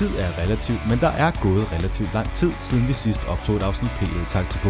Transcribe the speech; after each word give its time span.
Tid 0.00 0.16
er 0.18 0.42
relativt, 0.42 0.82
men 0.88 0.98
der 1.00 1.08
er 1.08 1.30
gået 1.42 1.72
relativt 1.72 2.14
lang 2.14 2.28
tid, 2.34 2.52
siden 2.58 2.88
vi 2.88 2.92
sidst 2.92 3.22
optog 3.28 3.56
et 3.56 3.62
afsnit 3.62 3.90
PL 3.90 4.24
Taktiko. 4.28 4.68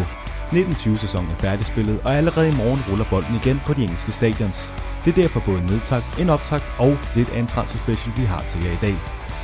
1920-sæsonen 0.51 1.31
er 1.31 1.35
færdigspillet, 1.35 2.01
og 2.03 2.15
allerede 2.15 2.49
i 2.49 2.55
morgen 2.55 2.81
ruller 2.89 3.05
bolden 3.09 3.35
igen 3.35 3.61
på 3.65 3.73
de 3.73 3.83
engelske 3.83 4.11
stadions. 4.11 4.73
Det 5.05 5.11
er 5.11 5.21
derfor 5.21 5.39
både 5.39 5.65
nedtakt, 5.65 6.19
en 6.19 6.29
optakt 6.29 6.63
og 6.77 6.97
lidt 7.15 7.29
af 7.29 7.39
en 7.39 7.47
transfer 7.47 8.11
vi 8.17 8.23
har 8.23 8.41
til 8.41 8.63
jer 8.63 8.71
i 8.71 8.81
dag. 8.81 8.95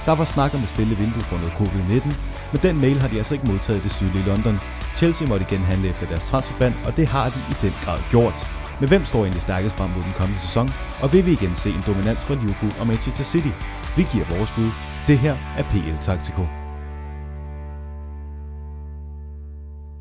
Der 0.06 0.16
var 0.16 0.26
snak 0.26 0.54
om 0.54 0.60
et 0.60 0.70
stille 0.70 0.96
vindue 0.96 1.22
på 1.30 1.36
noget 1.36 1.54
covid-19, 1.60 2.16
men 2.52 2.62
den 2.62 2.82
mail 2.82 3.00
har 3.02 3.08
de 3.08 3.18
altså 3.18 3.34
ikke 3.34 3.48
modtaget 3.48 3.80
i 3.80 3.84
det 3.84 3.92
sydlige 3.92 4.26
London. 4.26 4.60
Chelsea 4.96 5.28
måtte 5.28 5.46
igen 5.50 5.64
handle 5.66 5.90
efter 5.90 6.06
deres 6.08 6.30
transferband, 6.30 6.74
og 6.86 6.98
det 6.98 7.08
har 7.08 7.30
de 7.30 7.40
i 7.52 7.56
den 7.62 7.74
grad 7.86 8.00
gjort. 8.10 8.48
Men 8.80 8.90
hvem 8.90 9.06
står 9.06 9.20
egentlig 9.20 9.42
stærkest 9.42 9.76
frem 9.76 9.90
mod 9.90 10.04
den 10.04 10.14
kommende 10.18 10.42
sæson? 10.42 10.70
Og 11.02 11.14
vil 11.14 11.26
vi 11.26 11.32
igen 11.32 11.56
se 11.56 11.70
en 11.70 11.84
dominans 11.88 12.26
fra 12.26 12.34
Liverpool 12.34 12.72
og 12.80 12.88
Manchester 12.88 13.24
City? 13.24 13.54
Vi 13.98 14.04
giver 14.12 14.26
vores 14.26 14.52
bud. 14.56 14.97
Det 15.08 15.18
her 15.18 15.34
er 15.58 15.64
PL 15.64 16.02
Taktiko. 16.02 16.42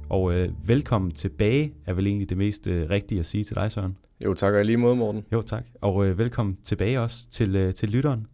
Og 0.09 0.35
øh, 0.35 0.69
velkommen 0.69 1.11
tilbage 1.11 1.73
er 1.87 1.95
vel 1.95 2.07
egentlig 2.07 2.29
det 2.29 2.37
mest 2.37 2.67
øh, 2.67 2.91
rigtige 2.91 3.19
at 3.19 3.27
sige 3.27 3.45
til 3.45 3.57
dig, 3.57 3.73
Søren. 3.73 3.97
Jo, 4.25 4.35
tak 4.35 4.55
og 4.55 4.65
lige 4.65 4.77
måde, 4.77 4.97
Morten. 4.97 5.25
Jo, 5.33 5.43
tak. 5.43 5.65
Og 5.81 6.07
øh, 6.07 6.19
velkommen 6.19 6.57
tilbage 6.63 7.01
også 7.01 7.31
til, 7.31 7.57
øh, 7.57 7.75
til 7.75 7.89
lytteren. 7.89 8.27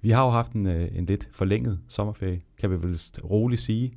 Vi 0.00 0.10
har 0.10 0.24
jo 0.24 0.30
haft 0.30 0.52
en, 0.52 0.66
øh, 0.66 0.88
en 0.92 1.06
lidt 1.06 1.28
forlænget 1.32 1.80
sommerferie, 1.88 2.40
kan 2.60 2.70
vi 2.70 2.76
vel 2.82 2.98
roligt 3.24 3.60
sige. 3.60 3.92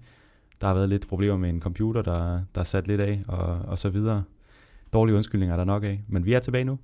Der 0.62 0.68
har 0.68 0.74
været 0.74 0.90
lidt 0.90 1.08
problemer 1.08 1.38
med 1.38 1.50
en 1.50 1.62
computer, 1.62 2.02
der, 2.02 2.42
der 2.56 2.62
er 2.62 2.66
sat 2.66 2.88
lidt 2.88 3.02
af, 3.02 3.24
og, 3.28 3.60
og 3.60 3.78
så 3.78 3.90
videre. 3.90 4.24
Dårlige 4.94 5.16
undskyldninger 5.16 5.54
er 5.54 5.58
der 5.58 5.66
nok 5.66 5.84
af, 5.84 6.04
men 6.08 6.26
vi 6.26 6.34
er 6.34 6.40
tilbage 6.40 6.64
nu. 6.64 6.80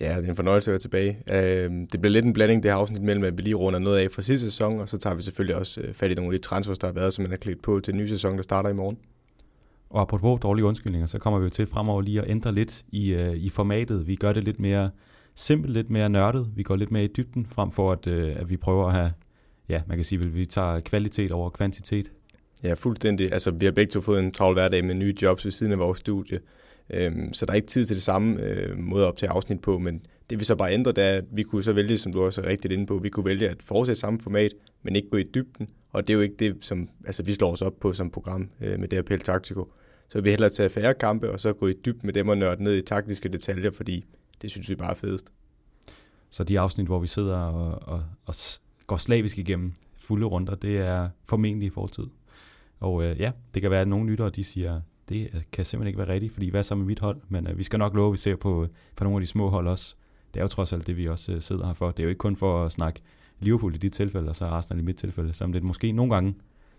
Ja, 0.00 0.16
det 0.16 0.24
er 0.24 0.30
en 0.30 0.36
fornøjelse 0.36 0.70
at 0.70 0.72
være 0.72 0.80
tilbage. 0.80 1.18
Øh, 1.32 1.70
det 1.92 2.00
bliver 2.00 2.12
lidt 2.12 2.24
en 2.24 2.32
blanding, 2.32 2.62
det 2.62 2.70
her 2.70 2.76
afsnit 2.76 3.02
mellem, 3.02 3.24
at 3.24 3.38
vi 3.38 3.42
lige 3.42 3.54
runder 3.54 3.78
noget 3.78 3.98
af 3.98 4.10
fra 4.10 4.22
sidste 4.22 4.50
sæson, 4.50 4.80
og 4.80 4.88
så 4.88 4.98
tager 4.98 5.16
vi 5.16 5.22
selvfølgelig 5.22 5.56
også 5.56 5.80
øh, 5.80 5.94
fat 5.94 6.10
i 6.10 6.14
nogle 6.14 6.34
af 6.34 6.40
de 6.40 6.44
transfers, 6.44 6.78
der 6.78 6.86
har 6.86 6.94
været, 6.94 7.12
som 7.12 7.22
man 7.22 7.30
har 7.30 7.36
klædt 7.36 7.62
på 7.62 7.80
til 7.80 7.92
den 7.92 8.00
nye 8.00 8.08
sæson, 8.08 8.36
der 8.36 8.42
starter 8.42 8.70
i 8.70 8.72
morgen. 8.72 8.98
Og 9.90 10.00
apropos 10.00 10.40
dårlige 10.40 10.64
undskyldninger, 10.64 11.06
så 11.06 11.18
kommer 11.18 11.38
vi 11.38 11.44
jo 11.44 11.50
til 11.50 11.66
fremover 11.66 12.02
lige 12.02 12.22
at 12.22 12.30
ændre 12.30 12.52
lidt 12.52 12.84
i, 12.92 13.14
uh, 13.14 13.36
i 13.36 13.48
formatet. 13.48 14.06
Vi 14.06 14.16
gør 14.16 14.32
det 14.32 14.44
lidt 14.44 14.60
mere 14.60 14.90
simpelt, 15.34 15.72
lidt 15.72 15.90
mere 15.90 16.10
nørdet. 16.10 16.50
Vi 16.56 16.62
går 16.62 16.76
lidt 16.76 16.90
mere 16.90 17.04
i 17.04 17.10
dybden, 17.16 17.46
frem 17.46 17.70
for 17.70 17.92
at, 17.92 18.06
uh, 18.06 18.40
at 18.40 18.50
vi 18.50 18.56
prøver 18.56 18.86
at 18.86 18.92
have, 18.92 19.12
ja, 19.68 19.82
man 19.86 19.98
kan 19.98 20.04
sige, 20.04 20.20
at 20.20 20.34
vi 20.34 20.46
tager 20.46 20.80
kvalitet 20.80 21.32
over 21.32 21.50
kvantitet. 21.50 22.10
Ja, 22.62 22.74
fuldstændig. 22.74 23.32
Altså, 23.32 23.50
vi 23.50 23.64
har 23.64 23.72
begge 23.72 23.90
to 23.90 24.00
fået 24.00 24.20
en 24.20 24.32
travl 24.32 24.54
hverdag 24.54 24.84
med 24.84 24.94
nye 24.94 25.14
jobs 25.22 25.44
ved 25.44 25.52
siden 25.52 25.72
af 25.72 25.78
vores 25.78 25.98
studie. 25.98 26.38
Øhm, 26.90 27.32
så 27.32 27.46
der 27.46 27.52
er 27.52 27.56
ikke 27.56 27.68
tid 27.68 27.84
til 27.84 27.96
det 27.96 28.02
samme 28.02 28.40
øh, 28.40 28.78
måde 28.78 29.06
op 29.06 29.16
til 29.16 29.26
afsnit 29.26 29.60
på, 29.60 29.78
men 29.78 30.06
det 30.30 30.40
vi 30.40 30.44
så 30.44 30.56
bare 30.56 30.72
ændrer, 30.72 30.92
det 30.92 31.04
er, 31.04 31.16
at 31.16 31.24
vi 31.32 31.42
kunne 31.42 31.62
så 31.62 31.72
vælge, 31.72 31.98
som 31.98 32.12
du 32.12 32.22
også 32.22 32.42
er 32.42 32.46
rigtigt 32.46 32.72
inde 32.72 32.86
på, 32.86 32.98
vi 32.98 33.08
kunne 33.08 33.26
vælge 33.26 33.48
at 33.48 33.62
fortsætte 33.62 34.00
samme 34.00 34.20
format, 34.20 34.52
men 34.82 34.96
ikke 34.96 35.10
gå 35.10 35.16
i 35.16 35.22
dybden, 35.22 35.68
og 35.92 36.06
det 36.06 36.12
er 36.12 36.14
jo 36.14 36.20
ikke 36.20 36.36
det, 36.38 36.56
som 36.60 36.88
altså, 37.06 37.22
vi 37.22 37.32
slår 37.32 37.52
os 37.52 37.62
op 37.62 37.80
på 37.80 37.92
som 37.92 38.10
program 38.10 38.50
øh, 38.60 38.80
med 38.80 38.88
det 38.88 38.96
her 38.96 39.02
PL 39.02 39.16
Taktiko. 39.16 39.72
Så 40.08 40.20
vi 40.20 40.30
hellere 40.30 40.50
tage 40.50 40.68
færre 40.68 40.94
kampe, 40.94 41.30
og 41.30 41.40
så 41.40 41.52
gå 41.52 41.66
i 41.66 41.72
dybden 41.72 42.06
med 42.06 42.12
dem 42.12 42.28
og 42.28 42.38
nørde 42.38 42.62
ned 42.62 42.74
i 42.74 42.82
taktiske 42.82 43.28
detaljer, 43.28 43.70
fordi 43.70 44.04
det 44.42 44.50
synes 44.50 44.68
vi 44.68 44.74
bare 44.74 44.90
er 44.90 44.94
fedest. 44.94 45.26
Så 46.30 46.44
de 46.44 46.60
afsnit, 46.60 46.86
hvor 46.86 46.98
vi 46.98 47.06
sidder 47.06 47.36
og, 47.36 47.88
og, 47.88 48.04
og 48.26 48.34
går 48.86 48.96
slavisk 48.96 49.38
igennem 49.38 49.72
fulde 49.98 50.26
runder, 50.26 50.54
det 50.54 50.78
er 50.78 51.08
formentlig 51.24 51.66
i 51.66 51.70
fortid. 51.70 52.04
Og 52.80 53.04
øh, 53.04 53.20
ja, 53.20 53.32
det 53.54 53.62
kan 53.62 53.70
være, 53.70 53.80
at 53.80 53.88
nogle 53.88 54.10
lyttere 54.10 54.30
de 54.30 54.44
siger, 54.44 54.80
det 55.08 55.44
kan 55.52 55.64
simpelthen 55.64 55.88
ikke 55.88 55.98
være 55.98 56.08
rigtigt, 56.08 56.32
fordi 56.32 56.50
hvad 56.50 56.62
så 56.62 56.74
med 56.74 56.86
mit 56.86 56.98
hold? 56.98 57.20
Men 57.28 57.46
øh, 57.46 57.58
vi 57.58 57.62
skal 57.62 57.78
nok 57.78 57.94
love, 57.94 58.06
at 58.06 58.12
vi 58.12 58.18
ser 58.18 58.36
på, 58.36 58.62
øh, 58.62 58.68
på 58.96 59.04
nogle 59.04 59.16
af 59.16 59.20
de 59.20 59.26
små 59.26 59.48
hold 59.48 59.68
også. 59.68 59.94
Det 60.34 60.40
er 60.40 60.44
jo 60.44 60.48
trods 60.48 60.72
alt 60.72 60.86
det, 60.86 60.96
vi 60.96 61.08
også 61.08 61.32
øh, 61.32 61.40
sidder 61.40 61.66
her 61.66 61.74
for. 61.74 61.90
Det 61.90 61.98
er 61.98 62.04
jo 62.04 62.08
ikke 62.08 62.18
kun 62.18 62.36
for 62.36 62.64
at 62.64 62.72
snakke 62.72 63.00
Liverpool 63.40 63.74
i 63.74 63.78
dit 63.78 63.92
tilfælde, 63.92 64.28
og 64.28 64.36
så 64.36 64.44
Arsenal 64.44 64.80
i 64.80 64.84
mit 64.84 64.96
tilfælde, 64.96 65.32
som 65.32 65.52
det 65.52 65.62
måske 65.62 65.92
nogle 65.92 66.14
gange 66.14 66.34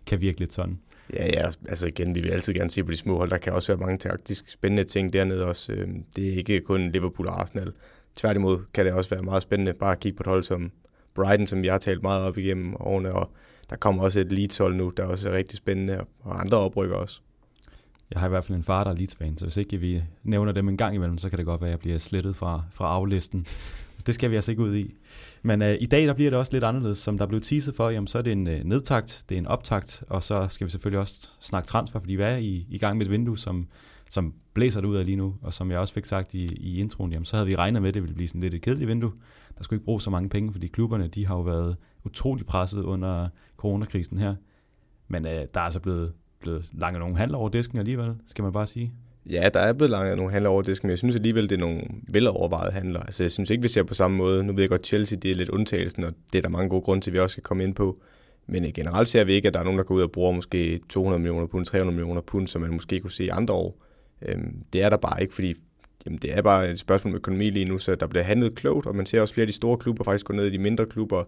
kan 0.06 0.22
virke 0.22 0.40
lidt 0.40 0.54
sådan. 0.54 0.80
Ja, 1.14 1.26
ja, 1.26 1.50
altså 1.70 1.88
igen, 1.88 2.16
vi 2.16 2.22
vil 2.22 2.30
altid 2.30 2.54
gerne 2.54 2.70
se 2.70 2.84
på 2.84 2.92
de 2.92 2.98
små 2.98 3.18
hold. 3.18 3.30
Der 3.30 3.38
kan 3.38 3.54
også 3.54 3.72
være 3.72 3.86
mange 3.86 3.98
taktisk 3.98 4.50
spændende 4.50 4.84
ting 4.84 5.14
dernede 5.14 5.46
også. 5.46 5.74
Øhm, 5.74 6.04
det 6.16 6.30
er 6.30 6.38
ikke 6.38 6.62
kun 6.62 6.92
Liverpool 6.92 7.28
og 7.28 7.42
Arsenal. 7.42 7.74
Tværtimod 8.16 8.60
kan 8.74 8.86
det 8.86 8.94
også 8.94 9.10
være 9.10 9.24
meget 9.24 9.44
spændende 9.44 9.74
bare 9.74 9.92
at 9.92 10.00
kigge 10.00 10.18
på 10.18 10.24
et 10.24 10.28
hold 10.28 10.44
som 10.44 10.72
Brighton, 11.14 11.48
som 11.48 11.64
vi 11.64 11.68
har 11.68 11.78
talt 11.78 12.02
meget 12.02 12.24
op 12.24 12.38
igennem 12.38 12.76
årene, 12.80 13.14
og 13.14 13.32
der 13.70 13.76
kommer 13.76 14.04
også 14.04 14.20
et 14.20 14.32
Leeds-hold 14.32 14.76
nu, 14.76 14.92
der 14.98 15.06
også 15.06 15.30
er 15.30 15.34
rigtig 15.34 15.58
spændende, 15.58 16.06
og 16.20 16.42
andre 16.42 16.58
oprykker 16.58 16.96
også. 16.96 17.22
Jeg 18.12 18.20
har 18.20 18.28
i 18.28 18.30
hvert 18.30 18.46
fald 18.46 18.58
en 18.58 18.64
far, 18.64 18.84
der 18.84 18.92
er 18.92 18.96
Leeds-fan, 18.96 19.38
så 19.38 19.46
hvis 19.46 19.58
ikke 19.58 19.78
vi 19.78 20.04
nævner 20.24 20.52
dem 20.52 20.70
en 20.70 20.78
gang 20.78 20.96
imellem, 20.96 21.18
så 21.18 21.30
kan 21.30 21.38
det 21.38 21.46
godt 21.46 21.62
være, 21.62 21.70
at 21.70 21.72
jeg 21.72 21.80
bliver 21.80 21.98
slettet 21.98 22.36
fra, 22.36 22.64
fra 22.74 22.88
aflisten. 22.88 23.46
Det 24.06 24.16
skal 24.16 24.32
vi 24.32 24.36
altså 24.36 24.52
ikke 24.52 24.64
ud 24.64 24.76
i. 24.76 24.96
Men 25.44 25.62
øh, 25.62 25.76
i 25.82 25.86
dag 25.86 26.08
der 26.08 26.14
bliver 26.14 26.30
det 26.30 26.40
også 26.40 26.54
lidt 26.54 26.64
anderledes. 26.64 26.98
Som 26.98 27.18
der 27.18 27.26
blev 27.26 27.42
teaset 27.42 27.76
for, 27.76 27.90
jamen, 27.90 28.08
så 28.08 28.18
er 28.18 28.22
det 28.22 28.32
en 28.32 28.48
øh, 28.48 28.64
nedtakt, 28.64 29.26
det 29.30 29.36
er 29.36 29.40
en 29.40 29.48
optakt, 29.48 30.04
og 30.10 30.24
så 30.24 30.48
skal 30.50 30.66
vi 30.66 30.72
selvfølgelig 30.72 31.00
også 31.00 31.30
snakke 31.42 31.68
transfer, 31.68 32.00
fordi 32.00 32.16
vi 32.16 32.24
er 32.24 32.36
i, 32.36 32.66
i 32.70 32.78
gang 32.78 32.98
med 32.98 33.06
et 33.06 33.12
vindue, 33.12 33.38
som, 33.38 33.68
som 34.10 34.34
blæser 34.54 34.82
det 34.82 34.88
ud 34.88 34.96
af 34.96 35.06
lige 35.06 35.16
nu. 35.16 35.36
Og 35.42 35.54
som 35.54 35.72
jeg 35.72 35.80
også 35.80 35.94
fik 35.94 36.06
sagt 36.06 36.34
i, 36.34 36.46
i 36.46 36.80
introen, 36.80 37.12
jamen, 37.12 37.26
så 37.26 37.36
havde 37.36 37.48
vi 37.48 37.56
regnet 37.56 37.82
med, 37.82 37.90
at 37.90 37.94
det 37.94 38.02
ville 38.02 38.16
blive 38.16 38.28
sådan 38.28 38.42
lidt 38.42 38.54
et 38.54 38.62
kedeligt 38.62 38.88
vindue. 38.88 39.12
Der 39.58 39.64
skulle 39.64 39.78
ikke 39.78 39.86
bruge 39.86 40.02
så 40.02 40.10
mange 40.10 40.30
penge, 40.30 40.52
fordi 40.52 40.68
klubberne 40.68 41.08
de 41.08 41.28
har 41.28 41.36
jo 41.36 41.42
været 41.42 41.76
utrolig 42.04 42.46
presset 42.46 42.84
under 42.84 43.30
coronakrisen 43.58 44.18
her. 44.18 44.36
Men 45.08 45.26
øh, 45.26 45.32
der 45.32 45.60
er 45.60 45.66
altså 45.66 45.80
blevet 45.80 46.14
blevet 46.46 46.70
langet 46.74 47.00
nogle 47.00 47.18
handler 47.18 47.38
over 47.38 47.50
disken 47.50 47.80
alligevel, 47.80 48.14
skal 48.28 48.44
man 48.44 48.54
bare 48.54 48.68
sige. 48.68 48.92
Ja, 49.30 49.50
der 49.54 49.60
er 49.60 49.74
blevet 49.74 49.90
langet 49.92 50.18
nogle 50.18 50.32
handler 50.32 50.50
over 50.50 50.62
disken, 50.62 50.88
men 50.88 50.90
jeg 50.90 50.98
synes 50.98 51.16
alligevel, 51.16 51.50
det 51.50 51.56
er 51.56 51.60
nogle 51.60 51.82
velovervejede 52.08 52.72
handler. 52.72 53.00
Altså, 53.00 53.24
jeg 53.24 53.32
synes 53.32 53.50
ikke, 53.50 53.62
vi 53.62 53.68
ser 53.68 53.84
på 53.84 53.94
samme 53.94 54.18
måde. 54.18 54.44
Nu 54.44 54.54
ved 54.54 54.64
jeg 54.64 54.70
godt, 54.70 54.86
Chelsea 54.86 55.20
det 55.22 55.32
er 55.32 55.36
lidt 55.36 55.50
undtagelsen, 55.50 56.04
og 56.04 56.14
det 56.34 56.38
er 56.38 56.42
der 56.42 56.50
mange 56.50 56.70
gode 56.70 56.82
grunde 56.82 57.04
til, 57.04 57.12
at 57.12 57.14
vi 57.14 57.20
også 57.20 57.34
skal 57.34 57.44
komme 57.44 57.64
ind 57.64 57.76
på. 57.76 57.98
Men 58.48 58.66
øh, 58.66 58.72
generelt 58.74 59.10
ser 59.10 59.24
vi 59.24 59.34
ikke, 59.34 59.48
at 59.48 59.54
der 59.54 59.60
er 59.60 59.64
nogen, 59.64 59.78
der 59.78 59.84
går 59.84 59.96
ud 59.96 60.02
og 60.02 60.12
bruger 60.12 60.32
måske 60.32 60.80
200 60.90 61.20
millioner 61.22 61.48
pund, 61.48 61.66
300 61.66 61.96
millioner 61.96 62.22
pund, 62.22 62.48
som 62.48 62.62
man 62.62 62.72
måske 62.74 63.00
kunne 63.00 63.12
se 63.12 63.24
i 63.26 63.30
andre 63.30 63.54
år. 63.54 63.78
Øhm, 64.22 64.64
det 64.74 64.84
er 64.84 64.90
der 64.90 64.98
bare 64.98 65.22
ikke, 65.22 65.34
fordi 65.34 65.54
jamen, 66.06 66.20
det 66.20 66.38
er 66.38 66.42
bare 66.42 66.72
et 66.72 66.80
spørgsmål 66.80 67.14
om 67.14 67.18
økonomi 67.18 67.50
lige 67.50 67.66
nu, 67.66 67.78
så 67.78 67.96
der 67.96 68.08
bliver 68.08 68.24
handlet 68.24 68.56
klogt, 68.56 68.86
og 68.86 68.96
man 68.96 69.06
ser 69.06 69.22
også 69.22 69.34
flere 69.34 69.44
af 69.44 69.48
de 69.48 69.54
store 69.54 69.78
klubber 69.78 70.04
faktisk 70.04 70.26
gå 70.26 70.34
ned 70.34 70.46
i 70.46 70.50
de 70.50 70.58
mindre 70.58 70.86
klubber, 70.86 71.24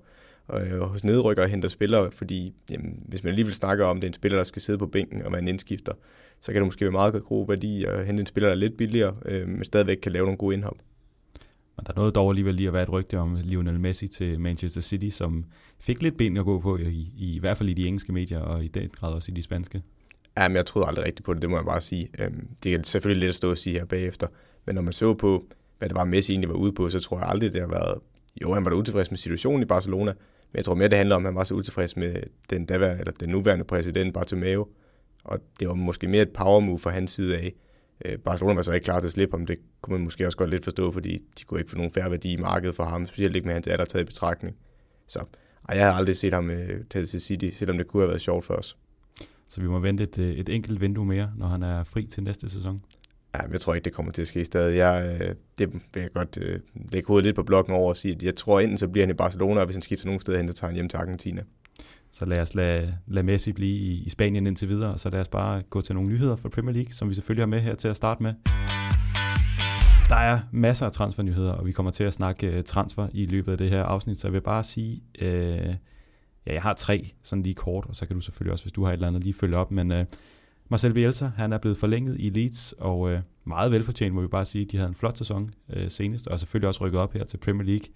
øh, 0.54 0.80
hos 0.80 1.04
nedrykker 1.04 1.44
og 1.44 1.50
henter 1.50 1.70
spillere, 1.70 2.12
fordi 2.12 2.54
jamen, 2.72 3.04
hvis 3.08 3.24
man 3.24 3.30
alligevel 3.30 3.54
snakker 3.54 3.86
om, 3.86 3.98
det 3.98 4.08
er 4.08 4.10
en 4.10 4.14
spiller, 4.14 4.38
der 4.38 4.44
skal 4.44 4.62
sidde 4.62 4.80
på 4.80 4.88
bænken 4.88 5.22
og 5.22 5.40
en 5.40 5.48
indskifter, 5.48 5.94
så 6.42 6.52
kan 6.52 6.62
det 6.62 6.68
måske 6.68 6.86
være 6.86 6.92
meget 6.92 7.24
god 7.24 7.48
værdi 7.48 7.84
at 7.84 8.06
hente 8.06 8.22
en 8.22 8.26
spiller, 8.26 8.48
der 8.48 8.56
er 8.56 8.60
lidt 8.60 8.78
billigere, 8.78 9.16
øh, 9.26 9.48
men 9.48 9.66
stadigvæk 9.66 9.98
kan 9.98 10.12
lave 10.12 10.26
nogle 10.26 10.38
gode 10.38 10.54
indhop. 10.54 10.78
Men 11.78 11.86
der 11.86 11.94
nåede 11.96 12.12
dog 12.12 12.30
alligevel 12.30 12.56
lige 12.56 12.68
at 12.68 12.74
være 12.74 12.84
et 12.84 12.92
rygte 12.92 13.18
om 13.18 13.38
Lionel 13.44 13.80
Messi 13.80 14.08
til 14.08 14.40
Manchester 14.40 14.82
City, 14.82 15.10
som 15.10 15.46
fik 15.80 16.02
lidt 16.02 16.18
ben 16.18 16.38
at 16.38 16.46
gå 16.46 16.60
på, 16.60 16.78
i, 16.78 17.12
i, 17.18 17.36
i 17.36 17.40
hvert 17.40 17.58
fald 17.58 17.70
i 17.70 17.74
de 17.74 17.88
engelske 17.88 18.14
medier, 18.14 18.40
og 18.40 18.64
i 18.64 18.68
den 18.68 18.90
grad 18.90 19.14
også 19.14 19.32
i 19.32 19.36
de 19.36 19.42
spanske. 19.42 19.82
Ja, 20.38 20.48
men 20.48 20.56
jeg 20.56 20.66
troede 20.66 20.88
aldrig 20.88 21.06
rigtigt 21.06 21.26
på 21.26 21.34
det, 21.34 21.42
det 21.42 21.50
må 21.50 21.56
jeg 21.56 21.66
bare 21.66 21.82
sige. 21.82 22.10
Øhm, 22.20 22.48
det 22.64 22.74
er 22.74 22.80
selvfølgelig 22.84 23.20
lidt 23.20 23.30
at 23.30 23.36
stå 23.36 23.50
og 23.50 23.58
sige 23.58 23.78
her 23.80 23.86
bagefter, 23.86 24.28
men 24.66 24.76
når 24.76 24.82
man 24.82 24.94
så 24.94 25.14
på, 25.14 25.46
hvad 25.78 25.90
det 25.90 25.96
var, 25.96 26.06
Messi 26.06 26.32
egentlig 26.32 26.50
var 26.50 26.56
ude 26.56 26.72
på, 26.72 26.90
så 26.90 27.00
tror 27.00 27.20
jeg 27.20 27.28
aldrig, 27.30 27.54
det 27.54 27.62
har 27.62 27.70
været... 27.70 28.00
Jo, 28.42 28.54
han 28.54 28.66
var 28.66 28.72
da 28.72 28.78
utilfreds 28.78 29.12
med 29.12 29.18
situationen 29.18 29.62
i 29.62 29.66
Barcelona, 29.66 30.14
men 30.58 30.60
jeg 30.60 30.66
tror 30.66 30.76
mere, 30.76 30.88
det 30.88 30.98
handler 30.98 31.16
om, 31.16 31.26
at 31.26 31.28
han 31.28 31.36
var 31.36 31.44
så 31.44 31.54
utilfreds 31.54 31.98
med 31.98 32.24
den, 32.50 32.66
daværende, 32.66 33.00
eller 33.00 33.12
den 33.12 33.30
nuværende 33.30 33.66
præsident, 33.66 34.14
Bartomeu. 34.14 34.68
Og 35.24 35.40
det 35.60 35.68
var 35.68 35.74
måske 35.74 36.08
mere 36.08 36.22
et 36.22 36.30
power 36.30 36.60
move 36.60 36.80
fra 36.80 36.90
hans 36.90 37.12
side 37.12 37.38
af. 37.38 37.54
Øh, 38.06 38.18
Barcelona 38.18 38.56
var 38.56 38.62
så 38.62 38.72
ikke 38.72 38.84
klar 38.86 39.00
til 39.00 39.08
at 39.08 39.12
slippe 39.12 39.38
ham. 39.38 39.46
Det 39.46 39.58
kunne 39.82 39.94
man 39.98 40.04
måske 40.04 40.26
også 40.26 40.38
godt 40.38 40.50
lidt 40.50 40.64
forstå, 40.64 40.92
fordi 40.92 41.18
de 41.40 41.44
kunne 41.44 41.60
ikke 41.60 41.70
få 41.70 41.78
nogen 41.78 41.92
færre 41.92 42.12
værdi 42.12 42.34
i 42.34 42.38
markedet 42.38 42.76
for 42.76 42.84
ham, 42.84 43.06
specielt 43.06 43.36
ikke 43.36 43.46
med 43.46 43.54
hans 43.54 43.68
alder 43.68 43.86
taget 43.86 44.04
i 44.04 44.06
betragtning. 44.06 44.56
Så 45.08 45.20
ej, 45.70 45.78
jeg 45.78 45.86
har 45.86 45.94
aldrig 45.94 46.16
set 46.16 46.34
ham 46.34 46.50
øh, 46.50 46.84
tage 46.90 47.06
til 47.06 47.22
City, 47.22 47.50
selvom 47.54 47.78
det 47.78 47.88
kunne 47.88 48.04
have 48.04 48.10
været 48.10 48.22
sjovt 48.22 48.46
for 48.46 48.54
os. 48.54 48.78
Så 49.48 49.62
vi 49.62 49.68
må 49.68 49.80
vente 49.80 50.04
et, 50.04 50.20
øh, 50.20 50.36
et 50.36 50.50
enkelt 50.50 50.82
vindue 50.82 51.06
mere, 51.06 51.32
når 51.38 51.48
han 51.48 51.64
er 51.64 51.84
fri 51.84 52.06
til 52.06 52.24
næste 52.24 52.50
sæson? 52.50 52.80
Ja, 53.38 53.52
jeg 53.52 53.62
tror 53.62 53.74
ikke, 53.74 53.86
det 53.86 53.94
kommer 53.94 54.12
til 54.12 54.22
at 54.22 54.28
ske 54.28 54.46
stadig. 54.46 54.78
Jeg, 54.78 55.20
øh, 55.22 55.36
det 55.58 55.74
vil 55.74 56.02
jeg 56.02 56.14
godt 56.14 56.38
øh, 56.42 56.60
lægge 56.92 57.08
hovedet 57.08 57.26
lidt 57.26 57.36
på 57.36 57.44
blokken 57.44 57.74
over 57.74 57.90
og 57.90 57.98
sige, 57.98 58.16
at 58.16 58.24
jeg 58.24 58.36
tror 58.36 58.60
enten 58.60 58.78
så 58.78 58.88
bliver 58.88 59.06
han 59.06 59.10
i 59.10 59.18
Barcelona, 59.18 59.60
og 59.60 59.66
hvis 59.66 59.76
han 59.76 59.82
skifter 59.82 60.06
nogen 60.06 60.22
steder 60.22 60.38
hen, 60.38 60.48
så 60.48 60.54
tager 60.54 60.70
han 60.70 60.76
hjem 60.76 60.90
til 60.90 60.98
Argentina. 60.98 61.44
Så 62.12 62.26
lad 62.26 62.40
os 62.40 62.56
lade, 62.56 62.98
lade 63.08 63.26
Messi 63.26 63.52
blive 63.52 63.78
i, 63.78 64.04
i 64.06 64.10
Spanien 64.10 64.48
indtil 64.48 64.70
videre, 64.70 64.94
og 64.94 65.00
så 65.00 65.10
lad 65.10 65.22
os 65.22 65.28
bare 65.28 65.62
gå 65.62 65.82
til 65.82 65.96
nogle 65.96 66.10
nyheder 66.10 66.36
fra 66.36 66.50
Premier 66.50 66.74
League, 66.74 66.94
som 66.94 67.10
vi 67.10 67.14
selvfølgelig 67.14 67.42
har 67.42 67.48
med 67.48 67.60
her 67.60 67.76
til 67.76 67.88
at 67.88 67.96
starte 67.96 68.24
med. 68.24 68.34
Der 70.10 70.16
er 70.16 70.40
masser 70.52 70.86
af 70.86 70.92
transfernyheder, 70.92 71.52
og 71.52 71.66
vi 71.66 71.72
kommer 71.72 71.92
til 71.92 72.04
at 72.04 72.14
snakke 72.14 72.48
øh, 72.48 72.64
transfer 72.64 73.08
i 73.12 73.26
løbet 73.26 73.52
af 73.52 73.58
det 73.58 73.70
her 73.70 73.84
afsnit, 73.84 74.20
så 74.20 74.28
jeg 74.28 74.34
vil 74.34 74.42
bare 74.42 74.64
sige, 74.64 75.04
øh, 75.22 75.76
ja, 76.46 76.54
jeg 76.54 76.62
har 76.62 76.74
tre 76.74 77.12
sådan 77.24 77.44
lige 77.44 77.56
kort, 77.56 77.86
og 77.86 77.96
så 77.96 78.06
kan 78.06 78.16
du 78.16 78.22
selvfølgelig 78.22 78.54
også, 78.54 78.64
hvis 78.66 78.74
du 78.74 78.84
har 78.84 78.90
et 78.90 78.94
eller 78.94 79.08
andet, 79.08 79.24
lige 79.24 79.34
følge 79.34 79.58
op, 79.58 79.72
men 79.72 79.92
øh, 79.92 80.06
Marcel 80.70 80.94
Bielsa, 80.94 81.30
han 81.38 81.54
er 81.54 81.58
blevet 81.58 81.78
forlænget 81.78 82.16
i 82.20 82.30
Leeds, 82.30 82.74
og 82.78 83.12
øh, 83.12 83.20
meget 83.46 83.72
velfortjent, 83.72 84.16
må 84.16 84.22
vi 84.22 84.28
bare 84.28 84.46
sige. 84.46 84.66
De 84.66 84.78
havde 84.78 84.90
en 84.90 84.96
flot 84.96 85.18
sæson 85.18 85.54
øh, 85.74 85.92
senest, 85.92 86.28
og 86.28 86.40
selvfølgelig 86.40 86.68
også 86.68 86.86
rykket 86.86 87.02
op 87.02 87.14
her 87.14 87.24
til 87.24 87.38
Premier 87.38 87.64
League. 87.64 87.88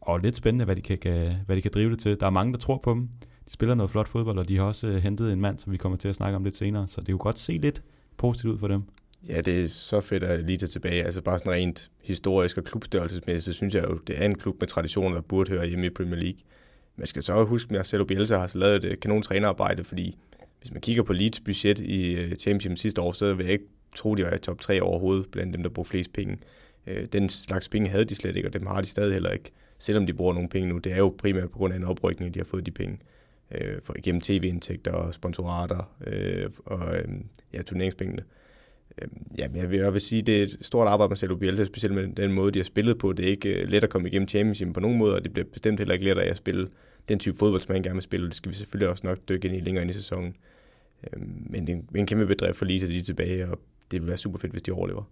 Og 0.00 0.20
lidt 0.20 0.36
spændende, 0.36 0.64
hvad 0.64 0.76
de, 0.76 0.80
kan, 0.80 1.36
hvad 1.46 1.56
de 1.56 1.62
kan 1.62 1.70
drive 1.74 1.90
det 1.90 1.98
til. 1.98 2.20
Der 2.20 2.26
er 2.26 2.30
mange, 2.30 2.52
der 2.52 2.58
tror 2.58 2.80
på 2.82 2.90
dem. 2.90 3.08
De 3.46 3.52
spiller 3.52 3.74
noget 3.74 3.90
flot 3.90 4.08
fodbold, 4.08 4.38
og 4.38 4.48
de 4.48 4.56
har 4.56 4.64
også 4.64 4.86
øh, 4.86 4.96
hentet 4.96 5.32
en 5.32 5.40
mand, 5.40 5.58
som 5.58 5.72
vi 5.72 5.76
kommer 5.76 5.98
til 5.98 6.08
at 6.08 6.14
snakke 6.14 6.36
om 6.36 6.44
lidt 6.44 6.56
senere. 6.56 6.86
Så 6.86 7.00
det 7.00 7.08
er 7.08 7.12
jo 7.12 7.18
godt 7.20 7.38
se 7.38 7.52
lidt 7.52 7.82
positivt 8.16 8.52
ud 8.52 8.58
for 8.58 8.68
dem. 8.68 8.82
Ja, 9.28 9.40
det 9.40 9.62
er 9.62 9.66
så 9.66 10.00
fedt 10.00 10.22
at 10.22 10.44
lige 10.44 10.58
tage 10.58 10.68
tilbage. 10.68 11.04
Altså 11.04 11.22
bare 11.22 11.38
sådan 11.38 11.52
rent 11.52 11.90
historisk 12.02 12.58
og 12.58 12.64
klubstørrelsesmæssigt, 12.64 13.44
så 13.44 13.52
synes 13.52 13.74
jeg 13.74 13.84
jo, 13.88 13.98
det 14.06 14.22
er 14.22 14.24
en 14.24 14.38
klub 14.38 14.56
med 14.60 14.68
traditioner, 14.68 15.14
der 15.14 15.22
burde 15.22 15.50
høre 15.50 15.66
hjemme 15.66 15.86
i 15.86 15.90
Premier 15.90 16.20
League. 16.20 16.40
Man 16.96 17.06
skal 17.06 17.22
så 17.22 17.44
huske, 17.44 17.68
at 17.70 17.76
Marcelo 17.76 18.04
Bielsa 18.04 18.36
har 18.36 18.46
så 18.46 18.58
lavet 18.58 18.76
et 18.76 18.84
øh, 18.84 18.98
kanon 18.98 19.22
trænerarbejde, 19.22 19.84
fordi 19.84 20.18
hvis 20.60 20.72
man 20.72 20.80
kigger 20.80 21.02
på 21.02 21.12
Leeds 21.12 21.40
budget 21.40 21.78
i 21.78 22.12
øh, 22.12 22.36
Championship 22.36 22.78
sidste 22.78 23.00
år, 23.00 23.12
så 23.12 23.34
vil 23.34 23.44
jeg 23.44 23.52
ikke 23.52 23.66
tro, 23.96 24.14
de 24.14 24.22
var 24.22 24.34
i 24.34 24.38
top 24.38 24.60
3 24.60 24.82
overhovedet, 24.82 25.26
blandt 25.30 25.54
dem, 25.54 25.62
der 25.62 25.70
bruger 25.70 25.84
flest 25.84 26.12
penge. 26.12 26.38
Øh, 26.86 27.06
den 27.12 27.28
slags 27.28 27.68
penge 27.68 27.88
havde 27.88 28.04
de 28.04 28.14
slet 28.14 28.36
ikke, 28.36 28.48
og 28.48 28.52
dem 28.52 28.66
har 28.66 28.80
de 28.80 28.86
stadig 28.86 29.12
heller 29.12 29.30
ikke, 29.30 29.50
selvom 29.78 30.06
de 30.06 30.12
bruger 30.12 30.34
nogle 30.34 30.48
penge 30.48 30.68
nu. 30.68 30.78
Det 30.78 30.92
er 30.92 30.96
jo 30.96 31.14
primært 31.18 31.50
på 31.50 31.58
grund 31.58 31.72
af 31.72 31.76
en 31.76 31.84
oprykning, 31.84 32.34
de 32.34 32.40
har 32.40 32.44
fået 32.44 32.66
de 32.66 32.70
penge 32.70 32.98
øh, 33.50 33.76
for, 33.84 33.94
gennem 34.02 34.20
tv-indtægter 34.20 34.92
og 34.92 35.14
sponsorater 35.14 35.94
øh, 36.06 36.50
og 36.64 36.96
øh, 36.96 37.08
ja, 37.52 37.62
turneringspengene. 37.62 38.22
Øh, 39.02 39.08
ja, 39.38 39.48
men 39.48 39.56
jeg 39.56 39.70
vil, 39.70 39.78
jeg 39.78 39.92
vil 39.92 40.00
sige, 40.00 40.22
det 40.22 40.38
er 40.38 40.42
et 40.42 40.58
stort 40.60 40.88
arbejde 40.88 41.08
med 41.08 41.10
Marcelo 41.10 41.36
Bielsa, 41.36 41.64
specielt 41.64 41.94
med 41.94 42.08
den 42.08 42.32
måde, 42.32 42.52
de 42.52 42.58
har 42.58 42.64
spillet 42.64 42.98
på. 42.98 43.12
Det 43.12 43.26
er 43.26 43.30
ikke 43.30 43.48
øh, 43.48 43.68
let 43.68 43.84
at 43.84 43.90
komme 43.90 44.08
igennem 44.08 44.28
Championship 44.28 44.74
på 44.74 44.80
nogen 44.80 44.98
måde, 44.98 45.14
og 45.14 45.24
det 45.24 45.32
bliver 45.32 45.46
bestemt 45.52 45.80
heller 45.80 45.94
ikke 45.94 46.04
let 46.04 46.18
at 46.18 46.36
spille 46.36 46.68
den 47.08 47.18
type 47.18 47.36
fodbold, 47.36 47.60
som 47.60 47.72
han 47.72 47.82
gerne 47.82 47.94
vil 47.94 48.02
spille. 48.02 48.26
Det 48.26 48.34
skal 48.34 48.50
vi 48.50 48.56
selvfølgelig 48.56 48.88
også 48.88 49.06
nok 49.06 49.18
dykke 49.28 49.48
ind 49.48 49.56
i 49.56 49.60
længere 49.60 49.82
ind 49.82 49.90
i 49.90 49.94
sæsonen. 49.94 50.36
Øh, 51.04 51.22
men 51.50 51.66
det 51.66 51.72
er 51.72 51.76
en, 51.76 51.88
en 51.94 52.06
kæmpe 52.06 52.26
bedrift 52.26 52.58
for 52.58 52.64
Lise, 52.64 52.86
at 52.86 52.92
de 52.92 52.98
er 52.98 53.02
tilbage, 53.02 53.48
og 53.48 53.58
det 53.90 54.00
vil 54.00 54.08
være 54.08 54.16
super 54.16 54.38
fedt, 54.38 54.52
hvis 54.52 54.62
de 54.62 54.72
overlever. 54.72 55.02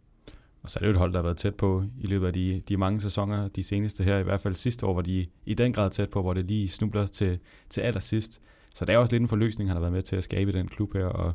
Og 0.62 0.70
så 0.70 0.78
er 0.78 0.80
det 0.80 0.86
jo 0.86 0.90
et 0.90 0.96
hold, 0.98 1.12
der 1.12 1.18
har 1.18 1.22
været 1.22 1.36
tæt 1.36 1.54
på 1.54 1.84
i 2.00 2.06
løbet 2.06 2.26
af 2.26 2.32
de, 2.32 2.62
de 2.68 2.76
mange 2.76 3.00
sæsoner, 3.00 3.48
de 3.48 3.62
seneste 3.62 4.04
her, 4.04 4.18
i 4.18 4.22
hvert 4.22 4.40
fald 4.40 4.54
sidste 4.54 4.86
år, 4.86 4.92
hvor 4.92 5.02
de 5.02 5.26
i 5.46 5.54
den 5.54 5.72
grad 5.72 5.90
tæt 5.90 6.10
på, 6.10 6.22
hvor 6.22 6.34
det 6.34 6.44
lige 6.44 6.68
snubler 6.68 7.06
til, 7.06 7.38
til 7.70 7.80
allersidst. 7.80 8.40
Så 8.74 8.84
det 8.84 8.94
er 8.94 8.98
også 8.98 9.12
lidt 9.12 9.20
en 9.20 9.28
forløsning, 9.28 9.70
han 9.70 9.76
har 9.76 9.80
været 9.80 9.92
med 9.92 10.02
til 10.02 10.16
at 10.16 10.24
skabe 10.24 10.52
den 10.52 10.68
klub 10.68 10.92
her, 10.94 11.04
og 11.04 11.32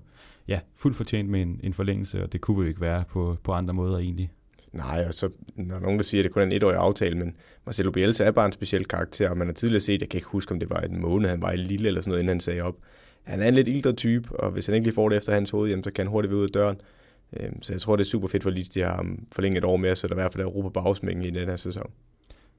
ja, 0.47 0.59
fuldt 0.75 0.97
fortjent 0.97 1.29
med 1.29 1.41
en, 1.41 1.59
en 1.63 1.73
forlængelse, 1.73 2.23
og 2.23 2.33
det 2.33 2.41
kunne 2.41 2.61
jo 2.61 2.67
ikke 2.67 2.81
være 2.81 3.03
på, 3.09 3.37
på 3.43 3.51
andre 3.51 3.73
måder 3.73 3.97
egentlig. 3.97 4.31
Nej, 4.71 5.05
og 5.07 5.13
så 5.13 5.29
der 5.57 5.75
er 5.75 5.79
nogen, 5.79 5.97
der 5.97 6.03
siger, 6.03 6.21
at 6.21 6.23
det 6.23 6.31
kun 6.33 6.41
er 6.41 6.45
en 6.45 6.51
etårig 6.51 6.77
aftale, 6.77 7.17
men 7.17 7.35
Marcelo 7.65 7.91
Bielsa 7.91 8.23
er 8.23 8.31
bare 8.31 8.45
en 8.45 8.51
speciel 8.51 8.85
karakter, 8.85 9.29
og 9.29 9.37
man 9.37 9.47
har 9.47 9.53
tidligere 9.53 9.81
set, 9.81 10.01
jeg 10.01 10.09
kan 10.09 10.17
ikke 10.17 10.27
huske, 10.27 10.51
om 10.51 10.59
det 10.59 10.69
var 10.69 10.79
en 10.79 11.01
måned, 11.01 11.29
han 11.29 11.41
var 11.41 11.51
i 11.51 11.57
lille 11.57 11.87
eller 11.87 12.01
sådan 12.01 12.09
noget, 12.09 12.19
inden 12.19 12.29
han 12.29 12.39
sagde 12.39 12.61
op. 12.61 12.75
Han 13.23 13.41
er 13.41 13.47
en 13.47 13.53
lidt 13.53 13.67
ildre 13.67 13.93
type, 13.93 14.39
og 14.39 14.51
hvis 14.51 14.65
han 14.65 14.75
ikke 14.75 14.85
lige 14.85 14.95
får 14.95 15.09
det 15.09 15.17
efter 15.17 15.33
hans 15.33 15.49
hoved, 15.49 15.69
jamen, 15.69 15.83
så 15.83 15.91
kan 15.91 16.05
han 16.05 16.11
hurtigt 16.11 16.31
være 16.31 16.39
ud 16.39 16.45
af 16.45 16.49
døren. 16.49 16.77
Øhm, 17.33 17.61
så 17.61 17.73
jeg 17.73 17.81
tror, 17.81 17.95
det 17.95 18.03
er 18.03 18.09
super 18.09 18.27
fedt 18.27 18.43
for 18.43 18.49
Leeds, 18.49 18.69
de 18.69 18.81
har 18.81 18.99
um, 18.99 19.27
forlænget 19.31 19.57
et 19.57 19.65
år 19.65 19.77
mere, 19.77 19.95
så 19.95 20.07
der 20.07 20.13
i 20.13 20.15
hvert 20.15 20.33
fald 20.33 20.43
er 20.43 20.47
Europa 20.47 20.81
bagsmængen 20.81 21.25
i 21.25 21.39
den 21.39 21.49
her 21.49 21.55
sæson. 21.55 21.91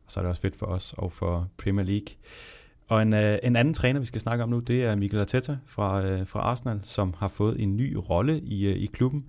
Og 0.05 0.13
så 0.13 0.21
er 0.21 0.23
det 0.23 0.29
også 0.29 0.43
fedt 0.43 0.57
for 0.57 0.67
os 0.67 0.95
og 0.97 1.13
for 1.13 1.49
Premier 1.59 1.87
League. 1.87 2.15
Og 2.89 3.03
en, 3.03 3.15
øh, 3.15 3.39
en 3.43 3.57
anden 3.57 3.75
træner, 3.75 4.01
vi 4.01 4.07
skal 4.07 4.21
snakke 4.21 4.45
om 4.45 4.51
nu, 4.51 4.59
det 4.59 4.85
er 4.85 4.95
Mikel 4.95 5.21
Arteta 5.21 5.57
fra, 5.67 6.07
øh, 6.07 6.27
fra 6.27 6.41
Arsenal, 6.41 6.81
som 6.83 7.15
har 7.19 7.29
fået 7.29 7.63
en 7.63 7.77
ny 7.77 7.97
rolle 8.11 8.41
i, 8.41 8.67
øh, 8.67 8.77
i 8.77 8.87
klubben. 8.87 9.25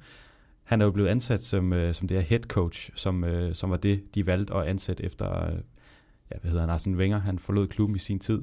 Han 0.72 0.82
er 0.82 0.86
jo 0.86 0.92
blevet 0.92 1.10
ansat 1.10 1.44
som, 1.44 1.74
øh, 1.74 1.94
som 1.94 2.08
det 2.08 2.18
her 2.18 2.24
head 2.24 2.40
coach, 2.40 2.90
som, 2.96 3.24
øh, 3.24 3.56
som 3.56 3.70
var 3.70 3.78
det, 3.78 4.16
de 4.16 4.26
valgte 4.26 4.54
at 4.54 4.68
ansætte 4.68 5.04
efter, 5.04 5.46
øh, 5.46 5.54
ja, 6.32 6.40
hvad 6.42 6.52
hedder 6.52 6.62
han, 6.62 6.70
Arsene 6.70 6.98
Wenger. 6.98 7.20
Han 7.20 7.40
forlod 7.40 7.68
klubben 7.68 7.96
i 7.96 8.00
sin 8.00 8.20
tid. 8.20 8.42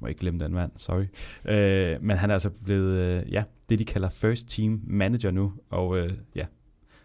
Må 0.00 0.06
ikke 0.06 0.20
glemme 0.20 0.44
den 0.44 0.52
mand, 0.52 0.72
sorry. 0.76 1.04
Øh, 1.44 2.02
men 2.02 2.16
han 2.16 2.30
er 2.30 2.34
altså 2.34 2.50
blevet, 2.50 3.24
ja, 3.30 3.44
det 3.68 3.78
de 3.78 3.84
kalder 3.84 4.10
first 4.10 4.48
team 4.48 4.80
manager 4.86 5.30
nu, 5.30 5.52
og 5.70 5.98
øh, 5.98 6.10
ja, 6.34 6.46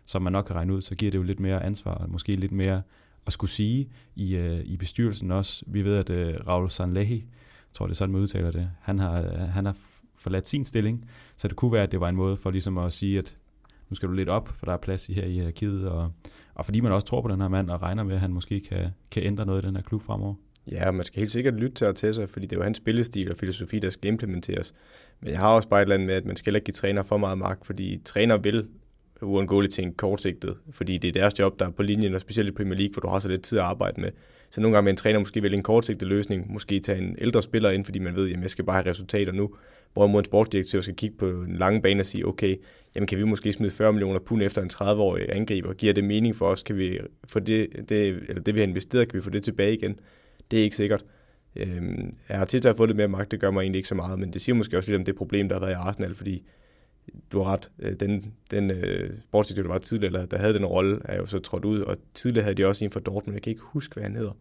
som 0.05 0.21
man 0.21 0.33
nok 0.33 0.45
kan 0.45 0.55
regne 0.55 0.73
ud, 0.73 0.81
så 0.81 0.95
giver 0.95 1.11
det 1.11 1.17
jo 1.17 1.23
lidt 1.23 1.39
mere 1.39 1.63
ansvar, 1.63 1.93
og 1.93 2.09
måske 2.09 2.35
lidt 2.35 2.51
mere 2.51 2.81
at 3.27 3.33
skulle 3.33 3.51
sige 3.51 3.89
i, 4.15 4.35
øh, 4.35 4.59
i 4.59 4.77
bestyrelsen 4.77 5.31
også. 5.31 5.63
Vi 5.67 5.81
ved, 5.81 5.97
at 5.97 6.09
øh, 6.09 6.47
Raul 6.47 6.69
Sanlehi, 6.69 7.15
jeg 7.15 7.73
tror 7.73 7.85
det 7.85 7.93
er 7.93 7.95
sådan, 7.95 8.13
man 8.13 8.21
udtaler 8.21 8.51
det, 8.51 8.69
han 8.81 8.99
har, 8.99 9.21
øh, 9.21 9.39
han 9.39 9.65
har 9.65 9.75
forladt 10.15 10.47
sin 10.47 10.65
stilling, 10.65 11.09
så 11.37 11.47
det 11.47 11.55
kunne 11.55 11.71
være, 11.71 11.83
at 11.83 11.91
det 11.91 11.99
var 11.99 12.09
en 12.09 12.15
måde 12.15 12.37
for 12.37 12.51
ligesom 12.51 12.77
at 12.77 12.93
sige, 12.93 13.19
at 13.19 13.37
nu 13.93 13.95
skal 13.95 14.09
du 14.09 14.13
lidt 14.13 14.29
op, 14.29 14.47
for 14.47 14.65
der 14.65 14.73
er 14.73 14.77
plads 14.77 15.05
her 15.05 15.25
i 15.25 15.39
arkivet, 15.39 15.89
og, 15.89 16.11
og 16.53 16.65
fordi 16.65 16.79
man 16.79 16.91
også 16.91 17.07
tror 17.07 17.21
på 17.21 17.27
den 17.27 17.41
her 17.41 17.47
mand, 17.47 17.69
og 17.69 17.81
regner 17.81 18.03
med, 18.03 18.15
at 18.15 18.21
han 18.21 18.33
måske 18.33 18.59
kan, 18.59 18.89
kan 19.11 19.23
ændre 19.23 19.45
noget 19.45 19.63
i 19.63 19.67
den 19.67 19.75
her 19.75 19.83
klub 19.83 20.03
fremover. 20.03 20.33
Ja, 20.71 20.91
man 20.91 21.05
skal 21.05 21.19
helt 21.19 21.31
sikkert 21.31 21.53
lytte 21.53 21.75
til 21.75 21.85
Arteta, 21.85 22.25
fordi 22.25 22.45
det 22.45 22.55
er 22.55 22.59
jo 22.59 22.63
hans 22.63 22.77
spillestil 22.77 23.31
og 23.31 23.37
filosofi, 23.37 23.79
der 23.79 23.89
skal 23.89 24.07
implementeres. 24.07 24.73
Men 25.19 25.29
jeg 25.29 25.39
har 25.39 25.49
også 25.49 25.67
bare 25.67 25.81
et 25.81 25.85
eller 25.85 25.95
andet 25.95 26.07
med, 26.07 26.15
at 26.15 26.25
man 26.25 26.35
skal 26.35 26.55
ikke 26.55 26.65
give 26.65 26.73
træner 26.73 27.03
for 27.03 27.17
meget 27.17 27.37
magt, 27.37 27.65
fordi 27.65 28.01
træner 28.05 28.37
vil 28.37 28.67
uundgåeligt 29.23 29.73
ting 29.73 29.97
kortsigtet, 29.97 30.57
fordi 30.71 30.97
det 30.97 31.07
er 31.07 31.11
deres 31.11 31.39
job, 31.39 31.59
der 31.59 31.65
er 31.65 31.71
på 31.71 31.83
linjen, 31.83 32.15
og 32.15 32.21
specielt 32.21 32.49
i 32.49 32.51
Premier 32.51 32.77
League, 32.77 32.93
hvor 32.93 33.01
du 33.01 33.07
har 33.07 33.19
så 33.19 33.29
lidt 33.29 33.43
tid 33.43 33.57
at 33.57 33.63
arbejde 33.63 34.01
med. 34.01 34.11
Så 34.49 34.61
nogle 34.61 34.75
gange 34.75 34.85
vil 34.85 34.91
en 34.91 34.97
træner 34.97 35.19
måske 35.19 35.43
vælge 35.43 35.57
en 35.57 35.63
kortsigtet 35.63 36.07
løsning, 36.07 36.53
måske 36.53 36.79
tage 36.79 36.97
en 36.97 37.15
ældre 37.21 37.41
spiller 37.41 37.69
ind, 37.69 37.85
fordi 37.85 37.99
man 37.99 38.15
ved, 38.15 38.33
at 38.33 38.41
jeg 38.41 38.49
skal 38.49 38.65
bare 38.65 38.75
have 38.75 38.89
resultater 38.89 39.31
nu. 39.31 39.55
Hvorimod 39.93 40.19
en 40.19 40.25
sportsdirektør 40.25 40.81
skal 40.81 40.95
kigge 40.95 41.17
på 41.17 41.29
en 41.29 41.57
lang 41.57 41.83
bane 41.83 42.01
og 42.01 42.05
sige, 42.05 42.27
okay, 42.27 42.55
jamen 42.95 43.07
kan 43.07 43.17
vi 43.17 43.23
måske 43.23 43.53
smide 43.53 43.71
40 43.71 43.93
millioner 43.93 44.19
pund 44.19 44.43
efter 44.43 44.61
en 44.61 44.69
30-årig 44.73 45.35
angriber? 45.35 45.73
Giver 45.73 45.93
det 45.93 46.03
mening 46.03 46.35
for 46.35 46.45
os? 46.45 46.63
Kan 46.63 46.77
vi 46.77 46.99
få 47.27 47.39
det, 47.39 47.67
det, 47.89 48.07
eller 48.29 48.41
det 48.41 48.55
vi 48.55 48.59
har 48.59 48.67
investeret, 48.67 49.09
kan 49.09 49.17
vi 49.17 49.23
få 49.23 49.29
det 49.29 49.43
tilbage 49.43 49.73
igen? 49.73 49.99
Det 50.51 50.59
er 50.59 50.63
ikke 50.63 50.75
sikkert. 50.75 51.05
Øhm, 51.55 52.15
jeg 52.29 52.37
har 52.37 52.45
tit 52.45 52.67
fået 52.77 52.89
lidt 52.89 52.97
mere 52.97 53.07
magt, 53.07 53.31
det 53.31 53.39
gør 53.39 53.51
mig 53.51 53.61
egentlig 53.61 53.79
ikke 53.79 53.89
så 53.89 53.95
meget, 53.95 54.19
men 54.19 54.33
det 54.33 54.41
siger 54.41 54.55
måske 54.55 54.77
også 54.77 54.91
lidt 54.91 54.99
om 54.99 55.05
det 55.05 55.15
problem, 55.15 55.49
der 55.49 55.55
har 55.55 55.59
været 55.59 55.71
i 55.71 55.87
Arsenal, 55.87 56.15
fordi 56.15 56.43
du 57.31 57.41
har 57.41 57.53
ret, 57.53 57.71
øh, 57.79 57.99
den, 57.99 58.33
den 58.51 58.71
øh, 58.71 59.09
sportsdirektør, 59.23 59.63
der 59.63 59.69
var 59.69 59.79
tidligere, 59.79 60.13
eller 60.13 60.25
der 60.25 60.37
havde 60.37 60.53
den 60.53 60.65
rolle, 60.65 60.99
er 61.05 61.17
jo 61.17 61.25
så 61.25 61.39
trådt 61.39 61.65
ud, 61.65 61.79
og 61.79 61.97
tidligere 62.13 62.43
havde 62.43 62.55
de 62.55 62.65
også 62.65 62.85
en 62.85 62.91
fra 62.91 62.99
Dortmund, 62.99 63.35
jeg 63.35 63.41
kan 63.41 63.51
ikke 63.51 63.63
huske, 63.63 63.93
hvad 63.93 64.03
han 64.03 64.15
hedder. 64.15 64.37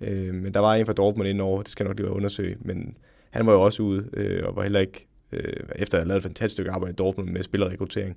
Øh, 0.00 0.34
men 0.34 0.54
der 0.54 0.60
var 0.60 0.74
en 0.74 0.86
fra 0.86 0.92
Dortmund 0.92 1.28
indover, 1.28 1.62
det 1.62 1.70
skal 1.70 1.84
jeg 1.84 1.88
nok 1.88 1.98
lige 1.98 2.10
undersøge, 2.10 2.56
men 2.60 2.96
han 3.30 3.46
var 3.46 3.52
jo 3.52 3.62
også 3.62 3.82
ude, 3.82 4.08
øh, 4.12 4.46
og 4.46 4.56
var 4.56 4.62
heller 4.62 4.80
ikke, 4.80 5.06
øh, 5.32 5.52
efter 5.74 5.98
at 5.98 6.02
have 6.02 6.08
lavet 6.08 6.18
et 6.18 6.22
fantastisk 6.22 6.52
stykke 6.52 6.70
arbejde 6.70 6.92
i 6.92 6.96
Dortmund 6.96 7.30
med 7.30 7.42
spillerrekruttering, 7.42 8.16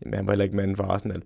men 0.00 0.14
han 0.14 0.26
var 0.26 0.32
heller 0.32 0.44
ikke 0.44 0.56
manden 0.56 0.76
for 0.76 0.84
Arsenal. 0.84 1.22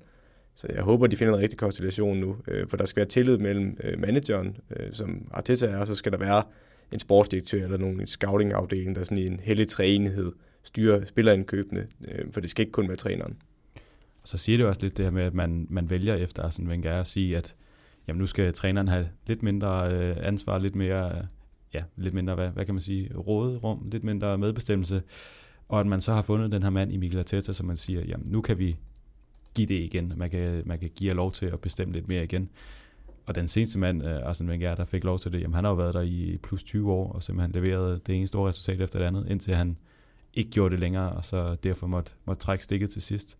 Så 0.54 0.66
jeg 0.74 0.82
håber, 0.82 1.06
de 1.06 1.16
finder 1.16 1.34
en 1.34 1.40
rigtig 1.40 1.58
konstellation 1.58 2.18
nu, 2.18 2.36
øh, 2.48 2.68
for 2.68 2.76
der 2.76 2.84
skal 2.84 3.00
være 3.00 3.08
tillid 3.08 3.38
mellem 3.38 3.76
øh, 3.84 4.00
manageren, 4.00 4.56
øh, 4.76 4.92
som 4.92 5.28
Arteta 5.30 5.66
er, 5.66 5.78
og 5.78 5.86
så 5.86 5.94
skal 5.94 6.12
der 6.12 6.18
være 6.18 6.42
en 6.92 7.00
sportsdirektør 7.00 7.64
eller 7.64 7.76
nogen 7.76 8.06
scouting-afdeling, 8.06 8.94
der 8.94 9.00
er 9.00 9.04
sådan 9.04 9.18
i 9.18 9.26
en 9.26 9.40
hellig 9.40 9.68
træenighed 9.68 10.32
styrer 10.62 11.04
spillerindkøbene, 11.04 11.86
øh, 12.08 12.32
for 12.32 12.40
det 12.40 12.50
skal 12.50 12.62
ikke 12.62 12.72
kun 12.72 12.88
være 12.88 12.96
træneren. 12.96 13.36
Og 14.22 14.28
så 14.28 14.38
siger 14.38 14.58
det 14.58 14.66
også 14.66 14.80
lidt 14.82 14.96
det 14.96 15.04
her 15.04 15.12
med, 15.12 15.22
at 15.22 15.34
man, 15.34 15.66
man 15.70 15.90
vælger 15.90 16.14
efter 16.14 16.50
sådan 16.50 16.68
Wenger 16.68 17.00
at 17.00 17.06
sige, 17.06 17.36
at 17.36 17.54
jamen, 18.08 18.18
nu 18.18 18.26
skal 18.26 18.52
træneren 18.52 18.88
have 18.88 19.08
lidt 19.26 19.42
mindre 19.42 19.94
øh, 19.94 20.16
ansvar, 20.20 20.58
lidt 20.58 20.74
mere, 20.74 21.26
ja, 21.74 21.82
lidt 21.96 22.14
mindre, 22.14 22.34
hvad, 22.34 22.48
hvad 22.48 22.64
kan 22.64 22.74
man 22.74 22.80
sige, 22.80 23.16
råderum, 23.16 23.88
lidt 23.92 24.04
mindre 24.04 24.38
medbestemmelse, 24.38 25.02
og 25.68 25.80
at 25.80 25.86
man 25.86 26.00
så 26.00 26.12
har 26.12 26.22
fundet 26.22 26.52
den 26.52 26.62
her 26.62 26.70
mand 26.70 26.92
i 26.92 26.96
Mikel 26.96 27.18
Arteta, 27.18 27.52
som 27.52 27.66
man 27.66 27.76
siger, 27.76 28.04
jamen 28.04 28.26
nu 28.30 28.40
kan 28.40 28.58
vi 28.58 28.76
give 29.54 29.66
det 29.66 29.74
igen. 29.74 30.12
Man 30.16 30.30
kan, 30.30 30.62
man 30.66 30.78
kan 30.78 30.90
give 30.94 31.08
jer 31.08 31.14
lov 31.14 31.32
til 31.32 31.46
at 31.46 31.60
bestemme 31.60 31.94
lidt 31.94 32.08
mere 32.08 32.24
igen. 32.24 32.50
Og 33.26 33.34
den 33.34 33.48
seneste 33.48 33.78
mand, 33.78 34.04
øh, 34.04 34.22
Arsene 34.22 34.50
Wenger, 34.50 34.74
der 34.74 34.84
fik 34.84 35.04
lov 35.04 35.18
til 35.18 35.32
det, 35.32 35.40
jamen 35.40 35.54
han 35.54 35.64
har 35.64 35.70
jo 35.70 35.76
været 35.76 35.94
der 35.94 36.00
i 36.00 36.38
plus 36.42 36.62
20 36.62 36.92
år, 36.92 37.12
og 37.12 37.22
simpelthen 37.22 37.62
leveret 37.62 38.06
det 38.06 38.14
ene 38.14 38.26
store 38.26 38.48
resultat 38.48 38.80
efter 38.80 38.98
det 38.98 39.06
andet, 39.06 39.26
indtil 39.30 39.54
han 39.54 39.76
ikke 40.34 40.50
gjorde 40.50 40.72
det 40.72 40.80
længere, 40.80 41.12
og 41.12 41.24
så 41.24 41.56
derfor 41.62 41.86
måtte, 41.86 42.12
måtte 42.24 42.42
trække 42.42 42.64
stikket 42.64 42.90
til 42.90 43.02
sidst. 43.02 43.38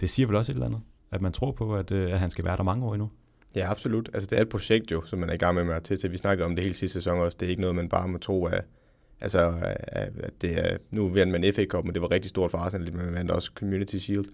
Det 0.00 0.10
siger 0.10 0.26
vel 0.26 0.36
også 0.36 0.52
et 0.52 0.54
eller 0.54 0.66
andet, 0.66 0.80
at 1.10 1.22
man 1.22 1.32
tror 1.32 1.52
på, 1.52 1.74
at, 1.74 1.90
øh, 1.90 2.12
at 2.12 2.20
han 2.20 2.30
skal 2.30 2.44
være 2.44 2.56
der 2.56 2.62
mange 2.62 2.86
år 2.86 2.94
endnu. 2.94 3.10
Ja, 3.56 3.70
absolut. 3.70 4.10
Altså, 4.14 4.26
det 4.30 4.38
er 4.38 4.42
et 4.42 4.48
projekt 4.48 4.92
jo, 4.92 5.02
som 5.04 5.18
man 5.18 5.28
er 5.28 5.34
i 5.34 5.36
gang 5.36 5.66
med 5.66 5.74
at 5.74 5.82
til. 5.82 6.12
Vi 6.12 6.16
snakkede 6.16 6.46
om 6.46 6.56
det 6.56 6.64
hele 6.64 6.74
sidste 6.74 6.92
sæson 6.92 7.18
også. 7.18 7.36
Det 7.40 7.46
er 7.46 7.50
ikke 7.50 7.60
noget, 7.60 7.76
man 7.76 7.88
bare 7.88 8.08
må 8.08 8.18
tro, 8.18 8.44
at, 8.44 8.64
altså, 9.20 9.54
at 9.82 10.32
det 10.42 10.58
er, 10.58 10.76
nu 10.90 11.08
vandt 11.08 11.32
man 11.32 11.52
FA 11.54 11.64
Cup, 11.64 11.84
men 11.84 11.94
det 11.94 12.02
var 12.02 12.10
rigtig 12.10 12.28
stort 12.28 12.50
for 12.50 12.58
Arsenal. 12.58 12.94
Man 12.94 13.14
vandt 13.14 13.30
også 13.30 13.50
Community 13.54 13.96
Shield. 13.96 14.24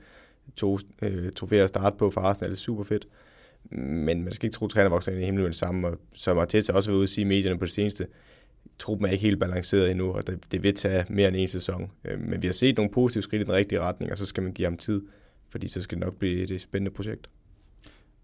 To 0.56 0.78
øh, 1.02 1.32
trofæer 1.32 1.62
at 1.64 1.68
starte 1.68 1.96
på 1.96 2.10
for 2.10 2.20
Arsenal 2.20 2.52
er 2.52 2.56
super 2.56 2.84
fedt. 2.84 3.08
Men 3.70 4.24
man 4.24 4.32
skal 4.32 4.46
ikke 4.46 4.54
tro, 4.54 4.64
at 4.64 4.70
træner 4.70 4.90
vokser 4.90 5.12
ind 5.12 5.20
i 5.20 5.24
himlen 5.24 5.42
med 5.42 5.50
det 5.50 5.58
samme. 5.58 5.88
Og 5.88 5.98
som 6.14 6.38
Arteta 6.38 6.72
også 6.72 6.90
vil 6.90 6.96
ude 6.96 7.02
at 7.02 7.08
sige 7.08 7.22
i 7.22 7.28
medierne 7.28 7.58
på 7.58 7.64
det 7.64 7.72
seneste, 7.72 8.06
truppen 8.78 9.06
er 9.06 9.10
ikke 9.10 9.22
helt 9.22 9.40
balanceret 9.40 9.90
endnu, 9.90 10.12
og 10.12 10.26
det, 10.26 10.52
det 10.52 10.62
vil 10.62 10.74
tage 10.74 11.04
mere 11.08 11.28
end 11.28 11.36
en 11.36 11.48
sæson. 11.48 11.90
Øh, 12.04 12.20
men 12.20 12.42
vi 12.42 12.48
har 12.48 12.52
set 12.52 12.76
nogle 12.76 12.92
positive 12.92 13.22
skridt 13.22 13.42
i 13.42 13.44
den 13.44 13.52
rigtige 13.52 13.80
retning, 13.80 14.12
og 14.12 14.18
så 14.18 14.26
skal 14.26 14.42
man 14.42 14.52
give 14.52 14.66
ham 14.66 14.76
tid, 14.76 15.02
fordi 15.48 15.68
så 15.68 15.80
skal 15.80 15.98
det 15.98 16.04
nok 16.04 16.18
blive 16.18 16.54
et 16.54 16.60
spændende 16.60 16.90
projekt. 16.90 17.28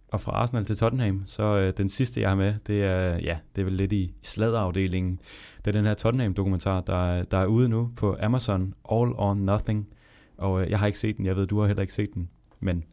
Og 0.08 0.20
fra 0.20 0.32
Arsenal 0.32 0.64
til 0.64 0.76
Tottenham, 0.76 1.22
så 1.24 1.42
øh, 1.42 1.72
den 1.76 1.88
sidste, 1.88 2.20
jeg 2.20 2.28
har 2.28 2.36
med, 2.36 2.54
det 2.66 2.84
er, 2.84 3.18
ja, 3.18 3.38
det 3.56 3.60
er 3.60 3.64
vel 3.64 3.74
lidt 3.74 3.92
i 3.92 4.14
sladderafdelingen. 4.22 5.20
Det 5.58 5.66
er 5.66 5.72
den 5.72 5.84
her 5.84 5.94
Tottenham-dokumentar, 5.94 6.80
der, 6.80 7.22
der 7.22 7.38
er 7.38 7.46
ude 7.46 7.68
nu 7.68 7.90
på 7.96 8.16
Amazon, 8.20 8.74
All 8.92 9.12
or 9.14 9.34
Nothing. 9.34 9.88
Og 10.36 10.62
øh, 10.62 10.70
jeg 10.70 10.78
har 10.78 10.86
ikke 10.86 10.98
set 10.98 11.16
den, 11.16 11.26
jeg 11.26 11.36
ved, 11.36 11.46
du 11.46 11.60
har 11.60 11.66
heller 11.66 11.80
ikke 11.80 11.94
set 11.94 12.14
den, 12.14 12.28
men 12.60 12.84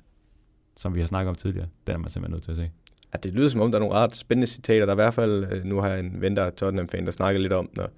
som 0.78 0.96
vi 0.96 1.00
har 1.00 1.08
snakket 1.08 1.30
om 1.30 1.36
tidligere, 1.36 1.68
den 1.88 1.96
er 1.96 2.00
man 2.00 2.10
simpelthen 2.10 2.32
nødt 2.34 2.44
til 2.44 2.52
at 2.52 2.58
se 2.58 2.72
at 3.12 3.24
det 3.24 3.36
lyder 3.36 3.48
som 3.48 3.62
om, 3.62 3.72
der 3.72 3.78
er 3.78 3.80
nogle 3.80 3.96
ret 3.96 4.16
spændende 4.16 4.48
citater. 4.48 4.86
Der 4.86 4.92
er 4.92 4.96
i 4.96 5.04
hvert 5.04 5.14
fald, 5.14 5.46
øh, 5.52 5.66
nu 5.66 5.80
har 5.80 5.90
jeg 5.90 6.00
en 6.00 6.22
ven, 6.22 6.36
der 6.36 6.44
er 6.44 6.50
Tottenham-fan, 6.50 7.06
der 7.06 7.12
snakker 7.12 7.42
lidt 7.42 7.54
om, 7.54 7.70
når, 7.74 7.90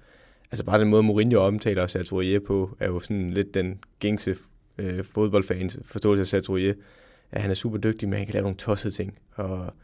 altså 0.50 0.64
bare 0.64 0.80
den 0.80 0.88
måde, 0.88 1.02
Mourinho 1.02 1.40
omtaler 1.40 1.86
Sartorier 1.86 2.40
på, 2.40 2.76
er 2.80 2.86
jo 2.86 3.00
sådan 3.00 3.30
lidt 3.30 3.54
den 3.54 3.78
gængse 3.98 4.36
øh, 4.78 5.04
fodboldfans 5.04 5.78
forståelse 5.84 6.20
af 6.20 6.26
Sartorier, 6.26 6.74
at 7.32 7.40
han 7.40 7.50
er 7.50 7.54
super 7.54 7.78
dygtig, 7.78 8.08
men 8.08 8.18
han 8.18 8.26
kan 8.26 8.32
lave 8.32 8.42
nogle 8.42 8.56
tossede 8.56 8.94
ting. 8.94 9.18
Og 9.34 9.74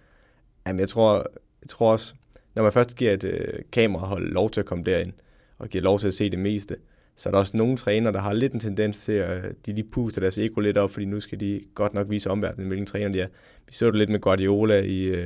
jamen, 0.66 0.80
jeg, 0.80 0.88
tror, 0.88 1.16
jeg 1.62 1.68
tror 1.68 1.92
også, 1.92 2.14
når 2.54 2.62
man 2.62 2.72
først 2.72 2.96
giver 2.96 3.12
et 3.12 3.24
øh, 3.24 3.62
kamerahold 3.72 4.32
lov 4.32 4.50
til 4.50 4.60
at 4.60 4.66
komme 4.66 4.84
derind, 4.84 5.12
og 5.58 5.68
giver 5.68 5.84
lov 5.84 5.98
til 5.98 6.06
at 6.06 6.14
se 6.14 6.30
det 6.30 6.38
meste, 6.38 6.76
så 7.18 7.28
er 7.28 7.30
der 7.30 7.38
også 7.38 7.56
nogle 7.56 7.76
trænere, 7.76 8.12
der 8.12 8.20
har 8.20 8.32
lidt 8.32 8.52
en 8.52 8.60
tendens 8.60 8.98
til, 9.04 9.12
at 9.12 9.66
de 9.66 9.72
lige 9.72 9.88
puster 9.92 10.20
deres 10.20 10.38
ego 10.38 10.60
lidt 10.60 10.78
op, 10.78 10.90
fordi 10.90 11.06
nu 11.06 11.20
skal 11.20 11.40
de 11.40 11.60
godt 11.74 11.94
nok 11.94 12.10
vise 12.10 12.30
omverdenen, 12.30 12.68
hvilken 12.68 12.86
træner 12.86 13.08
de 13.08 13.20
er. 13.20 13.26
Vi 13.66 13.72
så 13.72 13.86
det 13.86 13.94
lidt 13.94 14.10
med 14.10 14.20
Guardiola 14.20 14.80
i 14.80 15.10
uh, 15.10 15.16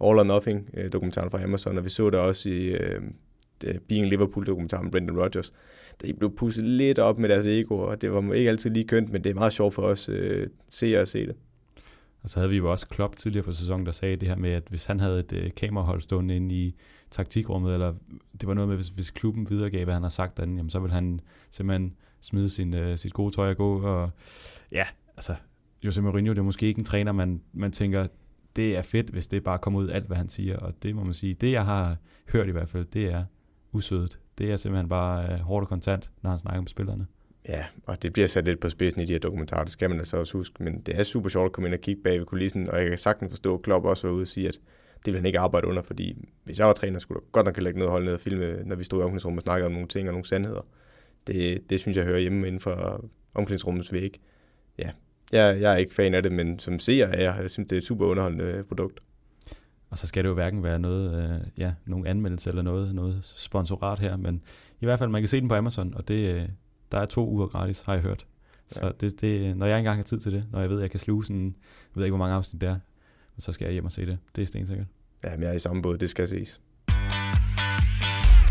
All 0.00 0.18
or 0.18 0.22
Nothing, 0.22 0.68
uh, 0.76 0.92
dokumentaren 0.92 1.30
fra 1.30 1.42
Amazon, 1.42 1.78
og 1.78 1.84
vi 1.84 1.90
så 1.90 2.10
det 2.10 2.18
også 2.20 2.48
i 2.48 2.74
uh, 2.74 2.78
Being 3.88 4.06
Liverpool-dokumentaren 4.06 4.84
med 4.84 4.92
Brendan 4.92 5.18
Rodgers, 5.18 5.52
de 6.02 6.14
blev 6.14 6.36
pustet 6.36 6.64
lidt 6.64 6.98
op 6.98 7.18
med 7.18 7.28
deres 7.28 7.46
ego, 7.46 7.78
og 7.78 8.02
det 8.02 8.12
var 8.12 8.32
ikke 8.32 8.50
altid 8.50 8.70
lige 8.70 8.86
kønt, 8.86 9.12
men 9.12 9.24
det 9.24 9.30
er 9.30 9.34
meget 9.34 9.52
sjovt 9.52 9.74
for 9.74 9.82
os 9.82 10.08
uh, 10.08 10.16
se 10.70 11.00
og 11.00 11.08
se 11.08 11.26
det. 11.26 11.34
Og 12.22 12.30
så 12.30 12.38
havde 12.38 12.50
vi 12.50 12.56
jo 12.56 12.70
også 12.70 12.88
Klopp 12.88 13.16
tidligere 13.16 13.44
på 13.44 13.52
sæsonen, 13.52 13.86
der 13.86 13.92
sagde 13.92 14.16
det 14.16 14.28
her 14.28 14.36
med, 14.36 14.50
at 14.50 14.62
hvis 14.68 14.84
han 14.84 15.00
havde 15.00 15.20
et 15.20 15.32
øh, 15.32 15.50
kamerahold 15.56 16.00
stående 16.00 16.36
inde 16.36 16.54
i 16.54 16.74
taktikrummet, 17.10 17.74
eller 17.74 17.94
det 18.40 18.48
var 18.48 18.54
noget 18.54 18.68
med, 18.68 18.76
hvis, 18.76 18.88
hvis 18.88 19.10
klubben 19.10 19.50
videregav, 19.50 19.84
hvad 19.84 19.94
han 19.94 20.02
har 20.02 20.10
sagt 20.10 20.36
derinde, 20.36 20.56
jamen, 20.56 20.70
så 20.70 20.78
vil 20.78 20.90
han 20.90 21.20
simpelthen 21.50 21.94
smide 22.20 22.50
sin, 22.50 22.74
øh, 22.74 22.98
sit 22.98 23.12
gode 23.12 23.34
tøj 23.34 23.50
og 23.50 23.56
gå. 23.56 23.82
Og 23.82 24.10
ja, 24.72 24.86
altså, 25.16 25.34
Jose 25.84 26.02
Mourinho, 26.02 26.32
det 26.32 26.38
er 26.38 26.42
måske 26.42 26.66
ikke 26.66 26.78
en 26.78 26.84
træner, 26.84 27.12
man, 27.12 27.42
man 27.52 27.72
tænker, 27.72 28.06
det 28.56 28.76
er 28.76 28.82
fedt, 28.82 29.10
hvis 29.10 29.28
det 29.28 29.44
bare 29.44 29.58
kommer 29.58 29.80
ud 29.80 29.88
alt, 29.88 30.06
hvad 30.06 30.16
han 30.16 30.28
siger. 30.28 30.58
Og 30.58 30.82
det 30.82 30.94
må 30.94 31.04
man 31.04 31.14
sige, 31.14 31.34
det 31.34 31.52
jeg 31.52 31.64
har 31.64 31.96
hørt 32.28 32.48
i 32.48 32.50
hvert 32.50 32.68
fald, 32.68 32.84
det 32.84 33.12
er 33.12 33.24
usødet. 33.72 34.18
Det 34.38 34.52
er 34.52 34.56
simpelthen 34.56 34.88
bare 34.88 35.32
øh, 35.32 35.38
hårdt 35.38 35.64
og 35.64 35.68
kontant, 35.68 36.10
når 36.22 36.30
han 36.30 36.38
snakker 36.38 36.60
med 36.60 36.68
spillerne. 36.68 37.06
Ja, 37.48 37.64
og 37.86 38.02
det 38.02 38.12
bliver 38.12 38.28
sat 38.28 38.44
lidt 38.44 38.60
på 38.60 38.68
spidsen 38.68 39.02
i 39.02 39.04
de 39.04 39.12
her 39.12 39.18
dokumentarer, 39.18 39.62
det 39.62 39.72
skal 39.72 39.90
man 39.90 39.98
altså 39.98 40.16
også 40.16 40.38
huske, 40.38 40.62
men 40.62 40.80
det 40.80 40.98
er 40.98 41.02
super 41.02 41.28
sjovt 41.28 41.46
at 41.46 41.52
komme 41.52 41.68
ind 41.68 41.74
og 41.74 41.80
kigge 41.80 42.02
bag 42.02 42.18
ved 42.18 42.26
kulissen, 42.26 42.70
og 42.70 42.80
jeg 42.80 42.88
kan 42.88 42.98
sagtens 42.98 43.30
forstå, 43.30 43.54
at 43.54 43.62
Klopp 43.62 43.84
også 43.84 44.06
var 44.06 44.14
ude 44.14 44.22
og 44.22 44.28
sige, 44.28 44.48
at 44.48 44.60
det 45.04 45.12
vil 45.12 45.18
han 45.18 45.26
ikke 45.26 45.38
arbejde 45.38 45.66
under, 45.66 45.82
fordi 45.82 46.28
hvis 46.44 46.58
jeg 46.58 46.66
var 46.66 46.72
træner, 46.72 46.98
skulle 46.98 47.20
jeg 47.22 47.32
godt 47.32 47.46
nok 47.46 47.60
lægge 47.60 47.78
noget 47.78 47.90
hold 47.90 48.04
ned 48.04 48.12
og 48.12 48.20
filme, 48.20 48.64
når 48.64 48.76
vi 48.76 48.84
stod 48.84 49.00
i 49.00 49.02
omklædningsrummet 49.02 49.42
og 49.42 49.42
snakkede 49.42 49.66
om 49.66 49.72
nogle 49.72 49.88
ting 49.88 50.08
og 50.08 50.12
nogle 50.12 50.26
sandheder. 50.26 50.66
Det, 51.26 51.70
det 51.70 51.80
synes 51.80 51.96
jeg 51.96 52.04
hører 52.04 52.18
hjemme 52.18 52.46
inden 52.46 52.60
for 52.60 53.04
omklædningsrummets 53.34 53.92
væg. 53.92 54.20
Ja, 54.78 54.90
jeg, 55.32 55.60
jeg 55.60 55.72
er 55.72 55.76
ikke 55.76 55.94
fan 55.94 56.14
af 56.14 56.22
det, 56.22 56.32
men 56.32 56.58
som 56.58 56.78
seer 56.78 57.06
er 57.06 57.22
jeg, 57.22 57.42
jeg 57.42 57.50
synes, 57.50 57.68
det 57.68 57.76
er 57.76 57.80
et 57.80 57.86
super 57.86 58.06
underholdende 58.06 58.44
øh, 58.44 58.64
produkt. 58.64 59.00
Og 59.90 59.98
så 59.98 60.06
skal 60.06 60.24
det 60.24 60.28
jo 60.28 60.34
hverken 60.34 60.62
være 60.62 60.78
noget, 60.78 61.24
øh, 61.24 61.40
ja, 61.58 61.72
nogen 61.86 62.06
anmeldelse 62.06 62.50
eller 62.50 62.62
noget, 62.62 62.94
noget 62.94 63.32
sponsorat 63.36 63.98
her, 63.98 64.16
men 64.16 64.42
i 64.80 64.84
hvert 64.84 64.98
fald, 64.98 65.10
man 65.10 65.22
kan 65.22 65.28
se 65.28 65.40
den 65.40 65.48
på 65.48 65.54
Amazon, 65.54 65.94
og 65.94 66.08
det, 66.08 66.34
øh, 66.34 66.48
der 66.92 66.98
er 66.98 67.06
to 67.06 67.28
uger 67.28 67.46
gratis, 67.46 67.80
har 67.80 67.92
jeg 67.92 68.02
hørt. 68.02 68.26
Så 68.68 68.86
ja. 68.86 68.90
det, 69.00 69.20
det, 69.20 69.56
når 69.56 69.66
jeg 69.66 69.78
engang 69.78 69.96
har 69.96 70.04
tid 70.04 70.20
til 70.20 70.32
det, 70.32 70.44
når 70.52 70.60
jeg 70.60 70.70
ved, 70.70 70.76
at 70.76 70.82
jeg 70.82 70.90
kan 70.90 71.00
sluge 71.00 71.24
sådan, 71.24 71.44
jeg 71.44 71.52
ved 71.94 72.04
ikke, 72.04 72.16
hvor 72.16 72.24
mange 72.24 72.36
afsnit 72.36 72.60
det 72.60 72.68
er, 72.68 72.76
så 73.38 73.52
skal 73.52 73.64
jeg 73.64 73.72
hjem 73.72 73.84
og 73.84 73.92
se 73.92 74.06
det. 74.06 74.18
Det 74.36 74.42
er 74.42 74.46
stensikkert. 74.46 74.86
Ja, 75.24 75.30
men 75.30 75.42
jeg 75.42 75.50
er 75.50 75.54
i 75.54 75.58
samme 75.58 75.82
båd, 75.82 75.98
det 75.98 76.10
skal 76.10 76.28
ses. 76.28 76.60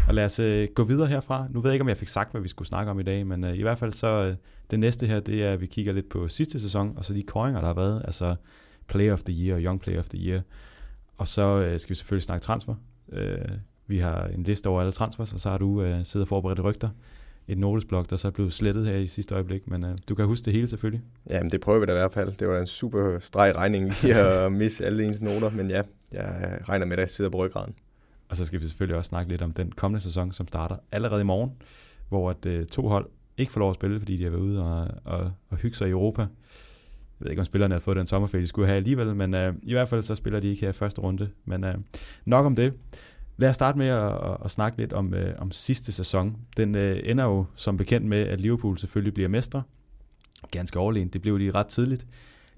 Og 0.07 0.15
lad 0.15 0.25
os 0.25 0.39
uh, 0.39 0.75
gå 0.75 0.83
videre 0.83 1.07
herfra. 1.07 1.47
Nu 1.49 1.61
ved 1.61 1.69
jeg 1.69 1.75
ikke, 1.75 1.81
om 1.81 1.89
jeg 1.89 1.97
fik 1.97 2.07
sagt, 2.07 2.31
hvad 2.31 2.41
vi 2.41 2.47
skulle 2.47 2.67
snakke 2.67 2.91
om 2.91 2.99
i 2.99 3.03
dag, 3.03 3.27
men 3.27 3.43
uh, 3.43 3.57
i 3.57 3.61
hvert 3.61 3.79
fald 3.79 3.93
så, 3.93 4.27
uh, 4.29 4.35
det 4.71 4.79
næste 4.79 5.07
her, 5.07 5.19
det 5.19 5.43
er, 5.43 5.53
at 5.53 5.61
vi 5.61 5.65
kigger 5.65 5.93
lidt 5.93 6.09
på 6.09 6.27
sidste 6.27 6.59
sæson, 6.59 6.97
og 6.97 7.05
så 7.05 7.13
de 7.13 7.23
koringer, 7.23 7.59
der 7.59 7.67
har 7.67 7.73
været, 7.73 8.01
altså 8.05 8.35
Player 8.87 9.13
of 9.13 9.23
the 9.23 9.45
Year 9.45 9.55
og 9.55 9.61
Young 9.61 9.81
Player 9.81 9.99
of 9.99 10.09
the 10.09 10.19
Year. 10.19 10.41
Og 11.17 11.27
så 11.27 11.71
uh, 11.71 11.79
skal 11.79 11.89
vi 11.89 11.95
selvfølgelig 11.95 12.23
snakke 12.23 12.43
transfer. 12.43 12.75
Uh, 13.07 13.17
vi 13.87 13.97
har 13.97 14.25
en 14.25 14.43
liste 14.43 14.67
over 14.67 14.81
alle 14.81 14.91
transfers, 14.91 15.33
og 15.33 15.39
så 15.39 15.49
har 15.49 15.57
du 15.57 15.81
uh, 15.81 16.03
siddet 16.03 16.21
og 16.21 16.27
forberedt 16.27 16.63
rygter 16.63 16.89
et 17.51 17.57
notesblok, 17.57 18.09
der 18.09 18.15
så 18.15 18.27
er 18.27 18.31
blevet 18.31 18.53
slettet 18.53 18.85
her 18.85 18.95
i 18.95 19.07
sidste 19.07 19.35
øjeblik, 19.35 19.67
men 19.67 19.83
uh, 19.83 19.89
du 20.09 20.15
kan 20.15 20.25
huske 20.25 20.45
det 20.45 20.53
hele 20.53 20.67
selvfølgelig. 20.67 21.01
Jamen, 21.29 21.51
det 21.51 21.61
prøver 21.61 21.79
vi 21.79 21.85
da 21.85 21.91
i 21.91 21.95
hvert 21.95 22.11
fald. 22.11 22.33
Det 22.33 22.47
var 22.47 22.59
en 22.59 22.67
super 22.67 23.19
streg 23.19 23.55
regning 23.55 23.93
lige 24.01 24.15
at 24.15 24.51
misse 24.61 24.85
alle 24.85 25.05
ens 25.05 25.21
noter, 25.21 25.49
men 25.49 25.69
ja, 25.69 25.81
jeg 26.11 26.59
regner 26.69 26.85
med, 26.85 26.93
at 26.93 26.99
jeg 26.99 27.09
sidder 27.09 27.29
på 27.29 27.37
ryggraden. 27.37 27.73
Og 28.29 28.37
så 28.37 28.45
skal 28.45 28.61
vi 28.61 28.67
selvfølgelig 28.67 28.97
også 28.97 29.09
snakke 29.09 29.31
lidt 29.31 29.41
om 29.41 29.51
den 29.51 29.71
kommende 29.71 30.03
sæson, 30.03 30.31
som 30.31 30.47
starter 30.47 30.75
allerede 30.91 31.21
i 31.21 31.23
morgen, 31.23 31.51
hvor 32.09 32.29
at, 32.29 32.45
uh, 32.45 32.65
to 32.65 32.87
hold 32.87 33.09
ikke 33.37 33.51
får 33.51 33.59
lov 33.59 33.69
at 33.69 33.75
spille, 33.75 33.99
fordi 33.99 34.17
de 34.17 34.23
har 34.23 34.29
været 34.29 34.41
ude 34.41 34.63
og, 34.63 34.87
og, 35.05 35.31
og 35.49 35.57
hygge 35.57 35.77
sig 35.77 35.87
i 35.87 35.91
Europa. 35.91 36.21
Jeg 36.21 37.25
ved 37.25 37.29
ikke, 37.29 37.39
om 37.39 37.45
spillerne 37.45 37.75
har 37.75 37.79
fået 37.79 37.97
den 37.97 38.07
sommerferie, 38.07 38.41
de 38.41 38.47
skulle 38.47 38.67
have 38.67 38.77
alligevel, 38.77 39.15
men 39.15 39.33
uh, 39.33 39.55
i 39.63 39.73
hvert 39.73 39.89
fald 39.89 40.01
så 40.01 40.15
spiller 40.15 40.39
de 40.39 40.47
ikke 40.47 40.65
her 40.65 40.71
første 40.71 41.01
runde. 41.01 41.29
Men 41.45 41.63
uh, 41.63 41.71
nok 42.25 42.45
om 42.45 42.55
det. 42.55 42.73
Lad 43.41 43.49
os 43.49 43.55
starte 43.55 43.77
med 43.77 43.87
at, 43.87 44.11
at, 44.11 44.37
at 44.45 44.51
snakke 44.51 44.77
lidt 44.77 44.93
om, 44.93 45.13
øh, 45.13 45.33
om 45.37 45.51
sidste 45.51 45.91
sæson. 45.91 46.37
Den 46.57 46.75
øh, 46.75 46.99
ender 47.03 47.23
jo 47.23 47.45
som 47.55 47.77
bekendt 47.77 48.07
med, 48.07 48.17
at 48.17 48.41
Liverpool 48.41 48.77
selvfølgelig 48.77 49.13
bliver 49.13 49.29
mestre. 49.29 49.63
Ganske 50.51 50.79
overlegent. 50.79 51.13
Det 51.13 51.21
blev 51.21 51.39
de 51.39 51.51
ret 51.51 51.67
tidligt. 51.67 52.07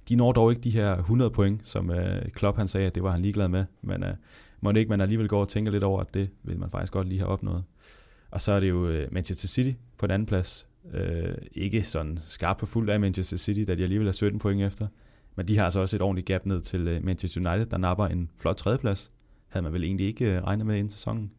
De 0.09 0.15
når 0.15 0.31
dog 0.31 0.51
ikke 0.51 0.61
de 0.61 0.69
her 0.69 0.97
100 0.97 1.31
point, 1.31 1.61
som 1.63 1.91
øh, 1.91 2.29
Klopp 2.31 2.57
han 2.57 2.67
sagde, 2.67 2.87
at 2.87 2.95
det 2.95 3.03
var 3.03 3.11
han 3.11 3.21
ligeglad 3.21 3.47
med. 3.47 3.65
Men 3.81 4.03
øh, 4.03 4.13
må 4.61 4.71
det 4.71 4.79
ikke, 4.79 4.89
man 4.89 5.01
alligevel 5.01 5.27
går 5.27 5.41
og 5.41 5.47
tænker 5.47 5.71
lidt 5.71 5.83
over, 5.83 6.01
at 6.01 6.13
det 6.13 6.29
vil 6.43 6.59
man 6.59 6.71
faktisk 6.71 6.93
godt 6.93 7.07
lige 7.07 7.19
have 7.19 7.29
opnået. 7.29 7.63
Og 8.31 8.41
så 8.41 8.51
er 8.51 8.59
det 8.59 8.69
jo 8.69 8.87
øh, 8.87 9.07
Manchester 9.11 9.47
City 9.47 9.77
på 9.97 10.07
den 10.07 10.11
anden 10.13 10.25
plads. 10.25 10.67
Øh, 10.93 11.35
ikke 11.51 11.83
sådan 11.83 12.19
skarpt 12.27 12.59
på 12.59 12.65
fuld 12.65 12.89
af 12.89 12.99
Manchester 12.99 13.37
City, 13.37 13.63
da 13.67 13.75
de 13.75 13.83
alligevel 13.83 14.07
er 14.07 14.11
17 14.11 14.39
point 14.39 14.61
efter. 14.61 14.87
Men 15.35 15.47
de 15.47 15.57
har 15.57 15.65
altså 15.65 15.79
også 15.79 15.95
et 15.95 16.01
ordentligt 16.01 16.27
gap 16.27 16.45
ned 16.45 16.61
til 16.61 16.87
øh, 16.87 17.05
Manchester 17.05 17.51
United, 17.51 17.65
der 17.65 17.77
napper 17.77 18.07
en 18.07 18.29
flot 18.37 18.55
tredjeplads 18.55 19.11
havde 19.53 19.63
man 19.63 19.73
vel 19.73 19.83
egentlig 19.83 20.07
ikke 20.07 20.35
øh, 20.35 20.43
regnet 20.43 20.65
med 20.65 20.75
inden 20.75 20.91
sæsonen. 20.91 21.31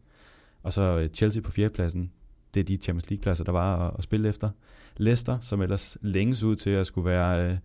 Og 0.62 0.73
så 0.73 0.83
øh, 0.83 1.09
Chelsea 1.09 1.42
på 1.42 1.50
fjerdepladsen. 1.50 2.11
Det 2.54 2.61
er 2.61 2.64
de 2.64 2.76
Champions 2.76 3.11
League-pladser, 3.11 3.44
der 3.44 3.52
var 3.52 3.87
at, 3.87 3.94
at 3.99 4.04
spille 4.04 4.28
efter. 4.28 4.50
Leicester, 4.97 5.38
som 5.40 5.62
ellers 5.62 5.97
længes 6.00 6.42
ud 6.42 6.56
til 6.56 6.71
at 6.71 6.87
skulle 6.87 7.04
være 7.11 7.50
øh, 7.50 7.59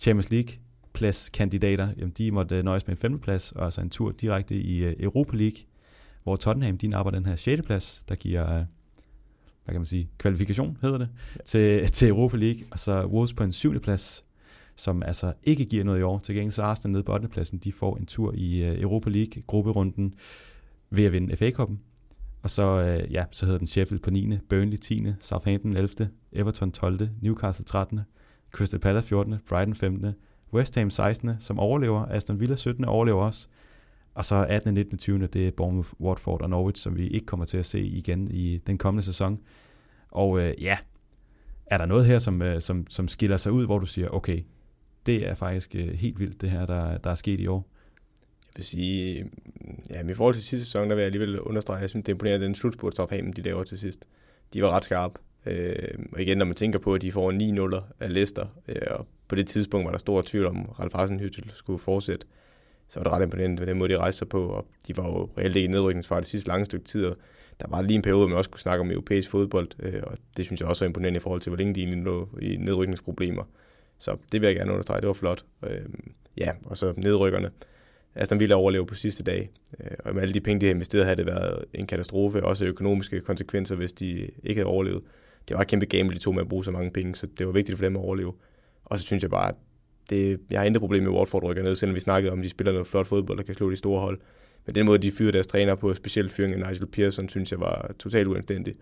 Champions 0.00 0.30
League-pladskandidater, 0.30 1.88
jamen 1.96 2.12
de 2.18 2.30
måtte 2.30 2.62
nøjes 2.62 2.86
med 2.86 2.96
en 2.96 3.00
femteplads, 3.00 3.52
og 3.52 3.64
altså 3.64 3.80
en 3.80 3.90
tur 3.90 4.12
direkte 4.12 4.54
i 4.54 5.02
Europa 5.02 5.36
League, 5.36 5.58
hvor 6.22 6.36
Tottenham, 6.36 6.78
de 6.78 6.88
napper 6.88 7.10
den 7.10 7.26
her 7.26 7.36
sjette 7.36 7.62
plads, 7.62 8.04
der 8.08 8.14
giver, 8.14 8.46
hvad 9.64 9.72
kan 9.72 9.74
man 9.74 9.86
sige, 9.86 10.10
kvalifikation 10.18 10.78
hedder 10.82 10.98
det, 10.98 11.08
ja. 11.36 11.40
til, 11.44 11.86
til 11.92 12.08
Europa 12.08 12.36
League, 12.36 12.62
og 12.70 12.78
så 12.78 13.06
Wolves 13.06 13.32
på 13.32 13.44
en 13.44 13.52
syvende 13.52 13.80
plads, 13.80 14.24
som 14.76 15.02
altså 15.02 15.32
ikke 15.42 15.64
giver 15.64 15.84
noget 15.84 16.00
i 16.00 16.02
år. 16.02 16.18
Til 16.18 16.34
gengæld 16.34 16.52
så 16.52 16.62
Arsenal 16.62 16.92
nede 16.92 17.02
på 17.02 17.14
8. 17.14 17.28
pladsen, 17.28 17.58
de 17.58 17.72
får 17.72 17.96
en 17.96 18.06
tur 18.06 18.32
i 18.36 18.62
øh, 18.62 18.80
Europa 18.80 19.10
League 19.10 19.42
grupperunden 19.46 20.14
ved 20.90 21.04
at 21.04 21.12
vinde 21.12 21.36
FA-koppen. 21.36 21.80
Og 22.42 22.50
så, 22.50 22.80
øh, 22.80 23.12
ja, 23.12 23.24
så 23.30 23.46
hedder 23.46 23.58
den 23.58 23.66
Sheffield 23.66 24.02
på 24.02 24.10
9., 24.10 24.38
Burnley 24.48 24.76
10., 24.76 25.06
Southampton 25.20 25.76
11., 25.76 26.08
Everton 26.32 26.72
12., 26.72 27.08
Newcastle 27.20 27.64
13., 27.64 28.00
Crystal 28.52 28.80
Palace 28.80 29.08
14., 29.08 29.34
Brighton 29.48 29.74
15., 29.74 30.14
West 30.52 30.74
Ham 30.74 30.90
16., 30.90 31.30
som 31.40 31.58
overlever, 31.58 32.06
Aston 32.06 32.40
Villa 32.40 32.56
17. 32.56 32.84
overlever 32.84 33.24
også, 33.24 33.48
og 34.14 34.24
så 34.24 34.46
18., 34.48 34.74
19., 34.74 34.98
20. 34.98 35.26
det 35.26 35.46
er 35.46 35.50
Bournemouth, 35.50 35.88
Watford 36.00 36.42
og 36.42 36.50
Norwich, 36.50 36.82
som 36.82 36.96
vi 36.96 37.08
ikke 37.08 37.26
kommer 37.26 37.46
til 37.46 37.58
at 37.58 37.66
se 37.66 37.80
igen 37.80 38.28
i 38.30 38.58
den 38.58 38.78
kommende 38.78 39.02
sæson. 39.02 39.40
Og 40.10 40.40
øh, 40.40 40.54
ja, 40.60 40.78
er 41.66 41.78
der 41.78 41.86
noget 41.86 42.06
her, 42.06 42.18
som, 42.18 42.42
som, 42.60 42.86
som 42.90 43.08
skiller 43.08 43.36
sig 43.36 43.52
ud, 43.52 43.66
hvor 43.66 43.78
du 43.78 43.86
siger, 43.86 44.08
okay, 44.08 44.40
det 45.06 45.28
er 45.28 45.34
faktisk 45.34 45.74
øh, 45.74 45.88
helt 45.88 46.20
vildt, 46.20 46.40
det 46.40 46.50
her, 46.50 46.66
der, 46.66 46.98
der 46.98 47.10
er 47.10 47.14
sket 47.14 47.40
i 47.40 47.46
år. 47.46 47.66
Jeg 48.46 48.56
vil 48.56 48.64
sige, 48.64 49.18
øh, 49.18 49.26
ja, 49.90 50.08
i 50.08 50.14
forhold 50.14 50.34
til 50.34 50.44
sidste 50.44 50.66
sæson, 50.66 50.88
der 50.88 50.94
vil 50.94 51.02
jeg 51.02 51.06
alligevel 51.06 51.40
understrege, 51.40 51.80
jeg 51.80 51.90
synes, 51.90 52.04
det 52.04 52.12
er 52.12 52.14
imponerende, 52.14 52.46
den 52.46 52.54
slutspurt 52.54 52.96
Southampton, 52.96 53.32
de 53.32 53.42
laver 53.42 53.62
til 53.62 53.78
sidst. 53.78 54.06
De 54.52 54.62
var 54.62 54.70
ret 54.70 54.84
skarpe. 54.84 55.20
Øh, 55.46 55.98
og 56.12 56.22
igen, 56.22 56.38
når 56.38 56.44
man 56.44 56.54
tænker 56.54 56.78
på, 56.78 56.94
at 56.94 57.02
de 57.02 57.12
får 57.12 57.32
9 57.32 57.50
0 57.50 57.74
af 58.00 58.14
Leicester, 58.14 58.46
øh, 58.68 58.82
og 58.90 59.06
på 59.28 59.34
det 59.34 59.46
tidspunkt 59.46 59.84
var 59.84 59.90
der 59.90 59.98
stor 59.98 60.22
tvivl 60.22 60.46
om, 60.46 60.64
Ralf 60.64 60.94
Hasenhüttel 60.94 61.54
skulle 61.54 61.78
fortsætte, 61.78 62.26
så 62.88 63.00
var 63.00 63.04
det 63.04 63.12
ret 63.12 63.22
imponerende 63.22 63.60
med 63.60 63.66
den 63.66 63.78
måde, 63.78 63.92
de 63.92 63.98
rejste 63.98 64.18
sig 64.18 64.28
på, 64.28 64.46
og 64.46 64.66
de 64.86 64.96
var 64.96 65.06
jo 65.06 65.30
reelt 65.38 65.56
ikke 65.56 65.68
i 65.68 65.70
nedrykningsfart 65.70 66.22
det 66.22 66.30
sidste 66.30 66.48
lange 66.48 66.64
stykke 66.64 66.84
tid, 66.84 67.06
og 67.06 67.16
der 67.60 67.66
var 67.68 67.82
lige 67.82 67.94
en 67.94 68.02
periode, 68.02 68.20
hvor 68.20 68.28
man 68.28 68.38
også 68.38 68.50
kunne 68.50 68.60
snakke 68.60 68.80
om 68.80 68.90
europæisk 68.90 69.30
fodbold, 69.30 69.68
øh, 69.78 70.02
og 70.02 70.18
det 70.36 70.44
synes 70.44 70.60
jeg 70.60 70.68
også 70.68 70.84
er 70.84 70.86
imponerende 70.86 71.16
i 71.16 71.20
forhold 71.20 71.40
til, 71.40 71.50
hvor 71.50 71.56
længe 71.56 71.74
de 71.74 71.80
egentlig 71.80 72.02
lå 72.02 72.28
i 72.42 72.56
nedrykningsproblemer. 72.56 73.44
Så 73.98 74.16
det 74.32 74.40
vil 74.40 74.46
jeg 74.46 74.56
gerne 74.56 74.72
understrege, 74.72 75.00
det 75.00 75.06
var 75.06 75.12
flot. 75.12 75.44
Øh, 75.62 75.80
ja, 76.36 76.50
og 76.64 76.78
så 76.78 76.94
nedrykkerne. 76.96 77.50
Aston 78.14 78.40
Villa 78.40 78.54
overleve 78.54 78.86
på 78.86 78.94
sidste 78.94 79.22
dag, 79.22 79.50
øh, 79.80 79.90
og 79.98 80.14
med 80.14 80.22
alle 80.22 80.34
de 80.34 80.40
penge, 80.40 80.60
de 80.60 80.66
har 80.66 80.74
investeret, 80.74 81.04
havde 81.04 81.16
det 81.16 81.26
været 81.26 81.64
en 81.74 81.86
katastrofe, 81.86 82.44
også 82.44 82.64
økonomiske 82.64 83.20
konsekvenser, 83.20 83.76
hvis 83.76 83.92
de 83.92 84.30
ikke 84.42 84.58
havde 84.60 84.70
overlevet. 84.70 85.02
Det 85.48 85.54
var 85.56 85.60
et 85.60 85.68
kæmpe 85.68 85.86
gamble, 85.86 86.14
de 86.14 86.20
tog 86.20 86.34
med 86.34 86.42
at 86.42 86.48
bruge 86.48 86.64
så 86.64 86.70
mange 86.70 86.90
penge, 86.90 87.14
så 87.14 87.26
det 87.38 87.46
var 87.46 87.52
vigtigt 87.52 87.78
for 87.78 87.84
dem 87.84 87.96
at 87.96 88.00
overleve. 88.00 88.32
Og 88.84 88.98
så 88.98 89.04
synes 89.04 89.22
jeg 89.22 89.30
bare, 89.30 89.48
at 89.48 89.54
det, 90.10 90.40
jeg 90.50 90.60
har 90.60 90.66
intet 90.66 90.80
problem 90.80 91.02
med, 91.02 91.12
at 91.12 91.16
Watford 91.16 91.42
rykker 91.42 91.62
ned, 91.62 91.74
selvom 91.74 91.94
vi 91.94 92.00
snakkede 92.00 92.32
om, 92.32 92.38
at 92.38 92.44
de 92.44 92.48
spiller 92.48 92.72
noget 92.72 92.86
flot 92.86 93.06
fodbold, 93.06 93.38
der 93.38 93.44
kan 93.44 93.54
slå 93.54 93.70
de 93.70 93.76
store 93.76 94.00
hold. 94.00 94.20
Men 94.66 94.74
den 94.74 94.86
måde, 94.86 94.98
de 94.98 95.12
fyrede 95.12 95.32
deres 95.32 95.46
træner 95.46 95.74
på, 95.74 95.94
specielt 95.94 96.32
fyringen 96.32 96.62
af 96.62 96.70
Nigel 96.70 96.86
Pearson, 96.86 97.28
synes 97.28 97.52
jeg 97.52 97.60
var 97.60 97.94
totalt 97.98 98.28
uanstændig. 98.28 98.74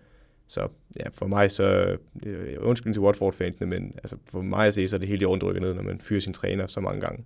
Så 0.53 0.67
ja, 0.99 1.09
for 1.13 1.27
mig 1.27 1.51
så, 1.51 1.97
øh, 2.25 2.57
undskyld 2.59 2.93
til 2.93 3.01
Watford-fansene, 3.01 3.67
men 3.67 3.93
altså, 3.97 4.17
for 4.29 4.41
mig 4.41 4.67
at 4.67 4.73
se, 4.73 4.87
så 4.87 4.95
er 4.95 4.97
det 4.97 5.07
helt 5.07 5.21
i 5.21 5.25
rundt 5.25 5.61
ned, 5.61 5.73
når 5.73 5.83
man 5.83 5.99
fyrer 5.99 6.19
sin 6.19 6.33
træner 6.33 6.67
så 6.67 6.81
mange 6.81 7.01
gange. 7.01 7.23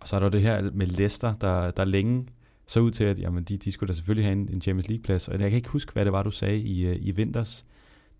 Og 0.00 0.08
så 0.08 0.16
er 0.16 0.20
der 0.20 0.28
det 0.28 0.42
her 0.42 0.70
med 0.72 0.86
Leicester, 0.86 1.34
der, 1.40 1.70
der 1.70 1.84
længe 1.84 2.26
så 2.66 2.80
ud 2.80 2.90
til, 2.90 3.04
at 3.04 3.18
jamen, 3.18 3.44
de, 3.44 3.56
de 3.56 3.72
skulle 3.72 3.88
da 3.88 3.92
selvfølgelig 3.92 4.24
have 4.24 4.32
en, 4.32 4.48
en 4.52 4.60
Champions 4.60 4.88
League-plads. 4.88 5.28
Og 5.28 5.40
jeg 5.40 5.50
kan 5.50 5.56
ikke 5.56 5.68
huske, 5.68 5.92
hvad 5.92 6.04
det 6.04 6.12
var, 6.12 6.22
du 6.22 6.30
sagde 6.30 6.58
i, 6.58 6.86
øh, 6.86 6.96
i 7.00 7.10
vinters, 7.10 7.66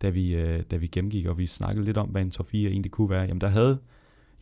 da 0.03 0.09
vi, 0.09 0.35
øh, 0.35 0.63
da 0.71 0.77
vi 0.77 0.87
gennemgik, 0.87 1.27
og 1.27 1.39
vi 1.39 1.47
snakkede 1.47 1.85
lidt 1.85 1.97
om, 1.97 2.09
hvad 2.09 2.23
en 2.23 2.31
top 2.31 2.47
4 2.47 2.71
egentlig 2.71 2.93
kunne 2.93 3.11
være. 3.11 3.23
Jamen 3.23 3.41
der 3.41 3.49
havde, 3.49 3.79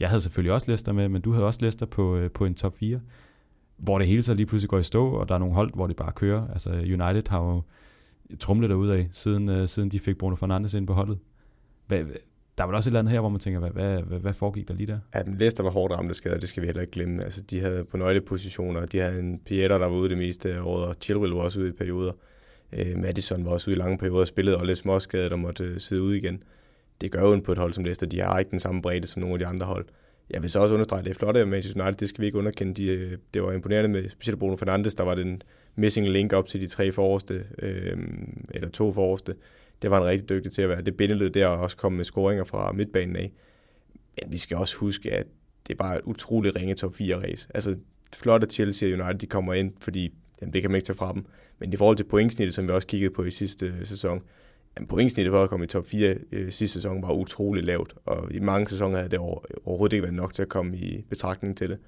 jeg 0.01 0.09
havde 0.09 0.21
selvfølgelig 0.21 0.53
også 0.53 0.71
Leicester 0.71 0.93
med, 0.93 1.09
men 1.09 1.23
du 1.23 1.33
havde 1.33 1.47
også 1.47 1.61
Leicester 1.61 1.87
på, 1.87 2.29
på 2.35 2.45
en 2.45 2.55
top 2.55 2.79
4, 2.79 3.01
hvor 3.77 3.99
det 3.99 4.09
hele 4.09 4.23
så 4.23 4.35
lige 4.35 4.47
pludselig 4.47 4.71
går 4.71 4.79
i 4.79 4.83
stå, 4.83 5.09
og 5.09 5.29
der 5.29 5.35
er 5.35 5.39
nogle 5.39 5.55
hold, 5.55 5.75
hvor 5.75 5.87
det 5.87 5.97
bare 5.97 6.13
kører. 6.13 6.49
Altså 6.53 6.71
United 6.71 7.29
har 7.29 7.41
jo 7.41 7.63
trumle 8.41 8.69
derude 8.69 8.95
af, 8.99 9.09
siden, 9.13 9.49
uh, 9.49 9.67
siden 9.67 9.89
de 9.89 10.01
fik 10.01 10.19
Bruno 10.19 10.37
Fernandes 10.37 10.75
ind 10.75 10.87
på 10.87 10.93
holdet. 10.93 11.19
Hvad, 11.87 12.05
der 12.59 12.65
var 12.65 12.75
også 12.75 12.89
et 12.89 12.91
eller 12.91 13.01
andet 13.01 13.13
her, 13.13 13.21
hvor 13.21 13.29
man 13.29 13.41
tænker, 13.41 13.61
hvad, 13.61 13.71
hvad, 13.71 14.03
hvad, 14.03 14.19
hvad 14.19 14.33
foregik 14.33 14.69
der 14.69 14.75
lige 14.75 14.87
der? 14.87 14.99
Ja, 15.15 15.25
men 15.25 15.39
Leicester 15.39 15.63
var 15.63 15.71
hårdt 15.71 15.95
ramt 15.95 16.09
af 16.09 16.15
skader, 16.15 16.39
det 16.39 16.49
skal 16.49 16.61
vi 16.61 16.67
heller 16.67 16.81
ikke 16.81 16.93
glemme. 16.93 17.25
Altså, 17.25 17.41
de 17.41 17.61
havde 17.61 17.85
på 17.85 17.97
nøglepositioner, 17.97 18.87
de 18.87 18.99
havde 18.99 19.19
en 19.19 19.39
Pieter, 19.39 19.79
der 19.79 19.87
var 19.87 19.97
ude 19.97 20.09
det 20.09 20.19
meste 20.19 20.55
af 20.55 20.61
året, 20.61 20.85
og 20.85 20.97
Chilwell 21.01 21.33
var 21.33 21.41
også 21.41 21.61
ude 21.61 21.69
i 21.69 21.73
perioder. 21.73 22.13
Øh, 22.73 22.99
Madison 22.99 23.45
var 23.45 23.51
også 23.51 23.71
ude 23.71 23.77
i 23.77 23.79
lange 23.79 23.99
perioder 23.99 24.21
og 24.21 24.29
spillede 24.29 24.57
og 24.57 24.67
lidt 24.67 24.79
småskade, 24.79 25.31
der 25.31 25.37
måtte 25.37 25.65
øh, 25.65 25.81
sidde 25.81 26.03
ude 26.03 26.19
igen. 26.19 26.43
Det 27.01 27.13
gør 27.13 27.21
jo 27.21 27.41
på 27.45 27.53
et 27.53 27.59
hold 27.59 27.73
som 27.73 27.85
Leicester. 27.85 28.07
De 28.07 28.21
har 28.21 28.39
ikke 28.39 28.51
den 28.51 28.61
samme 28.61 28.83
bredde 28.83 29.07
som 29.07 29.21
nogle 29.21 29.35
af 29.35 29.39
de 29.39 29.47
andre 29.47 29.67
hold. 29.67 29.87
Jeg 30.31 30.43
vil 30.43 30.51
så 30.51 30.61
også 30.61 30.75
understrege, 30.75 30.99
at 30.99 31.05
det 31.05 31.11
er 31.11 31.15
flot 31.15 31.37
af 31.37 31.47
Manchester 31.47 31.83
United, 31.83 31.99
det 31.99 32.09
skal 32.09 32.21
vi 32.23 32.27
ikke 32.27 32.39
underkende. 32.39 32.75
De, 32.75 32.87
øh, 32.87 33.19
det 33.35 33.43
var 33.43 33.53
imponerende 33.53 33.89
med 33.89 34.09
specielt 34.09 34.39
Bruno 34.39 34.57
Fernandes, 34.57 34.95
der 34.95 35.05
var 35.05 35.15
den 35.15 35.43
missing 35.77 36.09
link 36.09 36.33
op 36.33 36.47
til 36.47 36.61
de 36.61 36.67
tre 36.67 36.93
forreste, 36.93 37.45
øh, 37.59 37.99
eller 38.51 38.69
to 38.69 38.93
forreste. 38.93 39.35
Det 39.83 39.91
var 39.91 39.97
han 39.97 40.07
rigtig 40.07 40.29
dygtig 40.29 40.53
til 40.53 40.63
at 40.63 40.69
være. 40.69 40.83
Det 40.83 40.97
bindeled 40.97 41.31
der 41.31 41.47
og 41.47 41.59
også 41.59 41.77
komme 41.77 41.97
med 41.97 42.05
scoringer 42.05 42.45
fra 42.45 42.73
midtbanen 42.73 43.17
af. 43.17 43.33
Men 44.23 44.33
vi 44.33 44.39
skal 44.39 44.57
også 44.57 44.77
huske, 44.77 45.13
at 45.13 45.27
det 45.67 45.75
er 45.75 45.79
bare 45.79 45.97
et 45.97 46.03
utroligt 46.05 46.57
ringe 46.57 46.75
top 46.75 46.95
4 46.95 47.23
race. 47.23 47.49
Altså, 47.55 47.77
flot 48.13 48.43
at 48.43 48.53
Chelsea 48.53 48.89
og 48.89 48.99
United 48.99 49.19
de 49.19 49.27
kommer 49.27 49.55
ind, 49.55 49.73
fordi 49.81 50.13
jamen, 50.41 50.53
det 50.53 50.63
kan 50.63 50.71
man 50.71 50.77
ikke 50.77 50.87
tage 50.87 50.97
fra 50.97 51.13
dem. 51.13 51.27
Men 51.59 51.73
i 51.73 51.77
forhold 51.77 51.97
til 51.97 52.05
pointsnittet, 52.05 52.55
som 52.55 52.67
vi 52.69 52.73
også 52.73 52.87
kiggede 52.87 53.15
på 53.15 53.25
i 53.25 53.31
sidste 53.31 53.67
øh, 53.67 53.87
sæson, 53.87 54.23
jamen, 54.77 54.89
pointsnittet 54.89 55.33
for 55.33 55.43
at 55.43 55.51
komme 55.51 55.65
i 55.65 55.69
top 55.69 55.87
4 55.87 56.17
øh, 56.33 56.53
sidste 56.53 56.75
sæson 56.75 57.03
var 57.03 57.13
utrolig 57.13 57.65
lavt, 57.65 57.95
og 58.07 58.33
i 58.33 58.39
mange 58.39 58.69
sæsoner 58.69 58.97
havde 58.97 59.11
det 59.11 59.19
over, 59.19 59.41
overhovedet 59.65 59.93
ikke 59.95 60.03
været 60.03 60.15
nok 60.15 60.35
til 60.35 60.43
at 60.43 60.49
komme 60.49 60.77
i 60.77 61.05
betragtning 61.09 61.57
til 61.57 61.71
det. 61.71 61.79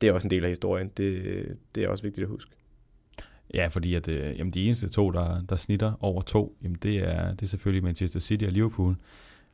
Det 0.00 0.08
er 0.08 0.12
også 0.12 0.26
en 0.26 0.30
del 0.30 0.44
af 0.44 0.50
historien. 0.50 0.90
Det, 0.96 1.46
det 1.74 1.84
er 1.84 1.88
også 1.88 2.02
vigtigt 2.02 2.24
at 2.24 2.28
huske. 2.28 2.50
Ja, 3.54 3.66
fordi 3.66 3.94
at, 3.94 4.08
øh, 4.08 4.38
jamen, 4.38 4.52
de 4.52 4.66
eneste 4.66 4.88
to, 4.88 5.10
der, 5.10 5.42
der 5.42 5.56
snitter 5.56 5.92
over 6.00 6.22
to, 6.22 6.56
jamen, 6.62 6.78
det, 6.82 6.98
er, 6.98 7.30
det 7.30 7.42
er 7.42 7.46
selvfølgelig 7.46 7.84
Manchester 7.84 8.20
City 8.20 8.44
og 8.44 8.52
Liverpool, 8.52 8.96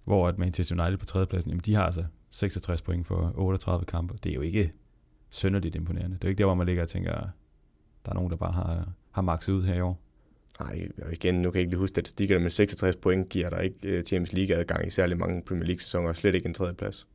hvor 0.05 0.29
at 0.29 0.39
Manchester 0.39 0.83
United 0.83 0.99
på 0.99 1.05
tredjepladsen, 1.05 1.51
jamen, 1.51 1.63
de 1.67 1.75
har 1.75 1.83
altså 1.83 2.05
66 2.31 2.83
point 2.83 3.07
for 3.07 3.33
38 3.35 3.85
kampe. 3.85 4.15
Det 4.25 4.31
er 4.31 4.35
jo 4.35 4.41
ikke 4.41 4.73
sønderligt 5.31 5.77
imponerende. 5.77 6.17
Det 6.17 6.25
er 6.25 6.29
jo 6.29 6.31
ikke 6.31 6.39
der, 6.39 6.45
hvor 6.45 6.55
man 6.55 6.67
ligger 6.67 6.83
og 6.83 6.89
tænker, 6.89 7.13
der 8.05 8.11
er 8.11 8.15
nogen, 8.15 8.31
der 8.31 8.37
bare 8.37 8.53
har, 8.53 8.89
har 9.11 9.23
makset 9.23 9.53
ud 9.53 9.63
her 9.63 9.75
i 9.75 9.81
år. 9.81 10.01
Nej, 10.61 10.89
igen, 11.13 11.35
nu 11.35 11.51
kan 11.51 11.55
jeg 11.55 11.61
ikke 11.61 11.71
lige 11.71 11.79
huske 11.79 11.95
statistikkerne, 11.95 12.41
men 12.43 12.51
66 12.51 12.97
point 12.97 13.29
giver 13.29 13.51
der 13.51 13.61
ikke 13.61 13.77
øh, 13.83 14.05
Champions 14.05 14.33
League-adgang 14.33 14.87
i 14.87 14.91
særlig 14.91 15.19
mange 15.19 15.43
Premier 15.43 15.67
League-sæsoner, 15.67 16.09
og 16.09 16.17
slet 16.17 16.35
ikke 16.35 16.47
en 16.47 16.55
tredje 16.55 16.75
plads. 16.75 17.07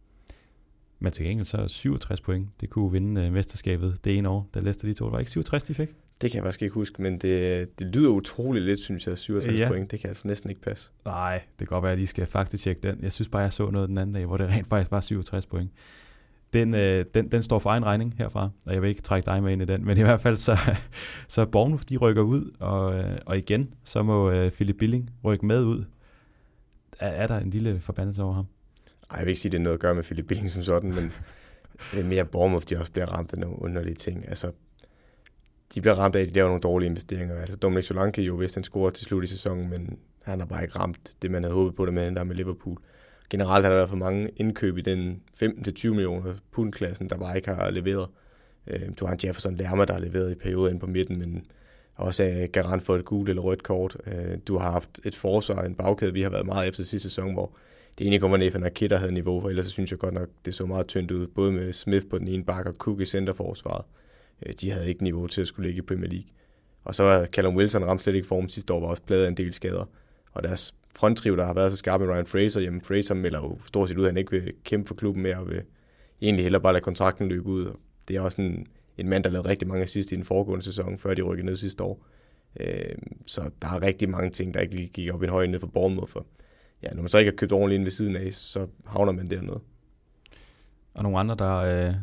Men 1.00 1.12
til 1.12 1.25
gengæld 1.25 1.46
så 1.46 1.68
67 1.68 2.22
point, 2.22 2.48
det 2.62 2.70
kunne 2.70 2.92
vinde 2.92 3.28
uh, 3.28 3.34
mesterskabet 3.34 3.98
det 4.04 4.18
ene 4.18 4.30
år, 4.30 4.50
da 4.54 4.60
Leicester 4.60 4.88
de 4.88 4.94
to. 4.94 5.06
Var 5.06 5.20
ikke 5.20 5.32
67, 5.32 5.64
de 5.64 5.74
fik? 5.74 5.90
Det 6.22 6.32
kan 6.32 6.38
jeg 6.38 6.44
faktisk 6.44 6.62
ikke 6.62 6.74
huske, 6.74 7.02
men 7.02 7.18
det, 7.18 7.80
det 7.80 7.88
lyder 7.88 8.10
utroligt 8.10 8.66
lidt, 8.66 8.80
synes 8.80 9.08
jeg, 9.08 9.18
67 9.18 9.60
ja. 9.60 9.68
point. 9.68 9.92
Det 9.92 10.00
kan 10.00 10.08
altså 10.08 10.28
næsten 10.28 10.50
ikke 10.50 10.62
passe. 10.62 10.90
Nej, 11.06 11.42
det 11.60 11.68
kan 11.68 11.75
godt 11.75 11.84
være, 11.84 11.94
at 11.94 12.00
I 12.00 12.06
skal 12.06 12.25
faktisk 12.25 12.64
tjekke 12.64 12.82
den. 12.82 13.00
Jeg 13.02 13.12
synes 13.12 13.30
bare, 13.30 13.42
jeg 13.42 13.54
så 13.54 13.70
noget 13.70 13.90
den 13.90 13.98
anden 13.98 14.14
dag, 14.14 14.25
hvor 14.25 14.38
det 14.38 14.48
rent 14.50 14.68
faktisk 14.70 14.92
var 14.92 15.02
67 15.02 15.46
point 15.46 15.72
den, 16.55 16.74
øh, 16.74 17.05
den, 17.13 17.31
den 17.31 17.43
står 17.43 17.59
for 17.59 17.69
egen 17.69 17.85
regning 17.85 18.15
herfra, 18.17 18.50
og 18.65 18.74
jeg 18.74 18.81
vil 18.81 18.89
ikke 18.89 19.01
trække 19.01 19.25
dig 19.25 19.43
med 19.43 19.51
ind 19.51 19.62
i 19.62 19.65
den, 19.65 19.85
men 19.85 19.97
i 19.97 20.01
hvert 20.01 20.21
fald 20.21 20.38
så, 20.38 20.57
så 21.27 21.45
Bournemouth, 21.45 21.83
de 21.89 21.97
rykker 21.97 22.21
ud, 22.21 22.51
og, 22.59 22.97
øh, 22.97 23.17
og 23.25 23.38
igen, 23.38 23.74
så 23.83 24.03
må 24.03 24.31
øh, 24.31 24.51
Philip 24.51 24.75
Billing 24.77 25.09
rykke 25.24 25.45
med 25.45 25.63
ud. 25.63 25.85
Er, 27.00 27.07
er 27.07 27.27
der 27.27 27.38
en 27.38 27.50
lille 27.50 27.79
forbandelse 27.79 28.24
over 28.24 28.33
ham? 28.33 28.45
Ej, 29.12 29.17
jeg 29.17 29.25
vil 29.25 29.29
ikke 29.29 29.41
sige, 29.41 29.50
at 29.50 29.51
det 29.51 29.59
er 29.59 29.63
noget 29.63 29.74
at 29.74 29.81
gøre 29.81 29.95
med 29.95 30.03
Philip 30.03 30.27
Billing 30.27 30.51
som 30.51 30.62
sådan, 30.62 30.89
men 30.89 31.12
det 31.91 32.00
er 32.00 32.03
mere 32.03 32.25
Bournemouth, 32.25 32.65
de 32.69 32.77
også 32.77 32.91
bliver 32.91 33.05
ramt 33.05 33.33
af 33.33 33.39
nogle 33.39 33.62
underlige 33.62 33.95
ting. 33.95 34.29
Altså, 34.29 34.51
de 35.74 35.81
bliver 35.81 35.95
ramt 35.95 36.15
af, 36.15 36.21
at 36.21 36.27
de 36.27 36.33
laver 36.33 36.47
nogle 36.47 36.62
dårlige 36.62 36.89
investeringer. 36.89 37.35
Altså, 37.35 37.55
Dominic 37.55 37.85
Solanke 37.85 38.21
jo, 38.21 38.38
hvis 38.38 38.53
han 38.53 38.63
scorer 38.63 38.89
til 38.89 39.05
slut 39.05 39.24
i 39.24 39.27
sæsonen, 39.27 39.69
men 39.69 39.97
han 40.24 40.39
har 40.39 40.47
bare 40.47 40.63
ikke 40.63 40.79
ramt 40.79 41.13
det, 41.21 41.31
man 41.31 41.43
havde 41.43 41.55
håbet 41.55 41.75
på 41.75 41.85
det 41.85 41.93
med, 41.93 42.15
der 42.15 42.24
med 42.24 42.35
Liverpool 42.35 42.77
generelt 43.29 43.65
har 43.65 43.72
der 43.72 43.77
været 43.77 43.89
for 43.89 43.96
mange 43.96 44.29
indkøb 44.36 44.77
i 44.77 44.82
den 44.82 45.22
15-20 45.44 45.90
millioner 45.90 46.33
pundklassen, 46.51 47.09
der 47.09 47.18
bare 47.18 47.35
ikke 47.35 47.53
har 47.53 47.70
leveret. 47.70 48.07
Øh, 48.68 48.81
du 49.00 49.05
har 49.05 49.14
en 49.14 49.20
Jefferson 49.24 49.55
Lerma, 49.55 49.85
der 49.85 49.94
har 49.94 50.00
leveret 50.00 50.31
i 50.31 50.35
perioden 50.35 50.79
på 50.79 50.88
midten, 50.88 51.20
men 51.20 51.46
også 51.96 52.24
er 52.24 52.48
garant 52.48 52.83
for 52.83 52.96
et 52.96 53.05
gult 53.05 53.29
eller 53.29 53.42
rødt 53.42 53.64
kort. 53.64 53.98
Øh, 54.07 54.38
du 54.48 54.57
har 54.57 54.72
haft 54.72 55.00
et 55.03 55.16
forsvar, 55.16 55.64
en 55.64 55.75
bagkæde, 55.75 56.14
vi 56.14 56.22
har 56.22 56.29
været 56.29 56.46
meget 56.46 56.68
efter 56.68 56.83
sidste 56.83 57.09
sæson, 57.09 57.33
hvor 57.33 57.51
det 57.98 58.07
ene 58.07 58.20
kommer 58.20 58.38
ned, 58.38 58.51
når 58.59 58.70
Kitter 58.70 58.98
havde 58.98 59.14
niveau, 59.14 59.42
for 59.42 59.50
ellers 59.50 59.66
så 59.66 59.72
synes 59.72 59.92
jeg 59.92 60.00
godt 60.00 60.14
nok, 60.14 60.29
det 60.46 60.53
så 60.53 60.66
meget 60.66 60.88
tyndt 60.88 61.11
ud, 61.11 61.27
både 61.27 61.51
med 61.51 61.74
Smith 61.74 62.05
på 62.09 62.18
den 62.18 62.27
ene 62.27 62.44
bakke 62.44 62.72
og 62.72 62.75
Cook 62.75 63.01
i 63.01 63.05
centerforsvaret. 63.05 63.85
Øh, 64.46 64.53
de 64.61 64.72
havde 64.72 64.90
ikke 64.90 65.03
niveau 65.03 65.27
til 65.27 65.42
at 65.42 65.48
skulle 65.48 65.68
ligge 65.68 65.79
i 65.79 65.85
Premier 65.85 66.09
League. 66.09 66.29
Og 66.83 66.96
så 66.96 67.03
var 67.03 67.25
Callum 67.25 67.55
Wilson 67.55 67.85
ramt 67.85 68.01
slet 68.01 68.16
ikke 68.16 68.27
form 68.27 68.50
sidste 68.50 68.74
år, 68.74 68.79
var 68.79 68.88
også 68.88 69.03
pladet 69.03 69.24
af 69.24 69.27
en 69.27 69.38
del 69.38 69.53
skader. 69.53 69.90
Og 70.31 70.44
deres 70.44 70.74
fronttriv, 70.96 71.38
der 71.38 71.46
har 71.46 71.53
været 71.53 71.72
så 71.72 71.77
skarp 71.77 72.01
med 72.01 72.10
Ryan 72.10 72.25
Fraser, 72.25 72.62
jamen 72.62 72.81
Fraser 72.81 73.16
melder 73.16 73.40
jo 73.40 73.58
stort 73.66 73.90
set 73.90 73.98
ud, 73.98 74.03
at 74.03 74.10
han 74.10 74.18
ikke 74.18 74.31
vil 74.31 74.53
kæmpe 74.64 74.88
for 74.88 74.96
klubben 74.96 75.24
mere, 75.24 75.38
og 75.38 75.48
vil 75.48 75.62
egentlig 76.22 76.46
heller 76.46 76.60
bare 76.60 76.74
lade 76.74 76.84
kontrakten 76.84 77.27
løbe 77.27 77.46
ud. 77.46 77.77
Det 78.08 78.16
er 78.16 78.22
også 78.22 78.42
en, 78.42 78.68
en 78.98 79.10
mand, 79.10 79.24
der 79.24 79.29
lavede 79.29 79.50
rigtig 79.50 79.68
mange 79.68 79.84
assist 79.84 80.12
i 80.12 80.16
den 80.16 80.24
foregående 80.24 80.66
sæson, 80.66 80.98
før 80.98 81.14
de 81.14 81.22
rykkede 81.22 81.46
ned 81.46 81.55
sidste 81.55 81.84
år. 81.84 82.05
Øh, 82.60 82.96
så 83.25 83.50
der 83.62 83.68
er 83.68 83.81
rigtig 83.81 84.10
mange 84.10 84.29
ting, 84.29 84.53
der 84.53 84.60
ikke 84.60 84.75
lige 84.75 84.88
gik 84.88 85.14
op 85.14 85.24
i 85.24 85.25
en 85.25 85.31
høj 85.31 85.46
ned 85.48 85.60
for 85.60 85.68
Bournemouth. 85.68 86.12
For 86.12 86.25
ja, 86.84 86.90
når 86.90 87.01
man 87.01 87.10
så 87.10 87.18
ikke 87.18 87.31
har 87.31 87.36
købt 87.36 87.51
ordentligt 87.51 87.77
ind 87.79 87.86
ved 87.86 87.92
siden 87.92 88.16
af, 88.16 88.34
så 88.34 88.68
havner 88.86 89.12
man 89.12 89.29
dernede. 89.29 89.60
Og 90.94 91.03
nogle 91.03 91.20
andre, 91.20 91.36
der, 91.36 91.55
øh, 91.55 91.94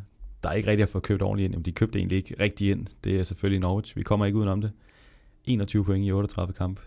der 0.43 0.53
ikke 0.53 0.71
rigtig 0.71 0.85
har 0.87 0.91
fået 0.91 1.05
købt 1.05 1.23
ordentligt 1.23 1.45
ind, 1.45 1.55
jamen 1.55 1.65
de 1.65 1.73
købte 1.73 1.99
egentlig 1.99 2.17
ikke 2.17 2.35
rigtig 2.41 2.71
ind. 2.71 2.87
Det 3.05 3.21
er 3.21 3.23
selvfølgelig 3.23 3.61
Norwich. 3.61 3.97
Vi 3.97 4.03
kommer 4.03 4.27
ikke 4.27 4.39
udenom 4.39 4.61
det. 4.61 4.73
21 5.47 5.85
point 5.85 6.07
i 6.07 6.13
38 6.13 6.53
kamp. 6.53 6.81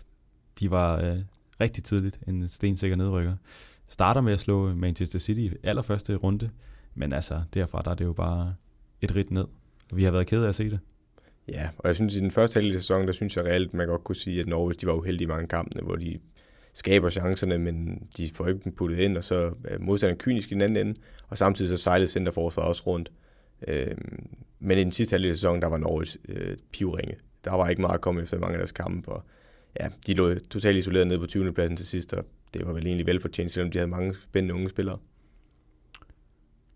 De 0.60 0.72
var 0.72 1.02
øh, 1.02 1.18
rigtig 1.62 1.84
tidligt, 1.84 2.20
en 2.28 2.48
stensikker 2.48 2.98
nedrykker. 2.98 3.36
Starter 3.88 4.22
med 4.22 4.34
at 4.34 4.39
slå 4.39 4.74
Manchester 4.74 5.20
City 5.20 5.39
i 5.39 5.52
allerførste 5.63 6.15
runde, 6.15 6.50
men 6.96 7.13
altså 7.13 7.41
derfra 7.54 7.82
der 7.82 7.91
er 7.91 7.96
det 7.96 8.06
jo 8.06 8.13
bare 8.13 8.56
et 9.02 9.15
ridt 9.15 9.32
ned. 9.32 9.46
Vi 9.94 10.04
har 10.04 10.12
været 10.12 10.28
kede 10.28 10.46
af 10.46 10.50
at 10.50 10.56
se 10.56 10.70
det. 10.70 10.80
Ja, 11.48 11.70
og 11.78 11.88
jeg 11.88 11.96
synes, 11.96 12.13
at 12.13 12.18
i 12.18 12.22
den 12.22 12.32
første 12.32 12.58
halvdel 12.58 12.76
af 12.76 12.82
sæsonen, 12.82 13.08
der 13.08 13.13
synes 13.13 13.38
jeg 13.38 13.46
reelt, 13.46 13.74
man 13.74 13.88
godt 13.88 14.04
kunne 14.04 14.15
sige, 14.15 14.39
at 14.39 14.48
Norwich 14.48 14.82
de 14.82 14.88
var 14.88 14.94
uheldige 14.94 15.26
i 15.26 15.28
mange 15.28 15.48
kampene, 15.48 15.82
hvor 15.82 15.96
de 15.96 16.20
skaber 16.74 17.10
chancerne, 17.10 17.58
men 17.58 18.08
de 18.18 18.30
får 18.34 18.48
ikke 18.48 18.72
puttet 18.72 18.98
ind, 18.98 19.18
og 19.18 19.24
så 19.24 19.54
er 19.63 19.80
modstanderen 19.80 20.18
kynisk 20.18 20.52
i 20.52 20.54
den 20.54 20.62
anden 20.62 20.88
ende, 20.88 21.00
og 21.28 21.38
samtidig 21.38 21.70
så 21.70 21.78
sejlede 21.78 22.10
centerforsvaret 22.10 22.70
også 22.70 22.84
rundt. 22.88 23.12
Øh, 23.68 23.98
men 24.60 24.78
i 24.78 24.84
den 24.84 24.91
sidste 24.91 25.13
halvdel 25.13 25.30
af 25.30 25.36
sæsonen, 25.36 25.62
der 25.62 25.68
var 25.68 25.78
Norwich 25.78 26.18
øh, 26.30 26.58
pivringe. 26.72 27.15
Der 27.46 27.54
var 27.54 27.70
ikke 27.70 27.82
meget 27.82 27.94
at 27.94 28.02
komme 28.02 28.22
efter 28.22 28.39
mange 28.39 28.54
af 28.54 28.60
deres 28.60 28.72
kampe, 28.72 29.12
og 29.12 29.24
ja, 29.80 29.90
de 30.08 30.14
lå 30.14 30.36
totalt 30.36 30.78
isoleret 30.78 31.08
nede 31.08 31.20
på 31.20 31.28
20. 31.28 31.54
pladsen 31.54 31.78
til 31.78 31.86
sidst, 31.86 32.14
og 32.14 32.26
det 32.54 32.68
var 32.68 32.74
vel 32.74 32.88
egentlig 32.88 33.06
velfortjent, 33.06 33.52
selvom 33.52 33.72
de 33.72 33.78
havde 33.78 33.90
mange 33.90 34.16
spændende 34.24 34.56
unge 34.56 34.70
spillere. 34.70 34.98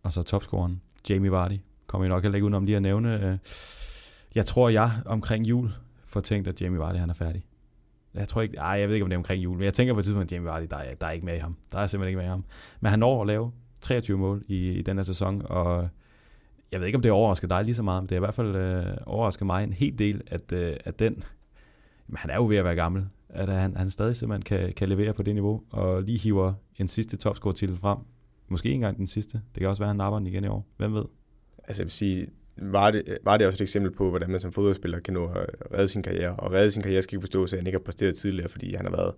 Og 0.04 0.12
så 0.12 0.24
topscoren, 0.24 0.82
Jamie 1.10 1.32
Vardy, 1.32 1.60
kommer 1.88 2.06
jeg 2.06 2.10
nok 2.10 2.24
heller 2.24 2.36
ikke 2.36 2.46
udenom 2.46 2.66
lige 2.66 2.76
at 2.76 2.82
nævne. 2.82 3.26
Øh, 3.26 3.38
jeg 4.36 4.46
tror, 4.46 4.70
jeg 4.70 4.92
omkring 5.06 5.48
jul 5.48 5.72
får 6.06 6.22
tænkt, 6.22 6.48
at 6.48 6.62
Jamie 6.62 6.80
Vardy 6.80 6.98
han 6.98 7.10
er 7.10 7.14
færdig. 7.14 7.46
Jeg 8.14 8.28
tror 8.28 8.42
ikke, 8.42 8.58
ej, 8.58 8.80
jeg 8.80 8.88
ved 8.88 8.96
ikke, 8.96 9.04
om 9.04 9.10
det 9.10 9.16
er 9.16 9.20
omkring 9.20 9.44
jul, 9.44 9.58
men 9.58 9.66
jeg 9.66 9.74
tænker 9.74 9.94
på 9.94 10.00
et 10.00 10.06
tidspunkt, 10.06 10.32
at 10.32 10.32
Jamie 10.32 10.50
Vardy, 10.50 10.68
der 10.70 10.78
er, 10.78 10.96
der 10.96 11.08
er 11.08 11.12
ikke 11.12 11.26
med 11.26 11.36
i 11.36 11.40
ham. 11.40 11.56
Der 11.72 11.80
er 11.80 11.88
simpelthen 11.88 12.10
ikke 12.10 12.18
med 12.18 12.26
i 12.26 12.30
ham. 12.30 12.44
Men 12.80 12.90
han 12.90 13.00
når 13.00 13.22
at 13.22 13.28
lave 13.28 13.52
23 13.82 14.18
mål 14.18 14.44
i, 14.48 14.72
i 14.72 14.82
den 14.82 14.98
her 14.98 15.04
sæson, 15.04 15.42
og 15.46 15.90
jeg 16.72 16.80
ved 16.80 16.88
ikke, 16.88 16.96
om 16.96 17.02
det 17.02 17.12
overrasker 17.12 17.48
dig 17.48 17.64
lige 17.64 17.76
så 17.76 17.84
meget, 17.84 18.04
men 18.04 18.10
det 18.10 18.16
er 18.16 18.20
i 18.20 18.26
hvert 18.26 18.34
fald 18.34 18.56
øh, 18.56 18.98
overrasket 19.06 19.46
mig 19.46 19.64
en 19.64 19.74
hel 19.74 20.00
del, 20.00 20.22
at, 20.28 20.52
øh, 20.52 20.78
at 20.86 21.00
den 21.00 21.24
men 22.10 22.18
han 22.18 22.30
er 22.30 22.36
jo 22.36 22.48
ved 22.48 22.58
at 22.58 22.64
være 22.64 22.76
gammel, 22.76 23.06
at 23.30 23.50
han, 23.50 23.78
han 23.78 23.90
stadig 23.90 24.16
simpelthen 24.16 24.44
kan, 24.44 24.74
kan 24.74 24.90
levere 24.90 25.14
på 25.14 25.24
det 25.24 25.34
niveau, 25.34 25.62
og 25.70 26.04
lige 26.04 26.18
hiver 26.18 26.54
en 26.78 26.88
sidste 26.88 27.18
topscore-titel 27.18 27.78
frem. 27.78 27.98
Måske 28.48 28.68
ikke 28.68 28.76
engang 28.76 28.98
den 28.98 29.08
sidste. 29.08 29.42
Det 29.54 29.60
kan 29.60 29.70
også 29.70 29.82
være, 29.82 29.88
at 29.88 29.90
han 29.90 29.98
napper 29.98 30.20
den 30.20 30.28
igen 30.28 30.44
i 30.44 30.48
år. 30.48 30.68
Hvem 30.78 30.94
ved? 30.94 31.06
Altså 31.68 31.82
jeg 31.82 31.86
vil 31.86 31.92
sige, 31.92 32.28
var 32.58 32.92
det, 32.92 33.18
var 33.24 33.38
det 33.38 33.48
også 33.48 33.58
et 33.58 33.62
eksempel 33.62 33.92
på, 33.92 34.10
hvordan 34.10 34.30
man 34.30 34.40
som 34.40 34.52
fodboldspiller 34.52 35.00
kan 35.00 35.14
nå 35.14 35.26
at 35.26 35.46
redde 35.74 35.88
sin 35.88 36.04
karriere. 36.04 36.36
Og 36.36 36.52
redde 36.52 36.72
sin 36.72 36.82
karriere 36.82 37.02
skal 37.02 37.16
ikke 37.16 37.24
forstås, 37.24 37.54
at 37.54 37.60
han 37.60 37.68
ikke 37.68 37.78
har 37.78 37.84
præsteret 37.84 38.16
tidligere, 38.16 38.50
fordi 38.50 38.74
han 38.74 38.86
har 38.86 38.92
været 38.92 39.14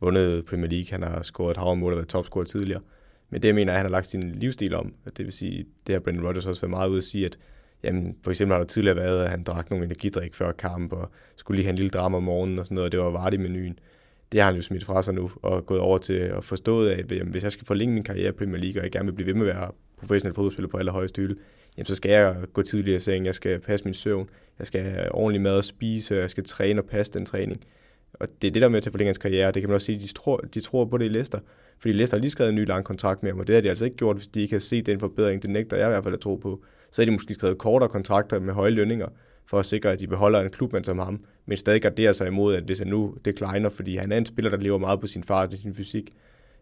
vundet 0.00 0.44
Premier 0.44 0.70
League, 0.70 0.86
han 0.90 1.02
har 1.02 1.22
scoret 1.22 1.50
et 1.50 1.56
havmål 1.56 1.92
og 1.92 1.96
været 1.96 2.08
topscorer 2.08 2.44
tidligere. 2.44 2.80
Men 3.30 3.42
det 3.42 3.48
jeg 3.48 3.54
mener, 3.54 3.72
at 3.72 3.78
han 3.78 3.86
har 3.86 3.90
lagt 3.90 4.06
sin 4.06 4.32
livsstil 4.32 4.74
om. 4.74 4.94
Det 5.16 5.24
vil 5.24 5.32
sige, 5.32 5.66
det 5.86 5.92
har 5.92 6.00
Brendan 6.00 6.26
Rodgers 6.26 6.46
også 6.46 6.60
været 6.62 6.70
meget 6.70 6.88
ude 6.88 6.98
at 6.98 7.04
sige, 7.04 7.26
at 7.26 7.38
jamen, 7.82 8.16
for 8.22 8.30
eksempel 8.30 8.52
har 8.52 8.60
der 8.60 8.66
tidligere 8.66 8.96
været, 8.96 9.24
at 9.24 9.30
han 9.30 9.42
drak 9.42 9.70
nogle 9.70 9.84
energidrik 9.84 10.34
før 10.34 10.52
kamp, 10.52 10.92
og 10.92 11.10
skulle 11.36 11.56
lige 11.56 11.64
have 11.64 11.72
en 11.72 11.76
lille 11.76 11.90
drama 11.90 12.16
om 12.16 12.22
morgenen 12.22 12.58
og 12.58 12.66
sådan 12.66 12.74
noget, 12.74 12.86
og 12.86 12.92
det 12.92 13.00
var 13.00 13.10
vart 13.10 13.34
i 13.34 13.36
menuen. 13.36 13.78
Det 14.32 14.40
har 14.40 14.46
han 14.46 14.56
jo 14.56 14.62
smidt 14.62 14.84
fra 14.84 15.02
sig 15.02 15.14
nu, 15.14 15.30
og 15.42 15.66
gået 15.66 15.80
over 15.80 15.98
til 15.98 16.14
at 16.14 16.44
forstå, 16.44 16.84
at 16.84 17.12
jamen, 17.12 17.32
hvis 17.32 17.42
jeg 17.42 17.52
skal 17.52 17.66
forlænge 17.66 17.94
min 17.94 18.04
karriere 18.04 18.28
i 18.28 18.32
Premier 18.32 18.60
League, 18.60 18.80
og 18.80 18.84
jeg 18.84 18.92
gerne 18.92 19.06
vil 19.06 19.12
blive 19.12 19.26
ved 19.26 19.34
med 19.34 19.48
at 19.48 19.56
være 19.56 19.70
professionel 19.98 20.34
fodboldspiller 20.34 20.68
på 20.68 20.76
allerhøjeste 20.76 21.22
hylde, 21.22 21.36
jamen, 21.76 21.86
så 21.86 21.94
skal 21.94 22.10
jeg 22.10 22.36
gå 22.52 22.62
tidligere 22.62 22.96
i 22.96 23.00
seng, 23.00 23.26
jeg 23.26 23.34
skal 23.34 23.60
passe 23.60 23.84
min 23.84 23.94
søvn, 23.94 24.28
jeg 24.58 24.66
skal 24.66 24.82
have 24.82 25.14
ordentlig 25.14 25.40
mad 25.40 25.58
at 25.58 25.64
spise, 25.64 26.14
jeg 26.14 26.30
skal 26.30 26.44
træne 26.44 26.80
og 26.80 26.86
passe 26.86 27.12
den 27.12 27.26
træning. 27.26 27.64
Og 28.12 28.28
det 28.42 28.48
er 28.48 28.52
det, 28.52 28.62
der 28.62 28.68
med 28.68 28.80
til 28.80 28.90
at 28.90 28.92
forlænge 28.92 29.08
hans 29.08 29.18
karriere. 29.18 29.52
Det 29.52 29.62
kan 29.62 29.68
man 29.68 29.74
også 29.74 29.84
sige, 29.84 29.98
de 29.98 30.12
tror, 30.12 30.36
de 30.36 30.60
tror 30.60 30.84
på 30.84 30.98
det 30.98 31.04
i 31.04 31.08
Leicester. 31.08 31.38
Fordi 31.78 31.92
Leicester 31.92 32.16
har 32.16 32.20
lige 32.20 32.30
skrevet 32.30 32.48
en 32.48 32.54
ny 32.54 32.66
lang 32.66 32.84
kontrakt 32.84 33.22
med 33.22 33.30
ham, 33.30 33.40
og 33.40 33.46
det 33.46 33.54
har 33.54 33.62
de 33.62 33.68
altså 33.68 33.84
ikke 33.84 33.96
gjort, 33.96 34.16
hvis 34.16 34.28
de 34.28 34.42
ikke 34.42 34.54
har 34.54 34.60
set 34.60 34.86
den 34.86 35.00
forbedring. 35.00 35.42
Det 35.42 35.50
nægter 35.50 35.76
jeg 35.76 35.86
i 35.86 35.90
hvert 35.90 36.04
fald 36.04 36.14
at 36.14 36.20
tro 36.20 36.36
på 36.36 36.64
så 36.96 37.02
havde 37.02 37.10
de 37.10 37.12
måske 37.12 37.34
skrevet 37.34 37.58
kortere 37.58 37.88
kontrakter 37.88 38.38
med 38.38 38.54
høje 38.54 38.70
lønninger, 38.70 39.08
for 39.46 39.58
at 39.58 39.66
sikre, 39.66 39.92
at 39.92 40.00
de 40.00 40.06
beholder 40.06 40.40
en 40.40 40.50
klubmand 40.50 40.84
som 40.84 40.98
ham, 40.98 41.24
men 41.46 41.58
stadig 41.58 41.82
garderer 41.82 42.12
sig 42.12 42.26
imod, 42.26 42.54
at 42.54 42.62
hvis 42.62 42.78
han 42.78 42.88
nu 42.88 43.14
decliner, 43.24 43.68
fordi 43.68 43.96
han 43.96 44.12
er 44.12 44.16
en 44.16 44.26
spiller, 44.26 44.50
der 44.50 44.58
lever 44.58 44.78
meget 44.78 45.00
på 45.00 45.06
sin 45.06 45.22
fart 45.22 45.52
og 45.52 45.58
sin 45.58 45.74
fysik, 45.74 46.10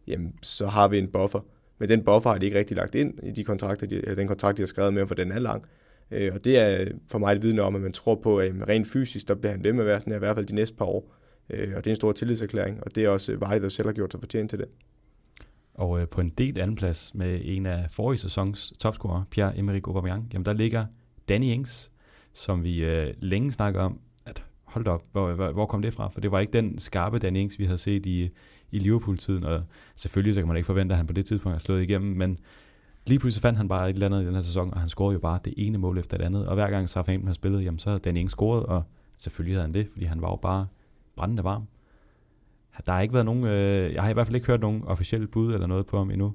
jamen, 0.07 0.35
så 0.43 0.67
har 0.67 0.89
vi 0.89 0.99
en 0.99 1.09
buffer. 1.09 1.41
Men 1.79 1.89
den 1.89 2.05
buffer 2.05 2.31
har 2.31 2.39
de 2.39 2.47
ikke 2.47 2.59
rigtig 2.59 2.77
lagt 2.77 2.95
ind 2.95 3.19
i 3.23 3.31
de 3.31 3.45
kontrakter, 3.45 3.87
de, 3.87 3.97
eller 3.97 4.15
den 4.15 4.29
kontrakt, 4.29 4.57
de 4.57 4.63
har 4.63 4.67
skrevet 4.67 4.95
med, 4.95 5.07
for 5.07 5.15
den 5.15 5.33
er 5.33 5.39
lang. 5.39 5.65
Øh, 6.11 6.31
og 6.35 6.45
det 6.45 6.59
er 6.59 6.87
for 7.09 7.19
mig 7.19 7.33
et 7.33 7.43
vidne 7.43 7.63
om, 7.63 7.75
at 7.75 7.83
man 7.83 7.93
tror 7.93 8.15
på, 8.15 8.39
at 8.39 8.53
rent 8.69 8.89
fysisk, 8.89 9.29
der 9.29 9.35
bliver 9.35 9.53
han 9.53 9.65
ved 9.65 9.73
med 9.73 9.81
at 9.81 9.87
være 9.87 10.01
sådan 10.01 10.11
her, 10.11 10.19
i 10.19 10.25
hvert 10.27 10.37
fald 10.37 10.47
de 10.47 10.55
næste 10.55 10.77
par 10.77 10.85
år. 10.85 11.15
Øh, 11.51 11.73
og 11.77 11.85
det 11.85 11.91
er 11.91 11.93
en 11.93 11.97
stor 11.97 12.13
tillidserklæring, 12.13 12.79
og 12.83 12.95
det 12.95 13.05
er 13.05 13.09
også 13.09 13.37
Vejle, 13.37 13.63
der 13.63 13.69
selv 13.69 13.89
har 13.89 13.93
gjort 13.93 14.13
sig 14.13 14.21
fortjent 14.21 14.51
til 14.51 14.59
det. 14.59 14.69
Og 15.75 16.01
øh, 16.01 16.09
på 16.09 16.21
en 16.21 16.29
del 16.29 16.59
anden 16.59 16.77
plads 16.77 17.15
med 17.15 17.41
en 17.45 17.67
af 17.67 17.87
forrige 17.91 18.19
sæsons 18.19 18.73
topscorer, 18.79 19.23
Pierre-Emerick 19.31 19.89
Aubameyang, 19.89 20.31
jamen 20.33 20.45
der 20.45 20.53
ligger 20.53 20.87
Danny 21.29 21.45
Ings, 21.45 21.91
som 22.33 22.65
vi 22.65 22.85
øh, 22.85 23.15
længe 23.19 23.53
snakker 23.53 23.81
om, 23.81 24.01
at 24.27 24.45
hold 24.65 24.87
op, 24.87 25.05
hvor, 25.13 25.33
hvor, 25.33 25.53
hvor 25.53 25.67
kom 25.67 25.83
det 25.83 25.95
fra? 25.95 26.09
For 26.09 26.21
det 26.21 26.31
var 26.31 26.41
ikke 26.41 26.53
den 26.53 26.79
skarpe 26.79 27.19
Danny 27.19 27.37
Ings, 27.37 27.59
vi 27.59 27.65
havde 27.65 27.79
set 27.79 28.07
i, 28.07 28.31
i 28.71 28.79
Liverpool-tiden, 28.79 29.45
og 29.45 29.63
selvfølgelig 29.97 30.35
så 30.35 30.41
kan 30.41 30.49
man 30.49 30.57
ikke 30.57 30.67
forvente, 30.67 30.93
at 30.93 30.97
han 30.97 31.07
på 31.07 31.13
det 31.13 31.27
tidspunkt 31.27 31.55
har 31.55 31.59
slået 31.59 31.83
igennem, 31.83 32.17
men 32.17 32.39
lige 33.07 33.19
pludselig 33.19 33.43
fandt 33.43 33.57
han 33.57 33.69
bare 33.69 33.91
et 33.91 33.95
eller 33.95 34.07
andet 34.07 34.23
i 34.23 34.27
den 34.27 34.35
her 34.35 34.43
sæson, 34.43 34.75
og 34.75 34.81
han 34.81 34.89
scorede 34.89 35.13
jo 35.13 35.21
bare 35.21 35.39
det 35.45 35.55
ene 35.57 35.79
mål 35.79 35.99
efter 35.99 36.17
det 36.17 36.25
andet, 36.25 36.47
og 36.47 36.55
hver 36.55 36.71
gang 36.71 36.89
Southampton 36.89 37.27
har 37.27 37.35
spillet, 37.35 37.65
jamen 37.65 37.79
så 37.79 37.91
havde 37.91 38.01
Danny 38.01 38.19
Ings 38.19 38.33
scoret, 38.33 38.67
og 38.67 38.83
selvfølgelig 39.19 39.55
havde 39.55 39.67
han 39.67 39.75
det, 39.75 39.89
fordi 39.93 40.05
han 40.05 40.23
var 40.23 40.31
jo 40.31 40.37
bare 40.37 40.67
brændende 41.17 41.45
varm. 41.45 41.67
Der 42.87 42.93
har 42.93 43.01
ikke 43.01 43.15
været 43.15 43.27
nogen, 43.27 43.45
øh, 43.45 43.95
jeg 43.95 44.03
har 44.03 44.11
i 44.11 44.13
hvert 44.13 44.27
fald 44.27 44.35
ikke 44.37 44.47
hørt 44.47 44.61
nogen 44.61 44.85
officielle 44.85 45.27
bud 45.27 45.55
eller 45.55 45.67
noget 45.67 45.87
på 45.87 45.99
ham 45.99 46.11
endnu. 46.11 46.35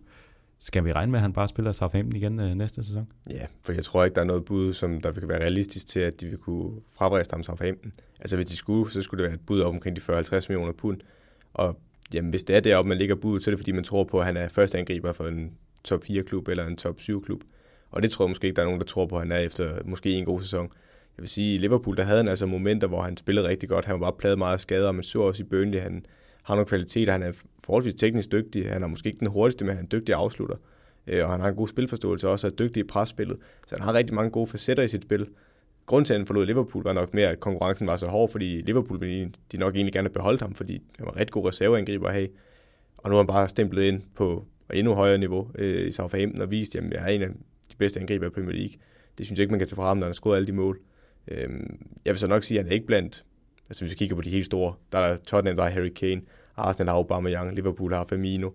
Skal 0.59 0.85
vi 0.85 0.93
regne 0.93 1.11
med, 1.11 1.19
at 1.19 1.21
han 1.21 1.33
bare 1.33 1.47
spiller 1.47 1.71
Southampton 1.71 2.15
igen 2.15 2.39
øh, 2.39 2.55
næste 2.55 2.83
sæson? 2.83 3.07
Ja, 3.29 3.45
for 3.61 3.73
jeg 3.73 3.83
tror 3.83 4.03
ikke, 4.03 4.15
der 4.15 4.21
er 4.21 4.25
noget 4.25 4.45
bud, 4.45 4.73
som 4.73 5.01
der 5.01 5.11
vil 5.11 5.27
være 5.27 5.39
realistisk 5.39 5.87
til, 5.87 5.99
at 5.99 6.21
de 6.21 6.27
vil 6.27 6.37
kunne 6.37 6.81
frabriste 6.91 7.33
ham 7.33 7.43
Southampton. 7.43 7.91
Altså 8.19 8.35
hvis 8.35 8.45
de 8.45 8.55
skulle, 8.55 8.91
så 8.91 9.01
skulle 9.01 9.23
det 9.23 9.29
være 9.29 9.35
et 9.39 9.45
bud 9.45 9.61
op 9.61 9.73
omkring 9.73 9.95
de 9.95 10.01
40-50 10.01 10.45
millioner 10.49 10.71
pund. 10.71 11.01
Og 11.53 11.79
jamen, 12.13 12.29
hvis 12.29 12.43
det 12.43 12.55
er 12.55 12.59
deroppe, 12.59 12.89
man 12.89 12.97
ligger 12.97 13.15
bud, 13.15 13.39
så 13.39 13.49
er 13.49 13.51
det 13.51 13.59
fordi, 13.59 13.71
man 13.71 13.83
tror 13.83 14.03
på, 14.03 14.19
at 14.19 14.25
han 14.25 14.37
er 14.37 14.49
første 14.49 14.77
angriber 14.77 15.11
for 15.11 15.27
en 15.27 15.51
top 15.83 16.03
4-klub 16.03 16.47
eller 16.47 16.65
en 16.65 16.77
top 16.77 16.97
7-klub. 16.99 17.41
Og 17.91 18.01
det 18.01 18.11
tror 18.11 18.25
jeg 18.25 18.29
måske 18.29 18.47
ikke, 18.47 18.55
der 18.55 18.61
er 18.61 18.65
nogen, 18.65 18.79
der 18.79 18.85
tror 18.85 19.05
på, 19.05 19.15
at 19.15 19.21
han 19.21 19.31
er 19.31 19.37
efter 19.37 19.79
måske 19.85 20.11
en 20.11 20.25
god 20.25 20.41
sæson. 20.41 20.71
Jeg 21.17 21.21
vil 21.21 21.29
sige, 21.29 21.55
i 21.55 21.57
Liverpool, 21.57 21.97
der 21.97 22.03
havde 22.03 22.17
han 22.17 22.27
altså 22.27 22.45
momenter, 22.45 22.87
hvor 22.87 23.01
han 23.01 23.17
spillede 23.17 23.47
rigtig 23.47 23.69
godt. 23.69 23.85
Han 23.85 23.93
var 23.93 23.99
bare 23.99 24.17
pladet 24.19 24.37
meget 24.37 24.53
af 24.53 24.59
skader, 24.59 24.91
men 24.91 25.03
så 25.03 25.21
også 25.21 25.43
i 25.43 25.45
Burnley, 25.45 25.79
han 25.79 26.05
har 26.49 26.55
nogle 26.55 26.67
kvaliteter. 26.67 27.11
Han 27.11 27.23
er 27.23 27.31
forholdsvis 27.63 27.93
teknisk 27.93 28.31
dygtig. 28.31 28.71
Han 28.71 28.83
er 28.83 28.87
måske 28.87 29.07
ikke 29.07 29.19
den 29.19 29.27
hurtigste, 29.27 29.65
men 29.65 29.69
han 29.69 29.77
er 29.77 29.81
en 29.81 29.91
dygtig 29.91 30.15
afslutter. 30.15 30.55
Øh, 31.07 31.25
og 31.25 31.31
han 31.31 31.41
har 31.41 31.49
en 31.49 31.55
god 31.55 31.67
spilforståelse 31.67 32.29
også, 32.29 32.47
og 32.47 32.51
er 32.51 32.55
dygtig 32.55 32.81
i 32.81 32.83
presspillet. 32.83 33.37
Så 33.67 33.75
han 33.75 33.83
har 33.83 33.93
rigtig 33.93 34.15
mange 34.15 34.31
gode 34.31 34.47
facetter 34.47 34.83
i 34.83 34.87
sit 34.87 35.03
spil. 35.03 35.27
Grunden 35.85 36.05
til, 36.05 36.13
at 36.13 36.19
han 36.19 36.27
forlod 36.27 36.45
Liverpool, 36.45 36.83
var 36.83 36.93
nok 36.93 37.13
mere, 37.13 37.27
at 37.27 37.39
konkurrencen 37.39 37.87
var 37.87 37.97
så 37.97 38.07
hård, 38.07 38.29
fordi 38.31 38.61
Liverpool 38.61 39.01
ville 39.01 39.31
de 39.51 39.57
nok 39.57 39.75
egentlig 39.75 39.93
gerne 39.93 40.07
have 40.07 40.13
beholdt 40.13 40.41
ham, 40.41 40.55
fordi 40.55 40.81
han 40.97 41.05
var 41.05 41.17
ret 41.17 41.31
god 41.31 41.47
reserveangriber 41.47 42.07
at 42.07 42.13
have. 42.13 42.27
Og 42.97 43.09
nu 43.09 43.15
er 43.15 43.19
han 43.19 43.27
bare 43.27 43.49
stemplet 43.49 43.83
ind 43.83 44.01
på 44.15 44.45
endnu 44.73 44.93
højere 44.93 45.17
niveau 45.17 45.51
øh, 45.55 45.87
i 45.87 45.91
Southampton 45.91 46.41
og 46.41 46.51
vist, 46.51 46.75
at 46.75 46.83
jeg 46.91 47.03
er 47.03 47.07
en 47.07 47.21
af 47.21 47.29
de 47.71 47.75
bedste 47.77 47.99
angriber 47.99 48.25
i 48.25 48.29
Premier 48.29 48.55
League. 48.55 48.73
Det 49.17 49.25
synes 49.25 49.39
jeg 49.39 49.43
ikke, 49.43 49.51
man 49.51 49.59
kan 49.59 49.67
tage 49.67 49.75
fra 49.75 49.87
ham, 49.87 49.97
når 49.97 50.05
han 50.05 50.09
har 50.09 50.13
skåret 50.13 50.35
alle 50.35 50.47
de 50.47 50.51
mål. 50.51 50.79
Øh, 51.27 51.49
jeg 52.05 52.13
vil 52.13 52.19
så 52.19 52.27
nok 52.27 52.43
sige, 52.43 52.59
at 52.59 52.65
han 52.65 52.71
er 52.71 52.73
ikke 52.73 52.87
blandt, 52.87 53.25
altså 53.69 53.83
hvis 53.83 53.91
vi 53.91 53.95
kigger 53.95 54.15
på 54.15 54.21
de 54.21 54.29
helt 54.29 54.45
store, 54.45 54.73
der 54.91 54.99
er 54.99 55.17
Tottenham, 55.17 55.55
der 55.55 55.63
er 55.63 55.69
Harry 55.69 55.89
Kane, 55.89 56.21
Arsenal 56.59 56.89
har 56.89 56.95
Aubameyang, 56.95 57.55
Liverpool 57.55 57.93
har 57.93 58.05
Firmino, 58.05 58.49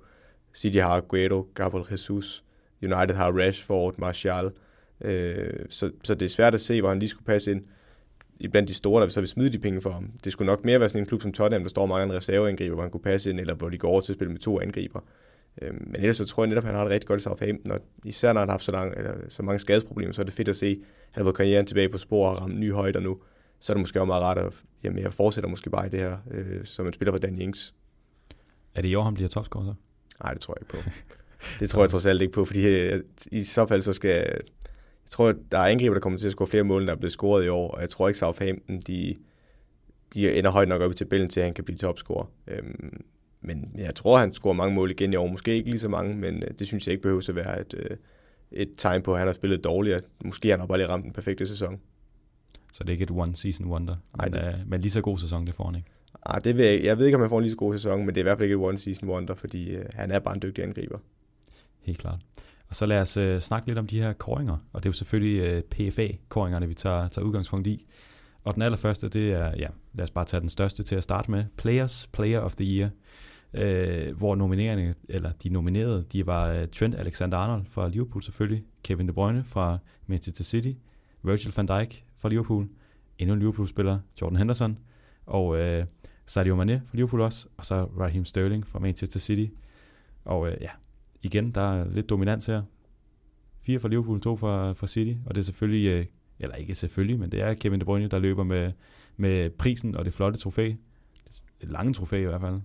City 0.55 0.79
har 0.79 0.90
Aguero, 0.97 1.47
Gabriel 1.55 1.87
Jesus, 1.90 2.45
United 2.83 3.14
har 3.14 3.33
Rashford, 3.33 3.95
Martial. 3.99 4.51
Øh, 5.01 5.67
så, 5.69 5.90
så 6.05 6.14
det 6.14 6.25
er 6.25 6.29
svært 6.29 6.55
at 6.55 6.61
se, 6.61 6.81
hvor 6.81 6.88
han 6.88 6.99
lige 6.99 7.09
skulle 7.09 7.27
passe 7.27 7.51
ind 7.51 7.62
i 8.40 8.49
blandt 8.49 8.69
de 8.69 8.75
store, 8.75 9.03
der 9.03 9.09
så 9.09 9.21
vil 9.21 9.29
smide 9.29 9.51
de 9.51 9.59
penge 9.59 9.81
for 9.81 9.90
ham. 9.90 10.11
Det 10.25 10.33
skulle 10.33 10.47
nok 10.47 10.64
mere 10.64 10.81
være 10.81 10.88
sådan 10.88 11.03
en 11.03 11.07
klub 11.07 11.23
som 11.23 11.33
Tottenham, 11.33 11.62
der 11.62 11.71
står 11.71 11.87
mange 11.87 12.05
en 12.05 12.12
reserveangriber, 12.12 12.75
hvor 12.75 12.83
han 12.83 12.90
kunne 12.90 13.01
passe 13.01 13.31
ind, 13.31 13.40
eller 13.40 13.55
hvor 13.55 13.69
de 13.69 13.79
går 13.79 13.88
over 13.88 14.01
til 14.01 14.12
at 14.12 14.17
spille 14.17 14.33
med 14.33 14.40
to 14.40 14.61
angriber. 14.61 15.01
Øh, 15.62 15.75
men 15.75 15.97
ellers 15.97 16.17
så 16.17 16.27
tror 16.27 16.43
jeg 16.43 16.49
netop, 16.49 16.64
at 16.64 16.67
han 16.67 16.75
har 16.75 16.85
det 16.85 16.90
rigtig 16.93 17.09
godt 17.09 17.21
i 17.21 17.23
Southampton, 17.23 17.73
og 17.73 17.81
især 18.05 18.33
når 18.33 18.40
han 18.40 18.49
har 18.49 18.53
haft 18.53 18.64
så, 18.64 18.73
lang, 18.73 18.95
eller, 18.97 19.14
så 19.29 19.43
mange 19.43 19.59
skadesproblemer, 19.59 20.12
så 20.12 20.23
er 20.23 20.25
det 20.25 20.35
fedt 20.35 20.49
at 20.49 20.57
se, 20.57 20.67
at 20.67 21.14
han 21.14 21.23
har 21.23 21.25
fået 21.25 21.37
karrieren 21.37 21.67
tilbage 21.67 21.88
på 21.88 21.99
spor 21.99 22.29
og 22.29 22.40
ramt 22.43 22.59
nye 22.59 22.73
højder 22.73 23.01
nu. 23.01 23.19
Så 23.61 23.73
er 23.73 23.75
det 23.75 23.81
måske 23.81 24.01
også 24.01 24.07
meget 24.07 24.23
rart 24.23 24.38
at, 24.38 24.53
jamen, 24.83 24.99
jeg 24.99 25.12
fortsætter 25.12 25.51
måske 25.51 25.71
bare 25.71 25.87
i 25.87 25.88
det 25.88 26.01
her, 26.01 26.17
øh, 26.31 26.64
som 26.64 26.87
en 26.87 26.93
spiller 26.93 27.12
for 27.12 27.19
Dan 27.19 27.38
Ings. 27.38 27.75
Er 28.75 28.83
det 28.83 28.89
i 28.89 28.95
år, 28.95 29.03
han 29.03 29.15
bliver 29.15 29.29
topscorer 29.29 29.65
så? 29.65 29.75
Nej, 30.23 30.33
det 30.33 30.43
tror 30.43 30.55
jeg 30.55 30.63
ikke 30.63 30.85
på. 30.85 30.91
Det 31.61 31.71
tror 31.71 31.83
jeg 31.83 31.91
trods 31.91 32.07
alt 32.07 32.23
ikke 32.23 32.35
på, 32.35 32.45
fordi 32.45 32.67
øh, 32.67 33.03
i 33.33 33.43
så 33.43 33.67
fald 33.67 33.83
så 33.83 33.93
skal... 33.93 34.11
Jeg 35.05 35.11
tror, 35.11 35.29
at 35.29 35.37
der 35.53 35.59
er 35.59 35.67
angriber, 35.67 35.95
der 35.95 36.01
kommer 36.01 36.19
til 36.19 36.27
at 36.27 36.33
score 36.33 36.47
flere 36.47 36.65
mål, 36.65 36.83
end 36.83 36.87
der 36.87 36.95
er 36.95 36.99
blevet 36.99 37.13
scoret 37.13 37.45
i 37.45 37.49
år, 37.49 37.71
og 37.71 37.81
jeg 37.81 37.91
tror 37.91 38.09
ikke, 38.09 38.19
Southampton, 38.19 38.81
de, 38.81 39.17
de 40.15 40.39
ender 40.39 40.51
højt 40.51 40.69
nok 40.69 40.83
op 40.83 40.91
i 40.91 40.95
tabellen 40.95 41.29
til, 41.29 41.41
at 41.41 41.45
han 41.45 41.55
kan 41.55 41.65
blive 41.65 41.77
topscorer. 41.77 42.27
Øhm, 42.47 43.05
men 43.41 43.71
jeg 43.79 43.95
tror, 43.95 44.19
han 44.19 44.33
scorer 44.33 44.55
mange 44.55 44.75
mål 44.75 44.91
igen 44.91 45.13
i 45.13 45.17
år. 45.17 45.27
Måske 45.27 45.55
ikke 45.55 45.71
lige 45.71 45.81
så 45.81 45.89
mange, 45.89 46.17
men 46.17 46.43
øh, 46.43 46.51
det 46.59 46.67
synes 46.67 46.87
jeg 46.87 46.93
ikke 46.93 47.03
behøver 47.03 47.27
at 47.29 47.35
være 47.35 47.61
et, 47.61 47.75
øh, 47.77 47.97
et 48.53 48.71
tegn 48.77 49.03
på, 49.03 49.13
at 49.13 49.19
han 49.19 49.29
har 49.29 49.35
spillet 49.35 49.65
dårligt. 49.65 50.09
Måske 50.25 50.51
han 50.51 50.61
har 50.61 50.67
bare 50.67 50.79
lige 50.79 50.89
ramt 50.89 51.05
den 51.05 51.13
perfekte 51.13 51.47
sæson. 51.47 51.81
Så 52.73 52.85
det 52.85 52.89
er 52.89 52.93
ikke 52.93 53.03
et 53.03 53.11
one-season 53.11 53.67
wonder, 53.67 53.97
Nej, 54.17 54.29
men, 54.29 54.39
det... 54.39 54.65
men 54.67 54.81
lige 54.81 54.91
så 54.91 55.01
god 55.01 55.19
sæson, 55.19 55.47
det 55.47 55.55
får 55.55 55.65
han 55.65 55.75
ikke? 55.77 55.91
Ah, 56.22 56.44
det 56.44 56.57
ved 56.57 56.64
jeg, 56.64 56.85
jeg 56.85 56.98
ved 56.98 57.07
ikke, 57.07 57.16
om 57.16 57.20
han 57.20 57.31
får 57.31 57.38
en 57.38 57.42
lige 57.42 57.50
så 57.50 57.57
god 57.57 57.74
sæson, 57.74 57.98
men 57.98 58.09
det 58.09 58.16
er 58.16 58.20
i 58.20 58.22
hvert 58.22 58.38
fald 58.38 58.50
ikke 58.50 58.64
et 58.64 58.72
one-season 58.72 59.07
wonder, 59.07 59.35
fordi 59.35 59.70
øh, 59.70 59.85
han 59.94 60.11
er 60.11 60.18
bare 60.18 60.35
en 60.35 60.42
dygtig 60.42 60.64
angriber. 60.64 60.98
Helt 61.83 61.98
klart. 61.98 62.20
Og 62.68 62.74
så 62.74 62.87
lad 62.87 63.00
os 63.00 63.16
øh, 63.16 63.40
snakke 63.40 63.68
lidt 63.68 63.79
om 63.79 63.87
de 63.87 64.00
her 64.00 64.12
koringer, 64.12 64.57
og 64.72 64.83
det 64.83 64.88
er 64.88 64.90
jo 64.90 64.94
selvfølgelig 64.94 65.40
øh, 65.40 65.62
PFA-koringerne, 65.62 66.68
vi 66.68 66.74
tager, 66.74 67.09
tager 67.09 67.27
udgangspunkt 67.27 67.66
i. 67.66 67.87
Og 68.44 68.55
den 68.55 68.62
allerførste, 68.62 69.09
det 69.09 69.33
er, 69.33 69.53
ja, 69.59 69.68
lad 69.94 70.03
os 70.03 70.11
bare 70.11 70.24
tage 70.24 70.40
den 70.40 70.48
største 70.48 70.83
til 70.83 70.96
at 70.96 71.03
starte 71.03 71.31
med, 71.31 71.44
Players 71.57 72.09
Player 72.12 72.40
of 72.40 72.57
the 72.57 72.64
Year, 72.64 72.90
øh, 73.55 74.16
hvor 74.16 74.35
nominerende, 74.35 74.94
eller 75.09 75.33
de 75.33 75.48
nominerede, 75.48 76.05
de 76.12 76.27
var 76.27 76.48
øh, 76.48 76.68
Trent 76.68 76.94
Alexander-Arnold 76.94 77.64
fra 77.70 77.88
Liverpool 77.88 78.22
selvfølgelig, 78.22 78.64
Kevin 78.83 79.09
De 79.09 79.12
Bruyne 79.12 79.44
fra 79.44 79.79
Manchester 80.07 80.44
City, 80.44 80.72
Virgil 81.22 81.53
van 81.57 81.66
Dijk 81.66 82.05
fra 82.18 82.29
Liverpool, 82.29 82.68
endnu 83.18 83.35
en 83.35 83.38
Liverpool-spiller, 83.40 83.98
Jordan 84.20 84.37
Henderson, 84.37 84.79
og 85.27 85.59
øh, 85.59 85.85
Sadio 86.27 86.55
Mane 86.57 86.83
fra 86.87 86.97
Liverpool 86.97 87.21
også, 87.21 87.47
og 87.57 87.65
så 87.65 87.85
Raheem 87.85 88.25
Sterling 88.25 88.67
fra 88.67 88.79
Manchester 88.79 89.21
City. 89.21 89.53
Og 90.25 90.49
øh, 90.49 90.57
ja, 90.61 90.71
igen, 91.23 91.51
der 91.51 91.81
er 91.81 91.91
lidt 91.91 92.11
dominans 92.11 92.47
her. 92.47 92.63
Fire 93.63 93.81
fra 93.81 93.89
Liverpool, 93.89 94.21
to 94.21 94.37
fra, 94.37 94.73
fra 94.73 94.87
City, 94.87 95.15
og 95.27 95.35
det 95.35 95.41
er 95.41 95.45
selvfølgelig, 95.45 95.89
øh, 95.89 96.07
eller 96.39 96.57
ikke 96.57 96.75
selvfølgelig, 96.75 97.21
men 97.21 97.33
det 97.33 97.43
er 97.43 97.55
Kevin 97.55 97.81
De 97.81 97.85
Bruyne, 97.85 98.09
der 98.09 98.19
løber 98.19 98.45
med, 98.45 98.73
med 99.17 99.51
prisen 99.51 99.97
og 99.97 100.05
det 100.05 100.15
flotte 100.15 100.39
trofæ. 100.39 100.73
Et 101.61 101.71
lange 101.71 101.95
trofæ 101.95 102.23
i 102.23 102.25
hvert 102.25 102.41
fald. 102.41 102.61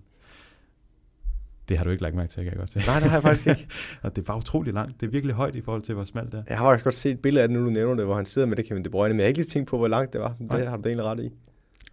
Det 1.68 1.78
har 1.78 1.84
du 1.84 1.90
ikke 1.90 2.02
lagt 2.02 2.14
mærke 2.14 2.28
til, 2.28 2.42
kan 2.42 2.52
jeg 2.52 2.58
godt 2.58 2.70
se. 2.70 2.78
Nej, 2.86 3.00
det 3.00 3.08
har 3.08 3.16
jeg 3.16 3.22
faktisk 3.22 3.46
ikke. 3.46 3.68
og 4.02 4.16
det 4.16 4.28
var 4.28 4.36
utrolig 4.36 4.74
langt. 4.74 5.00
Det 5.00 5.06
er 5.06 5.10
virkelig 5.10 5.34
højt 5.34 5.54
i 5.54 5.60
forhold 5.60 5.82
til, 5.82 5.94
hvor 5.94 6.04
smalt 6.04 6.32
det 6.32 6.38
er. 6.38 6.42
Jeg 6.48 6.58
har 6.58 6.66
faktisk 6.66 6.84
godt 6.84 6.94
set 6.94 7.10
et 7.12 7.20
billede 7.20 7.42
af 7.42 7.48
det, 7.48 7.58
nu 7.58 7.64
du 7.64 7.70
nævner 7.70 7.94
det, 7.94 8.04
hvor 8.04 8.14
han 8.14 8.26
sidder 8.26 8.48
med 8.48 8.56
det 8.56 8.64
Kevin 8.64 8.84
De 8.84 8.90
Bruyne, 8.90 9.14
men 9.14 9.20
jeg 9.20 9.24
har 9.24 9.28
ikke 9.28 9.38
lige 9.38 9.46
tænkt 9.46 9.68
på, 9.68 9.78
hvor 9.78 9.88
langt 9.88 10.12
det 10.12 10.20
var. 10.20 10.36
Det 10.38 10.50
Nej. 10.50 10.64
har 10.64 10.76
du 10.76 10.88
egentlig 10.88 11.06
ret 11.06 11.20
i. 11.20 11.30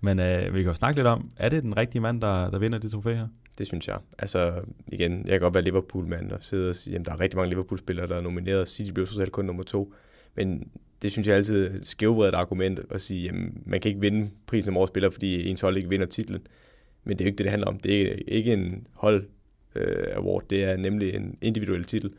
Men 0.01 0.19
øh, 0.19 0.53
vi 0.53 0.59
kan 0.59 0.67
jo 0.67 0.73
snakke 0.73 0.97
lidt 0.99 1.07
om, 1.07 1.31
er 1.37 1.49
det 1.49 1.63
den 1.63 1.77
rigtige 1.77 2.01
mand, 2.01 2.21
der, 2.21 2.49
der 2.49 2.59
vinder 2.59 2.77
det 2.77 2.91
trofæ 2.91 3.13
her? 3.15 3.27
Det 3.57 3.67
synes 3.67 3.87
jeg. 3.87 3.97
Altså, 4.19 4.61
igen, 4.87 5.21
jeg 5.21 5.31
kan 5.31 5.39
godt 5.39 5.53
være 5.53 5.63
Liverpool-mand 5.63 6.31
og 6.31 6.43
sidde 6.43 6.69
og 6.69 6.75
sige, 6.75 6.95
at 6.95 7.05
der 7.05 7.11
er 7.11 7.19
rigtig 7.19 7.37
mange 7.37 7.49
Liverpool-spillere, 7.49 8.07
der 8.07 8.15
er 8.15 8.21
nomineret. 8.21 8.69
City 8.69 8.91
blev 8.91 9.07
så 9.07 9.13
selv 9.13 9.29
kun 9.29 9.45
nummer 9.45 9.63
to. 9.63 9.93
Men 10.35 10.69
det 11.01 11.11
synes 11.11 11.27
jeg 11.27 11.35
altid 11.35 11.65
er 11.65 11.75
et 11.75 11.87
skævvredet 11.87 12.33
argument 12.33 12.79
at 12.89 13.01
sige, 13.01 13.29
at 13.29 13.35
man 13.65 13.79
kan 13.79 13.89
ikke 13.89 14.01
vinde 14.01 14.29
prisen 14.47 14.69
om 14.69 14.77
årets 14.77 14.91
spiller, 14.91 15.09
fordi 15.09 15.49
ens 15.49 15.61
hold 15.61 15.77
ikke 15.77 15.89
vinder 15.89 16.05
titlen. 16.05 16.41
Men 17.03 17.17
det 17.17 17.23
er 17.23 17.25
jo 17.25 17.27
ikke 17.27 17.37
det, 17.37 17.43
det 17.43 17.51
handler 17.51 17.67
om. 17.67 17.79
Det 17.79 18.11
er 18.11 18.15
ikke 18.27 18.53
en 18.53 18.87
hold 18.93 19.27
øh, 19.75 20.07
award, 20.15 20.43
det 20.49 20.63
er 20.63 20.77
nemlig 20.77 21.15
en 21.15 21.37
individuel 21.41 21.83
titel. 21.83 22.09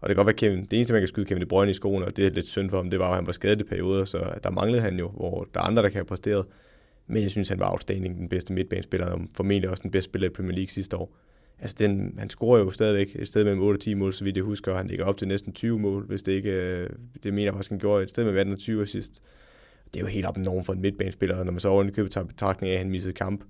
Og 0.00 0.08
det 0.08 0.16
kan 0.16 0.24
godt 0.24 0.26
være 0.26 0.50
Kevin, 0.50 0.64
det 0.64 0.72
eneste, 0.72 0.92
man 0.92 1.02
kan 1.02 1.08
skyde 1.08 1.26
Kevin 1.26 1.40
De 1.40 1.46
Bruyne 1.46 1.70
i 1.70 1.74
skoene, 1.74 2.06
og 2.06 2.16
det 2.16 2.26
er 2.26 2.30
lidt 2.30 2.46
synd 2.46 2.70
for 2.70 2.76
ham, 2.76 2.90
det 2.90 2.98
var, 2.98 3.08
at 3.08 3.14
han 3.14 3.26
var 3.26 3.32
skadet 3.32 3.60
i 3.60 3.64
perioder, 3.64 4.04
så 4.04 4.34
der 4.42 4.50
manglede 4.50 4.82
han 4.82 4.98
jo, 4.98 5.08
hvor 5.08 5.48
der 5.54 5.60
er 5.60 5.64
andre, 5.64 5.82
der 5.82 5.88
kan 5.88 5.96
have 5.96 6.04
præsteret. 6.04 6.46
Men 7.06 7.22
jeg 7.22 7.30
synes, 7.30 7.48
han 7.48 7.58
var 7.58 7.70
outstanding, 7.72 8.18
den 8.18 8.28
bedste 8.28 8.52
midtbanespiller, 8.52 9.06
og 9.06 9.20
formentlig 9.34 9.70
også 9.70 9.82
den 9.82 9.90
bedste 9.90 10.10
spiller 10.10 10.28
i 10.28 10.32
Premier 10.32 10.54
League 10.54 10.68
sidste 10.68 10.96
år. 10.96 11.16
Altså, 11.58 11.76
den, 11.78 12.14
han 12.18 12.30
scorer 12.30 12.58
jo 12.58 12.70
stadigvæk 12.70 13.16
et 13.16 13.28
sted 13.28 13.44
mellem 13.44 13.62
8 13.62 13.76
og 13.76 13.80
10 13.80 13.94
mål, 13.94 14.12
så 14.12 14.24
vidt 14.24 14.36
jeg 14.36 14.44
husker, 14.44 14.72
og 14.72 14.78
han 14.78 14.86
ligger 14.86 15.04
op 15.04 15.16
til 15.16 15.28
næsten 15.28 15.52
20 15.52 15.78
mål, 15.78 16.06
hvis 16.06 16.22
det 16.22 16.32
ikke, 16.32 16.50
øh, 16.50 16.90
det 17.22 17.34
mener 17.34 17.46
jeg 17.46 17.52
faktisk, 17.52 17.70
han 17.70 17.78
gjorde 17.78 18.02
et 18.02 18.10
sted 18.10 18.24
mellem 18.24 18.38
18 18.38 18.52
og 18.52 18.58
20 18.58 18.86
sidst. 18.86 19.22
Det 19.94 20.00
er 20.00 20.04
jo 20.04 20.06
helt 20.06 20.26
op 20.26 20.36
norm 20.36 20.64
for 20.64 20.72
en 20.72 20.80
midtbanespiller, 20.80 21.44
når 21.44 21.52
man 21.52 21.60
så 21.60 21.68
oven 21.68 21.92
købet 21.92 22.12
tager 22.12 22.24
betragtning 22.24 22.70
af, 22.70 22.74
at 22.74 22.78
han 22.78 22.90
missede 22.90 23.14
kamp, 23.14 23.44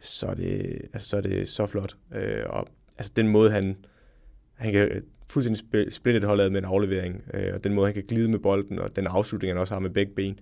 så 0.00 0.26
er 0.26 0.34
det, 0.34 0.82
altså, 0.92 1.08
så, 1.08 1.16
er 1.16 1.20
det 1.20 1.48
så 1.48 1.66
flot. 1.66 1.96
Øh, 2.14 2.44
og 2.46 2.68
altså, 2.98 3.12
den 3.16 3.28
måde, 3.28 3.50
han, 3.50 3.76
han 4.54 4.72
kan 4.72 5.02
fuldstændig 5.28 5.92
splitte 5.92 6.18
et 6.18 6.24
hold 6.24 6.50
med 6.50 6.58
en 6.58 6.64
aflevering, 6.64 7.24
øh, 7.34 7.54
og 7.54 7.64
den 7.64 7.74
måde, 7.74 7.86
han 7.86 7.94
kan 7.94 8.04
glide 8.08 8.28
med 8.28 8.38
bolden, 8.38 8.78
og 8.78 8.96
den 8.96 9.06
afslutning, 9.06 9.52
han 9.52 9.60
også 9.60 9.74
har 9.74 9.80
med 9.80 9.90
begge 9.90 10.12
ben, 10.14 10.38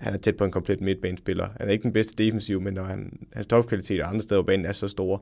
han 0.00 0.14
er 0.14 0.18
tæt 0.18 0.36
på 0.36 0.44
en 0.44 0.50
komplet 0.50 0.80
midtbanespiller. 0.80 1.48
Han 1.56 1.68
er 1.68 1.72
ikke 1.72 1.82
den 1.82 1.92
bedste 1.92 2.24
defensiv, 2.24 2.60
men 2.60 2.74
når 2.74 2.84
han, 2.84 3.26
hans 3.32 3.46
topkvalitet 3.46 4.00
andre 4.00 4.22
steder 4.22 4.42
på 4.42 4.46
banen 4.46 4.66
er 4.66 4.72
så 4.72 4.88
store, 4.88 5.18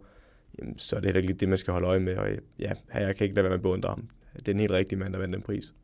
jamen, 0.59 0.79
så 0.79 0.97
er 0.97 1.01
det 1.01 1.07
heller 1.07 1.21
ikke 1.21 1.35
det, 1.35 1.49
man 1.49 1.59
skal 1.59 1.73
holde 1.73 1.87
øje 1.87 2.01
med. 2.01 2.17
Og 2.17 2.29
ja, 2.59 2.73
jeg 2.95 3.17
kan 3.17 3.25
ikke 3.25 3.37
lade 3.37 3.45
være 3.45 3.51
med 3.51 3.59
at 3.59 3.63
beundre 3.63 3.89
ham. 3.89 4.09
Det 4.33 4.49
er 4.49 4.53
den 4.53 4.61
helt 4.61 4.73
rigtige 4.73 4.99
mand, 4.99 5.13
der 5.13 5.19
vandt 5.19 5.35
den 5.35 5.43
pris. 5.43 5.75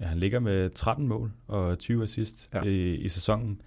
Ja, 0.00 0.04
han 0.04 0.18
ligger 0.18 0.40
med 0.40 0.70
13 0.70 1.08
mål 1.08 1.32
og 1.46 1.78
20 1.78 2.02
assist 2.02 2.50
ja. 2.54 2.62
i, 2.62 2.94
i 2.94 3.08
sæsonen. 3.08 3.60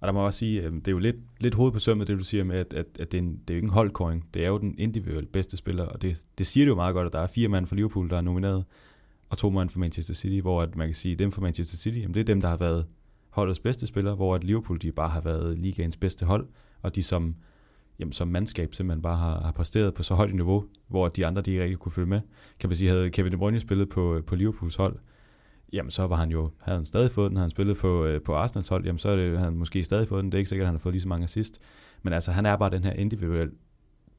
Og 0.00 0.06
der 0.06 0.12
må 0.12 0.20
jeg 0.20 0.26
også 0.26 0.38
sige, 0.38 0.62
det 0.62 0.88
er 0.88 0.92
jo 0.92 0.98
lidt, 0.98 1.16
lidt 1.40 1.54
hoved 1.54 1.72
på 1.72 1.78
sømmet, 1.78 2.08
det 2.08 2.18
du 2.18 2.24
siger 2.24 2.44
med, 2.44 2.56
at, 2.56 2.72
at, 2.72 2.86
at 3.00 3.12
det, 3.12 3.18
er 3.18 3.22
en, 3.22 3.40
det 3.48 3.50
er 3.50 3.54
jo 3.54 3.56
ikke 3.56 3.66
en 3.66 3.72
holdkåring. 3.72 4.28
Det 4.34 4.44
er 4.44 4.48
jo 4.48 4.58
den 4.58 4.74
individuelt 4.78 5.32
bedste 5.32 5.56
spiller, 5.56 5.84
og 5.84 6.02
det, 6.02 6.22
det 6.38 6.46
siger 6.46 6.64
det 6.64 6.70
jo 6.70 6.74
meget 6.74 6.94
godt, 6.94 7.06
at 7.06 7.12
der 7.12 7.20
er 7.20 7.26
fire 7.26 7.48
mand 7.48 7.66
fra 7.66 7.76
Liverpool, 7.76 8.10
der 8.10 8.16
er 8.16 8.20
nomineret, 8.20 8.64
og 9.28 9.38
to 9.38 9.50
mand 9.50 9.70
fra 9.70 9.80
Manchester 9.80 10.14
City, 10.14 10.40
hvor 10.40 10.62
at 10.62 10.76
man 10.76 10.88
kan 10.88 10.94
sige, 10.94 11.12
at 11.12 11.18
dem 11.18 11.32
fra 11.32 11.42
Manchester 11.42 11.76
City, 11.76 11.98
jamen 11.98 12.14
det 12.14 12.20
er 12.20 12.24
dem, 12.24 12.40
der 12.40 12.48
har 12.48 12.56
været 12.56 12.86
holdets 13.32 13.60
bedste 13.60 13.86
spiller, 13.86 14.14
hvor 14.14 14.34
at 14.34 14.44
Liverpool 14.44 14.80
de 14.82 14.92
bare 14.92 15.08
har 15.08 15.20
været 15.20 15.58
ligaens 15.58 15.96
bedste 15.96 16.26
hold, 16.26 16.46
og 16.82 16.94
de 16.94 17.02
som 17.02 17.34
jamen, 17.98 18.12
som 18.12 18.28
mandskab 18.28 18.74
simpelthen 18.74 19.02
bare 19.02 19.16
har, 19.16 19.40
har 19.40 19.52
præsteret 19.52 19.94
på 19.94 20.02
så 20.02 20.14
højt 20.14 20.28
et 20.28 20.34
niveau, 20.34 20.64
hvor 20.88 21.08
de 21.08 21.26
andre 21.26 21.42
de 21.42 21.50
ikke 21.50 21.62
rigtig 21.62 21.78
kunne 21.78 21.92
følge 21.92 22.08
med. 22.08 22.20
Kan 22.60 22.68
man 22.68 22.76
sige, 22.76 22.90
havde 22.90 23.10
Kevin 23.10 23.32
De 23.32 23.36
Bruyne 23.36 23.60
spillet 23.60 23.88
på, 23.88 24.20
på 24.26 24.36
Liverpools 24.36 24.74
hold, 24.74 24.98
jamen 25.72 25.90
så 25.90 26.06
var 26.06 26.16
han 26.16 26.30
jo, 26.30 26.50
havde 26.60 26.78
han 26.78 26.84
stadig 26.84 27.10
fået 27.10 27.30
den, 27.30 27.36
havde 27.36 27.44
han 27.44 27.50
spillet 27.50 27.76
på, 27.76 28.04
øh, 28.04 28.20
på 28.22 28.34
Arsenals 28.34 28.68
hold, 28.68 28.84
jamen 28.84 28.98
så 28.98 29.08
havde 29.08 29.38
han 29.38 29.56
måske 29.56 29.84
stadig 29.84 30.08
fået 30.08 30.22
den, 30.22 30.32
det 30.32 30.36
er 30.36 30.38
ikke 30.38 30.48
sikkert, 30.48 30.64
at 30.64 30.68
han 30.68 30.74
har 30.74 30.80
fået 30.80 30.92
lige 30.92 31.02
så 31.02 31.08
mange 31.08 31.24
assist, 31.24 31.60
men 32.02 32.12
altså 32.12 32.32
han 32.32 32.46
er 32.46 32.56
bare 32.56 32.70
den 32.70 32.84
her 32.84 32.92
individuel 32.92 33.50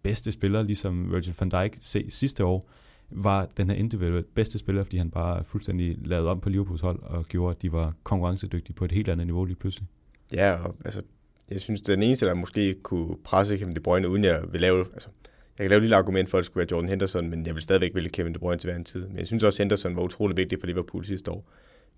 bedste 0.03 0.31
spiller, 0.31 0.63
ligesom 0.63 1.11
Virgil 1.11 1.35
van 1.39 1.49
Dijk 1.49 1.77
se, 1.81 2.05
sidste 2.09 2.45
år, 2.45 2.69
var 3.15 3.49
den 3.57 3.69
her 3.69 3.75
individuelt 3.75 4.35
bedste 4.35 4.57
spiller, 4.57 4.83
fordi 4.83 4.97
han 4.97 5.11
bare 5.11 5.43
fuldstændig 5.43 5.97
lavede 6.05 6.29
om 6.29 6.39
på 6.39 6.49
Liverpools 6.49 6.81
hold 6.81 6.99
og 7.01 7.25
gjorde, 7.25 7.55
at 7.55 7.61
de 7.61 7.71
var 7.71 7.93
konkurrencedygtige 8.03 8.75
på 8.75 8.85
et 8.85 8.91
helt 8.91 9.09
andet 9.09 9.27
niveau 9.27 9.45
lige 9.45 9.55
pludselig. 9.55 9.87
Ja, 10.33 10.53
og 10.53 10.75
altså, 10.85 11.01
jeg 11.49 11.61
synes, 11.61 11.81
det 11.81 11.87
den 11.87 12.03
eneste, 12.03 12.25
der 12.25 12.33
måske 12.33 12.73
kunne 12.73 13.17
presse 13.23 13.57
Kevin 13.57 13.75
De 13.75 13.79
Bruyne, 13.79 14.09
uden 14.09 14.23
jeg 14.23 14.43
vil 14.51 14.61
lave, 14.61 14.85
altså, 14.93 15.09
jeg 15.57 15.63
kan 15.63 15.69
lave 15.69 15.77
et 15.77 15.83
lille 15.83 15.95
argument 15.95 16.29
for, 16.29 16.37
at 16.37 16.41
det 16.41 16.45
skulle 16.45 16.61
være 16.61 16.67
Jordan 16.71 16.89
Henderson, 16.89 17.29
men 17.29 17.45
jeg 17.45 17.55
vil 17.55 17.63
stadigvæk 17.63 17.95
vælge 17.95 18.09
Kevin 18.09 18.33
De 18.33 18.39
Bruyne 18.39 18.59
til 18.59 18.67
hver 18.67 18.77
en 18.77 18.83
tid. 18.83 19.07
Men 19.07 19.17
jeg 19.17 19.27
synes 19.27 19.43
også, 19.43 19.57
at 19.57 19.63
Henderson 19.63 19.95
var 19.95 20.01
utrolig 20.01 20.37
vigtig 20.37 20.59
for 20.59 20.67
Liverpool 20.67 21.05
sidste 21.05 21.31
år. 21.31 21.49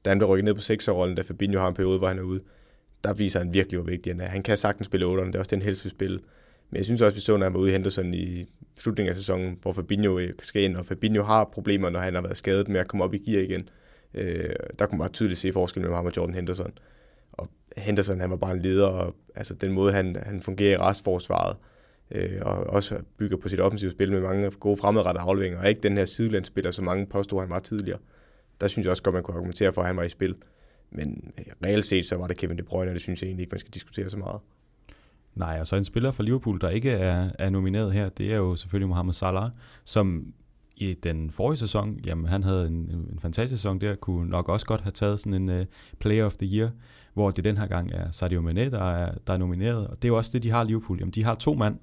Da 0.06 0.10
han 0.10 0.18
blev 0.18 0.30
rykket 0.30 0.46
ned 0.46 0.54
på 0.54 0.62
6 0.62 0.90
rollen 0.90 1.16
da 1.16 1.22
Fabinho 1.22 1.60
har 1.60 1.68
en 1.68 1.74
periode, 1.74 1.98
hvor 1.98 2.08
han 2.08 2.18
er 2.18 2.24
ude, 2.24 2.42
der 3.04 3.14
viser 3.14 3.40
han 3.40 3.54
virkelig, 3.54 3.80
hvor 3.80 3.90
vigtig 3.92 4.14
han 4.14 4.22
er. 4.22 4.26
Han 4.26 4.44
kan 4.44 4.58
sagtens 4.58 4.86
spille 4.86 5.06
8'eren, 5.06 5.26
det 5.26 5.36
er 5.36 5.40
også 5.40 5.56
den 5.56 5.62
helst 5.62 5.86
vil 5.86 5.92
spille. 5.92 6.20
Men 6.70 6.78
jeg 6.78 6.86
synes 6.86 7.02
også, 7.02 7.14
at 7.14 7.16
vi 7.16 7.22
så, 7.22 7.38
når 7.38 7.46
han 7.46 7.54
var 7.54 7.60
ude 7.60 7.70
i 7.70 7.74
Henderson 7.74 8.14
i 8.14 8.46
slutningen 8.80 9.10
af 9.10 9.18
sæsonen, 9.18 9.60
hvor 9.62 9.74
Fabinho 9.74 10.20
øh, 10.20 10.34
skal 10.42 10.62
ind, 10.62 10.76
og 10.76 10.86
Fabinho 10.86 11.24
har 11.24 11.44
problemer, 11.44 11.90
når 11.90 12.00
han 12.00 12.16
har 12.16 12.22
været 12.22 12.38
skadet 12.38 12.68
med 12.68 12.80
at 12.80 12.88
komme 12.88 13.04
op 13.04 13.14
i 13.14 13.18
gear 13.18 13.42
igen. 13.42 13.70
Øh, 14.14 14.56
der 14.80 14.86
kunne 14.86 14.98
man 14.98 15.06
bare 15.06 15.14
tydeligt 15.14 15.40
se 15.40 15.52
forskellen 15.52 15.82
mellem 15.82 15.96
ham 15.96 16.06
og 16.06 16.18
Jordan 16.18 16.36
Henderson. 16.36 16.72
Og 17.32 17.50
Henderson, 17.78 18.20
han 18.20 18.30
var 18.30 18.36
bare 18.36 18.54
en 18.54 18.62
leder, 18.62 18.86
og 18.86 19.16
altså 19.36 19.54
den 19.54 19.72
måde, 19.72 19.94
han, 19.94 20.16
han 20.16 20.42
fungerer 20.42 20.74
i 20.74 20.78
restforsvaret, 20.78 21.58
øh, 22.12 22.42
og 22.42 22.58
også 22.58 23.00
bygger 23.18 23.38
på 23.38 23.50
sit 23.50 23.60
offensive 23.60 23.92
spil 23.92 24.12
med 24.12 24.22
mange 24.22 24.52
gode 24.52 24.78
fremadrettede 24.78 25.24
afleveringer, 25.24 25.60
og 25.60 25.70
ikke 25.70 25.82
den 25.82 25.98
her 25.98 26.06
sidelandsspiller, 26.06 26.72
som 26.72 26.86
mange 26.86 27.06
påstod, 27.06 27.40
han 27.40 27.50
var 27.50 27.60
tidligere. 27.60 28.00
Der 28.62 28.68
synes 28.68 28.86
jeg 28.86 28.92
også 28.92 29.04
godt, 29.04 29.14
man 29.14 29.24
kunne 29.24 29.36
argumentere 29.36 29.74
for, 29.74 29.82
at 29.82 29.88
han 29.88 29.98
var 29.98 30.04
i 30.04 30.10
spil. 30.10 30.36
Men 30.92 31.34
øh, 31.40 31.46
reelt 31.66 31.86
set, 31.86 32.06
så 32.06 32.18
var 32.18 32.28
det 32.28 32.38
Kevin 32.38 32.58
De 32.58 32.64
Bruyne, 32.64 32.92
og 32.92 32.94
det 32.94 33.02
synes 33.02 33.22
jeg 33.22 33.28
egentlig 33.28 33.44
ikke, 33.44 33.54
man 33.54 33.60
skal 33.60 33.74
diskutere 33.74 34.10
så 34.10 34.18
meget. 34.18 34.42
Nej, 35.36 35.58
og 35.60 35.68
så 35.68 35.76
en 35.76 35.84
spiller 35.84 36.12
fra 36.12 36.24
Liverpool, 36.24 36.62
der 36.62 36.70
ikke 36.70 36.92
er, 36.92 37.30
er 37.40 37.50
nomineret 37.50 37.94
her, 37.94 38.10
det 38.10 38.34
er 38.34 38.38
jo 38.38 38.56
selvfølgelig 38.56 38.88
Mohamed 38.88 39.14
Salah, 39.14 39.50
som 39.86 40.34
i 40.78 40.94
den 40.94 41.32
forrige 41.32 41.58
sæson, 41.58 42.00
jamen 42.06 42.26
han 42.26 42.44
havde 42.44 42.68
en, 42.68 42.74
en 42.74 43.20
fantastisk 43.22 43.62
sæson 43.62 43.82
der, 43.82 43.96
kunne 43.96 44.30
nok 44.30 44.50
også 44.50 44.66
godt 44.66 44.82
have 44.82 44.92
taget 44.92 45.20
sådan 45.20 45.50
en 45.50 45.60
uh, 45.60 45.66
Player 46.00 46.26
of 46.26 46.38
the 46.38 46.58
Year, 46.58 46.70
hvor 47.14 47.32
det 47.32 47.44
den 47.44 47.58
her 47.58 47.68
gang 47.68 47.92
er 47.94 48.12
Sadio 48.12 48.42
Mane, 48.42 48.72
der 48.72 48.84
er, 48.84 49.16
der 49.28 49.34
er 49.34 49.38
nomineret. 49.38 49.88
Og 49.88 49.96
det 49.96 50.06
er 50.06 50.10
jo 50.10 50.18
også 50.18 50.32
det, 50.34 50.44
de 50.44 50.52
har 50.52 50.64
Liverpool. 50.64 51.00
Jamen, 51.00 51.12
de 51.12 51.24
har 51.24 51.36
to 51.36 51.54
mand, 51.54 51.80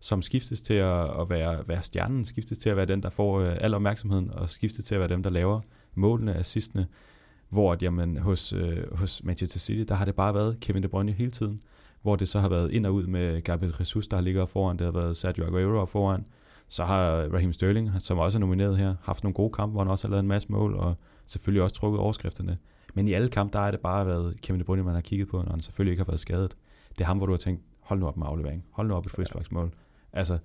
som 0.00 0.22
skiftes 0.22 0.62
til 0.62 0.74
at, 0.74 1.20
at 1.20 1.30
være, 1.30 1.68
være 1.68 1.82
stjernen, 1.82 2.24
skiftes 2.24 2.58
til 2.58 2.68
at 2.70 2.76
være 2.76 2.86
den, 2.86 3.02
der 3.02 3.10
får 3.10 3.40
uh, 3.40 3.52
al 3.60 3.74
opmærksomheden, 3.74 4.30
og 4.30 4.50
skiftes 4.50 4.84
til 4.84 4.94
at 4.94 5.00
være 5.00 5.08
dem, 5.08 5.22
der 5.22 5.30
laver 5.30 5.60
målene, 5.94 6.34
assistene. 6.34 6.86
Hvor 7.48 7.72
at, 7.72 7.82
jamen, 7.82 8.16
hos, 8.16 8.52
uh, 8.52 8.98
hos 8.98 9.24
Manchester 9.24 9.58
City, 9.58 9.84
der 9.88 9.94
har 9.94 10.04
det 10.04 10.14
bare 10.14 10.34
været 10.34 10.60
Kevin 10.60 10.82
De 10.82 10.88
Bruyne 10.88 11.12
hele 11.12 11.30
tiden 11.30 11.60
hvor 12.06 12.16
det 12.16 12.28
så 12.28 12.40
har 12.40 12.48
været 12.48 12.72
ind 12.72 12.86
og 12.86 12.94
ud 12.94 13.06
med 13.06 13.42
Gabriel 13.42 13.74
Jesus, 13.80 14.06
der 14.06 14.16
har 14.16 14.22
ligget 14.22 14.48
foran, 14.48 14.76
det 14.76 14.84
har 14.84 14.92
været 14.92 15.16
Sergio 15.16 15.44
Aguero 15.44 15.84
foran, 15.84 16.24
så 16.68 16.84
har 16.84 17.28
Raheem 17.32 17.52
Sterling, 17.52 17.90
som 17.98 18.18
også 18.18 18.38
er 18.38 18.40
nomineret 18.40 18.76
her, 18.76 18.94
haft 19.02 19.24
nogle 19.24 19.34
gode 19.34 19.52
kampe, 19.52 19.72
hvor 19.72 19.80
han 19.80 19.90
også 19.90 20.08
har 20.08 20.10
lavet 20.10 20.22
en 20.22 20.28
masse 20.28 20.52
mål, 20.52 20.74
og 20.74 20.94
selvfølgelig 21.26 21.62
også 21.62 21.76
trukket 21.76 22.00
overskrifterne. 22.00 22.58
Men 22.94 23.08
i 23.08 23.12
alle 23.12 23.28
kampe, 23.28 23.52
der 23.52 23.58
er 23.58 23.70
det 23.70 23.80
bare 23.80 24.06
været 24.06 24.40
Kevin 24.42 24.60
De 24.60 24.64
Bruyne, 24.64 24.82
man 24.82 24.94
har 24.94 25.00
kigget 25.00 25.28
på, 25.28 25.36
når 25.36 25.50
han 25.50 25.60
selvfølgelig 25.60 25.92
ikke 25.92 26.00
har 26.00 26.10
været 26.10 26.20
skadet. 26.20 26.56
Det 26.88 27.00
er 27.00 27.04
ham, 27.04 27.16
hvor 27.16 27.26
du 27.26 27.32
har 27.32 27.38
tænkt, 27.38 27.62
hold 27.80 28.00
nu 28.00 28.06
op 28.06 28.16
med 28.16 28.26
aflevering, 28.26 28.64
hold 28.70 28.88
nu 28.88 28.94
op 28.94 29.06
et 29.06 29.12
frisparksmål. 29.12 29.72
Altså, 30.12 30.38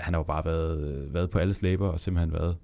han 0.00 0.14
har 0.14 0.20
jo 0.20 0.22
bare 0.22 0.44
været, 0.44 1.14
været 1.14 1.30
på 1.30 1.38
alle 1.38 1.54
slæber, 1.54 1.88
og 1.88 2.00
simpelthen 2.00 2.32
været 2.32 2.56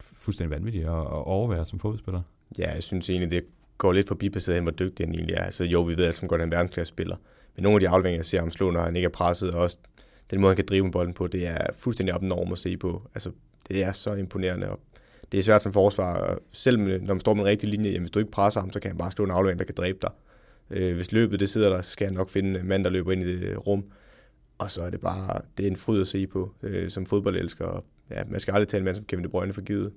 fuldstændig 0.00 0.56
vanvittig 0.56 0.82
at, 0.82 0.88
at 0.88 1.24
overvære 1.26 1.64
som 1.64 1.78
fodboldspiller. 1.78 2.22
Ja, 2.58 2.72
jeg 2.74 2.82
synes 2.82 3.10
egentlig, 3.10 3.30
det 3.30 3.44
går 3.78 3.92
lidt 3.92 4.08
forbi 4.08 4.28
baseret 4.28 4.56
hen, 4.56 4.64
hvor 4.64 4.72
dygtig 4.72 5.06
han 5.06 5.14
egentlig 5.14 5.34
er. 5.34 5.44
Altså, 5.44 5.64
jo, 5.64 5.82
vi 5.82 5.96
ved 5.96 6.04
alle 6.04 6.16
sammen 6.16 6.28
godt, 6.28 6.40
at 6.40 6.42
han 6.42 6.52
er 6.52 6.56
en 6.56 6.56
verdensklasse 6.56 6.88
spiller. 6.88 7.16
Men 7.56 7.62
nogle 7.62 7.76
af 7.76 7.80
de 7.80 7.88
afleveringer, 7.88 8.18
jeg 8.18 8.26
ser 8.26 8.38
ham 8.38 8.50
slå, 8.50 8.70
når 8.70 8.80
han 8.80 8.96
ikke 8.96 9.06
er 9.06 9.10
presset, 9.10 9.50
og 9.50 9.60
også 9.60 9.78
den 10.30 10.40
måde, 10.40 10.50
han 10.50 10.56
kan 10.56 10.66
drive 10.66 10.84
med 10.84 10.92
bolden 10.92 11.14
på, 11.14 11.26
det 11.26 11.46
er 11.46 11.66
fuldstændig 11.76 12.14
abnorm 12.14 12.52
at 12.52 12.58
se 12.58 12.76
på. 12.76 13.02
Altså, 13.14 13.30
det 13.68 13.82
er 13.82 13.92
så 13.92 14.14
imponerende, 14.14 14.68
og 14.68 14.80
det 15.32 15.38
er 15.38 15.42
svært 15.42 15.62
som 15.62 15.72
forsvar. 15.72 16.38
Selv 16.52 16.78
når 16.78 17.14
man 17.14 17.20
står 17.20 17.34
med 17.34 17.42
en 17.42 17.48
rigtig 17.48 17.68
linje, 17.68 17.90
jamen, 17.90 18.02
hvis 18.02 18.10
du 18.10 18.18
ikke 18.18 18.30
presser 18.30 18.60
ham, 18.60 18.72
så 18.72 18.80
kan 18.80 18.90
han 18.90 18.98
bare 18.98 19.10
slå 19.10 19.24
en 19.24 19.30
aflevering, 19.30 19.58
der 19.58 19.64
kan 19.64 19.74
dræbe 19.74 19.98
dig. 20.02 20.10
Øh, 20.70 20.94
hvis 20.94 21.12
løbet 21.12 21.40
det 21.40 21.48
sidder 21.48 21.68
der, 21.68 21.82
så 21.82 21.90
skal 21.90 22.06
han 22.06 22.14
nok 22.14 22.30
finde 22.30 22.60
en 22.60 22.68
mand, 22.68 22.84
der 22.84 22.90
løber 22.90 23.12
ind 23.12 23.22
i 23.22 23.40
det 23.40 23.66
rum. 23.66 23.84
Og 24.58 24.70
så 24.70 24.82
er 24.82 24.90
det 24.90 25.00
bare, 25.00 25.40
det 25.58 25.66
er 25.66 25.70
en 25.70 25.76
fryd 25.76 26.00
at 26.00 26.06
se 26.06 26.26
på 26.26 26.52
øh, 26.62 26.90
som 26.90 27.06
fodboldelsker. 27.06 27.64
Og, 27.64 27.84
ja, 28.10 28.22
man 28.28 28.40
skal 28.40 28.52
aldrig 28.52 28.68
tage 28.68 28.78
en 28.78 28.84
mand 28.84 28.96
som 28.96 29.04
Kevin 29.04 29.24
De 29.24 29.28
Bruyne 29.28 29.52
for 29.52 29.60
givet. 29.60 29.92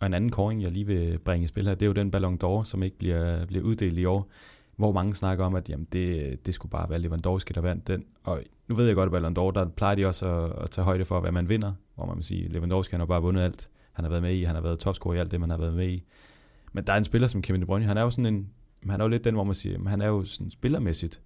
Og 0.00 0.06
en 0.06 0.14
anden 0.14 0.30
koring, 0.30 0.62
jeg 0.62 0.70
lige 0.70 0.86
vil 0.86 1.18
bringe 1.18 1.44
i 1.44 1.46
spil 1.46 1.66
her, 1.66 1.74
det 1.74 1.82
er 1.82 1.86
jo 1.86 1.92
den 1.92 2.10
Ballon 2.10 2.38
d'Or, 2.44 2.64
som 2.64 2.82
ikke 2.82 2.98
bliver, 2.98 3.46
bliver 3.46 3.64
uddelt 3.64 3.98
i 3.98 4.04
år 4.04 4.30
hvor 4.80 4.92
mange 4.92 5.14
snakker 5.14 5.44
om, 5.44 5.54
at 5.54 5.68
jamen, 5.68 5.86
det, 5.92 6.46
det 6.46 6.54
skulle 6.54 6.70
bare 6.70 6.90
være 6.90 6.98
Lewandowski, 6.98 7.52
der 7.52 7.60
vandt 7.60 7.86
den. 7.86 8.04
Og 8.24 8.42
nu 8.68 8.74
ved 8.74 8.86
jeg 8.86 8.94
godt, 8.94 9.06
at 9.06 9.12
Ballon 9.12 9.38
d'Or, 9.38 9.50
der 9.50 9.68
plejer 9.68 9.94
de 9.94 10.06
også 10.06 10.26
at, 10.26 10.62
at 10.62 10.70
tage 10.70 10.84
højde 10.84 11.04
for, 11.04 11.20
hvad 11.20 11.32
man 11.32 11.48
vinder, 11.48 11.72
hvor 11.94 12.06
man 12.06 12.16
må 12.16 12.22
sige, 12.22 12.48
Lewandowski 12.48 12.90
han 12.90 13.00
har 13.00 13.06
bare 13.06 13.22
vundet 13.22 13.42
alt. 13.42 13.70
Han 13.92 14.04
har 14.04 14.10
været 14.10 14.22
med 14.22 14.34
i, 14.34 14.42
han 14.42 14.54
har 14.54 14.62
været 14.62 14.78
topscorer 14.78 15.14
i 15.14 15.18
alt 15.18 15.30
det, 15.30 15.40
man 15.40 15.50
har 15.50 15.56
været 15.56 15.74
med 15.74 15.88
i. 15.88 16.04
Men 16.72 16.84
der 16.86 16.92
er 16.92 16.96
en 16.96 17.04
spiller 17.04 17.28
som 17.28 17.42
Kevin 17.42 17.60
De 17.60 17.66
Bruyne, 17.66 17.86
han 17.86 17.96
er 17.96 18.02
jo 18.02 18.10
sådan 18.10 18.34
en, 18.34 18.50
han 18.90 19.00
er 19.00 19.04
jo 19.04 19.08
lidt 19.08 19.24
den, 19.24 19.34
hvor 19.34 19.44
man 19.44 19.54
siger, 19.54 19.88
han 19.88 20.00
er 20.00 20.06
jo 20.06 20.24
sådan 20.24 20.50
spillermæssigt. 20.50 21.20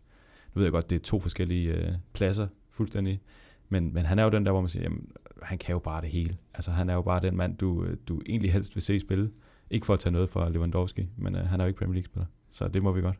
Nu 0.54 0.58
ved 0.58 0.64
jeg 0.64 0.72
godt, 0.72 0.90
det 0.90 0.96
er 0.96 1.00
to 1.00 1.20
forskellige 1.20 1.74
øh, 1.74 1.92
pladser, 2.12 2.46
fuldstændig. 2.70 3.20
Men, 3.68 3.94
men 3.94 4.04
han 4.04 4.18
er 4.18 4.24
jo 4.24 4.30
den 4.30 4.46
der, 4.46 4.52
hvor 4.52 4.60
man 4.60 4.68
siger, 4.68 4.82
jamen, 4.82 5.08
han 5.42 5.58
kan 5.58 5.72
jo 5.72 5.78
bare 5.78 6.00
det 6.00 6.10
hele. 6.10 6.36
Altså, 6.54 6.70
han 6.70 6.90
er 6.90 6.94
jo 6.94 7.02
bare 7.02 7.20
den 7.20 7.36
mand, 7.36 7.56
du, 7.58 7.84
øh, 7.84 7.96
du 8.08 8.20
egentlig 8.26 8.52
helst 8.52 8.74
vil 8.76 8.82
se 8.82 9.00
spille. 9.00 9.30
Ikke 9.70 9.86
for 9.86 9.94
at 9.94 10.00
tage 10.00 10.12
noget 10.12 10.30
fra 10.30 10.48
Lewandowski, 10.48 11.08
men 11.16 11.36
øh, 11.36 11.46
han 11.46 11.60
er 11.60 11.64
jo 11.64 11.68
ikke 11.68 11.78
Premier 11.78 11.94
League-spiller. 11.94 12.26
Så 12.50 12.68
det 12.68 12.82
må 12.82 12.92
vi 12.92 13.00
godt. 13.00 13.16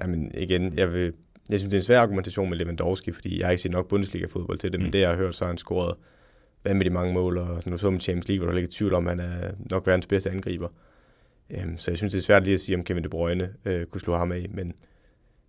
Jamen 0.00 0.30
igen, 0.34 0.78
jeg, 0.78 0.92
vil, 0.92 1.12
jeg 1.50 1.58
synes, 1.58 1.70
det 1.70 1.74
er 1.74 1.80
en 1.80 1.84
svær 1.84 2.00
argumentation 2.00 2.48
med 2.50 2.58
Lewandowski, 2.58 3.12
fordi 3.12 3.38
jeg 3.38 3.46
har 3.46 3.50
ikke 3.50 3.62
set 3.62 3.72
nok 3.72 3.88
Bundesliga-fodbold 3.88 4.58
til 4.58 4.72
det, 4.72 4.80
mm. 4.80 4.84
men 4.84 4.92
det 4.92 5.00
jeg 5.00 5.08
har 5.08 5.16
hørt, 5.16 5.34
så 5.34 5.44
har 5.44 5.50
han 5.50 5.58
scoret 5.58 5.94
vanvittigt 6.64 6.92
mange 6.92 7.14
mål, 7.14 7.38
og 7.38 7.62
nu 7.66 7.78
så 7.78 7.90
med 7.90 8.00
Champions 8.00 8.28
League, 8.28 8.44
hvor 8.44 8.52
der 8.52 8.54
ligger 8.54 8.70
tvivl 8.72 8.94
om, 8.94 9.06
at 9.06 9.10
han 9.10 9.20
er 9.20 9.52
nok 9.70 9.86
verdens 9.86 10.06
bedste 10.06 10.30
angriber. 10.30 10.68
Um, 11.64 11.78
så 11.78 11.90
jeg 11.90 11.98
synes, 11.98 12.12
det 12.12 12.18
er 12.18 12.22
svært 12.22 12.44
lige 12.44 12.54
at 12.54 12.60
sige, 12.60 12.76
om 12.76 12.84
Kevin 12.84 13.04
De 13.04 13.08
Bruyne 13.08 13.54
uh, 13.66 13.82
kunne 13.82 14.00
slå 14.00 14.16
ham 14.16 14.32
af, 14.32 14.46
men 14.50 14.72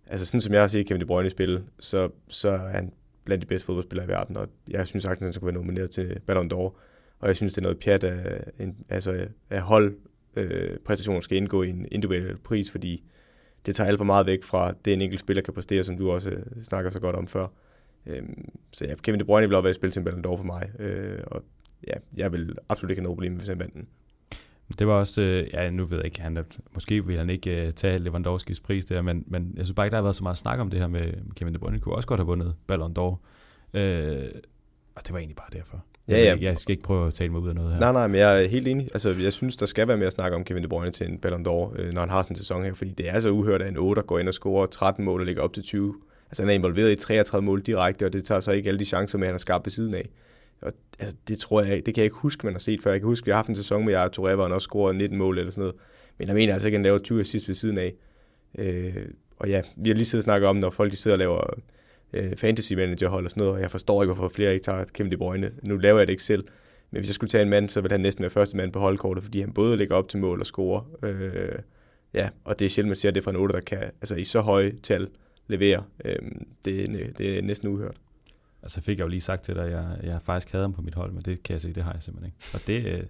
altså 0.06 0.26
sådan 0.26 0.40
som 0.40 0.52
jeg 0.52 0.62
har 0.62 0.68
set 0.68 0.86
Kevin 0.86 1.00
De 1.00 1.06
Bruyne 1.06 1.26
i 1.26 1.30
spil, 1.30 1.62
så, 1.78 2.10
så 2.28 2.48
er 2.48 2.68
han 2.68 2.92
blandt 3.24 3.42
de 3.42 3.46
bedste 3.46 3.66
fodboldspillere 3.66 4.06
i 4.06 4.08
verden, 4.08 4.36
og 4.36 4.48
jeg 4.70 4.86
synes 4.86 5.02
sagtens, 5.02 5.22
at 5.22 5.26
han 5.26 5.32
skulle 5.32 5.54
være 5.54 5.62
nomineret 5.62 5.90
til 5.90 6.20
Ballon 6.26 6.52
d'Or, 6.52 6.76
og 7.18 7.28
jeg 7.28 7.36
synes, 7.36 7.52
det 7.52 7.58
er 7.58 7.62
noget 7.62 7.78
pjat 7.78 8.04
af, 8.04 8.44
en, 8.58 8.76
altså, 8.88 9.26
af 9.50 9.60
hold 9.62 9.96
øh, 10.36 10.78
præstationer 10.84 11.20
skal 11.20 11.36
indgå 11.36 11.62
i 11.62 11.68
en 11.68 11.86
individuel 11.90 12.36
pris, 12.36 12.70
fordi 12.70 13.04
det 13.66 13.76
tager 13.76 13.88
alt 13.88 13.98
for 13.98 14.04
meget 14.04 14.26
væk 14.26 14.42
fra 14.42 14.72
det, 14.84 14.92
en 14.92 15.00
enkelt 15.00 15.20
spiller 15.20 15.42
kan 15.42 15.54
præstere, 15.54 15.84
som 15.84 15.98
du 15.98 16.10
også 16.10 16.30
øh, 16.30 16.42
snakker 16.62 16.90
så 16.90 17.00
godt 17.00 17.16
om 17.16 17.26
før. 17.26 17.46
Øhm, 18.06 18.48
så 18.72 18.84
ja, 18.84 18.94
Kevin 18.94 19.20
De 19.20 19.24
Bruyne 19.24 19.48
vil 19.48 19.56
også 19.56 19.62
være 19.62 19.74
spil 19.74 19.90
til 19.90 20.00
en 20.00 20.04
Ballon 20.04 20.24
d'Or 20.26 20.36
for 20.36 20.44
mig, 20.44 20.70
øh, 20.78 21.18
og 21.26 21.42
ja, 21.86 21.92
jeg 22.16 22.32
vil 22.32 22.56
absolut 22.68 22.90
ikke 22.90 23.00
have 23.00 23.04
noget 23.04 23.16
problem 23.16 23.32
med, 23.32 23.40
hvis 23.40 23.48
han 23.48 23.58
vandt 23.58 23.74
den. 23.74 23.86
Det 24.78 24.86
var 24.86 24.94
også, 24.94 25.22
øh, 25.22 25.48
ja 25.52 25.70
nu 25.70 25.84
ved 25.84 25.98
jeg 25.98 26.04
ikke, 26.04 26.20
han, 26.20 26.44
måske 26.74 27.06
vil 27.06 27.16
han 27.16 27.30
ikke 27.30 27.66
øh, 27.66 27.72
tage 27.72 27.98
Lewandowskis 27.98 28.60
pris 28.60 28.84
der, 28.84 29.02
men, 29.02 29.24
men 29.26 29.52
jeg 29.56 29.66
synes 29.66 29.74
bare 29.74 29.86
ikke, 29.86 29.92
der 29.92 29.98
har 29.98 30.02
været 30.02 30.16
så 30.16 30.22
meget 30.22 30.38
snak 30.38 30.58
om 30.58 30.70
det 30.70 30.80
her 30.80 30.86
med 30.86 31.12
Kevin 31.36 31.54
De 31.54 31.58
Bruyne. 31.58 31.80
kunne 31.80 31.94
også 31.94 32.08
godt 32.08 32.20
have 32.20 32.26
vundet 32.26 32.54
Ballon 32.66 32.94
d'Or. 32.98 33.16
Øh, 33.78 34.28
og 34.94 35.06
det 35.06 35.12
var 35.12 35.18
egentlig 35.18 35.36
bare 35.36 35.48
derfor. 35.52 35.84
Ja, 36.10 36.22
ja. 36.22 36.36
Jeg 36.40 36.58
skal 36.58 36.72
ikke 36.72 36.82
prøve 36.82 37.06
at 37.06 37.14
tale 37.14 37.32
mig 37.32 37.40
ud 37.40 37.48
af 37.48 37.54
noget 37.54 37.72
her. 37.72 37.80
Nej, 37.80 37.92
nej, 37.92 38.06
men 38.06 38.20
jeg 38.20 38.42
er 38.42 38.48
helt 38.48 38.68
enig. 38.68 38.88
Altså, 38.92 39.10
jeg 39.10 39.32
synes, 39.32 39.56
der 39.56 39.66
skal 39.66 39.88
være 39.88 39.96
mere 39.96 40.06
at 40.06 40.12
snakke 40.12 40.36
om 40.36 40.44
Kevin 40.44 40.62
De 40.62 40.68
Bruyne 40.68 40.92
til 40.92 41.06
en 41.06 41.18
Ballon 41.18 41.46
d'Or, 41.46 41.80
øh, 41.80 41.92
når 41.92 42.00
han 42.00 42.10
har 42.10 42.22
sådan 42.22 42.34
en 42.34 42.38
sæson 42.38 42.64
her, 42.64 42.74
fordi 42.74 42.90
det 42.90 43.08
er 43.08 43.20
så 43.20 43.30
uhørt, 43.30 43.62
at 43.62 43.68
en 43.68 43.76
8 43.76 44.02
går 44.02 44.18
ind 44.18 44.28
og 44.28 44.34
scorer 44.34 44.66
13 44.66 45.04
mål 45.04 45.20
og 45.20 45.26
ligger 45.26 45.42
op 45.42 45.52
til 45.52 45.62
20. 45.62 45.94
Altså, 46.30 46.42
han 46.42 46.50
er 46.50 46.54
involveret 46.54 46.92
i 46.92 46.96
33 46.96 47.44
mål 47.44 47.62
direkte, 47.62 48.06
og 48.06 48.12
det 48.12 48.24
tager 48.24 48.40
så 48.40 48.52
ikke 48.52 48.68
alle 48.68 48.78
de 48.78 48.84
chancer 48.84 49.18
med, 49.18 49.26
han 49.26 49.34
har 49.34 49.38
skabt 49.38 49.66
ved 49.66 49.70
siden 49.70 49.94
af. 49.94 50.08
Og, 50.62 50.72
altså, 50.98 51.16
det 51.28 51.38
tror 51.38 51.62
jeg, 51.62 51.86
det 51.86 51.94
kan 51.94 51.96
jeg 51.96 52.04
ikke 52.04 52.16
huske, 52.16 52.46
man 52.46 52.54
har 52.54 52.60
set 52.60 52.82
før. 52.82 52.90
Jeg 52.90 53.00
kan 53.00 53.06
huske, 53.06 53.24
vi 53.24 53.30
har 53.30 53.36
haft 53.36 53.48
en 53.48 53.56
sæson 53.56 53.84
med 53.84 53.94
Yaya 53.94 54.06
Touré, 54.06 54.34
hvor 54.34 54.42
han 54.42 54.52
også 54.52 54.64
scorer 54.64 54.92
19 54.92 55.18
mål 55.18 55.38
eller 55.38 55.50
sådan 55.50 55.62
noget. 55.62 55.76
Men 56.18 56.28
jeg 56.28 56.34
mener 56.34 56.52
altså 56.52 56.68
ikke, 56.68 56.76
at 56.76 56.78
han 56.78 56.84
laver 56.84 56.98
20 56.98 57.20
assist 57.20 57.48
ved 57.48 57.54
siden 57.54 57.78
af. 57.78 57.94
Øh, 58.58 58.94
og 59.38 59.48
ja, 59.48 59.62
vi 59.76 59.90
har 59.90 59.94
lige 59.94 60.06
siddet 60.06 60.22
og 60.22 60.24
snakket 60.24 60.48
om, 60.48 60.56
når 60.56 60.70
folk 60.70 60.92
de 60.92 60.96
sidder 60.96 61.14
og 61.14 61.18
laver 61.18 61.54
øh, 62.12 62.36
fantasy 62.36 62.72
managerhold 62.72 63.24
og 63.24 63.30
sådan 63.30 63.40
noget, 63.40 63.54
og 63.54 63.60
jeg 63.60 63.70
forstår 63.70 64.02
ikke, 64.02 64.14
hvorfor 64.14 64.34
flere 64.34 64.54
ikke 64.54 64.64
tager 64.64 64.84
Kevin 64.84 65.12
De 65.12 65.16
Bruyne. 65.16 65.50
Nu 65.62 65.76
laver 65.76 65.98
jeg 65.98 66.06
det 66.06 66.12
ikke 66.12 66.24
selv, 66.24 66.44
men 66.90 67.00
hvis 67.00 67.08
jeg 67.08 67.14
skulle 67.14 67.30
tage 67.30 67.42
en 67.42 67.50
mand, 67.50 67.68
så 67.68 67.80
ville 67.80 67.92
han 67.92 68.00
næsten 68.00 68.22
være 68.22 68.30
første 68.30 68.56
mand 68.56 68.72
på 68.72 68.80
holdkortet, 68.80 69.24
fordi 69.24 69.40
han 69.40 69.52
både 69.52 69.76
ligger 69.76 69.94
op 69.96 70.08
til 70.08 70.18
mål 70.18 70.40
og 70.40 70.46
score. 70.46 70.84
Øh, 71.02 71.58
ja, 72.14 72.28
og 72.44 72.58
det 72.58 72.64
er 72.64 72.68
sjældent, 72.68 72.90
man 72.90 72.96
ser 72.96 73.10
det 73.10 73.24
fra 73.24 73.30
en 73.30 73.36
8, 73.36 73.52
der 73.52 73.60
kan 73.60 73.78
altså, 73.78 74.14
i 74.14 74.24
så 74.24 74.40
høje 74.40 74.72
tal 74.82 75.08
levere. 75.46 75.84
Øh, 76.04 76.16
det, 76.64 76.90
øh, 76.90 77.08
det 77.18 77.38
er 77.38 77.42
næsten 77.42 77.68
uhørt. 77.68 77.96
Altså 78.62 78.80
fik 78.80 78.98
jeg 78.98 79.04
jo 79.04 79.08
lige 79.08 79.20
sagt 79.20 79.42
til 79.42 79.54
dig, 79.54 79.64
at 79.64 79.70
jeg, 79.70 79.98
jeg 80.02 80.22
faktisk 80.22 80.52
havde 80.52 80.64
ham 80.64 80.72
på 80.72 80.82
mit 80.82 80.94
hold, 80.94 81.12
men 81.12 81.22
det 81.22 81.42
kan 81.42 81.52
jeg 81.52 81.60
se, 81.60 81.72
det 81.72 81.82
har 81.82 81.92
jeg 81.92 82.02
simpelthen 82.02 82.26
ikke. 82.26 82.54
Og 82.54 82.60
det, 82.66 82.98
øh, 82.98 83.06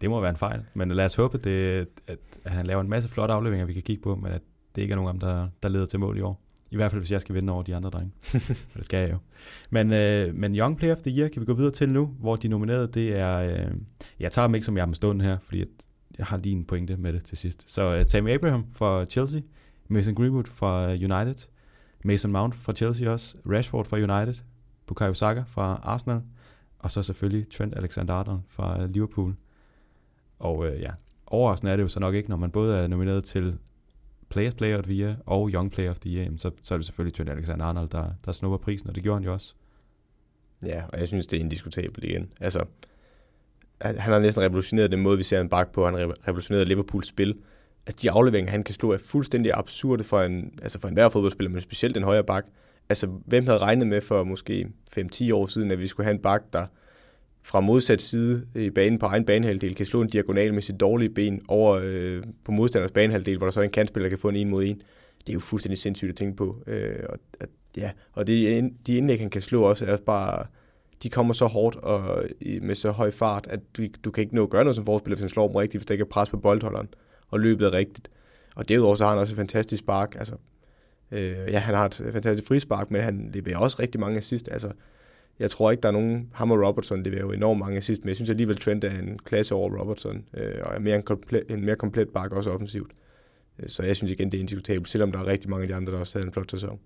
det 0.00 0.10
må 0.10 0.20
være 0.20 0.30
en 0.30 0.36
fejl. 0.36 0.64
Men 0.74 0.90
lad 0.90 1.04
os 1.04 1.14
håbe, 1.14 1.38
det, 1.38 1.86
at, 2.06 2.18
at 2.44 2.52
han 2.52 2.66
laver 2.66 2.80
en 2.80 2.88
masse 2.88 3.08
flotte 3.08 3.34
afleveringer, 3.34 3.66
vi 3.66 3.72
kan 3.72 3.82
kigge 3.82 4.02
på, 4.02 4.14
men 4.14 4.32
at 4.32 4.42
det 4.74 4.82
ikke 4.82 4.92
er 4.92 4.96
nogen 4.96 5.08
af 5.08 5.14
dem, 5.14 5.20
der, 5.20 5.48
der 5.62 5.68
leder 5.68 5.86
til 5.86 6.00
mål 6.00 6.18
i 6.18 6.20
år. 6.20 6.40
I 6.72 6.76
hvert 6.76 6.90
fald, 6.90 7.00
hvis 7.00 7.12
jeg 7.12 7.20
skal 7.20 7.34
vinde 7.34 7.52
over 7.52 7.62
de 7.62 7.76
andre 7.76 7.90
drenge. 7.90 8.12
det 8.76 8.84
skal 8.84 9.00
jeg 9.00 9.10
jo. 9.10 9.18
Men, 9.70 9.92
øh, 9.92 10.34
men 10.34 10.56
Young 10.56 10.76
Player 10.78 10.94
of 10.94 11.02
the 11.02 11.18
Year 11.18 11.28
kan 11.28 11.40
vi 11.40 11.46
gå 11.46 11.54
videre 11.54 11.72
til 11.72 11.88
nu, 11.88 12.06
hvor 12.06 12.36
de 12.36 12.48
nominerede, 12.48 12.88
det 12.88 13.18
er... 13.18 13.38
Øh, 13.38 13.74
jeg 14.20 14.32
tager 14.32 14.46
dem 14.46 14.54
ikke, 14.54 14.64
som 14.64 14.76
jeg 14.76 14.86
har 14.86 14.92
stående 14.92 15.24
her, 15.24 15.38
fordi 15.42 15.64
jeg 16.18 16.26
har 16.26 16.36
lige 16.36 16.52
en 16.52 16.64
pointe 16.64 16.96
med 16.96 17.12
det 17.12 17.24
til 17.24 17.38
sidst. 17.38 17.70
Så 17.70 17.98
uh, 17.98 18.04
Tammy 18.06 18.30
Abraham 18.30 18.66
fra 18.72 19.04
Chelsea, 19.04 19.40
Mason 19.88 20.14
Greenwood 20.14 20.44
fra 20.44 20.88
United, 20.88 21.48
Mason 22.04 22.32
Mount 22.32 22.54
fra 22.54 22.72
Chelsea 22.72 23.10
også, 23.10 23.36
Rashford 23.46 23.84
fra 23.84 23.96
United, 23.96 24.42
Bukayo 24.86 25.14
Saka 25.14 25.42
fra 25.46 25.80
Arsenal, 25.82 26.20
og 26.78 26.90
så 26.90 27.02
selvfølgelig 27.02 27.50
Trent 27.50 27.74
Alexander-Arnold 27.74 28.40
fra 28.48 28.86
Liverpool. 28.86 29.34
Og 30.38 30.66
øh, 30.66 30.80
ja, 30.80 30.90
overraskende 31.26 31.72
er 31.72 31.76
det 31.76 31.82
jo 31.82 31.88
så 31.88 32.00
nok 32.00 32.14
ikke, 32.14 32.28
når 32.28 32.36
man 32.36 32.50
både 32.50 32.78
er 32.78 32.86
nomineret 32.86 33.24
til 33.24 33.58
Players 34.32 34.54
Player 34.54 34.78
of 34.78 34.84
the 34.84 34.94
Year 34.94 35.14
og 35.26 35.50
Young 35.50 35.70
Player 35.70 35.90
of 35.90 35.98
the 35.98 36.10
Year, 36.10 36.28
så, 36.36 36.50
så 36.62 36.74
er 36.74 36.78
det 36.78 36.86
selvfølgelig 36.86 37.14
Trent 37.14 37.30
Alexander-Arnold, 37.30 37.88
der, 37.88 38.10
der 38.24 38.32
snupper 38.32 38.58
prisen, 38.58 38.88
og 38.88 38.94
det 38.94 39.02
gjorde 39.02 39.16
han 39.16 39.24
jo 39.24 39.32
også. 39.32 39.54
Ja, 40.66 40.82
og 40.92 40.98
jeg 40.98 41.08
synes, 41.08 41.26
det 41.26 41.36
er 41.36 41.40
indiskutabelt 41.40 42.04
igen. 42.04 42.32
Altså, 42.40 42.64
han 43.80 44.12
har 44.12 44.18
næsten 44.18 44.42
revolutioneret 44.42 44.90
den 44.90 45.00
måde, 45.00 45.16
vi 45.16 45.22
ser 45.22 45.40
en 45.40 45.48
bak 45.48 45.72
på. 45.72 45.84
Han 45.84 45.94
har 45.94 46.14
revolutioneret 46.28 46.68
Liverpools 46.68 47.06
spil. 47.06 47.38
Altså, 47.86 48.02
de 48.02 48.10
afleveringer, 48.10 48.50
han 48.50 48.64
kan 48.64 48.74
slå, 48.74 48.92
er 48.92 48.98
fuldstændig 48.98 49.52
absurde 49.54 50.04
for 50.04 50.20
en, 50.20 50.58
altså 50.62 50.78
for 50.78 50.88
enhver 50.88 51.08
fodboldspiller, 51.08 51.50
men 51.50 51.60
specielt 51.60 51.96
en 51.96 52.02
højre 52.02 52.24
bak. 52.24 52.46
Altså, 52.88 53.06
hvem 53.06 53.46
havde 53.46 53.58
regnet 53.58 53.86
med 53.86 54.00
for 54.00 54.24
måske 54.24 54.68
5-10 54.98 55.34
år 55.34 55.46
siden, 55.46 55.70
at 55.70 55.78
vi 55.78 55.86
skulle 55.86 56.04
have 56.04 56.14
en 56.14 56.22
bak, 56.22 56.42
der 56.52 56.66
fra 57.42 57.60
modsat 57.60 58.02
side 58.02 58.46
i 58.54 58.70
banen 58.70 58.98
på 58.98 59.06
egen 59.06 59.24
banehalvdel 59.24 59.74
kan 59.74 59.86
slå 59.86 60.02
en 60.02 60.08
diagonal 60.08 60.54
med 60.54 60.62
sit 60.62 60.80
dårlige 60.80 61.10
ben 61.10 61.42
over 61.48 61.80
øh, 61.82 62.22
på 62.44 62.52
modstanders 62.52 62.92
banehalvdel, 62.92 63.36
hvor 63.36 63.46
der 63.46 63.52
så 63.52 63.60
er 63.60 63.64
en 63.64 63.70
kantspiller, 63.70 64.04
der 64.04 64.10
kan 64.10 64.18
få 64.18 64.28
en 64.28 64.36
en 64.36 64.48
mod 64.48 64.64
en. 64.64 64.82
Det 65.20 65.28
er 65.28 65.34
jo 65.34 65.40
fuldstændig 65.40 65.78
sindssygt 65.78 66.08
at 66.08 66.16
tænke 66.16 66.36
på. 66.36 66.62
Øh, 66.66 67.04
og, 67.08 67.18
at, 67.40 67.48
ja, 67.76 67.90
og 68.12 68.26
det, 68.26 68.70
de 68.86 68.96
indlæg, 68.96 69.20
han 69.20 69.30
kan 69.30 69.42
slå 69.42 69.62
også, 69.62 69.84
er 69.84 69.92
også 69.92 70.04
bare 70.04 70.46
de 71.02 71.10
kommer 71.10 71.34
så 71.34 71.46
hårdt 71.46 71.76
og 71.76 72.24
med 72.62 72.74
så 72.74 72.90
høj 72.90 73.10
fart, 73.10 73.46
at 73.50 73.60
du, 73.76 73.82
du 74.04 74.10
kan 74.10 74.22
ikke 74.22 74.34
nå 74.34 74.42
at 74.42 74.50
gøre 74.50 74.64
noget 74.64 74.76
som 74.76 74.84
forspiller, 74.86 75.16
hvis 75.16 75.22
han 75.22 75.28
slår 75.28 75.46
dem 75.46 75.56
rigtigt, 75.56 75.80
hvis 75.80 75.86
der 75.86 75.94
ikke 75.94 76.02
er 76.02 76.08
pres 76.08 76.30
på 76.30 76.36
boldholderen, 76.36 76.88
og 77.28 77.40
løbet 77.40 77.66
er 77.66 77.72
rigtigt. 77.72 78.08
Og 78.56 78.68
derudover 78.68 78.94
så 78.94 79.04
har 79.04 79.10
han 79.10 79.18
også 79.18 79.32
et 79.32 79.36
fantastisk 79.36 79.82
spark. 79.82 80.14
Altså, 80.18 80.34
øh, 81.10 81.36
ja, 81.48 81.58
han 81.58 81.74
har 81.74 81.86
et 81.86 82.02
fantastisk 82.12 82.48
frispark, 82.48 82.90
men 82.90 83.02
han 83.02 83.30
leverer 83.34 83.58
også 83.58 83.76
rigtig 83.80 84.00
mange 84.00 84.18
assist. 84.18 84.48
Altså, 84.52 84.72
jeg 85.38 85.50
tror 85.50 85.70
ikke, 85.70 85.80
der 85.80 85.88
er 85.88 85.92
nogen... 85.92 86.30
Ham 86.32 86.50
og 86.50 86.66
Robertson 86.66 87.02
leverer 87.02 87.20
jo 87.20 87.32
enormt 87.32 87.60
mange 87.60 87.76
assist, 87.76 88.02
men 88.02 88.08
jeg 88.08 88.16
synes 88.16 88.30
alligevel, 88.30 88.56
Trent 88.56 88.84
er 88.84 88.98
en 88.98 89.18
klasse 89.18 89.54
over 89.54 89.80
Robertson, 89.80 90.24
øh, 90.34 90.54
og 90.64 90.74
er 90.74 90.78
mere 90.78 90.96
en, 90.96 91.02
komplet, 91.02 91.42
en 91.48 91.64
mere 91.64 91.76
komplet 91.76 92.08
bakke 92.08 92.36
også 92.36 92.50
offensivt. 92.50 92.92
Øh, 93.58 93.68
så 93.68 93.82
jeg 93.82 93.96
synes 93.96 94.10
igen, 94.10 94.32
det 94.32 94.38
er 94.38 94.40
indiskutabelt, 94.40 94.88
selvom 94.88 95.12
der 95.12 95.18
er 95.18 95.26
rigtig 95.26 95.50
mange 95.50 95.62
af 95.62 95.68
de 95.68 95.74
andre, 95.74 95.92
der 95.92 95.98
også 95.98 96.18
havde 96.18 96.26
en 96.26 96.32
flot 96.32 96.50
sæson. 96.50 96.78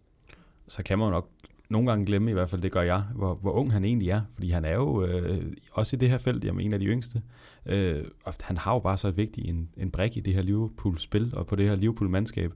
Så 0.68 0.82
kan 0.82 0.98
man 0.98 1.10
nok 1.10 1.28
nogle 1.68 1.88
gange 1.88 2.06
glemme, 2.06 2.30
i 2.30 2.34
hvert 2.34 2.50
fald 2.50 2.62
det 2.62 2.72
gør 2.72 2.82
jeg, 2.82 3.02
hvor, 3.14 3.34
hvor 3.34 3.52
ung 3.52 3.72
han 3.72 3.84
egentlig 3.84 4.10
er. 4.10 4.20
Fordi 4.34 4.50
han 4.50 4.64
er 4.64 4.74
jo 4.74 5.04
øh, 5.04 5.52
også 5.72 5.96
i 5.96 5.98
det 5.98 6.10
her 6.10 6.18
felt, 6.18 6.44
jamen 6.44 6.66
en 6.66 6.72
af 6.72 6.80
de 6.80 6.86
yngste. 6.86 7.22
Øh, 7.66 8.04
og 8.24 8.34
han 8.40 8.56
har 8.56 8.72
jo 8.72 8.78
bare 8.78 8.98
så 8.98 9.10
vigtig 9.10 9.48
en, 9.48 9.68
en 9.76 9.90
brik 9.90 10.16
i 10.16 10.20
det 10.20 10.34
her 10.34 10.42
Liverpool-spil, 10.42 11.32
og 11.36 11.46
på 11.46 11.56
det 11.56 11.68
her 11.68 11.76
Liverpool-mandskab. 11.76 12.52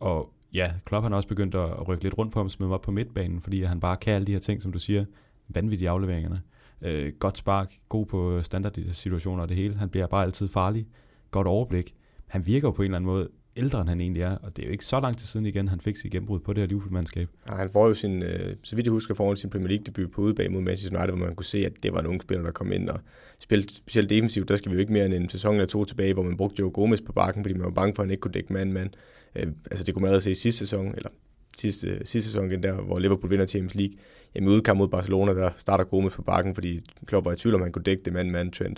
Og 0.00 0.32
ja, 0.54 0.72
Klopp 0.84 1.02
han 1.02 1.12
har 1.12 1.16
også 1.16 1.28
begyndt 1.28 1.54
at 1.54 1.88
rykke 1.88 2.04
lidt 2.04 2.18
rundt 2.18 2.32
på 2.32 2.38
ham, 2.38 2.48
smide 2.48 2.68
ham 2.68 2.74
op 2.74 2.82
på 2.82 2.90
midtbanen, 2.90 3.40
fordi 3.40 3.62
han 3.62 3.80
bare 3.80 3.96
kan 3.96 4.14
alle 4.14 4.26
de 4.26 4.32
her 4.32 4.38
ting, 4.38 4.62
som 4.62 4.72
du 4.72 4.78
siger, 4.78 5.04
vanvittige 5.48 5.90
afleveringerne. 5.90 6.40
Øh, 6.82 7.12
godt 7.18 7.38
spark, 7.38 7.78
god 7.88 8.06
på 8.06 8.42
standardsituationer 8.42 9.42
og 9.42 9.48
det 9.48 9.56
hele. 9.56 9.74
Han 9.74 9.88
bliver 9.88 10.06
bare 10.06 10.24
altid 10.24 10.48
farlig. 10.48 10.86
Godt 11.30 11.46
overblik. 11.46 11.94
Han 12.26 12.46
virker 12.46 12.68
jo 12.68 12.72
på 12.72 12.82
en 12.82 12.86
eller 12.86 12.96
anden 12.96 13.06
måde 13.06 13.28
ældre, 13.56 13.80
end 13.80 13.88
han 13.88 14.00
egentlig 14.00 14.22
er, 14.22 14.36
og 14.36 14.56
det 14.56 14.62
er 14.62 14.66
jo 14.66 14.72
ikke 14.72 14.84
så 14.84 15.00
lang 15.00 15.16
tid 15.16 15.26
siden 15.26 15.46
igen, 15.46 15.68
han 15.68 15.80
fik 15.80 15.96
sit 15.96 16.12
gennembrud 16.12 16.40
på 16.40 16.52
det 16.52 16.60
her 16.60 16.68
Liverpool-mandskab. 16.68 17.28
Ja, 17.48 17.54
han 17.54 17.70
får 17.70 17.88
jo 17.88 17.94
sin, 17.94 18.22
øh, 18.22 18.56
så 18.62 18.76
vidt 18.76 18.86
jeg 18.86 18.92
husker, 18.92 19.14
foran 19.14 19.36
sin 19.36 19.50
Premier 19.50 19.68
League-debut 19.68 20.10
på 20.10 20.22
udebane 20.22 20.48
mod 20.48 20.62
Manchester 20.62 20.98
United, 20.98 21.16
hvor 21.16 21.26
man 21.26 21.34
kunne 21.34 21.44
se, 21.44 21.66
at 21.66 21.72
det 21.82 21.92
var 21.92 22.00
en 22.00 22.06
ung 22.06 22.22
spiller, 22.22 22.44
der 22.44 22.52
kom 22.52 22.72
ind 22.72 22.88
og 22.88 23.00
spillede 23.38 23.72
specielt 23.72 24.10
defensivt. 24.10 24.48
Der 24.48 24.56
skal 24.56 24.70
vi 24.70 24.74
jo 24.74 24.80
ikke 24.80 24.92
mere 24.92 25.06
end 25.06 25.14
en 25.14 25.28
sæson 25.28 25.54
eller 25.54 25.66
to 25.66 25.84
tilbage, 25.84 26.14
hvor 26.14 26.22
man 26.22 26.36
brugte 26.36 26.60
Joe 26.60 26.70
Gomez 26.70 27.00
på 27.06 27.12
bakken, 27.12 27.44
fordi 27.44 27.54
man 27.54 27.64
var 27.64 27.70
bange 27.70 27.94
for, 27.94 28.02
at 28.02 28.06
han 28.06 28.10
ikke 28.10 28.20
kunne 28.20 28.32
dække 28.32 28.52
mand-mand. 28.52 28.90
Øh, 29.34 29.46
altså 29.70 29.84
det 29.84 29.94
kunne 29.94 30.02
man 30.02 30.08
allerede 30.08 30.24
se 30.24 30.30
i 30.30 30.34
sidste 30.34 30.58
sæson, 30.58 30.94
eller 30.96 31.10
sidste, 31.56 32.06
sidste 32.06 32.30
sæson 32.30 32.50
igen 32.50 32.62
der, 32.62 32.80
hvor 32.80 32.98
Liverpool 32.98 33.30
vinder 33.30 33.46
Champions 33.46 33.74
League. 33.74 33.96
Jamen 34.34 34.48
i 34.48 34.52
udkamp 34.52 34.78
mod 34.78 34.88
Barcelona, 34.88 35.34
der 35.34 35.50
starter 35.58 35.84
Gomez 35.84 36.12
på 36.12 36.22
bakken, 36.22 36.54
fordi 36.54 36.80
Klopp 37.06 37.24
var 37.24 37.32
i 37.32 37.36
tvivl 37.36 37.54
om, 37.54 37.62
han 37.62 37.72
kunne 37.72 37.82
dække 37.82 38.02
det 38.04 38.12
mand-mand 38.12 38.52
trend. 38.52 38.76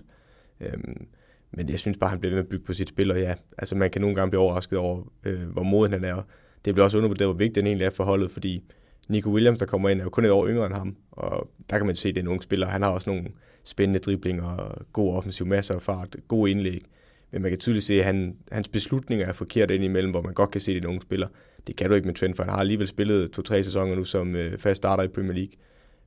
Øhm, 0.61 1.07
men 1.51 1.69
jeg 1.69 1.79
synes 1.79 1.97
bare, 1.97 2.11
han 2.11 2.21
bliver 2.21 2.31
ved 2.31 2.37
med 2.37 2.45
at 2.45 2.49
bygge 2.49 2.65
på 2.65 2.73
sit 2.73 2.89
spil, 2.89 3.11
og 3.11 3.19
ja, 3.21 3.35
altså 3.59 3.75
man 3.77 3.91
kan 3.91 4.01
nogle 4.01 4.17
gange 4.17 4.31
blive 4.31 4.41
overrasket 4.41 4.79
over, 4.79 5.13
øh, 5.25 5.43
hvor 5.43 5.63
moden 5.63 5.93
han 5.93 6.05
er. 6.05 6.23
Det 6.65 6.75
bliver 6.75 6.85
også 6.85 6.99
undervurderet, 6.99 7.29
hvor 7.29 7.39
vigtig 7.39 7.55
den 7.57 7.67
egentlig 7.67 7.85
er 7.85 7.91
for 7.91 8.05
holdet, 8.05 8.31
fordi 8.31 8.63
Nico 9.09 9.31
Williams, 9.31 9.59
der 9.59 9.67
kommer 9.67 9.89
ind, 9.89 10.01
er 10.01 10.05
jo 10.05 10.11
kun 10.11 10.25
et 10.25 10.31
år 10.31 10.49
yngre 10.49 10.67
end 10.67 10.75
ham, 10.75 10.97
og 11.11 11.51
der 11.71 11.77
kan 11.77 11.87
man 11.87 11.97
se, 11.97 12.09
at 12.09 12.15
det 12.15 12.21
er 12.21 12.25
en 12.25 12.29
ung 12.29 12.43
spiller. 12.43 12.67
Han 12.67 12.83
har 12.83 12.91
også 12.91 13.11
nogle 13.11 13.29
spændende 13.65 13.99
driblinger, 14.01 14.83
god 14.93 15.15
offensiv, 15.15 15.47
masser 15.47 15.75
af 15.75 15.83
fart, 15.83 16.17
god 16.29 16.49
indlæg. 16.49 16.85
Men 17.33 17.43
man 17.43 17.51
kan 17.51 17.59
tydeligt 17.59 17.85
se, 17.85 17.95
at 17.95 18.05
han, 18.05 18.37
hans 18.53 18.69
beslutninger 18.69 19.27
er 19.27 19.33
forkert 19.33 19.71
indimellem, 19.71 20.11
hvor 20.11 20.23
man 20.23 20.35
godt 20.35 20.51
kan 20.51 20.61
se, 20.61 20.73
at 20.73 20.75
det 20.75 20.85
er 20.85 20.89
en 20.89 20.95
ung 20.95 21.03
spiller. 21.03 21.29
Det 21.67 21.77
kan 21.77 21.89
du 21.89 21.95
ikke 21.95 22.07
med 22.07 22.15
Trent, 22.15 22.37
for 22.37 22.43
han 22.43 22.53
har 22.53 22.61
alligevel 22.61 22.87
spillet 22.87 23.31
to-tre 23.31 23.63
sæsoner 23.63 23.95
nu 23.95 24.05
som 24.05 24.37
øh, 24.37 24.59
fast 24.59 24.77
starter 24.77 25.03
i 25.03 25.09
Premier 25.09 25.33
League 25.33 25.53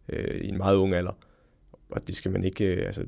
øh, 0.10 0.42
i 0.42 0.48
en 0.48 0.58
meget 0.58 0.76
ung 0.76 0.94
alder. 0.94 1.18
Og 1.90 2.08
det 2.08 2.16
skal 2.16 2.32
man 2.32 2.44
ikke, 2.44 2.66
øh, 2.66 2.86
altså 2.86 3.06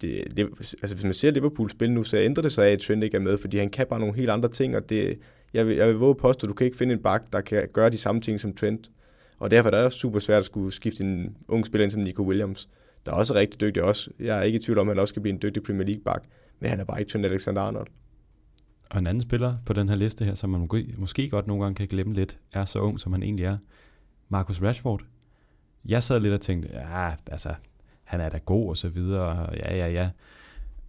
det, 0.00 0.36
det, 0.36 0.48
altså 0.82 0.94
hvis 0.94 1.04
man 1.04 1.14
ser 1.14 1.30
Liverpool 1.30 1.70
spille 1.70 1.94
nu, 1.94 2.02
så 2.02 2.16
ændrer 2.16 2.42
det 2.42 2.52
sig 2.52 2.66
af, 2.66 2.72
at 2.72 2.80
Trent 2.80 3.04
ikke 3.04 3.16
er 3.16 3.20
med, 3.20 3.38
fordi 3.38 3.58
han 3.58 3.70
kan 3.70 3.86
bare 3.86 4.00
nogle 4.00 4.16
helt 4.16 4.30
andre 4.30 4.48
ting, 4.48 4.76
og 4.76 4.90
det, 4.90 5.18
jeg, 5.54 5.66
vil, 5.66 5.76
jeg 5.76 5.88
vil 5.88 5.96
våge 5.96 6.14
påstå, 6.14 6.46
at 6.46 6.48
du 6.48 6.54
kan 6.54 6.64
ikke 6.64 6.76
finde 6.76 6.94
en 6.94 7.02
bak, 7.02 7.22
der 7.32 7.40
kan 7.40 7.68
gøre 7.72 7.90
de 7.90 7.98
samme 7.98 8.20
ting 8.20 8.40
som 8.40 8.54
Trent. 8.54 8.90
Og 9.38 9.50
derfor 9.50 9.70
er 9.70 9.74
det 9.74 9.84
også 9.84 9.98
super 9.98 10.18
svært 10.18 10.38
at 10.38 10.44
skulle 10.44 10.72
skifte 10.72 11.04
en 11.04 11.36
ung 11.48 11.66
spiller 11.66 11.82
ind 11.84 11.90
som 11.90 12.00
Nico 12.00 12.22
Williams, 12.22 12.68
der 13.06 13.12
er 13.12 13.16
også 13.16 13.34
rigtig 13.34 13.60
dygtig 13.60 13.82
også. 13.82 14.10
Jeg 14.18 14.38
er 14.38 14.42
ikke 14.42 14.56
i 14.56 14.62
tvivl 14.62 14.78
om, 14.78 14.88
at 14.88 14.96
han 14.96 15.00
også 15.00 15.12
skal 15.12 15.22
blive 15.22 15.32
en 15.32 15.42
dygtig 15.42 15.62
Premier 15.62 15.86
League 15.86 16.02
bak, 16.02 16.24
men 16.60 16.70
han 16.70 16.80
er 16.80 16.84
bare 16.84 17.00
ikke 17.00 17.12
Trent 17.12 17.26
Alexander-Arnold. 17.26 17.86
Og 18.90 18.98
en 18.98 19.06
anden 19.06 19.22
spiller 19.22 19.56
på 19.66 19.72
den 19.72 19.88
her 19.88 19.96
liste 19.96 20.24
her, 20.24 20.34
som 20.34 20.50
man 20.50 20.60
måske, 20.60 20.94
måske 20.98 21.30
godt 21.30 21.46
nogle 21.46 21.62
gange 21.62 21.74
kan 21.74 21.88
glemme 21.88 22.14
lidt, 22.14 22.38
er 22.52 22.64
så 22.64 22.78
ung, 22.78 23.00
som 23.00 23.12
han 23.12 23.22
egentlig 23.22 23.44
er. 23.44 23.56
Marcus 24.28 24.62
Rashford. 24.62 25.02
Jeg 25.84 26.02
sad 26.02 26.20
lidt 26.20 26.34
og 26.34 26.40
tænkte, 26.40 26.68
ja, 26.72 27.14
altså, 27.26 27.54
han 28.04 28.20
er 28.20 28.28
da 28.28 28.38
god 28.38 28.68
og 28.68 28.76
så 28.76 28.88
videre, 28.88 29.22
og 29.22 29.56
ja, 29.56 29.76
ja, 29.76 29.88
ja. 29.88 30.10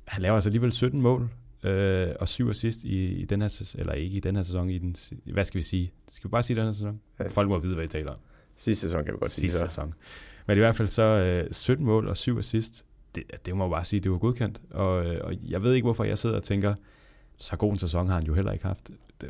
Han 0.05 0.21
laver 0.21 0.35
altså 0.35 0.49
alligevel 0.49 0.71
17 0.71 1.01
mål 1.01 1.29
øh, 1.63 2.09
og 2.19 2.27
7 2.27 2.49
assist 2.49 2.83
i, 2.83 3.05
i 3.05 3.25
den 3.25 3.41
her 3.41 3.47
sæson, 3.47 3.79
eller 3.79 3.93
ikke 3.93 4.17
i 4.17 4.19
den 4.19 4.35
her 4.35 4.43
sæson, 4.43 4.69
i 4.69 4.77
den, 4.77 4.95
hvad 5.33 5.45
skal 5.45 5.57
vi 5.57 5.63
sige? 5.63 5.93
Skal 6.07 6.27
vi 6.27 6.31
bare 6.31 6.43
sige 6.43 6.57
den 6.57 6.65
her 6.65 6.71
sæson? 6.71 7.01
Folk 7.29 7.49
må 7.49 7.59
vide, 7.59 7.75
hvad 7.75 7.85
I 7.85 7.87
taler 7.87 8.11
om. 8.11 8.17
Sidste 8.55 8.81
sæson 8.81 9.05
kan 9.05 9.13
vi 9.13 9.19
godt 9.19 9.31
sige. 9.31 9.51
Sidste 9.51 9.69
sæson. 9.69 9.93
Men 10.47 10.57
i 10.57 10.59
hvert 10.59 10.75
fald 10.75 10.87
så 10.87 11.03
øh, 11.03 11.53
17 11.53 11.85
mål 11.85 12.07
og 12.07 12.17
7 12.17 12.37
assist, 12.39 12.85
det, 13.15 13.23
det 13.45 13.55
må 13.55 13.67
man 13.67 13.71
bare 13.71 13.85
sige, 13.85 13.99
det 13.99 14.11
var 14.11 14.17
godkendt. 14.17 14.61
Og, 14.71 15.05
øh, 15.05 15.19
og 15.23 15.33
jeg 15.49 15.63
ved 15.63 15.73
ikke, 15.73 15.85
hvorfor 15.85 16.03
jeg 16.03 16.17
sidder 16.17 16.35
og 16.35 16.43
tænker, 16.43 16.73
så 17.37 17.55
god 17.55 17.71
en 17.71 17.77
sæson 17.77 18.07
har 18.07 18.15
han 18.15 18.23
jo 18.23 18.33
heller 18.33 18.51
ikke 18.51 18.65
haft. 18.65 18.89
Det, 19.21 19.29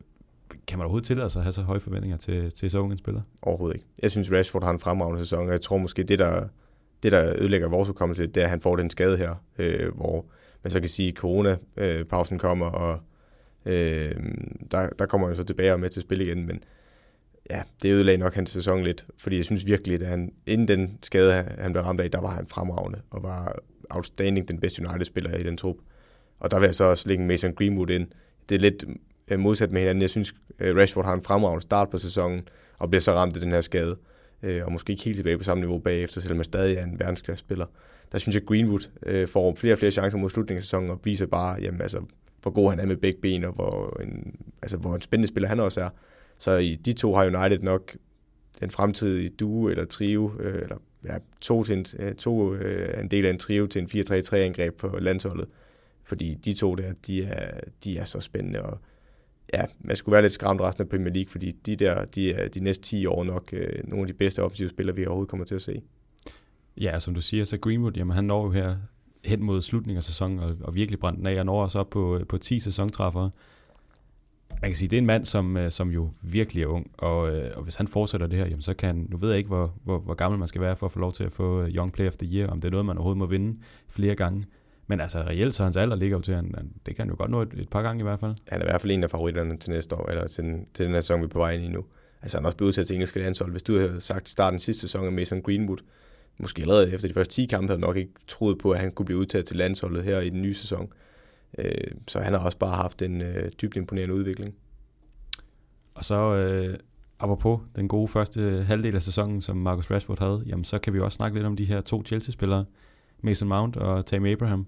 kan 0.67 0.77
man 0.77 0.85
overhovedet 0.85 1.07
tillade 1.07 1.29
sig 1.29 1.39
at 1.39 1.43
have 1.43 1.51
så 1.51 1.61
høje 1.61 1.79
forventninger 1.79 2.17
til, 2.17 2.51
til 2.51 2.71
så 2.71 2.79
unge 2.79 2.91
en 2.91 2.97
spiller? 2.97 3.21
Overhovedet 3.41 3.75
ikke. 3.75 3.87
Jeg 4.01 4.11
synes, 4.11 4.31
Rashford 4.31 4.63
har 4.63 4.71
en 4.71 4.79
fremragende 4.79 5.19
sæson, 5.19 5.45
og 5.45 5.51
jeg 5.51 5.61
tror 5.61 5.77
måske, 5.77 6.03
det 6.03 6.19
der 6.19 6.47
det, 7.03 7.11
der 7.11 7.33
ødelægger 7.37 7.67
vores 7.67 7.87
hukommelse, 7.87 8.27
det 8.27 8.37
er, 8.37 8.43
at 8.43 8.49
han 8.49 8.61
får 8.61 8.75
den 8.75 8.89
skade 8.89 9.17
her, 9.17 9.35
øh, 9.57 9.95
hvor 9.95 10.25
man 10.63 10.71
så 10.71 10.79
kan 10.79 10.89
sige, 10.89 11.09
at 11.09 11.15
corona-pausen 11.15 12.39
kommer, 12.39 12.65
og 12.65 12.99
øh, 13.65 14.15
der, 14.71 14.89
der 14.89 15.05
kommer 15.05 15.27
han 15.27 15.35
så 15.35 15.43
tilbage 15.43 15.73
og 15.73 15.79
med 15.79 15.89
til 15.89 15.99
at 15.99 16.03
spille 16.03 16.25
igen, 16.25 16.45
men 16.45 16.63
ja, 17.49 17.63
det 17.81 17.91
ødelagde 17.91 18.17
nok 18.17 18.35
hans 18.35 18.49
sæson 18.49 18.83
lidt, 18.83 19.05
fordi 19.17 19.37
jeg 19.37 19.45
synes 19.45 19.65
virkelig, 19.65 20.01
at 20.01 20.07
han, 20.07 20.33
inden 20.45 20.67
den 20.67 20.99
skade, 21.03 21.33
han 21.33 21.73
blev 21.73 21.83
ramt 21.83 22.01
af, 22.01 22.11
der 22.11 22.21
var 22.21 22.31
han 22.31 22.47
fremragende, 22.47 23.01
og 23.09 23.23
var 23.23 23.59
outstanding 23.95 24.47
den 24.47 24.59
bedste 24.59 24.87
United-spiller 24.87 25.37
i 25.37 25.43
den 25.43 25.57
trup. 25.57 25.75
Og 26.39 26.51
der 26.51 26.59
vil 26.59 26.65
jeg 26.65 26.75
så 26.75 26.83
også 26.83 27.09
lægge 27.09 27.23
Mason 27.23 27.53
Greenwood 27.53 27.89
ind. 27.89 28.07
Det 28.49 28.55
er 28.55 28.59
lidt 28.59 28.85
øh, 29.27 29.39
modsat 29.39 29.71
med 29.71 29.81
hinanden. 29.81 30.01
Jeg 30.01 30.09
synes, 30.09 30.33
øh, 30.59 30.75
Rashford 30.75 31.05
har 31.05 31.13
en 31.13 31.21
fremragende 31.21 31.61
start 31.61 31.89
på 31.89 31.97
sæsonen, 31.97 32.47
og 32.77 32.89
bliver 32.89 33.01
så 33.01 33.13
ramt 33.13 33.35
af 33.35 33.41
den 33.41 33.51
her 33.51 33.61
skade 33.61 33.97
øh, 34.43 34.65
og 34.65 34.71
måske 34.71 34.91
ikke 34.91 35.03
helt 35.03 35.17
tilbage 35.17 35.37
på 35.37 35.43
samme 35.43 35.61
niveau 35.61 35.77
bagefter, 35.79 36.21
selvom 36.21 36.37
han 36.37 36.45
stadig 36.45 36.77
er 36.77 36.83
en 36.83 36.99
verdensklasse-spiller. 36.99 37.65
Der 38.11 38.17
synes 38.17 38.35
jeg, 38.35 38.45
Greenwood 38.45 39.27
får 39.27 39.55
flere 39.55 39.73
og 39.73 39.77
flere 39.77 39.91
chancer 39.91 40.17
mod 40.17 40.29
slutningen 40.29 40.57
af 40.57 40.63
sæsonen, 40.63 40.89
og 40.89 40.99
viser 41.03 41.25
bare, 41.25 41.61
jamen, 41.61 41.81
altså, 41.81 42.01
hvor 42.41 42.51
god 42.51 42.69
han 42.69 42.79
er 42.79 42.85
med 42.85 42.95
begge 42.97 43.21
ben, 43.21 43.43
og 43.43 43.53
hvor 43.53 44.01
en, 44.03 44.35
altså, 44.61 44.77
hvor 44.77 44.95
en 44.95 45.01
spændende 45.01 45.27
spiller 45.27 45.49
han 45.49 45.59
også 45.59 45.81
er. 45.81 45.89
Så 46.39 46.57
i 46.57 46.75
de 46.75 46.93
to 46.93 47.15
har 47.15 47.25
United 47.25 47.59
nok 47.59 47.95
den 48.59 48.71
fremtidige 48.71 49.29
duo 49.29 49.67
eller 49.67 49.85
trio, 49.85 50.31
eller 50.39 50.77
ja, 51.05 51.17
to, 51.41 51.63
til 51.63 51.77
en, 51.77 52.15
to 52.15 52.53
øh, 52.53 53.01
en 53.01 53.07
del 53.07 53.25
af 53.25 53.29
en 53.29 53.39
trio 53.39 53.67
til 53.67 53.81
en 53.81 53.87
4-3-3-angreb 53.87 54.77
på 54.77 54.97
landsholdet. 54.99 55.47
Fordi 56.03 56.33
de 56.33 56.53
to 56.53 56.75
der, 56.75 56.93
de 57.07 57.23
er, 57.23 57.59
de 57.83 57.97
er 57.97 58.05
så 58.05 58.19
spændende, 58.19 58.61
og 58.61 58.77
ja, 59.53 59.65
man 59.79 59.95
skulle 59.95 60.13
være 60.13 60.21
lidt 60.21 60.33
skræmt 60.33 60.61
resten 60.61 60.81
af 60.81 60.89
Premier 60.89 61.13
League, 61.13 61.29
fordi 61.29 61.51
de 61.51 61.75
der, 61.75 62.05
de 62.05 62.33
er 62.33 62.47
de 62.47 62.59
næste 62.59 62.83
10 62.83 63.05
år 63.05 63.23
nok 63.23 63.49
øh, 63.53 63.83
nogle 63.83 64.03
af 64.03 64.07
de 64.07 64.13
bedste 64.13 64.43
offensive 64.43 64.69
spillere, 64.69 64.95
vi 64.95 65.05
overhovedet 65.05 65.29
kommer 65.29 65.45
til 65.45 65.55
at 65.55 65.61
se. 65.61 65.81
Ja, 66.77 66.99
som 66.99 67.13
du 67.13 67.21
siger, 67.21 67.45
så 67.45 67.57
Greenwood, 67.57 67.91
jamen 67.97 68.15
han 68.15 68.23
når 68.23 68.43
jo 68.43 68.51
her 68.51 68.75
hen 69.25 69.43
mod 69.43 69.61
slutningen 69.61 69.97
af 69.97 70.03
sæsonen, 70.03 70.39
og, 70.39 70.55
og 70.61 70.75
virkelig 70.75 70.99
brændt 70.99 71.17
den 71.17 71.27
af, 71.27 71.39
og 71.39 71.45
når 71.45 71.63
også 71.63 71.79
op 71.79 71.89
på, 71.89 72.17
øh, 72.17 72.27
på 72.27 72.37
10 72.37 72.59
sæsontræffere 72.59 73.31
man 74.61 74.69
kan 74.69 74.75
sige, 74.75 74.89
det 74.89 74.97
er 74.97 75.01
en 75.01 75.05
mand, 75.05 75.25
som, 75.25 75.57
øh, 75.57 75.71
som 75.71 75.89
jo 75.89 76.09
virkelig 76.21 76.63
er 76.63 76.67
ung, 76.67 76.91
og, 76.97 77.35
øh, 77.35 77.51
og 77.55 77.63
hvis 77.63 77.75
han 77.75 77.87
fortsætter 77.87 78.27
det 78.27 78.39
her, 78.39 78.45
jamen 78.45 78.61
så 78.61 78.73
kan, 78.73 79.07
nu 79.09 79.17
ved 79.17 79.29
jeg 79.29 79.37
ikke, 79.37 79.47
hvor, 79.47 79.73
hvor, 79.83 79.99
hvor 79.99 80.13
gammel 80.13 80.39
man 80.39 80.47
skal 80.47 80.61
være 80.61 80.75
for 80.75 80.85
at 80.85 80.91
få 80.91 80.99
lov 80.99 81.13
til 81.13 81.23
at 81.23 81.31
få 81.31 81.61
øh, 81.61 81.69
Young 81.69 81.93
Player 81.93 82.09
of 82.09 82.17
the 82.17 82.37
Year, 82.37 82.49
om 82.49 82.61
det 82.61 82.67
er 82.67 82.71
noget, 82.71 82.85
man 82.85 82.97
overhovedet 82.97 83.17
må 83.17 83.25
vinde 83.25 83.59
flere 83.89 84.15
gange. 84.15 84.45
Men 84.87 85.01
altså 85.01 85.19
reelt, 85.19 85.55
så 85.55 85.63
hans 85.63 85.77
alder 85.77 85.95
ligger 85.95 86.17
jo 86.17 86.21
til, 86.21 86.35
han, 86.35 86.53
det 86.85 86.95
kan 86.95 86.97
han 86.97 87.09
jo 87.09 87.15
godt 87.17 87.31
nå 87.31 87.41
et, 87.41 87.53
et 87.57 87.69
par 87.69 87.81
gange 87.81 87.99
i 87.99 88.03
hvert 88.03 88.19
fald. 88.19 88.35
Han 88.47 88.61
er 88.61 88.65
i 88.65 88.67
hvert 88.67 88.81
fald 88.81 88.91
en 88.91 89.03
af 89.03 89.09
favoritterne 89.09 89.57
til 89.57 89.71
næste 89.71 89.95
år, 89.95 90.09
eller 90.09 90.27
til, 90.27 90.43
til 90.73 90.85
den 90.85 90.93
her 90.93 91.01
sæson, 91.01 91.19
vi 91.19 91.25
er 91.25 91.29
på 91.29 91.39
vej 91.39 91.51
ind 91.51 91.63
i 91.63 91.67
nu. 91.67 91.85
Altså 92.21 92.37
han 92.37 92.45
er 92.45 92.47
også 92.47 92.57
blevet 92.57 92.67
udsat 92.67 92.87
til 92.87 92.93
engelske 92.93 93.19
landshold. 93.19 93.51
Hvis 93.51 93.63
du 93.63 93.79
havde 93.79 94.01
sagt 94.01 94.27
i 94.27 94.31
starten 94.31 94.59
sidste 94.59 94.81
sæson 94.81 95.05
af 95.05 95.11
Mason 95.11 95.41
Greenwood, 95.41 95.77
måske 96.37 96.61
allerede 96.61 96.93
efter 96.93 97.07
de 97.07 97.13
første 97.13 97.35
10 97.35 97.45
kampe, 97.45 97.67
havde 97.67 97.81
nok 97.81 97.97
ikke 97.97 98.11
troet 98.27 98.57
på, 98.57 98.71
at 98.71 98.79
han 98.79 98.91
kunne 98.91 99.05
blive 99.05 99.19
udtaget 99.19 99.45
til 99.45 99.57
landsholdet 99.57 100.03
her 100.03 100.19
i 100.19 100.29
den 100.29 100.41
nye 100.41 100.53
sæson. 100.53 100.93
Øh, 101.57 101.91
så 102.07 102.19
han 102.19 102.33
har 102.33 102.39
også 102.39 102.57
bare 102.57 102.75
haft 102.75 103.01
en 103.01 103.21
øh, 103.21 103.51
dybt 103.61 103.75
imponerende 103.75 104.15
udvikling. 104.15 104.55
Og 105.95 106.03
så 106.03 106.35
øh, 106.35 106.77
apropos 107.19 107.59
den 107.75 107.87
gode 107.87 108.07
første 108.07 108.63
halvdel 108.67 108.95
af 108.95 109.03
sæsonen, 109.03 109.41
som 109.41 109.57
Marcus 109.57 109.91
Rashford 109.91 110.19
havde, 110.19 110.43
jamen 110.45 110.65
så 110.65 110.79
kan 110.79 110.93
vi 110.93 110.99
også 110.99 111.15
snakke 111.15 111.37
lidt 111.37 111.47
om 111.47 111.55
de 111.55 111.65
her 111.65 111.81
to 111.81 112.03
Chelsea-spillere, 112.05 112.65
Mason 113.21 113.47
Mount 113.47 113.77
og 113.77 114.05
Tammy 114.05 114.31
Abraham, 114.31 114.67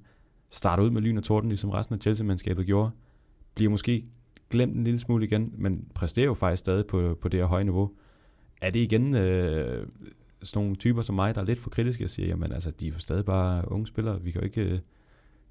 starter 0.49 0.83
ud 0.83 0.89
med 0.89 1.01
lyn 1.01 1.17
og 1.17 1.23
torden, 1.23 1.49
ligesom 1.49 1.69
resten 1.69 1.95
af 1.95 2.01
Chelsea-mandskabet 2.01 2.65
gjorde, 2.65 2.91
bliver 3.55 3.71
måske 3.71 4.05
glemt 4.49 4.75
en 4.75 4.83
lille 4.83 4.99
smule 4.99 5.25
igen, 5.25 5.53
men 5.57 5.87
præsterer 5.95 6.25
jo 6.25 6.33
faktisk 6.33 6.59
stadig 6.59 6.87
på, 6.87 7.17
på 7.21 7.29
det 7.29 7.39
her 7.39 7.47
høje 7.47 7.63
niveau. 7.63 7.91
Er 8.61 8.69
det 8.69 8.79
igen 8.79 9.15
øh, 9.15 9.87
sådan 10.43 10.63
nogle 10.63 10.75
typer 10.75 11.01
som 11.01 11.15
mig, 11.15 11.35
der 11.35 11.41
er 11.41 11.45
lidt 11.45 11.59
for 11.59 11.69
kritiske 11.69 12.03
og 12.03 12.09
siger, 12.09 12.27
jamen 12.27 12.51
altså, 12.51 12.71
de 12.71 12.87
er 12.87 12.91
jo 12.91 12.99
stadig 12.99 13.25
bare 13.25 13.71
unge 13.71 13.87
spillere, 13.87 14.21
vi 14.21 14.31
kan 14.31 14.41
jo 14.41 14.45
ikke, 14.45 14.61
øh, 14.61 14.79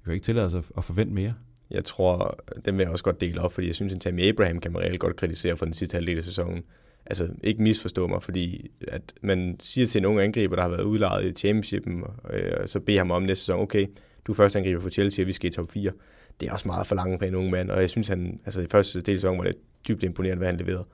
kan 0.05 0.13
ikke 0.13 0.23
tillade 0.23 0.45
os 0.45 0.55
at, 0.77 0.83
forvente 0.83 1.13
mere. 1.13 1.33
Jeg 1.71 1.85
tror, 1.85 2.39
den 2.65 2.77
vil 2.77 2.83
jeg 2.83 2.91
også 2.91 3.03
godt 3.03 3.21
dele 3.21 3.41
op, 3.41 3.53
fordi 3.53 3.67
jeg 3.67 3.75
synes, 3.75 3.93
at 3.93 4.01
Tammy 4.01 4.29
Abraham 4.29 4.59
kan 4.59 4.71
man 4.71 4.81
reelt 4.81 4.99
godt 4.99 5.15
kritisere 5.15 5.57
for 5.57 5.65
den 5.65 5.73
sidste 5.73 5.95
halvdel 5.95 6.17
af 6.17 6.23
sæsonen. 6.23 6.63
Altså, 7.05 7.29
ikke 7.43 7.63
misforstå 7.63 8.07
mig, 8.07 8.23
fordi 8.23 8.71
at 8.87 9.13
man 9.21 9.55
siger 9.59 9.87
til 9.87 9.99
en 9.99 10.05
ung 10.05 10.19
angriber, 10.19 10.55
der 10.55 10.63
har 10.63 10.69
været 10.69 10.83
udlejet 10.83 11.25
i 11.25 11.31
championshipen, 11.31 12.03
øh, 12.29 12.53
og 12.61 12.69
så 12.69 12.79
beder 12.79 12.99
ham 12.99 13.11
om 13.11 13.23
næste 13.23 13.45
sæson, 13.45 13.59
okay, 13.59 13.87
du 14.27 14.31
er 14.31 14.35
første 14.35 14.59
angriber 14.59 14.81
for 14.81 14.89
Chelsea, 14.89 15.23
og 15.23 15.27
vi 15.27 15.31
skal 15.31 15.49
i 15.49 15.53
top 15.53 15.71
4. 15.71 15.91
Det 16.39 16.49
er 16.49 16.53
også 16.53 16.67
meget 16.67 16.87
for 16.87 16.95
langt 16.95 17.19
for 17.19 17.25
en 17.25 17.35
ung 17.35 17.49
mand, 17.49 17.69
og 17.69 17.81
jeg 17.81 17.89
synes, 17.89 18.07
han, 18.07 18.39
altså 18.45 18.61
i 18.61 18.67
første 18.67 19.01
del 19.01 19.13
af 19.13 19.17
sæsonen 19.17 19.37
var 19.37 19.45
det 19.45 19.55
dybt 19.87 20.03
imponerende, 20.03 20.37
hvad 20.37 20.47
han 20.47 20.57
leverede. 20.57 20.85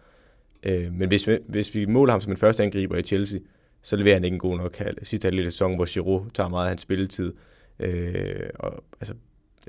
Øh, 0.64 0.93
men 0.93 1.07
hvis 1.07 1.28
vi, 1.28 1.38
hvis 1.47 1.76
vi 1.76 1.86
måler 1.86 2.14
ham 2.14 2.22
som 2.22 2.32
en 2.32 2.38
første 2.38 2.64
angriber 2.64 2.97
i 2.97 3.03
Chelsea, 3.03 3.39
så 3.82 3.95
leverer 3.95 4.16
han 4.16 4.24
ikke 4.24 4.36
en 4.36 4.39
god 4.39 4.57
nok 4.57 4.76
halv. 4.76 4.97
sidste 5.03 5.26
halvdel 5.26 5.45
af 5.45 5.51
sæsonen, 5.51 5.76
hvor 5.76 5.86
Giroud 5.86 6.30
tager 6.34 6.49
meget 6.49 6.66
af 6.66 6.70
hans 6.70 6.82
spilletid. 6.82 7.34
Øh, 7.80 8.50
og, 8.56 8.84
altså, 9.00 9.14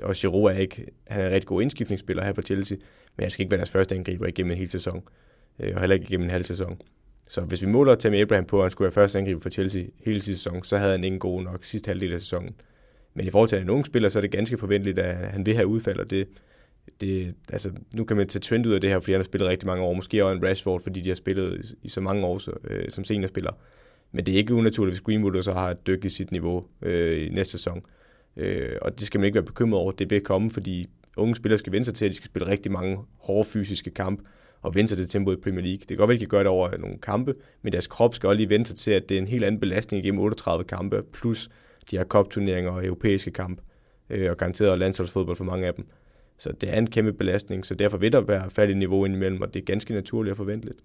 og 0.01 0.15
Giroud 0.15 0.51
er 0.51 0.57
ikke, 0.57 0.85
han 1.07 1.21
er 1.21 1.27
en 1.27 1.33
rigtig 1.33 1.47
god 1.47 1.61
indskiftningsspiller 1.61 2.23
her 2.23 2.33
for 2.33 2.41
Chelsea, 2.41 2.77
men 3.17 3.23
han 3.23 3.31
skal 3.31 3.43
ikke 3.43 3.51
være 3.51 3.57
deres 3.57 3.69
første 3.69 3.95
angriber 3.95 4.27
igennem 4.27 4.51
en 4.51 4.57
hel 4.57 4.69
sæson, 4.69 5.03
øh, 5.59 5.71
og 5.73 5.79
heller 5.79 5.93
ikke 5.93 6.05
igennem 6.09 6.25
en 6.25 6.31
halv 6.31 6.43
sæson. 6.43 6.81
Så 7.27 7.41
hvis 7.41 7.61
vi 7.61 7.67
måler 7.67 7.95
Tammy 7.95 8.21
Abraham 8.21 8.45
på, 8.45 8.57
at 8.57 8.63
han 8.63 8.71
skulle 8.71 8.85
være 8.85 8.93
første 8.93 9.19
angriber 9.19 9.41
for 9.41 9.49
Chelsea 9.49 9.83
hele 10.05 10.21
sidste 10.21 10.43
sæson, 10.43 10.63
så 10.63 10.77
havde 10.77 10.91
han 10.91 11.03
ikke 11.03 11.19
god 11.19 11.41
nok 11.41 11.63
sidste 11.63 11.87
halvdel 11.87 12.13
af 12.13 12.19
sæsonen. 12.19 12.55
Men 13.13 13.27
i 13.27 13.29
forhold 13.29 13.49
til 13.49 13.61
en 13.61 13.69
ung 13.69 13.85
spiller, 13.85 14.09
så 14.09 14.19
er 14.19 14.21
det 14.21 14.31
ganske 14.31 14.57
forventeligt, 14.57 14.99
at 14.99 15.15
han 15.15 15.45
vil 15.45 15.55
have 15.55 15.67
udfald, 15.67 15.99
og 15.99 16.09
det, 16.09 16.27
det, 17.01 17.33
altså, 17.49 17.71
nu 17.95 18.03
kan 18.03 18.17
man 18.17 18.27
tage 18.27 18.39
trend 18.39 18.67
ud 18.67 18.73
af 18.73 18.81
det 18.81 18.89
her, 18.89 18.99
fordi 18.99 19.11
han 19.11 19.19
har 19.19 19.23
spillet 19.23 19.49
rigtig 19.49 19.67
mange 19.67 19.83
år. 19.83 19.93
Måske 19.93 20.25
også 20.25 20.37
en 20.37 20.45
Rashford, 20.45 20.81
fordi 20.81 21.01
de 21.01 21.09
har 21.09 21.15
spillet 21.15 21.65
i, 21.65 21.75
i 21.83 21.89
så 21.89 22.01
mange 22.01 22.25
år 22.25 22.37
så, 22.37 22.51
øh, 22.63 22.89
som 22.89 23.03
seniorspiller. 23.03 23.51
Men 24.11 24.25
det 24.25 24.33
er 24.33 24.37
ikke 24.37 24.53
unaturligt, 24.53 24.93
hvis 24.93 25.01
Greenwood 25.01 25.43
så 25.43 25.53
har 25.53 25.71
et 25.71 25.87
dyk 25.87 26.05
i 26.05 26.09
sit 26.09 26.31
niveau 26.31 26.65
øh, 26.81 27.25
i 27.25 27.29
næste 27.29 27.51
sæson. 27.51 27.85
Øh, 28.37 28.77
og 28.81 28.99
det 28.99 29.07
skal 29.07 29.19
man 29.19 29.25
ikke 29.25 29.35
være 29.35 29.45
bekymret 29.45 29.81
over. 29.81 29.91
Det 29.91 30.09
vil 30.09 30.21
komme, 30.21 30.51
fordi 30.51 30.89
unge 31.17 31.35
spillere 31.35 31.57
skal 31.57 31.71
vende 31.71 31.85
sig 31.85 31.93
til, 31.93 32.05
at 32.05 32.09
de 32.09 32.15
skal 32.15 32.25
spille 32.25 32.47
rigtig 32.47 32.71
mange 32.71 32.97
hårde 33.17 33.49
fysiske 33.49 33.91
kampe 33.91 34.23
og 34.61 34.75
vende 34.75 34.89
sig 34.89 34.97
til 34.97 35.09
tempoet 35.09 35.37
i 35.37 35.41
Premier 35.41 35.61
League. 35.61 35.79
Det 35.79 35.87
kan 35.87 35.97
godt 35.97 36.07
være, 36.07 36.15
at 36.15 36.19
de 36.19 36.25
kan 36.25 36.29
gøre 36.29 36.43
det 36.43 36.49
over 36.49 36.77
nogle 36.77 36.97
kampe, 36.97 37.35
men 37.61 37.73
deres 37.73 37.87
krop 37.87 38.15
skal 38.15 38.27
også 38.27 38.37
lige 38.37 38.49
vende 38.49 38.65
sig 38.65 38.75
til, 38.75 38.91
at 38.91 39.09
det 39.09 39.17
er 39.17 39.21
en 39.21 39.27
helt 39.27 39.43
anden 39.43 39.59
belastning 39.59 40.03
igennem 40.03 40.21
38 40.21 40.63
kampe, 40.63 41.03
plus 41.13 41.49
de 41.91 41.97
her 41.97 42.03
kopturneringer 42.03 42.71
og 42.71 42.85
europæiske 42.85 43.31
kampe, 43.31 43.61
øh, 44.09 44.31
og 44.31 44.37
garanteret 44.37 44.79
landsholdsfodbold 44.79 45.37
for 45.37 45.43
mange 45.43 45.67
af 45.67 45.73
dem. 45.73 45.87
Så 46.37 46.51
det 46.51 46.69
er 46.69 46.77
en 46.77 46.89
kæmpe 46.89 47.13
belastning, 47.13 47.65
så 47.65 47.75
derfor 47.75 47.97
vil 47.97 48.11
der 48.11 48.21
være 48.21 48.49
færdig 48.49 48.75
niveau 48.75 49.05
indimellem, 49.05 49.41
og 49.41 49.53
det 49.53 49.59
er 49.59 49.65
ganske 49.65 49.93
naturligt 49.93 50.31
og 50.31 50.37
forventeligt. 50.37 50.79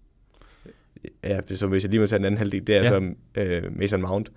Ja, 1.24 1.40
så 1.54 1.66
hvis 1.66 1.82
jeg 1.82 1.90
lige 1.90 2.00
må 2.00 2.06
tage 2.06 2.18
den 2.18 2.24
anden 2.24 2.38
halvdel, 2.38 2.66
det 2.66 2.76
er 2.76 2.82
ja. 2.82 2.88
så 2.88 3.14
øh, 3.34 3.78
Mason 3.78 4.00
Mount. 4.00 4.30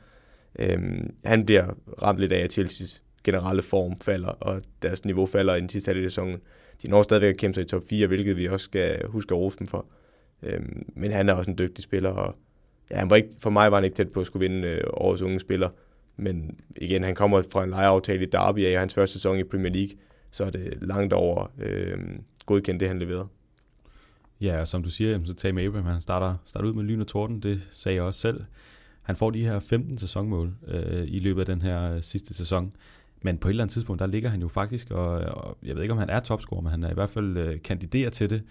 Øhm, 0.59 1.13
han 1.25 1.45
bliver 1.45 1.73
ramt 2.01 2.19
lidt 2.19 2.31
af, 2.31 2.39
at 2.39 2.59
Chelsea's 2.59 3.01
generelle 3.23 3.61
form 3.61 3.97
falder, 3.97 4.29
og 4.29 4.61
deres 4.81 5.05
niveau 5.05 5.25
falder 5.25 5.55
i 5.55 5.59
den 5.61 5.69
sidste 5.69 5.89
halvdel 5.89 6.05
af 6.05 6.11
sæsonen. 6.11 6.37
De 6.81 6.87
når 6.87 7.03
stadigvæk 7.03 7.33
at 7.33 7.37
kæmpe 7.37 7.53
sig 7.53 7.61
i 7.61 7.67
top 7.67 7.83
4, 7.89 8.07
hvilket 8.07 8.37
vi 8.37 8.47
også 8.47 8.63
skal 8.63 9.07
huske 9.07 9.33
at 9.33 9.37
rose 9.37 9.59
dem 9.59 9.67
for. 9.67 9.85
Øhm, 10.43 10.85
men 10.95 11.11
han 11.11 11.29
er 11.29 11.33
også 11.33 11.51
en 11.51 11.57
dygtig 11.57 11.83
spiller, 11.83 12.09
og 12.09 12.35
ja, 12.91 12.97
han 12.97 13.09
var 13.09 13.15
ikke, 13.15 13.29
for 13.41 13.49
mig 13.49 13.71
var 13.71 13.77
han 13.77 13.83
ikke 13.83 13.95
tæt 13.95 14.11
på 14.11 14.19
at 14.19 14.25
skulle 14.25 14.49
vinde 14.49 14.67
øh, 14.67 14.81
årets 14.93 15.21
unge 15.21 15.39
spiller. 15.39 15.69
Men 16.17 16.59
igen, 16.75 17.03
han 17.03 17.15
kommer 17.15 17.41
fra 17.51 17.63
en 17.63 17.69
lejeaftale 17.69 18.21
i 18.21 18.25
Derby 18.25 18.65
af 18.65 18.79
hans 18.79 18.93
første 18.93 19.13
sæson 19.13 19.39
i 19.39 19.43
Premier 19.43 19.71
League, 19.73 19.97
så 20.31 20.43
er 20.43 20.49
det 20.49 20.77
langt 20.81 21.13
over 21.13 21.51
øh, 21.59 21.97
godkendt 22.45 22.79
det, 22.79 22.87
han 22.87 22.99
leverede. 22.99 23.27
Ja, 24.41 24.59
og 24.59 24.67
som 24.67 24.83
du 24.83 24.89
siger, 24.89 25.19
så 25.25 25.33
Tammy 25.33 25.65
Abraham, 25.65 25.85
han 25.85 26.01
starter, 26.01 26.35
starter 26.45 26.69
ud 26.69 26.73
med 26.73 26.83
lyn 26.83 27.01
og 27.01 27.07
torden, 27.07 27.39
det 27.39 27.61
sagde 27.71 27.95
jeg 27.95 28.03
også 28.03 28.19
selv. 28.19 28.43
Han 29.09 29.15
får 29.15 29.31
de 29.31 29.43
her 29.43 29.59
15 29.59 29.97
sæsonmål 29.97 30.53
øh, 30.67 31.03
i 31.07 31.19
løbet 31.19 31.39
af 31.39 31.45
den 31.45 31.61
her 31.61 31.93
øh, 31.93 32.03
sidste 32.03 32.33
sæson. 32.33 32.73
Men 33.21 33.37
på 33.37 33.47
et 33.47 33.49
eller 33.49 33.63
andet 33.63 33.73
tidspunkt, 33.73 33.99
der 33.99 34.07
ligger 34.07 34.29
han 34.29 34.41
jo 34.41 34.47
faktisk, 34.47 34.91
og, 34.91 35.09
og 35.09 35.57
jeg 35.63 35.75
ved 35.75 35.81
ikke, 35.81 35.91
om 35.91 35.97
han 35.97 36.09
er 36.09 36.19
topscorer, 36.19 36.61
men 36.61 36.71
han 36.71 36.83
er 36.83 36.91
i 36.91 36.93
hvert 36.93 37.09
fald 37.09 37.37
øh, 37.37 37.61
kandiderer 37.61 38.09
til 38.09 38.29
det, 38.29 38.43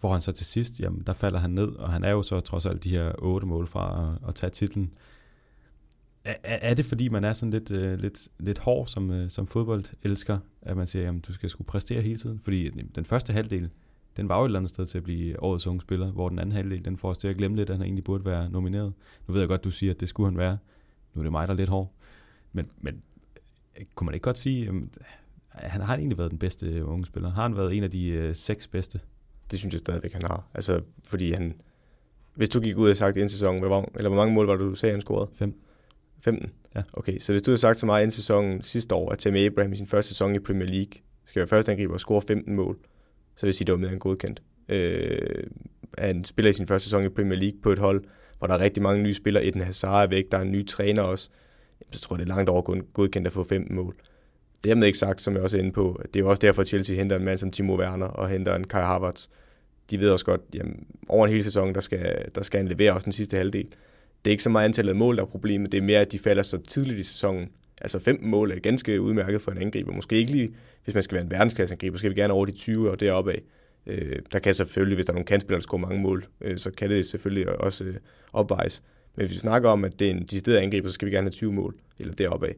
hvor 0.00 0.12
han 0.12 0.20
så 0.20 0.32
til 0.32 0.46
sidst, 0.46 0.80
jamen 0.80 1.02
der 1.06 1.12
falder 1.12 1.38
han 1.38 1.50
ned, 1.50 1.68
og 1.68 1.92
han 1.92 2.04
er 2.04 2.10
jo 2.10 2.22
så 2.22 2.40
trods 2.40 2.66
alt 2.66 2.84
de 2.84 2.90
her 2.90 3.12
otte 3.18 3.46
mål 3.46 3.66
fra 3.66 4.14
at, 4.22 4.28
at 4.28 4.34
tage 4.34 4.50
titlen. 4.50 4.94
Er, 6.24 6.34
er 6.42 6.74
det 6.74 6.86
fordi, 6.86 7.08
man 7.08 7.24
er 7.24 7.32
sådan 7.32 7.50
lidt, 7.50 7.70
øh, 7.70 7.98
lidt, 7.98 8.28
lidt 8.38 8.58
hård 8.58 8.86
som, 8.86 9.10
øh, 9.10 9.30
som 9.30 9.46
fodbold 9.46 9.84
elsker, 10.02 10.38
at 10.62 10.76
man 10.76 10.86
siger, 10.86 11.04
jamen 11.04 11.20
du 11.20 11.32
skal 11.32 11.50
skulle 11.50 11.68
præstere 11.68 12.02
hele 12.02 12.18
tiden? 12.18 12.40
Fordi 12.44 12.70
den 12.70 13.04
første 13.04 13.32
halvdel, 13.32 13.70
den 14.20 14.28
var 14.28 14.38
jo 14.38 14.42
et 14.44 14.48
eller 14.48 14.58
andet 14.58 14.70
sted 14.70 14.86
til 14.86 14.98
at 14.98 15.04
blive 15.04 15.42
årets 15.42 15.66
unge 15.66 15.80
spiller, 15.80 16.12
hvor 16.12 16.28
den 16.28 16.38
anden 16.38 16.52
halvdel, 16.52 16.84
den 16.84 16.96
får 16.96 17.10
os 17.10 17.18
til 17.18 17.28
at 17.28 17.36
glemme 17.36 17.56
lidt, 17.56 17.70
at 17.70 17.76
han 17.76 17.84
egentlig 17.84 18.04
burde 18.04 18.24
være 18.24 18.50
nomineret. 18.50 18.92
Nu 19.26 19.32
ved 19.32 19.40
jeg 19.40 19.48
godt, 19.48 19.64
du 19.64 19.70
siger, 19.70 19.92
at 19.92 20.00
det 20.00 20.08
skulle 20.08 20.30
han 20.30 20.38
være. 20.38 20.58
Nu 21.14 21.20
er 21.20 21.22
det 21.22 21.32
mig, 21.32 21.48
der 21.48 21.54
er 21.54 21.58
lidt 21.58 21.68
hård. 21.68 21.92
Men, 22.52 22.70
men 22.80 23.02
kunne 23.94 24.04
man 24.04 24.14
ikke 24.14 24.24
godt 24.24 24.38
sige, 24.38 24.72
at 25.52 25.70
han 25.70 25.80
har 25.80 25.96
egentlig 25.96 26.18
været 26.18 26.30
den 26.30 26.38
bedste 26.38 26.84
unge 26.84 27.06
spiller? 27.06 27.30
Har 27.30 27.42
han 27.42 27.56
været 27.56 27.76
en 27.76 27.84
af 27.84 27.90
de 27.90 28.08
øh, 28.08 28.34
seks 28.34 28.68
bedste? 28.68 29.00
Det 29.50 29.58
synes 29.58 29.72
jeg 29.72 29.78
stadigvæk, 29.78 30.12
han 30.12 30.22
har. 30.22 30.44
Altså, 30.54 30.80
fordi 31.08 31.32
han... 31.32 31.60
Hvis 32.34 32.48
du 32.48 32.60
gik 32.60 32.76
ud 32.76 32.90
og 32.90 32.96
sagt 32.96 33.16
en 33.16 33.28
sæson, 33.28 33.58
hvor, 33.58 33.90
eller 33.96 34.08
hvor 34.08 34.18
mange 34.18 34.34
mål 34.34 34.46
var 34.46 34.56
det, 34.56 34.60
du 34.60 34.74
sagde, 34.74 34.92
han 34.92 35.00
scorede? 35.00 35.30
Fem. 35.34 35.60
15? 36.20 36.50
Ja. 36.74 36.82
Okay, 36.92 37.18
så 37.18 37.32
hvis 37.32 37.42
du 37.42 37.50
havde 37.50 37.60
sagt 37.60 37.78
til 37.78 37.86
mig 37.86 38.04
en 38.04 38.10
sæson 38.10 38.62
sidste 38.62 38.94
år, 38.94 39.12
at 39.12 39.18
Tammy 39.18 39.46
Abraham 39.46 39.72
i 39.72 39.76
sin 39.76 39.86
første 39.86 40.08
sæson 40.08 40.34
i 40.34 40.38
Premier 40.38 40.68
League 40.68 40.92
skal 41.24 41.40
være 41.40 41.46
første 41.46 41.72
angriber 41.72 41.94
og 41.94 42.00
score 42.00 42.22
15 42.22 42.54
mål, 42.54 42.78
så 43.40 43.46
vil 43.46 43.48
jeg 43.48 43.54
sige, 43.54 43.64
at 43.64 43.66
det 43.66 43.72
var 43.72 43.78
mere 43.78 43.92
end 43.92 44.00
godkendt. 44.00 44.42
Øh, 44.68 45.44
han 45.98 46.24
spiller 46.24 46.50
i 46.50 46.52
sin 46.52 46.66
første 46.66 46.86
sæson 46.86 47.04
i 47.04 47.08
Premier 47.08 47.38
League 47.38 47.58
på 47.62 47.72
et 47.72 47.78
hold, 47.78 48.04
hvor 48.38 48.46
der 48.46 48.54
er 48.54 48.58
rigtig 48.60 48.82
mange 48.82 49.02
nye 49.02 49.14
spillere. 49.14 49.44
Eden 49.44 49.60
Hazard 49.60 50.02
er 50.02 50.06
væk, 50.06 50.24
der 50.32 50.38
er 50.38 50.42
en 50.42 50.52
ny 50.52 50.66
træner 50.66 51.02
også. 51.02 51.30
Jamen, 51.80 51.92
Så 51.92 52.00
tror 52.00 52.16
jeg, 52.16 52.26
det 52.26 52.32
er 52.32 52.36
langt 52.36 52.50
over 52.50 52.82
godkendt 52.92 53.26
at 53.26 53.32
få 53.32 53.44
15 53.44 53.76
mål. 53.76 53.96
Det 54.64 54.72
er 54.72 54.82
ikke 54.82 54.98
sagt, 54.98 55.22
som 55.22 55.34
jeg 55.34 55.42
også 55.42 55.56
er 55.56 55.60
inde 55.60 55.72
på, 55.72 55.92
at 55.92 56.14
det 56.14 56.20
er 56.20 56.24
også 56.24 56.40
derfor, 56.40 56.62
at 56.62 56.68
Chelsea 56.68 56.96
henter 56.96 57.16
en 57.16 57.24
mand 57.24 57.38
som 57.38 57.50
Timo 57.50 57.78
Werner 57.78 58.06
og 58.06 58.28
henter 58.28 58.54
en 58.54 58.66
Kai 58.66 58.82
Havertz. 58.82 59.26
De 59.90 60.00
ved 60.00 60.10
også 60.10 60.24
godt, 60.24 60.40
at 60.54 60.66
over 61.08 61.26
en 61.26 61.32
hel 61.32 61.44
sæson, 61.44 61.74
der 61.74 61.80
skal, 61.80 62.28
der 62.34 62.42
skal 62.42 62.60
han 62.60 62.68
levere 62.68 62.92
også 62.92 63.04
den 63.04 63.12
sidste 63.12 63.36
halvdel. 63.36 63.66
Det 64.24 64.30
er 64.30 64.32
ikke 64.32 64.42
så 64.42 64.50
meget 64.50 64.64
antallet 64.64 64.90
af 64.90 64.96
mål, 64.96 65.16
der 65.16 65.22
er 65.22 65.26
problemet. 65.26 65.72
Det 65.72 65.78
er 65.78 65.82
mere, 65.82 66.00
at 66.00 66.12
de 66.12 66.18
falder 66.18 66.42
så 66.42 66.58
tidligt 66.58 66.98
i 66.98 67.02
sæsonen. 67.02 67.50
Altså 67.80 67.98
15 67.98 68.30
mål 68.30 68.50
er 68.50 68.58
ganske 68.58 69.00
udmærket 69.00 69.42
for 69.42 69.52
en 69.52 69.58
angriber. 69.58 69.92
Måske 69.92 70.16
ikke 70.16 70.32
lige, 70.32 70.54
hvis 70.84 70.94
man 70.94 71.02
skal 71.02 71.14
være 71.14 71.24
en 71.24 71.30
verdensklasse-angriber, 71.30 71.98
skal 71.98 72.10
vi 72.10 72.20
gerne 72.20 72.32
over 72.32 72.46
de 72.46 72.52
20 72.52 72.90
og 72.90 73.00
deroppe 73.00 73.32
af. 73.32 73.42
Øh, 73.86 74.18
der 74.32 74.38
kan 74.38 74.54
selvfølgelig, 74.54 74.94
hvis 74.94 75.06
der 75.06 75.12
er 75.12 75.14
nogle 75.14 75.26
kandspillere, 75.26 75.60
der 75.60 75.62
scorer 75.62 75.80
mange 75.80 76.00
mål, 76.00 76.26
øh, 76.40 76.58
så 76.58 76.70
kan 76.70 76.90
det 76.90 77.06
selvfølgelig 77.06 77.60
også 77.60 77.84
øh, 77.84 77.94
opvejes. 78.32 78.82
Men 79.16 79.26
hvis 79.26 79.34
vi 79.34 79.40
snakker 79.40 79.68
om, 79.68 79.84
at 79.84 80.00
det 80.00 80.06
er 80.06 80.10
en 80.10 80.22
decideret 80.22 80.56
angriber, 80.56 80.88
så 80.88 80.94
skal 80.94 81.06
vi 81.06 81.12
gerne 81.12 81.24
have 81.24 81.30
20 81.30 81.52
mål, 81.52 81.74
eller 81.98 82.14
deroppe 82.14 82.46
af. 82.46 82.54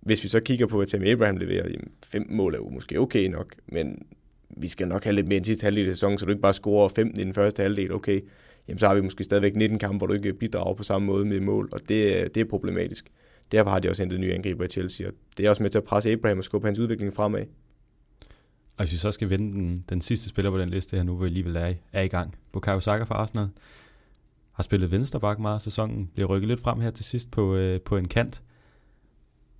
Hvis 0.00 0.24
vi 0.24 0.28
så 0.28 0.40
kigger 0.40 0.66
på, 0.66 0.76
hvad 0.76 0.86
Tammy 0.86 1.08
Abraham 1.12 1.36
leverer, 1.36 1.68
jamen, 1.68 1.90
15 2.06 2.36
mål 2.36 2.54
er 2.54 2.58
jo 2.58 2.68
måske 2.68 3.00
okay 3.00 3.26
nok, 3.26 3.54
men 3.66 4.06
vi 4.50 4.68
skal 4.68 4.88
nok 4.88 5.04
have 5.04 5.14
lidt 5.14 5.28
mere 5.28 5.36
end 5.36 5.44
sidste 5.44 5.64
halvdel 5.64 5.86
af 5.86 5.92
sæsonen, 5.92 6.18
så 6.18 6.24
du 6.24 6.30
ikke 6.30 6.42
bare 6.42 6.54
scorer 6.54 6.88
15 6.88 7.20
i 7.20 7.24
den 7.24 7.34
første 7.34 7.62
halvdel, 7.62 7.92
okay, 7.92 8.20
jamen 8.68 8.78
så 8.78 8.86
har 8.86 8.94
vi 8.94 9.00
måske 9.00 9.24
stadigvæk 9.24 9.56
19 9.56 9.78
kampe, 9.78 9.96
hvor 9.98 10.06
du 10.06 10.12
ikke 10.12 10.32
bidrager 10.32 10.74
på 10.74 10.82
samme 10.82 11.06
måde 11.06 11.24
med 11.24 11.40
mål, 11.40 11.68
og 11.72 11.80
det, 11.88 12.34
det 12.34 12.40
er 12.40 12.44
problematisk. 12.44 13.10
Derfor 13.52 13.70
har 13.70 13.78
de 13.78 13.88
også 13.88 14.02
hentet 14.02 14.20
nye 14.20 14.34
angriber 14.34 14.64
i 14.64 14.68
Chelsea, 14.68 15.06
og 15.06 15.12
det 15.36 15.46
er 15.46 15.50
også 15.50 15.62
med 15.62 15.70
til 15.70 15.78
at 15.78 15.84
presse 15.84 16.10
Abraham 16.12 16.38
og 16.38 16.44
skubbe 16.44 16.66
hans 16.66 16.78
udvikling 16.78 17.14
fremad. 17.14 17.44
Og 18.76 18.84
hvis 18.84 18.92
vi 18.92 18.96
så 18.96 19.10
skal 19.10 19.30
vende 19.30 19.52
den, 19.52 19.84
den 19.88 20.00
sidste 20.00 20.28
spiller 20.28 20.50
på 20.50 20.58
den 20.58 20.68
liste 20.68 20.96
her 20.96 21.02
nu, 21.02 21.12
hvor 21.14 21.22
vi 21.24 21.28
alligevel 21.28 21.56
er, 21.56 21.74
er 21.92 22.02
i 22.02 22.08
gang. 22.08 22.34
Bukayo 22.52 22.80
Saka 22.80 23.04
fra 23.04 23.14
Arsenal 23.14 23.48
har 24.52 24.62
spillet 24.62 24.90
venstreback 24.90 25.38
meget 25.38 25.54
af 25.54 25.60
sæsonen, 25.60 26.10
bliver 26.14 26.28
rykket 26.28 26.48
lidt 26.48 26.60
frem 26.60 26.80
her 26.80 26.90
til 26.90 27.04
sidst 27.04 27.30
på, 27.30 27.54
øh, 27.56 27.80
på 27.80 27.96
en 27.96 28.08
kant. 28.08 28.42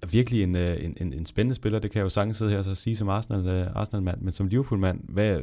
Er 0.03 0.07
virkelig 0.07 0.43
en, 0.43 0.57
øh, 0.57 0.85
en, 0.85 0.97
en, 1.01 1.13
en 1.13 1.27
spændende 1.27 1.55
spiller, 1.55 1.79
det 1.79 1.91
kan 1.91 1.99
jeg 1.99 2.05
jo 2.05 2.09
sagtens 2.09 2.37
sidde 2.37 2.51
her 2.51 2.71
og 2.71 2.77
sige 2.77 2.97
som 2.97 3.09
Arsenal, 3.09 3.47
øh, 3.47 3.67
Arsenal-mand, 3.75 4.21
men 4.21 4.33
som 4.33 4.47
Liverpool-mand, 4.47 5.01
hvad, 5.09 5.41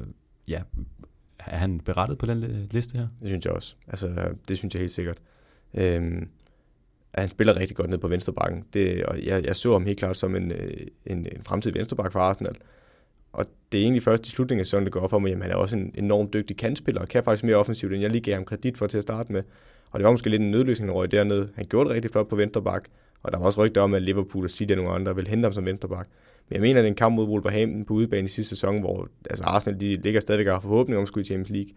ja, 0.48 0.62
er 1.40 1.58
han 1.58 1.80
berettet 1.80 2.18
på 2.18 2.26
den 2.26 2.68
liste 2.72 2.98
her? 2.98 3.08
Det 3.20 3.28
synes 3.28 3.46
jeg 3.46 3.54
også. 3.54 3.76
Altså, 3.88 4.34
det 4.48 4.58
synes 4.58 4.74
jeg 4.74 4.80
helt 4.80 4.92
sikkert. 4.92 5.18
Øhm, 5.74 6.30
at 7.16 7.22
han 7.22 7.30
spiller 7.30 7.60
rigtig 7.60 7.78
godt 7.78 7.90
ned 7.90 7.98
på 7.98 8.08
venstrebakken. 8.08 8.64
Det, 8.74 9.04
og 9.04 9.24
jeg, 9.24 9.46
jeg 9.46 9.56
så 9.56 9.72
ham 9.72 9.86
helt 9.86 10.00
klart 10.00 10.18
som 10.18 10.36
en, 10.36 10.52
øh, 10.52 10.88
en, 11.06 11.18
en 11.18 11.44
fremtidig 11.46 11.78
venstreback 11.78 12.12
for 12.12 12.20
Arsenal. 12.20 12.56
Og 13.34 13.46
det 13.72 13.78
er 13.78 13.82
egentlig 13.82 14.04
først 14.04 14.28
i 14.28 14.30
slutningen 14.30 14.60
af 14.60 14.66
sæsonen, 14.66 14.86
det 14.86 14.94
går 14.94 15.00
op 15.00 15.10
for 15.10 15.20
mig, 15.20 15.32
at 15.32 15.42
han 15.42 15.52
er 15.52 15.56
også 15.56 15.76
en 15.76 15.92
enormt 15.94 16.34
dygtig 16.34 16.58
kantspiller, 16.58 17.02
og 17.02 17.08
kan 17.08 17.24
faktisk 17.24 17.44
mere 17.44 17.56
offensivt, 17.56 17.94
end 17.94 18.02
jeg 18.02 18.12
lige 18.12 18.22
gav 18.22 18.34
ham 18.34 18.46
kredit 18.46 18.78
for 18.78 18.88
til 18.88 18.98
at 18.98 19.04
starte 19.04 19.34
med. 19.34 19.44
Og 19.92 20.00
det 20.00 20.06
var 20.06 20.12
måske 20.12 20.30
lidt 20.30 20.42
en 20.42 20.52
nødløsning, 20.52 20.92
når 20.92 21.06
dernede. 21.06 21.50
Han 21.56 21.66
gjorde 21.66 21.90
det 21.90 21.96
rigtig 21.96 22.12
flot 22.12 22.28
på 22.28 22.36
venstreback, 22.36 22.88
og 23.24 23.32
der 23.32 23.38
var 23.38 23.46
også 23.46 23.66
rygter 23.66 23.82
om, 23.82 23.94
at 23.94 24.02
Liverpool 24.02 24.44
og 24.44 24.50
City 24.50 24.72
og 24.72 24.78
nogle 24.78 24.92
andre 24.92 25.16
ville 25.16 25.30
hente 25.30 25.46
ham 25.46 25.54
som 25.54 25.66
venstreback. 25.66 26.10
Men 26.50 26.54
jeg 26.54 26.62
mener, 26.62 26.80
at 26.80 26.84
det 26.84 26.88
er 26.88 26.92
en 26.92 26.96
kamp 26.96 27.16
mod 27.16 27.28
Wolverhampton 27.28 27.86
på 27.86 27.94
udebane 27.94 28.26
i 28.26 28.30
sidste 28.30 28.50
sæson, 28.50 28.80
hvor 28.80 29.10
altså 29.30 29.44
Arsenal 29.44 29.80
de 29.80 29.94
ligger 29.94 30.20
stadigvæk 30.20 30.48
og 30.48 30.54
har 30.54 30.60
forhåbning 30.60 30.98
om 30.98 31.02
at 31.02 31.08
skulle 31.08 31.24
i 31.24 31.26
Champions 31.26 31.50
League. 31.50 31.70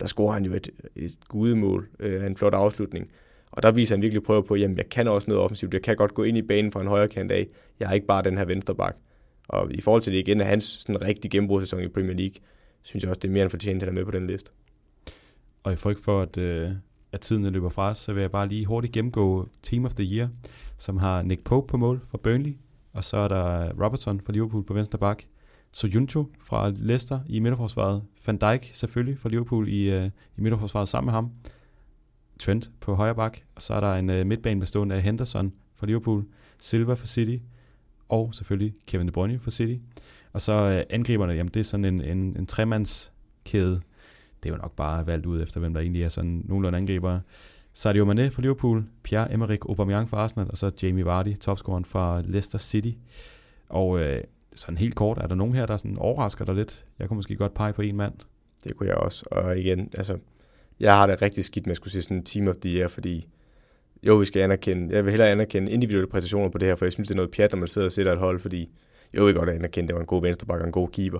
Der 0.00 0.06
scorer 0.06 0.32
han 0.32 0.44
jo 0.44 0.52
et, 0.52 0.70
et 0.96 1.12
gudemål 1.28 1.88
øh, 1.98 2.26
en 2.26 2.36
flot 2.36 2.54
afslutning. 2.54 3.10
Og 3.52 3.62
der 3.62 3.72
viser 3.72 3.94
han 3.94 4.02
virkelig 4.02 4.22
prøve 4.22 4.44
på, 4.44 4.54
at 4.54 4.60
jeg 4.60 4.88
kan 4.90 5.08
også 5.08 5.30
noget 5.30 5.42
offensivt. 5.42 5.74
Jeg 5.74 5.82
kan 5.82 5.96
godt 5.96 6.14
gå 6.14 6.22
ind 6.22 6.38
i 6.38 6.42
banen 6.42 6.72
fra 6.72 6.80
en 6.80 6.86
højre 6.86 7.08
kant 7.08 7.32
af. 7.32 7.46
Jeg 7.80 7.88
er 7.90 7.92
ikke 7.92 8.06
bare 8.06 8.22
den 8.22 8.38
her 8.38 8.44
venstreback. 8.44 8.96
Og 9.48 9.72
i 9.72 9.80
forhold 9.80 10.02
til 10.02 10.12
det 10.12 10.18
igen, 10.18 10.40
er 10.40 10.44
hans 10.44 10.64
sådan 10.64 11.02
rigtig 11.02 11.30
gennembrudssæson 11.30 11.82
i 11.82 11.88
Premier 11.88 12.16
League, 12.16 12.34
synes 12.82 13.02
jeg 13.02 13.10
også, 13.10 13.20
det 13.20 13.28
er 13.28 13.32
mere 13.32 13.42
end 13.42 13.50
fortjent, 13.50 13.82
at 13.82 13.88
han 13.88 13.98
er 13.98 14.00
med 14.00 14.04
på 14.04 14.10
den 14.10 14.26
liste. 14.26 14.50
Og 15.62 15.72
i 15.72 15.76
frygt 15.76 15.98
for, 15.98 16.22
at, 16.22 16.36
øh, 16.36 16.70
at 17.12 17.20
tiden 17.20 17.52
løber 17.52 17.68
fra 17.68 17.90
os, 17.90 17.98
så 17.98 18.12
vil 18.12 18.20
jeg 18.20 18.30
bare 18.30 18.48
lige 18.48 18.66
hurtigt 18.66 18.92
gennemgå 18.92 19.48
Team 19.62 19.84
of 19.84 19.94
the 19.94 20.16
Year, 20.16 20.28
som 20.78 20.96
har 20.96 21.22
Nick 21.22 21.44
Pope 21.44 21.66
på 21.66 21.76
mål 21.76 22.00
for 22.10 22.18
Burnley, 22.18 22.56
og 22.92 23.04
så 23.04 23.16
er 23.16 23.28
der 23.28 23.72
Robertson 23.84 24.20
fra 24.20 24.32
Liverpool 24.32 24.64
på 24.64 24.74
venstre 24.74 24.98
bak, 24.98 25.22
Soyuncu 25.72 26.26
fra 26.40 26.72
Leicester 26.76 27.20
i 27.26 27.40
midterforsvaret, 27.40 28.02
Van 28.26 28.36
Dijk 28.36 28.70
selvfølgelig 28.74 29.18
fra 29.18 29.28
Liverpool 29.28 29.68
i, 29.68 29.90
øh, 29.90 30.10
i 30.36 30.40
midterforsvaret 30.40 30.88
sammen 30.88 31.06
med 31.06 31.12
ham, 31.12 31.30
Trent 32.38 32.70
på 32.80 32.94
højre 32.94 33.14
bak, 33.14 33.38
og 33.54 33.62
så 33.62 33.74
er 33.74 33.80
der 33.80 33.94
en 33.94 34.10
øh, 34.10 34.26
midtbane 34.26 34.60
bestående 34.60 34.94
af 34.94 35.02
Henderson 35.02 35.52
fra 35.74 35.86
Liverpool, 35.86 36.24
Silva 36.60 36.94
fra 36.94 37.06
City, 37.06 37.36
og 38.08 38.34
selvfølgelig 38.34 38.74
Kevin 38.86 39.06
De 39.06 39.12
Bruyne 39.12 39.38
fra 39.38 39.50
City. 39.50 39.82
Og 40.32 40.40
så 40.40 40.52
øh, 40.52 40.82
angriberne, 40.90 41.32
jamen 41.32 41.50
det 41.54 41.60
er 41.60 41.64
sådan 41.64 41.84
en, 41.84 42.00
en, 42.00 42.18
en 42.18 42.46
tremandskæde. 42.46 43.80
Det 44.42 44.48
er 44.48 44.54
jo 44.54 44.56
nok 44.56 44.76
bare 44.76 45.06
valgt 45.06 45.26
ud 45.26 45.42
efter, 45.42 45.60
hvem 45.60 45.74
der 45.74 45.80
egentlig 45.80 46.02
er 46.02 46.08
sådan 46.08 46.42
nogenlunde 46.44 46.78
angribere. 46.78 47.20
Sadio 47.74 48.04
Mane 48.04 48.30
fra 48.30 48.42
Liverpool, 48.42 48.84
Pierre-Emerick 49.08 49.68
Aubameyang 49.68 50.10
fra 50.10 50.16
Arsenal, 50.16 50.50
og 50.50 50.58
så 50.58 50.70
Jamie 50.82 51.04
Vardy, 51.04 51.38
topscoren 51.38 51.84
fra 51.84 52.22
Leicester 52.24 52.58
City. 52.58 52.92
Og 53.68 54.00
øh, 54.00 54.22
sådan 54.54 54.78
helt 54.78 54.94
kort, 54.94 55.18
er 55.18 55.26
der 55.26 55.34
nogen 55.34 55.54
her, 55.54 55.66
der 55.66 55.76
sådan 55.76 55.98
overrasker 55.98 56.44
dig 56.44 56.54
lidt? 56.54 56.84
Jeg 56.98 57.08
kunne 57.08 57.16
måske 57.16 57.36
godt 57.36 57.54
pege 57.54 57.72
på 57.72 57.82
en 57.82 57.96
mand. 57.96 58.14
Det 58.64 58.76
kunne 58.76 58.88
jeg 58.88 58.96
også. 58.96 59.24
Og 59.30 59.58
igen, 59.58 59.90
altså, 59.98 60.18
jeg 60.82 60.96
har 60.96 61.06
det 61.06 61.22
rigtig 61.22 61.44
skidt 61.44 61.66
med 61.66 61.70
at 61.70 61.76
skulle 61.76 61.92
se 61.92 62.02
sådan 62.02 62.16
en 62.16 62.24
team 62.24 62.48
of 62.48 62.56
the 62.56 62.78
year, 62.78 62.88
fordi 62.88 63.28
jo, 64.02 64.16
vi 64.16 64.24
skal 64.24 64.42
anerkende, 64.42 64.94
jeg 64.94 65.04
vil 65.04 65.10
hellere 65.10 65.30
anerkende 65.30 65.72
individuelle 65.72 66.06
præstationer 66.06 66.48
på 66.48 66.58
det 66.58 66.68
her, 66.68 66.74
for 66.74 66.84
jeg 66.84 66.92
synes, 66.92 67.08
det 67.08 67.14
er 67.14 67.16
noget 67.16 67.30
pjat, 67.30 67.52
når 67.52 67.58
man 67.58 67.68
sidder 67.68 67.86
og 67.86 67.92
sætter 67.92 68.12
et 68.12 68.18
hold, 68.18 68.38
fordi 68.38 68.70
jo, 69.16 69.24
vi 69.24 69.32
godt 69.32 69.48
anerkende, 69.48 69.88
det 69.88 69.94
var 69.94 70.00
en 70.00 70.06
god 70.06 70.22
venstreback 70.22 70.60
og 70.60 70.66
en 70.66 70.72
god 70.72 70.88
keeper. 70.88 71.18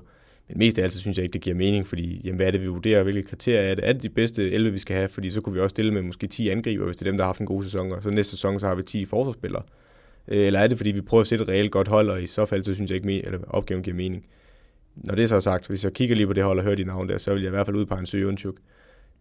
Men 0.49 0.59
mest 0.59 0.79
af 0.79 0.83
alt, 0.83 0.93
så 0.93 1.01
synes 1.01 1.17
jeg 1.17 1.25
ikke, 1.25 1.33
det 1.33 1.41
giver 1.41 1.57
mening, 1.57 1.87
fordi 1.87 2.21
jamen, 2.25 2.37
hvad 2.37 2.47
er 2.47 2.51
det, 2.51 2.63
vi 2.63 2.67
vurderer, 2.67 3.03
hvilke 3.03 3.23
kriterier 3.23 3.61
er 3.61 3.75
det? 3.75 3.89
Er 3.89 3.93
det 3.93 4.03
de 4.03 4.09
bedste 4.09 4.51
11, 4.51 4.73
vi 4.73 4.79
skal 4.79 4.97
have? 4.97 5.09
Fordi 5.09 5.29
så 5.29 5.41
kunne 5.41 5.53
vi 5.55 5.61
også 5.61 5.75
stille 5.75 5.93
med 5.93 6.03
måske 6.03 6.27
10 6.27 6.49
angriber, 6.49 6.85
hvis 6.85 6.97
det 6.97 7.07
er 7.07 7.11
dem, 7.11 7.19
der 7.19 7.25
har 7.25 7.29
haft 7.29 7.41
en 7.41 7.47
god 7.47 7.63
sæson, 7.63 7.93
og 7.93 8.03
så 8.03 8.11
næste 8.11 8.31
sæson, 8.31 8.61
så 8.61 8.67
har 8.67 8.75
vi 8.75 8.83
10 8.83 9.05
forsvarsspillere. 9.05 9.63
Øh, 10.29 10.47
eller 10.47 10.61
er 10.61 10.67
det, 10.67 10.77
fordi 10.77 10.91
vi 10.91 11.01
prøver 11.01 11.21
at 11.21 11.27
sætte 11.27 11.43
et 11.43 11.49
reelt 11.49 11.71
godt 11.71 11.89
hold, 11.89 12.11
og 12.11 12.23
i 12.23 12.27
så 12.27 12.47
fald, 12.47 12.63
så 12.63 12.75
synes 12.75 12.91
jeg 12.91 12.97
ikke, 12.97 13.27
eller 13.27 13.39
opgaven 13.49 13.83
giver 13.83 13.97
mening. 13.97 14.27
Når 14.97 15.15
det 15.15 15.23
er 15.23 15.27
så 15.27 15.41
sagt, 15.41 15.69
hvis 15.69 15.85
jeg 15.85 15.93
kigger 15.93 16.17
lige 16.17 16.27
på 16.27 16.33
det 16.33 16.45
hold 16.45 16.59
og 16.59 16.65
hører 16.65 16.77
de 16.77 16.85
navn 16.85 17.09
der, 17.09 17.19
så 17.19 17.35
vil 17.35 17.43
jeg 17.43 17.49
i 17.49 17.51
hvert 17.51 17.67
fald 17.67 17.77
ud 17.77 17.87
på 17.87 17.95
en 17.95 18.07
Søjunchuk. 18.07 18.57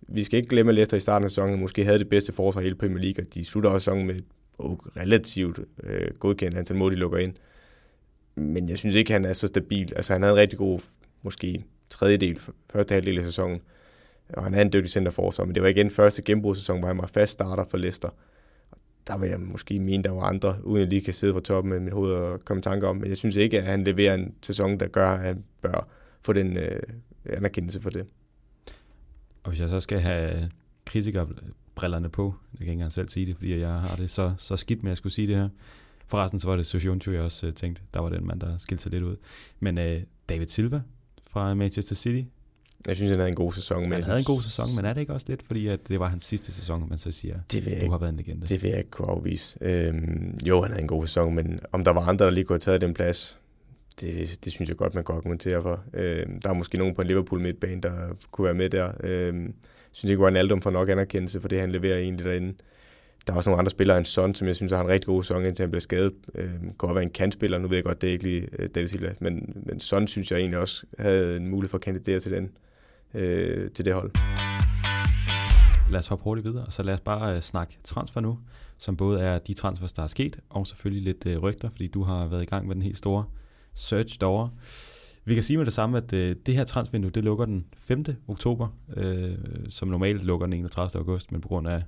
Vi 0.08 0.24
skal 0.24 0.38
ikke 0.38 0.50
glemme, 0.50 0.70
at 0.70 0.76
Leicester 0.76 0.98
i 0.98 1.00
starten 1.00 1.24
af 1.24 1.30
sæsonen 1.30 1.60
måske 1.60 1.86
havde 1.86 2.00
det 2.00 2.10
bedste 2.10 2.32
forsvar 2.32 2.62
i 2.62 2.64
hele 2.64 2.76
Premier 2.76 3.04
League, 3.04 3.24
og 3.24 3.34
de 3.34 3.46
slutter 3.46 3.70
også 3.70 3.86
sæsonen 3.86 4.08
med 4.08 4.16
et 4.16 4.26
oh, 4.58 4.78
relativt 4.98 5.60
øh, 5.84 6.08
godkendt 6.20 6.58
antal 6.58 6.76
mål, 6.76 6.92
de 6.92 6.98
lukker 6.98 7.18
ind. 7.18 7.34
Men 8.36 8.70
jeg 8.70 8.78
synes 8.78 8.96
ikke, 8.96 9.14
han 9.14 9.26
er 9.26 9.34
så 9.34 9.48
stabil. 9.48 9.94
Altså, 9.96 10.14
han 10.14 10.22
havde 10.22 10.34
en 10.34 10.40
rigtig 10.40 10.60
god 10.60 10.80
måske 11.22 11.66
tredjedel, 11.90 12.40
første 12.70 12.94
halvdel 12.94 13.18
af 13.18 13.24
sæsonen. 13.24 13.62
Og 14.30 14.44
han 14.44 14.54
er 14.54 14.62
en 14.62 14.74
dygtig 14.74 14.92
centerforsvar, 14.92 15.46
men 15.46 15.56
det 15.56 15.64
var 15.64 15.70
igen 15.70 15.90
første 15.90 16.22
gennembrudssæson, 16.22 16.80
hvor 16.80 16.88
han 16.88 16.98
var 16.98 17.08
fast 17.08 17.32
starter 17.32 17.66
for 17.70 17.78
Leicester. 17.78 18.10
Der 19.08 19.18
vil 19.18 19.30
jeg 19.30 19.40
måske 19.40 19.80
mene, 19.80 20.04
der 20.04 20.12
var 20.12 20.22
andre, 20.22 20.58
uden 20.64 20.84
at 20.84 20.90
lige 20.90 21.02
kan 21.02 21.14
sidde 21.14 21.34
fra 21.34 21.42
toppen 21.42 21.70
med 21.74 21.80
mit 21.80 21.94
hoved 21.94 22.14
og 22.14 22.40
komme 22.46 22.60
i 22.60 22.62
tanke 22.62 22.88
om. 22.88 22.96
Men 22.96 23.10
jeg 23.10 23.18
synes 23.18 23.36
ikke, 23.36 23.58
at 23.58 23.64
han 23.64 23.84
leverer 23.84 24.14
en 24.14 24.34
sæson, 24.44 24.80
der 24.80 24.88
gør, 24.88 25.08
at 25.08 25.20
han 25.20 25.44
bør 25.62 25.88
få 26.22 26.34
den 26.34 26.58
øh, 26.58 26.82
anerkendelse 27.26 27.82
for 27.82 27.90
det. 27.90 28.06
Og 29.44 29.50
hvis 29.50 29.60
jeg 29.62 29.70
så 29.70 29.80
skal 29.80 30.00
have 30.00 30.50
kritikerbrillerne 30.86 32.10
på, 32.10 32.36
jeg 32.54 32.58
kan 32.58 32.64
ikke 32.64 32.72
engang 32.72 32.92
selv 32.92 33.10
sige 33.10 33.26
det, 33.26 33.36
fordi 33.36 33.60
jeg 33.60 33.70
har 33.70 33.96
det 33.96 34.10
så, 34.10 34.34
så 34.38 34.58
skidt 34.58 34.84
med 34.84 34.92
at 34.92 34.98
skulle 34.98 35.14
sige 35.14 35.28
det 35.28 35.36
her. 35.36 35.50
Forresten 36.08 36.40
så 36.40 36.48
var 36.48 36.56
det 36.56 36.66
Socionchu, 36.66 37.12
jeg 37.12 37.22
også 37.22 37.48
uh, 37.48 37.54
tænkte, 37.54 37.82
der 37.94 38.00
var 38.00 38.10
den 38.10 38.28
mand, 38.28 38.40
der 38.40 38.58
skilte 38.58 38.84
sig 38.84 38.92
lidt 38.92 39.04
ud. 39.04 39.16
Men 39.60 39.78
uh, 39.78 39.84
David 40.30 40.48
Silva, 40.48 40.82
fra 41.28 41.54
Manchester 41.54 41.96
City. 41.96 42.28
Jeg 42.88 42.96
synes, 42.96 43.10
han 43.10 43.20
havde 43.20 43.30
en 43.30 43.36
god 43.36 43.54
sæson. 43.54 43.82
Men 43.82 43.92
han 43.92 44.04
havde 44.04 44.20
en 44.20 44.26
god 44.26 44.42
sæson, 44.42 44.76
men 44.76 44.86
er 44.86 44.94
det 44.94 45.02
ikke 45.02 45.14
også 45.14 45.26
lidt, 45.30 45.44
fordi 45.44 45.68
at 45.68 45.88
det 45.88 46.00
var 46.00 46.08
hans 46.08 46.24
sidste 46.24 46.52
sæson, 46.52 46.90
man 46.90 46.98
så 46.98 47.12
siger, 47.12 47.40
det 47.52 47.66
vil 47.66 47.74
du 47.74 47.78
ikke, 47.78 47.92
har 47.92 47.98
været 47.98 48.10
en 48.10 48.18
legende? 48.18 48.48
Det 48.48 48.62
vil 48.64 48.70
jeg 48.70 48.78
ikke 48.78 48.90
kunne 48.90 49.08
afvise. 49.08 49.58
Øhm, 49.62 50.38
jo, 50.46 50.62
han 50.62 50.72
havde 50.72 50.82
en 50.82 50.88
god 50.88 51.08
sæson, 51.08 51.36
men 51.36 51.60
om 51.72 51.84
der 51.84 51.92
var 51.92 52.02
andre, 52.02 52.26
der 52.26 52.32
lige 52.32 52.44
kunne 52.44 52.54
have 52.54 52.60
taget 52.60 52.82
den 52.82 52.94
plads, 52.94 53.38
det, 54.02 54.40
det 54.44 54.52
synes 54.52 54.70
jeg 54.70 54.78
godt, 54.78 54.96
man 54.96 55.04
kan 55.04 55.16
argumentere 55.16 55.62
for. 55.62 55.84
Øh, 55.94 56.26
der 56.44 56.50
er 56.50 56.54
måske 56.54 56.78
nogen 56.78 56.96
på 56.96 57.02
en 57.02 57.08
Liverpool 57.08 57.42
midtbane, 57.42 57.82
der 57.82 57.92
kunne 58.32 58.46
være 58.46 58.54
med 58.54 58.70
der. 58.70 58.92
Øh, 59.04 59.50
synes 59.92 60.12
ikke, 60.12 60.26
Ronaldo 60.26 60.60
får 60.60 60.72
nok 60.72 60.90
anerkendelse 60.90 61.42
for 61.42 61.48
det, 61.48 61.60
han 61.60 61.72
leverer 61.72 61.98
egentlig 61.98 62.26
derinde. 62.26 62.54
Der 63.28 63.34
er 63.34 63.38
også 63.38 63.50
nogle 63.50 63.60
andre 63.60 63.70
spillere 63.70 63.98
en 63.98 64.06
Son, 64.06 64.36
som 64.36 64.48
jeg 64.48 64.56
synes 64.56 64.72
har 64.72 64.82
en 64.82 64.88
rigtig 64.88 65.06
god 65.06 65.24
sæson, 65.24 65.46
indtil 65.46 65.64
han 65.64 65.72
bliver 65.72 65.82
skadet. 65.82 66.14
Øh, 66.36 66.50
kan 66.60 66.74
også 66.80 66.94
være 66.94 67.04
en 67.04 67.10
kantspiller, 67.10 67.58
nu 67.58 67.68
ved 67.68 67.78
jeg 67.78 67.84
godt, 67.84 68.02
det 68.02 68.08
er 68.08 68.12
ikke 68.12 68.24
lige 68.24 68.48
uh, 68.60 68.66
David 68.76 68.88
Silva, 68.88 69.14
men, 69.20 69.64
men 69.66 69.80
Son 69.80 70.08
synes 70.08 70.32
jeg 70.32 70.40
egentlig 70.40 70.60
også 70.60 70.86
havde 71.00 71.38
en 71.38 71.48
mulighed 71.50 71.70
for 71.70 71.78
at 71.78 71.82
kandidere 71.82 72.20
til, 72.20 72.32
den, 72.32 72.50
øh, 73.14 73.72
til 73.72 73.86
det 73.86 73.94
hold. 73.94 74.12
Lad 75.92 76.00
os 76.00 76.08
hoppe 76.08 76.24
hurtigt 76.24 76.48
videre, 76.48 76.66
så 76.72 76.84
lad 76.84 76.94
os 76.94 77.02
bare 77.02 77.36
uh, 77.36 77.42
snakke 77.42 77.78
transfer 77.84 78.22
nu, 78.22 78.40
som 78.78 78.98
både 78.98 79.22
er 79.22 79.40
de 79.40 79.54
transfers, 79.54 79.94
der 79.94 80.04
er 80.04 80.08
sket, 80.08 80.40
og 80.50 80.68
selvfølgelig 80.68 81.04
lidt 81.04 81.26
øh, 81.26 81.44
rygter, 81.44 81.70
fordi 81.70 81.88
du 81.88 82.04
har 82.04 82.28
været 82.28 82.42
i 82.42 82.46
gang 82.46 82.68
med 82.68 82.76
den 82.76 82.82
helt 82.82 82.98
store 82.98 83.26
search 83.74 84.20
derovre. 84.20 84.50
Vi 85.26 85.34
kan 85.34 85.44
sige 85.44 85.58
med 85.58 85.66
det 85.66 85.74
samme, 85.74 85.98
at 85.98 86.14
øh, 86.14 86.36
det 86.46 86.54
her 86.56 86.64
transfervindue, 86.64 87.12
det 87.12 87.24
lukker 87.24 87.46
den 87.46 87.66
5. 87.78 88.06
oktober, 88.28 88.68
øh, 88.98 89.38
som 89.70 89.88
normalt 89.88 90.24
lukker 90.24 90.48
den 90.48 90.54
31. 90.54 91.00
august, 91.00 91.32
men 91.32 91.42
på 91.42 91.48
grund 91.48 91.68
af 91.68 91.84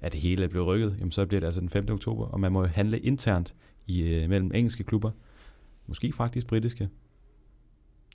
at 0.00 0.12
det 0.12 0.20
hele 0.20 0.44
er 0.44 0.48
blevet 0.48 0.66
rykket, 0.66 0.96
jamen 0.98 1.12
så 1.12 1.26
bliver 1.26 1.40
det 1.40 1.46
altså 1.46 1.60
den 1.60 1.68
5. 1.68 1.88
oktober, 1.90 2.26
og 2.26 2.40
man 2.40 2.52
må 2.52 2.66
handle 2.66 2.98
internt 2.98 3.54
i, 3.86 4.02
øh, 4.02 4.28
mellem 4.28 4.50
engelske 4.54 4.84
klubber, 4.84 5.10
måske 5.86 6.12
faktisk 6.12 6.46
britiske, 6.46 6.88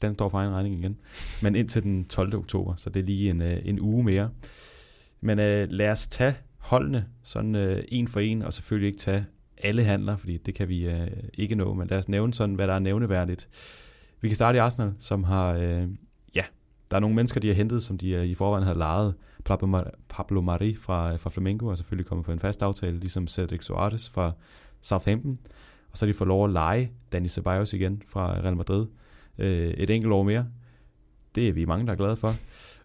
den 0.01 0.13
står 0.13 0.29
for 0.29 0.37
egen 0.37 0.51
regning 0.51 0.79
igen, 0.79 0.97
men 1.41 1.55
indtil 1.55 1.83
den 1.83 2.05
12. 2.05 2.35
oktober, 2.35 2.75
så 2.75 2.89
det 2.89 2.99
er 2.99 3.03
lige 3.03 3.29
en, 3.29 3.41
øh, 3.41 3.57
en 3.65 3.79
uge 3.79 4.03
mere. 4.03 4.29
Men 5.21 5.39
øh, 5.39 5.67
lad 5.71 5.91
os 5.91 6.07
tage 6.07 6.35
holdene 6.57 7.05
sådan 7.23 7.55
øh, 7.55 7.83
en 7.87 8.07
for 8.07 8.19
en, 8.19 8.41
og 8.41 8.53
selvfølgelig 8.53 8.87
ikke 8.87 8.99
tage 8.99 9.25
alle 9.63 9.83
handler, 9.83 10.17
fordi 10.17 10.37
det 10.37 10.55
kan 10.55 10.69
vi 10.69 10.87
øh, 10.87 11.07
ikke 11.33 11.55
nå, 11.55 11.73
men 11.73 11.87
lad 11.87 11.97
os 11.97 12.09
nævne 12.09 12.33
sådan, 12.33 12.55
hvad 12.55 12.67
der 12.67 12.73
er 12.73 12.79
nævneværdigt. 12.79 13.49
Vi 14.21 14.27
kan 14.27 14.35
starte 14.35 14.55
i 14.55 14.59
Arsenal, 14.59 14.93
som 14.99 15.23
har, 15.23 15.53
øh, 15.53 15.87
ja, 16.35 16.43
der 16.91 16.95
er 16.95 16.99
nogle 16.99 17.15
mennesker, 17.15 17.39
de 17.39 17.47
har 17.47 17.55
hentet, 17.55 17.83
som 17.83 17.97
de 17.97 18.11
øh, 18.11 18.25
i 18.25 18.35
forvejen 18.35 18.63
havde 18.63 18.77
lejet. 18.77 19.15
Pablo, 19.45 19.83
Pablo 20.09 20.41
Mari 20.41 20.75
fra, 20.75 21.13
øh, 21.13 21.19
fra 21.19 21.29
Flamengo 21.29 21.67
er 21.67 21.75
selvfølgelig 21.75 22.05
kommet 22.05 22.25
på 22.25 22.31
en 22.31 22.39
fast 22.39 22.63
aftale, 22.63 22.99
ligesom 22.99 23.27
Cedric 23.27 23.63
Suarez 23.63 24.09
fra 24.09 24.31
Southampton. 24.81 25.39
Og 25.91 25.97
så 25.97 26.05
har 26.05 26.11
de 26.11 26.17
fået 26.17 26.27
lov 26.27 26.45
at 26.45 26.49
lege 26.51 26.91
Dani 27.11 27.27
Ceballos 27.27 27.73
igen 27.73 28.01
fra 28.07 28.33
Real 28.33 28.55
Madrid 28.55 28.85
øh, 29.37 29.69
et 29.69 29.89
enkelt 29.89 30.13
år 30.13 30.23
mere. 30.23 30.45
Det 31.35 31.47
er 31.47 31.53
vi 31.53 31.65
mange, 31.65 31.85
der 31.85 31.91
er 31.91 31.97
glade 31.97 32.15
for. 32.15 32.35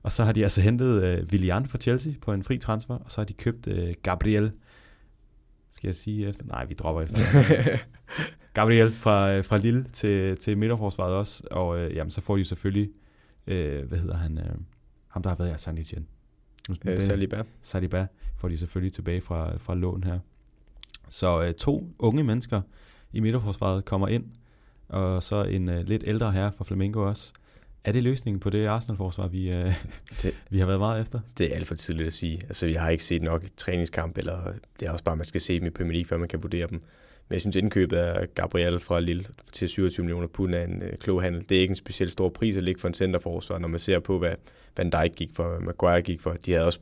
Og 0.02 0.12
så 0.12 0.24
har 0.24 0.32
de 0.32 0.42
altså 0.42 0.60
hentet 0.60 1.02
øh, 1.02 1.26
Willian 1.32 1.66
fra 1.66 1.78
Chelsea 1.78 2.12
på 2.20 2.32
en 2.32 2.42
fri 2.42 2.58
transfer, 2.58 2.94
og 2.94 3.10
så 3.10 3.20
har 3.20 3.26
de 3.26 3.32
købt 3.32 3.66
øh, 3.66 3.94
Gabriel. 4.02 4.52
Skal 5.72 5.88
jeg 5.88 5.94
sige 5.94 6.28
efter? 6.28 6.44
Nej, 6.44 6.64
vi 6.64 6.74
dropper 6.74 7.02
efter. 7.02 7.20
Gabriel 8.54 8.92
fra, 8.92 9.32
øh, 9.32 9.44
fra 9.44 9.56
Lille 9.58 9.86
til, 9.92 10.36
til 10.36 10.58
midterforsvaret 10.58 11.14
også. 11.14 11.42
Og 11.50 11.78
øh, 11.78 11.96
jamen, 11.96 12.10
så 12.10 12.20
får 12.20 12.36
de 12.36 12.44
selvfølgelig, 12.44 12.90
øh, 13.46 13.88
hvad 13.88 13.98
hedder 13.98 14.16
han, 14.16 14.38
øh, 14.38 14.54
ham 15.08 15.22
der 15.22 15.30
har 15.30 15.36
været 15.36 15.56
i 15.56 15.58
Saint 15.58 15.78
Etienne. 15.78 16.06
Øh, 16.84 17.00
Saliba. 17.00 17.42
Saliba 17.62 18.06
får 18.36 18.48
de 18.48 18.56
selvfølgelig 18.56 18.92
tilbage 18.92 19.20
fra, 19.20 19.56
fra 19.56 19.74
lån 19.74 20.04
her. 20.04 20.18
Så 21.08 21.42
øh, 21.42 21.54
to 21.54 21.94
unge 21.98 22.24
mennesker 22.24 22.60
i 23.12 23.20
midterforsvaret 23.20 23.84
kommer 23.84 24.08
ind, 24.08 24.24
og 24.88 25.22
så 25.22 25.44
en 25.44 25.68
øh, 25.68 25.86
lidt 25.86 26.04
ældre 26.06 26.32
herre 26.32 26.52
fra 26.52 26.64
Flamengo 26.64 27.08
også. 27.08 27.32
Er 27.84 27.92
det 27.92 28.02
løsningen 28.02 28.40
på 28.40 28.50
det 28.50 28.66
Arsenal-forsvar, 28.66 29.28
vi, 29.28 29.50
øh, 29.50 29.74
det, 30.22 30.34
vi 30.50 30.58
har 30.58 30.66
været 30.66 30.78
meget 30.78 31.02
efter? 31.02 31.20
Det 31.38 31.50
er 31.50 31.54
alt 31.54 31.66
for 31.66 31.74
tidligt 31.74 32.06
at 32.06 32.12
sige. 32.12 32.40
Altså, 32.42 32.66
vi 32.66 32.72
har 32.72 32.90
ikke 32.90 33.04
set 33.04 33.22
nok 33.22 33.44
træningskamp, 33.56 34.18
eller 34.18 34.52
det 34.80 34.88
er 34.88 34.92
også 34.92 35.04
bare, 35.04 35.12
at 35.12 35.18
man 35.18 35.26
skal 35.26 35.40
se 35.40 35.58
dem 35.58 35.66
i 35.66 35.70
Premier 35.70 35.92
League, 35.92 36.06
før 36.06 36.16
man 36.16 36.28
kan 36.28 36.42
vurdere 36.42 36.66
dem. 36.66 36.82
Men 37.28 37.34
jeg 37.34 37.40
synes, 37.40 37.56
indkøbet 37.56 37.96
af 37.96 38.34
Gabriel 38.34 38.80
fra 38.80 39.00
Lille 39.00 39.24
til 39.52 39.68
27 39.68 40.04
millioner 40.04 40.26
pund 40.26 40.54
er 40.54 40.62
en 40.62 40.82
øh, 40.82 40.96
klog 40.96 41.22
handel. 41.22 41.48
Det 41.48 41.56
er 41.56 41.60
ikke 41.60 41.72
en 41.72 41.76
specielt 41.76 42.12
stor 42.12 42.28
pris 42.28 42.56
at 42.56 42.62
ligge 42.62 42.80
for 42.80 42.88
en 42.88 42.94
centerforsvar, 42.94 43.58
når 43.58 43.68
man 43.68 43.80
ser 43.80 43.98
på, 43.98 44.18
hvad 44.18 44.34
Van 44.76 44.90
Dijk 44.90 45.14
gik 45.14 45.30
for, 45.34 45.58
Maguire 45.60 46.02
gik 46.02 46.20
for. 46.20 46.32
De 46.32 46.52
havde 46.52 46.66
også 46.66 46.78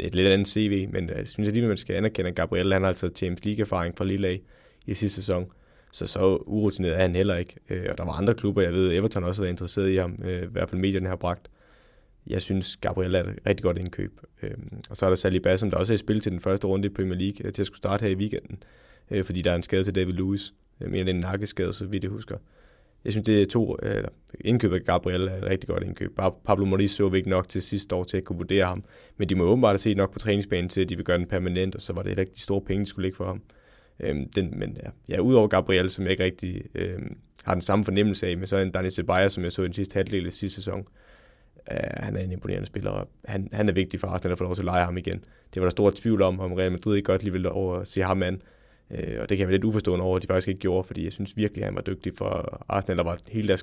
et 0.00 0.14
lidt 0.14 0.28
andet 0.28 0.48
CV, 0.48 0.88
men 0.92 1.08
jeg 1.08 1.28
synes 1.28 1.48
alligevel, 1.48 1.68
man 1.68 1.76
skal 1.76 1.96
anerkende, 1.96 2.30
at 2.30 2.36
Gabriel 2.36 2.72
han 2.72 2.82
har 2.82 2.88
altså 2.88 3.10
Champions 3.16 3.44
League-erfaring 3.44 3.96
fra 3.96 4.04
Lille 4.04 4.40
i 4.86 4.94
sidste 4.94 5.16
sæson. 5.16 5.46
Så 5.98 6.06
så 6.06 6.36
urutineret 6.36 6.94
er 6.94 7.00
han 7.00 7.14
heller 7.14 7.36
ikke. 7.36 7.56
Øh, 7.70 7.86
og 7.90 7.98
der 7.98 8.04
var 8.04 8.12
andre 8.12 8.34
klubber, 8.34 8.62
jeg 8.62 8.72
ved, 8.72 8.92
Everton 8.92 9.24
også 9.24 9.42
var 9.42 9.48
interesseret 9.48 9.90
i 9.90 9.96
ham, 9.96 10.18
øh, 10.24 10.42
i 10.42 10.46
hvert 10.46 10.70
fald 10.70 10.80
medierne 10.80 11.08
har 11.08 11.16
bragt. 11.16 11.50
Jeg 12.26 12.42
synes, 12.42 12.76
Gabriel 12.76 13.14
er 13.14 13.20
et 13.20 13.38
rigtig 13.46 13.64
godt 13.64 13.78
indkøb. 13.78 14.20
Øh, 14.42 14.50
og 14.90 14.96
så 14.96 15.06
er 15.06 15.10
der 15.10 15.16
Saliba, 15.16 15.56
som 15.56 15.70
der 15.70 15.76
også 15.76 15.92
er 15.92 15.94
i 15.94 15.98
spil 15.98 16.20
til 16.20 16.32
den 16.32 16.40
første 16.40 16.66
runde 16.66 16.86
i 16.86 16.88
Premier 16.88 17.18
League, 17.18 17.46
øh, 17.46 17.52
til 17.52 17.62
at 17.62 17.66
skulle 17.66 17.78
starte 17.78 18.02
her 18.02 18.10
i 18.10 18.14
weekenden, 18.14 18.62
øh, 19.10 19.24
fordi 19.24 19.42
der 19.42 19.50
er 19.50 19.56
en 19.56 19.62
skade 19.62 19.84
til 19.84 19.94
David 19.94 20.12
Lewis. 20.12 20.54
Øh, 20.80 20.84
jeg 20.84 20.90
mener, 20.90 21.04
det 21.04 21.10
er 21.10 21.14
en 21.14 21.20
nakkeskade, 21.20 21.72
så 21.72 21.84
vidt 21.84 22.04
jeg 22.04 22.10
husker. 22.10 22.36
Jeg 23.04 23.12
synes, 23.12 23.26
det 23.26 23.42
er 23.42 23.46
to 23.46 23.76
eller, 23.82 24.08
indkøb 24.40 24.72
af 24.72 24.84
Gabriel 24.84 25.28
er 25.28 25.36
et 25.36 25.42
rigtig 25.42 25.68
godt 25.68 25.82
indkøb. 25.82 26.18
Pablo 26.44 26.64
Moriz 26.64 26.90
så 26.90 27.08
vi 27.08 27.16
ikke 27.16 27.30
nok 27.30 27.48
til 27.48 27.62
sidste 27.62 27.94
år 27.94 28.04
til 28.04 28.16
at 28.16 28.24
kunne 28.24 28.36
vurdere 28.36 28.64
ham. 28.64 28.84
Men 29.16 29.28
de 29.28 29.34
må 29.34 29.44
åbenbart 29.44 29.80
se 29.80 29.94
nok 29.94 30.12
på 30.12 30.18
træningsbanen 30.18 30.68
til, 30.68 30.80
at 30.80 30.88
de 30.88 30.96
vil 30.96 31.04
gøre 31.04 31.18
den 31.18 31.26
permanent, 31.26 31.74
og 31.74 31.80
så 31.80 31.92
var 31.92 32.02
det 32.02 32.08
heller 32.08 32.22
ikke 32.22 32.34
de 32.34 32.40
store 32.40 32.60
penge, 32.60 32.84
de 32.84 32.90
skulle 32.90 33.06
ligge 33.06 33.16
for 33.16 33.24
ham. 33.24 33.42
Øhm, 34.00 34.30
den, 34.30 34.58
men 34.58 34.76
ja, 34.82 34.90
ja, 35.08 35.20
udover 35.20 35.48
Gabriel, 35.48 35.90
som 35.90 36.04
jeg 36.04 36.10
ikke 36.10 36.24
rigtig 36.24 36.62
øhm, 36.74 37.16
har 37.44 37.54
den 37.54 37.60
samme 37.60 37.84
fornemmelse 37.84 38.26
af, 38.26 38.36
men 38.36 38.46
så 38.46 38.56
er 38.56 38.62
en 38.62 38.70
Dani 38.70 38.90
Ceballos, 38.90 39.32
som 39.32 39.44
jeg 39.44 39.52
så 39.52 39.62
i 39.62 39.64
den 39.64 39.72
sidste 39.72 39.94
halvdel 39.94 40.26
af 40.26 40.32
sidste 40.32 40.54
sæson. 40.54 40.86
Uh, 41.70 41.76
han 42.04 42.16
er 42.16 42.20
en 42.20 42.32
imponerende 42.32 42.66
spiller, 42.66 42.90
og 42.90 43.08
han, 43.24 43.48
han 43.52 43.68
er 43.68 43.72
vigtig 43.72 44.00
for 44.00 44.06
Arsenal 44.06 44.32
at 44.32 44.38
få 44.38 44.44
lov 44.44 44.54
til 44.54 44.62
at 44.62 44.64
lege 44.64 44.84
ham 44.84 44.98
igen. 44.98 45.24
Det 45.54 45.62
var 45.62 45.66
der 45.66 45.70
stor 45.70 45.90
tvivl 45.90 46.22
om, 46.22 46.40
om 46.40 46.52
Real 46.52 46.72
Madrid 46.72 46.96
ikke 46.96 47.06
godt 47.06 47.22
lige 47.22 47.32
ville 47.32 47.50
over 47.50 47.76
at 47.76 47.86
se 47.86 48.02
ham 48.02 48.22
an. 48.22 48.42
Uh, 48.90 48.96
og 48.96 49.28
det 49.28 49.28
kan 49.28 49.38
jeg 49.38 49.48
være 49.48 49.54
lidt 49.54 49.64
uforstående 49.64 50.04
over, 50.04 50.16
at 50.16 50.22
de 50.22 50.26
faktisk 50.26 50.48
ikke 50.48 50.60
gjorde, 50.60 50.84
fordi 50.86 51.04
jeg 51.04 51.12
synes 51.12 51.36
virkelig, 51.36 51.62
at 51.62 51.66
han 51.66 51.74
var 51.74 51.82
dygtig 51.82 52.12
for 52.16 52.64
Arsenal, 52.68 52.96
der 52.96 53.04
var 53.04 53.18
hele 53.28 53.48
deres 53.48 53.62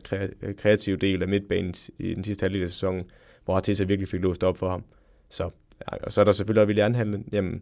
kreative 0.58 0.98
del 0.98 1.22
af 1.22 1.28
midtbanen 1.28 1.74
i 2.00 2.14
den 2.14 2.24
sidste 2.24 2.44
halvdel 2.44 2.64
af 2.64 2.70
sæsonen, 2.70 3.04
hvor 3.46 3.56
Arteta 3.56 3.84
virkelig 3.84 4.08
fik 4.08 4.22
låst 4.22 4.44
op 4.44 4.58
for 4.58 4.70
ham. 4.70 4.84
Så, 5.30 5.44
ja, 5.92 5.98
og 5.98 6.12
så 6.12 6.22
er 6.22 6.26
der 6.26 6.32
selvfølgelig 6.32 6.62
også 6.62 6.68
Willian 6.68 6.96
handlen. 6.96 7.30
Jamen, 7.32 7.62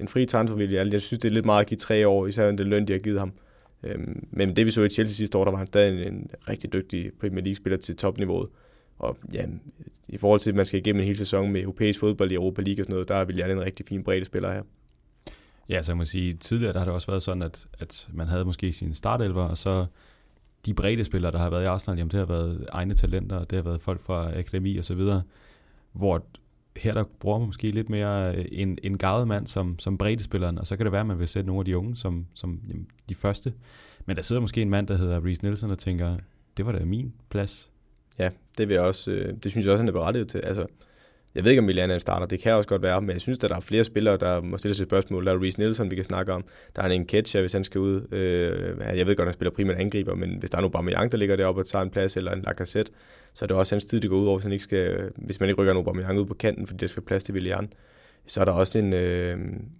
en 0.00 0.08
fri 0.08 0.26
transfervilje. 0.26 0.88
Jeg 0.92 1.00
synes, 1.00 1.20
det 1.20 1.28
er 1.28 1.32
lidt 1.32 1.46
meget 1.46 1.60
at 1.60 1.66
give 1.66 1.78
tre 1.78 2.08
år, 2.08 2.26
især 2.26 2.50
den 2.50 2.68
løn, 2.68 2.88
de 2.88 2.92
har 2.92 3.00
givet 3.00 3.18
ham. 3.18 3.32
Øhm, 3.82 4.28
men 4.30 4.56
det 4.56 4.66
vi 4.66 4.70
så 4.70 4.82
i 4.82 4.88
Chelsea 4.88 5.14
sidste 5.14 5.38
år, 5.38 5.44
der 5.44 5.50
var 5.50 5.58
han 5.58 5.66
stadig 5.66 6.06
en, 6.06 6.12
en 6.12 6.30
rigtig 6.48 6.72
dygtig 6.72 7.10
Premier 7.20 7.44
League-spiller 7.44 7.76
til 7.76 7.96
topniveauet. 7.96 8.48
Og 8.98 9.16
ja, 9.32 9.46
i 10.08 10.16
forhold 10.16 10.40
til, 10.40 10.50
at 10.50 10.56
man 10.56 10.66
skal 10.66 10.80
igennem 10.80 11.00
en 11.00 11.06
hel 11.06 11.18
sæson 11.18 11.52
med 11.52 11.62
europæisk 11.62 12.00
fodbold 12.00 12.32
i 12.32 12.34
Europa 12.34 12.62
League 12.62 12.82
og 12.82 12.84
sådan 12.84 12.92
noget, 12.92 13.08
der 13.08 13.14
er 13.14 13.26
jeg 13.36 13.52
en 13.52 13.60
rigtig 13.60 13.86
fin 13.86 14.04
bredde 14.04 14.24
spiller 14.24 14.52
her. 14.52 14.62
Ja, 15.68 15.82
så 15.82 15.92
jeg 15.92 15.96
må 15.96 16.04
sige, 16.04 16.32
tidligere 16.32 16.72
der 16.72 16.78
har 16.78 16.84
det 16.84 16.94
også 16.94 17.06
været 17.06 17.22
sådan, 17.22 17.42
at, 17.42 17.66
at 17.78 18.08
man 18.12 18.26
havde 18.26 18.44
måske 18.44 18.72
sine 18.72 18.94
startelver, 18.94 19.42
og 19.42 19.56
så 19.56 19.86
de 20.66 20.74
brede 20.74 21.04
spillere, 21.04 21.32
der 21.32 21.38
har 21.38 21.50
været 21.50 21.62
i 21.62 21.66
Arsenal, 21.66 21.98
jamen 21.98 22.10
det 22.10 22.18
har 22.18 22.26
været 22.26 22.66
egne 22.72 22.94
talenter, 22.94 23.44
det 23.44 23.56
har 23.56 23.62
været 23.62 23.82
folk 23.82 24.00
fra 24.00 24.38
akademi 24.38 24.76
og 24.76 24.84
så 24.84 24.94
videre, 24.94 25.22
hvor 25.92 26.24
her 26.76 26.94
der 26.94 27.04
bruger 27.20 27.38
man 27.38 27.46
måske 27.46 27.70
lidt 27.70 27.90
mere 27.90 28.36
øh, 28.36 28.44
en, 28.52 28.78
en 28.82 28.98
gavet 28.98 29.28
mand 29.28 29.46
som, 29.46 29.78
som 29.78 29.98
breddespilleren, 29.98 30.58
og 30.58 30.66
så 30.66 30.76
kan 30.76 30.86
det 30.86 30.92
være, 30.92 31.00
at 31.00 31.06
man 31.06 31.18
vil 31.18 31.28
sætte 31.28 31.46
nogle 31.46 31.60
af 31.60 31.64
de 31.64 31.78
unge 31.78 31.96
som, 31.96 32.26
som 32.34 32.60
jamen, 32.68 32.86
de 33.08 33.14
første. 33.14 33.52
Men 34.06 34.16
der 34.16 34.22
sidder 34.22 34.40
måske 34.40 34.62
en 34.62 34.70
mand, 34.70 34.86
der 34.86 34.96
hedder 34.96 35.24
Reese 35.24 35.42
Nielsen 35.42 35.70
og 35.70 35.78
tænker, 35.78 36.16
det 36.56 36.66
var 36.66 36.72
da 36.72 36.84
min 36.84 37.12
plads. 37.28 37.70
Ja, 38.18 38.30
det 38.58 38.68
vil 38.68 38.74
jeg 38.74 38.82
også, 38.82 39.10
øh, 39.10 39.34
det 39.42 39.50
synes 39.50 39.66
jeg 39.66 39.72
også, 39.72 39.82
han 39.82 39.88
er 39.88 39.92
berettiget 39.92 40.28
til. 40.28 40.38
Altså, 40.38 40.66
jeg 41.34 41.44
ved 41.44 41.50
ikke, 41.50 41.60
om 41.60 41.66
Milan 41.66 41.90
er 41.90 41.94
en 41.94 42.00
starter, 42.00 42.26
det 42.26 42.40
kan 42.40 42.52
også 42.52 42.68
godt 42.68 42.82
være, 42.82 43.00
men 43.02 43.10
jeg 43.10 43.20
synes, 43.20 43.38
at 43.44 43.50
der 43.50 43.56
er 43.56 43.60
flere 43.60 43.84
spillere, 43.84 44.16
der 44.16 44.40
må 44.40 44.58
stille 44.58 44.74
sig 44.74 44.86
spørgsmål. 44.86 45.26
Der 45.26 45.32
er 45.32 45.42
Reece 45.42 45.58
Nielsen, 45.58 45.90
vi 45.90 45.96
kan 45.96 46.04
snakke 46.04 46.32
om. 46.32 46.44
Der 46.76 46.82
er 46.82 46.88
en 46.88 47.06
Ketcher, 47.06 47.40
hvis 47.40 47.52
han 47.52 47.64
skal 47.64 47.80
ud. 47.80 48.12
Øh, 48.12 48.96
jeg 48.96 49.06
ved 49.06 49.16
godt, 49.16 49.26
at 49.26 49.26
han 49.26 49.32
spiller 49.32 49.50
primært 49.50 49.76
angriber, 49.76 50.14
men 50.14 50.36
hvis 50.38 50.50
der 50.50 50.56
er 50.56 50.62
nu 50.62 50.66
Aubameyang, 50.66 51.12
der 51.12 51.18
ligger 51.18 51.36
deroppe 51.36 51.60
og 51.60 51.66
tager 51.66 51.82
en 51.82 51.90
plads, 51.90 52.16
eller 52.16 52.32
en 52.32 52.42
Lacazette, 52.42 52.92
så 53.36 53.44
er 53.44 53.46
det 53.46 53.56
også 53.56 53.74
hans 53.74 53.84
tid, 53.84 54.00
det 54.00 54.10
går 54.10 54.16
ud 54.16 54.26
over, 54.26 54.38
hvis, 54.38 54.42
han 54.42 54.52
ikke 54.52 54.62
skal, 54.62 55.10
hvis 55.16 55.40
man 55.40 55.48
ikke 55.48 55.60
rykker 55.60 55.72
en 55.72 55.76
Aubameyang 55.76 56.18
ud 56.18 56.24
på 56.24 56.34
kanten, 56.34 56.66
fordi 56.66 56.78
der 56.78 56.86
skal 56.86 57.02
plads 57.02 57.24
til 57.24 57.34
Willian. 57.34 57.72
Så 58.26 58.40
er 58.40 58.44
der 58.44 58.52
også 58.52 58.78
en... 58.78 58.92
Øh, 58.92 59.38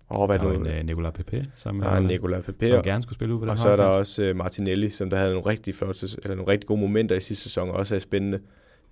oh, 0.09 0.27
hvad 0.27 0.39
der 0.39 0.45
er 0.45 0.53
en 0.53 0.67
uh, 0.67 0.87
Nicolas 0.87 1.13
Pepe, 1.13 1.47
som, 1.55 1.83
ja, 1.83 2.01
Nicolas 2.01 2.45
Pepe, 2.45 2.67
som 2.67 2.83
gerne 2.83 3.03
skulle 3.03 3.15
spille 3.15 3.35
ud 3.35 3.39
på 3.39 3.45
den 3.45 3.51
Og 3.51 3.59
så 3.59 3.69
er 3.69 3.77
der 3.77 3.85
også 3.85 4.31
uh, 4.31 4.37
Martinelli, 4.37 4.91
som 4.91 5.11
der 5.11 5.17
havde 5.17 5.31
nogle 5.31 5.47
rigtig 5.47 5.75
flotte, 5.75 6.07
eller 6.23 6.35
nogle 6.37 6.53
rigtig 6.53 6.67
gode 6.67 6.81
momenter 6.81 7.17
i 7.17 7.21
sidste 7.21 7.43
sæson, 7.43 7.69
og 7.69 7.75
også 7.75 7.95
er 7.95 7.99
spændende, 7.99 8.41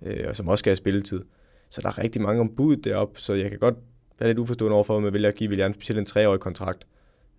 øh, 0.01 0.25
og 0.29 0.35
som 0.35 0.47
også 0.47 0.61
skal 0.61 0.69
have 0.69 0.75
spilletid. 0.75 1.21
Så 1.69 1.81
der 1.81 1.87
er 1.87 1.97
rigtig 1.97 2.21
mange 2.21 2.41
ombud 2.41 2.75
deroppe, 2.75 3.21
så 3.21 3.33
jeg 3.33 3.49
kan 3.49 3.59
godt 3.59 3.75
være 4.19 4.29
lidt 4.29 4.39
uforstående 4.39 4.75
overfor, 4.75 4.97
at 4.97 5.03
man 5.03 5.13
vælger 5.13 5.29
at 5.29 5.35
give 5.35 5.49
William 5.49 5.73
specielt 5.73 5.99
en 5.99 6.05
treårig 6.05 6.39
kontrakt. 6.39 6.87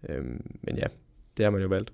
Øhm, 0.09 0.41
men 0.63 0.77
ja, 0.77 0.87
det 1.37 1.45
har 1.45 1.51
man 1.51 1.63
jo 1.63 1.69
valgt. 1.69 1.93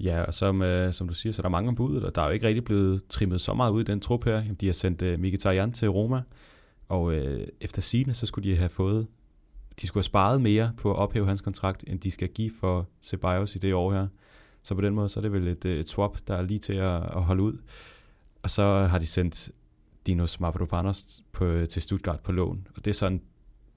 Ja, 0.00 0.22
og 0.22 0.34
som, 0.34 0.62
øh, 0.62 0.92
som 0.92 1.08
du 1.08 1.14
siger, 1.14 1.32
så 1.32 1.40
er 1.40 1.42
der 1.42 1.48
mange 1.48 1.68
ombud, 1.68 1.96
og 1.96 2.14
der 2.14 2.22
er 2.22 2.26
jo 2.26 2.32
ikke 2.32 2.46
rigtig 2.46 2.64
blevet 2.64 3.06
trimmet 3.08 3.40
så 3.40 3.54
meget 3.54 3.72
ud 3.72 3.80
i 3.80 3.84
den 3.84 4.00
trup 4.00 4.24
her. 4.24 4.54
De 4.60 4.66
har 4.66 4.72
sendt 4.72 5.02
øh, 5.02 5.18
Mkhitaryan 5.18 5.72
til 5.72 5.88
Roma, 5.88 6.22
og 6.88 7.14
øh, 7.14 7.46
efter 7.60 7.82
sine 7.82 8.14
så 8.14 8.26
skulle 8.26 8.50
de 8.50 8.56
have 8.56 8.68
fået, 8.68 9.06
de 9.80 9.86
skulle 9.86 10.00
have 10.00 10.04
sparet 10.04 10.40
mere 10.40 10.72
på 10.76 10.90
at 10.90 10.96
ophæve 10.96 11.26
hans 11.26 11.40
kontrakt, 11.40 11.84
end 11.86 12.00
de 12.00 12.10
skal 12.10 12.28
give 12.28 12.50
for 12.60 12.88
Ceballos 13.02 13.56
i 13.56 13.58
det 13.58 13.74
år 13.74 13.92
her. 13.92 14.06
Så 14.62 14.74
på 14.74 14.80
den 14.80 14.94
måde, 14.94 15.08
så 15.08 15.20
er 15.20 15.22
det 15.22 15.32
vel 15.32 15.48
et, 15.48 15.64
øh, 15.64 15.76
et 15.76 15.88
swap, 15.88 16.18
der 16.28 16.34
er 16.34 16.42
lige 16.42 16.60
til 16.60 16.72
at, 16.72 16.94
at 16.94 17.22
holde 17.22 17.42
ud. 17.42 17.58
Og 18.42 18.50
så 18.50 18.62
har 18.62 18.98
de 18.98 19.06
sendt 19.06 19.50
Dinos 20.06 20.40
Mavropanos 20.40 21.22
på, 21.32 21.44
øh, 21.44 21.68
til 21.68 21.82
Stuttgart 21.82 22.20
på 22.20 22.32
lån. 22.32 22.66
Og 22.76 22.84
det 22.84 22.90
er 22.90 22.94
sådan, 22.94 23.22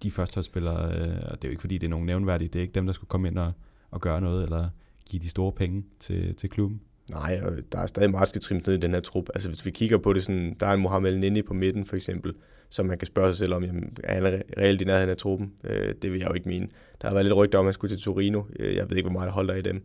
de 0.03 0.11
første 0.11 0.43
spillere, 0.43 0.93
øh, 0.95 1.17
og 1.31 1.41
det 1.41 1.43
er 1.43 1.47
jo 1.47 1.49
ikke 1.49 1.61
fordi, 1.61 1.77
det 1.77 1.87
er 1.87 1.89
nogen 1.89 2.05
nævnværdige, 2.05 2.47
det 2.47 2.59
er 2.59 2.61
ikke 2.61 2.73
dem, 2.73 2.85
der 2.85 2.93
skulle 2.93 3.07
komme 3.07 3.27
ind 3.27 3.37
og, 3.37 3.51
og 3.91 4.01
gøre 4.01 4.21
noget, 4.21 4.43
eller 4.43 4.69
give 5.09 5.21
de 5.21 5.29
store 5.29 5.51
penge 5.51 5.83
til, 5.99 6.35
til 6.35 6.49
klubben. 6.49 6.81
Nej, 7.11 7.39
og 7.43 7.51
der 7.71 7.79
er 7.79 7.85
stadig 7.85 8.11
meget 8.11 8.29
skal 8.29 8.61
ned 8.67 8.77
i 8.77 8.79
den 8.79 8.93
her 8.93 8.99
trup. 8.99 9.29
Altså 9.33 9.49
hvis 9.49 9.65
vi 9.65 9.71
kigger 9.71 9.97
på 9.97 10.13
det 10.13 10.23
sådan, 10.23 10.55
der 10.59 10.67
er 10.67 10.73
en 10.73 10.81
Mohamed 10.81 11.17
Nini 11.17 11.41
på 11.41 11.53
midten 11.53 11.85
for 11.85 11.95
eksempel, 11.95 12.33
som 12.69 12.85
man 12.85 12.97
kan 12.97 13.05
spørge 13.05 13.29
sig 13.29 13.37
selv 13.37 13.53
om, 13.53 13.63
jamen, 13.63 13.97
er 14.03 14.13
han 14.13 14.41
reelt 14.57 14.81
i 14.81 14.85
nærheden 14.85 15.09
af 15.09 15.17
truppen? 15.17 15.51
Øh, 15.63 15.93
det 16.01 16.11
vil 16.11 16.19
jeg 16.19 16.29
jo 16.29 16.33
ikke 16.33 16.49
mene. 16.49 16.67
Der 17.01 17.07
har 17.07 17.15
været 17.15 17.25
lidt 17.25 17.35
rygter 17.35 17.59
om, 17.59 17.65
at 17.65 17.67
han 17.67 17.73
skulle 17.73 17.95
til 17.95 18.03
Torino. 18.03 18.43
Øh, 18.59 18.75
jeg 18.75 18.89
ved 18.89 18.97
ikke, 18.97 19.09
hvor 19.09 19.19
meget 19.19 19.27
der 19.27 19.33
holder 19.33 19.55
i 19.55 19.61
dem. 19.61 19.83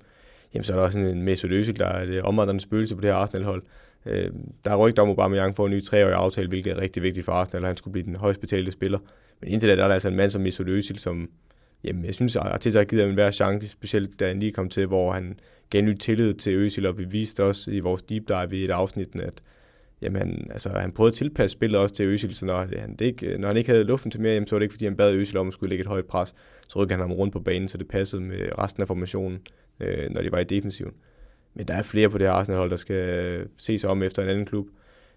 Jamen 0.54 0.64
så 0.64 0.72
er 0.72 0.76
der 0.76 0.84
også 0.84 0.98
en 0.98 1.22
Mesut 1.22 1.50
Özil, 1.50 1.72
der 1.72 1.86
er 1.86 2.02
et 2.02 2.08
øh, 2.08 2.24
omvandrende 2.24 2.60
spøgelse 2.60 2.94
på 2.94 3.00
det 3.00 3.10
her 3.10 3.16
Arsenal-hold. 3.16 3.62
Øh, 4.06 4.30
der 4.64 4.70
er 4.70 4.76
rygter 4.76 5.02
om, 5.02 5.08
at 5.08 5.12
Aubameyang 5.12 5.56
får 5.56 5.66
en 5.66 5.72
ny 5.72 5.82
treårig 5.82 6.14
aftale, 6.14 6.48
hvilket 6.48 6.72
er 6.72 6.80
rigtig 6.80 7.02
vigtigt 7.02 7.24
for 7.24 7.32
Arsenal, 7.32 7.62
og 7.62 7.68
han 7.68 7.76
skulle 7.76 7.92
blive 7.92 8.06
den 8.06 8.16
højst 8.16 8.40
betalte 8.40 8.70
spiller. 8.70 8.98
Men 9.40 9.50
indtil 9.50 9.68
da 9.68 9.76
der 9.76 9.82
er 9.82 9.86
der 9.86 9.94
altså 9.94 10.08
en 10.08 10.16
mand 10.16 10.30
som 10.30 10.42
Mesut 10.42 10.68
Özil, 10.68 10.96
som 10.96 11.30
jamen, 11.84 12.04
jeg 12.04 12.14
synes, 12.14 12.36
at 12.36 12.42
Arteta 12.42 12.78
har 12.78 12.84
givet 12.84 13.02
ham 13.02 13.10
en 13.10 13.14
hver 13.14 13.30
chance, 13.30 13.68
specielt 13.68 14.20
da 14.20 14.28
han 14.28 14.40
lige 14.40 14.52
kom 14.52 14.68
til, 14.68 14.86
hvor 14.86 15.12
han 15.12 15.38
gav 15.70 15.82
ny 15.82 15.94
tillid 15.94 16.34
til 16.34 16.52
Øsil, 16.52 16.86
og 16.86 16.98
vi 16.98 17.04
viste 17.04 17.44
også 17.44 17.70
i 17.70 17.80
vores 17.80 18.02
deep 18.02 18.28
dive 18.28 18.56
i 18.56 18.64
et 18.64 18.70
afsnit, 18.70 19.08
at 19.14 19.42
jamen, 20.02 20.48
altså, 20.50 20.68
han 20.68 20.92
prøvede 20.92 21.10
at 21.10 21.14
tilpasse 21.14 21.52
spillet 21.52 21.80
også 21.80 21.94
til 21.94 22.06
Øsil, 22.06 22.34
så 22.34 22.46
når 22.46 22.56
han, 22.78 22.96
det 22.96 23.04
ikke, 23.04 23.38
når 23.38 23.48
han 23.48 23.56
ikke 23.56 23.70
havde 23.70 23.84
luften 23.84 24.10
til 24.10 24.20
mere, 24.20 24.32
jamen, 24.32 24.46
så 24.46 24.54
var 24.54 24.58
det 24.58 24.64
ikke, 24.64 24.72
fordi 24.72 24.84
han 24.84 24.96
bad 24.96 25.14
Øsil 25.14 25.36
om 25.36 25.48
at 25.48 25.54
skulle 25.54 25.68
lægge 25.68 25.82
et 25.82 25.88
højt 25.88 26.04
pres. 26.04 26.34
Så 26.68 26.78
rykkede 26.78 26.98
han 26.98 27.08
ham 27.08 27.12
rundt 27.12 27.32
på 27.32 27.40
banen, 27.40 27.68
så 27.68 27.78
det 27.78 27.88
passede 27.88 28.22
med 28.22 28.58
resten 28.58 28.82
af 28.82 28.88
formationen, 28.88 29.38
øh, 29.80 30.10
når 30.10 30.22
de 30.22 30.32
var 30.32 30.38
i 30.38 30.44
defensiven. 30.44 30.92
Men 31.54 31.68
der 31.68 31.74
er 31.74 31.82
flere 31.82 32.10
på 32.10 32.18
det 32.18 32.26
her 32.26 32.32
Arsenal-hold, 32.32 32.70
der 32.70 32.76
skal 32.76 32.96
øh, 32.96 33.46
se 33.56 33.78
sig 33.78 33.90
om 33.90 34.02
efter 34.02 34.22
en 34.22 34.28
anden 34.28 34.46
klub. 34.46 34.66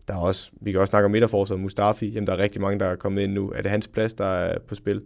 Der 0.08 0.14
er 0.14 0.20
også, 0.20 0.52
vi 0.62 0.72
kan 0.72 0.82
også 0.82 0.92
snakke 0.92 1.06
om 1.06 1.12
midterforsvaret, 1.12 1.62
Mustafi. 1.62 2.10
Jamen, 2.10 2.28
der 2.28 2.34
er 2.34 2.38
rigtig 2.38 2.62
mange, 2.62 2.80
der 2.80 2.86
er 2.86 2.96
kommet 2.96 3.22
ind 3.22 3.34
nu. 3.34 3.52
Er 3.56 3.62
det 3.62 3.72
hans 3.72 3.88
plads, 3.88 4.14
der 4.14 4.26
er 4.26 4.60
på 4.60 4.76
spil? 4.76 5.02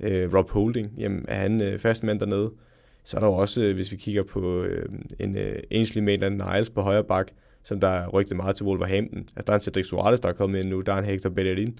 Øh, 0.00 0.34
Rob 0.34 0.50
Holding, 0.50 0.92
jamen, 0.98 1.24
er 1.28 1.34
han 1.34 1.60
øh, 1.60 1.78
fast 1.78 2.02
mand 2.02 2.20
dernede? 2.20 2.50
Så 3.04 3.16
er 3.16 3.20
der 3.20 3.26
jo 3.26 3.32
også, 3.34 3.62
øh, 3.62 3.74
hvis 3.74 3.92
vi 3.92 3.96
kigger 3.96 4.22
på 4.22 4.62
øh, 4.62 4.88
en 5.20 5.36
øh, 5.36 5.62
Ainsley 5.70 6.02
Maitland-Niles 6.02 6.72
på 6.74 6.80
højre 6.80 7.04
bak, 7.04 7.28
som 7.62 7.80
der 7.80 7.88
er 7.88 8.08
rygtet 8.08 8.36
meget 8.36 8.56
til 8.56 8.66
Wolverhampton. 8.66 9.18
Altså, 9.18 9.42
der 9.46 9.52
er 9.52 9.56
en 9.56 9.60
Cedric 9.60 9.86
Suarez, 9.86 10.20
der 10.20 10.28
er 10.28 10.32
kommet 10.32 10.58
ind 10.58 10.68
nu. 10.68 10.80
Der 10.80 10.92
er 10.92 10.98
en 10.98 11.04
Hector 11.04 11.30
Bellerin. 11.30 11.78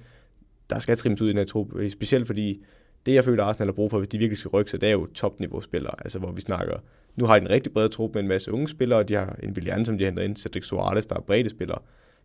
Der 0.71 0.79
skal 0.79 0.97
trimmes 0.97 1.23
ud 1.23 1.27
i 1.27 1.31
den 1.31 1.39
her 1.39 1.45
trup, 1.45 1.77
øh, 1.77 1.91
specielt 1.91 2.27
fordi 2.27 2.65
det, 3.07 3.15
jeg 3.15 3.25
føler, 3.25 3.45
Arsenal 3.45 3.69
har 3.69 3.73
brug 3.73 3.91
for, 3.91 3.99
hvis 3.99 4.09
de 4.09 4.19
virkelig 4.19 4.39
skal 4.39 4.49
rykke 4.49 4.71
sig, 4.71 4.81
det 4.81 4.89
er 4.89 4.93
jo 4.93 5.07
topniveau-spillere. 5.07 5.95
Altså, 5.99 6.19
hvor 6.19 6.33
vi 6.33 6.41
snakker 6.41 6.79
nu 7.19 7.27
har 7.27 7.39
de 7.39 7.45
en 7.45 7.51
rigtig 7.51 7.73
bred 7.73 7.89
trup 7.89 8.15
med 8.15 8.23
en 8.23 8.29
masse 8.29 8.53
unge 8.53 8.69
spillere, 8.69 8.99
og 8.99 9.09
de 9.09 9.15
har 9.15 9.37
en 9.43 9.51
Willian, 9.51 9.85
som 9.85 9.99
de 9.99 10.05
henter 10.05 10.23
ind, 10.23 10.37
Cedric 10.37 10.65
Suarez, 10.65 11.07
der 11.07 11.17
er 11.17 11.21
brede 11.21 11.49
spillere. 11.49 11.79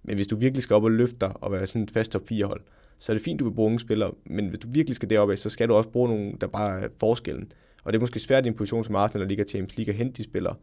Men 0.04 0.16
hvis 0.16 0.28
du 0.28 0.36
virkelig 0.36 0.64
skal 0.64 0.74
op 0.74 0.84
og 0.84 0.92
løfte 0.92 1.18
dig 1.22 1.34
og 1.36 1.52
være 1.52 1.68
sådan 1.68 1.82
et 1.82 1.92
fast 1.92 2.12
top 2.12 2.28
4 2.28 2.46
hold, 2.46 2.62
så 3.00 3.12
er 3.12 3.14
det 3.14 3.24
fint, 3.24 3.40
du 3.40 3.46
vil 3.46 3.56
bruge 3.56 3.66
unge 3.66 3.80
spillere, 3.80 4.12
men 4.26 4.48
hvis 4.48 4.60
du 4.60 4.68
virkelig 4.72 4.96
skal 4.96 5.10
derop 5.10 5.30
af, 5.30 5.38
så 5.38 5.50
skal 5.50 5.70
du 5.70 5.74
også 5.74 5.90
bruge 5.90 6.10
nogle, 6.10 6.34
der 6.42 6.48
bare 6.48 6.82
er 6.82 6.88
forskellen. 7.00 7.52
Og 7.84 7.94
det 7.94 8.00
er 8.00 8.02
måske 8.02 8.20
svært 8.20 8.46
i 8.46 8.48
en 8.48 8.54
position 8.54 8.84
som 8.84 8.96
Arsenal, 8.96 9.22
der 9.22 9.28
ligger 9.28 9.46
Champions 9.46 9.78
League, 9.78 9.94
at 9.94 9.98
hente 9.98 10.18
de 10.18 10.24
spillere. 10.24 10.56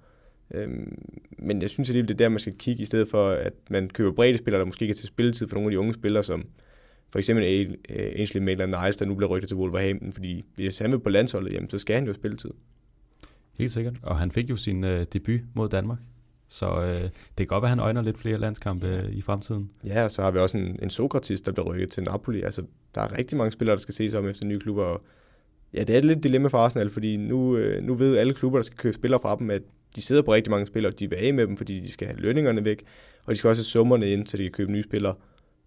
Øhm, 0.55 0.99
men 1.39 1.62
jeg 1.62 1.70
synes 1.70 1.91
alligevel, 1.91 2.09
det 2.09 2.14
er 2.14 2.18
der, 2.18 2.28
man 2.28 2.39
skal 2.39 2.55
kigge, 2.59 2.83
i 2.83 2.85
stedet 2.85 3.09
for, 3.09 3.28
at 3.28 3.53
man 3.70 3.89
køber 3.89 4.12
brede 4.12 4.39
spillere, 4.39 4.61
der 4.61 4.66
måske 4.66 4.83
ikke 4.83 4.93
er 4.93 4.97
til 4.97 5.07
spilletid 5.07 5.49
for 5.49 5.55
nogle 5.55 5.68
af 5.68 5.70
de 5.70 5.78
unge 5.78 5.95
spillere, 5.95 6.24
som 6.24 6.45
for 7.11 7.18
eksempel 7.18 7.45
Ainsley 7.89 8.43
Maitland-Niles, 8.43 8.97
der 8.99 9.05
nu 9.05 9.14
bliver 9.14 9.31
rygtet 9.31 9.49
til 9.49 9.57
Wolverhampton, 9.57 10.12
fordi 10.12 10.45
hvis 10.55 10.78
han 10.78 10.93
vil 10.93 10.99
på 10.99 11.09
landsholdet, 11.09 11.53
jamen, 11.53 11.70
så 11.70 11.78
skal 11.78 11.95
han 11.95 12.07
jo 12.07 12.14
spilletid. 12.14 12.51
Helt 13.59 13.72
sikkert. 13.72 13.95
Og 14.03 14.18
han 14.18 14.31
fik 14.31 14.51
jo 14.51 14.57
sin 14.57 14.85
øh, 14.85 15.07
debut 15.12 15.41
mod 15.55 15.68
Danmark. 15.68 15.99
Så 16.51 16.82
øh, 16.82 17.03
det 17.03 17.11
kan 17.36 17.46
godt 17.46 17.62
være, 17.62 17.72
at 17.72 17.76
han 17.76 17.78
øjner 17.78 18.03
lidt 18.03 18.18
flere 18.18 18.38
landskampe. 18.38 18.86
Øh, 18.86 19.11
i 19.12 19.20
fremtiden. 19.20 19.70
Ja, 19.84 20.05
og 20.05 20.11
så 20.11 20.22
har 20.22 20.30
vi 20.30 20.38
også 20.38 20.57
en, 20.57 20.78
en 20.82 20.90
Sokratis, 20.90 21.40
der 21.40 21.53
bliver 21.53 21.66
rykket 21.66 21.90
til 21.90 22.03
Napoli. 22.03 22.42
Altså, 22.42 22.62
der 22.94 23.01
er 23.01 23.18
rigtig 23.18 23.38
mange 23.38 23.53
spillere, 23.53 23.76
der 23.76 23.80
skal 23.80 23.94
ses 23.94 24.14
om 24.14 24.28
efter 24.28 24.46
nye 24.46 24.61
klubber. 24.61 24.84
Og 24.84 25.03
ja, 25.74 25.80
det 25.80 25.94
er 25.94 25.98
et 25.98 26.05
lidt 26.05 26.24
dilemma 26.24 26.48
for 26.48 26.59
Arsenal, 26.59 26.90
fordi 26.90 27.16
nu, 27.16 27.57
øh, 27.57 27.82
nu 27.82 27.94
ved 27.94 28.16
alle 28.16 28.34
klubber, 28.34 28.59
der 28.59 28.62
skal 28.62 28.78
købe 28.78 28.94
spillere 28.94 29.20
fra 29.20 29.36
dem, 29.36 29.51
at 29.51 29.62
de 29.96 30.03
sidder 30.03 30.22
på 30.22 30.34
rigtig 30.34 30.51
mange 30.51 30.66
spillere, 30.66 30.92
og 30.92 30.98
de 30.98 31.11
vil 31.11 31.16
af 31.16 31.34
med 31.34 31.46
dem, 31.46 31.57
fordi 31.57 31.80
de 31.80 31.92
skal 31.92 32.07
have 32.07 32.20
lønningerne 32.20 32.64
væk, 32.64 32.82
og 33.26 33.32
de 33.32 33.36
skal 33.36 33.48
også 33.48 33.61
have 33.61 33.64
summerne 33.64 34.12
ind, 34.12 34.26
så 34.26 34.36
de 34.36 34.42
kan 34.42 34.53
købe 34.53 34.72
nye 34.72 34.82
spillere. 34.82 35.14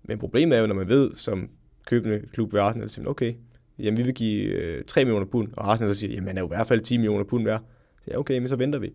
Men 0.03 0.19
problemet 0.19 0.57
er 0.57 0.61
jo, 0.61 0.67
når 0.67 0.75
man 0.75 0.89
ved, 0.89 1.11
som 1.15 1.49
købende 1.85 2.21
klub 2.33 2.53
ved 2.53 2.61
Arsenal, 2.61 2.89
siger, 2.89 3.07
okay, 3.07 3.33
jamen 3.79 3.97
vi 3.97 4.03
vil 4.03 4.13
give 4.13 4.43
øh, 4.43 4.83
3 4.83 5.05
millioner 5.05 5.25
pund, 5.25 5.53
og 5.53 5.71
Arsenal 5.71 5.93
så 5.93 5.99
siger, 5.99 6.13
jamen 6.13 6.27
han 6.27 6.37
er 6.37 6.41
jo 6.41 6.47
i 6.47 6.55
hvert 6.55 6.67
fald 6.67 6.81
10 6.81 6.97
millioner 6.97 7.23
pund 7.23 7.43
værd. 7.43 7.61
Så 8.05 8.11
ja, 8.11 8.19
okay, 8.19 8.37
men 8.37 8.49
så 8.49 8.55
venter 8.55 8.79
vi. 8.79 8.93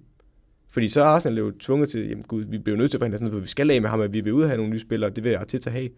Fordi 0.70 0.88
så 0.88 1.00
er 1.00 1.04
Arsenal 1.04 1.38
jo 1.38 1.52
tvunget 1.60 1.88
til, 1.88 2.08
jamen 2.08 2.24
gud, 2.24 2.44
vi 2.44 2.58
bliver 2.58 2.78
nødt 2.78 2.90
til 2.90 2.96
at 2.96 3.00
forhandle 3.00 3.18
sådan 3.18 3.32
for 3.32 3.40
vi 3.40 3.48
skal 3.48 3.70
af 3.70 3.82
med 3.82 3.90
ham, 3.90 4.00
at 4.00 4.14
vi 4.14 4.20
vil 4.20 4.32
ud 4.32 4.44
have 4.44 4.56
nogle 4.56 4.72
nye 4.72 4.80
spillere, 4.80 5.10
det 5.10 5.24
vil 5.24 5.32
jeg 5.32 5.48
til 5.48 5.62
at 5.66 5.72
have. 5.72 5.90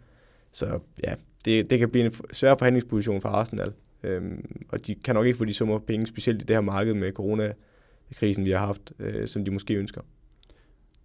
Så 0.53 0.79
ja, 1.05 1.15
det, 1.45 1.71
det 1.71 1.79
kan 1.79 1.91
blive 1.91 2.05
en 2.05 2.13
svær 2.33 2.55
forhandlingsposition 2.59 3.21
for 3.21 3.29
Arsenal. 3.29 3.73
Øhm, 4.03 4.63
og 4.69 4.87
de 4.87 4.95
kan 4.95 5.15
nok 5.15 5.27
ikke 5.27 5.39
få 5.39 5.45
de 5.45 5.55
summer 5.55 5.79
penge, 5.79 6.07
specielt 6.07 6.43
i 6.43 6.45
det 6.45 6.57
her 6.57 6.61
marked 6.61 6.95
med 6.95 7.13
coronakrisen, 7.13 8.45
vi 8.45 8.51
har 8.51 8.67
haft, 8.67 8.93
øh, 8.99 9.29
som 9.29 9.45
de 9.45 9.51
måske 9.51 9.75
ønsker. 9.75 10.01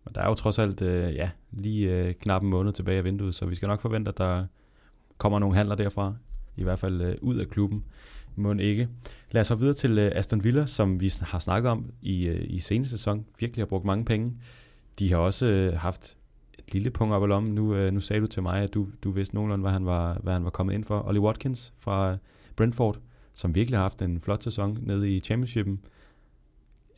Og 0.05 0.16
der 0.16 0.22
er 0.22 0.28
jo 0.28 0.34
trods 0.34 0.59
alt 0.59 0.82
øh, 0.82 1.16
ja, 1.16 1.30
lige 1.51 2.07
øh, 2.07 2.13
knap 2.13 2.41
en 2.41 2.49
måned 2.49 2.74
tilbage 2.74 2.97
af 2.97 3.03
vinduet, 3.03 3.36
så 3.36 3.45
vi 3.45 3.55
skal 3.55 3.68
nok 3.68 3.82
forvente, 3.82 4.09
at 4.09 4.18
der 4.18 4.45
kommer 5.18 5.39
nogle 5.39 5.55
handler 5.55 5.76
derfra, 5.76 6.16
i 6.55 6.63
hvert 6.63 6.80
fald 6.80 7.01
øh, 7.01 7.16
ud 7.22 7.36
af 7.36 7.47
klubben. 7.47 7.84
Må 8.36 8.53
ikke. 8.53 8.89
Lad 9.36 9.41
os 9.41 9.47
så 9.47 9.55
videre 9.55 9.73
til 9.73 9.99
øh, 9.99 10.11
Aston 10.15 10.43
Villa, 10.43 10.65
som 10.65 10.99
vi 10.99 11.13
har 11.21 11.39
snakket 11.39 11.71
om 11.71 11.91
i, 12.01 12.27
øh, 12.27 12.41
i 12.43 12.59
seneste 12.59 12.97
sæson. 12.97 13.25
Virkelig 13.39 13.61
har 13.61 13.65
brugt 13.65 13.86
mange 13.86 14.05
penge. 14.05 14.33
De 14.99 15.11
har 15.11 15.17
også 15.17 15.45
øh, 15.45 15.73
haft 15.73 16.17
et 16.59 16.73
lille 16.73 16.89
punkt 16.89 17.13
op 17.13 17.23
i 17.23 17.27
lommen. 17.27 17.55
Nu, 17.55 17.91
nu 17.91 17.99
sagde 17.99 18.21
du 18.21 18.27
til 18.27 18.43
mig, 18.43 18.63
at 18.63 18.73
du, 18.73 18.88
du 19.03 19.11
vidste 19.11 19.36
nogenlunde, 19.36 19.61
hvad 19.61 19.71
han, 19.71 19.86
var, 19.86 20.19
hvad 20.23 20.33
han 20.33 20.43
var 20.43 20.49
kommet 20.49 20.73
ind 20.73 20.83
for. 20.83 21.07
Ollie 21.07 21.21
Watkins 21.21 21.73
fra 21.77 22.17
Brentford, 22.55 22.99
som 23.33 23.55
virkelig 23.55 23.77
har 23.77 23.83
haft 23.83 24.01
en 24.01 24.21
flot 24.21 24.43
sæson 24.43 24.77
nede 24.81 25.15
i 25.15 25.19
Championshipen. 25.19 25.79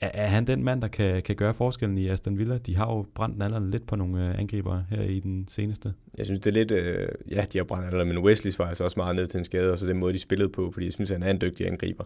Er, 0.01 0.11
er 0.13 0.27
han 0.27 0.47
den 0.47 0.63
mand, 0.63 0.81
der 0.81 0.88
kan, 0.88 1.21
kan 1.23 1.35
gøre 1.35 1.53
forskellen 1.53 1.97
i 1.97 2.07
Aston 2.07 2.38
Villa? 2.38 2.57
De 2.57 2.75
har 2.75 2.91
jo 2.93 3.05
brændt 3.15 3.43
alderen 3.43 3.71
lidt 3.71 3.88
på 3.88 3.95
nogle 3.95 4.29
øh, 4.29 4.39
angriber 4.39 4.83
her 4.89 5.01
i 5.01 5.19
den 5.19 5.47
seneste. 5.49 5.93
Jeg 6.17 6.25
synes, 6.25 6.39
det 6.39 6.49
er 6.49 6.53
lidt... 6.53 6.71
Øh, 6.71 7.07
ja, 7.31 7.45
de 7.53 7.57
har 7.57 7.65
brændt 7.65 7.85
alderen, 7.85 8.07
men 8.07 8.17
Wesley 8.17 8.51
var 8.57 8.65
altså 8.65 8.83
også 8.83 8.99
meget 8.99 9.15
ned 9.15 9.27
til 9.27 9.38
en 9.38 9.45
skade, 9.45 9.71
og 9.71 9.77
så 9.77 9.88
den 9.88 9.97
måde, 9.97 10.13
de 10.13 10.19
spillede 10.19 10.49
på, 10.49 10.71
fordi 10.71 10.85
jeg 10.85 10.93
synes, 10.93 11.09
han 11.09 11.23
er 11.23 11.31
en 11.31 11.41
dygtig 11.41 11.67
angriber. 11.67 12.03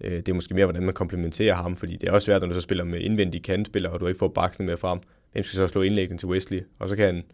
Øh, 0.00 0.12
det 0.12 0.28
er 0.28 0.32
måske 0.34 0.54
mere, 0.54 0.66
hvordan 0.66 0.82
man 0.82 0.94
komplementerer 0.94 1.54
ham, 1.54 1.76
fordi 1.76 1.96
det 1.96 2.08
er 2.08 2.12
også 2.12 2.24
svært, 2.24 2.40
når 2.40 2.48
du 2.48 2.54
så 2.54 2.60
spiller 2.60 2.84
med 2.84 3.00
indvendige 3.00 3.42
kantspillere, 3.42 3.92
og 3.92 4.00
du 4.00 4.06
ikke 4.06 4.18
får 4.18 4.28
baksen 4.28 4.66
med 4.66 4.76
frem. 4.76 4.98
Hvem 5.32 5.44
skal 5.44 5.56
så 5.56 5.68
slå 5.68 5.82
indlæggen 5.82 6.18
til 6.18 6.28
Wesley? 6.28 6.62
Og 6.78 6.88
så 6.88 6.96
kan 6.96 7.06
han... 7.06 7.24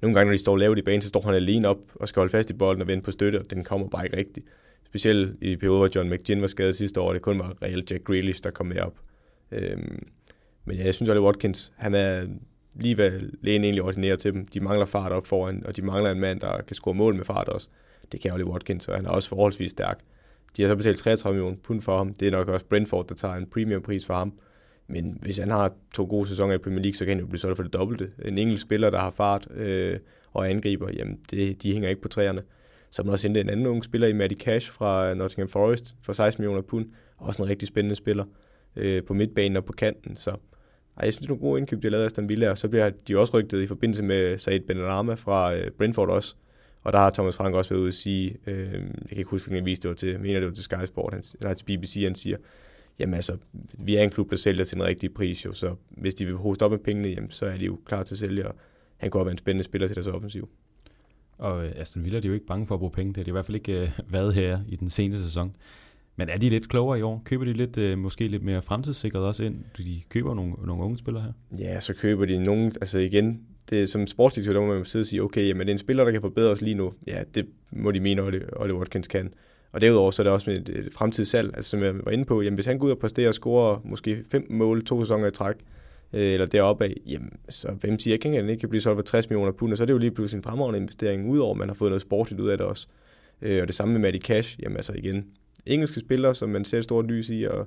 Nogle 0.00 0.14
gange, 0.14 0.30
når 0.30 0.32
de 0.32 0.38
står 0.38 0.56
lavt 0.56 0.78
i 0.78 0.82
banen, 0.82 1.02
så 1.02 1.08
står 1.08 1.20
han 1.20 1.34
alene 1.34 1.68
op 1.68 1.78
og 1.94 2.08
skal 2.08 2.20
holde 2.20 2.30
fast 2.30 2.50
i 2.50 2.52
bolden 2.52 2.82
og 2.82 2.88
vende 2.88 3.02
på 3.02 3.10
støtte, 3.10 3.38
og 3.38 3.50
den 3.50 3.64
kommer 3.64 3.88
bare 3.88 4.04
ikke 4.04 4.16
rigtigt. 4.16 4.46
Specielt 4.86 5.42
i 5.42 5.56
perioder, 5.56 5.78
hvor 5.78 5.88
John 5.94 6.10
McGinn 6.10 6.40
var 6.40 6.46
skadet 6.46 6.76
sidste 6.76 7.00
år, 7.00 7.12
det 7.12 7.22
kun 7.22 7.38
var 7.38 7.56
reelt 7.62 7.90
Jack 7.90 8.04
Grealish, 8.04 8.44
der 8.44 8.50
kom 8.50 8.66
med 8.66 8.80
op. 8.80 8.94
Øhm, 9.52 10.06
men 10.64 10.76
ja, 10.76 10.84
jeg 10.84 10.94
synes, 10.94 11.10
at 11.10 11.18
Watkins, 11.18 11.72
han 11.76 11.94
er 11.94 12.26
lige 12.74 12.94
hvad 12.94 13.10
lægen 13.40 13.64
egentlig 13.64 13.82
ordinerer 13.82 14.16
til 14.16 14.32
dem. 14.32 14.46
De 14.46 14.60
mangler 14.60 14.86
fart 14.86 15.12
op 15.12 15.26
foran, 15.26 15.66
og 15.66 15.76
de 15.76 15.82
mangler 15.82 16.10
en 16.10 16.20
mand, 16.20 16.40
der 16.40 16.62
kan 16.62 16.76
score 16.76 16.94
mål 16.94 17.14
med 17.14 17.24
fart 17.24 17.48
også. 17.48 17.68
Det 18.12 18.20
kan 18.20 18.32
Ollie 18.32 18.46
Watkins, 18.46 18.88
og 18.88 18.96
han 18.96 19.06
er 19.06 19.10
også 19.10 19.28
forholdsvis 19.28 19.70
stærk. 19.70 20.00
De 20.56 20.62
har 20.62 20.68
så 20.68 20.76
betalt 20.76 20.98
33 20.98 21.34
millioner 21.34 21.56
pund 21.62 21.82
for 21.82 21.96
ham. 21.96 22.14
Det 22.14 22.28
er 22.28 22.32
nok 22.32 22.48
også 22.48 22.66
Brentford, 22.66 23.08
der 23.08 23.14
tager 23.14 23.34
en 23.34 23.46
premium 23.46 23.82
pris 23.82 24.06
for 24.06 24.14
ham. 24.14 24.32
Men 24.86 25.18
hvis 25.22 25.38
han 25.38 25.50
har 25.50 25.72
to 25.94 26.06
gode 26.10 26.28
sæsoner 26.28 26.54
i 26.54 26.58
Premier 26.58 26.82
League, 26.82 26.94
så 26.94 27.04
kan 27.04 27.14
han 27.14 27.20
jo 27.20 27.26
blive 27.26 27.38
solgt 27.38 27.56
for 27.56 27.62
det 27.62 27.72
dobbelte. 27.72 28.10
En 28.24 28.38
engelsk 28.38 28.62
spiller, 28.62 28.90
der 28.90 28.98
har 28.98 29.10
fart 29.10 29.48
øh, 29.54 29.98
og 30.32 30.50
angriber, 30.50 30.90
jamen 30.92 31.18
det, 31.30 31.62
de 31.62 31.72
hænger 31.72 31.88
ikke 31.88 32.02
på 32.02 32.08
træerne. 32.08 32.42
Så 32.90 33.02
man 33.02 33.12
også 33.12 33.26
hentet 33.26 33.40
en 33.40 33.50
anden 33.50 33.66
ung 33.66 33.84
spiller 33.84 34.08
i 34.08 34.12
Matty 34.12 34.36
Cash 34.36 34.72
fra 34.72 35.14
Nottingham 35.14 35.48
Forest 35.48 35.94
for 36.02 36.12
16 36.12 36.42
millioner 36.42 36.62
pund. 36.62 36.86
Også 37.16 37.42
en 37.42 37.48
rigtig 37.48 37.68
spændende 37.68 37.94
spiller 37.94 38.24
øh, 38.76 39.04
på 39.04 39.14
midtbanen 39.14 39.56
og 39.56 39.64
på 39.64 39.72
kanten. 39.72 40.16
Så 40.16 40.30
ej, 40.30 40.36
jeg 41.04 41.12
synes, 41.12 41.18
det 41.18 41.24
er 41.26 41.28
nogle 41.28 41.40
gode 41.40 41.58
indkøb, 41.58 41.82
de 41.82 41.86
har 41.86 41.90
lavet 41.90 42.02
af 42.02 42.06
Aston 42.06 42.28
Villa, 42.28 42.50
og 42.50 42.58
så 42.58 42.68
bliver 42.68 42.90
de 43.08 43.18
også 43.18 43.38
rygtet 43.38 43.62
i 43.62 43.66
forbindelse 43.66 44.02
med 44.02 44.38
Said 44.38 44.60
Benarama 44.60 45.14
fra 45.14 45.54
øh, 45.54 45.70
Brentford 45.70 46.08
også. 46.08 46.34
Og 46.82 46.92
der 46.92 46.98
har 46.98 47.10
Thomas 47.10 47.36
Frank 47.36 47.54
også 47.54 47.70
været 47.70 47.80
ude 47.80 47.88
at 47.88 47.94
sige, 47.94 48.36
øh, 48.46 48.72
jeg 48.72 49.08
kan 49.08 49.18
ikke 49.18 49.30
huske, 49.30 49.48
hvilken 49.48 49.66
vis 49.66 49.80
det 49.80 49.88
var 49.88 49.94
til, 49.94 50.08
jeg 50.08 50.20
mener 50.20 50.40
det 50.40 50.48
var 50.48 50.54
til 50.54 50.64
Sky 50.64 50.86
Sport, 50.86 51.12
han, 51.12 51.22
eller 51.40 51.54
til 51.54 51.64
BBC, 51.64 52.02
han 52.04 52.14
siger, 52.14 52.36
jamen 52.98 53.14
altså, 53.14 53.36
vi 53.72 53.96
er 53.96 54.02
en 54.02 54.10
klub, 54.10 54.30
der 54.30 54.36
sælger 54.36 54.64
til 54.64 54.76
en 54.76 54.84
rigtig 54.84 55.14
pris 55.14 55.44
jo, 55.44 55.52
så 55.52 55.74
hvis 55.90 56.14
de 56.14 56.24
vil 56.24 56.34
hoste 56.34 56.62
op 56.62 56.70
med 56.70 56.78
pengene, 56.78 57.08
jamen, 57.08 57.30
så 57.30 57.46
er 57.46 57.54
de 57.56 57.64
jo 57.64 57.78
klar 57.84 58.02
til 58.02 58.14
at 58.14 58.18
sælge, 58.18 58.48
og 58.48 58.54
han 58.96 59.10
kunne 59.10 59.24
være 59.24 59.32
en 59.32 59.38
spændende 59.38 59.64
spiller 59.64 59.88
til 59.88 59.94
deres 59.94 60.06
offensiv. 60.06 60.48
Og 61.38 61.66
øh, 61.66 61.72
Aston 61.76 62.04
Villa 62.04 62.20
de 62.20 62.26
er 62.26 62.28
jo 62.28 62.34
ikke 62.34 62.46
bange 62.46 62.66
for 62.66 62.74
at 62.74 62.78
bruge 62.78 62.92
penge, 62.92 63.08
det 63.08 63.16
har 63.16 63.24
de 63.24 63.30
i 63.30 63.32
hvert 63.32 63.46
fald 63.46 63.56
ikke 63.56 63.80
øh, 63.80 63.90
været 64.08 64.34
her 64.34 64.60
i 64.68 64.76
den 64.76 64.90
seneste 64.90 65.24
sæson. 65.24 65.56
Men 66.16 66.28
er 66.28 66.38
de 66.38 66.48
lidt 66.48 66.68
klogere 66.68 66.98
i 66.98 67.02
år? 67.02 67.22
Køber 67.24 67.44
de 67.44 67.52
lidt, 67.52 67.78
øh, 67.78 67.98
måske 67.98 68.28
lidt 68.28 68.42
mere 68.42 68.62
fremtidssikret 68.62 69.22
også 69.22 69.44
ind? 69.44 69.64
De 69.78 70.00
køber 70.08 70.34
nogle, 70.34 70.52
nogle 70.52 70.84
unge 70.84 70.98
spillere 70.98 71.22
her? 71.22 71.32
Ja, 71.58 71.80
så 71.80 71.94
køber 71.94 72.24
de 72.24 72.44
nogle, 72.44 72.64
altså 72.80 72.98
igen, 72.98 73.40
det 73.70 73.82
er 73.82 73.86
som 73.86 74.06
sportsdirektør, 74.06 74.52
der 74.52 74.60
må 74.60 74.74
man 74.74 74.84
sidde 74.84 75.02
og 75.02 75.06
sige, 75.06 75.22
okay, 75.22 75.48
jamen 75.48 75.60
det 75.60 75.68
er 75.68 75.74
en 75.74 75.78
spiller, 75.78 76.04
der 76.04 76.10
kan 76.10 76.20
forbedre 76.20 76.50
os 76.50 76.60
lige 76.60 76.74
nu. 76.74 76.92
Ja, 77.06 77.22
det 77.34 77.46
må 77.72 77.90
de 77.90 78.00
mene, 78.00 78.22
at 78.60 78.72
Watkins 78.72 79.08
kan. 79.08 79.34
Og 79.72 79.80
derudover 79.80 80.10
så 80.10 80.22
er 80.22 80.24
det 80.24 80.32
også 80.32 80.50
med 80.50 80.58
et, 80.58 80.68
et 80.68 80.92
fremtidssalg, 80.92 81.56
altså 81.56 81.70
som 81.70 81.82
jeg 81.82 81.94
var 82.04 82.10
inde 82.10 82.24
på, 82.24 82.42
jamen 82.42 82.54
hvis 82.54 82.66
han 82.66 82.78
går 82.78 82.86
ud 82.86 82.92
og 82.92 82.98
præsterer 82.98 83.28
og 83.28 83.34
scorer 83.34 83.80
måske 83.84 84.24
fem 84.30 84.46
mål, 84.50 84.84
to 84.84 85.04
sæsoner 85.04 85.26
i 85.26 85.30
træk, 85.30 85.56
øh, 86.12 86.32
eller 86.32 86.46
deroppe 86.46 86.84
af, 86.84 86.94
jamen 87.06 87.32
så 87.48 87.72
hvem 87.80 87.98
siger 87.98 88.14
ikke, 88.14 88.28
at 88.28 88.34
han 88.34 88.48
ikke 88.48 88.60
kan 88.60 88.68
blive 88.68 88.80
solgt 88.80 88.96
for 88.96 89.02
60 89.02 89.30
millioner 89.30 89.52
pund, 89.52 89.72
og 89.72 89.76
så 89.76 89.84
er 89.84 89.86
det 89.86 89.92
jo 89.92 89.98
lige 89.98 90.10
pludselig 90.10 90.38
en 90.38 90.42
fremragende 90.42 90.78
investering, 90.78 91.28
udover 91.28 91.54
at 91.54 91.58
man 91.58 91.68
har 91.68 91.74
fået 91.74 91.90
noget 91.90 92.02
sportligt 92.02 92.40
ud 92.40 92.48
af 92.48 92.58
det 92.58 92.66
også. 92.66 92.86
Øh, 93.42 93.62
og 93.62 93.66
det 93.66 93.74
samme 93.74 93.92
med 93.92 94.00
Matty 94.00 94.26
Cash, 94.26 94.60
jamen 94.62 94.76
altså 94.76 94.92
igen, 94.92 95.26
engelske 95.66 96.00
spillere, 96.00 96.34
som 96.34 96.48
man 96.48 96.64
ser 96.64 96.78
et 96.78 96.84
stort 96.84 97.06
lys 97.06 97.30
i, 97.30 97.44
og 97.44 97.66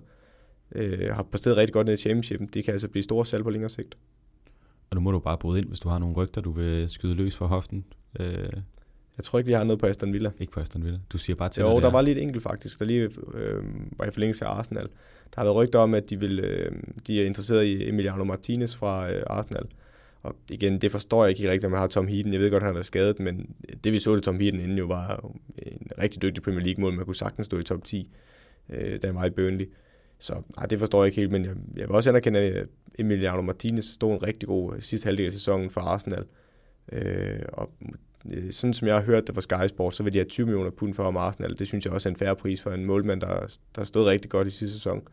øh, 0.76 1.16
har 1.16 1.24
præsteret 1.24 1.58
rigtig 1.58 1.74
godt 1.74 1.88
ned 1.88 1.94
i 1.94 1.98
championship, 1.98 2.40
det 2.54 2.64
kan 2.64 2.72
altså 2.72 2.88
blive 2.88 3.04
store 3.04 3.26
salg 3.26 3.44
på 3.44 3.50
længere 3.50 3.70
sigt. 3.70 3.98
Og 4.94 4.96
nu 4.96 5.02
må 5.02 5.12
du 5.12 5.20
bare 5.20 5.38
bryde 5.38 5.60
ind, 5.60 5.68
hvis 5.68 5.80
du 5.80 5.90
har 5.90 6.00
nogle 6.00 6.16
rygter, 6.16 6.42
du 6.42 6.52
vil 6.52 6.90
skyde 6.90 7.14
løs 7.14 7.36
for 7.36 7.46
hoften. 7.48 7.86
Øh, 8.20 8.50
jeg 9.18 9.24
tror 9.24 9.40
ikke, 9.40 9.48
vi 9.48 9.54
har 9.54 9.64
noget 9.64 9.80
på 9.80 9.86
Aston 9.86 10.14
Villa. 10.14 10.32
Ikke 10.40 10.54
på 10.54 10.60
Aston 10.60 10.84
Villa. 10.84 11.00
Du 11.10 11.18
siger 11.18 11.36
bare 11.36 11.50
til, 11.50 11.62
Jo, 11.62 11.80
der 11.80 11.92
var 11.92 12.02
lige 12.02 12.16
et 12.16 12.22
enkelt 12.22 12.44
faktisk, 12.44 12.80
der 12.80 12.86
lige 12.86 13.10
øh, 13.34 13.64
var 13.98 14.06
i 14.06 14.12
forlængelse 14.12 14.46
af 14.46 14.50
Arsenal. 14.50 14.84
Der 15.36 15.36
har 15.36 15.44
været 15.44 15.56
rygter 15.56 15.80
om, 15.80 15.94
at 15.94 16.10
de, 16.10 16.20
vil, 16.20 16.40
øh, 16.40 16.72
de 17.08 17.22
er 17.22 17.26
interesseret 17.26 17.66
i 17.66 17.90
Emiliano 17.90 18.24
Martinez 18.24 18.76
fra 18.76 19.12
øh, 19.14 19.24
Arsenal. 19.28 19.66
Og 20.24 20.36
igen, 20.52 20.82
det 20.82 20.92
forstår 20.92 21.26
jeg 21.26 21.30
ikke 21.30 21.52
rigtigt, 21.52 21.66
om 21.66 21.72
man 21.72 21.80
har 21.80 21.88
Tom 21.88 22.08
Heaton. 22.08 22.34
Jeg 22.34 22.42
ved 22.42 22.50
godt, 22.50 22.64
at 22.64 22.64
han 22.64 22.70
har 22.70 22.74
været 22.74 22.86
skadet, 22.86 23.20
men 23.20 23.56
det 23.84 23.94
vi 23.94 24.00
så 24.00 24.16
til 24.16 24.24
Tom 24.24 24.40
Heaton 24.40 24.60
inden 24.60 24.78
jo 24.78 24.86
var 24.86 25.32
en 25.58 25.88
rigtig 25.98 26.22
dygtig 26.22 26.44
Premier 26.44 26.66
League-mål. 26.66 26.94
Man 26.94 27.06
kunne 27.06 27.16
sagtens 27.16 27.46
stå 27.46 27.58
i 27.58 27.64
top 27.64 27.84
10, 27.84 28.10
øh, 28.70 29.02
da 29.02 29.08
han 29.08 29.16
var 29.16 29.26
i 29.26 29.30
Burnley. 29.30 29.70
Så 30.20 30.42
nej, 30.58 30.66
det 30.66 30.80
forstår 30.80 31.04
jeg 31.04 31.08
ikke 31.08 31.22
helt, 31.22 31.32
men 31.32 31.46
jeg, 31.46 31.56
jeg 31.76 31.88
vil 31.88 31.96
også 31.96 32.10
anerkende, 32.10 32.40
at 32.40 32.56
øh, 32.56 32.68
Emiliano 33.00 33.42
Martinez 33.42 33.86
stod 33.86 34.12
en 34.12 34.24
rigtig 34.24 34.48
god 34.48 34.76
øh, 34.76 34.82
sidste 34.82 35.06
halvdel 35.06 35.26
af 35.26 35.32
sæsonen 35.32 35.70
for 35.70 35.82
Arsenal. 35.82 36.26
Øh, 36.92 37.40
og 37.54 37.72
øh, 38.32 38.52
sådan 38.52 38.74
som 38.74 38.88
jeg 38.88 38.96
har 38.96 39.04
hørt 39.04 39.28
det 39.28 39.36
fra 39.36 39.42
Sky 39.42 39.68
Sports, 39.68 39.98
så 39.98 40.04
vil 40.04 40.14
de 40.14 40.18
have 40.18 40.30
20 40.30 40.46
millioner 40.46 40.70
pund 40.70 40.94
for 40.94 41.04
om 41.04 41.18
Arsenal. 41.18 41.60
Det 41.60 41.68
synes 41.68 41.86
jeg 41.86 41.94
også 41.94 42.10
er 42.10 42.14
en 42.14 42.20
færre 42.20 42.36
pris 42.36 42.62
for 42.62 42.72
en 42.72 42.86
målmand, 42.86 43.22
der, 43.22 43.58
der 43.76 43.84
stod 43.84 44.06
rigtig 44.06 44.32
godt 44.32 44.48
i 44.48 44.52
sidste 44.52 44.78
sæson. 44.78 45.08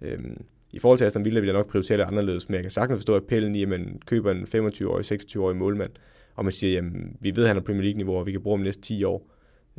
Øhm, 0.00 0.44
I 0.72 0.78
forhold 0.78 0.98
til 0.98 1.04
Aston 1.04 1.24
Villa 1.24 1.40
vil 1.40 1.46
jeg 1.46 1.56
nok 1.56 1.70
prioritere 1.70 1.98
det 1.98 2.04
anderledes, 2.04 2.48
men 2.48 2.54
jeg 2.54 2.62
kan 2.62 2.70
sagtens 2.70 2.98
forstå 2.98 3.16
appellen 3.16 3.54
i, 3.54 3.62
at 3.62 3.68
man 3.68 4.00
køber 4.06 4.30
en 4.30 4.42
25-årig, 4.42 5.12
26-årig 5.12 5.56
målmand, 5.56 5.90
og 6.34 6.44
man 6.44 6.52
siger, 6.52 6.72
jamen, 6.72 7.16
vi 7.20 7.36
ved, 7.36 7.42
at 7.42 7.48
han 7.48 7.56
er 7.56 7.60
Premier 7.60 7.82
League-niveau, 7.82 8.16
og 8.16 8.26
vi 8.26 8.32
kan 8.32 8.42
bruge 8.42 8.58
ham 8.58 8.64
næste 8.64 8.82
10 8.82 9.04
år. 9.04 9.30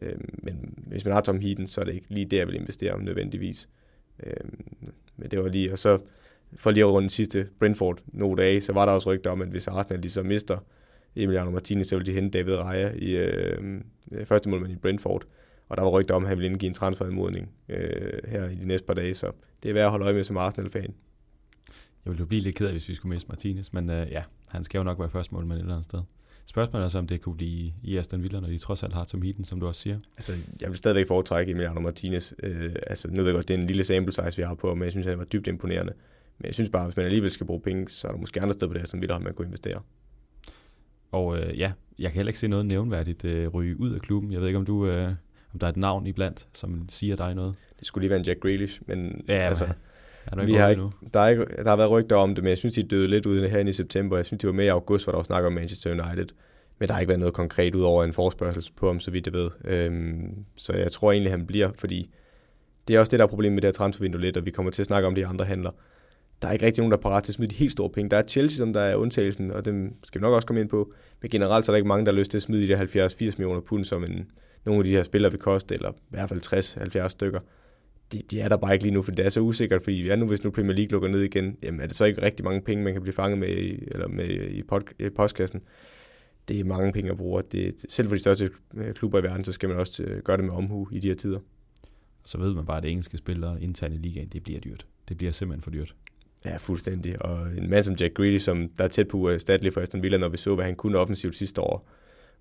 Øhm, 0.01 0.39
men 0.43 0.73
hvis 0.87 1.05
man 1.05 1.13
har 1.13 1.21
Tom 1.21 1.39
Heaton, 1.39 1.67
så 1.67 1.81
er 1.81 1.85
det 1.85 1.93
ikke 1.93 2.09
lige 2.09 2.25
der, 2.25 2.37
jeg 2.37 2.47
vil 2.47 2.55
investere 2.55 2.93
om 2.93 3.01
nødvendigvis. 3.01 3.69
Øh, 4.23 4.49
men 5.17 5.31
det 5.31 5.39
var 5.39 5.49
lige, 5.49 5.71
og 5.73 5.79
så 5.79 5.99
for 6.55 6.71
lige 6.71 6.83
at 6.83 6.89
runde 6.89 7.09
sidste 7.09 7.47
Brentford 7.59 7.99
nogle 8.07 8.41
dage, 8.43 8.61
så 8.61 8.73
var 8.73 8.85
der 8.85 8.91
også 8.91 9.09
rygter 9.13 9.29
om, 9.29 9.41
at 9.41 9.47
hvis 9.47 9.67
Arsenal 9.67 9.99
lige 9.99 10.11
så 10.11 10.23
mister 10.23 10.57
Emiliano 11.15 11.51
Martinez, 11.51 11.87
så 11.87 11.95
ville 11.95 12.11
de 12.11 12.15
hente 12.15 12.39
David 12.39 12.55
Raya 12.55 12.91
i 12.95 13.11
øhm, 13.11 13.85
øh, 14.11 14.25
første 14.25 14.49
målmand 14.49 14.73
i 14.73 14.75
Brentford. 14.75 15.25
Og 15.69 15.77
der 15.77 15.83
var 15.83 15.89
rygter 15.89 16.15
om, 16.15 16.23
at 16.23 16.29
han 16.29 16.37
ville 16.37 16.49
indgive 16.51 16.67
en 16.67 16.73
transferanmodning 16.73 17.51
øh, 17.69 18.19
her 18.27 18.49
i 18.49 18.55
de 18.55 18.65
næste 18.65 18.87
par 18.87 18.93
dage, 18.93 19.13
så 19.13 19.31
det 19.63 19.69
er 19.69 19.73
værd 19.73 19.85
at 19.85 19.91
holde 19.91 20.05
øje 20.05 20.13
med 20.13 20.23
som 20.23 20.37
Arsenal-fan. 20.37 20.93
Jeg 22.05 22.11
ville 22.11 22.19
jo 22.19 22.25
blive 22.25 22.41
lidt 22.41 22.55
ked 22.55 22.65
af, 22.65 22.71
hvis 22.71 22.89
vi 22.89 22.95
skulle 22.95 23.13
miste 23.13 23.29
Martinez, 23.29 23.73
men 23.73 23.89
øh, 23.89 24.11
ja, 24.11 24.23
han 24.47 24.63
skal 24.63 24.77
jo 24.77 24.83
nok 24.83 24.99
være 24.99 25.09
første 25.09 25.33
målmand 25.33 25.57
et 25.57 25.61
eller 25.61 25.73
andet 25.73 25.85
sted. 25.85 25.99
Spørgsmålet 26.51 26.85
er 26.85 26.89
så, 26.89 26.99
om 26.99 27.07
det 27.07 27.21
kunne 27.21 27.35
blive 27.35 27.73
i 27.83 27.97
Aston 27.97 28.23
Villa, 28.23 28.39
når 28.39 28.47
de 28.47 28.57
trods 28.57 28.83
alt 28.83 28.93
har 28.93 29.03
Tom 29.03 29.21
Heaton, 29.21 29.45
som 29.45 29.59
du 29.59 29.67
også 29.67 29.81
siger. 29.81 29.99
Altså, 30.17 30.33
jeg 30.61 30.69
vil 30.69 30.77
stadigvæk 30.77 31.07
foretrække 31.07 31.51
Emiliano 31.51 31.79
Martinez. 31.79 32.31
Øh, 32.43 32.75
altså, 32.87 33.07
nu 33.07 33.15
ved 33.15 33.25
jeg 33.25 33.35
godt, 33.35 33.47
det 33.47 33.55
er 33.55 33.59
en 33.59 33.67
lille 33.67 33.83
sample 33.83 34.13
size, 34.13 34.37
vi 34.37 34.43
har 34.43 34.53
på, 34.53 34.75
men 34.75 34.83
jeg 34.83 34.91
synes, 34.91 35.07
han 35.07 35.17
var 35.17 35.23
dybt 35.23 35.47
imponerende. 35.47 35.93
Men 36.37 36.45
jeg 36.45 36.53
synes 36.53 36.69
bare, 36.69 36.85
hvis 36.85 36.95
man 36.95 37.05
alligevel 37.05 37.31
skal 37.31 37.45
bruge 37.45 37.61
penge, 37.61 37.89
så 37.89 38.07
er 38.07 38.11
der 38.11 38.19
måske 38.19 38.41
andre 38.41 38.53
steder 38.53 38.67
på 38.67 38.73
det 38.73 38.81
Aston 38.81 39.01
Villa, 39.01 39.19
man 39.19 39.33
kunne 39.33 39.45
investere. 39.45 39.81
Og 41.11 41.37
øh, 41.39 41.59
ja, 41.59 41.71
jeg 41.99 42.11
kan 42.11 42.15
heller 42.15 42.29
ikke 42.29 42.39
se 42.39 42.47
noget 42.47 42.65
nævnværdigt 42.65 43.25
øh, 43.25 43.47
ryge 43.47 43.79
ud 43.79 43.91
af 43.91 44.01
klubben. 44.01 44.31
Jeg 44.31 44.39
ved 44.41 44.47
ikke, 44.47 44.59
om 44.59 44.65
du 44.65 44.87
øh, 44.87 45.07
om 45.53 45.59
der 45.59 45.67
er 45.67 45.71
et 45.71 45.77
navn 45.77 46.07
iblandt, 46.07 46.47
som 46.53 46.89
siger 46.89 47.15
dig 47.15 47.35
noget. 47.35 47.55
Det 47.79 47.87
skulle 47.87 48.01
lige 48.01 48.09
være 48.09 48.19
en 48.19 48.25
Jack 48.25 48.39
Grealish, 48.39 48.81
men 48.87 49.25
ja, 49.27 49.33
altså, 49.33 49.67
er 50.25 50.35
der, 50.35 50.41
ikke 50.41 50.53
vi 50.53 50.59
har 50.59 50.69
ikke, 50.69 50.83
der, 51.13 51.19
er 51.19 51.27
ikke, 51.27 51.45
der 51.63 51.69
har 51.69 51.75
været 51.75 51.91
rygter 51.91 52.15
om 52.15 52.35
det, 52.35 52.43
men 52.43 52.49
jeg 52.49 52.57
synes, 52.57 52.75
de 52.75 52.83
døde 52.83 53.07
lidt 53.07 53.25
ud 53.25 53.47
herinde 53.47 53.69
i 53.69 53.73
september. 53.73 54.15
Jeg 54.15 54.25
synes, 54.25 54.41
det 54.41 54.47
var 54.47 54.53
mere 54.53 54.65
i 54.65 54.69
august, 54.69 55.05
hvor 55.05 55.11
der 55.11 55.17
var 55.17 55.23
snak 55.23 55.43
om 55.43 55.53
Manchester 55.53 55.91
United. 55.91 56.27
Men 56.79 56.87
der 56.87 56.93
har 56.93 57.01
ikke 57.01 57.09
været 57.09 57.19
noget 57.19 57.33
konkret 57.33 57.75
ud 57.75 57.81
over 57.81 58.03
en 58.03 58.13
forspørgsel 58.13 58.71
på 58.75 58.87
ham, 58.87 58.99
så 58.99 59.11
vidt 59.11 59.27
jeg 59.27 59.33
ved. 59.33 59.49
Øhm, 59.65 60.45
så 60.55 60.73
jeg 60.73 60.91
tror 60.91 61.11
egentlig, 61.11 61.31
han 61.31 61.47
bliver, 61.47 61.69
fordi 61.75 62.09
det 62.87 62.95
er 62.95 62.99
også 62.99 63.11
det, 63.11 63.19
der 63.19 63.25
er 63.25 63.29
problemet 63.29 63.53
med 63.53 63.61
det 63.61 63.67
her 63.67 63.73
transfervindue 63.73 64.21
lidt, 64.21 64.37
og 64.37 64.45
vi 64.45 64.51
kommer 64.51 64.71
til 64.71 64.81
at 64.81 64.85
snakke 64.85 65.07
om 65.07 65.15
de 65.15 65.27
andre 65.27 65.45
handler. 65.45 65.71
Der 66.41 66.47
er 66.47 66.51
ikke 66.51 66.65
rigtig 66.65 66.81
nogen, 66.81 66.91
der 66.91 66.97
er 66.97 67.01
parat 67.01 67.23
til 67.23 67.31
at 67.31 67.35
smide 67.35 67.51
de 67.51 67.55
helt 67.55 67.71
store 67.71 67.89
penge. 67.89 68.09
Der 68.09 68.17
er 68.17 68.23
Chelsea, 68.23 68.57
som 68.57 68.73
der 68.73 68.81
er 68.81 68.95
undtagelsen, 68.95 69.51
og 69.51 69.65
dem 69.65 69.95
skal 70.03 70.21
vi 70.21 70.23
nok 70.23 70.33
også 70.33 70.47
komme 70.47 70.61
ind 70.61 70.69
på. 70.69 70.93
Men 71.21 71.31
generelt 71.31 71.65
så 71.65 71.71
er 71.71 71.73
der 71.73 71.77
ikke 71.77 71.87
mange, 71.87 72.05
der 72.05 72.11
har 72.11 72.19
lyst 72.19 72.31
til 72.31 72.37
at 72.37 72.41
smide 72.41 72.67
de 72.67 72.67
der 72.67 73.07
70-80 73.07 73.19
millioner 73.19 73.61
pund, 73.61 73.85
som 73.85 74.03
en, 74.03 74.31
nogle 74.65 74.79
af 74.79 74.83
de 74.83 74.91
her 74.91 75.03
spillere 75.03 75.31
vil 75.31 75.39
koste, 75.39 75.75
eller 75.75 75.91
i 75.91 75.95
hvert 76.09 76.29
fald 76.29 77.03
60-70 77.05 77.07
stykker. 77.07 77.39
De, 78.11 78.21
de, 78.31 78.39
er 78.39 78.49
der 78.49 78.57
bare 78.57 78.73
ikke 78.73 78.85
lige 78.85 78.93
nu, 78.93 79.01
for 79.01 79.11
det 79.11 79.25
er 79.25 79.29
så 79.29 79.39
usikkert, 79.39 79.83
fordi 79.83 80.05
ja, 80.05 80.15
nu 80.15 80.27
hvis 80.27 80.43
nu 80.43 80.51
Premier 80.51 80.75
League 80.75 80.91
lukker 80.91 81.09
ned 81.09 81.21
igen, 81.21 81.57
jamen 81.63 81.81
er 81.81 81.85
det 81.85 81.95
så 81.95 82.05
ikke 82.05 82.21
rigtig 82.21 82.45
mange 82.45 82.61
penge, 82.61 82.83
man 82.83 82.93
kan 82.93 83.01
blive 83.01 83.13
fanget 83.13 83.39
med 83.39 83.49
i, 83.49 83.83
eller 83.87 84.07
med 84.07 84.29
i, 84.29 84.63
pod, 84.63 84.81
i 84.99 85.09
postkassen 85.09 85.61
det 86.47 86.59
er 86.59 86.63
mange 86.63 86.91
penge 86.91 87.11
at 87.11 87.17
bruge. 87.17 87.41
Det, 87.51 87.85
selv 87.89 88.07
for 88.07 88.15
de 88.15 88.21
største 88.21 88.49
øh, 88.73 88.93
klubber 88.93 89.19
i 89.19 89.23
verden, 89.23 89.43
så 89.43 89.51
skal 89.51 89.69
man 89.69 89.77
også 89.77 90.03
øh, 90.03 90.23
gøre 90.23 90.37
det 90.37 90.45
med 90.45 90.53
omhu 90.53 90.87
i 90.91 90.99
de 90.99 91.07
her 91.07 91.15
tider. 91.15 91.39
Så 92.25 92.37
ved 92.37 92.53
man 92.53 92.65
bare, 92.65 92.77
at 92.77 92.85
engelske 92.85 93.17
spillere 93.17 93.61
internt 93.61 93.93
i 93.93 93.97
ligaen, 93.97 94.27
det 94.27 94.43
bliver 94.43 94.59
dyrt. 94.59 94.85
Det 95.09 95.17
bliver 95.17 95.31
simpelthen 95.31 95.63
for 95.63 95.71
dyrt. 95.71 95.95
Ja, 96.45 96.57
fuldstændig. 96.57 97.21
Og 97.25 97.57
en 97.57 97.69
mand 97.69 97.83
som 97.83 97.95
Jack 97.95 98.13
Greedy, 98.13 98.37
som 98.37 98.69
der 98.77 98.83
er 98.83 98.87
tæt 98.87 99.07
på 99.07 99.29
erstatteligt 99.29 99.73
for 99.73 99.81
Aston 99.81 100.03
Villa, 100.03 100.17
når 100.17 100.29
vi 100.29 100.37
så, 100.37 100.55
hvad 100.55 100.65
han 100.65 100.75
kunne 100.75 100.97
offensivt 100.97 101.35
sidste 101.35 101.61
år. 101.61 101.89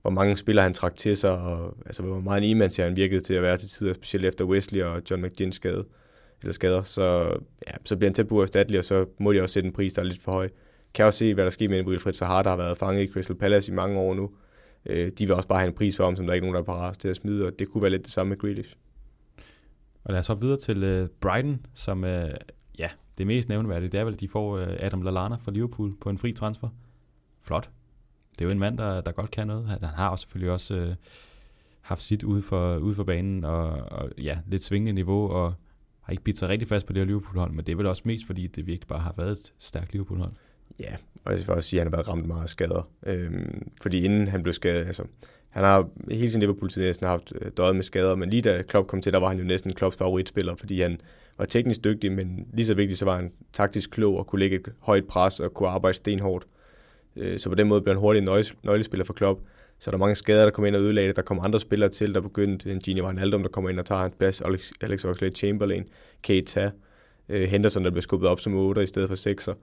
Hvor 0.02 0.10
mange 0.10 0.36
spillere 0.36 0.62
han 0.62 0.74
trak 0.74 0.96
til 0.96 1.16
sig, 1.16 1.30
og 1.30 1.76
altså, 1.86 2.02
hvor 2.02 2.20
meget 2.20 2.50
en 2.50 2.62
e 2.62 2.70
han 2.78 2.96
virkede 2.96 3.20
til 3.20 3.34
at 3.34 3.42
være 3.42 3.56
til 3.56 3.68
tider, 3.68 3.92
specielt 3.92 4.24
efter 4.24 4.44
Wesley 4.44 4.82
og 4.82 5.02
John 5.10 5.22
McGinn 5.22 5.52
skade, 5.52 5.84
eller 6.40 6.52
skader. 6.52 6.82
Så, 6.82 7.36
ja, 7.66 7.72
så 7.84 7.96
bliver 7.96 8.08
han 8.08 8.14
tæt 8.14 8.28
på 8.28 8.42
erstatteligt, 8.42 8.78
og 8.78 8.84
så 8.84 9.06
må 9.18 9.32
de 9.32 9.42
også 9.42 9.52
sætte 9.52 9.66
en 9.66 9.72
pris, 9.72 9.92
der 9.92 10.02
er 10.02 10.06
lidt 10.06 10.22
for 10.22 10.32
høj 10.32 10.48
kan 10.94 11.04
også 11.04 11.18
se, 11.18 11.34
hvad 11.34 11.44
der 11.44 11.50
sker 11.50 11.68
med 11.68 11.86
Wilfred 11.86 12.12
Sahar, 12.12 12.42
der 12.42 12.50
har 12.50 12.56
været 12.56 12.78
fanget 12.78 13.02
i 13.02 13.12
Crystal 13.12 13.36
Palace 13.36 13.72
i 13.72 13.74
mange 13.74 13.98
år 13.98 14.14
nu. 14.14 14.30
Øh, 14.86 15.12
de 15.18 15.26
vil 15.26 15.34
også 15.34 15.48
bare 15.48 15.58
have 15.58 15.68
en 15.68 15.74
pris 15.74 15.96
for 15.96 16.04
ham, 16.04 16.16
som 16.16 16.26
der 16.26 16.30
er 16.30 16.34
ikke 16.34 16.46
nogen, 16.46 16.54
der 16.54 16.60
er 16.60 16.64
parat 16.64 16.98
til 16.98 17.08
at 17.08 17.16
smide, 17.16 17.46
og 17.46 17.58
det 17.58 17.68
kunne 17.68 17.82
være 17.82 17.90
lidt 17.90 18.04
det 18.04 18.12
samme 18.12 18.28
med 18.28 18.38
Grealish. 18.38 18.76
Og 20.04 20.12
lad 20.12 20.18
os 20.18 20.26
så 20.26 20.34
videre 20.34 20.56
til 20.56 21.02
uh, 21.02 21.08
Brighton, 21.20 21.66
som 21.74 22.02
uh, 22.02 22.10
ja, 22.78 22.88
det 23.18 23.26
mest 23.26 23.48
nævneværdige, 23.48 23.88
det 23.88 24.00
er 24.00 24.04
vel, 24.04 24.14
at 24.14 24.20
de 24.20 24.28
får 24.28 24.56
uh, 24.56 24.68
Adam 24.78 25.02
Lallana 25.02 25.36
fra 25.36 25.52
Liverpool 25.52 25.96
på 26.00 26.10
en 26.10 26.18
fri 26.18 26.32
transfer. 26.32 26.68
Flot. 27.42 27.70
Det 28.32 28.40
er 28.40 28.44
jo 28.44 28.50
en 28.50 28.58
mand, 28.58 28.78
der, 28.78 29.00
der 29.00 29.12
godt 29.12 29.30
kan 29.30 29.46
noget. 29.46 29.66
Han 29.66 29.78
har 29.82 30.08
også 30.08 30.22
selvfølgelig 30.22 30.52
også 30.52 30.74
øh, 30.74 30.94
haft 31.80 32.02
sit 32.02 32.22
ude 32.22 32.42
for, 32.42 32.76
ude 32.76 32.94
for 32.94 33.04
banen, 33.04 33.44
og, 33.44 33.68
og 33.70 34.10
ja, 34.22 34.38
lidt 34.46 34.64
svingende 34.64 34.92
niveau, 34.92 35.28
og 35.28 35.54
har 36.00 36.12
ikke 36.12 36.22
bidt 36.22 36.38
sig 36.38 36.48
rigtig 36.48 36.68
fast 36.68 36.86
på 36.86 36.92
det 36.92 37.00
her 37.00 37.06
Liverpool-hold, 37.06 37.52
men 37.52 37.64
det 37.64 37.72
er 37.72 37.76
vel 37.76 37.86
også 37.86 38.02
mest, 38.04 38.26
fordi 38.26 38.46
det 38.46 38.66
virkelig 38.66 38.88
bare 38.88 38.98
har 38.98 39.14
været 39.16 39.30
et 39.30 39.52
stærkt 39.58 39.92
Liverpool-hold. 39.92 40.30
Ja, 40.80 40.96
og 41.24 41.32
jeg 41.32 41.40
vil 41.46 41.50
også 41.50 41.68
sige, 41.68 41.80
at 41.80 41.84
han 41.84 41.92
har 41.92 41.96
været 41.96 42.08
ramt 42.08 42.26
meget 42.26 42.42
af 42.42 42.48
skader. 42.48 42.88
Øhm, 43.06 43.70
fordi 43.82 44.04
inden 44.04 44.28
han 44.28 44.42
blev 44.42 44.52
skadet, 44.52 44.86
altså, 44.86 45.04
han 45.48 45.64
har 45.64 45.88
hele 46.10 46.30
sin 46.30 46.40
Liverpool-tid 46.40 46.82
næsten 46.82 47.06
haft 47.06 47.32
øh, 47.40 47.50
døjet 47.56 47.76
med 47.76 47.82
skader, 47.82 48.14
men 48.14 48.30
lige 48.30 48.42
da 48.42 48.62
Klopp 48.62 48.88
kom 48.88 49.02
til, 49.02 49.12
der 49.12 49.20
var 49.20 49.28
han 49.28 49.38
jo 49.38 49.44
næsten 49.44 49.74
Klopps 49.74 49.96
favoritspiller, 49.96 50.54
fordi 50.54 50.80
han 50.80 51.00
var 51.38 51.44
teknisk 51.44 51.84
dygtig, 51.84 52.12
men 52.12 52.46
lige 52.52 52.66
så 52.66 52.74
vigtigt, 52.74 52.98
så 52.98 53.04
var 53.04 53.16
han 53.16 53.32
taktisk 53.52 53.90
klog 53.90 54.16
og 54.16 54.26
kunne 54.26 54.38
lægge 54.38 54.56
et 54.56 54.72
højt 54.78 55.06
pres 55.06 55.40
og 55.40 55.54
kunne 55.54 55.68
arbejde 55.68 55.96
stenhårdt. 55.96 56.44
Øh, 56.44 56.59
Øh, 57.16 57.38
så 57.38 57.48
på 57.48 57.54
den 57.54 57.68
måde 57.68 57.80
blev 57.80 57.94
han 57.94 58.00
hurtigt 58.00 58.28
en 58.28 58.44
nøglespiller 58.62 59.04
for 59.04 59.12
Klopp. 59.12 59.40
Så 59.78 59.90
er 59.90 59.92
der 59.92 59.98
mange 59.98 60.16
skader, 60.16 60.44
der 60.44 60.50
kommer 60.50 60.66
ind 60.66 60.76
og 60.76 60.82
ødelagde 60.82 61.08
det. 61.08 61.16
Der 61.16 61.22
kommer 61.22 61.44
andre 61.44 61.60
spillere 61.60 61.90
til, 61.90 62.14
der 62.14 62.20
begyndte. 62.20 62.72
En 62.72 62.78
Gini 62.78 63.02
Wijnaldum, 63.02 63.42
der 63.42 63.48
kommer 63.48 63.70
ind 63.70 63.78
og 63.78 63.86
tager 63.86 64.00
hans 64.00 64.14
plads. 64.18 64.40
Alex, 64.40 64.70
Alex 64.80 65.04
Oxlade-Chamberlain, 65.04 65.84
Keita, 66.22 66.70
øh, 67.28 67.48
Henderson, 67.48 67.84
der 67.84 67.90
blev 67.90 68.02
skubbet 68.02 68.28
op 68.28 68.40
som 68.40 68.54
8 68.54 68.82
i 68.82 68.86
stedet 68.86 69.08
for 69.08 69.16
6'er. 69.16 69.54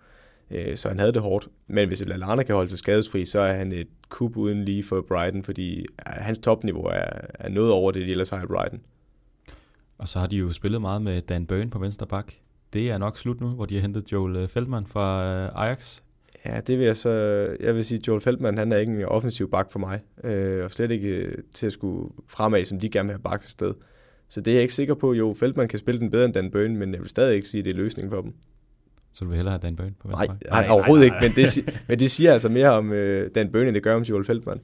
Øh, 0.51 0.77
så 0.77 0.87
han 0.87 0.99
havde 0.99 1.13
det 1.13 1.21
hårdt. 1.21 1.47
Men 1.67 1.87
hvis 1.87 2.05
Lallana 2.05 2.43
kan 2.43 2.55
holde 2.55 2.69
sig 2.69 2.79
skadesfri, 2.79 3.25
så 3.25 3.39
er 3.39 3.53
han 3.53 3.71
et 3.71 3.87
kub 4.09 4.37
uden 4.37 4.65
lige 4.65 4.83
for 4.83 5.01
Brighton, 5.01 5.43
fordi 5.43 5.79
øh, 5.79 5.85
hans 6.05 6.39
topniveau 6.39 6.83
er, 6.83 7.09
er 7.33 7.49
noget 7.49 7.71
over 7.71 7.91
det, 7.91 8.05
de 8.05 8.11
ellers 8.11 8.29
har 8.29 8.43
i 8.43 8.47
Brighton. 8.47 8.81
Og 9.97 10.07
så 10.07 10.19
har 10.19 10.27
de 10.27 10.35
jo 10.35 10.53
spillet 10.53 10.81
meget 10.81 11.01
med 11.01 11.21
Dan 11.21 11.45
Burn 11.45 11.69
på 11.69 11.79
venstre 11.79 12.07
bak. 12.07 12.33
Det 12.73 12.89
er 12.89 12.97
nok 12.97 13.17
slut 13.17 13.41
nu, 13.41 13.47
hvor 13.47 13.65
de 13.65 13.75
har 13.75 13.81
hentet 13.81 14.11
Joel 14.11 14.35
øh, 14.35 14.47
Feldman 14.47 14.85
fra 14.85 15.25
Ajax. 15.47 16.01
Ja, 16.47 16.59
det 16.59 16.77
vil 16.77 16.85
jeg 16.85 16.97
så... 16.97 17.09
Jeg 17.59 17.75
vil 17.75 17.85
sige, 17.85 18.01
Joel 18.07 18.21
Feldman, 18.21 18.57
han 18.57 18.71
er 18.71 18.77
ikke 18.77 18.93
en 18.93 19.05
offensiv 19.05 19.51
bak 19.51 19.71
for 19.71 19.79
mig, 19.79 19.99
øh, 20.23 20.63
og 20.63 20.71
slet 20.71 20.91
ikke 20.91 21.31
til 21.53 21.65
at 21.65 21.71
skulle 21.71 22.09
fremad, 22.27 22.65
som 22.65 22.79
de 22.79 22.89
gerne 22.89 23.07
vil 23.07 23.13
have 23.13 23.23
bak 23.23 23.43
sted. 23.43 23.73
Så 24.29 24.41
det 24.41 24.51
er 24.51 24.55
jeg 24.55 24.61
ikke 24.61 24.73
sikker 24.73 24.93
på. 24.93 25.13
Jo, 25.13 25.33
Feldman 25.33 25.67
kan 25.67 25.79
spille 25.79 25.99
den 25.99 26.11
bedre 26.11 26.25
end 26.25 26.33
Dan 26.33 26.51
Burn, 26.51 26.75
men 26.75 26.93
jeg 26.93 27.01
vil 27.01 27.09
stadig 27.09 27.35
ikke 27.35 27.49
sige, 27.49 27.59
at 27.59 27.65
det 27.65 27.71
er 27.71 27.77
løsningen 27.77 28.11
for 28.11 28.21
dem. 28.21 28.33
Så 29.13 29.25
du 29.25 29.29
vil 29.29 29.35
hellere 29.35 29.51
have 29.51 29.67
Dan 29.67 29.75
Burn 29.75 29.95
på 29.99 30.07
venstre 30.07 30.27
nej, 30.27 30.37
nej, 30.51 30.61
nej, 30.61 30.69
overhovedet 30.69 31.07
nej, 31.07 31.19
nej. 31.19 31.25
ikke, 31.27 31.39
men 31.39 31.45
det, 31.45 31.83
men 31.87 31.99
det 31.99 32.11
siger 32.11 32.33
altså 32.33 32.49
mere 32.49 32.69
om 32.69 32.91
uh, 32.91 32.97
Dan 33.35 33.51
Burn, 33.51 33.67
end 33.67 33.75
det 33.75 33.83
gør 33.83 33.95
om 33.95 34.01
Joel 34.01 34.25
Feldman. 34.25 34.59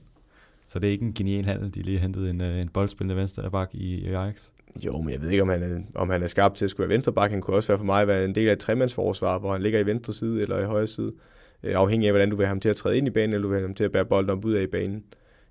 Så 0.67 0.79
det 0.79 0.87
er 0.87 0.91
ikke 0.91 1.05
en 1.05 1.13
genial 1.13 1.45
handel, 1.45 1.75
de 1.75 1.81
lige 1.81 1.97
har 1.97 2.01
hentet 2.01 2.29
en, 2.29 2.41
uh, 2.41 2.47
en 2.47 2.69
boldspillende 2.69 3.15
venstre 3.21 3.51
bak 3.51 3.69
i, 3.73 3.95
i 3.95 4.07
Ajax? 4.07 4.49
Jo, 4.85 5.01
men 5.01 5.09
jeg 5.13 5.21
ved 5.21 5.29
ikke, 5.29 5.41
om 5.41 5.49
han, 5.49 5.63
er, 5.63 5.79
om 5.95 6.09
han 6.09 6.23
er 6.23 6.27
skarp 6.27 6.55
til 6.55 6.65
at 6.65 6.71
skulle 6.71 6.89
være 6.89 6.95
venstre 6.95 7.13
bak. 7.13 7.31
Han 7.31 7.41
kunne 7.41 7.55
også 7.55 7.67
være 7.67 7.77
for 7.77 7.85
mig 7.85 8.07
være 8.07 8.25
en 8.25 8.35
del 8.35 8.47
af 8.47 8.53
et 8.53 8.59
tremandsforsvar, 8.59 9.39
hvor 9.39 9.51
han 9.51 9.61
ligger 9.61 9.79
i 9.79 9.85
venstre 9.85 10.13
side 10.13 10.41
eller 10.41 10.59
i 10.59 10.65
højre 10.65 10.87
side. 10.87 11.13
Øh, 11.63 11.73
afhængig 11.75 12.07
af, 12.07 12.13
hvordan 12.13 12.29
du 12.29 12.35
vil 12.35 12.45
have 12.45 12.51
ham 12.51 12.59
til 12.59 12.69
at 12.69 12.75
træde 12.75 12.97
ind 12.97 13.07
i 13.07 13.09
banen, 13.09 13.33
eller 13.33 13.41
du 13.41 13.47
vil 13.47 13.55
have 13.55 13.67
ham 13.67 13.75
til 13.75 13.83
at 13.83 13.91
bære 13.91 14.05
bolden 14.05 14.29
op 14.29 14.45
ud 14.45 14.53
af 14.53 14.63
i 14.63 14.67
banen. 14.67 15.03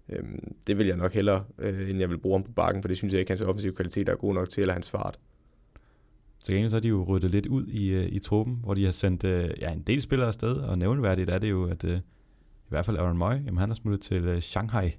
Uh, 0.08 0.18
det 0.66 0.78
vil 0.78 0.86
jeg 0.86 0.96
nok 0.96 1.12
hellere, 1.12 1.44
øh, 1.58 1.90
end 1.90 1.98
jeg 1.98 2.10
vil 2.10 2.18
bruge 2.18 2.34
ham 2.34 2.42
på 2.42 2.52
bakken, 2.52 2.82
for 2.82 2.88
det 2.88 2.96
synes 2.96 3.12
jeg 3.12 3.20
ikke, 3.20 3.30
hans 3.30 3.40
offensive 3.40 3.72
kvalitet 3.72 4.08
er 4.08 4.14
god 4.14 4.34
nok 4.34 4.48
til, 4.48 4.60
eller 4.60 4.72
hans 4.74 4.90
fart. 4.90 5.18
Så 6.38 6.52
gengæld 6.52 6.70
så 6.70 6.76
har 6.76 6.80
de 6.80 6.88
jo 6.88 7.04
ryddet 7.04 7.30
lidt 7.30 7.46
ud 7.46 7.66
i, 7.66 7.92
øh, 7.92 8.06
i 8.06 8.18
truppen, 8.18 8.58
hvor 8.64 8.74
de 8.74 8.84
har 8.84 8.92
sendt 8.92 9.24
øh, 9.24 9.50
ja, 9.60 9.72
en 9.72 9.82
del 9.82 10.02
spillere 10.02 10.28
afsted, 10.28 10.56
og 10.56 10.78
nævneværdigt 10.78 11.30
er 11.30 11.38
det 11.38 11.50
jo, 11.50 11.64
at 11.64 11.84
øh, 11.84 11.96
i 11.96 12.68
hvert 12.68 12.86
fald 12.86 12.96
Aaron 12.96 13.16
Moy, 13.16 13.32
jamen 13.32 13.58
han 13.58 13.68
har 13.68 13.74
smuttet 13.74 14.00
til 14.00 14.42
Shanghai. 14.42 14.96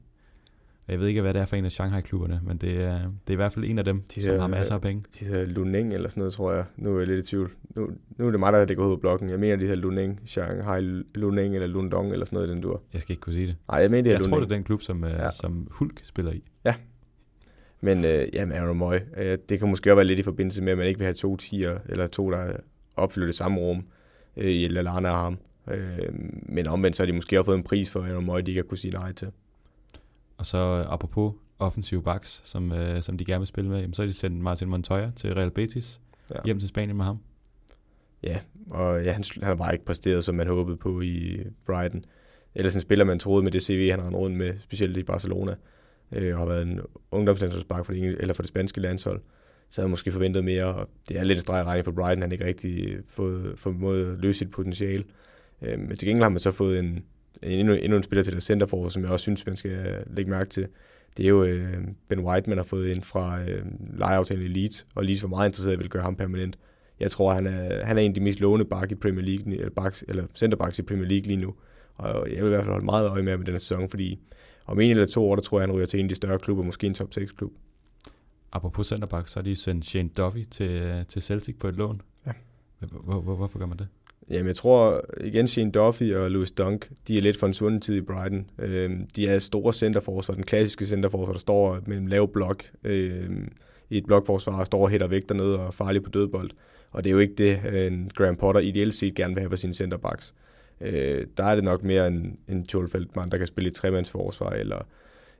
Jeg 0.87 0.99
ved 0.99 1.07
ikke, 1.07 1.21
hvad 1.21 1.33
det 1.33 1.41
er 1.41 1.45
for 1.45 1.55
en 1.55 1.65
af 1.65 1.71
Shanghai-klubberne, 1.71 2.39
men 2.43 2.57
det 2.57 2.83
er, 2.83 2.97
det 2.99 3.27
er 3.27 3.31
i 3.31 3.35
hvert 3.35 3.53
fald 3.53 3.65
en 3.65 3.77
af 3.79 3.85
dem, 3.85 4.01
de 4.15 4.23
som 4.23 4.39
har 4.39 4.47
masser 4.47 4.75
af 4.75 4.81
penge. 4.81 5.03
De 5.19 5.25
hedder 5.25 5.45
Luneng 5.45 5.93
eller 5.93 6.09
sådan 6.09 6.21
noget, 6.21 6.33
tror 6.33 6.53
jeg. 6.53 6.65
Nu 6.77 6.95
er 6.95 6.99
jeg 6.99 7.07
lidt 7.07 7.25
i 7.25 7.29
tvivl. 7.29 7.51
Nu, 7.75 7.89
nu 8.17 8.27
er 8.27 8.31
det 8.31 8.39
mig, 8.39 8.53
der 8.53 8.65
det 8.65 8.77
går 8.77 8.85
ud 8.85 8.95
på 8.95 8.99
blokken. 8.99 9.29
Jeg 9.29 9.39
mener, 9.39 9.55
de 9.55 9.61
hedder 9.61 9.75
Luneng, 9.81 10.21
Shanghai 10.25 10.81
Luneng 11.15 11.55
eller 11.55 11.67
Lundong 11.67 12.11
eller 12.11 12.25
sådan 12.25 12.35
noget 12.35 12.47
i 12.47 12.51
den 12.51 12.61
dur. 12.61 12.81
Jeg 12.93 13.01
skal 13.01 13.13
ikke 13.13 13.21
kunne 13.21 13.33
sige 13.33 13.47
det. 13.47 13.55
Nej, 13.67 13.79
jeg 13.79 13.91
mener, 13.91 14.03
det 14.03 14.09
er 14.09 14.13
Jeg 14.13 14.19
Luneng. 14.19 14.31
tror, 14.33 14.39
det 14.39 14.51
er 14.51 14.55
den 14.55 14.63
klub, 14.63 14.81
som, 14.81 15.03
ja. 15.03 15.31
som 15.31 15.67
Hulk 15.71 16.01
spiller 16.03 16.31
i. 16.31 16.43
Ja, 16.65 16.75
men 17.81 18.05
øh, 18.05 18.27
jamen, 18.33 18.57
Aaron 18.57 18.77
Moy, 18.77 18.95
øh, 19.17 19.37
det 19.49 19.59
kan 19.59 19.69
måske 19.69 19.91
også 19.91 19.95
være 19.95 20.05
lidt 20.05 20.19
i 20.19 20.23
forbindelse 20.23 20.61
med, 20.61 20.71
at 20.71 20.77
man 20.77 20.87
ikke 20.87 20.97
vil 20.99 21.05
have 21.05 21.13
to 21.13 21.37
tiger, 21.37 21.77
eller 21.89 22.07
to, 22.07 22.31
der 22.31 22.53
opfylder 22.95 23.27
det 23.27 23.35
samme 23.35 23.59
rum 23.59 23.83
øh, 24.37 24.51
i 24.51 24.65
Lallana 24.65 25.09
og 25.09 25.17
ham. 25.19 25.37
Øh, 25.71 26.09
men 26.49 26.67
omvendt, 26.67 26.97
så 26.97 27.03
har 27.03 27.07
de 27.07 27.13
måske 27.13 27.39
også 27.39 27.45
fået 27.45 27.57
en 27.57 27.63
pris 27.63 27.89
for 27.91 27.99
Aaron 27.99 28.25
Moy, 28.25 28.39
de 28.39 28.51
ikke 28.51 28.59
har 28.61 28.63
kunne 28.67 28.77
sige 28.77 28.91
nej 28.93 29.13
til. 29.13 29.27
Og 30.37 30.45
så 30.45 30.85
apropos 30.89 31.33
offensive 31.59 32.03
backs, 32.03 32.41
som, 32.45 32.71
øh, 32.71 33.01
som 33.01 33.17
de 33.17 33.25
gerne 33.25 33.39
vil 33.39 33.47
spille 33.47 33.69
med, 33.69 33.79
jamen, 33.79 33.93
så 33.93 34.01
har 34.01 34.07
de 34.07 34.13
sendt 34.13 34.41
Martin 34.41 34.69
Montoya 34.69 35.11
til 35.15 35.33
Real 35.33 35.51
Betis, 35.51 36.01
ja. 36.29 36.39
hjem 36.45 36.59
til 36.59 36.69
Spanien 36.69 36.97
med 36.97 37.05
ham. 37.05 37.17
Ja, 38.23 38.39
og 38.69 39.03
ja, 39.03 39.11
han, 39.11 39.23
han 39.33 39.43
har 39.43 39.55
bare 39.55 39.73
ikke 39.73 39.85
præsteret, 39.85 40.23
som 40.23 40.35
man 40.35 40.47
håbede 40.47 40.77
på 40.77 41.01
i 41.01 41.39
Brighton. 41.65 42.05
Ellers 42.55 42.75
en 42.75 42.81
spiller, 42.81 43.05
man 43.05 43.19
troede 43.19 43.43
med 43.43 43.51
det 43.51 43.63
CV, 43.63 43.91
han 43.91 43.99
har 43.99 44.09
rundt 44.09 44.37
med, 44.37 44.57
specielt 44.59 44.97
i 44.97 45.03
Barcelona 45.03 45.55
øh, 46.11 46.33
og 46.33 46.39
har 46.39 46.45
været 46.45 46.61
en 46.61 46.79
ungdomslandsholdsbak 47.11 47.85
for 47.85 47.93
det, 47.93 48.03
eller 48.19 48.33
for 48.33 48.43
det 48.43 48.49
spanske 48.49 48.81
landshold, 48.81 49.21
så 49.69 49.81
havde 49.81 49.87
jeg 49.87 49.89
måske 49.89 50.11
forventet 50.11 50.43
mere, 50.43 50.65
og 50.65 50.89
det 51.09 51.19
er 51.19 51.23
lidt 51.23 51.37
en 51.37 51.41
streg 51.41 51.65
regning 51.65 51.85
for 51.85 51.91
Brighton, 51.91 52.21
han 52.21 52.31
ikke 52.31 52.45
rigtig 52.45 52.97
fået 53.07 53.59
formået 53.59 54.13
at 54.13 54.19
løse 54.19 54.39
sit 54.39 54.51
potentiale. 54.51 55.03
Øh, 55.61 55.79
men 55.79 55.97
til 55.97 56.07
gengæld 56.07 56.23
har 56.23 56.29
man 56.29 56.39
så 56.39 56.51
fået 56.51 56.79
en 56.79 57.03
endnu, 57.45 57.73
endnu 57.73 57.97
en 57.97 58.03
spiller 58.03 58.23
til 58.23 58.33
deres 58.33 58.43
centerfor, 58.43 58.89
som 58.89 59.03
jeg 59.03 59.11
også 59.11 59.23
synes, 59.23 59.45
man 59.45 59.55
skal 59.55 60.03
lægge 60.07 60.31
mærke 60.31 60.49
til. 60.49 60.67
Det 61.17 61.25
er 61.25 61.29
jo 61.29 61.43
øh, 61.43 61.77
Ben 62.09 62.19
White, 62.19 62.49
man 62.49 62.57
har 62.57 62.65
fået 62.65 62.87
ind 62.87 63.03
fra 63.03 63.41
øh, 63.41 63.65
lejeaftalen 63.97 64.45
i 64.45 64.47
Leeds, 64.47 64.85
og 64.95 65.05
Leeds 65.05 65.23
var 65.23 65.29
meget 65.29 65.49
interesseret 65.49 65.81
i 65.81 65.83
at 65.83 65.89
gøre 65.89 66.03
ham 66.03 66.15
permanent. 66.15 66.57
Jeg 66.99 67.11
tror, 67.11 67.33
han 67.33 67.47
er, 67.47 67.85
han 67.85 67.97
er 67.97 68.01
en 68.01 68.11
af 68.11 68.15
de 68.15 68.21
mest 68.21 68.39
lovende 68.39 68.65
bak 68.65 68.91
i 68.91 68.95
Premier 68.95 69.25
League, 69.25 69.55
eller, 69.55 69.69
backs, 69.69 70.03
eller 70.07 70.25
centerbacks 70.35 70.79
i 70.79 70.81
Premier 70.81 71.07
League 71.07 71.27
lige 71.27 71.41
nu. 71.41 71.53
Og 71.95 72.29
jeg 72.29 72.37
vil 72.37 72.45
i 72.45 72.49
hvert 72.49 72.61
fald 72.61 72.71
holde 72.71 72.85
meget 72.85 73.09
øje 73.09 73.21
med 73.21 73.37
med 73.37 73.45
den 73.45 73.59
sæson, 73.59 73.89
fordi 73.89 74.19
om 74.65 74.79
en 74.79 74.89
eller 74.89 75.05
to 75.05 75.29
år, 75.29 75.35
der 75.35 75.41
tror 75.41 75.59
jeg, 75.59 75.67
han 75.67 75.75
ryger 75.75 75.85
til 75.85 75.99
en 75.99 76.05
af 76.05 76.09
de 76.09 76.15
større 76.15 76.39
klubber, 76.39 76.63
måske 76.63 76.87
en 76.87 76.93
top 76.93 77.09
6-klub. 77.17 77.51
Apropos 78.51 78.87
centerback, 78.87 79.27
så 79.27 79.39
har 79.39 79.43
de 79.43 79.55
sendt 79.55 79.85
Shane 79.85 80.09
Duffy 80.09 80.43
til, 80.51 81.05
til 81.07 81.21
Celtic 81.21 81.55
på 81.59 81.67
et 81.67 81.75
lån. 81.75 82.01
Ja. 82.27 82.31
Hvor, 82.79 83.21
hvor, 83.21 83.35
hvorfor 83.35 83.59
gør 83.59 83.65
man 83.65 83.77
det? 83.77 83.87
Jamen, 84.29 84.47
jeg 84.47 84.55
tror 84.55 85.05
igen, 85.21 85.47
Shane 85.47 85.71
Duffy 85.71 86.13
og 86.13 86.31
Louis 86.31 86.51
Dunk, 86.51 86.89
de 87.07 87.17
er 87.17 87.21
lidt 87.21 87.37
for 87.37 87.47
en 87.47 87.53
svunden 87.53 87.81
tid 87.81 87.95
i 87.95 88.01
Brighton. 88.01 88.49
Øhm, 88.59 89.07
de 89.15 89.27
er 89.27 89.39
store 89.39 89.73
centerforsvar, 89.73 90.35
den 90.35 90.43
klassiske 90.43 90.85
centerforsvar, 90.85 91.33
der 91.33 91.39
står 91.39 91.79
med 91.85 91.97
en 91.97 92.09
lav 92.09 92.31
blok 92.33 92.63
øhm, 92.83 93.51
i 93.89 93.97
et 93.97 94.05
blokforsvar, 94.05 94.63
står 94.63 94.81
og 94.81 94.89
hætter 94.89 95.07
væk 95.07 95.29
dernede 95.29 95.59
og 95.59 95.67
er 95.67 95.71
farlig 95.71 96.03
på 96.03 96.09
dødbold. 96.09 96.51
Og 96.91 97.03
det 97.03 97.09
er 97.09 97.13
jo 97.13 97.19
ikke 97.19 97.35
det, 97.35 97.87
en 97.87 98.11
Graham 98.15 98.35
Potter 98.35 98.61
ideelt 98.61 98.93
set 98.93 99.15
gerne 99.15 99.33
vil 99.33 99.41
have 99.41 99.49
for 99.49 99.57
sine 99.57 99.73
centerbacks 99.73 100.33
øh, 100.83 101.27
der 101.37 101.43
er 101.43 101.55
det 101.55 101.63
nok 101.63 101.83
mere 101.83 102.07
en, 102.07 102.37
en 102.47 102.65
Joel 102.73 102.89
Feldman, 102.89 103.29
der 103.29 103.37
kan 103.37 103.47
spille 103.47 103.67
i 103.69 103.73
tremandsforsvar, 103.73 104.49
eller 104.49 104.87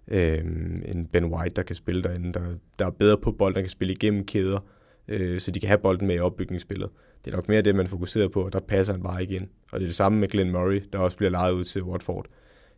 øh, 0.08 0.38
en 0.86 1.10
Ben 1.12 1.26
White, 1.26 1.56
der 1.56 1.64
kan 1.64 1.76
spille 1.76 2.04
derinde, 2.04 2.34
der, 2.34 2.46
der 2.80 2.86
er 2.86 2.90
bedre 2.90 3.18
på 3.18 3.32
bolden, 3.32 3.56
der 3.56 3.62
kan 3.62 3.70
spille 3.70 3.94
igennem 3.94 4.26
kæder, 4.26 4.60
øh, 5.08 5.40
så 5.40 5.52
de 5.52 5.60
kan 5.60 5.68
have 5.68 5.80
bolden 5.80 6.08
med 6.08 6.16
i 6.16 6.20
opbygningsspillet. 6.20 6.90
Det 7.26 7.32
er 7.32 7.36
nok 7.36 7.50
mere 7.50 7.62
det, 7.62 7.76
man 7.76 7.88
fokuserer 7.88 8.28
på, 8.28 8.46
og 8.46 8.54
der 8.54 8.60
passer 8.60 8.94
han 8.94 9.04
bare 9.04 9.22
ikke 9.22 9.36
ind. 9.36 9.48
Og 9.72 9.80
det 9.80 9.86
er 9.86 9.90
det 9.90 9.96
samme 9.96 10.20
med 10.20 10.28
Glenn 10.28 10.52
Murray, 10.52 10.82
der 10.94 11.00
også 11.00 11.18
bliver 11.18 11.30
lejet 11.30 11.54
ud 11.54 11.64
til 11.64 11.84
Watford. 11.84 12.26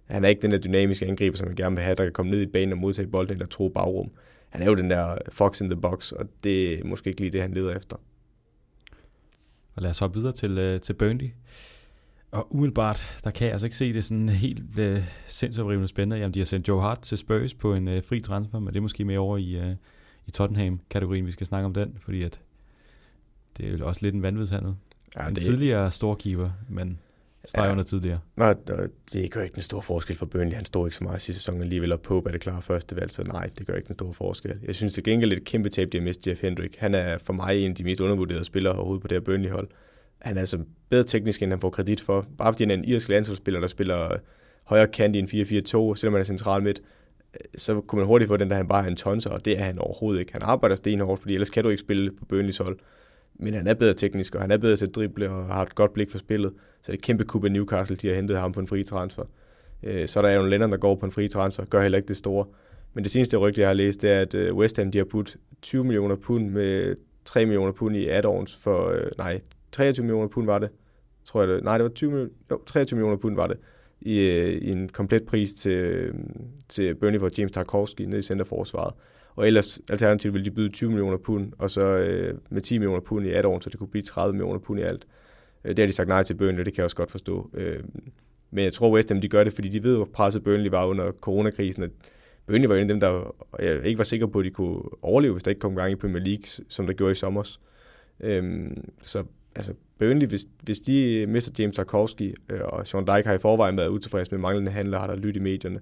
Han 0.05 0.25
er 0.25 0.29
ikke 0.29 0.41
den 0.41 0.51
der 0.51 0.57
dynamiske 0.57 1.05
angriber, 1.05 1.37
som 1.37 1.47
man 1.47 1.55
gerne 1.55 1.75
vil 1.75 1.83
have, 1.83 1.95
der 1.95 2.03
kan 2.03 2.13
komme 2.13 2.31
ned 2.31 2.41
i 2.41 2.45
banen 2.45 2.71
og 2.71 2.77
modtage 2.77 3.07
bolden 3.07 3.33
eller 3.33 3.45
tro 3.45 3.69
bagrum. 3.69 4.11
han 4.49 4.61
er 4.61 4.65
jo 4.65 4.75
den 4.75 4.89
der 4.89 5.17
fox 5.29 5.61
in 5.61 5.69
the 5.69 5.81
box, 5.81 6.11
og 6.11 6.25
det 6.43 6.73
er 6.73 6.83
måske 6.83 7.09
ikke 7.09 7.21
lige 7.21 7.31
det, 7.31 7.41
han 7.41 7.53
leder 7.53 7.75
efter. 7.75 7.97
Og 9.75 9.81
lad 9.81 9.89
os 9.89 9.99
hoppe 9.99 10.19
videre 10.19 10.33
til, 10.33 10.57
øh, 10.57 10.81
til 10.81 10.93
Burnley. 10.93 11.29
Og 12.31 12.55
umiddelbart, 12.55 13.19
der 13.23 13.31
kan 13.31 13.45
jeg 13.45 13.51
altså 13.51 13.67
ikke 13.67 13.77
se 13.77 13.93
det 13.93 14.05
sådan 14.05 14.29
helt 14.29 14.79
øh, 14.79 15.03
sindsoprivende 15.27 15.87
spændende. 15.87 16.17
Jamen, 16.17 16.33
de 16.33 16.39
har 16.39 16.45
sendt 16.45 16.67
Joe 16.67 16.81
Hart 16.81 17.01
til 17.01 17.17
Spurs 17.17 17.53
på 17.53 17.73
en 17.73 17.87
øh, 17.87 18.03
fri 18.03 18.19
transfer, 18.19 18.59
men 18.59 18.67
det 18.67 18.75
er 18.75 18.81
måske 18.81 19.05
mere 19.05 19.19
over 19.19 19.37
i, 19.37 19.55
øh, 19.57 19.75
i 20.27 20.31
Tottenham-kategorien, 20.31 21.25
vi 21.25 21.31
skal 21.31 21.47
snakke 21.47 21.65
om 21.65 21.73
den, 21.73 21.97
fordi 21.99 22.23
at 22.23 22.39
det 23.57 23.73
er 23.73 23.77
jo 23.77 23.87
også 23.87 24.01
lidt 24.03 24.15
en 24.15 24.21
vanvidshandel. 24.21 24.75
Ja, 25.15 25.27
en 25.27 25.35
det... 25.35 25.43
tidligere 25.43 25.91
storkeeper, 25.91 26.49
men 26.69 26.99
streg 27.45 27.65
ja. 27.65 27.71
under 27.71 27.83
tidligere. 27.83 28.19
Nej, 28.35 28.55
det 29.13 29.31
gør 29.31 29.43
ikke 29.43 29.55
en 29.55 29.61
stor 29.61 29.81
forskel 29.81 30.15
for 30.15 30.25
Burnley. 30.25 30.55
Han 30.55 30.65
står 30.65 30.87
ikke 30.87 30.95
så 30.95 31.03
meget 31.03 31.21
sidste 31.21 31.41
sæson 31.41 31.61
alligevel, 31.61 31.91
og 31.91 32.01
på 32.01 32.23
er 32.27 32.31
det 32.31 32.41
klare 32.41 32.61
første 32.61 32.95
valg, 32.95 33.11
så 33.11 33.23
nej, 33.23 33.49
det 33.57 33.67
gør 33.67 33.73
ikke 33.73 33.89
en 33.89 33.93
stor 33.93 34.11
forskel. 34.11 34.55
Jeg 34.63 34.75
synes 34.75 34.93
det 34.93 35.03
gengæld 35.03 35.33
et 35.33 35.43
kæmpe 35.43 35.69
tab, 35.69 35.91
de 35.91 35.97
har 35.97 36.03
mistet 36.03 36.27
Jeff 36.27 36.41
Hendrick. 36.41 36.75
Han 36.77 36.95
er 36.95 37.17
for 37.17 37.33
mig 37.33 37.57
en 37.65 37.71
af 37.71 37.75
de 37.75 37.83
mest 37.83 38.01
undervurderede 38.01 38.43
spillere 38.43 38.73
overhovedet 38.73 39.01
på 39.01 39.07
det 39.07 39.15
her 39.15 39.21
Burnley-hold. 39.21 39.67
Han 40.21 40.35
er 40.35 40.39
altså 40.39 40.59
bedre 40.89 41.03
teknisk, 41.03 41.41
end 41.41 41.51
han 41.51 41.59
får 41.59 41.69
kredit 41.69 42.01
for. 42.01 42.27
Bare 42.37 42.53
fordi 42.53 42.63
han 42.63 42.71
er 42.71 42.75
en 42.75 42.85
irsk 42.85 43.09
landsholdsspiller, 43.09 43.59
der 43.59 43.67
spiller 43.67 44.17
højre 44.67 44.87
kant 44.87 45.15
i 45.15 45.19
en 45.19 45.25
4-4-2, 45.25 45.95
selvom 45.95 46.13
han 46.13 46.13
er 46.13 46.23
central 46.23 46.63
midt, 46.63 46.81
så 47.57 47.81
kunne 47.81 47.99
man 47.99 48.07
hurtigt 48.07 48.27
få 48.27 48.37
den, 48.37 48.49
der 48.49 48.55
han 48.55 48.67
bare 48.67 48.83
er 48.83 48.87
en 48.87 48.95
tonser, 48.95 49.29
og 49.29 49.45
det 49.45 49.59
er 49.59 49.63
han 49.63 49.79
overhovedet 49.79 50.19
ikke. 50.19 50.33
Han 50.33 50.41
arbejder 50.41 50.75
stenhårdt, 50.75 51.21
fordi 51.21 51.33
ellers 51.33 51.49
kan 51.49 51.63
du 51.63 51.69
ikke 51.69 51.79
spille 51.79 52.11
på 52.11 52.25
Burnleys 52.25 52.57
hold. 52.57 52.79
Men 53.39 53.53
han 53.53 53.67
er 53.67 53.73
bedre 53.73 53.93
teknisk, 53.93 54.35
og 54.35 54.41
han 54.41 54.51
er 54.51 54.57
bedre 54.57 54.75
til 54.75 54.85
at 54.85 54.95
drible, 54.95 55.29
og 55.29 55.45
har 55.45 55.61
et 55.61 55.75
godt 55.75 55.93
blik 55.93 56.11
for 56.11 56.17
spillet. 56.17 56.53
Så 56.81 56.91
det 56.91 56.93
er 56.93 56.93
et 56.93 57.01
kæmpe 57.01 57.23
kub 57.25 57.45
af 57.45 57.51
Newcastle, 57.51 57.95
de 57.95 58.07
har 58.07 58.15
hentet 58.15 58.37
ham 58.37 58.51
på 58.51 58.59
en 58.59 58.67
fri 58.67 58.83
transfer. 58.83 59.23
Øh, 59.83 60.07
så 60.07 60.21
der 60.21 60.27
er 60.27 60.35
jo 60.35 60.45
Lennon, 60.45 60.71
der 60.71 60.77
går 60.77 60.95
på 60.95 61.05
en 61.05 61.11
fri 61.11 61.27
transfer, 61.27 61.65
gør 61.65 61.81
heller 61.81 61.97
ikke 61.97 62.07
det 62.07 62.17
store. 62.17 62.45
Men 62.93 63.03
det 63.03 63.11
seneste 63.11 63.37
rygte, 63.37 63.61
jeg 63.61 63.69
har 63.69 63.73
læst, 63.73 64.01
det 64.01 64.11
er, 64.11 64.21
at 64.21 64.35
øh, 64.35 64.55
West 64.55 64.77
Ham 64.77 64.91
de 64.91 64.97
har 64.97 65.05
puttet 65.05 65.37
20 65.61 65.83
millioner 65.83 66.15
pund 66.15 66.49
med 66.49 66.95
3 67.25 67.45
millioner 67.45 67.71
pund 67.71 67.95
i 67.95 68.07
add-ons 68.07 68.57
for, 68.61 68.89
øh, 68.89 69.11
nej, 69.17 69.41
23 69.71 70.03
millioner 70.03 70.27
pund 70.27 70.45
var 70.45 70.59
det, 70.59 70.69
tror 71.25 71.41
jeg 71.41 71.49
det. 71.49 71.63
Nej, 71.63 71.77
det 71.77 71.83
var 71.83 71.89
20, 71.89 72.29
jo, 72.51 72.59
23 72.65 72.97
millioner 72.97 73.17
pund 73.17 73.35
var 73.35 73.47
det, 73.47 73.57
i, 74.01 74.17
øh, 74.17 74.61
i 74.61 74.71
en 74.71 74.89
komplet 74.89 75.25
pris 75.25 75.53
til, 75.53 75.71
øh, 75.71 76.13
til 76.69 76.95
Burnley 76.95 77.19
for 77.19 77.29
James 77.37 77.51
Tarkovsky 77.51 78.01
nede 78.01 78.19
i 78.19 78.21
centerforsvaret. 78.21 78.93
Og 79.35 79.47
ellers 79.47 79.79
alternativt 79.89 80.33
ville 80.33 80.45
de 80.45 80.51
byde 80.51 80.69
20 80.69 80.89
millioner 80.89 81.17
pund, 81.17 81.53
og 81.57 81.69
så 81.69 81.81
øh, 81.81 82.37
med 82.49 82.61
10 82.61 82.77
millioner 82.77 83.01
pund 83.01 83.25
i 83.25 83.31
18 83.31 83.51
år, 83.51 83.59
så 83.59 83.69
det 83.69 83.79
kunne 83.79 83.87
blive 83.87 84.03
30 84.03 84.33
millioner 84.33 84.59
pund 84.59 84.79
i 84.79 84.83
alt. 84.83 85.07
Øh, 85.63 85.69
det 85.69 85.79
har 85.79 85.85
de 85.85 85.91
sagt 85.91 86.07
nej 86.07 86.23
til 86.23 86.33
Burnley, 86.33 86.65
det 86.65 86.73
kan 86.73 86.77
jeg 86.77 86.83
også 86.83 86.95
godt 86.95 87.11
forstå. 87.11 87.49
Øh, 87.53 87.83
men 88.51 88.63
jeg 88.63 88.73
tror 88.73 88.91
West 88.91 89.09
Ham, 89.09 89.21
de 89.21 89.27
gør 89.27 89.43
det, 89.43 89.53
fordi 89.53 89.69
de 89.69 89.83
ved, 89.83 89.95
hvor 89.95 90.09
presset 90.13 90.43
Burnley 90.43 90.69
var 90.69 90.85
under 90.85 91.11
coronakrisen. 91.11 91.83
At 91.83 91.89
Burnley 92.47 92.67
var 92.67 92.75
en 92.75 92.81
af 92.81 92.87
dem, 92.87 92.99
der 92.99 93.35
jeg 93.59 93.85
ikke 93.85 93.97
var 93.97 94.03
sikker 94.03 94.27
på, 94.27 94.39
at 94.39 94.45
de 94.45 94.49
kunne 94.49 94.81
overleve, 95.01 95.33
hvis 95.33 95.43
der 95.43 95.51
ikke 95.51 95.59
kom 95.59 95.75
gang 95.75 95.91
i 95.91 95.95
Premier 95.95 96.23
League, 96.23 96.45
som 96.69 96.85
der 96.85 96.93
gjorde 96.93 97.11
i 97.11 97.15
sommer. 97.15 97.57
Øh, 98.19 98.71
så 99.01 99.23
altså 99.55 99.73
Burnley, 99.99 100.27
hvis, 100.27 100.47
hvis 100.61 100.79
de 100.79 101.13
øh, 101.13 101.29
mister 101.29 101.51
James 101.59 101.75
Tarkovsky, 101.75 102.35
øh, 102.49 102.59
og 102.63 102.87
Sean 102.87 103.05
Dijk 103.05 103.25
har 103.25 103.33
i 103.33 103.37
forvejen 103.37 103.77
været 103.77 103.89
utilfreds 103.89 104.31
med 104.31 104.39
manglende 104.39 104.71
handler, 104.71 104.99
har 104.99 105.07
der 105.07 105.15
lyttet 105.15 105.35
i 105.35 105.43
medierne, 105.43 105.79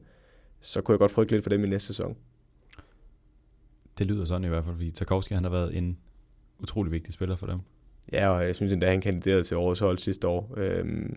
så 0.62 0.82
kunne 0.82 0.93
jeg 0.93 0.99
godt 0.99 1.12
frygte 1.12 1.34
lidt 1.34 1.43
for 1.43 1.49
dem 1.49 1.64
i 1.64 1.68
næste 1.68 1.88
sæson. 1.88 2.18
Det 3.98 4.08
lyder 4.08 4.26
sådan 4.26 4.46
i 4.46 4.48
hvert 4.48 4.64
fald, 4.64 4.76
fordi 4.76 4.91
Tarkovsky 4.91 5.34
han 5.34 5.44
har 5.44 5.52
været 5.52 5.78
en 5.78 5.98
utrolig 6.60 6.91
vigtig 6.91 7.14
spiller 7.14 7.36
for 7.36 7.48
dem. 7.48 7.60
Ja, 8.12 8.30
og 8.30 8.46
jeg 8.46 8.56
synes 8.56 8.74
endda, 8.74 8.89
han 8.89 9.02
kandiderede 9.02 9.44
til 9.44 9.58
årets 9.58 9.80
hold 9.80 9.98
sidste 9.98 10.28
år. 10.28 10.54
Øhm, 10.58 11.16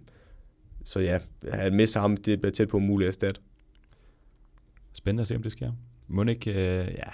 så 0.85 1.01
ja, 1.01 1.19
at 1.43 1.73
miste 1.73 2.01
ham, 2.01 2.17
det 2.17 2.41
bliver 2.41 2.53
tæt 2.53 2.69
på 2.69 2.79
muligt 2.79 3.09
at 3.09 3.15
erstatte. 3.15 3.41
Spændende 4.93 5.21
at 5.21 5.29
se, 5.29 5.37
om 5.37 5.43
det 5.43 5.53
sker. 5.53 5.73
Må 6.09 6.25
ikke, 6.25 6.51
øh, 6.51 6.95
ja, 6.95 7.11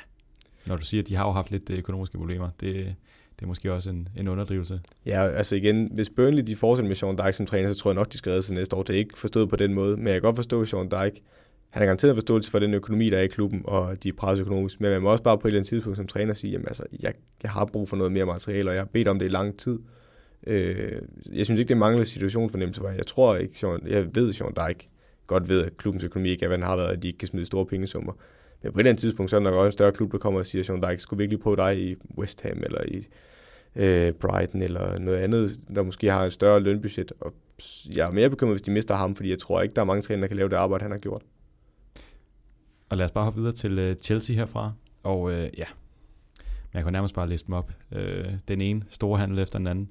når 0.66 0.76
du 0.76 0.84
siger, 0.84 1.02
at 1.02 1.08
de 1.08 1.14
har 1.14 1.26
jo 1.26 1.32
haft 1.32 1.50
lidt 1.50 1.70
øh, 1.70 1.78
økonomiske 1.78 2.18
problemer, 2.18 2.50
det, 2.60 2.94
det 3.36 3.42
er 3.42 3.46
måske 3.46 3.72
også 3.72 3.90
en, 3.90 4.08
en 4.16 4.28
underdrivelse. 4.28 4.80
Ja, 5.06 5.26
altså 5.26 5.56
igen, 5.56 5.90
hvis 5.92 6.10
Burnley 6.10 6.42
de 6.42 6.56
fortsætter 6.56 6.88
med 6.88 6.96
Sean 6.96 7.18
Dyke 7.18 7.32
som 7.32 7.46
træner, 7.46 7.72
så 7.72 7.78
tror 7.78 7.90
jeg 7.90 7.94
nok, 7.94 8.12
de 8.12 8.18
skal 8.18 8.30
redde 8.30 8.42
sig 8.42 8.54
næste 8.54 8.76
år. 8.76 8.82
Det 8.82 8.94
er 8.94 8.98
ikke 8.98 9.18
forstået 9.18 9.48
på 9.48 9.56
den 9.56 9.74
måde, 9.74 9.96
men 9.96 10.06
jeg 10.06 10.14
kan 10.14 10.22
godt 10.22 10.36
forstå, 10.36 10.64
Sean 10.64 10.90
Dyke 10.90 11.22
han 11.72 11.80
har 11.80 11.86
garanteret 11.86 12.16
forståelse 12.16 12.50
for 12.50 12.58
den 12.58 12.74
økonomi, 12.74 13.10
der 13.10 13.18
er 13.18 13.22
i 13.22 13.26
klubben, 13.26 13.62
og 13.64 14.02
de 14.02 14.08
er 14.08 14.12
presset 14.12 14.42
økonomisk. 14.42 14.80
Men 14.80 14.90
man 14.90 15.02
må 15.02 15.10
også 15.10 15.24
bare 15.24 15.38
på 15.38 15.48
et 15.48 15.50
eller 15.50 15.60
andet 15.60 15.68
tidspunkt 15.68 15.96
som 15.96 16.06
træner 16.06 16.34
sige, 16.34 16.54
at 16.54 16.60
altså, 16.66 16.82
jeg, 17.00 17.14
jeg 17.42 17.50
har 17.50 17.64
brug 17.64 17.88
for 17.88 17.96
noget 17.96 18.12
mere 18.12 18.26
materiale, 18.26 18.70
og 18.70 18.74
jeg 18.74 18.80
har 18.80 18.88
bedt 18.92 19.08
om 19.08 19.18
det 19.18 19.26
i 19.26 19.28
lang 19.28 19.58
tid. 19.58 19.78
Øh, 20.46 21.02
jeg 21.32 21.44
synes 21.44 21.58
ikke, 21.58 21.68
det 21.68 21.76
mangler 21.76 22.04
situation 22.04 22.50
for 22.50 22.88
jeg 22.88 23.06
tror 23.06 23.36
ikke, 23.36 23.58
Sean, 23.58 23.80
jeg 23.86 24.14
ved, 24.14 24.28
at 24.28 24.34
Sean 24.34 24.52
Dyke 24.68 24.88
godt 25.26 25.48
ved, 25.48 25.64
at 25.64 25.76
klubbens 25.76 26.04
økonomi 26.04 26.28
ikke 26.28 26.44
er, 26.44 26.48
hvad 26.48 26.58
den 26.58 26.66
har 26.66 26.76
været, 26.76 26.92
at 26.92 27.02
de 27.02 27.08
ikke 27.08 27.18
kan 27.18 27.28
smide 27.28 27.46
store 27.46 27.66
pengesummer. 27.66 28.12
Men 28.62 28.72
på 28.72 28.78
et 28.78 28.80
eller 28.80 28.90
andet 28.90 29.00
tidspunkt, 29.00 29.30
så 29.30 29.36
er 29.36 29.40
der 29.40 29.50
nok 29.50 29.54
også 29.54 29.66
en 29.66 29.72
større 29.72 29.92
klub, 29.92 30.12
der 30.12 30.18
kommer 30.18 30.40
og 30.40 30.46
siger, 30.46 30.62
at 30.62 30.66
Sean 30.66 30.82
Dyke 30.82 31.02
skulle 31.02 31.18
virkelig 31.18 31.40
på 31.40 31.54
dig 31.54 31.78
i 31.78 31.96
West 32.18 32.42
Ham, 32.42 32.62
eller 32.64 32.82
i 32.88 33.06
øh, 33.76 34.12
Brighton, 34.12 34.62
eller 34.62 34.98
noget 34.98 35.18
andet, 35.18 35.60
der 35.74 35.82
måske 35.82 36.10
har 36.10 36.24
et 36.24 36.32
større 36.32 36.60
lønbudget. 36.60 37.12
Og 37.20 37.34
jeg 37.90 38.06
er 38.06 38.12
mere 38.12 38.30
bekymret, 38.30 38.52
hvis 38.54 38.62
de 38.62 38.70
mister 38.70 38.94
ham, 38.94 39.16
fordi 39.16 39.30
jeg 39.30 39.38
tror 39.38 39.62
ikke, 39.62 39.74
der 39.74 39.80
er 39.80 39.86
mange 39.86 40.02
træner, 40.02 40.20
der 40.20 40.28
kan 40.28 40.36
lave 40.36 40.48
det 40.48 40.56
arbejde, 40.56 40.82
han 40.82 40.90
har 40.90 40.98
gjort. 40.98 41.22
Og 42.92 42.98
lad 42.98 43.06
os 43.06 43.12
bare 43.12 43.24
hoppe 43.24 43.40
videre 43.40 43.52
til 43.52 43.78
øh, 43.78 43.96
Chelsea 43.96 44.36
herfra. 44.36 44.72
Og 45.02 45.32
øh, 45.32 45.50
ja, 45.58 45.64
men 46.38 46.74
jeg 46.74 46.84
kan 46.84 46.92
nærmest 46.92 47.14
bare 47.14 47.28
læse 47.28 47.46
dem 47.46 47.54
op. 47.54 47.72
Øh, 47.92 48.24
den 48.48 48.60
ene 48.60 48.82
store 48.90 49.18
handel 49.18 49.38
efter 49.38 49.58
den 49.58 49.66
anden. 49.66 49.88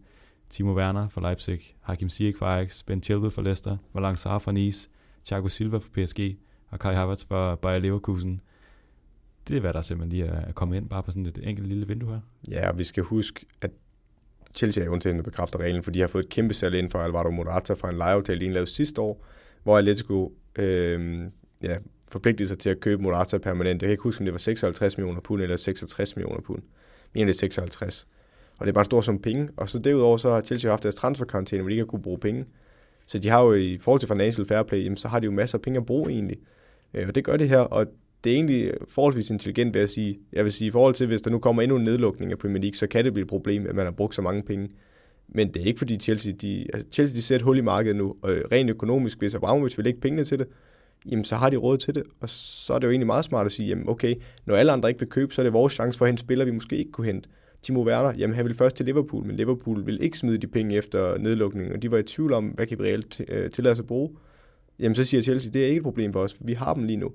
Timo 0.50 0.74
Werner 0.74 1.10
fra 1.10 1.22
Leipzig, 1.22 1.60
Hakim 1.82 2.10
Ziyech 2.10 2.38
fra 2.38 2.56
Ajax, 2.56 2.84
Ben 2.84 3.04
Chilwell 3.04 3.32
fra 3.32 3.42
Leicester, 3.42 3.78
Malang 3.94 4.18
Sarr 4.18 4.40
fra 4.40 4.52
Nice, 4.52 4.90
Thiago 5.26 5.48
Silva 5.48 5.78
fra 5.78 5.88
PSG 5.94 6.38
og 6.70 6.80
Kai 6.80 6.94
Havertz 6.94 7.26
fra 7.26 7.56
Bayer 7.56 7.80
Leverkusen. 7.80 8.42
Det 9.48 9.58
er, 9.58 9.62
hvad 9.62 9.74
der 9.74 9.82
simpelthen 9.82 10.12
lige 10.12 10.26
er 10.26 10.52
kommet 10.52 10.78
ind, 10.78 10.90
bare 10.90 11.04
på 11.04 11.12
sådan 11.12 11.26
et 11.26 11.40
enkelt 11.44 11.68
lille 11.68 11.88
vindue 11.88 12.10
her. 12.10 12.20
Ja, 12.52 12.70
og 12.70 12.78
vi 12.78 12.84
skal 12.84 13.04
huske, 13.04 13.46
at 13.62 13.72
Chelsea 14.56 14.84
er 14.86 14.90
undtagen, 14.90 15.18
der 15.18 15.24
bekræfter 15.24 15.60
reglen, 15.60 15.84
for 15.84 15.92
de 15.92 16.00
har 16.00 16.08
fået 16.08 16.24
et 16.24 16.30
kæmpe 16.30 16.54
salg 16.54 16.76
ind 16.76 16.92
fra 16.92 17.04
Alvaro 17.04 17.32
Morata 17.32 17.74
fra 17.74 17.90
en 17.90 17.98
lejeaftale, 17.98 18.40
de 18.40 18.54
lavede 18.54 18.72
sidste 18.72 19.02
år, 19.02 19.26
hvor 19.64 19.78
Atletico 19.78 20.34
øh, 20.56 21.22
ja, 21.62 21.78
forpligtet 22.12 22.48
sig 22.48 22.60
til 22.60 22.70
at 22.70 22.80
købe 22.80 23.04
Morata 23.04 23.38
permanent. 23.38 23.82
Jeg 23.82 23.88
kan 23.88 23.92
ikke 23.92 24.04
huske, 24.04 24.22
om 24.22 24.26
det 24.26 24.34
var 24.34 24.40
56 24.40 24.98
millioner 24.98 25.22
pund 25.22 25.42
eller 25.42 25.56
66 25.56 26.16
millioner 26.16 26.42
pund. 26.42 26.62
Men 27.14 27.28
det 27.28 27.36
56. 27.36 28.08
Og 28.60 28.66
det 28.66 28.72
er 28.72 28.74
bare 28.74 28.82
en 28.82 28.86
stor 28.86 29.02
sum 29.02 29.20
penge. 29.20 29.50
Og 29.58 29.70
så 29.70 29.80
derudover 29.80 30.18
så 30.18 30.32
har 30.32 30.42
Chelsea 30.42 30.72
haft 30.72 30.84
deres 30.84 30.96
transferkarantæne, 30.96 31.62
hvor 31.62 31.70
de 31.70 31.74
ikke 31.74 31.82
har 31.82 31.88
kunne 31.88 32.02
bruge 32.02 32.20
penge. 32.20 32.46
Så 33.06 33.20
de 33.20 33.30
har 33.30 33.44
jo 33.44 33.54
i 33.54 33.78
forhold 33.78 34.00
til 34.00 34.08
financial 34.08 34.48
fair 34.48 34.64
play, 34.64 34.84
jamen, 34.84 34.98
så 34.98 35.08
har 35.08 35.20
de 35.20 35.26
jo 35.26 35.32
masser 35.32 35.58
af 35.58 35.62
penge 35.62 35.78
at 35.78 35.86
bruge 35.86 36.12
egentlig. 36.12 36.38
Øh, 36.94 37.08
og 37.08 37.16
det 37.16 37.24
gør 37.24 37.38
det 37.38 37.50
her, 37.50 37.60
og 37.60 37.86
det 38.24 38.30
er 38.32 38.36
egentlig 38.36 38.74
forholdsvis 38.88 39.30
intelligent, 39.30 39.74
vil 39.74 39.80
jeg 39.80 39.90
sige. 39.90 40.20
Jeg 40.34 40.44
vil 40.44 40.52
sige, 40.52 40.68
i 40.68 40.72
forhold 40.72 40.94
til, 40.94 41.08
hvis 41.08 41.22
der 41.22 41.32
nu 41.32 41.40
kommer 41.40 41.62
endnu 41.62 41.78
en 41.78 41.84
nedlukning 41.84 42.32
af 42.32 42.38
Premier 42.38 42.62
League, 42.62 42.76
så 42.76 42.88
kan 42.88 43.06
det 43.06 43.14
blive 43.14 43.24
et 43.24 43.30
problem, 43.30 43.68
at 43.68 43.76
man 43.76 43.86
har 43.86 43.92
brugt 43.92 44.16
så 44.16 44.22
mange 44.22 44.44
penge. 44.44 44.70
Men 45.28 45.54
det 45.54 45.62
er 45.62 45.66
ikke 45.66 45.78
fordi 45.78 46.00
Chelsea, 46.00 46.34
de, 46.42 46.68
altså 46.74 46.92
Chelsea 46.92 47.16
de 47.16 47.22
ser 47.22 47.36
et 47.36 47.42
hul 47.42 47.58
i 47.58 47.62
markedet 47.62 47.98
nu, 47.98 48.16
og 48.22 48.32
øh, 48.32 48.46
rent 48.52 48.70
økonomisk, 48.70 49.20
hvis 49.20 49.36
Abramovic 49.36 49.78
vil 49.78 49.84
lægge 49.84 50.00
pengene 50.00 50.24
til 50.24 50.40
det, 50.40 50.48
jamen 51.06 51.26
så 51.26 51.36
har 51.36 51.50
de 51.50 51.58
råd 51.58 51.78
til 51.78 51.96
det. 51.96 52.04
Og 52.20 52.30
så 52.30 52.74
er 52.74 52.80
det 52.80 52.88
jo 52.88 52.92
egentlig 52.92 53.08
meget 53.08 53.26
smart 53.26 53.46
at 53.46 53.52
sige, 53.52 53.70
jamen 53.70 53.90
okay, 53.90 54.16
når 54.46 54.56
alle 54.56 54.72
andre 54.72 54.90
ikke 54.90 55.00
vil 55.00 55.10
købe, 55.10 55.34
så 55.34 55.42
er 55.42 55.44
det 55.44 55.54
vores 55.54 55.74
chance 55.74 55.98
for 55.98 56.06
at 56.06 56.10
hente 56.10 56.22
spillere, 56.22 56.46
vi 56.46 56.52
måske 56.52 56.78
ikke 56.78 56.92
kunne 56.92 57.08
hente. 57.08 57.30
Timo 57.62 57.84
Werner, 57.84 58.14
jamen 58.18 58.36
han 58.36 58.46
ville 58.46 58.58
først 58.58 58.76
til 58.76 58.86
Liverpool, 58.86 59.26
men 59.26 59.36
Liverpool 59.36 59.86
vil 59.86 60.04
ikke 60.04 60.18
smide 60.18 60.38
de 60.38 60.48
penge 60.48 60.76
efter 60.76 61.18
nedlukningen, 61.18 61.74
og 61.74 61.82
de 61.82 61.92
var 61.92 61.98
i 61.98 62.04
tvivl 62.04 62.34
om, 62.34 62.46
hvad 62.46 62.68
kan 62.68 62.80
vi 62.80 62.84
reelt 62.84 63.22
øh, 63.28 63.52
tillade 63.52 63.72
os 63.72 63.80
at 63.80 63.88
bruge. 63.88 64.10
Jamen 64.80 64.96
så 64.96 65.04
siger 65.04 65.22
Chelsea, 65.22 65.52
det 65.52 65.64
er 65.64 65.68
ikke 65.68 65.78
et 65.78 65.84
problem 65.84 66.14
for 66.14 66.20
os, 66.20 66.34
for 66.34 66.44
vi 66.44 66.54
har 66.54 66.74
dem 66.74 66.84
lige 66.84 66.98
nu. 66.98 67.12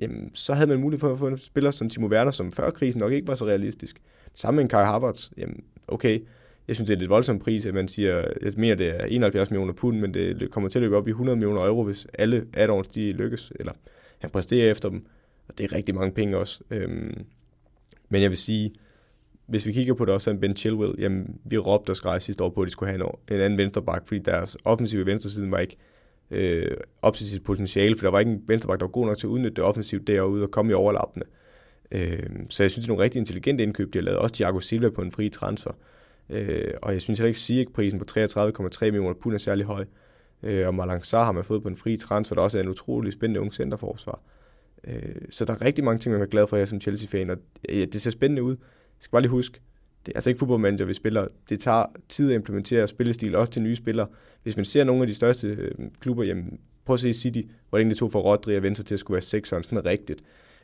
Jamen 0.00 0.30
så 0.34 0.54
havde 0.54 0.66
man 0.66 0.80
mulighed 0.80 1.00
for 1.00 1.12
at 1.12 1.18
få 1.18 1.28
en 1.28 1.38
spiller 1.38 1.70
som 1.70 1.88
Timo 1.88 2.06
Werner, 2.06 2.30
som 2.30 2.52
før 2.52 2.70
krisen 2.70 2.98
nok 2.98 3.12
ikke 3.12 3.28
var 3.28 3.34
så 3.34 3.46
realistisk. 3.46 4.02
Sammen 4.34 4.56
med 4.56 4.64
en 4.64 4.68
Kai 4.68 4.84
Havertz, 4.84 5.30
jamen 5.36 5.64
okay, 5.88 6.20
jeg 6.68 6.76
synes, 6.76 6.86
det 6.86 6.94
er 6.94 6.98
lidt 6.98 7.10
voldsom 7.10 7.38
pris, 7.38 7.66
at 7.66 7.74
man 7.74 7.88
siger, 7.88 8.16
jeg 8.42 8.52
mener, 8.56 8.74
det 8.74 9.00
er 9.00 9.04
71 9.04 9.50
millioner 9.50 9.72
pund, 9.72 9.98
men 9.98 10.14
det 10.14 10.50
kommer 10.50 10.68
til 10.68 10.78
at 10.78 10.82
løbe 10.82 10.96
op 10.96 11.08
i 11.08 11.10
100 11.10 11.36
millioner 11.36 11.66
euro, 11.66 11.82
hvis 11.82 12.06
alle 12.14 12.46
add-ons, 12.52 12.88
de 12.88 13.12
lykkes, 13.12 13.52
eller 13.60 13.72
han 14.18 14.30
præsterer 14.30 14.70
efter 14.70 14.88
dem. 14.88 15.06
Og 15.48 15.58
det 15.58 15.64
er 15.64 15.72
rigtig 15.72 15.94
mange 15.94 16.12
penge 16.12 16.36
også. 16.36 16.60
Øhm, 16.70 17.24
men 18.08 18.22
jeg 18.22 18.30
vil 18.30 18.38
sige, 18.38 18.72
hvis 19.46 19.66
vi 19.66 19.72
kigger 19.72 19.94
på 19.94 20.04
det 20.04 20.14
også 20.14 20.24
som 20.24 20.40
Ben 20.40 20.56
Chilwell, 20.56 20.94
jamen, 20.98 21.40
vi 21.44 21.58
råbte 21.58 21.90
og 21.90 21.96
skreg 21.96 22.22
sidste 22.22 22.44
år 22.44 22.48
på, 22.48 22.62
at 22.62 22.66
de 22.66 22.72
skulle 22.72 22.92
have 22.92 23.04
en, 23.04 23.36
en 23.36 23.40
anden 23.40 23.58
venstreback, 23.58 24.06
fordi 24.06 24.20
deres 24.20 24.56
offensive 24.64 25.06
venstresiden 25.06 25.50
var 25.50 25.58
ikke 25.58 25.76
øh, 26.30 26.76
op 27.02 27.16
til 27.16 27.26
sit 27.30 27.44
potentiale, 27.44 27.96
for 27.96 28.06
der 28.06 28.10
var 28.10 28.20
ikke 28.20 28.32
en 28.32 28.42
venstreback, 28.46 28.80
der 28.80 28.86
var 28.86 28.90
god 28.90 29.06
nok 29.06 29.18
til 29.18 29.26
at 29.26 29.30
udnytte 29.30 29.54
det 29.54 29.64
offensivt 29.64 30.06
derude 30.06 30.42
og 30.42 30.50
komme 30.50 30.70
i 30.70 30.74
overlappende. 30.74 31.26
Øh, 31.92 32.28
så 32.48 32.62
jeg 32.62 32.70
synes, 32.70 32.74
det 32.74 32.84
er 32.84 32.88
nogle 32.88 33.04
rigtig 33.04 33.18
intelligente 33.18 33.62
indkøb, 33.62 33.92
de 33.92 33.98
har 33.98 34.02
lavet. 34.02 34.18
Også 34.18 34.34
Thiago 34.34 34.60
Silva 34.60 34.90
på 34.90 35.02
en 35.02 35.12
fri 35.12 35.28
transfer. 35.28 35.70
Øh, 35.70 35.91
Øh, 36.30 36.74
og 36.82 36.92
jeg 36.92 37.00
synes 37.00 37.18
heller 37.18 37.28
ikke, 37.28 37.68
at 37.68 37.74
prisen 37.74 37.98
på 37.98 38.04
33,3 38.18 38.84
millioner 38.84 39.14
pund 39.14 39.34
er 39.34 39.38
særlig 39.38 39.66
høj. 39.66 39.84
Øh, 40.42 40.66
og 40.66 40.74
Malang 40.74 41.04
Sarr 41.04 41.24
har 41.24 41.32
man 41.32 41.44
fået 41.44 41.62
på 41.62 41.68
en 41.68 41.76
fri 41.76 41.96
transfer, 41.96 42.34
der 42.34 42.42
også 42.42 42.58
er 42.58 42.62
en 42.62 42.68
utrolig 42.68 43.12
spændende 43.12 43.40
ung 43.40 43.54
centerforsvar. 43.54 44.20
Øh, 44.84 45.14
så 45.30 45.44
der 45.44 45.52
er 45.52 45.62
rigtig 45.62 45.84
mange 45.84 45.98
ting, 45.98 46.12
man 46.12 46.22
er 46.22 46.26
glad 46.26 46.46
for 46.46 46.56
her 46.56 46.64
som 46.64 46.80
Chelsea-fan, 46.80 47.30
og 47.30 47.36
øh, 47.68 47.80
ja, 47.80 47.84
det 47.84 48.02
ser 48.02 48.10
spændende 48.10 48.42
ud. 48.42 48.50
Jeg 48.50 48.58
skal 49.00 49.10
bare 49.10 49.22
lige 49.22 49.30
huske, 49.30 49.60
det 50.06 50.12
er 50.12 50.16
altså 50.16 50.30
ikke 50.30 50.38
fodboldmanager, 50.38 50.84
vi 50.84 50.94
spiller. 50.94 51.28
Det 51.48 51.60
tager 51.60 51.86
tid 52.08 52.30
at 52.30 52.34
implementere 52.34 52.88
spillestil, 52.88 53.34
også 53.34 53.52
til 53.52 53.62
nye 53.62 53.76
spillere. 53.76 54.06
Hvis 54.42 54.56
man 54.56 54.64
ser 54.64 54.84
nogle 54.84 55.02
af 55.02 55.06
de 55.06 55.14
største 55.14 55.48
øh, 55.48 55.70
klubber, 56.00 56.24
jamen, 56.24 56.60
prøv 56.84 56.94
at 56.94 57.00
se 57.00 57.12
City, 57.12 57.42
hvor 57.70 57.78
det 57.78 57.96
tog 57.96 58.12
for 58.12 58.20
Rodri 58.20 58.54
at 58.54 58.62
vente 58.62 58.76
sig 58.76 58.86
til 58.86 58.94
at 58.94 58.98
skulle 58.98 59.14
være 59.14 59.22
sekseren, 59.22 59.62
sådan 59.62 59.84
rigtigt. 59.84 60.20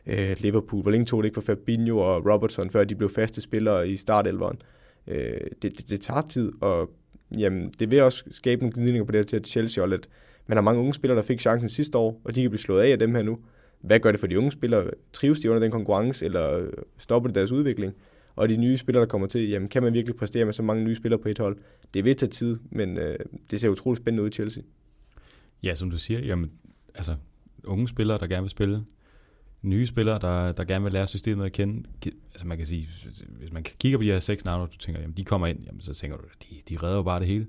Øh, 0.07 0.37
Liverpool, 0.39 0.83
hvor 0.83 0.91
længe 0.91 1.07
tog 1.07 1.23
det 1.23 1.27
ikke 1.27 1.35
for 1.35 1.41
Fabinho 1.47 1.99
og 1.99 2.27
Robertson, 2.33 2.71
før 2.71 2.85
de 2.85 2.95
blev 2.95 3.09
faste 3.09 3.41
spillere 3.41 3.89
i 3.89 3.97
startelveren? 3.97 4.57
Øh, 4.57 4.78
Øh, 5.09 5.41
det, 5.63 5.79
det, 5.79 5.91
det 5.91 6.01
tager 6.01 6.23
tid, 6.29 6.53
og 6.61 6.91
jamen, 7.39 7.73
det 7.79 7.91
vil 7.91 8.03
også 8.03 8.25
skabe 8.31 8.61
nogle 8.61 8.75
gnidninger 8.75 9.05
på 9.05 9.13
det 9.13 9.19
her 9.19 9.25
til 9.25 9.45
Chelsea, 9.45 9.85
og 9.85 9.93
at 9.93 10.09
man 10.47 10.57
har 10.57 10.63
mange 10.63 10.81
unge 10.81 10.95
spillere, 10.95 11.17
der 11.17 11.23
fik 11.23 11.41
chancen 11.41 11.69
sidste 11.69 11.99
år, 11.99 12.21
og 12.25 12.35
de 12.35 12.41
kan 12.43 12.51
blive 12.51 12.61
slået 12.61 12.83
af 12.83 12.91
af 12.91 12.99
dem 12.99 13.15
her 13.15 13.23
nu. 13.23 13.39
Hvad 13.81 14.01
gør 14.01 14.11
det 14.11 14.21
for 14.21 14.27
de 14.27 14.39
unge 14.39 14.53
spillere? 14.53 14.91
Trives 15.13 15.41
de 15.41 15.51
under 15.51 15.61
den 15.61 15.71
konkurrence, 15.71 16.25
eller 16.25 16.71
stopper 16.99 17.29
det 17.29 17.35
deres 17.35 17.53
udvikling? 17.53 17.95
Og 18.37 18.49
de 18.49 18.57
nye 18.57 18.77
spillere, 18.77 19.01
der 19.01 19.09
kommer 19.09 19.27
til, 19.27 19.49
jamen 19.49 19.69
kan 19.69 19.83
man 19.83 19.95
virkelig 19.95 20.17
præstere 20.17 20.45
med 20.45 20.53
så 20.53 20.63
mange 20.63 20.85
nye 20.85 20.95
spillere 20.95 21.21
på 21.21 21.29
et 21.29 21.39
hold? 21.39 21.57
Det 21.95 22.05
vil 22.05 22.17
tage 22.17 22.31
tid, 22.31 22.57
men 22.71 22.99
øh, 22.99 23.19
det 23.51 23.61
ser 23.61 23.69
utroligt 23.69 24.03
spændende 24.03 24.23
ud 24.23 24.29
i 24.29 24.33
Chelsea. 24.33 24.63
Ja, 25.65 25.75
som 25.75 25.91
du 25.91 25.99
siger, 25.99 26.21
jamen, 26.21 26.51
altså 26.95 27.15
unge 27.65 27.89
spillere, 27.89 28.19
der 28.19 28.27
gerne 28.27 28.43
vil 28.43 28.51
spille, 28.51 28.85
nye 29.63 29.87
spillere, 29.87 30.19
der, 30.19 30.53
der 30.53 30.65
gerne 30.65 30.85
vil 30.85 30.93
lære 30.93 31.07
systemet 31.07 31.45
at 31.45 31.53
kende. 31.53 31.89
Altså 32.33 32.47
man 32.47 32.57
kan 32.59 32.67
sige, 32.67 32.89
hvis 33.39 33.53
man 33.53 33.63
kigger 33.63 33.99
på 33.99 34.03
de 34.03 34.09
her 34.09 34.21
seks 34.21 34.45
navne, 34.45 34.63
og 34.63 34.73
du 34.73 34.79
tænker, 34.79 35.01
jamen 35.01 35.17
de 35.17 35.25
kommer 35.25 35.47
ind, 35.47 35.61
jamen 35.67 35.81
så 35.81 35.95
tænker 35.95 36.17
du, 36.17 36.25
de, 36.43 36.57
de 36.69 36.77
redder 36.83 36.97
jo 36.97 37.03
bare 37.03 37.21
det 37.21 37.27
hele. 37.27 37.47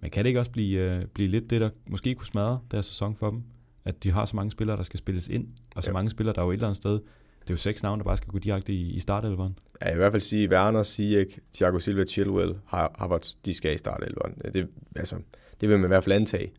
Men 0.00 0.10
kan 0.10 0.24
det 0.24 0.28
ikke 0.28 0.40
også 0.40 0.50
blive, 0.50 0.96
uh, 0.96 1.04
blive 1.04 1.28
lidt 1.28 1.50
det, 1.50 1.60
der 1.60 1.70
måske 1.86 2.14
kunne 2.14 2.26
smadre 2.26 2.60
deres 2.70 2.86
sæson 2.86 3.16
for 3.16 3.30
dem? 3.30 3.42
At 3.84 4.04
de 4.04 4.10
har 4.10 4.24
så 4.24 4.36
mange 4.36 4.50
spillere, 4.50 4.76
der 4.76 4.82
skal 4.82 4.98
spilles 4.98 5.28
ind, 5.28 5.48
og 5.76 5.84
så 5.84 5.90
ja. 5.90 5.92
mange 5.92 6.10
spillere, 6.10 6.34
der 6.34 6.40
er 6.40 6.44
jo 6.44 6.50
et 6.50 6.54
eller 6.54 6.66
andet 6.66 6.76
sted. 6.76 6.92
Det 6.92 7.50
er 7.50 7.54
jo 7.54 7.56
seks 7.56 7.82
navne, 7.82 8.00
der 8.00 8.04
bare 8.04 8.16
skal 8.16 8.28
gå 8.28 8.38
direkte 8.38 8.72
i, 8.72 8.90
i 8.90 9.00
startelveren. 9.00 9.56
Ja, 9.80 9.86
jeg 9.86 9.94
vil 9.94 9.98
i 9.98 10.02
hvert 10.02 10.12
fald 10.12 10.22
sige, 10.22 10.50
Werner, 10.50 10.82
Ziyech, 10.82 11.38
Thiago 11.54 11.78
Silva, 11.78 12.04
Chilwell, 12.04 12.54
Havertz, 12.66 13.34
de 13.44 13.54
skal 13.54 13.74
i 13.74 13.78
startelveren. 13.78 14.34
Det, 14.54 14.68
altså, 14.96 15.16
det 15.60 15.68
vil 15.68 15.78
man 15.78 15.86
i 15.86 15.88
hvert 15.88 16.04
fald 16.04 16.16
antage. 16.16 16.52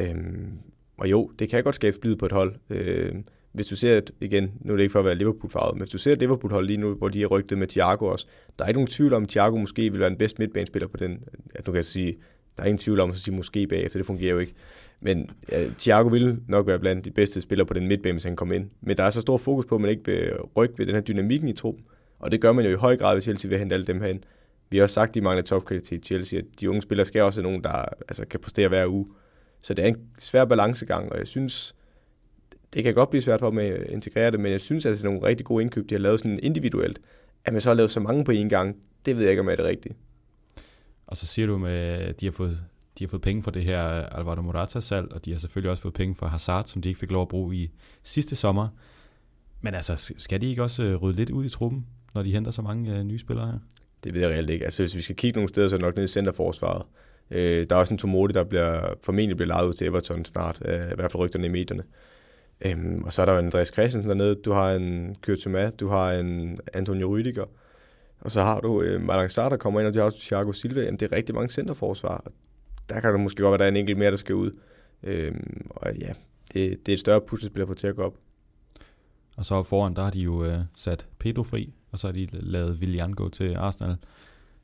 Øhm, 0.00 0.58
og 0.96 1.10
jo, 1.10 1.32
det 1.38 1.48
kan 1.48 1.64
godt 1.64 1.74
skabe 1.74 1.96
splid 1.96 2.16
på 2.16 2.26
et 2.26 2.32
hold. 2.32 2.54
Øhm, 2.70 3.24
hvis 3.52 3.66
du 3.66 3.76
ser, 3.76 3.98
et, 3.98 4.10
igen, 4.20 4.52
nu 4.60 4.72
er 4.72 4.76
det 4.76 4.82
ikke 4.82 4.92
for 4.92 4.98
at 4.98 5.04
være 5.04 5.14
Liverpool-farvet, 5.14 5.74
men 5.74 5.80
hvis 5.80 5.90
du 5.90 5.98
ser 5.98 6.14
Liverpool-hold 6.14 6.66
lige 6.66 6.76
nu, 6.76 6.94
hvor 6.94 7.08
de 7.08 7.22
er 7.22 7.26
rygtet 7.26 7.58
med 7.58 7.66
Thiago 7.66 8.06
også, 8.06 8.26
der 8.58 8.64
er 8.64 8.68
ikke 8.68 8.78
nogen 8.78 8.88
tvivl 8.88 9.14
om, 9.14 9.22
at 9.22 9.28
Thiago 9.28 9.56
måske 9.56 9.90
vil 9.90 10.00
være 10.00 10.08
den 10.08 10.18
bedste 10.18 10.38
midtbanespiller 10.38 10.88
på 10.88 10.96
den. 10.96 11.24
At 11.54 11.66
du 11.66 11.72
kan 11.72 11.84
sige, 11.84 12.16
der 12.56 12.62
er 12.62 12.66
ingen 12.66 12.78
tvivl 12.78 13.00
om 13.00 13.10
at 13.10 13.16
sige 13.16 13.34
måske 13.34 13.66
bagefter, 13.66 13.98
det 13.98 14.06
fungerer 14.06 14.32
jo 14.32 14.38
ikke. 14.38 14.54
Men 15.00 15.30
ja, 15.52 15.66
Thiago 15.78 16.08
vil 16.08 16.38
nok 16.48 16.66
være 16.66 16.78
blandt 16.78 17.04
de 17.04 17.10
bedste 17.10 17.40
spillere 17.40 17.66
på 17.66 17.74
den 17.74 17.86
midtbane, 17.86 18.12
hvis 18.12 18.24
han 18.24 18.36
kommer 18.36 18.54
ind. 18.54 18.70
Men 18.80 18.96
der 18.96 19.04
er 19.04 19.10
så 19.10 19.20
stor 19.20 19.36
fokus 19.36 19.66
på, 19.66 19.74
at 19.74 19.80
man 19.80 19.90
ikke 19.90 20.04
vil 20.06 20.32
rykke 20.56 20.74
ved 20.78 20.86
den 20.86 20.94
her 20.94 21.02
dynamikken 21.02 21.48
i 21.48 21.52
truppen. 21.52 21.84
Og 22.18 22.30
det 22.30 22.40
gør 22.40 22.52
man 22.52 22.64
jo 22.64 22.70
i 22.70 22.74
høj 22.74 22.96
grad, 22.96 23.14
hvis 23.14 23.24
Chelsea 23.24 23.48
vil 23.48 23.58
hente 23.58 23.74
alle 23.74 23.86
dem 23.86 24.00
herhen. 24.00 24.24
Vi 24.70 24.76
har 24.76 24.82
også 24.82 24.94
sagt, 24.94 25.08
at 25.08 25.14
de 25.14 25.20
mangler 25.20 25.42
topkvalitet 25.42 25.98
i 25.98 26.06
Chelsea, 26.06 26.38
at 26.38 26.44
de 26.60 26.70
unge 26.70 26.82
spillere 26.82 27.06
skal 27.06 27.22
også 27.22 27.40
have 27.40 27.48
nogen, 27.50 27.64
der 27.64 27.70
altså, 28.08 28.26
kan 28.26 28.40
præstere 28.40 28.68
hver 28.68 28.86
uge. 28.86 29.06
Så 29.62 29.74
det 29.74 29.84
er 29.84 29.88
en 29.88 29.96
svær 30.18 30.44
balancegang, 30.44 31.12
og 31.12 31.18
jeg 31.18 31.26
synes, 31.26 31.74
det 32.72 32.84
kan 32.84 32.94
godt 32.94 33.10
blive 33.10 33.22
svært 33.22 33.40
for 33.40 33.50
dem 33.50 33.58
at 33.58 33.90
integrere 33.90 34.30
det, 34.30 34.40
men 34.40 34.52
jeg 34.52 34.60
synes, 34.60 34.86
at 34.86 34.92
det 34.92 35.00
er 35.00 35.04
nogle 35.04 35.22
rigtig 35.22 35.46
gode 35.46 35.62
indkøb, 35.62 35.90
de 35.90 35.94
har 35.94 36.00
lavet 36.00 36.20
sådan 36.20 36.38
individuelt. 36.42 37.00
At 37.44 37.52
man 37.52 37.60
så 37.60 37.68
har 37.68 37.74
lavet 37.74 37.90
så 37.90 38.00
mange 38.00 38.24
på 38.24 38.30
en 38.32 38.48
gang, 38.48 38.76
det 39.06 39.16
ved 39.16 39.22
jeg 39.22 39.30
ikke, 39.30 39.40
om 39.40 39.48
er 39.48 39.56
det 39.56 39.64
rigtige. 39.64 39.94
Og 41.06 41.16
så 41.16 41.26
siger 41.26 41.46
du 41.46 41.58
med, 41.58 41.78
at 41.78 42.20
de 42.20 42.26
har 42.26 42.32
fået, 42.32 42.60
de 42.98 43.04
har 43.04 43.08
fået 43.08 43.22
penge 43.22 43.42
for 43.42 43.50
det 43.50 43.64
her 43.64 43.82
Alvaro 43.82 44.42
Morata-salg, 44.42 45.12
og 45.12 45.24
de 45.24 45.30
har 45.30 45.38
selvfølgelig 45.38 45.70
også 45.70 45.82
fået 45.82 45.94
penge 45.94 46.14
for 46.14 46.26
Hazard, 46.26 46.64
som 46.64 46.82
de 46.82 46.88
ikke 46.88 47.00
fik 47.00 47.10
lov 47.10 47.22
at 47.22 47.28
bruge 47.28 47.56
i 47.56 47.70
sidste 48.02 48.36
sommer. 48.36 48.68
Men 49.60 49.74
altså, 49.74 50.12
skal 50.18 50.40
de 50.40 50.50
ikke 50.50 50.62
også 50.62 50.82
øh, 50.82 50.96
rydde 50.96 51.16
lidt 51.16 51.30
ud 51.30 51.44
i 51.44 51.48
truppen, 51.48 51.86
når 52.14 52.22
de 52.22 52.32
henter 52.32 52.50
så 52.50 52.62
mange 52.62 52.98
uh, 52.98 53.02
nye 53.06 53.18
spillere 53.18 53.46
her? 53.46 53.58
Det 54.04 54.14
ved 54.14 54.20
jeg 54.20 54.30
reelt 54.30 54.50
ikke. 54.50 54.64
Altså, 54.64 54.82
hvis 54.82 54.96
vi 54.96 55.00
skal 55.00 55.16
kigge 55.16 55.36
nogle 55.36 55.48
steder, 55.48 55.68
så 55.68 55.74
er 55.74 55.78
det 55.78 55.84
nok 55.84 55.94
nede 55.94 56.04
i 56.04 56.08
centerforsvaret. 56.08 56.82
Øh, 57.30 57.66
der 57.70 57.76
er 57.76 57.80
også 57.80 57.94
en 57.94 57.98
Tomodi, 57.98 58.32
der 58.32 58.44
bliver, 58.44 58.94
formentlig 59.02 59.36
bliver 59.36 59.48
lejet 59.48 59.68
ud 59.68 59.72
til 59.72 59.86
Everton 59.86 60.24
snart, 60.24 60.62
øh, 60.64 60.74
i 60.74 60.94
hvert 60.94 61.12
fald 61.12 61.18
rygterne 61.18 61.46
i 61.46 61.50
medierne. 61.50 61.82
Øhm, 62.64 63.02
og 63.04 63.12
så 63.12 63.22
er 63.22 63.26
der 63.26 63.32
jo 63.32 63.38
Andreas 63.38 63.68
Christensen 63.68 64.08
dernede, 64.08 64.34
du 64.34 64.52
har 64.52 64.72
en 64.72 65.14
Kyrtuma, 65.20 65.70
du 65.70 65.88
har 65.88 66.12
en 66.12 66.58
Antonio 66.72 67.18
Rüdiger, 67.18 67.48
og 68.20 68.30
så 68.30 68.42
har 68.42 68.60
du 68.60 68.82
øh, 68.82 69.00
Malang 69.00 69.30
Sarr, 69.30 69.48
der 69.48 69.56
kommer 69.56 69.80
ind, 69.80 69.88
og 69.88 69.94
de 69.94 69.98
har 69.98 70.06
også 70.06 70.20
Thiago 70.20 70.52
Silva. 70.52 70.80
Jamen, 70.80 71.00
det 71.00 71.12
er 71.12 71.16
rigtig 71.16 71.34
mange 71.34 71.50
centerforsvar. 71.50 72.24
Der 72.88 73.00
kan 73.00 73.12
det 73.12 73.20
måske 73.20 73.42
godt 73.42 73.50
være, 73.50 73.54
at 73.54 73.58
der 73.58 73.64
er 73.64 73.68
en 73.68 73.76
enkelt 73.76 73.98
mere, 73.98 74.10
der 74.10 74.16
skal 74.16 74.34
ud. 74.34 74.52
Øhm, 75.02 75.66
og 75.70 75.96
ja, 75.96 76.12
det, 76.52 76.86
det 76.86 76.92
er 76.92 76.96
et 76.96 77.00
større 77.00 77.20
puslespil 77.20 77.62
at 77.62 77.68
få 77.68 77.74
til 77.74 77.86
at 77.86 77.96
gå 77.96 78.02
op. 78.02 78.14
Og 79.36 79.44
så 79.44 79.62
foran, 79.62 79.94
der 79.94 80.02
har 80.02 80.10
de 80.10 80.20
jo 80.20 80.44
øh, 80.44 80.58
sat 80.74 81.06
Pedro 81.18 81.42
fri, 81.42 81.74
og 81.90 81.98
så 81.98 82.06
har 82.06 82.12
de 82.12 82.28
lavet 82.32 82.78
Willian 82.78 83.12
gå 83.12 83.28
til 83.28 83.54
Arsenal. 83.54 83.96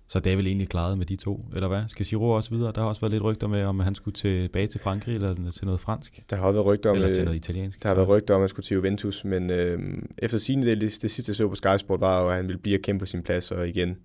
Så 0.09 0.21
det 0.21 0.33
er 0.33 0.37
vel 0.37 0.47
egentlig 0.47 0.69
klaret 0.69 0.99
med 0.99 1.07
de 1.07 1.17
to, 1.17 1.45
eller 1.55 1.69
hvad? 1.69 1.83
Skal 1.89 2.07
Giroud 2.07 2.35
også 2.35 2.51
videre? 2.51 2.73
Der 2.73 2.81
har 2.81 2.89
også 2.89 3.01
været 3.01 3.13
lidt 3.13 3.23
rygter 3.23 3.47
med, 3.47 3.65
om 3.65 3.81
han 3.81 3.95
skulle 3.95 4.15
tilbage 4.15 4.67
til 4.67 4.81
Frankrig, 4.81 5.15
eller 5.15 5.51
til 5.51 5.65
noget 5.65 5.81
fransk. 5.81 6.23
Der 6.31 6.37
har 6.37 6.53
været 6.53 6.67
rygter 6.67 6.91
om, 6.91 6.97
eller 6.97 7.15
til 7.15 7.25
noget 7.25 7.37
italiensk. 7.37 7.83
Der 7.83 7.89
har 7.89 7.95
været 7.95 8.09
rygter 8.09 8.35
om, 8.35 8.39
at 8.39 8.43
han 8.43 8.49
skulle 8.49 8.65
til 8.65 8.75
Juventus, 8.75 9.25
men 9.25 9.51
øh, 9.51 9.79
efter 10.19 10.39
sine 10.39 10.67
det, 10.67 10.81
det, 10.81 11.11
sidste, 11.11 11.31
jeg 11.31 11.37
så 11.37 11.49
på 11.49 11.55
Sky 11.55 11.77
Sport, 11.79 12.01
var 12.01 12.27
at 12.27 12.37
han 12.37 12.47
ville 12.47 12.59
blive 12.59 12.77
at 12.79 12.83
kæmpe 12.83 13.03
på 13.03 13.07
sin 13.07 13.23
plads, 13.23 13.51
og 13.51 13.69
igen, 13.69 13.97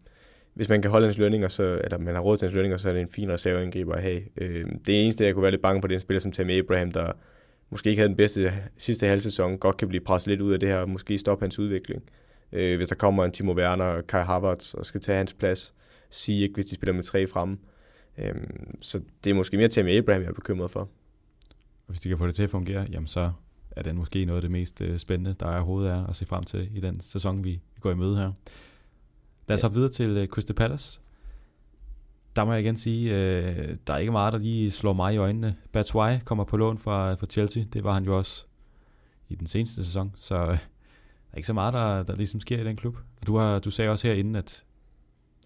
hvis 0.54 0.70
man 0.70 0.82
kan 0.82 0.92
holde 0.92 1.08
hans 1.08 1.18
lønninger, 1.18 1.48
så, 1.48 1.82
eller 1.84 1.98
man 1.98 2.16
har 2.16 2.22
råd 2.22 2.38
til 2.38 2.46
hans 2.46 2.56
lønninger, 2.56 2.78
så 2.78 2.90
er 2.90 2.94
det 2.94 3.02
en 3.02 3.12
fin 3.12 3.32
reserveangriber 3.32 3.94
at 3.94 4.02
have. 4.02 4.22
Øh, 4.38 4.66
det 4.88 5.04
eneste, 5.04 5.26
jeg 5.26 5.34
kunne 5.34 5.44
være 5.44 5.52
lidt 5.52 5.62
bange 5.62 5.82
på, 5.82 5.88
det 5.88 5.94
er 5.94 5.98
en 5.98 6.02
spiller 6.02 6.20
som 6.20 6.32
Tammy 6.32 6.60
Abraham, 6.60 6.92
der 6.92 7.12
måske 7.70 7.90
ikke 7.90 8.00
havde 8.00 8.10
den 8.10 8.18
bedste 8.18 8.54
sidste 8.78 9.08
halv 9.08 9.22
sæson, 9.22 9.58
godt 9.58 9.78
kan 9.78 9.88
blive 9.88 10.04
presset 10.04 10.28
lidt 10.28 10.42
ud 10.42 10.54
af 10.54 10.60
det 10.60 10.70
her, 10.70 10.78
og 10.78 10.90
måske 10.90 11.18
stoppe 11.18 11.44
hans 11.44 11.60
udvikling. 11.60 12.04
Øh, 12.52 12.78
hvis 12.78 12.88
der 12.88 12.96
kommer 12.96 13.26
en 13.26 13.32
Timo 13.32 13.54
Werner 13.54 13.86
og 13.86 14.08
Kai 14.08 14.24
Havertz 14.24 14.74
og 14.74 14.86
skal 14.86 15.02
tage 15.02 15.18
hans 15.18 15.34
plads, 15.34 15.74
sige, 16.12 16.44
ikke, 16.44 16.54
hvis 16.54 16.66
de 16.66 16.76
spiller 16.76 16.94
med 16.94 17.04
tre 17.04 17.28
fremme. 17.28 17.58
Øhm, 18.18 18.82
så 18.82 19.02
det 19.24 19.30
er 19.30 19.34
måske 19.34 19.58
mere 19.58 19.68
Tammy 19.68 19.98
Abraham, 19.98 20.22
jeg 20.22 20.30
er 20.30 20.34
bekymret 20.34 20.72
for. 20.72 20.80
Og 20.80 21.88
hvis 21.88 22.00
de 22.00 22.10
kan 22.10 22.18
få 22.18 22.28
det 22.28 22.36
til 22.36 22.44
at 22.44 22.50
fungere, 22.50 22.88
jamen 22.92 23.08
så 23.08 23.32
er 23.72 23.82
det 23.82 23.96
måske 23.96 24.26
noget 24.26 24.38
af 24.38 24.42
det 24.42 24.52
mest 24.52 24.82
øh, 24.82 25.00
spændende, 25.00 25.36
der 25.40 25.48
er 25.48 25.56
overhovedet 25.56 25.92
er 25.92 26.08
at 26.08 26.16
se 26.16 26.26
frem 26.26 26.44
til 26.44 26.78
i 26.78 26.80
den 26.80 27.02
sæson, 27.02 27.44
vi 27.44 27.62
går 27.80 27.92
i 27.92 27.96
møde 27.96 28.16
her. 28.16 28.32
Lad 29.48 29.56
os 29.56 29.64
ja. 29.64 29.68
hoppe 29.68 29.76
videre 29.76 29.92
til 29.92 30.18
øh, 30.18 30.28
Crystal 30.28 30.56
Palace. 30.56 31.00
Der 32.36 32.46
må 32.46 32.54
jeg 32.54 32.62
igen 32.62 32.78
sige, 32.78 33.14
øh, 33.14 33.78
der 33.88 33.94
er 33.94 33.98
ikke 33.98 34.12
meget, 34.12 34.34
der 34.34 34.40
lige 34.40 34.72
slår 34.72 34.94
mig 34.94 35.14
i 35.14 35.18
øjnene. 35.18 35.56
Batshuayi 35.72 36.20
kommer 36.26 36.44
på 36.44 36.58
lån 36.58 36.78
fra, 36.78 37.14
fra 37.14 37.28
Chelsea. 37.28 37.64
Det 37.74 37.84
var 37.84 37.94
han 37.94 38.06
jo 38.06 38.18
også 38.18 38.46
i 39.30 39.36
den 39.36 39.48
seneste 39.48 39.86
sæson. 39.86 40.12
Så 40.16 40.36
øh, 40.36 40.48
der 40.48 40.58
er 41.32 41.38
ikke 41.38 41.48
så 41.48 41.54
meget, 41.54 41.74
der, 41.74 42.04
der 42.04 42.16
ligesom 42.16 42.40
sker 42.40 42.62
i 42.62 42.64
den 42.64 42.76
klub. 42.76 42.98
Du, 43.28 43.38
har, 43.38 43.60
du 43.60 43.72
sagde 43.72 43.92
også 43.92 44.08
herinde, 44.08 44.40
at 44.40 44.64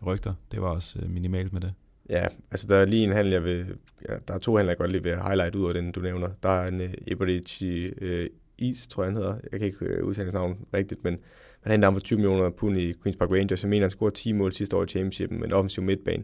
rygter. 0.05 0.33
Det 0.51 0.61
var 0.61 0.67
også 0.67 0.99
øh, 0.99 1.09
minimalt 1.09 1.53
med 1.53 1.61
det. 1.61 1.73
Ja, 2.09 2.27
altså 2.51 2.67
der 2.67 2.75
er 2.75 2.85
lige 2.85 3.03
en 3.03 3.11
handel, 3.11 3.31
jeg 3.31 3.43
vil... 3.43 3.65
Ja, 4.09 4.15
der 4.27 4.33
er 4.33 4.37
to 4.37 4.55
handler, 4.55 4.71
jeg 4.71 4.77
godt 4.77 4.91
lige 4.91 5.03
vil 5.03 5.15
highlight 5.15 5.55
ud 5.55 5.67
af 5.67 5.73
den, 5.73 5.91
du 5.91 5.99
nævner. 5.99 6.29
Der 6.43 6.49
er 6.49 6.67
en 6.67 6.81
øh, 6.81 6.89
uh, 6.89 7.07
Iberici 7.07 7.87
uh, 7.87 7.91
øh, 8.01 8.29
Is, 8.57 8.87
tror 8.87 9.03
jeg 9.03 9.11
han 9.11 9.17
hedder. 9.17 9.35
Jeg 9.51 9.59
kan 9.59 9.67
ikke 9.67 10.01
uh, 10.01 10.07
udtale 10.07 10.25
hans 10.25 10.33
navn 10.33 10.57
rigtigt, 10.73 11.03
men 11.03 11.17
han 11.61 11.71
hentede 11.71 11.85
ham 11.85 11.95
for 11.95 12.01
20 12.01 12.17
millioner 12.17 12.49
pund 12.49 12.77
i 12.77 12.91
Queen's 12.91 13.17
Park 13.17 13.31
Rangers. 13.31 13.63
Jeg 13.63 13.69
mener, 13.69 13.83
han 13.83 13.89
scorede 13.89 14.15
10 14.15 14.31
mål 14.31 14.53
sidste 14.53 14.75
år 14.75 14.83
i 14.83 14.87
championshipen, 14.87 15.39
men 15.39 15.53
offensiv 15.53 15.83
midtbane. 15.83 16.23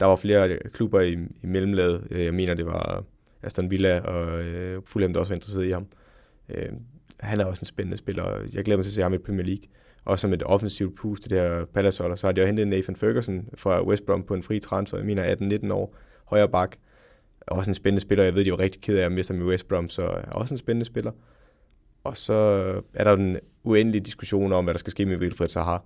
Der 0.00 0.06
var 0.06 0.16
flere 0.16 0.58
klubber 0.58 1.00
i, 1.00 1.12
i 1.42 1.46
mellemlaget. 1.46 2.06
Jeg 2.10 2.34
mener, 2.34 2.54
det 2.54 2.66
var 2.66 3.04
Aston 3.42 3.70
Villa 3.70 4.00
og 4.00 4.44
uh, 4.44 4.82
Fulham, 4.84 5.12
der 5.12 5.20
også 5.20 5.30
var 5.30 5.34
interesseret 5.34 5.66
i 5.66 5.70
ham. 5.70 5.86
Uh, 6.48 6.78
han 7.20 7.40
er 7.40 7.44
også 7.44 7.60
en 7.60 7.66
spændende 7.66 7.98
spiller. 7.98 8.40
Jeg 8.52 8.64
glæder 8.64 8.76
mig 8.76 8.84
til 8.84 8.90
at 8.90 8.94
se 8.94 9.02
ham 9.02 9.14
i 9.14 9.18
Premier 9.18 9.44
League 9.46 9.64
også 10.04 10.22
som 10.22 10.32
et 10.32 10.42
offensivt 10.42 10.96
pust 10.96 11.22
til 11.22 11.30
det 11.30 11.38
her 11.38 11.64
Palace 11.64 12.04
og 12.04 12.18
så 12.18 12.26
har 12.26 12.32
de 12.32 12.40
jo 12.40 12.46
hentet 12.46 12.68
Nathan 12.68 12.96
Ferguson 12.96 13.48
fra 13.54 13.86
West 13.86 14.06
Brom 14.06 14.22
på 14.22 14.34
en 14.34 14.42
fri 14.42 14.58
transfer, 14.58 14.98
jeg 14.98 15.06
mener 15.06 15.34
18-19 15.68 15.72
år, 15.72 15.96
højre 16.24 16.48
bak, 16.48 16.76
også 17.46 17.70
en 17.70 17.74
spændende 17.74 18.00
spiller, 18.00 18.24
jeg 18.24 18.34
ved, 18.34 18.44
de 18.44 18.50
var 18.50 18.58
rigtig 18.58 18.80
ked 18.80 18.98
af 18.98 19.04
at 19.04 19.12
miste 19.12 19.34
ham 19.34 19.42
i 19.42 19.44
West 19.44 19.68
Brom, 19.68 19.88
så 19.88 20.02
er 20.02 20.30
også 20.30 20.54
en 20.54 20.58
spændende 20.58 20.86
spiller. 20.86 21.12
Og 22.04 22.16
så 22.16 22.32
er 22.94 23.04
der 23.04 23.12
en 23.12 23.38
uendelig 23.62 24.06
diskussion 24.06 24.52
om, 24.52 24.64
hvad 24.64 24.74
der 24.74 24.78
skal 24.78 24.90
ske 24.90 25.06
med 25.06 25.16
Wilfred 25.16 25.48
Sahar. 25.48 25.84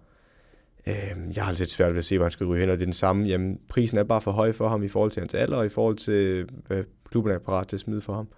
Øhm, 0.86 1.32
jeg 1.36 1.44
har 1.44 1.52
lidt 1.52 1.70
svært 1.70 1.92
ved 1.92 1.98
at 1.98 2.04
se, 2.04 2.18
hvor 2.18 2.24
han 2.24 2.32
skal 2.32 2.46
ryge 2.46 2.60
hen, 2.60 2.70
og 2.70 2.76
det 2.76 2.82
er 2.82 2.86
den 2.86 2.92
samme. 2.92 3.26
Jamen, 3.26 3.60
prisen 3.68 3.98
er 3.98 4.04
bare 4.04 4.20
for 4.20 4.32
høj 4.32 4.52
for 4.52 4.68
ham 4.68 4.82
i 4.82 4.88
forhold 4.88 5.10
til 5.10 5.20
hans 5.20 5.34
alder, 5.34 5.56
og 5.56 5.66
i 5.66 5.68
forhold 5.68 5.96
til, 5.96 6.48
hvad 6.66 6.84
klubben 7.10 7.32
er 7.32 7.38
parat 7.38 7.68
til 7.68 7.76
at 7.76 7.80
smide 7.80 8.00
for 8.00 8.14
ham. 8.14 8.28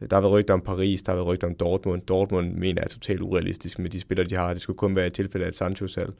Øh, 0.00 0.10
der 0.10 0.16
har 0.16 0.20
været 0.20 0.32
rygter 0.32 0.54
om 0.54 0.60
Paris, 0.60 1.02
der 1.02 1.12
har 1.12 1.16
været 1.16 1.26
rygter 1.26 1.46
om 1.46 1.54
Dortmund. 1.54 2.02
Dortmund 2.02 2.52
mener 2.52 2.82
er 2.82 2.88
totalt 2.88 3.20
urealistisk 3.20 3.78
med 3.78 3.90
de 3.90 4.00
spillere, 4.00 4.28
de 4.28 4.34
har. 4.34 4.52
Det 4.52 4.62
skulle 4.62 4.76
kun 4.76 4.96
være 4.96 5.06
et 5.06 5.12
tilfælde 5.12 5.44
af 5.44 5.48
et 5.48 5.56
Sancho-salg. 5.56 6.14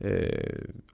Øh, 0.00 0.28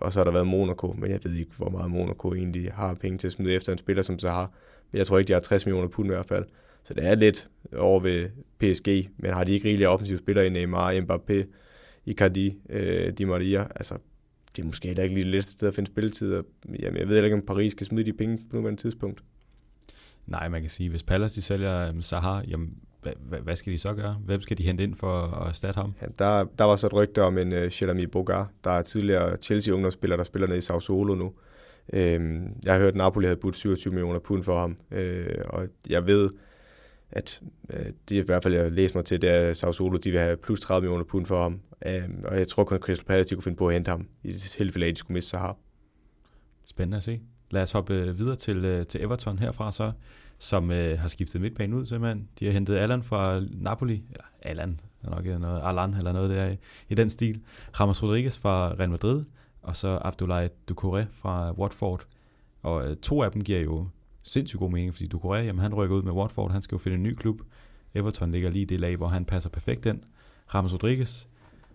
og 0.01 0.13
så 0.13 0.19
har 0.19 0.25
der 0.25 0.33
været 0.33 0.47
Monaco, 0.47 0.95
men 0.99 1.11
jeg 1.11 1.21
ved 1.25 1.35
ikke, 1.35 1.51
hvor 1.57 1.71
meget 1.71 1.91
Monaco 1.91 2.35
egentlig 2.35 2.73
har 2.73 2.95
penge 2.95 3.19
til 3.19 3.27
at 3.27 3.33
smide 3.33 3.55
efter 3.55 3.73
en 3.73 3.79
spiller, 3.79 4.03
som 4.03 4.19
Zaha. 4.19 4.47
Men 4.93 4.99
jeg 4.99 5.07
tror 5.07 5.19
ikke, 5.19 5.29
de 5.29 5.33
har 5.33 5.41
60 5.41 5.67
millioner 5.67 5.89
pund 5.89 6.07
i 6.07 6.15
hvert 6.15 6.27
fald. 6.27 6.45
Så 6.85 6.95
det 6.95 7.07
er 7.07 7.15
lidt 7.15 7.49
over 7.77 8.01
ved 8.01 8.29
PSG, 8.59 9.11
men 9.17 9.33
har 9.33 9.45
de 9.45 9.53
ikke 9.53 9.69
rigelige 9.69 9.89
offensive 9.89 10.19
spillere 10.19 10.47
i 10.47 10.51
Neymar, 10.51 10.93
Mbappé, 10.93 11.47
Icardi, 12.07 12.59
øh, 12.71 13.13
Di 13.13 13.25
Maria? 13.25 13.67
Altså, 13.77 13.95
det 14.57 14.63
er 14.63 14.67
måske 14.67 14.89
heller 14.89 15.03
ikke 15.03 15.15
lige 15.15 15.31
lidt 15.31 15.45
sted 15.45 15.69
at 15.69 15.75
finde 15.75 15.91
spilletid. 15.91 16.35
Og, 16.35 16.45
jamen, 16.69 17.01
jeg 17.01 17.09
ved 17.09 17.15
heller 17.15 17.25
ikke, 17.25 17.37
om 17.37 17.47
Paris 17.47 17.75
kan 17.75 17.87
smide 17.87 18.07
de 18.07 18.13
penge 18.13 18.39
på 18.51 18.57
nuværende 18.57 18.81
tidspunkt. 18.81 19.23
Nej, 20.29 20.49
man 20.49 20.61
kan 20.61 20.71
sige, 20.71 20.91
hvis 20.91 21.03
Palace 21.03 21.37
de 21.37 21.43
sælger 21.43 21.91
um, 21.91 22.03
Sahar, 22.03 22.45
jamen, 22.49 22.79
hvad, 23.03 23.39
hvad 23.39 23.57
skal 23.57 23.73
de 23.73 23.79
så 23.79 23.95
gøre? 23.95 24.17
Hvem 24.25 24.41
skal 24.41 24.59
de 24.59 24.63
hente 24.63 24.85
ind 24.85 24.95
for 24.95 25.09
at 25.09 25.49
erstatte 25.49 25.81
ham? 25.81 25.95
Ja, 26.03 26.07
der, 26.19 26.45
der 26.59 26.65
var 26.65 26.77
så 26.77 26.87
et 26.87 26.93
rygte 26.93 27.23
om 27.23 27.39
en 27.39 27.53
uh, 27.53 27.69
Shelami 27.69 28.07
Bogar, 28.07 28.51
der 28.65 28.71
er 28.71 28.83
tidligere 28.83 29.37
Chelsea-ungdomsspiller, 29.37 30.17
der 30.17 30.25
spiller 30.25 30.47
nede 30.47 30.59
i 30.59 30.61
Sao 30.61 30.81
Solo 30.81 31.15
nu. 31.15 31.33
Øhm, 31.93 32.57
jeg 32.65 32.73
har 32.73 32.81
hørt, 32.81 32.89
at 32.89 32.97
Napoli 32.97 33.27
havde 33.27 33.37
budt 33.37 33.57
27 33.57 33.95
millioner 33.95 34.19
pund 34.19 34.43
for 34.43 34.61
ham, 34.61 34.77
øh, 34.91 35.35
og 35.47 35.69
jeg 35.89 36.07
ved, 36.07 36.31
at 37.11 37.43
øh, 37.71 37.87
det 38.09 38.17
i 38.17 38.19
hvert 38.19 38.43
fald, 38.43 38.55
jeg 38.55 38.73
læser 38.73 38.97
mig 38.97 39.05
til, 39.05 39.23
det 39.23 39.31
er 39.31 39.53
Sao 39.53 39.73
Solo, 39.73 39.97
de 39.97 40.11
vil 40.11 40.21
have 40.21 40.37
plus 40.37 40.61
30 40.61 40.83
millioner 40.83 41.05
pund 41.05 41.27
for 41.27 41.43
ham. 41.43 41.61
Øh, 41.87 42.03
og 42.25 42.39
jeg 42.39 42.49
tror 42.49 42.65
kun, 42.65 42.75
at 42.75 42.81
Crystal 42.81 43.07
Palace 43.07 43.31
de 43.31 43.35
kunne 43.35 43.43
finde 43.43 43.57
på 43.57 43.69
at 43.69 43.75
hente 43.75 43.91
ham, 43.91 44.09
i 44.23 44.33
det 44.33 44.41
tilfælde 44.41 44.87
at 44.87 44.95
de 44.95 44.99
skulle 44.99 45.15
miste 45.15 45.31
Sahar. 45.31 45.57
Spændende 46.65 46.97
at 46.97 47.03
se. 47.03 47.21
Lad 47.51 47.63
os 47.63 47.73
hoppe 47.73 47.95
øh, 47.95 48.19
videre 48.19 48.37
til, 48.37 48.65
øh, 48.65 48.87
til 48.87 49.03
Everton 49.03 49.39
herfra 49.39 49.73
så, 49.73 49.93
som 50.39 50.71
øh, 50.71 50.99
har 50.99 51.09
skiftet 51.09 51.41
midtbanen 51.41 51.75
ud 51.75 51.87
simpelthen. 51.87 52.29
De 52.39 52.45
har 52.47 52.53
hentet 52.53 52.77
Allan 52.77 53.03
fra 53.03 53.41
Napoli, 53.51 54.03
eller 54.11 54.25
Allan, 54.43 54.81
nok 55.03 55.27
øh, 55.27 55.41
noget, 55.41 55.61
Alan 55.65 55.95
eller 55.95 56.13
noget 56.13 56.31
der 56.31 56.49
i, 56.49 56.57
i 56.89 56.95
den 56.95 57.11
stil. 57.11 57.41
Ramos 57.81 58.03
Rodriguez 58.03 58.39
fra 58.39 58.69
Real 58.69 58.91
Madrid, 58.91 59.25
og 59.63 59.77
så 59.77 59.99
Abdoulaye 60.03 60.49
Ducouré 60.71 61.05
fra 61.13 61.53
Watford. 61.53 62.07
Og 62.63 62.91
øh, 62.91 62.97
to 62.97 63.23
af 63.23 63.33
dem 63.33 63.45
giver 63.45 63.61
jo 63.61 63.89
sindssygt 64.23 64.61
god 64.61 64.71
mening, 64.71 64.95
fordi 64.95 65.11
Ducouré, 65.15 65.37
jamen 65.37 65.63
han 65.63 65.75
rykker 65.75 65.97
ud 65.97 66.03
med 66.03 66.13
Watford, 66.13 66.53
han 66.53 66.63
skal 66.63 66.77
jo 66.77 66.79
finde 66.79 66.97
en 66.97 67.03
ny 67.03 67.15
klub. 67.15 67.41
Everton 67.95 68.33
ligger 68.33 68.51
lige 68.51 68.63
i 68.63 68.65
det 68.65 68.81
lag, 68.81 68.97
hvor 68.97 69.09
han 69.09 69.25
passer 69.25 69.51
perfekt 69.51 69.87
ind. 69.87 70.01
Ramos 70.55 70.73
Rodriguez, 70.73 71.27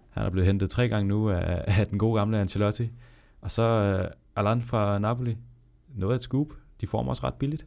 han 0.10 0.26
er 0.26 0.30
blevet 0.30 0.48
hentet 0.48 0.70
tre 0.70 0.90
gange 0.90 1.08
nu 1.08 1.30
af, 1.30 1.64
af 1.68 1.88
den 1.88 1.98
gode 1.98 2.20
gamle 2.20 2.40
Ancelotti. 2.40 2.92
Og 3.42 3.52
så 3.52 3.62
øh, 3.64 4.12
Alan 4.36 4.62
fra 4.62 5.00
Napoli, 5.00 5.38
noget 5.96 6.14
af 6.14 6.18
et 6.18 6.22
scoop. 6.22 6.48
De 6.82 6.88
får 6.88 7.04
også 7.04 7.24
ret 7.24 7.34
billigt. 7.34 7.66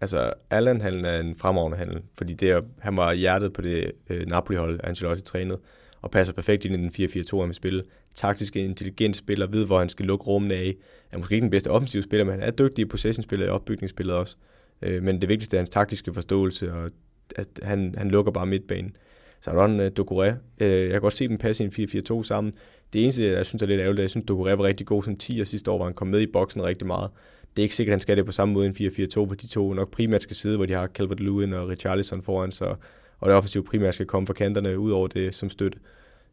Altså, 0.00 0.32
Allan 0.50 0.80
han 0.80 1.04
er 1.04 1.20
en 1.20 1.36
fremragende 1.36 1.78
handel, 1.78 2.02
fordi 2.18 2.34
det 2.34 2.50
er, 2.50 2.62
han 2.78 2.96
var 2.96 3.12
hjertet 3.12 3.52
på 3.52 3.62
det 3.62 3.92
øh, 4.10 4.26
Napoli-hold, 4.26 4.80
Ancelotti 4.84 5.22
trænede, 5.22 5.58
og 6.02 6.10
passer 6.10 6.34
perfekt 6.34 6.64
ind 6.64 6.74
i 6.74 6.78
den 6.78 7.08
4-4-2, 7.08 7.38
han 7.38 7.48
vil 7.48 7.54
spille. 7.54 7.82
Taktisk 8.14 8.56
intelligent 8.56 9.16
spiller, 9.16 9.46
ved 9.46 9.66
hvor 9.66 9.78
han 9.78 9.88
skal 9.88 10.06
lukke 10.06 10.24
rummene 10.24 10.54
af. 10.54 10.76
Er 11.10 11.18
måske 11.18 11.34
ikke 11.34 11.42
den 11.42 11.50
bedste 11.50 11.70
offensive 11.70 12.02
spiller, 12.02 12.24
men 12.24 12.34
han 12.34 12.42
er 12.42 12.50
dygtig 12.50 12.82
i 12.82 12.84
possession-spillet 12.84 13.48
og 13.48 13.54
opbygningsspillet 13.54 14.16
også. 14.16 14.36
Øh, 14.82 15.02
men 15.02 15.20
det 15.20 15.28
vigtigste 15.28 15.56
er 15.56 15.60
hans 15.60 15.70
taktiske 15.70 16.14
forståelse, 16.14 16.72
og 16.72 16.90
at 17.36 17.48
han, 17.62 17.94
han 17.98 18.10
lukker 18.10 18.32
bare 18.32 18.46
midtbanen. 18.46 18.96
Så 19.40 19.50
er 19.50 19.54
der 19.54 19.64
en 19.64 19.80
uh, 19.80 20.36
Uh, 20.60 20.66
jeg 20.66 20.90
kan 20.90 21.00
godt 21.00 21.14
se 21.14 21.28
dem 21.28 21.38
passe 21.38 21.64
i 21.64 21.82
en 21.82 21.88
4-4-2 22.12 22.22
sammen. 22.22 22.52
Det 22.92 23.02
eneste, 23.02 23.24
jeg 23.24 23.46
synes 23.46 23.62
er 23.62 23.66
lidt 23.66 23.80
ærgerligt, 23.80 23.98
er, 23.98 24.02
at 24.02 24.04
jeg 24.04 24.10
synes, 24.10 24.30
Doucouré 24.30 24.50
var 24.50 24.62
rigtig 24.62 24.86
god 24.86 25.02
som 25.02 25.16
10 25.16 25.40
og 25.40 25.46
sidste 25.46 25.70
år, 25.70 25.76
hvor 25.76 25.84
han 25.84 25.94
kom 25.94 26.08
med 26.08 26.20
i 26.20 26.26
boksen 26.26 26.64
rigtig 26.64 26.86
meget 26.86 27.10
det 27.58 27.62
er 27.62 27.64
ikke 27.64 27.74
sikkert, 27.74 27.92
at 27.92 27.94
han 27.94 28.00
skal 28.00 28.16
det 28.16 28.26
på 28.26 28.32
samme 28.32 28.54
måde 28.54 28.66
end 28.66 29.16
4-4-2, 29.20 29.24
hvor 29.26 29.34
de 29.34 29.46
to 29.46 29.74
nok 29.74 29.90
primært 29.90 30.22
skal 30.22 30.36
sidde, 30.36 30.56
hvor 30.56 30.66
de 30.66 30.74
har 30.74 30.86
Calvert 30.86 31.20
Lewin 31.20 31.52
og 31.52 31.68
Richarlison 31.68 32.22
foran 32.22 32.52
sig, 32.52 32.76
og 33.18 33.28
det 33.28 33.34
offensive 33.34 33.64
primært 33.64 33.94
skal 33.94 34.06
komme 34.06 34.26
fra 34.26 34.34
kanterne 34.34 34.78
ud 34.78 34.90
over 34.90 35.08
det 35.08 35.34
som 35.34 35.48
støtte. 35.48 35.78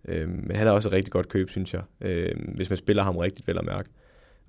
Øh, 0.07 0.29
men 0.29 0.55
han 0.55 0.67
er 0.67 0.71
også 0.71 0.89
et 0.89 0.93
rigtig 0.93 1.11
godt 1.11 1.29
køb, 1.29 1.49
synes 1.49 1.73
jeg, 1.73 1.81
øh, 2.01 2.31
hvis 2.55 2.69
man 2.69 2.77
spiller 2.77 3.03
ham 3.03 3.17
rigtigt, 3.17 3.47
vel 3.47 3.57
at 3.57 3.65
mærke. 3.65 3.89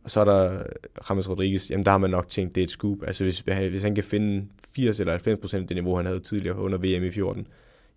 Og 0.04 0.10
så 0.10 0.20
er 0.20 0.24
der 0.24 0.62
James 1.10 1.28
Rodriguez, 1.30 1.70
jamen 1.70 1.84
der 1.84 1.90
har 1.90 1.98
man 1.98 2.10
nok 2.10 2.28
tænkt, 2.28 2.54
det 2.54 2.60
er 2.60 2.64
et 2.64 2.70
scoop. 2.70 2.98
Altså 3.06 3.24
hvis, 3.24 3.40
hvis 3.40 3.82
han 3.82 3.94
kan 3.94 4.04
finde 4.04 4.46
80 4.74 5.00
eller 5.00 5.12
90 5.12 5.40
procent 5.40 5.62
af 5.62 5.68
det 5.68 5.76
niveau, 5.76 5.96
han 5.96 6.06
havde 6.06 6.20
tidligere 6.20 6.56
under 6.56 6.78
VM 6.78 7.04
i 7.04 7.10
14, 7.10 7.46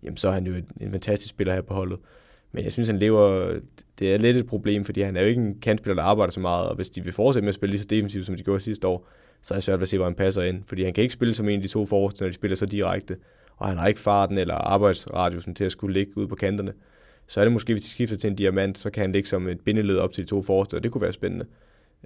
jamen 0.02 0.16
så 0.16 0.28
er 0.28 0.32
han 0.32 0.46
jo 0.46 0.54
en, 0.54 0.66
en 0.80 0.92
fantastisk 0.92 1.30
spiller 1.30 1.54
her 1.54 1.62
på 1.62 1.74
holdet. 1.74 1.98
Men 2.52 2.64
jeg 2.64 2.72
synes, 2.72 2.88
han 2.88 2.98
lever... 2.98 3.54
Det 3.98 4.14
er 4.14 4.18
lidt 4.18 4.36
et 4.36 4.46
problem, 4.46 4.84
fordi 4.84 5.00
han 5.00 5.16
er 5.16 5.20
jo 5.20 5.26
ikke 5.26 5.40
en 5.40 5.60
kantspiller, 5.60 5.94
der 5.94 6.02
arbejder 6.02 6.30
så 6.30 6.40
meget, 6.40 6.68
og 6.68 6.76
hvis 6.76 6.90
de 6.90 7.04
vil 7.04 7.12
fortsætte 7.12 7.44
med 7.44 7.48
at 7.48 7.54
spille 7.54 7.70
lige 7.70 7.80
så 7.80 7.86
defensivt, 7.86 8.26
som 8.26 8.36
de 8.36 8.42
gjorde 8.42 8.60
sidste 8.60 8.86
år, 8.86 9.08
så 9.42 9.54
er 9.54 9.56
det 9.56 9.64
svært 9.64 9.78
ved 9.78 9.82
at 9.82 9.88
se, 9.88 9.96
hvor 9.96 10.06
han 10.06 10.14
passer 10.14 10.42
ind. 10.42 10.62
Fordi 10.66 10.84
han 10.84 10.92
kan 10.92 11.02
ikke 11.02 11.14
spille 11.14 11.34
som 11.34 11.48
en 11.48 11.56
af 11.56 11.62
de 11.62 11.68
to 11.68 11.86
forreste, 11.86 12.22
når 12.22 12.28
de 12.28 12.34
spiller 12.34 12.56
så 12.56 12.66
direkte, 12.66 13.16
og 13.56 13.68
han 13.68 13.78
har 13.78 13.88
ikke 13.88 14.00
farten 14.00 14.38
eller 14.38 14.54
arbejdsradiusen 14.54 15.54
til 15.54 15.64
at 15.64 15.72
skulle 15.72 15.94
ligge 15.94 16.18
ud 16.18 16.26
på 16.26 16.34
kanterne. 16.34 16.72
Så 17.26 17.40
er 17.40 17.44
det 17.44 17.52
måske, 17.52 17.72
hvis 17.72 17.82
de 17.82 17.90
skifter 17.90 18.16
til 18.16 18.30
en 18.30 18.36
diamant, 18.36 18.78
så 18.78 18.90
kan 18.90 19.04
han 19.04 19.12
ligge 19.12 19.28
som 19.28 19.48
et 19.48 19.60
bindeled 19.60 19.96
op 19.96 20.12
til 20.12 20.24
de 20.24 20.28
to 20.28 20.42
forreste, 20.42 20.74
og 20.74 20.82
det 20.82 20.92
kunne 20.92 21.02
være 21.02 21.12
spændende. 21.12 21.46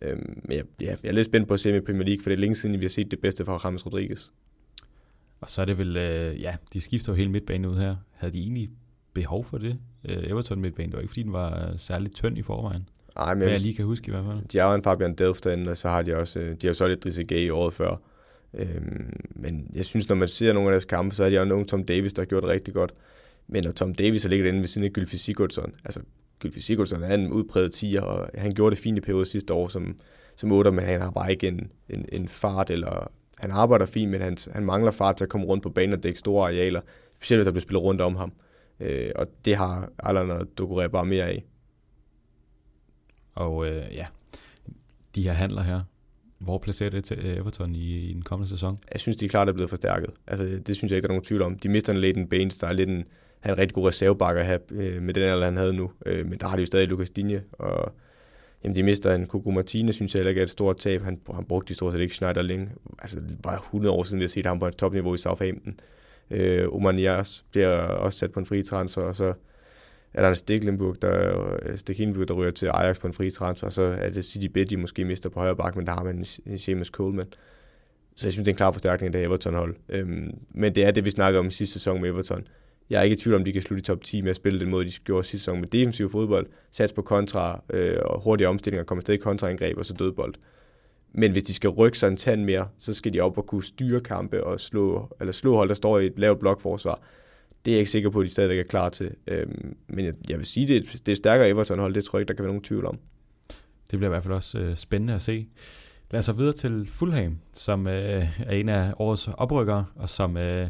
Øhm, 0.03 0.43
men 0.45 0.57
jeg, 0.57 0.65
ja, 0.81 0.97
jeg 1.03 1.09
er 1.09 1.13
lidt 1.13 1.27
spændt 1.27 1.49
på 1.49 1.55
at 1.55 1.61
se 1.61 1.73
med 1.73 1.81
Premier 1.81 2.05
League, 2.05 2.23
for 2.23 2.31
det 2.31 2.37
er 2.37 2.41
længe 2.41 2.57
siden, 2.57 2.81
vi 2.81 2.85
har 2.85 2.91
set 2.91 3.11
det 3.11 3.19
bedste 3.19 3.45
fra 3.45 3.61
James 3.65 3.87
Rodriguez. 3.87 4.29
Og 5.41 5.51
så 5.51 5.61
er 5.61 5.65
det 5.65 5.79
vel, 5.79 5.97
øh, 5.97 6.43
ja, 6.43 6.57
de 6.73 6.81
skifter 6.81 7.13
jo 7.13 7.17
hele 7.17 7.31
midtbanen 7.31 7.65
ud 7.71 7.77
her. 7.77 7.97
Havde 8.13 8.33
de 8.33 8.39
egentlig 8.39 8.71
behov 9.15 9.45
for 9.45 9.59
det. 9.59 9.79
Uh, 10.05 10.31
Everton 10.31 10.61
midtbane, 10.61 10.87
det 10.87 10.95
var 10.95 11.01
ikke 11.01 11.11
fordi 11.11 11.23
den 11.23 11.33
var 11.33 11.71
uh, 11.73 11.79
særligt 11.79 12.15
tynd 12.15 12.39
i 12.39 12.43
forvejen. 12.43 12.89
Nej, 13.17 13.35
men 13.35 13.43
jeg, 13.43 13.51
jeg 13.51 13.61
lige 13.61 13.75
kan 13.75 13.85
huske 13.85 14.09
i 14.09 14.11
hvert 14.11 14.25
fald. 14.25 14.49
De 14.49 14.59
har 14.59 14.69
jo 14.69 14.75
en 14.75 14.83
Fabian 14.83 15.15
Delft 15.15 15.45
derinde, 15.45 15.71
og 15.71 15.77
så 15.77 15.89
har 15.89 16.03
de 16.03 16.17
også, 16.17 16.41
øh, 16.41 16.57
de 16.63 16.67
har 16.67 16.75
så 16.75 16.89
lidt 16.89 17.29
Gay 17.29 17.47
i 17.47 17.51
året 17.51 17.75
før. 17.75 17.97
Øhm, 18.55 19.21
men 19.31 19.71
jeg 19.75 19.85
synes, 19.85 20.09
når 20.09 20.17
man 20.17 20.29
ser 20.29 20.53
nogle 20.53 20.69
af 20.69 20.73
deres 20.73 20.85
kampe, 20.85 21.15
så 21.15 21.25
er 21.25 21.31
de 21.31 21.39
også 21.39 21.49
nogle 21.49 21.67
Tom 21.67 21.85
Davis, 21.85 22.13
der 22.13 22.23
har 22.23 22.27
gjort 22.27 22.43
det 22.43 22.51
rigtig 22.51 22.75
godt. 22.75 22.95
Men 23.47 23.65
når 23.65 23.73
Tom 23.73 23.95
Davis 23.95 24.23
har 24.23 24.31
ligget 24.31 24.49
inde 24.49 24.61
ved 24.61 24.67
siden 24.67 24.85
af 24.85 24.93
Gylfi 24.93 25.17
Sigurdsson, 25.17 25.75
altså 25.85 26.01
Gylfi 26.39 26.61
Sigurdsson 26.61 27.03
er 27.03 27.15
en 27.15 27.33
udpræget 27.33 27.73
tiger, 27.73 28.01
og 28.01 28.31
han 28.35 28.53
gjorde 28.53 28.75
det 28.77 28.83
fint 28.83 28.99
i 28.99 29.01
periode 29.01 29.27
sidste 29.27 29.55
år 29.55 29.69
som, 29.69 29.97
som 30.37 30.53
8, 30.53 30.73
men 30.73 30.85
han 30.85 31.01
har 31.01 31.11
bare 31.11 31.31
ikke 31.31 31.49
en, 31.49 31.71
en, 31.89 32.07
en 32.13 32.29
fart, 32.29 32.71
eller 32.71 33.11
han 33.39 33.51
arbejder 33.51 33.87
fint, 33.87 34.11
men 34.11 34.21
han, 34.21 34.37
han 34.53 34.65
mangler 34.65 34.91
fart 34.91 35.17
til 35.17 35.25
at 35.25 35.31
komme 35.31 35.47
rundt 35.47 35.63
på 35.63 35.71
banen 35.71 35.93
og 35.93 36.03
dække 36.03 36.19
store 36.19 36.47
arealer, 36.47 36.81
specielt 37.15 37.39
hvis 37.39 37.45
der 37.45 37.53
bliver 37.53 37.63
spillet 37.63 37.83
rundt 37.83 38.01
om 38.01 38.17
ham. 38.17 38.33
Øh, 38.81 39.13
og 39.17 39.27
det 39.45 39.57
har 39.57 39.91
Allan 39.99 40.31
og 40.31 40.47
Doucouré 40.61 40.87
bare 40.87 41.07
mere 41.07 41.25
af. 41.25 41.45
Og 43.35 43.67
øh, 43.67 43.85
ja, 43.93 44.07
de 45.15 45.23
her 45.23 45.33
handler 45.33 45.63
her, 45.63 45.81
hvor 46.39 46.59
placerer 46.59 46.91
det 46.91 47.05
til 47.05 47.39
Everton 47.39 47.75
i, 47.75 47.99
i 47.99 48.13
den 48.13 48.23
kommende 48.23 48.51
sæson? 48.51 48.79
Jeg 48.93 49.01
synes, 49.01 49.17
de 49.17 49.25
er 49.25 49.29
klart 49.29 49.49
er 49.49 49.53
blevet 49.53 49.71
forstærket. 49.71 50.11
Altså, 50.27 50.61
det 50.67 50.77
synes 50.77 50.91
jeg 50.91 50.97
ikke, 50.97 51.03
der 51.03 51.09
er 51.09 51.15
nogen 51.15 51.25
tvivl 51.25 51.43
om. 51.43 51.59
De 51.59 51.69
mister 51.69 51.93
en 51.93 51.99
Leighton 51.99 52.29
Baines, 52.29 52.59
der 52.59 52.67
er 52.67 52.73
lidt 52.73 52.91
en, 52.91 53.05
han 53.41 53.51
er 53.51 53.55
en 53.55 53.59
rigtig 53.59 53.75
god 53.75 53.89
reservebakker 53.89 54.43
her 54.43 54.59
øh, 54.71 55.03
med 55.03 55.15
den 55.15 55.23
alder, 55.23 55.45
han 55.45 55.57
havde 55.57 55.73
nu. 55.73 55.91
Øh, 56.07 56.27
men 56.27 56.39
der 56.39 56.47
har 56.47 56.57
de 56.57 56.63
jo 56.63 56.67
stadig 56.67 56.89
Lucas 56.89 57.11
Digne, 57.11 57.43
og 57.53 57.93
jamen, 58.65 58.77
de 58.77 58.83
mister 58.83 59.15
en 59.15 59.27
Coco 59.27 59.51
Martine, 59.51 59.93
synes 59.93 60.15
jeg 60.15 60.19
heller 60.19 60.29
ikke 60.29 60.39
er 60.39 60.45
et 60.45 60.51
stort 60.51 60.77
tab. 60.77 61.03
Han, 61.03 61.21
han 61.35 61.45
brugte 61.45 61.69
de 61.69 61.75
stort 61.75 61.93
set 61.93 62.01
ikke 62.01 62.15
Schneider 62.15 62.43
længe. 62.43 62.71
Altså, 62.99 63.21
bare 63.43 63.55
100 63.55 63.95
år 63.95 64.03
siden, 64.03 64.19
vi 64.19 64.25
har 64.25 64.29
set 64.29 64.47
ham 64.47 64.59
på 64.59 64.67
et 64.67 64.77
topniveau 64.77 65.15
i 65.15 65.19
Southampton. 65.19 65.73
Øh, 65.73 65.94
Øh, 66.31 66.69
Oman 66.73 66.95
Nias 66.95 67.45
bliver 67.51 67.79
også 67.79 68.19
sat 68.19 68.33
på 68.33 68.41
en 68.41 68.47
fri 68.47 68.63
transfer, 68.63 69.03
og 69.03 69.17
så 69.17 69.35
er 70.15 70.23
der 70.23 70.29
en 70.29 70.37
Stiklenburg, 70.37 71.03
der, 71.03 71.41
øh, 71.63 71.79
Stiklenburg, 71.79 72.29
der 72.29 72.35
ryger 72.35 72.51
til 72.51 72.67
Ajax 72.67 73.01
på 73.01 73.07
en 73.07 73.13
fri 73.13 73.31
transfer, 73.31 73.67
og 73.67 73.73
så 73.73 73.83
er 73.83 74.11
det 74.11 74.25
City 74.25 74.47
Bet, 74.47 74.71
de 74.71 74.77
måske 74.77 75.05
mister 75.05 75.29
på 75.29 75.41
højre 75.41 75.57
bakke, 75.57 75.79
men 75.79 75.87
der 75.87 75.93
har 75.93 76.05
man 76.05 76.25
en 76.47 76.59
Seamus 76.59 76.89
Coleman. 76.89 77.27
Så 78.17 78.27
jeg 78.27 78.33
synes, 78.33 78.45
det 78.45 78.51
er 78.51 78.53
en 78.53 78.57
klar 78.57 78.73
forstærkning 78.73 79.15
af 79.15 79.21
det 79.21 79.27
Everton-hold. 79.27 79.77
Øhm, 79.89 80.39
men 80.55 80.75
det 80.75 80.85
er 80.85 80.91
det, 80.91 81.05
vi 81.05 81.11
snakker 81.11 81.41
om 81.41 81.51
sidste 81.51 81.73
sæson 81.73 82.01
med 82.01 82.11
Everton. 82.11 82.47
Jeg 82.91 82.99
er 82.99 83.03
ikke 83.03 83.15
i 83.15 83.17
tvivl 83.17 83.37
om, 83.37 83.45
de 83.45 83.53
kan 83.53 83.63
slutte 83.63 83.81
i 83.81 83.85
top 83.85 84.03
10 84.03 84.21
med 84.21 84.31
at 84.31 84.37
spille 84.37 84.61
den 84.61 84.71
måde, 84.71 84.85
de 84.85 84.91
gjorde 85.05 85.27
sidste 85.27 85.45
sæson 85.45 85.61
med 85.61 85.69
defensiv 85.69 86.11
fodbold, 86.11 86.47
sats 86.71 86.93
på 86.93 87.03
kontra 87.03 87.63
øh, 87.71 87.99
og 88.05 88.21
hurtige 88.21 88.49
omstillinger, 88.49 88.85
komme 88.85 88.99
afsted 88.99 89.15
i 89.15 89.19
kontraangreb 89.19 89.79
og 89.79 89.87
så 89.87 89.95
dødbold. 89.95 90.35
Men 91.17 91.33
hvis 91.33 91.43
de 91.43 91.55
skal 91.55 91.71
rykke 91.71 91.99
sig 91.99 92.09
en 92.09 92.17
tand 92.17 92.45
mere, 92.45 92.69
så 92.79 92.93
skal 92.93 93.13
de 93.13 93.21
op 93.21 93.39
og 93.39 93.47
kunne 93.47 93.65
styre 93.65 94.01
kampe 94.01 94.45
og 94.45 94.61
slå, 94.61 95.17
eller 95.21 95.33
slå 95.33 95.57
hold, 95.57 95.69
der 95.69 95.75
står 95.75 95.99
i 95.99 96.07
et 96.07 96.19
lavt 96.19 96.39
blokforsvar. 96.39 97.01
Det 97.65 97.71
er 97.71 97.75
jeg 97.75 97.79
ikke 97.79 97.91
sikker 97.91 98.11
på, 98.11 98.21
at 98.21 98.25
de 98.25 98.31
stadigvæk 98.31 98.59
er 98.59 98.69
klar 98.69 98.89
til. 98.89 99.11
Øhm, 99.27 99.77
men 99.89 100.05
jeg, 100.05 100.15
jeg 100.29 100.39
vil 100.39 100.47
sige, 100.47 100.69
det 100.69 100.77
er, 100.77 100.99
det 101.07 101.13
er 101.13 101.17
stærkere 101.17 101.49
Everton-hold. 101.49 101.95
Det 101.95 102.05
tror 102.05 102.19
jeg 102.19 102.21
ikke, 102.21 102.29
der 102.29 102.35
kan 102.35 102.43
være 102.43 102.53
nogen 102.53 102.63
tvivl 102.63 102.87
om. 102.87 102.99
Det 103.91 103.99
bliver 103.99 104.07
i 104.07 104.09
hvert 104.09 104.23
fald 104.23 104.35
også 104.35 104.59
øh, 104.59 104.77
spændende 104.77 105.15
at 105.15 105.23
se. 105.23 105.49
Lad 106.11 106.19
os 106.19 106.25
så 106.25 106.33
videre 106.33 106.53
til 106.53 106.87
Fulham, 106.89 107.39
som 107.53 107.87
øh, 107.87 108.41
er 108.47 108.53
en 108.53 108.69
af 108.69 108.93
årets 108.99 109.29
oprykkere, 109.29 109.85
og 109.95 110.09
som 110.09 110.37
øh, 110.37 110.69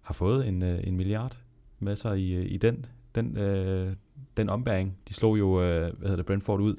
har 0.00 0.14
fået 0.14 0.48
en, 0.48 0.62
øh, 0.62 0.86
en 0.86 0.96
milliard 0.96 1.38
med 1.78 1.96
sig 1.96 2.18
i, 2.20 2.34
øh, 2.34 2.46
i 2.48 2.56
den, 2.56 2.86
den, 3.14 3.38
øh, 3.38 3.92
den 4.36 4.48
ombæring. 4.48 4.96
De 5.08 5.14
slog 5.14 5.38
jo 5.38 5.62
øh, 5.62 5.80
hvad 5.80 6.08
hedder 6.08 6.16
det, 6.16 6.26
Brentford 6.26 6.60
ud 6.60 6.76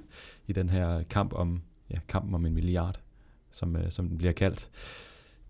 i 0.47 0.53
den 0.53 0.69
her 0.69 1.03
kamp 1.09 1.33
om 1.33 1.61
ja, 1.91 1.99
kampen 2.07 2.35
om 2.35 2.45
en 2.45 2.53
milliard, 2.53 2.99
som, 3.51 3.75
øh, 3.75 3.91
som 3.91 4.07
den 4.07 4.17
bliver 4.17 4.33
kaldt. 4.33 4.69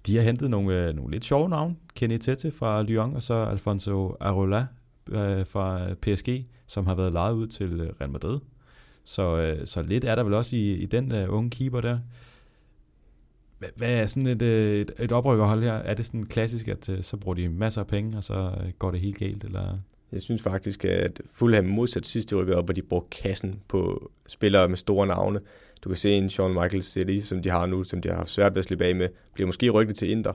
De 0.06 0.16
har 0.16 0.24
hentet 0.24 0.50
nogle, 0.50 0.88
øh, 0.88 0.96
nogle 0.96 1.12
lidt 1.12 1.26
sjove 1.26 1.50
navne. 1.50 1.76
Kenny 1.96 2.18
Tete 2.18 2.52
fra 2.52 2.84
Lyon, 2.84 3.16
og 3.16 3.24
så 3.24 3.34
Alfonso 3.34 4.16
Arola 4.20 4.66
øh, 5.10 5.46
fra 5.46 5.94
PSG, 6.02 6.46
som 6.68 6.88
har 6.88 6.96
været 6.96 7.14
lejet 7.14 7.34
ud 7.34 7.48
til 7.48 7.82
øh, 7.82 7.90
Real 8.02 8.12
Madrid. 8.12 8.40
Så, 9.04 9.38
øh, 9.38 9.68
så 9.68 9.82
lidt 9.82 10.06
er 10.06 10.16
der 10.16 10.24
vel 10.24 10.34
også 10.34 10.56
i, 10.56 10.74
i 10.74 10.86
den 10.86 11.12
øh, 11.12 11.34
unge 11.34 11.50
keeper 11.50 11.82
der. 11.82 12.00
Hvad, 13.60 13.70
hvad 13.76 13.90
er 13.90 14.06
sådan 14.06 14.28
et, 14.28 14.42
øh, 14.42 14.82
et, 14.82 14.92
et 15.00 15.12
oprykkerhold 15.12 15.64
her? 15.64 15.74
Er 15.74 15.94
det 15.94 16.06
sådan 16.06 16.26
klassisk, 16.26 16.68
at 16.68 16.90
øh, 16.90 17.04
så 17.04 17.18
bruger 17.18 17.36
de 17.36 17.50
masser 17.50 17.82
af 17.82 17.88
penge, 17.88 18.18
og 18.18 18.24
så 18.24 18.34
øh, 18.34 18.70
går 18.80 18.92
det 18.92 19.00
helt 19.00 19.18
galt? 19.18 19.44
Eller? 19.44 19.78
Jeg 20.12 20.22
synes 20.22 20.42
faktisk, 20.42 20.86
at 20.86 21.22
Fulham 21.32 21.66
modsat 21.66 22.06
sidste 22.06 22.36
rykkede 22.36 22.58
op, 22.58 22.66
hvor 22.66 22.74
de 22.74 22.82
brugte 22.82 23.22
kassen 23.22 23.60
på 23.68 24.12
spillere 24.28 24.70
med 24.70 24.78
store 24.78 25.08
navne. 25.08 25.40
Du 25.88 25.90
kan 25.90 25.98
se 25.98 26.12
en 26.12 26.30
Sean 26.30 26.54
Michael 26.54 26.84
City, 26.84 27.26
som 27.26 27.42
de 27.42 27.50
har 27.50 27.66
nu, 27.66 27.84
som 27.84 28.02
de 28.02 28.10
har 28.10 28.16
haft 28.16 28.30
svært 28.30 28.56
ved 28.56 28.60
at 28.60 28.66
slippe 28.66 28.86
af 28.86 28.96
med, 28.96 29.10
bliver 29.34 29.48
måske 29.48 29.70
rykket 29.70 29.96
til 29.96 30.10
Inter. 30.10 30.34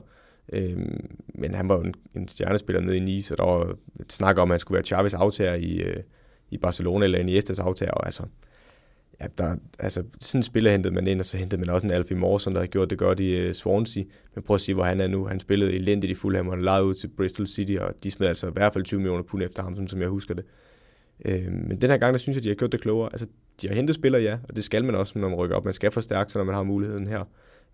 Øhm, 0.53 1.17
men 1.27 1.53
han 1.53 1.69
var 1.69 1.75
jo 1.75 1.81
en, 1.81 1.93
en 2.15 2.27
stjernespiller 2.27 2.81
nede 2.81 2.97
i 2.97 2.99
Nice, 2.99 3.33
og 3.33 3.37
der 3.37 3.43
var 3.43 3.75
snak 4.09 4.37
om, 4.37 4.51
at 4.51 4.53
han 4.53 4.59
skulle 4.59 4.75
være 4.75 4.85
Chavez 4.85 5.13
aftager 5.13 5.53
i, 5.53 5.73
øh, 5.75 6.03
i 6.51 6.57
Barcelona, 6.57 7.05
eller 7.05 7.19
Iniestas 7.19 7.59
aftager, 7.59 7.91
og 7.91 8.05
altså, 8.05 8.23
ja, 9.21 9.25
der, 9.37 9.55
altså, 9.79 10.03
sådan 10.19 10.39
en 10.39 10.43
spiller 10.43 10.71
hentede 10.71 10.93
man 10.93 11.07
ind, 11.07 11.19
og 11.19 11.25
så 11.25 11.37
hentede 11.37 11.61
man 11.61 11.69
også 11.69 11.87
en 11.87 11.93
Alfie 11.93 12.17
Morrison, 12.17 12.53
der 12.53 12.59
har 12.59 12.67
gjort 12.67 12.89
det 12.89 12.97
godt 12.97 13.19
i 13.19 13.47
uh, 13.47 13.53
Swansea. 13.53 14.03
Men 14.35 14.43
prøv 14.43 14.55
at 14.55 14.61
sige, 14.61 14.75
hvor 14.75 14.83
han 14.83 15.01
er 15.01 15.07
nu. 15.07 15.25
Han 15.25 15.39
spillede 15.39 15.73
elendigt 15.73 16.11
i 16.11 16.13
Fulham, 16.13 16.47
og 16.47 16.53
han 16.53 16.63
lejede 16.63 16.85
ud 16.85 16.93
til 16.93 17.07
Bristol 17.07 17.47
City, 17.47 17.75
og 17.79 17.93
de 18.03 18.11
smed 18.11 18.27
altså 18.27 18.47
i 18.47 18.51
hvert 18.53 18.73
fald 18.73 18.83
20 18.83 18.99
millioner 18.99 19.23
pund 19.23 19.43
efter 19.43 19.63
ham, 19.63 19.75
sådan 19.75 19.87
som 19.87 20.01
jeg 20.01 20.09
husker 20.09 20.33
det. 20.33 20.45
Øh, 21.25 21.51
men 21.51 21.81
den 21.81 21.89
her 21.89 21.97
gang, 21.97 22.13
der 22.13 22.17
synes 22.17 22.35
jeg, 22.35 22.43
de 22.43 22.47
har 22.47 22.55
gjort 22.55 22.71
det 22.71 22.81
klogere. 22.81 23.09
Altså, 23.11 23.27
de 23.61 23.67
har 23.67 23.75
hentet 23.75 23.95
spillere, 23.95 24.21
ja, 24.21 24.37
og 24.49 24.55
det 24.55 24.63
skal 24.63 24.85
man 24.85 24.95
også, 24.95 25.19
når 25.19 25.29
man 25.29 25.37
rykker 25.37 25.55
op. 25.55 25.65
Man 25.65 25.73
skal 25.73 25.91
forstærke 25.91 26.31
sig, 26.31 26.39
når 26.39 26.45
man 26.45 26.55
har 26.55 26.63
muligheden 26.63 27.07
her. 27.07 27.23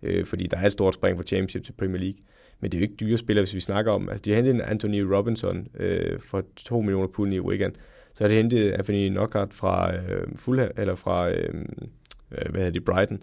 øh, 0.02 0.24
fordi 0.26 0.46
der 0.46 0.56
er 0.56 0.66
et 0.66 0.72
stort 0.72 0.94
spring 0.94 1.16
fra 1.16 1.24
Championship 1.24 1.64
til 1.64 1.72
Premier 1.72 2.00
League. 2.00 2.18
Men 2.60 2.72
det 2.72 2.78
er 2.78 2.80
jo 2.80 2.82
ikke 2.82 2.96
dyre 3.00 3.16
spillere, 3.16 3.42
hvis 3.42 3.54
vi 3.54 3.60
snakker 3.60 3.92
om. 3.92 4.08
Altså, 4.08 4.22
de 4.22 4.30
har 4.30 4.36
hentet 4.36 4.54
en 4.54 4.60
Anthony 4.60 5.00
Robinson 5.00 5.68
øh, 5.74 6.20
for 6.20 6.44
2 6.56 6.80
millioner 6.80 7.06
pund 7.06 7.34
i 7.34 7.40
Wigan. 7.40 7.74
Så 8.14 8.24
har 8.24 8.28
de 8.28 8.34
hentet 8.34 8.72
Anthony 8.72 9.08
Knockout 9.08 9.54
fra, 9.54 9.96
øh, 9.96 10.26
Fulham, 10.36 10.70
eller 10.76 10.94
fra 10.94 11.30
øh, 11.30 11.54
øh 11.54 12.50
hvad 12.50 12.60
hedder 12.60 12.70
det, 12.70 12.84
Brighton. 12.84 13.22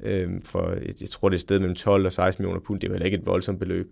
Øh, 0.00 0.30
for, 0.44 0.74
jeg 1.00 1.08
tror, 1.08 1.28
det 1.28 1.34
er 1.34 1.38
et 1.38 1.40
sted 1.40 1.58
mellem 1.58 1.74
12 1.74 2.06
og 2.06 2.12
16 2.12 2.42
millioner 2.42 2.60
pund. 2.60 2.80
Det 2.80 2.88
er 2.88 2.92
vel 2.92 3.04
ikke 3.04 3.16
et 3.16 3.26
voldsomt 3.26 3.58
beløb. 3.58 3.90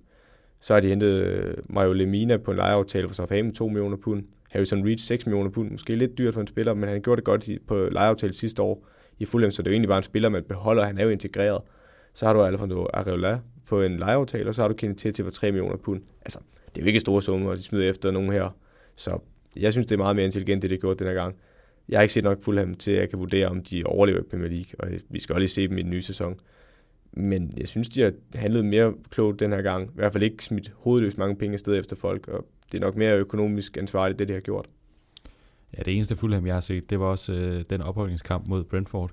Så 0.60 0.74
har 0.74 0.80
de 0.80 0.88
hentet 0.88 1.08
øh, 1.08 1.54
Mario 1.66 1.92
Lemina 1.92 2.36
på 2.36 2.50
en 2.50 2.56
lejeaftale 2.56 3.08
for 3.08 3.14
Southampton 3.14 3.54
2 3.54 3.68
millioner 3.68 3.96
pund. 3.96 4.24
Harrison 4.52 4.86
Reed 4.86 4.98
6 4.98 5.26
millioner 5.26 5.50
pund. 5.50 5.70
Måske 5.70 5.96
lidt 5.96 6.18
dyrt 6.18 6.34
for 6.34 6.40
en 6.40 6.46
spiller, 6.46 6.74
men 6.74 6.88
han 6.88 7.02
gjorde 7.02 7.16
det 7.16 7.24
godt 7.24 7.48
på 7.66 7.88
lejeaftale 7.92 8.32
sidste 8.32 8.62
år 8.62 8.86
i 9.18 9.24
Fulham, 9.24 9.50
så 9.50 9.62
det 9.62 9.66
er 9.66 9.70
jo 9.70 9.74
egentlig 9.74 9.88
bare 9.88 9.98
en 9.98 10.04
spiller, 10.04 10.28
man 10.28 10.42
beholder. 10.42 10.84
Han 10.84 10.98
er 10.98 11.04
jo 11.04 11.10
integreret. 11.10 11.62
Så 12.14 12.26
har 12.26 12.32
du 12.32 12.42
Alfonso 12.42 12.86
Areola 12.94 13.40
på 13.66 13.82
en 13.82 13.98
lejeaftale, 13.98 14.48
og 14.48 14.54
så 14.54 14.62
har 14.62 14.68
du 14.68 14.74
Kenny 14.74 14.94
til 14.94 15.24
for 15.24 15.30
3 15.30 15.52
millioner 15.52 15.76
pund. 15.76 16.02
Altså, 16.22 16.38
det 16.74 16.80
er 16.80 16.84
jo 16.84 16.86
ikke 16.86 17.00
store 17.00 17.22
summer, 17.22 17.50
og 17.50 17.56
de 17.56 17.62
smider 17.62 17.90
efter 17.90 18.10
nogen 18.10 18.32
her. 18.32 18.56
Så 18.96 19.18
jeg 19.56 19.72
synes, 19.72 19.86
det 19.86 19.94
er 19.94 19.98
meget 19.98 20.16
mere 20.16 20.24
intelligent, 20.24 20.62
det 20.62 20.70
de 20.70 20.74
har 20.76 20.80
gjort 20.80 20.98
den 20.98 21.06
her 21.06 21.14
gang. 21.14 21.36
Jeg 21.88 21.98
har 21.98 22.02
ikke 22.02 22.14
set 22.14 22.24
nok 22.24 22.42
Fulham 22.42 22.74
til, 22.74 22.90
at 22.90 23.00
jeg 23.00 23.10
kan 23.10 23.18
vurdere, 23.18 23.46
om 23.46 23.62
de 23.62 23.82
overlever 23.86 24.18
i 24.18 24.22
Premier 24.30 24.48
League, 24.48 24.72
og 24.78 24.88
vi 25.08 25.20
skal 25.20 25.32
også 25.32 25.40
lige 25.40 25.48
se 25.48 25.68
dem 25.68 25.78
i 25.78 25.80
den 25.80 25.90
nye 25.90 26.02
sæson. 26.02 26.40
Men 27.12 27.54
jeg 27.56 27.68
synes, 27.68 27.88
de 27.88 28.02
har 28.02 28.12
handlet 28.34 28.64
mere 28.64 28.94
klogt 29.10 29.40
den 29.40 29.52
her 29.52 29.62
gang. 29.62 29.88
I 29.88 29.92
hvert 29.94 30.12
fald 30.12 30.22
ikke 30.22 30.44
smidt 30.44 30.72
hovedløst 30.76 31.18
mange 31.18 31.36
penge 31.36 31.54
afsted 31.54 31.78
efter 31.78 31.96
folk, 31.96 32.28
og 32.28 32.46
det 32.72 32.78
er 32.78 32.84
nok 32.84 32.96
mere 32.96 33.16
økonomisk 33.16 33.76
ansvarligt, 33.76 34.18
det 34.18 34.28
de 34.28 34.32
har 34.32 34.40
gjort. 34.40 34.68
Ja, 35.78 35.82
det 35.82 35.94
eneste 35.94 36.16
Fulham, 36.16 36.46
jeg 36.46 36.54
har 36.54 36.60
set, 36.60 36.90
det 36.90 37.00
var 37.00 37.06
også 37.06 37.32
øh, 37.32 37.64
den 37.70 37.82
opholdingskamp 37.82 38.46
mod 38.46 38.64
Brentford. 38.64 39.10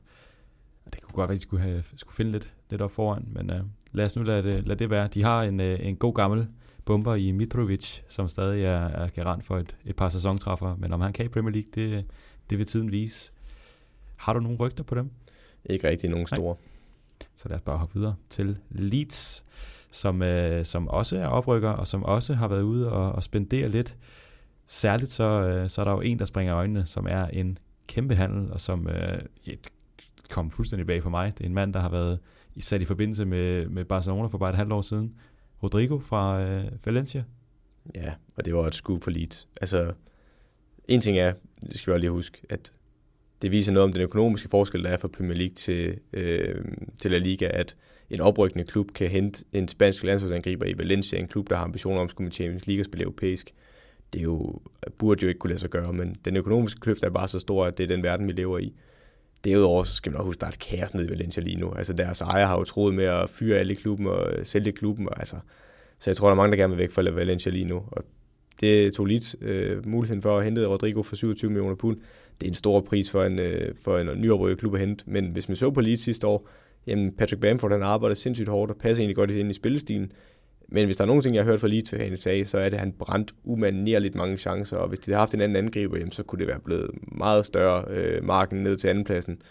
Og 0.85 0.93
det 0.93 1.01
kunne 1.01 1.13
godt 1.13 1.29
være, 1.29 1.33
at 1.33 1.37
de 1.37 1.41
skulle, 1.41 1.63
have, 1.63 1.83
skulle 1.95 2.15
finde 2.15 2.31
lidt, 2.31 2.53
lidt 2.69 2.81
op 2.81 2.91
foran, 2.91 3.27
men 3.31 3.49
øh, 3.49 3.61
lad 3.91 4.05
os 4.05 4.15
nu 4.15 4.23
lade 4.23 4.43
det, 4.43 4.67
lade 4.67 4.79
det 4.79 4.89
være. 4.89 5.07
De 5.07 5.23
har 5.23 5.43
en, 5.43 5.59
øh, 5.59 5.85
en 5.87 5.95
god 5.95 6.13
gammel 6.13 6.47
bomber 6.85 7.15
i 7.15 7.31
Mitrovic, 7.31 7.99
som 8.09 8.29
stadig 8.29 8.63
er, 8.63 8.87
er 8.87 9.07
garant 9.07 9.45
for 9.45 9.57
et, 9.57 9.75
et 9.85 9.95
par 9.95 10.09
sæsontræffer, 10.09 10.75
men 10.75 10.93
om 10.93 11.01
han 11.01 11.13
kan 11.13 11.25
i 11.25 11.29
Premier 11.29 11.51
League, 11.51 11.69
det, 11.75 12.05
det 12.49 12.57
vil 12.57 12.65
tiden 12.65 12.91
vise. 12.91 13.31
Har 14.15 14.33
du 14.33 14.39
nogle 14.39 14.57
rygter 14.57 14.83
på 14.83 14.95
dem? 14.95 15.11
Ikke 15.65 15.87
rigtig 15.89 16.09
nogen 16.09 16.27
store. 16.27 16.55
Nej. 16.55 17.27
Så 17.35 17.49
lad 17.49 17.55
os 17.55 17.61
bare 17.61 17.77
hoppe 17.77 17.95
videre 17.95 18.15
til 18.29 18.57
Leeds, 18.69 19.45
som, 19.91 20.21
øh, 20.21 20.65
som 20.65 20.87
også 20.87 21.17
er 21.17 21.27
oprykker, 21.27 21.69
og 21.69 21.87
som 21.87 22.03
også 22.03 22.33
har 22.33 22.47
været 22.47 22.61
ude 22.61 22.91
og, 22.91 23.11
og 23.11 23.23
spendere 23.23 23.69
lidt. 23.69 23.97
Særligt 24.67 25.11
så, 25.11 25.23
øh, 25.23 25.69
så 25.69 25.81
er 25.81 25.85
der 25.85 25.91
jo 25.91 26.01
en, 26.01 26.19
der 26.19 26.25
springer 26.25 26.55
øjnene, 26.55 26.85
som 26.85 27.07
er 27.09 27.25
en 27.27 27.57
kæmpe 27.87 28.15
handel, 28.15 28.51
og 28.51 28.59
som 28.59 28.87
øh, 28.87 29.21
kom 30.29 30.51
fuldstændig 30.51 30.87
bag 30.87 31.03
for 31.03 31.09
mig. 31.09 31.37
Det 31.37 31.43
er 31.43 31.47
en 31.47 31.53
mand, 31.53 31.73
der 31.73 31.79
har 31.79 31.89
været 31.89 32.19
sat 32.59 32.81
i 32.81 32.85
forbindelse 32.85 33.25
med, 33.25 33.69
med 33.69 33.85
Barcelona 33.85 34.27
for 34.27 34.37
bare 34.37 34.49
et 34.49 34.55
halvt 34.55 34.71
år 34.71 34.81
siden. 34.81 35.13
Rodrigo 35.63 35.99
fra 35.99 36.41
øh, 36.41 36.65
Valencia. 36.85 37.23
Ja, 37.95 38.13
og 38.35 38.45
det 38.45 38.53
var 38.53 38.67
et 38.67 38.75
skud 38.75 38.99
for 38.99 39.11
Leeds. 39.11 39.47
Altså, 39.61 39.93
en 40.87 41.01
ting 41.01 41.17
er, 41.17 41.33
det 41.61 41.77
skal 41.77 41.91
vi 41.91 41.95
også 41.95 41.99
lige 41.99 42.11
huske, 42.11 42.41
at 42.49 42.73
det 43.41 43.51
viser 43.51 43.71
noget 43.71 43.83
om 43.83 43.93
den 43.93 44.01
økonomiske 44.01 44.49
forskel, 44.49 44.83
der 44.83 44.89
er 44.89 44.97
fra 44.97 45.07
Premier 45.07 45.37
League 45.37 45.55
til, 45.55 45.99
øh, 46.13 46.65
til 46.99 47.11
La 47.11 47.17
Liga, 47.17 47.49
at 47.53 47.75
en 48.09 48.21
oprykkende 48.21 48.65
klub 48.65 48.91
kan 48.93 49.09
hente 49.09 49.45
en 49.53 49.67
spansk 49.67 50.03
landsholdsangriber 50.03 50.65
i 50.65 50.77
Valencia, 50.77 51.19
en 51.19 51.27
klub, 51.27 51.49
der 51.49 51.55
har 51.55 51.63
ambitioner 51.63 51.99
om 51.99 52.05
at 52.05 52.11
skulle 52.11 52.25
med 52.25 52.33
Champions 52.33 52.67
League 52.67 52.81
og 52.81 52.85
spille 52.85 53.03
europæisk. 53.03 53.53
Det 54.13 54.19
er 54.19 54.23
jo, 54.23 54.61
burde 54.97 55.23
jo 55.23 55.27
ikke 55.27 55.39
kunne 55.39 55.49
lade 55.49 55.59
sig 55.59 55.69
gøre, 55.69 55.93
men 55.93 56.15
den 56.25 56.35
økonomiske 56.35 56.79
kløft 56.79 57.03
er 57.03 57.09
bare 57.09 57.27
så 57.27 57.39
stor, 57.39 57.65
at 57.65 57.77
det 57.77 57.83
er 57.83 57.87
den 57.87 58.03
verden, 58.03 58.27
vi 58.27 58.31
lever 58.31 58.59
i. 58.59 58.73
Derudover 59.45 59.83
så 59.83 59.95
skal 59.95 60.11
man 60.11 60.19
også 60.19 60.25
huske, 60.25 60.37
at 60.37 60.41
der 60.41 60.47
er 60.47 60.51
et 60.51 60.59
kaos 60.59 60.93
nede 60.93 61.05
i 61.05 61.09
Valencia 61.09 61.43
lige 61.43 61.55
nu. 61.55 61.71
Altså 61.71 61.93
deres 61.93 62.21
ejer 62.21 62.45
har 62.45 62.57
jo 62.57 62.63
troet 62.63 62.93
med 62.93 63.05
at 63.05 63.29
fyre 63.29 63.57
alle 63.57 63.75
klubben 63.75 64.07
og 64.07 64.33
øh, 64.33 64.45
sælge 64.45 64.71
klubben. 64.71 65.09
Og, 65.09 65.19
altså, 65.19 65.35
så 65.99 66.09
jeg 66.09 66.17
tror, 66.17 66.27
der 66.27 66.31
er 66.31 66.35
mange, 66.35 66.51
der 66.51 66.57
gerne 66.57 66.73
vil 66.73 66.79
væk 66.79 66.91
fra 66.91 67.01
Valencia 67.01 67.51
lige 67.51 67.65
nu. 67.65 67.83
Og 67.91 68.03
det 68.61 68.93
tog 68.93 69.05
lidt 69.05 69.35
øh, 69.41 69.87
muligheden 69.87 70.21
for 70.21 70.37
at 70.37 70.43
hente 70.45 70.67
Rodrigo 70.67 71.03
for 71.03 71.15
27 71.15 71.51
millioner 71.51 71.75
pund. 71.75 71.97
Det 72.41 72.47
er 72.47 72.51
en 72.51 72.55
stor 72.55 72.81
pris 72.81 73.11
for 73.11 73.23
en, 73.23 73.39
øh, 73.39 73.75
for 73.83 73.97
en 73.97 74.21
nyoprykket 74.21 74.59
klub 74.59 74.73
at 74.73 74.79
hente. 74.79 75.03
Men 75.07 75.25
hvis 75.25 75.49
man 75.49 75.55
så 75.55 75.71
på 75.71 75.81
Leeds 75.81 76.01
sidste 76.01 76.27
år, 76.27 76.49
jamen 76.87 77.11
Patrick 77.11 77.41
Bamford 77.41 77.71
han 77.71 77.83
arbejder 77.83 78.15
sindssygt 78.15 78.49
hårdt 78.49 78.71
og 78.71 78.77
passer 78.77 79.01
egentlig 79.01 79.15
godt 79.15 79.31
ind 79.31 79.49
i 79.49 79.53
spillestilen. 79.53 80.11
Men 80.71 80.85
hvis 80.85 80.97
der 80.97 81.03
er 81.03 81.07
nogen 81.07 81.21
ting, 81.21 81.35
jeg 81.35 81.43
har 81.43 81.51
hørt 81.51 81.59
fra 81.59 81.67
Leeds 81.67 81.89
han 81.89 82.17
sagde, 82.17 82.45
så 82.45 82.57
er 82.57 82.69
det, 82.69 82.73
at 82.73 82.79
han 82.79 82.91
brændt 82.91 83.33
umanerligt 83.43 84.15
mange 84.15 84.37
chancer, 84.37 84.77
og 84.77 84.87
hvis 84.87 84.99
de 84.99 85.11
havde 85.11 85.19
haft 85.19 85.33
en 85.33 85.41
anden 85.41 85.55
angriber, 85.55 85.97
jamen, 85.97 86.11
så 86.11 86.23
kunne 86.23 86.39
det 86.39 86.47
være 86.47 86.59
blevet 86.59 86.89
meget 87.11 87.45
større 87.45 87.85
øh, 87.89 88.23
marken 88.23 88.63
ned 88.63 88.77
til 88.77 88.87
andenpladsen 88.87 89.41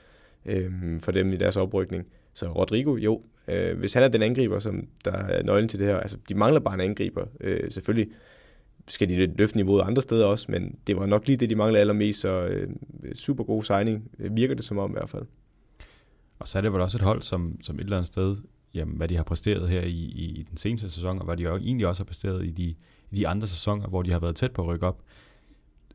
øh, 0.46 0.72
for 1.00 1.12
dem 1.12 1.32
i 1.32 1.36
deres 1.36 1.56
oprykning. 1.56 2.06
Så 2.34 2.46
Rodrigo, 2.46 2.96
jo, 2.96 3.22
øh, 3.48 3.78
hvis 3.78 3.92
han 3.92 4.02
er 4.02 4.08
den 4.08 4.22
angriber, 4.22 4.58
som 4.58 4.88
der 5.04 5.12
er 5.12 5.42
nøglen 5.42 5.68
til 5.68 5.78
det 5.78 5.86
her, 5.86 5.96
altså 5.96 6.16
de 6.28 6.34
mangler 6.34 6.60
bare 6.60 6.74
en 6.74 6.80
angriber. 6.80 7.26
Øh, 7.40 7.70
selvfølgelig 7.70 8.12
skal 8.88 9.08
de 9.08 9.26
løfte 9.26 9.56
niveauet 9.56 9.82
andre 9.82 10.02
steder 10.02 10.26
også, 10.26 10.46
men 10.48 10.78
det 10.86 10.96
var 10.96 11.06
nok 11.06 11.26
lige 11.26 11.36
det, 11.36 11.50
de 11.50 11.54
manglede 11.54 11.80
allermest, 11.80 12.20
så 12.20 12.46
øh, 12.46 12.68
super 13.14 13.44
god 13.44 13.62
signing, 13.62 14.10
virker 14.18 14.54
det 14.54 14.64
som 14.64 14.78
om 14.78 14.90
i 14.90 14.92
hvert 14.92 15.10
fald. 15.10 15.24
Og 16.38 16.48
så 16.48 16.58
er 16.58 16.62
det 16.62 16.72
vel 16.72 16.80
også 16.80 16.98
et 16.98 17.02
hold, 17.02 17.22
som, 17.22 17.58
som 17.62 17.76
et 17.76 17.80
eller 17.80 17.96
andet 17.96 18.06
sted 18.06 18.36
jamen, 18.74 18.96
hvad 18.96 19.08
de 19.08 19.16
har 19.16 19.22
præsteret 19.22 19.68
her 19.68 19.80
i, 19.80 20.04
i 20.14 20.46
den 20.50 20.56
seneste 20.56 20.90
sæson, 20.90 21.18
og 21.18 21.24
hvad 21.24 21.36
de 21.36 21.42
jo 21.42 21.56
egentlig 21.56 21.86
også 21.86 22.02
har 22.02 22.04
præsteret 22.04 22.44
i 22.44 22.50
de, 22.50 22.74
i 23.10 23.16
de 23.16 23.28
andre 23.28 23.46
sæsoner, 23.46 23.86
hvor 23.86 24.02
de 24.02 24.10
har 24.10 24.18
været 24.18 24.36
tæt 24.36 24.52
på 24.52 24.62
at 24.62 24.68
rykke 24.68 24.86
op. 24.86 25.02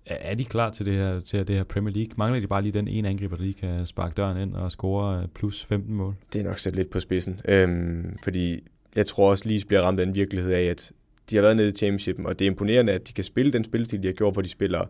Er, 0.05 0.31
er 0.31 0.35
de 0.35 0.45
klar 0.45 0.71
til 0.71 0.85
det 0.85 0.93
her, 0.93 1.19
til 1.19 1.47
det 1.47 1.55
her 1.55 1.63
Premier 1.63 1.95
League? 1.95 2.13
Mangler 2.17 2.39
de 2.39 2.47
bare 2.47 2.61
lige 2.61 2.71
den 2.71 2.87
ene 2.87 3.09
angriber, 3.09 3.35
der 3.35 3.43
lige 3.43 3.53
kan 3.53 3.85
sparke 3.85 4.13
døren 4.13 4.37
ind 4.37 4.55
og 4.55 4.71
score 4.71 5.21
øh, 5.21 5.27
plus 5.27 5.65
15 5.65 5.93
mål? 5.95 6.15
Det 6.33 6.39
er 6.39 6.43
nok 6.43 6.59
sat 6.59 6.75
lidt 6.75 6.89
på 6.89 6.99
spidsen, 6.99 7.41
øhm, 7.45 8.17
fordi 8.23 8.59
jeg 8.95 9.05
tror 9.05 9.29
også 9.29 9.47
lige 9.47 9.65
bliver 9.65 9.81
ramt 9.81 9.99
af 9.99 10.03
en 10.03 10.15
virkelighed 10.15 10.51
af, 10.51 10.63
at 10.63 10.91
de 11.29 11.35
har 11.35 11.41
været 11.41 11.55
nede 11.55 11.69
i 11.69 11.71
championshipen, 11.71 12.25
og 12.25 12.39
det 12.39 12.45
er 12.45 12.51
imponerende, 12.51 12.93
at 12.93 13.07
de 13.07 13.13
kan 13.13 13.23
spille 13.23 13.53
den 13.53 13.63
spilstil, 13.63 14.03
de 14.03 14.07
har 14.07 14.13
gjort, 14.13 14.33
hvor 14.33 14.41
de 14.41 14.49
spiller 14.49 14.85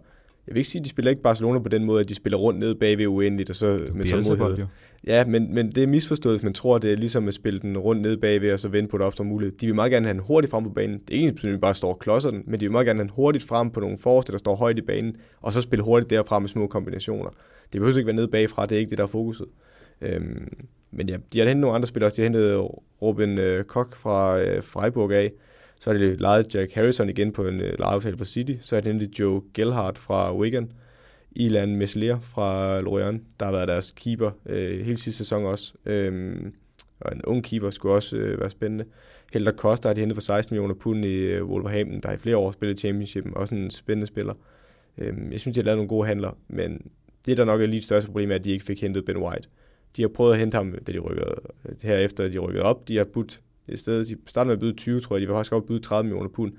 jeg 0.47 0.55
vil 0.55 0.59
ikke 0.59 0.69
sige, 0.69 0.79
at 0.79 0.83
de 0.83 0.89
spiller 0.89 1.09
ikke 1.09 1.21
Barcelona 1.21 1.59
på 1.59 1.69
den 1.69 1.83
måde, 1.83 2.01
at 2.01 2.09
de 2.09 2.15
spiller 2.15 2.37
rundt 2.37 2.59
ned 2.59 2.75
bagved 2.75 3.07
uendeligt, 3.07 3.49
og 3.49 3.55
så 3.55 3.79
med 3.93 4.05
tålmodighed. 4.23 4.65
Ja, 5.07 5.25
men, 5.25 5.53
men 5.53 5.71
det 5.71 5.83
er 5.83 5.87
misforstået, 5.87 6.35
hvis 6.35 6.43
man 6.43 6.53
tror, 6.53 6.77
det 6.77 6.91
er 6.91 6.95
ligesom 6.95 7.27
at 7.27 7.33
spille 7.33 7.59
den 7.59 7.77
rundt 7.77 8.01
ned 8.01 8.17
bagved, 8.17 8.53
og 8.53 8.59
så 8.59 8.67
vente 8.67 8.91
på 8.91 8.97
det 8.97 9.05
opstår 9.05 9.23
mulighed. 9.23 9.57
De 9.57 9.65
vil 9.65 9.75
meget 9.75 9.91
gerne 9.91 10.05
have 10.05 10.13
den 10.13 10.23
hurtigt 10.27 10.51
frem 10.51 10.63
på 10.63 10.69
banen. 10.69 11.01
Det 11.07 11.17
er 11.17 11.21
ikke 11.21 11.41
sådan, 11.41 11.55
at 11.55 11.61
bare 11.61 11.75
står 11.75 11.89
og 11.89 11.99
klodser 11.99 12.31
den, 12.31 12.43
men 12.45 12.59
de 12.59 12.65
vil 12.65 12.71
meget 12.71 12.85
gerne 12.85 12.99
have 12.99 13.07
den 13.07 13.13
hurtigt 13.15 13.43
frem 13.43 13.71
på 13.71 13.79
nogle 13.79 13.97
forreste, 13.97 14.31
der 14.31 14.37
står 14.37 14.55
højt 14.55 14.77
i 14.77 14.81
banen, 14.81 15.15
og 15.41 15.53
så 15.53 15.61
spille 15.61 15.83
hurtigt 15.83 16.09
derfra 16.09 16.39
med 16.39 16.49
små 16.49 16.67
kombinationer. 16.67 17.29
Det 17.73 17.81
behøver 17.81 17.97
ikke 17.97 18.07
være 18.07 18.15
nede 18.15 18.27
bagfra, 18.27 18.65
det 18.65 18.75
er 18.75 18.79
ikke 18.79 18.89
det, 18.89 18.97
der 18.97 19.03
er 19.03 19.07
fokuset. 19.07 19.47
Øhm, 20.01 20.47
men 20.91 21.09
ja, 21.09 21.17
de 21.33 21.39
har 21.39 21.47
hentet 21.47 21.61
nogle 21.61 21.75
andre 21.75 21.87
spillere 21.87 22.07
også. 22.07 22.15
De 22.15 22.21
har 22.21 22.25
hentet 22.25 22.67
Robin 23.01 23.37
øh, 23.37 23.63
Koch 23.63 23.97
fra 23.97 24.41
øh, 24.41 24.63
Freiburg 24.63 25.11
af, 25.11 25.31
så 25.83 25.91
har 25.91 25.97
de 25.97 26.15
lejet 26.15 26.55
Jack 26.55 26.73
Harrison 26.73 27.09
igen 27.09 27.31
på 27.31 27.47
en 27.47 27.61
øh, 27.61 27.79
lejeaftale 27.79 28.17
for 28.17 28.25
City. 28.25 28.53
Så 28.61 28.75
har 28.75 28.81
de 28.81 28.89
hentet 28.89 29.19
Joe 29.19 29.41
Gelhardt 29.53 29.97
fra 29.97 30.37
Wigan. 30.37 30.71
Ilan 31.31 31.75
Meslier 31.75 32.19
fra 32.19 32.81
Lorient, 32.81 33.23
der 33.39 33.45
har 33.45 33.51
været 33.51 33.67
deres 33.67 33.91
keeper 33.91 34.31
øh, 34.45 34.85
hele 34.85 34.97
sidste 34.97 35.17
sæson 35.17 35.45
også. 35.45 35.73
Øhm, 35.85 36.53
og 36.99 37.15
en 37.15 37.21
ung 37.25 37.43
keeper 37.43 37.69
skulle 37.69 37.95
også 37.95 38.17
øh, 38.17 38.39
være 38.39 38.49
spændende. 38.49 38.85
Helder 39.33 39.51
Costa 39.51 39.87
har 39.87 39.93
de 39.93 39.99
hentet 39.99 40.15
for 40.15 40.21
16 40.21 40.53
millioner 40.53 40.75
pund 40.75 41.05
i 41.05 41.15
øh, 41.15 41.45
Wolverhampton, 41.45 41.99
der 42.01 42.11
i 42.11 42.17
flere 42.17 42.37
år 42.37 42.51
spillet 42.51 42.79
Championship, 42.79 43.25
også 43.35 43.55
en 43.55 43.71
spændende 43.71 44.07
spiller. 44.07 44.33
Øhm, 44.97 45.31
jeg 45.31 45.39
synes, 45.39 45.55
de 45.55 45.61
har 45.61 45.65
lavet 45.65 45.77
nogle 45.77 45.89
gode 45.89 46.07
handler, 46.07 46.37
men 46.47 46.91
det, 47.25 47.37
der 47.37 47.45
nok 47.45 47.61
er 47.61 47.65
lige 47.65 47.75
det 47.75 47.83
største 47.83 48.07
problem, 48.07 48.31
er, 48.31 48.35
at 48.35 48.45
de 48.45 48.51
ikke 48.51 48.65
fik 48.65 48.81
hentet 48.81 49.05
Ben 49.05 49.17
White. 49.17 49.49
De 49.97 50.01
har 50.01 50.09
prøvet 50.09 50.33
at 50.33 50.39
hente 50.39 50.55
ham, 50.55 50.75
da 50.87 50.91
de 50.91 50.99
rykkede, 50.99 51.35
øh, 51.65 51.75
herefter 51.83 52.29
de 52.29 52.39
rykkede 52.39 52.63
op. 52.63 52.87
De 52.87 52.97
har 52.97 53.05
budt 53.05 53.41
i 53.67 53.77
stedet, 53.77 54.07
de 54.07 54.17
startede 54.25 54.47
med 54.47 54.53
at 54.53 54.59
byde 54.59 54.73
20, 54.73 54.99
tror 54.99 55.15
jeg, 55.15 55.21
de 55.21 55.27
var 55.27 55.35
faktisk 55.35 55.53
op 55.53 55.65
byde 55.65 55.79
30 55.79 56.03
millioner 56.03 56.29
pund, 56.29 56.53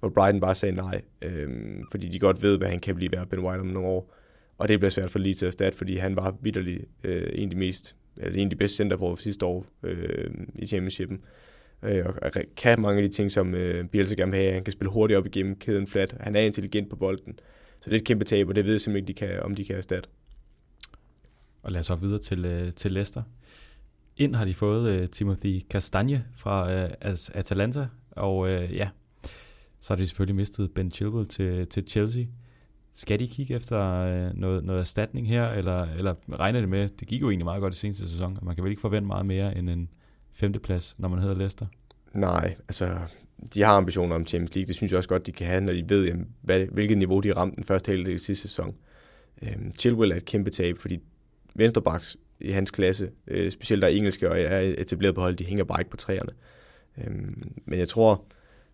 hvor 0.00 0.08
Brighton 0.08 0.40
bare 0.40 0.54
sagde 0.54 0.74
nej, 0.74 1.02
øhm, 1.22 1.84
fordi 1.90 2.08
de 2.08 2.18
godt 2.18 2.42
ved, 2.42 2.58
hvad 2.58 2.68
han 2.68 2.80
kan 2.80 2.94
blive 2.94 3.12
værd, 3.12 3.28
Ben 3.28 3.40
White 3.40 3.60
om 3.60 3.66
nogle 3.66 3.88
år. 3.88 4.14
Og 4.58 4.68
det 4.68 4.80
bliver 4.80 4.90
svært 4.90 5.10
for 5.10 5.18
lige 5.18 5.34
til 5.34 5.46
at 5.46 5.52
starte, 5.52 5.76
fordi 5.76 5.96
han 5.96 6.16
var 6.16 6.36
vidderlig 6.40 6.80
øh, 7.04 7.28
en 7.34 7.44
af 7.44 7.50
de 7.50 7.56
mest, 7.56 7.96
eller 8.16 8.38
en 8.38 8.44
af 8.44 8.50
de 8.50 8.56
bedste 8.56 8.76
center 8.76 8.96
for 8.96 9.16
sidste 9.16 9.46
år 9.46 9.66
øh, 9.82 10.30
i 10.54 10.66
championshipen. 10.66 11.20
Øh, 11.82 12.04
og 12.22 12.32
kan 12.56 12.80
mange 12.80 13.02
af 13.02 13.08
de 13.08 13.14
ting, 13.14 13.32
som 13.32 13.54
øh, 13.54 13.84
Bielsa 13.84 14.14
gerne 14.14 14.32
vil 14.32 14.40
have. 14.40 14.52
Han 14.52 14.64
kan 14.64 14.72
spille 14.72 14.90
hurtigt 14.90 15.18
op 15.18 15.26
igennem 15.26 15.56
kæden 15.56 15.86
flat. 15.86 16.16
Han 16.20 16.36
er 16.36 16.40
intelligent 16.40 16.90
på 16.90 16.96
bolden. 16.96 17.38
Så 17.80 17.90
det 17.90 17.96
er 17.96 18.00
et 18.00 18.06
kæmpe 18.06 18.24
tab, 18.24 18.48
og 18.48 18.54
det 18.54 18.64
ved 18.64 18.72
jeg 18.72 18.80
simpelthen 18.80 19.08
ikke, 19.08 19.20
de 19.20 19.26
kan, 19.26 19.42
om 19.42 19.54
de 19.54 19.64
kan 19.64 19.76
erstatte. 19.76 20.08
Og 21.62 21.72
lad 21.72 21.80
os 21.80 21.86
så 21.86 21.94
videre 21.94 22.18
til, 22.18 22.44
øh, 22.44 22.72
til 22.72 22.92
Leicester. 22.92 23.22
Ind 24.20 24.34
har 24.34 24.44
de 24.44 24.54
fået 24.54 24.90
øh, 24.90 25.08
Timothy 25.08 25.60
Castagne 25.70 26.24
fra 26.36 26.72
øh, 26.72 26.90
Atalanta, 27.34 27.86
og 28.10 28.48
øh, 28.48 28.76
ja, 28.76 28.88
så 29.80 29.92
har 29.92 29.96
de 29.96 30.06
selvfølgelig 30.06 30.36
mistet 30.36 30.70
Ben 30.74 30.90
Chilwell 30.90 31.28
til, 31.28 31.66
til 31.66 31.84
Chelsea. 31.88 32.24
Skal 32.94 33.18
de 33.18 33.28
kigge 33.28 33.54
efter 33.54 33.80
øh, 33.80 34.34
noget, 34.34 34.64
noget 34.64 34.80
erstatning 34.80 35.28
her, 35.28 35.48
eller, 35.48 35.82
eller 35.82 36.14
regner 36.32 36.60
det 36.60 36.68
med, 36.68 36.88
det 36.88 37.08
gik 37.08 37.20
jo 37.20 37.30
egentlig 37.30 37.44
meget 37.44 37.60
godt 37.60 37.74
i 37.74 37.78
seneste 37.78 38.08
sæson, 38.08 38.36
og 38.40 38.46
man 38.46 38.54
kan 38.54 38.64
vel 38.64 38.70
ikke 38.70 38.80
forvente 38.80 39.06
meget 39.06 39.26
mere 39.26 39.58
end 39.58 39.70
en 39.70 39.88
femteplads, 40.32 40.94
når 40.98 41.08
man 41.08 41.18
hedder 41.18 41.36
Leicester? 41.36 41.66
Nej, 42.14 42.54
altså 42.68 42.98
de 43.54 43.62
har 43.62 43.76
ambitioner 43.76 44.16
om 44.16 44.26
Champions 44.26 44.54
League. 44.54 44.66
Det 44.66 44.76
synes 44.76 44.92
jeg 44.92 44.98
også 44.98 45.08
godt, 45.08 45.26
de 45.26 45.32
kan 45.32 45.46
have, 45.46 45.60
når 45.60 45.72
de 45.72 45.84
ved, 45.88 46.04
jamen, 46.06 46.28
hvad, 46.40 46.66
hvilket 46.72 46.98
niveau 46.98 47.20
de 47.20 47.36
ramte 47.36 47.56
den 47.56 47.64
første 47.64 47.92
halvdel 47.92 48.14
i 48.14 48.18
sidste 48.18 48.48
sæson. 48.48 48.74
Øhm, 49.42 49.72
Chilwell 49.78 50.12
er 50.12 50.16
et 50.16 50.24
kæmpe 50.24 50.50
tab, 50.50 50.78
fordi 50.78 50.98
venstrebaks 51.54 52.16
i 52.40 52.50
hans 52.50 52.70
klasse. 52.70 53.10
Øh, 53.26 53.52
specielt 53.52 53.82
der 53.82 53.88
er 53.88 53.92
engelske 53.92 54.30
og 54.30 54.40
er 54.40 54.74
etableret 54.78 55.14
på 55.14 55.20
hold, 55.20 55.36
de 55.36 55.44
hænger 55.44 55.64
bare 55.64 55.80
ikke 55.80 55.90
på 55.90 55.96
træerne. 55.96 56.32
Øhm, 56.98 57.52
men 57.64 57.78
jeg 57.78 57.88
tror, 57.88 58.24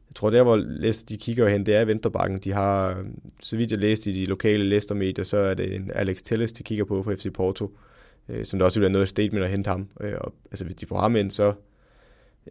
jeg 0.09 0.15
tror 0.15 0.31
der, 0.31 0.43
hvor 0.43 0.57
Leicester 0.57 1.07
de 1.07 1.17
kigger 1.17 1.49
hen, 1.49 1.67
det 1.67 1.75
er 1.75 1.85
Venterbakken. 1.85 2.39
De 2.39 2.53
har, 2.53 3.05
så 3.41 3.57
vidt 3.57 3.71
jeg 3.71 3.79
læste 3.79 4.11
i 4.11 4.21
de 4.21 4.25
lokale 4.25 4.65
Leicester-medier, 4.65 5.25
så 5.25 5.39
er 5.39 5.55
det 5.55 5.75
en 5.75 5.91
Alex 5.95 6.23
Telles, 6.23 6.53
de 6.53 6.63
kigger 6.63 6.85
på 6.85 7.03
for 7.03 7.15
FC 7.15 7.33
Porto, 7.35 7.79
øh, 8.29 8.45
som 8.45 8.59
der 8.59 8.67
også 8.67 8.79
vil 8.79 8.83
være 8.83 8.93
noget 8.93 9.09
statement 9.09 9.45
at 9.45 9.51
hente 9.51 9.69
ham. 9.69 9.89
Øh, 10.01 10.15
og, 10.21 10.35
altså 10.51 10.65
hvis 10.65 10.77
de 10.77 10.87
får 10.87 11.01
ham 11.01 11.17
ind, 11.17 11.31
så, 11.31 11.55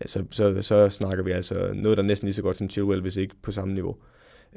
ja, 0.02 0.08
så, 0.08 0.26
så, 0.32 0.62
så 0.62 0.90
snakker 0.90 1.24
vi 1.24 1.32
altså 1.32 1.72
noget, 1.74 1.98
der 1.98 2.04
er 2.04 2.08
næsten 2.08 2.26
lige 2.26 2.36
så 2.36 2.42
godt 2.42 2.58
som 2.58 2.70
Chilwell, 2.70 3.02
hvis 3.02 3.18
ikke 3.18 3.36
på 3.42 3.52
samme 3.52 3.74
niveau. 3.74 3.96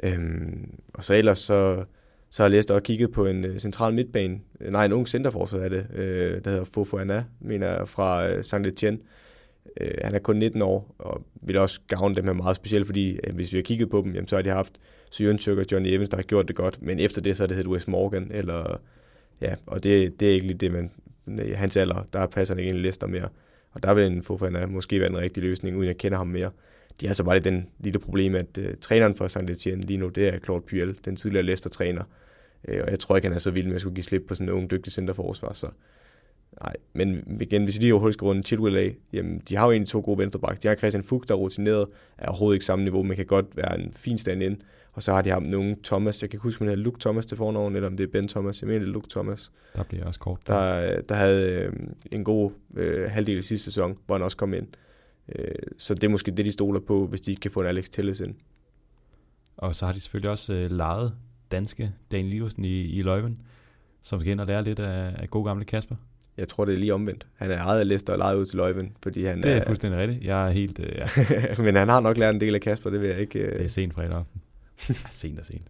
Øhm, 0.03 0.79
og 0.95 1.05
så 1.05 1.15
ellers 1.15 1.39
så, 1.39 1.85
så 2.31 2.43
har 2.43 2.49
jeg 2.49 2.51
læst 2.51 2.71
og 2.71 2.83
kigget 2.83 3.13
på 3.13 3.27
en 3.27 3.45
øh, 3.45 3.59
central 3.59 3.95
midtbane. 3.95 4.41
Øh, 4.61 4.73
nej, 4.73 4.85
en 4.85 4.93
ung 4.93 5.09
centerforsvar 5.09 5.59
er 5.59 5.69
det, 5.69 5.87
øh, 5.95 6.45
der 6.45 6.51
hedder 6.51 6.65
Fofo 6.65 6.97
Anna, 6.97 7.25
mener 7.41 7.85
fra 7.85 8.31
øh, 8.31 8.45
Saint 8.45 8.67
Etienne. 8.67 8.99
Øh, 9.81 9.95
han 10.05 10.15
er 10.15 10.19
kun 10.19 10.37
19 10.37 10.63
år, 10.63 10.95
og 10.99 11.27
vil 11.43 11.57
også 11.57 11.81
gavne 11.89 12.15
dem 12.15 12.25
her 12.25 12.33
meget 12.33 12.57
specielt, 12.57 12.87
fordi 12.87 13.19
øh, 13.25 13.35
hvis 13.35 13.53
vi 13.53 13.59
har 13.59 13.63
kigget 13.63 13.91
på 13.91 14.03
dem, 14.05 14.15
jamen, 14.15 14.29
så 14.29 14.37
har 14.37 14.43
de 14.43 14.51
haft 14.51 14.73
Søren 15.11 15.59
og 15.59 15.67
Johnny 15.73 15.89
Evans, 15.89 16.09
der 16.09 16.17
har 16.17 16.23
gjort 16.23 16.49
det 16.49 16.57
godt, 16.57 16.83
men 16.83 17.01
efter 17.01 17.21
det, 17.21 17.37
så 17.37 17.43
er 17.43 17.47
det 17.47 17.57
hedder 17.57 17.71
Wes 17.71 17.89
Morgan, 17.89 18.31
eller, 18.35 18.81
ja, 19.41 19.55
og 19.67 19.85
det, 19.85 20.21
det 20.21 20.29
er 20.29 20.33
ikke 20.33 20.47
lige 20.47 20.59
det, 20.59 20.73
man, 20.73 20.91
øh, 21.27 21.59
hans 21.59 21.77
alder, 21.77 22.07
der 22.13 22.27
passer 22.27 22.55
han 22.55 22.59
ikke 22.59 22.69
ind 22.69 22.79
i 22.79 22.83
lister 22.83 23.07
mere. 23.07 23.29
Og 23.73 23.83
der 23.83 23.95
vil 23.95 24.07
en 24.07 24.23
Fofana 24.23 24.67
måske 24.67 25.01
være 25.01 25.09
en 25.09 25.19
rigtig 25.19 25.43
løsning, 25.43 25.77
uden 25.77 25.89
jeg 25.89 25.97
kender 25.97 26.19
ham 26.19 26.27
mere. 26.27 26.51
De 27.01 27.07
har 27.07 27.15
så 27.15 27.25
bare 27.25 27.39
den 27.39 27.69
lille 27.79 27.99
problem, 27.99 28.35
at 28.35 28.59
uh, 28.59 28.65
træneren 28.81 29.15
for 29.15 29.29
Saint 29.29 29.51
Etienne 29.51 29.83
lige 29.83 29.97
nu, 29.97 30.09
det 30.09 30.29
er 30.29 30.39
Claude 30.39 30.65
Puel, 30.71 30.99
den 31.05 31.17
tidligere 31.17 31.47
Leicester-træner. 31.47 32.03
Uh, 32.69 32.75
og 32.85 32.91
jeg 32.91 32.99
tror 32.99 33.17
ikke, 33.17 33.29
han 33.29 33.35
er 33.35 33.39
så 33.39 33.51
vild 33.51 33.67
med 33.67 33.75
at 33.75 33.81
skulle 33.81 33.95
give 33.95 34.05
slip 34.05 34.23
på 34.29 34.35
sådan 34.35 34.49
en 34.49 34.55
ung, 34.55 34.71
dygtig 34.71 34.93
centerforsvar. 34.93 35.53
Så 35.53 35.69
nej, 36.63 36.75
men 36.93 37.39
igen, 37.41 37.65
hvis 37.65 37.77
vi 37.77 37.81
lige 37.81 37.93
overhovedet 37.93 38.15
skal 38.15 38.25
runde 38.25 38.43
Chilwell 38.43 38.77
af, 38.77 38.97
jamen, 39.13 39.43
de 39.49 39.57
har 39.57 39.67
jo 39.67 39.73
egentlig 39.73 39.89
to 39.89 40.01
gode 40.01 40.19
venstreback. 40.19 40.63
De 40.63 40.69
har 40.69 40.75
Christian 40.75 41.05
Fuchs, 41.05 41.27
der 41.27 41.35
er 41.35 41.39
rutineret, 41.39 41.87
er 42.19 42.29
overhovedet 42.29 42.57
ikke 42.57 42.65
samme 42.65 42.85
niveau, 42.85 43.03
men 43.03 43.17
kan 43.17 43.27
godt 43.27 43.47
være 43.57 43.81
en 43.81 43.93
fin 43.93 44.19
stand 44.19 44.43
ind. 44.43 44.57
Og 44.93 45.03
så 45.03 45.13
har 45.13 45.23
de 45.23 45.31
ham 45.31 45.43
nogle 45.43 45.77
Thomas, 45.85 46.23
jeg 46.23 46.31
kan 46.31 46.37
ikke 46.37 46.43
huske, 46.43 46.61
om 46.61 46.67
det 46.67 46.73
er 46.73 46.77
Luke 46.77 47.01
Thomas 47.01 47.27
til 47.27 47.37
fornavn, 47.37 47.77
eller 47.77 47.89
om 47.89 47.97
det 47.97 48.05
er 48.05 48.09
Ben 48.13 48.29
Thomas. 48.29 48.63
Jeg 48.63 48.67
mener, 48.67 48.79
det 48.79 48.89
er 48.89 48.93
Luke 48.93 49.09
Thomas. 49.11 49.53
Der 49.77 49.83
bliver 49.83 50.05
også 50.05 50.21
kort. 50.21 50.47
Der, 50.47 51.01
der 51.01 51.15
havde 51.15 51.51
øh, 51.51 51.73
en 52.13 52.25
god 52.25 52.51
øh, 52.77 53.11
halvdel 53.11 53.39
i 53.39 53.43
sidste 53.43 53.65
sæson, 53.65 53.99
hvor 54.07 54.15
han 54.15 54.23
også 54.23 54.37
kom 54.37 54.55
ind. 54.55 54.67
Øh, 54.67 54.88
så 55.79 55.95
det 55.95 56.05
er 56.05 56.09
måske 56.09 56.31
det, 56.31 56.45
de 56.45 56.53
stoler 56.53 56.81
på, 56.81 57.07
hvis 57.07 57.21
de 57.21 57.31
ikke 57.31 57.41
kan 57.41 57.51
få 57.51 57.61
en 57.61 57.67
Alex 57.67 57.89
Telles 57.89 58.21
ind. 58.21 58.35
Og 59.57 59.77
så 59.77 59.87
har 59.87 59.93
de 59.93 60.01
selvfølgelig 60.01 60.31
også 60.31 60.53
øh, 60.53 60.71
lejet 60.71 61.15
danske 61.53 61.93
Dan 62.13 62.29
Liversen 62.29 62.65
i, 62.65 62.83
i 62.83 63.03
Løven, 63.03 63.41
som 64.03 64.21
skal 64.21 64.33
ind 64.33 64.41
og 64.41 64.47
lære 64.47 64.65
lidt 64.65 64.79
af, 64.79 65.15
af 65.19 65.31
god 65.31 65.45
gamle 65.45 65.65
Kasper. 65.65 65.97
Jeg 66.37 66.49
tror, 66.49 66.65
det 66.65 66.75
er 66.75 66.79
lige 66.79 66.95
omvendt. 66.95 67.27
Han 67.35 67.51
er 67.51 67.59
ejet 67.59 67.81
af 67.81 67.89
Leicester 67.89 68.13
og 68.13 68.19
lejet 68.19 68.37
ud 68.37 68.47
til 68.47 68.57
Løven, 68.57 68.97
fordi 69.03 69.25
han 69.25 69.43
Det 69.43 69.53
er, 69.53 69.57
er 69.57 69.67
fuldstændig 69.67 70.01
rigtigt. 70.01 70.25
Jeg 70.25 70.47
er 70.47 70.51
helt... 70.51 70.81
Øh, 70.81 70.93
ja. 70.97 71.09
Men 71.65 71.75
han 71.75 71.89
har 71.89 72.01
nok 72.01 72.17
lært 72.17 72.35
en 72.35 72.41
del 72.41 72.55
af 72.55 72.61
Kasper, 72.61 72.91
det 72.91 73.01
vil 73.01 73.11
jeg 73.11 73.21
ikke... 73.21 73.39
Øh... 73.39 73.57
Det 73.57 73.65
er 73.65 73.69
sent 73.69 73.95
fredag 73.95 74.13
aften. 74.13 74.41
ja, 74.89 74.95
sent 75.11 75.39
og 75.39 75.47
sent. 75.47 75.67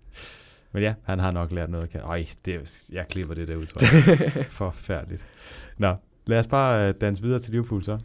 Men 0.72 0.82
ja, 0.82 0.94
han 1.02 1.18
har 1.18 1.30
nok 1.30 1.52
lært 1.52 1.70
noget. 1.70 1.96
Øj, 2.02 2.24
det, 2.44 2.86
jeg 2.92 3.08
klipper 3.08 3.34
det 3.34 3.48
der 3.48 3.56
ud, 3.56 3.66
tror 3.66 4.10
jeg. 4.10 4.46
Forfærdeligt. 4.50 5.26
Nå, 5.78 5.94
lad 6.26 6.38
os 6.38 6.46
bare 6.46 6.88
øh, 6.88 6.94
danse 7.00 7.22
videre 7.22 7.38
til 7.38 7.52
Liverpool 7.52 7.82
så. 7.82 7.98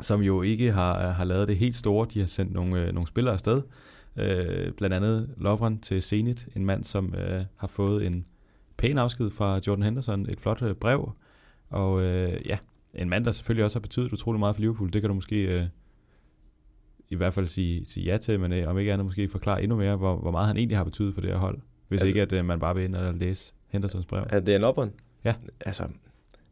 Som 0.00 0.22
jo 0.22 0.42
ikke 0.42 0.72
har, 0.72 1.10
har 1.10 1.24
lavet 1.24 1.48
det 1.48 1.56
helt 1.56 1.76
store. 1.76 2.06
De 2.14 2.20
har 2.20 2.26
sendt 2.26 2.52
nogle, 2.52 2.86
øh, 2.86 2.92
nogle 2.92 3.06
spillere 3.06 3.34
afsted. 3.34 3.62
Øh, 4.16 4.72
blandt 4.72 4.96
andet 4.96 5.30
Lovren 5.36 5.78
til 5.78 6.02
Zenit, 6.02 6.48
en 6.56 6.66
mand, 6.66 6.84
som 6.84 7.14
øh, 7.14 7.44
har 7.56 7.66
fået 7.66 8.06
en 8.06 8.26
pæn 8.76 8.98
afsked 8.98 9.30
fra 9.30 9.60
Jordan 9.66 9.82
Henderson, 9.82 10.26
et 10.28 10.40
flot 10.40 10.62
øh, 10.62 10.74
brev, 10.74 11.12
og 11.70 12.02
øh, 12.02 12.46
ja, 12.46 12.58
en 12.94 13.08
mand, 13.08 13.24
der 13.24 13.32
selvfølgelig 13.32 13.64
også 13.64 13.78
har 13.78 13.80
betydet 13.80 14.12
utrolig 14.12 14.38
meget 14.38 14.56
for 14.56 14.60
Liverpool, 14.60 14.92
det 14.92 15.00
kan 15.00 15.08
du 15.08 15.14
måske 15.14 15.60
øh, 15.60 15.66
i 17.08 17.14
hvert 17.14 17.34
fald 17.34 17.48
sige, 17.48 17.84
sige 17.84 18.06
ja 18.06 18.16
til, 18.16 18.40
men 18.40 18.52
øh, 18.52 18.68
om 18.68 18.78
ikke 18.78 18.92
andet 18.92 19.04
måske 19.04 19.28
forklare 19.28 19.62
endnu 19.62 19.76
mere, 19.76 19.96
hvor, 19.96 20.16
hvor 20.16 20.30
meget 20.30 20.46
han 20.46 20.56
egentlig 20.56 20.76
har 20.76 20.84
betydet 20.84 21.14
for 21.14 21.20
det 21.20 21.30
her 21.30 21.38
hold, 21.38 21.58
hvis 21.88 22.00
altså, 22.00 22.06
ikke 22.06 22.22
at 22.22 22.32
øh, 22.32 22.44
man 22.44 22.60
bare 22.60 22.74
vil 22.74 22.84
ind 22.84 22.94
og 22.94 23.14
læse 23.14 23.52
Hendersons 23.68 24.06
brev. 24.06 24.26
Er 24.30 24.40
det 24.40 24.54
en 24.54 24.60
Lovren? 24.60 24.92
Ja. 25.24 25.34
Altså, 25.66 25.88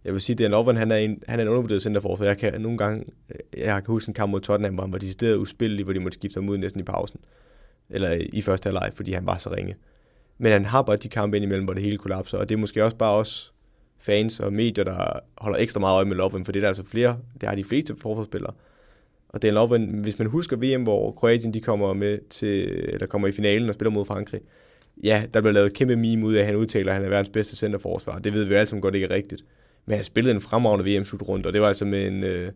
jeg 0.05 0.13
vil 0.13 0.21
sige, 0.21 0.45
at 0.45 0.51
Lovren, 0.51 0.77
han 0.77 0.91
er 0.91 0.97
en, 0.97 1.23
han 1.29 1.39
er 1.39 1.43
en 1.43 1.49
undervurderet 1.49 1.83
centerforsvar. 1.83 2.27
Jeg 2.27 2.39
kan 2.39 2.61
nogle 2.61 2.79
gange, 2.79 3.05
jeg 3.57 3.85
kan 3.85 3.93
huske 3.93 4.09
en 4.11 4.15
kamp 4.15 4.31
mod 4.31 4.41
Tottenham, 4.41 4.75
hvor 4.75 4.83
han 4.83 4.93
var 4.93 4.99
decideret 4.99 5.37
uspillelig, 5.37 5.85
hvor 5.85 5.93
de 5.93 6.01
måtte 6.01 6.19
skifte 6.19 6.41
ham 6.41 6.49
ud 6.49 6.59
næsten 6.59 6.81
i 6.81 6.85
pausen. 6.85 7.21
Eller 7.91 8.25
i 8.33 8.41
første 8.41 8.67
halvleg, 8.67 8.91
fordi 8.95 9.13
han 9.13 9.27
var 9.27 9.39
så 9.39 9.51
ringe. 9.51 9.75
Men 10.39 10.53
han 10.53 10.65
har 10.65 10.83
bare 10.83 10.97
de 10.97 11.09
kampe 11.09 11.37
indimellem, 11.37 11.65
hvor 11.65 11.75
det 11.75 11.83
hele 11.83 11.99
kollapser, 11.99 12.39
og 12.39 12.49
det 12.49 12.55
er 12.55 12.59
måske 12.59 12.85
også 12.85 12.97
bare 12.97 13.15
os 13.15 13.53
fans 13.99 14.41
og 14.41 14.53
medier, 14.53 14.85
der 14.85 15.21
holder 15.39 15.59
ekstra 15.59 15.81
meget 15.81 15.95
øje 15.95 16.05
med 16.05 16.17
Lovren, 16.17 16.45
for 16.45 16.53
det 16.53 16.61
er 16.61 16.63
der 16.63 16.69
altså 16.69 16.85
flere, 16.85 17.19
det 17.41 17.49
har 17.49 17.57
de 17.57 17.65
fleste 17.65 17.97
forforspillere. 18.01 18.53
Og 19.29 19.43
det 19.43 19.53
Lovren, 19.53 19.99
hvis 20.03 20.19
man 20.19 20.29
husker 20.29 20.57
VM, 20.57 20.83
hvor 20.83 21.13
Kroatien 21.13 21.55
de 21.55 21.61
kommer 21.61 21.93
med 21.93 22.19
til, 22.31 22.69
eller 22.69 23.07
kommer 23.07 23.29
i 23.29 23.33
finalen 23.33 23.69
og 23.69 23.75
spiller 23.75 23.91
mod 23.91 24.05
Frankrig, 24.05 24.41
ja, 25.03 25.25
der 25.35 25.41
bliver 25.41 25.53
lavet 25.53 25.67
et 25.67 25.75
kæmpe 25.75 25.97
meme 25.97 26.27
ud 26.27 26.35
af, 26.35 26.41
at 26.41 26.47
han 26.47 26.57
udtaler, 26.57 26.93
at 26.93 26.97
han 26.97 27.05
er 27.05 27.09
verdens 27.09 27.29
bedste 27.29 27.57
centerforsvar. 27.57 28.19
Det 28.19 28.33
ved 28.33 28.45
vi 28.45 28.55
alle 28.55 28.67
sammen 28.67 28.83
godt 28.83 28.95
ikke 28.95 29.07
er 29.07 29.11
rigtigt. 29.11 29.45
Men 29.87 29.97
han 29.97 30.05
spillede 30.05 30.35
en 30.35 30.41
fremragende 30.41 30.85
VM-slutrunde, 30.91 31.47
og 31.47 31.53
det 31.53 31.61
var 31.61 31.69
altså 31.69 31.85
med 31.85 32.07
en, 32.07 32.25
øh, 32.25 32.53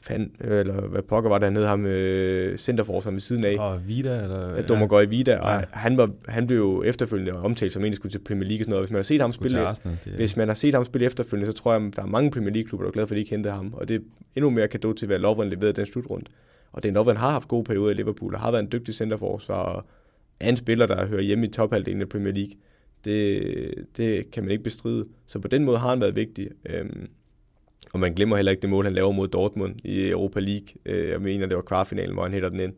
fan, 0.00 0.32
eller 0.40 0.80
hvad 0.80 1.02
pokker 1.02 1.30
var 1.30 1.38
det, 1.38 1.46
han 1.46 1.56
hed 1.56 1.64
ham, 1.64 1.86
øh, 1.86 2.58
centerforsvar 2.58 3.10
ved 3.10 3.20
siden 3.20 3.44
af. 3.44 3.56
Og 3.58 3.88
Vida, 3.88 4.22
eller? 4.22 4.54
Ja, 4.54 4.62
Dommer 4.62 5.00
ja. 5.00 5.04
Vida, 5.04 5.38
og 5.38 5.50
ja. 5.50 5.64
han, 5.70 5.96
var, 5.96 6.10
han 6.28 6.46
blev 6.46 6.58
jo 6.58 6.82
efterfølgende 6.82 7.32
omtalt 7.32 7.72
som 7.72 7.84
en, 7.84 7.92
der 7.92 7.96
skulle 7.96 8.12
til 8.12 8.18
Premier 8.18 8.48
League 8.48 8.60
og 8.60 8.64
sådan 8.64 8.70
noget. 8.70 8.84
Hvis 8.84 8.92
man 8.92 8.98
har 8.98 9.02
set 9.02 9.20
ham 9.20 9.32
spille, 9.32 9.60
Arsenal, 9.60 9.98
det... 10.04 10.12
hvis 10.12 10.36
man 10.36 10.48
har 10.48 10.54
set 10.54 10.74
ham 10.74 10.84
spille 10.84 11.06
efterfølgende, 11.06 11.52
så 11.52 11.58
tror 11.58 11.72
jeg, 11.72 11.92
der 11.96 12.02
er 12.02 12.06
mange 12.06 12.30
Premier 12.30 12.52
League-klubber, 12.52 12.84
der 12.84 12.88
er 12.88 12.92
glade 12.92 13.06
for, 13.06 13.14
at 13.14 13.16
de 13.16 13.20
ikke 13.20 13.30
hentede 13.30 13.54
ham. 13.54 13.74
Og 13.74 13.88
det 13.88 13.96
er 13.96 14.00
endnu 14.36 14.50
mere 14.50 14.68
kado 14.68 14.92
til, 14.92 15.06
hvad 15.06 15.18
Lovren 15.18 15.48
leverede 15.48 15.72
den 15.72 15.86
slutrunde. 15.86 16.26
Og 16.72 16.82
det 16.82 16.88
er 16.88 16.92
Lovren 16.92 17.16
har 17.16 17.30
haft 17.30 17.48
gode 17.48 17.64
perioder 17.64 17.90
i 17.90 17.94
Liverpool, 17.94 18.34
og 18.34 18.40
har 18.40 18.50
været 18.50 18.62
en 18.62 18.72
dygtig 18.72 18.94
centerforsvar, 18.94 19.62
og 19.62 19.84
er 20.40 20.48
en 20.48 20.56
spiller, 20.56 20.86
der 20.86 21.06
hører 21.06 21.22
hjemme 21.22 21.46
i 21.46 21.50
tophalvdelen 21.50 22.02
af 22.02 22.08
Premier 22.08 22.32
League. 22.32 22.52
Det, 23.04 23.86
det 23.96 24.30
kan 24.30 24.42
man 24.42 24.50
ikke 24.50 24.64
bestride. 24.64 25.06
Så 25.26 25.38
på 25.38 25.48
den 25.48 25.64
måde 25.64 25.78
har 25.78 25.88
han 25.88 26.00
været 26.00 26.16
vigtig. 26.16 26.50
Øhm, 26.66 27.08
og 27.92 28.00
man 28.00 28.14
glemmer 28.14 28.36
heller 28.36 28.52
ikke 28.52 28.62
det 28.62 28.70
mål, 28.70 28.84
han 28.84 28.94
laver 28.94 29.12
mod 29.12 29.28
Dortmund 29.28 29.74
i 29.84 30.08
Europa 30.08 30.40
League. 30.40 30.68
Øh, 30.86 31.08
jeg 31.08 31.20
mener, 31.20 31.46
det 31.46 31.56
var 31.56 31.62
kvartfinalen, 31.62 32.14
hvor 32.14 32.22
han 32.22 32.32
hætter 32.32 32.48
den 32.48 32.60
ind. 32.60 32.74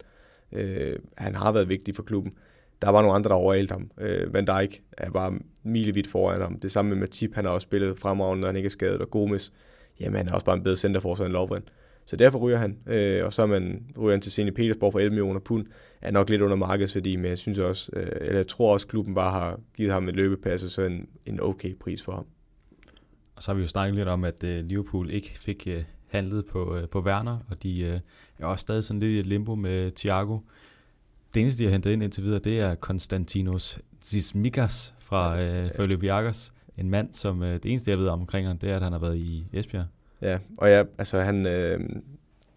Øh, 0.53 0.99
han 1.17 1.35
har 1.35 1.53
været 1.53 1.69
vigtig 1.69 1.97
for 1.97 2.03
klubben. 2.03 2.33
Der 2.83 2.91
var 2.91 3.03
nogle 3.03 3.15
andre, 3.15 3.29
der 3.29 3.35
overhalte 3.35 3.73
ham. 3.73 3.91
Øh, 4.01 4.35
Van 4.35 4.45
Dijk 4.45 4.83
er 4.93 5.11
bare 5.11 5.39
milevidt 5.63 6.07
foran 6.07 6.41
ham. 6.41 6.61
Det 6.61 6.71
samme 6.71 6.89
med 6.89 6.99
Matip, 6.99 7.35
han 7.35 7.45
har 7.45 7.53
også 7.53 7.65
spillet 7.65 7.99
fremragende, 7.99 8.41
når 8.41 8.49
han 8.49 8.57
ikke 8.57 8.67
er 8.67 8.71
skadet. 8.71 9.01
Og 9.01 9.11
Gomes, 9.11 9.53
jamen 10.01 10.17
han 10.17 10.29
er 10.29 10.33
også 10.33 10.47
bare 10.47 10.57
en 10.57 10.63
bedre 10.63 10.77
centerforsvar 10.77 11.25
end 11.25 11.33
Lovren. 11.33 11.63
Så 12.07 12.17
derfor 12.17 12.39
ryger 12.39 12.59
han. 12.59 12.79
Øh, 12.87 13.25
og 13.25 13.33
så 13.33 13.47
man, 13.47 13.87
ryger 13.99 14.11
han 14.11 14.21
til 14.21 14.33
Sene 14.33 14.53
Petersborg 14.53 14.93
for 14.93 14.99
11 14.99 15.11
millioner 15.11 15.41
pund. 15.41 15.67
Er 16.01 16.11
nok 16.11 16.31
lidt 16.31 16.43
under 16.43 16.57
markedsværdi, 16.57 17.17
men 17.17 17.27
jeg 17.27 17.39
synes 17.39 17.59
også, 17.59 17.91
øh, 17.93 18.07
eller 18.21 18.37
jeg 18.37 18.47
tror 18.47 18.73
også, 18.73 18.87
klubben 18.87 19.15
bare 19.15 19.33
har 19.33 19.61
givet 19.77 19.93
ham 19.93 20.09
et 20.09 20.17
løbepas 20.17 20.65
og 20.65 20.71
så 20.71 20.83
en, 20.83 21.09
en 21.27 21.41
okay 21.41 21.75
pris 21.75 22.03
for 22.03 22.13
ham. 22.13 22.27
Og 23.37 23.43
så 23.43 23.51
har 23.51 23.57
vi 23.57 23.63
jo 23.63 23.69
snakket 23.69 23.95
lidt 23.95 24.09
om, 24.09 24.25
at 24.25 24.45
uh, 24.45 24.51
Liverpool 24.51 25.11
ikke 25.11 25.39
fik 25.39 25.69
uh, 25.71 25.83
handlet 26.07 26.47
på, 26.47 26.77
uh, 26.77 26.89
på 26.89 27.01
Werner, 27.01 27.39
og 27.49 27.63
de 27.63 27.93
uh, 27.95 28.01
er 28.43 28.47
også 28.47 28.63
stadig 28.63 28.85
sådan 28.85 29.01
lidt 29.01 29.27
i 29.27 29.29
limbo 29.29 29.55
med 29.55 29.91
Thiago. 29.91 30.39
Det 31.35 31.41
eneste, 31.41 31.59
de 31.59 31.65
har 31.65 31.73
hentet 31.73 31.91
ind 31.91 32.03
indtil 32.03 32.25
videre, 32.25 32.39
det 32.39 32.61
er 32.61 32.75
Konstantinos 32.75 33.79
Zizmikas 34.03 34.95
fra 35.05 35.35
uh, 35.35 36.05
ja. 36.05 36.33
En 36.77 36.91
mand, 36.91 37.15
som 37.15 37.41
uh, 37.41 37.47
det 37.47 37.67
eneste, 37.67 37.91
jeg 37.91 37.99
ved 37.99 38.07
om 38.07 38.21
omkring 38.21 38.47
ham, 38.47 38.59
det 38.59 38.71
er, 38.71 38.77
at 38.77 38.83
han 38.83 38.93
har 38.93 38.99
været 38.99 39.17
i 39.17 39.47
Esbjerg. 39.53 39.87
Ja, 40.25 40.39
og 40.59 40.69
ja, 40.69 40.83
altså 40.99 41.21
han, 41.21 41.47
øh, 41.47 41.81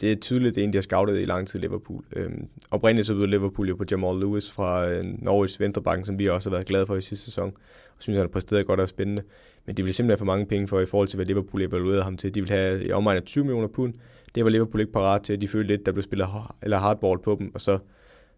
det 0.02 0.12
er 0.12 0.16
tydeligt, 0.16 0.56
det 0.56 0.62
er 0.62 0.66
en, 0.66 0.74
de 0.74 0.78
har 0.78 0.82
scoutet 0.82 1.20
i 1.20 1.24
lang 1.24 1.48
tid 1.48 1.60
i 1.60 1.62
Liverpool. 1.62 2.04
Øhm, 2.16 2.48
oprindeligt 2.72 3.08
så 3.08 3.14
blev 3.14 3.28
Liverpool 3.28 3.68
jo 3.70 3.76
på 3.76 3.86
Jamal 3.92 4.20
Lewis 4.20 4.52
fra 4.52 4.90
øh, 4.90 5.06
Norwich 5.06 5.60
Venterbanken, 5.60 6.06
som 6.06 6.20
vi 6.20 6.28
også 6.28 6.50
har 6.50 6.56
været 6.56 6.68
glade 6.68 6.86
for 6.86 6.96
i 6.96 7.02
sidste 7.02 7.26
sæson, 7.26 7.54
og 7.96 7.98
synes, 7.98 8.18
han 8.18 8.24
har 8.24 8.28
præsteret 8.28 8.68
godt 8.68 8.80
og 8.80 8.90
spændende. 8.90 9.24
Men 9.66 9.78
de 9.78 9.84
vil 9.84 9.94
simpelthen 9.94 10.12
have 10.12 10.18
for 10.18 10.26
mange 10.26 10.46
penge 10.46 10.68
for 10.68 10.80
i 10.80 10.86
forhold 10.86 11.08
til, 11.08 11.18
hvad 11.18 11.26
Liverpool 11.26 11.62
evaluerede 11.62 12.04
ham 12.04 12.18
til. 12.18 12.36
De 12.36 12.42
vil 12.42 12.50
have 12.50 12.86
i 12.86 12.92
omegn 12.92 13.18
af 13.18 13.24
20 13.24 13.44
millioner 13.44 13.68
pund. 13.68 13.94
Det 14.36 14.44
var 14.44 14.50
Liverpool 14.50 14.82
ikke 14.82 14.94
parat 14.94 15.22
til. 15.22 15.42
De 15.42 15.48
følte 15.48 15.68
lidt, 15.68 15.86
der 15.86 15.92
blev 15.92 16.04
spillet 16.04 16.28
eller 16.62 16.78
hardball 16.78 17.20
på 17.20 17.36
dem, 17.40 17.52
og 17.54 17.62
så, 17.62 17.80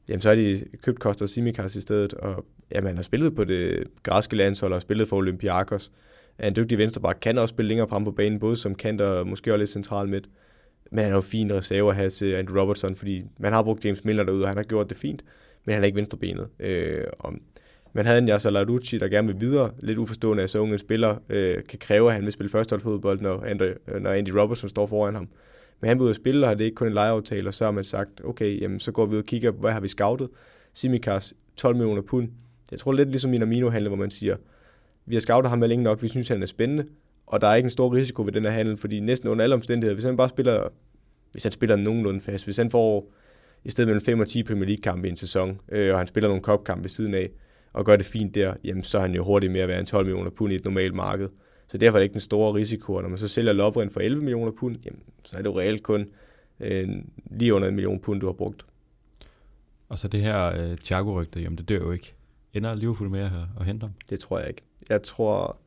jamen, 0.10 0.22
så 0.22 0.30
har 0.30 0.35
de 0.35 0.64
købt 0.81 0.99
Costa 0.99 1.26
Simikas 1.26 1.76
i 1.76 1.81
stedet. 1.81 2.14
Og 2.14 2.45
jamen, 2.72 2.88
han 2.88 2.95
har 2.95 3.03
spillet 3.03 3.35
på 3.35 3.43
det 3.43 3.84
græske 4.03 4.35
landshold 4.35 4.73
og 4.73 4.81
spillet 4.81 5.07
for 5.07 5.18
Olympiakos. 5.18 5.91
Er 6.40 6.48
en 6.48 6.56
dygtig 6.56 6.78
venstreback, 6.78 7.18
kan 7.22 7.38
også 7.38 7.52
spille 7.53 7.68
længere 7.68 7.88
frem 7.88 8.03
på 8.03 8.11
banen, 8.11 8.40
både 8.40 8.56
som 8.56 8.76
kant 8.76 9.02
og 9.02 9.28
måske 9.28 9.52
også 9.52 9.57
lidt 9.57 9.70
central 9.70 10.07
midt. 10.07 10.30
Men 10.91 11.03
han 11.03 11.11
er 11.11 11.16
jo 11.16 11.22
fin 11.22 11.53
reserve 11.53 11.90
at 11.90 11.95
have 11.95 12.10
til 12.10 12.34
Andrew 12.34 12.61
Robertson, 12.61 12.95
fordi 12.95 13.24
man 13.40 13.53
har 13.53 13.64
brugt 13.64 13.86
James 13.86 14.06
Miller 14.06 14.24
derude, 14.24 14.44
og 14.44 14.48
han 14.48 14.57
har 14.57 14.64
gjort 14.64 14.90
det 14.90 14.98
fint, 14.98 15.24
men 15.66 15.74
han 15.74 15.84
er 15.84 15.86
ikke 15.86 15.95
venstrebenet. 15.95 16.48
Øh, 16.60 17.06
og 17.20 17.34
man 17.94 18.06
havde 18.06 18.18
en 18.18 18.30
Yasser 18.30 18.49
Larucci, 18.49 18.98
der 18.98 19.07
gerne 19.07 19.28
vil 19.28 19.41
videre, 19.41 19.72
lidt 19.80 19.98
uforstående 19.98 20.44
at 20.44 20.49
så 20.49 20.60
unge 20.60 20.78
spiller 20.78 21.18
øh, 21.30 21.64
kan 21.70 21.80
kræve, 21.80 22.10
at 22.10 22.16
han 22.16 22.24
vil 22.24 22.32
spille 22.32 22.49
førsteholdfodbold, 22.49 23.22
når 23.22 23.44
Andy, 23.44 23.72
når 23.99 24.10
Andy 24.10 24.30
Robertson 24.30 24.70
står 24.70 24.86
foran 24.86 25.16
ham. 25.16 25.28
Men 25.82 25.88
han 25.88 25.98
vil 25.98 26.03
ud 26.03 26.10
og 26.10 26.16
spille, 26.16 26.48
og 26.48 26.57
det 26.57 26.64
er 26.64 26.66
ikke 26.66 26.76
kun 26.76 26.88
en 26.88 26.94
lejeaftale, 26.94 27.48
og 27.48 27.53
så 27.53 27.66
har 27.66 27.72
man 27.72 27.84
sagt, 27.84 28.22
okay, 28.24 28.61
jamen, 28.61 28.80
så 28.80 28.91
går 28.91 29.06
vi 29.06 29.14
ud 29.14 29.22
og 29.22 29.26
kigger 29.26 29.52
på, 29.52 29.57
hvad 29.57 29.72
har 29.72 29.80
vi 29.80 29.88
scoutet. 29.88 30.30
Simikas, 30.74 31.34
12 31.56 31.76
millioner 31.76 32.02
pund. 32.02 32.30
Jeg 32.72 32.80
tror 32.80 32.91
lidt 32.91 33.10
ligesom 33.10 33.32
Minamino 33.32 33.70
handler, 33.70 33.90
hvor 33.90 33.98
man 33.98 34.11
siger, 34.11 34.36
vi 35.10 35.15
har 35.15 35.19
scoutet 35.19 35.49
ham 35.49 35.61
længe 35.61 35.84
nok, 35.84 36.02
vi 36.02 36.07
synes, 36.07 36.27
han 36.27 36.41
er 36.41 36.45
spændende, 36.45 36.86
og 37.27 37.41
der 37.41 37.48
er 37.48 37.56
ikke 37.56 37.68
en 37.68 37.72
stor 37.72 37.94
risiko 37.94 38.23
ved 38.23 38.31
den 38.31 38.44
her 38.44 38.52
handel, 38.52 38.77
fordi 38.77 38.99
næsten 38.99 39.30
under 39.30 39.44
alle 39.44 39.56
omstændigheder, 39.56 39.94
hvis 39.94 40.06
han 40.06 40.18
bare 40.18 40.30
spiller, 40.30 40.68
hvis 41.31 41.44
han 41.44 41.52
spiller 41.52 41.76
nogenlunde 41.76 42.22
fast, 42.22 42.45
hvis 42.45 42.57
han 42.57 42.69
får 42.72 43.11
i 43.64 43.69
stedet 43.69 43.88
mellem 43.88 44.02
5 44.02 44.19
og 44.19 44.27
10 44.27 44.44
Premier 44.44 44.65
League-kampe 44.65 45.07
i 45.07 45.11
en 45.11 45.15
sæson, 45.15 45.60
øh, 45.72 45.94
og 45.94 45.98
han 45.98 46.07
spiller 46.07 46.27
nogle 46.27 46.44
cup-kampe 46.44 46.84
ved 46.84 46.90
siden 46.90 47.14
af, 47.14 47.30
og 47.73 47.86
gør 47.86 47.95
det 47.95 48.06
fint 48.06 48.36
der, 48.36 48.53
jamen 48.64 48.84
så 48.84 48.98
er 48.98 49.02
han 49.02 49.15
jo 49.15 49.23
hurtigt 49.23 49.52
med 49.52 49.61
at 49.61 49.68
være 49.68 49.80
en 49.80 49.86
12 49.86 50.06
millioner 50.06 50.30
pund 50.30 50.53
i 50.53 50.56
et 50.56 50.65
normalt 50.65 50.94
marked. 50.94 51.30
Så 51.68 51.77
derfor 51.77 51.98
er 51.98 51.99
det 51.99 52.03
ikke 52.03 52.14
den 52.14 52.22
store 52.22 52.53
risiko, 52.53 52.94
og 52.94 53.02
når 53.02 53.10
man 53.10 53.18
så 53.18 53.27
sælger 53.27 53.53
Lovren 53.53 53.90
for 53.90 53.99
11 53.99 54.23
millioner 54.23 54.52
pund, 54.52 54.77
jamen, 54.86 55.03
så 55.23 55.38
er 55.38 55.41
det 55.41 55.49
jo 55.49 55.60
reelt 55.60 55.84
kun 55.84 56.07
øh, 56.60 56.90
lige 57.31 57.53
under 57.53 57.68
en 57.68 57.76
million 57.76 57.99
pund, 57.99 58.22
du 58.22 58.26
har 58.26 58.34
brugt. 58.34 58.65
Og 59.90 59.98
så 59.98 60.07
det 60.07 60.22
her 60.22 60.45
øh, 60.45 60.77
Thiago-rygte, 60.77 61.41
jamen 61.41 61.57
det 61.57 61.69
dør 61.69 61.77
jo 61.77 61.91
ikke. 61.91 62.14
Ender 62.53 62.76
Liverpool 62.76 63.10
med 63.10 63.19
at, 63.19 63.31
at 63.60 63.65
hente 63.65 63.84
ham? 63.84 63.94
Det 64.10 64.19
tror 64.19 64.40
jeg 64.40 64.48
ikke. 64.48 64.61
Jeg 64.90 65.03
tror, 65.03 65.57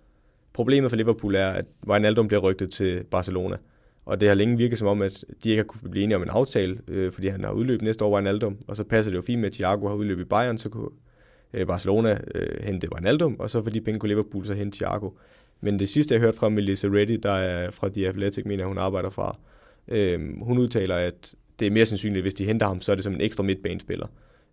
problemet 0.53 0.91
for 0.91 0.97
Liverpool 0.97 1.35
er, 1.35 1.49
at 1.49 1.65
Wijnaldum 1.87 2.29
bliver 2.29 2.41
rygtet 2.41 2.71
til 2.71 3.05
Barcelona. 3.05 3.57
Og 4.05 4.21
det 4.21 4.29
har 4.29 4.35
længe 4.35 4.57
virket 4.57 4.79
som 4.79 4.89
om, 4.89 5.03
at 5.03 5.25
de 5.45 5.51
ikke 5.51 5.61
har 5.63 5.67
kunnet 5.67 5.91
blive 5.91 6.05
enige 6.05 6.17
om 6.17 6.23
en 6.23 6.29
aftale, 6.29 6.79
øh, 6.89 7.13
fordi 7.13 7.29
han 7.29 7.45
har 7.45 7.53
udløb 7.53 7.83
næste 7.83 8.05
år 8.05 8.15
Wijnaldum, 8.15 8.59
og 8.69 8.77
så 8.77 8.85
passer 8.85 9.11
det 9.11 9.17
jo 9.17 9.23
fint 9.23 9.41
med, 9.41 9.49
at 9.49 9.53
Thiago 9.53 9.89
har 9.89 9.95
udløb 9.95 10.21
i 10.21 10.25
Bayern, 10.25 10.59
så 10.59 10.69
kunne 10.69 10.89
øh, 11.55 11.67
Barcelona 11.67 12.19
øh, 12.35 12.65
hente 12.65 12.93
Wijnaldum, 12.93 13.37
og 13.39 13.51
så 13.51 13.63
for 13.63 13.71
de 13.71 13.81
penge 13.81 14.01
kunne 14.01 14.09
Liverpool 14.09 14.47
så 14.47 14.55
hente 14.55 14.77
Thiago. 14.77 15.11
Men 15.61 15.79
det 15.79 15.89
sidste, 15.89 16.15
jeg 16.15 16.21
hørte 16.21 16.39
fra 16.39 16.49
Melissa 16.49 16.89
Reddy, 16.89 17.21
der 17.23 17.33
er 17.33 17.71
fra 17.71 17.89
The 17.89 18.09
Athletic, 18.09 18.45
mener 18.45 18.67
hun 18.67 18.79
arbejder 18.79 19.11
fra, 19.11 19.39
øh, 19.89 20.21
hun 20.43 20.59
udtaler, 20.59 20.97
at 20.97 21.35
det 21.59 21.67
er 21.67 21.71
mere 21.71 21.87
sandsynligt, 21.87 22.23
hvis 22.23 22.35
de 22.35 22.47
henter 22.47 22.67
ham, 22.67 22.81
så 22.81 22.93
er 22.93 22.97
det 22.97 23.05
som 23.05 23.15
en 23.15 23.21
ekstra 23.21 23.43
midtbanespiller. 23.43 24.07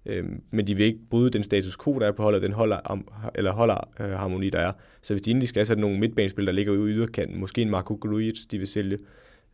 Øh, 0.05 0.25
men 0.51 0.67
de 0.67 0.75
vil 0.75 0.85
ikke 0.85 0.99
bryde 1.09 1.29
den 1.29 1.43
status 1.43 1.77
quo, 1.83 1.99
der 1.99 2.07
er 2.07 2.11
på 2.11 2.23
holdet, 2.23 2.41
den 2.41 2.51
holder, 2.51 3.03
eller 3.35 3.51
holder 3.51 3.89
øh, 3.99 4.09
harmoni, 4.09 4.49
der 4.49 4.59
er. 4.59 4.71
Så 5.01 5.13
hvis 5.13 5.21
de 5.21 5.31
endelig 5.31 5.49
skal, 5.49 5.65
så 5.65 5.73
er 5.73 5.75
det 5.75 5.81
nogle 5.81 5.99
midtbanespil, 5.99 6.45
der 6.45 6.51
ligger 6.51 6.73
ude 6.73 6.91
i 6.91 6.95
yderkanten. 6.95 7.39
Måske 7.39 7.61
en 7.61 7.69
Marco 7.69 7.93
Grujic, 7.95 8.45
de 8.51 8.57
vil 8.57 8.67
sælge, 8.67 8.97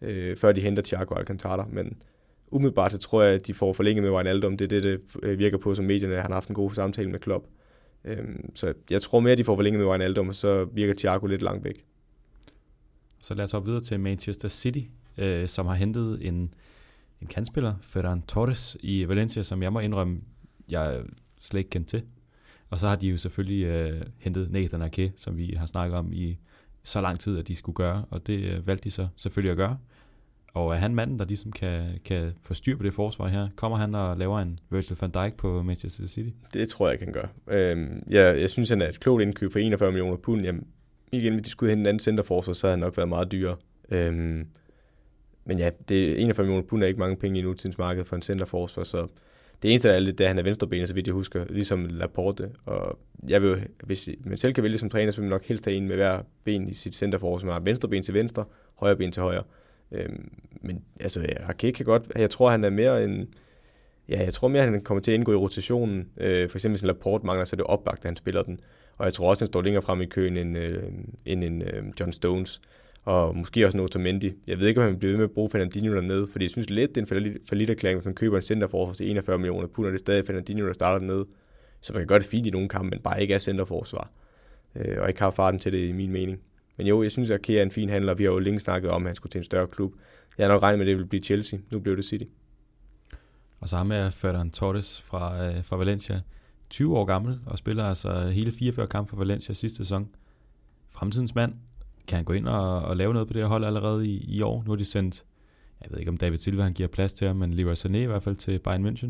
øh, 0.02 0.38
før 0.38 0.52
de 0.52 0.62
henter 0.62 0.84
Thiago 0.84 1.16
Alcantara. 1.16 1.68
Men 1.70 1.98
umiddelbart 2.52 2.92
så 2.92 2.98
tror 2.98 3.24
jeg, 3.24 3.34
at 3.34 3.48
de 3.48 3.54
får 3.54 3.74
forlænget 3.74 4.04
med 4.04 4.12
Wijnaldum. 4.12 4.58
Det 4.58 4.74
er 4.74 4.80
det, 4.80 4.84
det 4.84 5.02
øh, 5.24 5.40
virker 5.40 5.58
på 5.58 5.76
som 5.76 5.86
medierne. 5.86 6.16
Han 6.16 6.26
har 6.26 6.34
haft 6.34 6.50
en 6.50 6.56
god 6.56 6.72
samtale 6.72 7.10
med 7.10 7.20
Klopp. 7.20 7.46
Øh, 8.06 8.18
så 8.54 8.74
jeg 8.90 9.02
tror 9.02 9.20
mere, 9.20 9.32
at 9.32 9.38
de 9.38 9.44
får 9.44 9.56
forlænget 9.56 9.80
med 9.80 9.88
Wijnaldum, 9.88 10.28
og 10.28 10.36
så 10.36 10.66
virker 10.66 10.94
Thiago 10.94 11.28
lidt 11.28 11.42
langt 11.42 11.64
væk. 11.64 11.86
Så 13.22 13.34
lad 13.34 13.44
os 13.44 13.52
hoppe 13.52 13.68
videre 13.68 13.84
til 13.84 14.00
Manchester 14.00 14.48
City, 14.48 14.80
øh, 15.18 15.48
som 15.48 15.66
har 15.66 15.74
hentet 15.74 16.28
en, 16.28 16.54
en 17.22 17.28
kandspiller, 17.28 17.74
Ferran 17.82 18.22
Torres, 18.22 18.78
i 18.80 19.08
Valencia, 19.08 19.44
som 19.44 19.64
jeg 19.64 19.74
må 19.74 19.80
indrømme, 19.80 20.22
jeg 20.70 21.02
slet 21.42 21.60
ikke 21.60 21.70
kendte 21.70 21.90
til. 21.90 22.04
Og 22.70 22.80
så 22.80 22.88
har 22.88 22.96
de 22.96 23.08
jo 23.08 23.18
selvfølgelig 23.18 23.66
øh, 23.66 24.02
hentet 24.18 24.52
Nathan 24.52 24.82
Ake, 24.82 25.14
som 25.16 25.38
vi 25.38 25.54
har 25.58 25.66
snakket 25.66 25.98
om 25.98 26.14
i 26.14 26.38
så 26.84 27.02
lang 27.02 27.20
tid, 27.20 27.40
at 27.40 27.48
de 27.48 27.56
skulle 27.56 27.76
gøre, 27.76 28.06
og 28.10 28.28
det 28.28 28.52
øh, 28.52 28.68
valgte 28.68 28.84
de 28.84 28.92
så 28.92 29.08
selvfølgelig 29.16 29.52
at 29.52 29.58
gøre. 29.58 29.78
Og 30.56 30.72
er 30.72 30.78
han 30.78 30.96
manden, 30.96 31.20
der 31.20 31.26
ligesom 31.26 31.52
kan, 31.52 32.00
kan 32.06 32.34
få 32.42 32.54
styr 32.54 32.78
på 32.78 32.84
det 32.84 32.94
forsvar 32.94 33.28
her? 33.28 33.48
Kommer 33.56 33.78
han 33.78 33.96
og 33.96 34.18
laver 34.18 34.40
en 34.40 34.60
Virgil 34.70 34.98
van 35.02 35.12
Dijk 35.12 35.38
på 35.38 35.64
Manchester 35.64 36.08
City? 36.08 36.30
Det 36.54 36.70
tror 36.70 36.90
jeg, 36.90 37.00
kan 37.00 37.12
gøre. 37.14 37.28
Øhm, 37.48 38.04
jeg, 38.10 38.42
jeg 38.42 38.50
synes, 38.50 38.70
han 38.70 38.82
er 38.82 38.88
et 38.88 39.00
klogt 39.00 39.22
indkøb 39.22 39.52
for 39.52 39.60
41 39.60 39.92
millioner 39.92 40.18
pund. 40.18 40.42
Jamen, 40.42 40.68
igen, 41.12 41.34
hvis 41.34 41.44
de 41.44 41.50
skulle 41.50 41.70
hente 41.70 41.82
en 41.82 41.88
anden 41.88 42.00
centerforsvar, 42.00 42.54
så 42.54 42.68
havde 42.68 42.72
han 42.72 42.80
nok 42.80 42.98
været 42.98 43.10
meget 43.10 43.32
dyrere. 43.32 43.56
Øhm, 43.92 44.48
men 45.46 45.60
ja, 45.60 45.70
det, 45.90 46.22
41 46.22 46.46
millioner 46.46 46.68
pund 46.68 46.84
er 46.84 46.88
ikke 46.88 47.00
mange 47.00 47.16
penge 47.16 47.40
i 47.40 47.42
nutidens 47.42 47.78
marked 47.78 48.06
for 48.06 48.16
en 48.16 48.22
centerforsvar, 48.22 48.84
så 48.84 49.08
det 49.64 49.70
eneste, 49.70 49.88
der 49.88 49.94
er 49.94 50.00
lidt, 50.00 50.18
det 50.18 50.24
er, 50.24 50.28
at 50.28 50.30
han 50.30 50.40
er 50.40 50.44
venstrebenet, 50.44 50.88
så 50.88 50.94
vidt 50.94 51.08
jeg 51.08 51.14
husker, 51.14 51.46
ligesom 51.50 51.86
Laporte. 51.86 52.50
Og 52.66 53.00
jeg 53.28 53.42
vil, 53.42 53.68
hvis 53.84 54.10
man 54.24 54.38
selv 54.38 54.54
kan 54.54 54.64
vælge 54.64 54.78
som 54.78 54.90
træner, 54.90 55.12
så 55.12 55.18
vil 55.18 55.30
man 55.30 55.36
nok 55.36 55.46
helst 55.46 55.66
have 55.66 55.78
en 55.78 55.88
med 55.88 55.96
hver 55.96 56.22
ben 56.44 56.70
i 56.70 56.74
sit 56.74 56.96
centerforsvar, 56.96 57.40
så 57.40 57.46
man 57.46 57.54
har 57.54 57.60
venstre 57.60 57.90
ben 57.90 58.04
til 58.04 58.14
venstre, 58.14 58.46
højre 58.76 58.96
ben 58.96 59.12
til 59.12 59.22
højre. 59.22 59.44
Øhm, 59.92 60.32
men 60.62 60.84
altså, 61.00 61.26
Arke 61.40 61.72
kan 61.72 61.86
godt, 61.86 62.04
jeg 62.16 62.30
tror, 62.30 62.50
han 62.50 62.64
er 62.64 62.70
mere 62.70 63.04
en, 63.04 63.34
ja, 64.10 64.24
jeg 64.24 64.34
tror 64.34 64.48
mere, 64.48 64.64
han 64.64 64.82
kommer 64.82 65.02
til 65.02 65.12
at 65.12 65.16
indgå 65.16 65.32
i 65.32 65.36
rotationen. 65.36 66.10
Øh, 66.18 66.50
for 66.50 66.58
eksempel 66.58 66.74
hvis 66.74 66.82
en 66.82 66.88
Laporte 66.88 67.26
mangler, 67.26 67.46
så 67.46 67.54
er 67.54 67.58
det 67.58 67.66
oplagt, 67.66 68.00
at 68.00 68.10
han 68.10 68.16
spiller 68.16 68.44
den. 68.44 68.60
Og 68.98 69.06
jeg 69.06 69.14
tror 69.14 69.30
også, 69.30 69.46
han 69.46 69.48
står 69.48 69.62
længere 69.62 69.82
frem 69.82 70.02
i 70.02 70.06
køen 70.06 70.38
end, 70.38 70.58
øh, 70.58 70.84
end 71.26 71.44
en 71.44 71.62
øh, 71.62 71.84
John 72.00 72.14
Stones. 72.14 72.62
Og 73.06 73.38
måske 73.38 73.66
også 73.66 73.78
en 73.78 73.84
Otamendi. 73.84 74.34
Jeg 74.48 74.60
ved 74.60 74.68
ikke, 74.68 74.82
om 74.82 74.88
han 74.88 75.00
bliver 75.00 75.12
ved 75.12 75.18
med 75.18 75.24
at 75.24 75.32
bruge 75.32 75.50
Fernandinho 75.50 75.96
dernede, 75.96 76.28
fordi 76.28 76.46
jeg 76.46 76.50
synes 76.50 76.70
lidt, 76.70 76.96
det 76.96 77.12
er 77.12 77.16
en 77.16 77.40
for 77.48 77.72
erklæring, 77.72 78.00
hvis 78.00 78.06
man 78.06 78.16
køber 78.16 78.36
en 78.36 78.42
centerforsvar 78.42 78.94
til 78.94 79.12
41 79.12 79.38
millioner 79.38 79.68
pund, 79.68 79.86
og 79.88 79.92
det 79.92 79.98
er 79.98 80.00
stadig 80.00 80.26
Fernandinho, 80.26 80.68
der 80.68 80.74
starter 80.74 81.00
dernede. 81.00 81.26
Så 81.82 81.94
man 81.94 82.00
kan 82.00 82.08
gøre 82.08 82.20
det 82.20 82.28
fint 82.28 82.48
i 82.48 82.50
nogle 82.50 82.70
kampe, 82.70 82.90
men 82.90 83.00
bare 83.00 83.22
ikke 83.22 83.34
er 83.34 83.38
centerforsvar. 83.38 84.12
Øh, 84.76 85.02
og 85.02 85.08
ikke 85.08 85.20
har 85.20 85.32
farten 85.32 85.60
til 85.60 85.72
det, 85.72 85.90
i 85.90 85.92
min 85.92 86.12
mening. 86.12 86.40
Men 86.78 86.88
jo, 86.88 87.04
jeg 87.04 87.12
synes, 87.12 87.30
at 87.30 87.42
Kea 87.42 87.60
er 87.60 87.64
en 87.64 87.72
fin 87.72 87.90
handler. 87.90 88.14
Vi 88.14 88.24
har 88.24 88.32
jo 88.32 88.40
længe 88.40 88.60
snakket 88.60 88.92
om, 88.92 89.04
at 89.04 89.10
han 89.10 89.16
skulle 89.16 89.32
til 89.32 89.40
en 89.40 89.46
større 89.46 89.68
klub. 89.68 89.94
Jeg 90.38 90.48
har 90.48 90.54
nok 90.54 90.64
regnet 90.64 90.80
med, 90.80 90.86
at 90.86 90.88
det 90.88 90.98
ville 90.98 91.10
blive 91.10 91.24
Chelsea. 91.24 91.60
Nu 91.72 91.80
blev 91.80 91.98
det 91.98 92.06
City. 92.06 92.26
Og 93.60 93.70
så 93.70 93.78
har 93.78 93.84
med 93.84 94.12
Ferdinand 94.12 94.52
Torres 94.52 95.02
fra, 95.02 95.48
øh, 95.48 95.64
fra 95.64 95.76
Valencia. 95.78 96.22
20 96.70 96.98
år 96.98 97.06
gammel 97.06 97.40
og 97.46 97.58
spiller 97.58 97.84
altså 97.84 98.30
hele 98.30 98.52
44 98.52 98.88
kampe 98.88 99.10
for 99.10 99.18
Valencia 99.18 99.54
sidste 99.54 99.78
sæson. 99.78 100.10
Fremtidens 100.92 101.36
mand. 101.36 101.54
Kan 102.08 102.16
han 102.16 102.26
gå 102.26 102.34
ind 102.34 102.48
og, 102.48 102.82
og 102.82 102.98
lave 102.98 103.14
noget 103.14 103.28
på 103.28 103.34
det 103.34 103.42
her 103.42 103.48
hold 103.48 103.66
allerede 103.66 104.08
i, 104.08 104.26
i 104.28 104.42
år? 104.42 104.64
Nu 104.66 104.72
har 104.72 104.78
de 104.78 104.86
sendt, 104.86 105.26
jeg 105.82 105.92
ved 105.92 106.00
ikke 106.00 106.10
om 106.10 106.18
David 106.18 106.38
Silva 106.38 106.64
han 106.64 106.74
giver 106.74 106.90
plads 106.90 107.14
til 107.14 107.28
ham, 107.28 107.36
men 107.36 107.54
Leroy 107.54 107.74
Sané 107.74 107.98
i 107.98 108.06
hvert 108.06 108.24
fald 108.24 108.36
til 108.36 108.60
Bayern 108.60 108.86
München. 108.88 109.10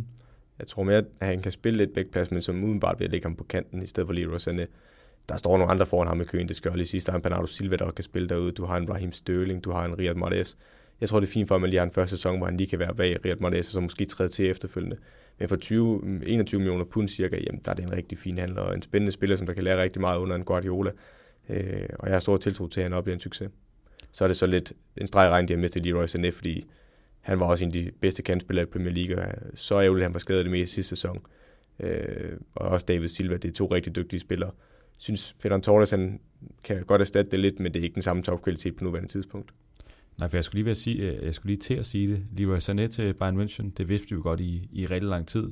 Jeg 0.60 0.68
tror 0.68 0.84
mere, 0.84 0.98
at 0.98 1.28
han 1.28 1.42
kan 1.42 1.52
spille 1.52 1.78
lidt 1.78 1.94
bækplads, 1.94 2.32
men 2.32 2.42
som 2.42 2.64
udenbart 2.64 3.00
vil 3.00 3.06
jeg 3.06 3.12
lægge 3.12 3.26
ham 3.26 3.36
på 3.36 3.44
kanten 3.44 3.84
i 3.84 3.88
stedet 3.88 4.08
for 4.08 4.14
Leroy 4.14 4.38
Sané 4.38 4.66
der 5.30 5.38
står 5.38 5.58
nogle 5.58 5.72
andre 5.72 5.86
foran 5.86 6.08
ham 6.08 6.22
i 6.22 6.24
køen, 6.24 6.48
det 6.48 6.56
skal 6.56 6.70
jeg 6.70 6.78
lige 6.78 6.88
sige. 6.88 7.02
Der 7.02 7.12
er 7.12 7.16
en 7.16 7.22
Bernardo 7.22 7.46
Silva, 7.48 7.76
der 7.76 7.86
også 7.86 7.96
kan 7.96 8.04
spille 8.04 8.30
derude. 8.30 8.52
Du 8.52 8.66
har 8.66 8.78
en 8.78 8.90
Raheem 8.90 9.12
Sterling, 9.12 9.64
du 9.64 9.72
har 9.72 9.86
en 9.86 10.00
Riyad 10.00 10.16
Mahrez. 10.16 10.56
Jeg 11.02 11.10
tror, 11.10 11.20
det 11.20 11.28
er 11.28 11.32
fint 11.32 11.48
for, 11.48 11.56
at 11.56 11.62
man 11.62 11.70
lige 11.70 11.80
har 11.80 11.86
en 11.86 11.92
første 11.92 12.18
sæson, 12.18 12.38
hvor 12.38 12.46
han 12.46 12.58
lige 12.58 12.68
kan 12.68 12.80
være 12.80 12.96
bag 12.96 13.26
Riyad 13.26 13.38
Mahrez, 13.38 13.68
og 13.68 13.72
så 13.72 13.80
måske 13.80 14.06
træde 14.06 14.30
til 14.30 14.50
efterfølgende. 14.50 14.98
Men 15.40 15.50
for 15.50 15.56
20, 15.56 16.22
21 16.26 16.60
millioner 16.60 16.86
pund 16.86 17.10
cirka, 17.10 17.38
jamen, 17.48 17.62
der 17.66 17.72
er 17.72 17.76
det 17.76 17.84
en 17.84 17.92
rigtig 17.92 18.18
fin 18.18 18.38
handler, 18.38 18.62
og 18.62 18.76
en 18.76 18.82
spændende 18.82 19.12
spiller, 19.12 19.36
som 19.36 19.48
der 19.48 19.54
kan 19.54 19.64
lære 19.64 19.82
rigtig 19.82 20.02
meget 20.02 20.20
under 20.20 20.36
en 20.36 20.44
Guardiola. 20.44 20.92
Øh, 21.50 21.90
og 22.00 22.08
jeg 22.08 22.16
har 22.16 22.20
stor 22.20 22.38
tiltro 22.38 22.68
til, 22.68 22.80
at 22.82 22.84
han 22.84 22.94
oplever 22.94 23.16
en 23.16 23.20
succes. 23.20 23.50
Så 24.12 24.24
er 24.24 24.28
det 24.28 24.38
så 24.38 24.46
lidt 24.46 24.74
en 24.98 25.08
streg 25.08 25.30
regn, 25.30 25.48
de 25.48 25.54
har 25.54 25.60
mistet 25.60 25.86
Leroy 25.86 26.06
Sané, 26.06 26.30
fordi 26.30 26.66
han 27.22 27.40
var 27.40 27.46
også 27.46 27.66
en 27.66 27.70
af 27.70 27.74
de 27.74 27.92
bedste 28.02 28.24
kandspillere 28.24 28.64
i 28.64 28.70
Premier 28.72 28.94
League, 28.94 29.26
og 29.26 29.34
så 29.54 29.82
ærgerligt, 29.82 30.04
at 30.04 30.06
han 30.06 30.14
var 30.14 30.20
skadet 30.20 30.46
det 30.46 30.52
meste 30.52 30.76
sidste 30.76 30.90
sæson. 30.90 31.26
Øh, 31.80 32.38
og 32.56 32.70
også 32.70 32.86
David 32.86 33.08
Silva, 33.08 33.38
det 33.38 33.50
er 33.50 33.54
to 33.54 33.66
rigtig 33.66 33.96
dygtige 33.96 34.20
spillere 34.20 34.52
synes, 34.98 35.36
Ferdinand 35.40 35.64
Torres 35.64 35.90
han 35.90 36.20
kan 36.64 36.84
godt 36.84 37.02
erstatte 37.02 37.32
det 37.32 37.40
lidt, 37.40 37.60
men 37.60 37.74
det 37.74 37.80
er 37.80 37.84
ikke 37.84 37.94
den 37.94 38.02
samme 38.02 38.24
topkvalitet 38.24 38.76
på 38.76 38.84
nuværende 38.84 39.12
tidspunkt. 39.12 39.52
Nej, 40.18 40.30
for 40.30 40.38
jeg 40.38 40.44
skulle 40.44 40.64
lige, 40.64 40.72
at 40.72 40.78
sige, 40.78 41.12
øh, 41.12 41.26
jeg 41.26 41.34
skulle 41.34 41.50
lige 41.52 41.62
til 41.62 41.74
at 41.74 41.86
sige 41.86 42.08
det. 42.08 42.26
Leroy 42.38 42.58
Sané 42.58 42.88
til 42.88 43.14
Bayern 43.14 43.42
München, 43.42 43.70
det 43.78 43.90
vidste 43.90 44.10
vi 44.10 44.16
jo 44.16 44.22
godt 44.22 44.40
i, 44.40 44.70
i 44.72 44.86
rigtig 44.86 45.10
lang 45.10 45.28
tid. 45.28 45.52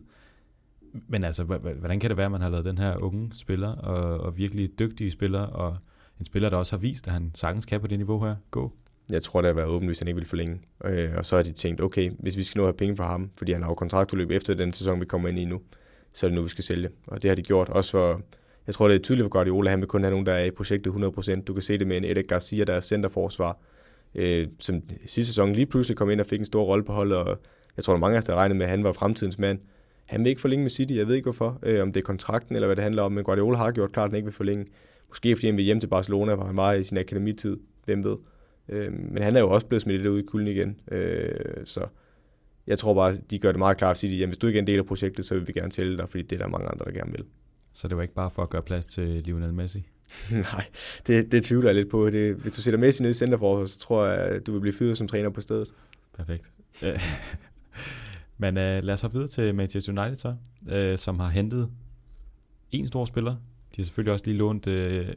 Men 1.07 1.23
altså, 1.23 1.43
hvordan 1.43 1.99
kan 1.99 2.09
det 2.09 2.17
være, 2.17 2.25
at 2.25 2.31
man 2.31 2.41
har 2.41 2.49
lavet 2.49 2.65
den 2.65 2.77
her 2.77 2.97
unge 2.97 3.31
spiller, 3.35 3.69
og, 3.69 4.19
og 4.19 4.37
virkelig 4.37 4.79
dygtige 4.79 5.11
spiller, 5.11 5.41
og 5.41 5.77
en 6.19 6.25
spiller, 6.25 6.49
der 6.49 6.57
også 6.57 6.75
har 6.75 6.79
vist, 6.79 7.07
at 7.07 7.13
han 7.13 7.31
sagtens 7.35 7.65
kan 7.65 7.81
på 7.81 7.87
det 7.87 7.99
niveau 7.99 8.25
her, 8.25 8.35
gå? 8.51 8.73
Jeg 9.09 9.23
tror, 9.23 9.41
det 9.41 9.47
har 9.47 9.53
været 9.53 9.67
åbenlyst, 9.67 10.01
at 10.01 10.05
han 10.05 10.07
ikke 10.07 10.19
vil 10.19 10.27
forlænge. 10.27 10.59
Øh, 10.85 11.11
og 11.17 11.25
så 11.25 11.35
har 11.35 11.43
de 11.43 11.51
tænkt, 11.51 11.81
okay, 11.81 12.11
hvis 12.19 12.37
vi 12.37 12.43
skal 12.43 12.59
nå 12.59 12.63
at 12.63 12.67
have 12.67 12.77
penge 12.77 12.95
for 12.95 13.03
ham, 13.03 13.29
fordi 13.37 13.51
han 13.51 13.63
har 13.63 13.69
jo 13.69 13.75
kontraktudløb 13.75 14.31
efter 14.31 14.53
den 14.53 14.73
sæson, 14.73 14.99
vi 14.99 15.05
kommer 15.05 15.29
ind 15.29 15.39
i 15.39 15.45
nu, 15.45 15.61
så 16.13 16.25
er 16.25 16.29
det 16.29 16.35
nu, 16.35 16.43
vi 16.43 16.49
skal 16.49 16.63
sælge. 16.63 16.89
Og 17.07 17.23
det 17.23 17.29
har 17.29 17.35
de 17.35 17.41
gjort, 17.41 17.69
også 17.69 17.91
for 17.91 18.21
jeg 18.67 18.75
tror, 18.75 18.87
det 18.87 18.95
er 18.95 18.99
tydeligt 18.99 19.23
for 19.23 19.29
Guardiola, 19.29 19.69
han 19.69 19.79
vil 19.79 19.87
kun 19.87 20.03
have 20.03 20.11
nogen, 20.11 20.25
der 20.25 20.33
er 20.33 20.43
i 20.43 20.51
projektet 20.51 20.91
100%. 20.91 21.43
Du 21.43 21.53
kan 21.53 21.61
se 21.61 21.77
det 21.77 21.87
med 21.87 21.97
en 21.97 22.05
Edek 22.05 22.27
Garcia, 22.27 22.63
der 22.63 22.73
er 22.73 22.79
centerforsvar, 22.79 23.57
øh, 24.15 24.47
som 24.59 24.81
sidste 25.05 25.25
sæson 25.25 25.53
lige 25.53 25.65
pludselig 25.65 25.97
kom 25.97 26.09
ind 26.09 26.19
og 26.19 26.25
fik 26.25 26.39
en 26.39 26.45
stor 26.45 26.63
rolle 26.63 26.83
på 26.83 26.93
holdet, 26.93 27.17
og 27.17 27.39
jeg 27.77 27.83
tror, 27.83 27.93
der 27.93 27.99
mange 27.99 28.15
af 28.15 28.19
os, 28.19 28.25
der 28.25 28.35
regnede 28.35 28.57
med, 28.57 28.65
at 28.65 28.69
han 28.69 28.83
var 28.83 28.91
fremtidens 28.91 29.39
mand. 29.39 29.59
Han 30.05 30.23
vil 30.23 30.29
ikke 30.29 30.41
forlænge 30.41 30.63
med 30.63 30.69
City, 30.69 30.93
jeg 30.93 31.07
ved 31.07 31.15
ikke 31.15 31.25
hvorfor, 31.25 31.59
øh, 31.63 31.81
om 31.81 31.93
det 31.93 31.99
er 31.99 32.05
kontrakten 32.05 32.55
eller 32.55 32.67
hvad 32.67 32.75
det 32.75 32.83
handler 32.83 33.03
om, 33.03 33.11
men 33.11 33.23
Guardiola 33.23 33.57
har 33.57 33.71
gjort 33.71 33.91
klart, 33.91 34.05
at 34.05 34.11
han 34.11 34.17
ikke 34.17 34.25
vil 34.25 34.33
forlænge. 34.33 34.65
Måske 35.09 35.35
fordi 35.35 35.47
han 35.47 35.57
vil 35.57 35.65
hjem 35.65 35.79
til 35.79 35.87
Barcelona, 35.87 36.35
hvor 36.35 36.45
han 36.45 36.55
var 36.55 36.73
i 36.73 36.83
sin 36.83 36.97
akademitid, 36.97 37.57
hvem 37.85 38.03
ved. 38.03 38.17
Øh, 38.69 38.93
men 38.93 39.23
han 39.23 39.35
er 39.35 39.39
jo 39.39 39.49
også 39.49 39.67
blevet 39.67 39.81
smidt 39.81 40.01
lidt 40.01 40.11
ud 40.11 40.19
i 40.19 40.25
kulden 40.25 40.47
igen, 40.47 40.79
øh, 40.91 41.65
så 41.65 41.85
jeg 42.67 42.79
tror 42.79 42.93
bare, 42.93 43.17
de 43.29 43.39
gør 43.39 43.51
det 43.51 43.59
meget 43.59 43.77
klart 43.77 43.91
at 43.91 43.97
sige, 43.97 44.23
at 44.23 44.29
hvis 44.29 44.37
du 44.37 44.47
ikke 44.47 44.57
er 44.57 44.61
en 44.61 44.67
del 44.67 44.79
af 44.79 44.85
projektet, 44.85 45.25
så 45.25 45.33
vil 45.33 45.47
vi 45.47 45.53
gerne 45.53 45.71
tælle 45.71 45.97
dig, 45.97 46.09
fordi 46.09 46.23
det 46.23 46.35
er 46.35 46.39
der 46.43 46.47
mange 46.47 46.67
andre, 46.67 46.85
der 46.85 46.91
gerne 46.91 47.11
vil. 47.11 47.25
Så 47.73 47.87
det 47.87 47.97
var 47.97 48.03
ikke 48.03 48.13
bare 48.13 48.31
for 48.31 48.43
at 48.43 48.49
gøre 48.49 48.61
plads 48.61 48.87
til 48.87 49.03
Lionel 49.25 49.53
Messi? 49.53 49.83
Nej, 50.31 50.65
det, 51.07 51.31
det 51.31 51.43
tvivler 51.43 51.69
jeg 51.69 51.75
lidt 51.75 51.89
på. 51.89 52.09
Det, 52.09 52.35
hvis 52.35 52.53
du 52.53 52.61
sætter 52.61 52.79
Messi 52.79 53.03
ned 53.03 53.09
i 53.09 53.13
centerforsvaret, 53.13 53.69
så 53.69 53.79
tror 53.79 54.05
jeg, 54.05 54.19
at 54.19 54.47
du 54.47 54.51
vil 54.51 54.59
blive 54.59 54.73
fyret 54.73 54.97
som 54.97 55.07
træner 55.07 55.29
på 55.29 55.41
stedet. 55.41 55.67
Perfekt. 56.17 56.49
Men 58.43 58.57
uh, 58.57 58.83
lad 58.83 58.89
os 58.89 59.01
hoppe 59.01 59.15
videre 59.15 59.29
til 59.29 59.55
Manchester 59.55 60.01
United 60.01 60.15
så, 60.15 60.35
uh, 60.61 60.99
som 60.99 61.19
har 61.19 61.29
hentet 61.29 61.69
en 62.71 62.87
stor 62.87 63.05
spiller. 63.05 63.31
De 63.31 63.77
har 63.77 63.83
selvfølgelig 63.83 64.13
også 64.13 64.25
lige 64.25 64.37
lånt 64.37 64.67
uh, 64.67 64.73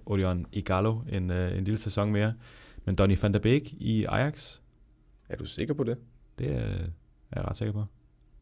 Orion 0.07 0.47
Igalo 0.53 1.01
en, 1.09 1.31
uh, 1.31 1.37
en 1.37 1.65
lille 1.65 1.79
sæson 1.79 2.13
mere. 2.13 2.35
Men 2.85 2.95
Donny 2.95 3.19
van 3.23 3.33
der 3.33 3.39
Beek 3.39 3.73
i 3.73 4.05
Ajax. 4.09 4.59
Er 5.29 5.37
du 5.37 5.45
sikker 5.45 5.75
på 5.75 5.85
det? 5.85 5.97
Det 6.39 6.47
er, 6.47 6.61
er 7.31 7.37
jeg 7.37 7.49
ret 7.49 7.57
sikker 7.57 7.73
på. 7.73 7.85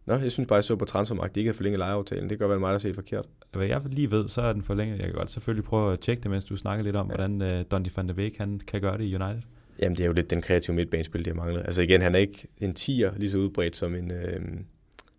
Nå, 0.07 0.15
jeg 0.17 0.33
synes 0.33 0.49
bare, 0.49 0.57
jeg 0.57 0.65
så 0.65 0.77
på 0.77 0.85
transfermarkt, 0.85 1.35
de 1.35 1.41
ikke 1.41 1.49
har 1.49 1.55
forlænget 1.55 1.79
lejeaftalen. 1.79 2.31
Det 2.31 2.39
godt 2.39 2.51
være 2.51 2.61
mig, 2.61 2.73
der 2.73 2.79
ser 2.79 2.95
forkert. 2.95 3.25
Hvad 3.53 3.67
jeg 3.67 3.83
lige 3.87 4.11
ved, 4.11 4.29
så 4.29 4.41
er 4.41 4.53
den 4.53 4.63
forlænget. 4.63 4.99
Jeg 4.99 5.07
kan 5.07 5.15
godt 5.15 5.31
selvfølgelig 5.31 5.65
prøve 5.65 5.93
at 5.93 6.01
tjekke 6.01 6.23
det, 6.23 6.31
mens 6.31 6.45
du 6.45 6.57
snakker 6.57 6.85
lidt 6.85 6.97
om, 6.97 7.11
ja. 7.11 7.17
hvordan 7.17 7.43
uh, 7.43 7.67
Donny 7.71 7.89
van 7.97 8.09
de 8.09 8.15
Beek 8.15 8.39
han 8.39 8.61
kan 8.67 8.81
gøre 8.81 8.99
det 8.99 9.05
i 9.05 9.15
United. 9.15 9.43
Jamen, 9.79 9.97
det 9.97 10.03
er 10.03 10.07
jo 10.07 10.13
lidt 10.13 10.31
den 10.31 10.43
kreative 10.43 10.77
midtbanespil, 10.77 11.25
det 11.25 11.27
har 11.27 11.35
manglet. 11.35 11.63
Altså 11.65 11.83
igen, 11.83 12.03
han 12.03 12.15
er 12.15 12.19
ikke 12.19 12.47
en 12.59 12.75
tier 12.75 13.13
lige 13.17 13.31
så 13.31 13.39
udbredt 13.39 13.77
som 13.77 13.95
en, 13.95 14.11
øh, 14.11 14.41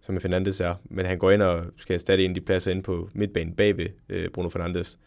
som 0.06 0.20
Fernandes 0.20 0.62
er, 0.62 0.76
men 0.84 1.06
han 1.06 1.18
går 1.18 1.32
ind 1.32 1.42
og 1.42 1.66
skal 1.78 1.94
erstatte 1.94 2.26
en 2.26 2.32
af 2.32 2.36
de 2.36 2.42
pladser 2.42 2.72
ind 2.72 2.84
på 2.84 3.10
midtbanen 3.14 3.54
bagved 3.54 3.88
øh, 4.10 4.30
Bruno 4.30 4.50
Fernandes, 4.50 5.00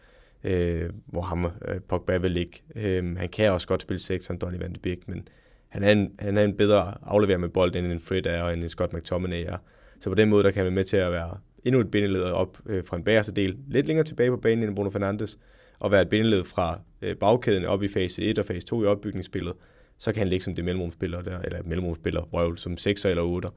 øh, 0.43 0.89
hvor 1.05 1.21
ham 1.21 1.45
øh, 1.45 1.79
Pogba 1.87 2.17
vil 2.17 2.31
ligge. 2.31 2.61
Øh, 2.75 3.17
han 3.17 3.29
kan 3.29 3.51
også 3.51 3.67
godt 3.67 3.81
spille 3.81 3.99
6 3.99 4.25
som 4.25 4.37
Donny 4.37 4.57
van 4.59 4.73
de 4.73 4.79
Beek, 4.79 5.07
men 5.07 5.27
han 5.69 5.83
er 5.83 5.91
en, 5.91 6.11
han 6.19 6.37
er 6.37 6.43
en 6.43 6.57
bedre 6.57 6.93
afleverer 7.03 7.37
med 7.37 7.49
bold, 7.49 7.75
end 7.75 7.85
en 7.85 7.99
Fred 7.99 8.25
er, 8.25 8.43
og 8.43 8.53
end 8.53 8.63
en 8.63 8.69
Scott 8.69 8.93
McTominay 8.93 9.45
er. 9.47 9.57
Så 9.99 10.09
på 10.09 10.15
den 10.15 10.29
måde, 10.29 10.43
der 10.43 10.51
kan 10.51 10.59
han 10.59 10.65
være 10.65 10.75
med 10.75 10.83
til 10.83 10.97
at 10.97 11.11
være 11.11 11.37
endnu 11.63 11.81
et 11.81 11.91
bindeled 11.91 12.21
op 12.21 12.57
øh, 12.65 12.83
fra 12.85 12.97
en 12.97 13.03
bagerste 13.03 13.31
del, 13.31 13.57
lidt 13.67 13.87
længere 13.87 14.05
tilbage 14.05 14.29
på 14.29 14.37
banen 14.37 14.63
end 14.63 14.75
Bruno 14.75 14.89
Fernandes, 14.89 15.37
og 15.79 15.91
være 15.91 16.01
et 16.01 16.09
bindeled 16.09 16.43
fra 16.43 16.79
øh, 17.01 17.15
bagkæden 17.15 17.65
op 17.65 17.83
i 17.83 17.87
fase 17.87 18.21
1 18.21 18.39
og 18.39 18.45
fase 18.45 18.67
2 18.67 18.83
i 18.83 18.85
opbygningsspillet, 18.85 19.53
så 19.97 20.11
kan 20.11 20.19
han 20.19 20.27
ligge 20.27 20.43
som 20.43 20.55
det 20.55 20.65
mellemrumspiller 20.65 21.21
der, 21.21 21.39
eller 21.39 21.63
mellemrumspiller, 21.65 22.21
røvel, 22.21 22.57
som 22.57 22.77
6 22.77 23.05
eller 23.05 23.23
8. 23.23 23.49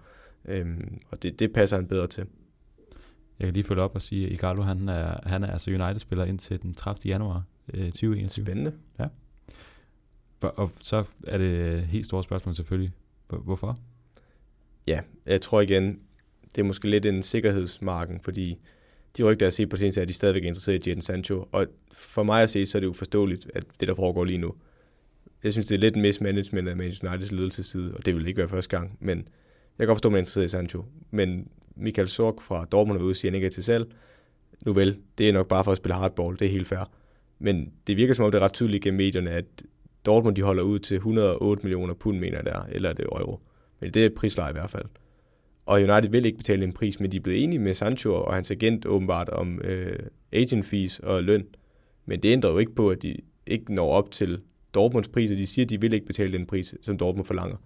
Øhm, 0.44 1.00
og 1.10 1.22
det, 1.22 1.38
det 1.38 1.52
passer 1.52 1.76
han 1.76 1.86
bedre 1.86 2.06
til. 2.06 2.26
Jeg 3.38 3.46
kan 3.46 3.54
lige 3.54 3.64
følge 3.64 3.82
op 3.82 3.94
og 3.94 4.02
sige, 4.02 4.26
at 4.26 4.32
Igalo, 4.32 4.62
han 4.62 4.88
er, 4.88 5.28
han 5.28 5.44
er 5.44 5.52
altså 5.52 5.70
United-spiller 5.70 6.24
indtil 6.24 6.62
den 6.62 6.74
30. 6.74 7.10
januar 7.10 7.42
øh, 7.74 7.84
2021. 7.84 8.46
Spændende. 8.46 8.72
Ja. 8.98 9.06
Og 10.40 10.70
så 10.80 11.04
er 11.26 11.38
det 11.38 11.78
et 11.78 11.82
helt 11.86 12.06
stort 12.06 12.24
spørgsmål 12.24 12.54
selvfølgelig. 12.54 12.92
Hvorfor? 13.28 13.78
Ja, 14.86 15.00
jeg 15.26 15.40
tror 15.40 15.60
igen, 15.60 16.00
det 16.56 16.58
er 16.58 16.66
måske 16.66 16.90
lidt 16.90 17.06
en 17.06 17.22
sikkerhedsmarken, 17.22 18.20
fordi 18.20 18.58
de 19.16 19.22
rygter, 19.22 19.46
jeg 19.46 19.52
set 19.52 19.68
på 19.68 19.76
seneste, 19.76 20.00
er, 20.00 20.02
at 20.02 20.08
de 20.08 20.14
stadigvæk 20.14 20.44
er 20.44 20.48
interesseret 20.48 20.86
i 20.86 20.90
Jadon 20.90 21.02
Sancho. 21.02 21.48
Og 21.52 21.66
for 21.92 22.22
mig 22.22 22.42
at 22.42 22.50
se, 22.50 22.66
så 22.66 22.78
er 22.78 22.80
det 22.80 22.86
jo 22.86 22.92
forståeligt, 22.92 23.50
at 23.54 23.64
det, 23.80 23.88
der 23.88 23.94
foregår 23.94 24.24
lige 24.24 24.38
nu. 24.38 24.54
Jeg 25.42 25.52
synes, 25.52 25.66
det 25.66 25.74
er 25.74 25.78
lidt 25.78 25.96
en 25.96 26.02
mismanagement 26.02 26.68
af 26.68 26.76
Manchester 26.76 27.10
Uniteds 27.10 27.32
ledelsesside, 27.32 27.94
og 27.94 28.06
det 28.06 28.14
vil 28.14 28.26
ikke 28.26 28.38
være 28.38 28.48
første 28.48 28.76
gang. 28.76 28.98
Men 29.00 29.28
jeg 29.78 29.84
kan 29.84 29.86
godt 29.86 29.96
forstå, 29.96 30.08
at 30.08 30.12
man 30.12 30.18
er 30.18 30.22
interesseret 30.22 30.44
i 30.44 30.48
Sancho. 30.48 30.84
Men 31.10 31.48
Michael 31.76 32.08
Sorg 32.08 32.42
fra 32.42 32.64
Dortmund 32.64 32.98
er 32.98 33.02
ude 33.02 33.12
og 33.12 33.16
siger, 33.16 33.30
at 33.30 33.32
han 33.32 33.36
ikke 33.36 33.46
er 33.46 33.50
til 33.50 33.64
salg. 33.64 33.86
Nu 34.66 34.72
vel, 34.72 34.98
det 35.18 35.28
er 35.28 35.32
nok 35.32 35.48
bare 35.48 35.64
for 35.64 35.72
at 35.72 35.78
spille 35.78 35.94
hardball, 35.94 36.38
det 36.38 36.46
er 36.46 36.50
helt 36.50 36.68
fair. 36.68 36.90
Men 37.38 37.72
det 37.86 37.96
virker 37.96 38.14
som 38.14 38.24
om, 38.24 38.30
det 38.30 38.38
er 38.38 38.44
ret 38.44 38.52
tydeligt 38.52 38.84
gennem 38.84 38.96
medierne, 38.96 39.30
at 39.30 39.44
Dortmund 40.06 40.36
de 40.36 40.42
holder 40.42 40.62
ud 40.62 40.78
til 40.78 40.94
108 40.94 41.62
millioner 41.62 41.94
pund, 41.94 42.18
mener 42.18 42.42
der, 42.42 42.66
eller 42.68 42.92
det 42.92 43.04
er 43.04 43.18
euro. 43.18 43.40
Men 43.80 43.90
det 43.90 44.04
er 44.04 44.10
prisleje 44.16 44.50
i 44.50 44.52
hvert 44.52 44.70
fald. 44.70 44.84
Og 45.66 45.82
United 45.82 46.08
vil 46.08 46.26
ikke 46.26 46.38
betale 46.38 46.64
en 46.64 46.72
pris, 46.72 47.00
men 47.00 47.12
de 47.12 47.16
er 47.16 47.20
blevet 47.20 47.42
enige 47.44 47.58
med 47.58 47.74
Sancho 47.74 48.14
og 48.14 48.34
hans 48.34 48.50
agent 48.50 48.86
åbenbart 48.86 49.28
om 49.28 49.60
øh, 49.64 49.98
agent 50.32 50.66
fees 50.66 50.98
og 50.98 51.22
løn. 51.22 51.46
Men 52.06 52.22
det 52.22 52.28
ændrer 52.28 52.50
jo 52.50 52.58
ikke 52.58 52.74
på, 52.74 52.90
at 52.90 53.02
de 53.02 53.16
ikke 53.46 53.74
når 53.74 53.90
op 53.90 54.10
til 54.10 54.40
Dortmunds 54.74 55.08
pris, 55.08 55.30
og 55.30 55.36
de 55.36 55.46
siger, 55.46 55.66
at 55.66 55.70
de 55.70 55.80
vil 55.80 55.92
ikke 55.92 56.06
betale 56.06 56.32
den 56.32 56.46
pris, 56.46 56.74
som 56.80 56.98
Dortmund 56.98 57.26
forlanger. 57.26 57.56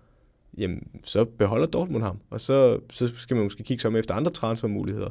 Jamen, 0.59 0.89
så 1.05 1.25
beholder 1.25 1.67
Dortmund 1.67 2.03
ham, 2.03 2.19
og 2.31 2.41
så, 2.41 2.81
så 2.91 3.13
skal 3.17 3.37
man 3.37 3.45
måske 3.45 3.63
kigge 3.63 3.81
sig 3.81 3.89
om 3.89 3.97
efter 3.97 4.15
andre 4.15 4.31
transfermuligheder, 4.31 5.11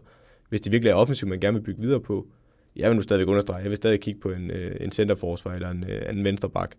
hvis 0.49 0.61
det 0.61 0.71
virkelig 0.71 0.89
er 0.89 0.95
offensivt, 0.95 1.29
man 1.29 1.39
gerne 1.39 1.57
vil 1.57 1.63
bygge 1.63 1.81
videre 1.81 1.99
på. 1.99 2.27
Jeg 2.75 2.89
vil 2.89 2.95
nu 2.95 3.01
stadigvæk 3.01 3.27
understrege, 3.27 3.61
jeg 3.61 3.69
vil 3.69 3.77
stadig 3.77 3.99
kigge 3.99 4.19
på 4.19 4.31
en, 4.31 4.51
øh, 4.51 4.77
en 4.79 4.91
centerforsvar 4.91 5.53
eller 5.53 5.69
en, 5.69 5.85
øh, 5.89 6.09
en 6.09 6.23
venstreback, 6.23 6.75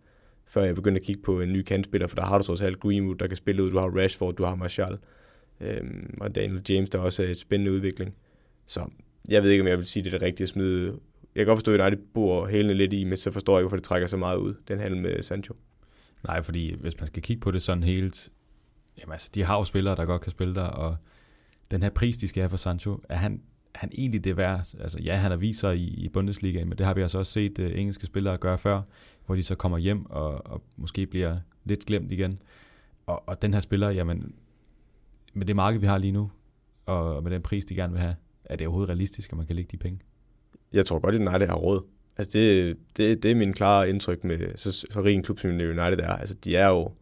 før 0.47 0.62
jeg 0.62 0.74
begynder 0.74 1.01
at 1.01 1.07
kigge 1.07 1.23
på 1.23 1.41
en 1.41 1.53
ny 1.53 1.62
kantspiller, 1.62 2.07
for 2.07 2.16
der 2.16 2.24
har 2.24 2.39
du 2.39 2.45
trods 2.45 2.61
alt 2.61 2.81
Greenwood, 2.81 3.16
der 3.16 3.27
kan 3.27 3.37
spille 3.37 3.62
ud, 3.62 3.70
du 3.70 3.78
har 3.78 4.03
Rashford, 4.03 4.35
du 4.35 4.45
har 4.45 4.55
Martial, 4.55 4.99
øhm, 5.61 6.19
og 6.20 6.35
Daniel 6.35 6.62
James, 6.69 6.91
der 6.91 6.99
også 6.99 7.23
er 7.23 7.28
et 7.28 7.39
spændende 7.39 7.73
udvikling. 7.73 8.15
Så 8.66 8.81
jeg 9.28 9.43
ved 9.43 9.51
ikke, 9.51 9.62
om 9.62 9.69
jeg 9.69 9.78
vil 9.78 9.87
sige, 9.87 10.05
det 10.05 10.15
er 10.15 10.19
det 10.19 10.27
rigtige 10.27 10.45
at 10.45 10.49
smide. 10.49 10.87
Jeg 11.35 11.41
kan 11.41 11.47
godt 11.47 11.57
forstå, 11.57 11.74
at 11.74 11.81
United 11.81 12.05
bor 12.15 12.47
hælene 12.47 12.74
lidt 12.74 12.93
i, 12.93 13.05
men 13.05 13.16
så 13.16 13.31
forstår 13.31 13.53
jeg 13.53 13.61
ikke, 13.61 13.65
hvorfor 13.65 13.77
det 13.77 13.85
trækker 13.85 14.09
så 14.09 14.16
meget 14.16 14.37
ud, 14.37 14.55
den 14.69 14.78
handel 14.78 15.01
med 15.01 15.23
Sancho. 15.23 15.55
Nej, 16.27 16.43
fordi 16.43 16.77
hvis 16.81 17.01
man 17.01 17.07
skal 17.07 17.23
kigge 17.23 17.41
på 17.41 17.51
det 17.51 17.62
sådan 17.62 17.83
helt, 17.83 18.31
jamen 18.98 19.12
altså, 19.12 19.31
de 19.35 19.44
har 19.44 19.56
jo 19.56 19.64
spillere, 19.64 19.97
der 19.97 20.05
godt 20.05 20.23
kan 20.23 20.31
spille 20.31 20.55
der, 20.55 20.62
og 20.62 20.97
den 21.70 21.82
her 21.82 21.90
pris, 21.90 22.16
de 22.16 22.28
skal 22.28 22.40
have 22.40 22.51
for 22.51 22.56
Sancho, 22.56 23.01
er 23.09 23.16
han, 23.16 23.43
er 23.74 23.78
han 23.78 23.90
egentlig 23.93 24.24
det 24.24 24.36
værd? 24.36 24.74
Altså 24.81 24.98
ja, 25.02 25.14
han 25.14 25.31
har 25.31 25.39
vist 25.39 25.60
sig 25.60 25.77
i, 25.77 26.05
i 26.05 26.09
Bundesliga, 26.09 26.64
men 26.64 26.78
det 26.78 26.86
har 26.86 26.94
vi 26.94 27.01
altså 27.01 27.18
også 27.18 27.32
set 27.32 27.59
uh, 27.59 27.78
engelske 27.78 28.06
spillere 28.06 28.39
gøre 28.39 28.59
før, 28.59 28.82
hvor 29.27 29.35
de 29.35 29.43
så 29.43 29.55
kommer 29.55 29.78
hjem 29.78 30.06
og, 30.10 30.47
og 30.47 30.62
måske 30.77 31.06
bliver 31.06 31.36
lidt 31.64 31.86
glemt 31.86 32.12
igen. 32.12 32.43
Og, 33.06 33.28
og 33.28 33.43
den 33.43 33.55
her 33.55 33.60
spiller, 33.60 33.90
jamen, 33.90 34.35
med 35.35 35.47
det 35.47 35.56
marked, 35.56 35.81
vi 35.81 35.86
har 35.86 35.98
lige 35.98 36.12
nu, 36.12 36.31
og 36.86 37.23
med 37.23 37.31
den 37.31 37.43
pris, 37.43 37.64
de 37.64 37.74
gerne 37.74 37.93
vil 37.93 38.02
have, 38.02 38.16
er 38.44 38.56
det 38.56 38.66
overhovedet 38.66 38.89
realistisk, 38.89 39.32
at 39.32 39.36
man 39.36 39.47
kan 39.47 39.56
lægge 39.56 39.68
de 39.73 39.77
penge? 39.77 40.01
Jeg 40.73 40.86
tror 40.86 40.98
godt, 40.98 41.14
at 41.14 41.20
United 41.20 41.48
har 41.48 41.56
råd. 41.56 41.82
Altså 42.16 42.39
det, 42.39 42.77
det, 42.97 43.23
det 43.23 43.31
er 43.31 43.35
min 43.35 43.52
klare 43.52 43.89
indtryk 43.89 44.24
med 44.24 44.56
så, 44.56 44.73
så 44.73 45.02
rig 45.05 45.14
en 45.14 45.23
klub, 45.23 45.39
som 45.39 45.51
United 45.51 45.98
er. 45.98 46.09
Altså 46.09 46.35
de 46.35 46.56
er 46.56 46.68
jo, 46.68 46.93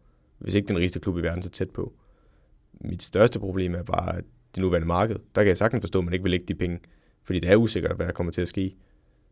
hvis 0.45 0.55
ikke 0.55 0.67
den 0.67 0.77
rigeste 0.77 0.99
klub 0.99 1.17
i 1.17 1.21
verden, 1.21 1.41
så 1.41 1.49
tæt 1.49 1.69
på. 1.69 1.93
Mit 2.73 3.03
største 3.03 3.39
problem 3.39 3.75
er 3.75 3.83
bare, 3.83 4.21
det 4.55 4.61
nuværende 4.61 4.87
marked, 4.87 5.15
der 5.35 5.41
kan 5.41 5.47
jeg 5.47 5.57
sagtens 5.57 5.81
forstå, 5.81 5.99
at 5.99 6.05
man 6.05 6.13
ikke 6.13 6.23
vil 6.23 6.31
lægge 6.31 6.45
de 6.45 6.55
penge, 6.55 6.79
fordi 7.23 7.39
det 7.39 7.49
er 7.49 7.55
usikkert, 7.55 7.95
hvad 7.95 8.05
der 8.05 8.13
kommer 8.13 8.31
til 8.31 8.41
at 8.41 8.47
ske. 8.47 8.75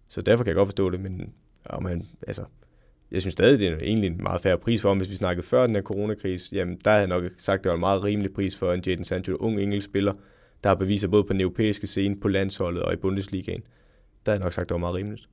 Så 0.07 0.21
derfor 0.21 0.43
kan 0.43 0.49
jeg 0.49 0.55
godt 0.55 0.67
forstå 0.67 0.89
det, 0.89 0.99
men 0.99 1.33
og 1.65 1.83
man, 1.83 2.07
altså, 2.27 2.43
jeg 3.11 3.21
synes 3.21 3.33
stadig, 3.33 3.59
det 3.59 3.67
er 3.67 3.77
egentlig 3.77 4.07
en 4.07 4.23
meget 4.23 4.41
færre 4.41 4.57
pris 4.57 4.81
for 4.81 4.89
ham. 4.89 4.97
Hvis 4.97 5.09
vi 5.09 5.15
snakkede 5.15 5.47
før 5.47 5.67
den 5.67 5.75
her 5.75 5.81
coronakrise, 5.83 6.55
jamen 6.55 6.77
der 6.85 6.91
havde 6.91 7.01
jeg 7.01 7.21
nok 7.21 7.31
sagt, 7.37 7.59
at 7.59 7.63
det 7.63 7.69
var 7.69 7.75
en 7.75 7.79
meget 7.79 8.03
rimelig 8.03 8.33
pris 8.33 8.55
for 8.55 8.73
en 8.73 8.83
Jadon 8.87 9.03
Sancho, 9.03 9.33
en 9.33 9.39
ung 9.39 9.59
engelsk 9.59 9.85
spiller, 9.85 10.13
der 10.63 10.69
har 10.69 10.75
beviser 10.75 11.07
både 11.07 11.23
på 11.23 11.33
den 11.33 11.41
europæiske 11.41 11.87
scene, 11.87 12.19
på 12.19 12.27
landsholdet 12.27 12.83
og 12.83 12.93
i 12.93 12.95
Bundesligaen. 12.95 13.61
Der 14.25 14.31
havde 14.31 14.39
jeg 14.39 14.45
nok 14.45 14.53
sagt, 14.53 14.65
at 14.65 14.69
det 14.69 14.73
var 14.73 14.79
meget 14.79 14.95
rimeligt. 14.95 15.29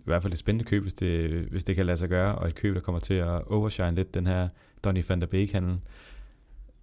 I 0.00 0.02
hvert 0.04 0.22
fald 0.22 0.32
et 0.32 0.38
spændende 0.38 0.64
køb, 0.64 0.82
hvis 0.82 0.94
det, 0.94 1.30
hvis 1.30 1.64
det 1.64 1.76
kan 1.76 1.86
lade 1.86 1.96
sig 1.96 2.08
gøre, 2.08 2.34
og 2.34 2.48
et 2.48 2.54
køb, 2.54 2.74
der 2.74 2.80
kommer 2.80 2.98
til 2.98 3.14
at 3.14 3.42
overshine 3.46 3.94
lidt 3.94 4.14
den 4.14 4.26
her 4.26 4.48
Donny 4.84 5.04
van 5.08 5.20
der 5.20 5.26
Beek-handel. 5.26 5.78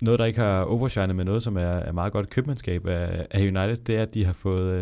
Noget, 0.02 0.20
der 0.20 0.26
ikke 0.26 0.40
har 0.40 0.62
overshinet 0.62 1.16
med 1.16 1.26
noget, 1.26 1.44
som 1.44 1.58
er, 1.58 1.62
er 1.62 1.92
meget 1.92 2.14
godt 2.14 2.30
købmandskab 2.30 2.88
af, 2.88 3.28
af 3.32 3.40
United, 3.42 3.78
det 3.78 3.98
er, 3.98 4.02
at 4.02 4.14
de 4.14 4.26
har 4.26 4.34
fået... 4.34 4.82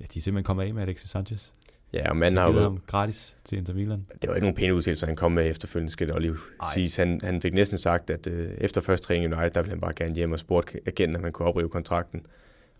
ja, 0.00 0.04
de 0.14 0.18
er 0.18 0.22
simpelthen 0.22 0.44
kommet 0.44 0.64
af 0.64 0.74
med 0.74 0.82
Alexis 0.82 1.10
Sanchez. 1.10 1.52
Ja, 1.92 2.10
og 2.10 2.16
manden 2.16 2.38
har 2.38 2.52
jo... 2.52 2.60
ham 2.60 2.80
gratis 2.86 3.36
til 3.44 3.58
Inter 3.58 3.74
Milan. 3.74 4.06
Det 4.22 4.28
var 4.28 4.34
ikke 4.34 4.44
nogen 4.44 4.56
pæne 4.56 4.74
udtalelser, 4.74 5.06
han 5.06 5.16
kom 5.16 5.32
med 5.32 5.50
efterfølgende, 5.50 5.92
skal 5.92 6.08
det 6.08 6.22
lige 6.22 6.34
sige. 6.74 7.02
Han, 7.02 7.20
han 7.22 7.42
fik 7.42 7.54
næsten 7.54 7.78
sagt, 7.78 8.10
at 8.10 8.26
øh, 8.26 8.50
efter 8.58 8.80
første 8.80 9.06
træning 9.06 9.24
i 9.24 9.34
United, 9.34 9.50
der 9.50 9.60
ville 9.60 9.72
han 9.72 9.80
bare 9.80 9.92
gerne 9.96 10.14
hjem 10.14 10.32
og 10.32 10.38
spurgte 10.38 10.78
agenten, 10.86 11.16
at 11.16 11.22
man 11.22 11.32
kunne 11.32 11.48
oprive 11.48 11.68
kontrakten. 11.68 12.26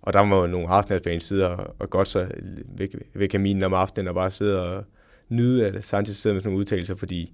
Og 0.03 0.12
der 0.12 0.20
var 0.20 0.47
nogle 0.47 0.69
Arsenal-fans 0.69 1.24
sidde 1.24 1.49
og, 1.51 1.77
og 1.79 1.91
godt 1.91 2.09
så 2.09 2.29
ved, 2.69 2.89
ved 3.15 3.29
kaminen 3.29 3.65
om 3.65 3.74
aftenen 3.74 4.09
og 4.09 4.15
bare 4.15 4.31
sidde 4.31 4.62
og 4.62 4.85
nyde, 5.29 5.66
at 5.66 5.85
Sanchez 5.85 6.16
sidder 6.16 6.35
med 6.35 6.41
sådan 6.41 6.49
nogle 6.49 6.61
udtalelser, 6.61 6.95
fordi 6.95 7.33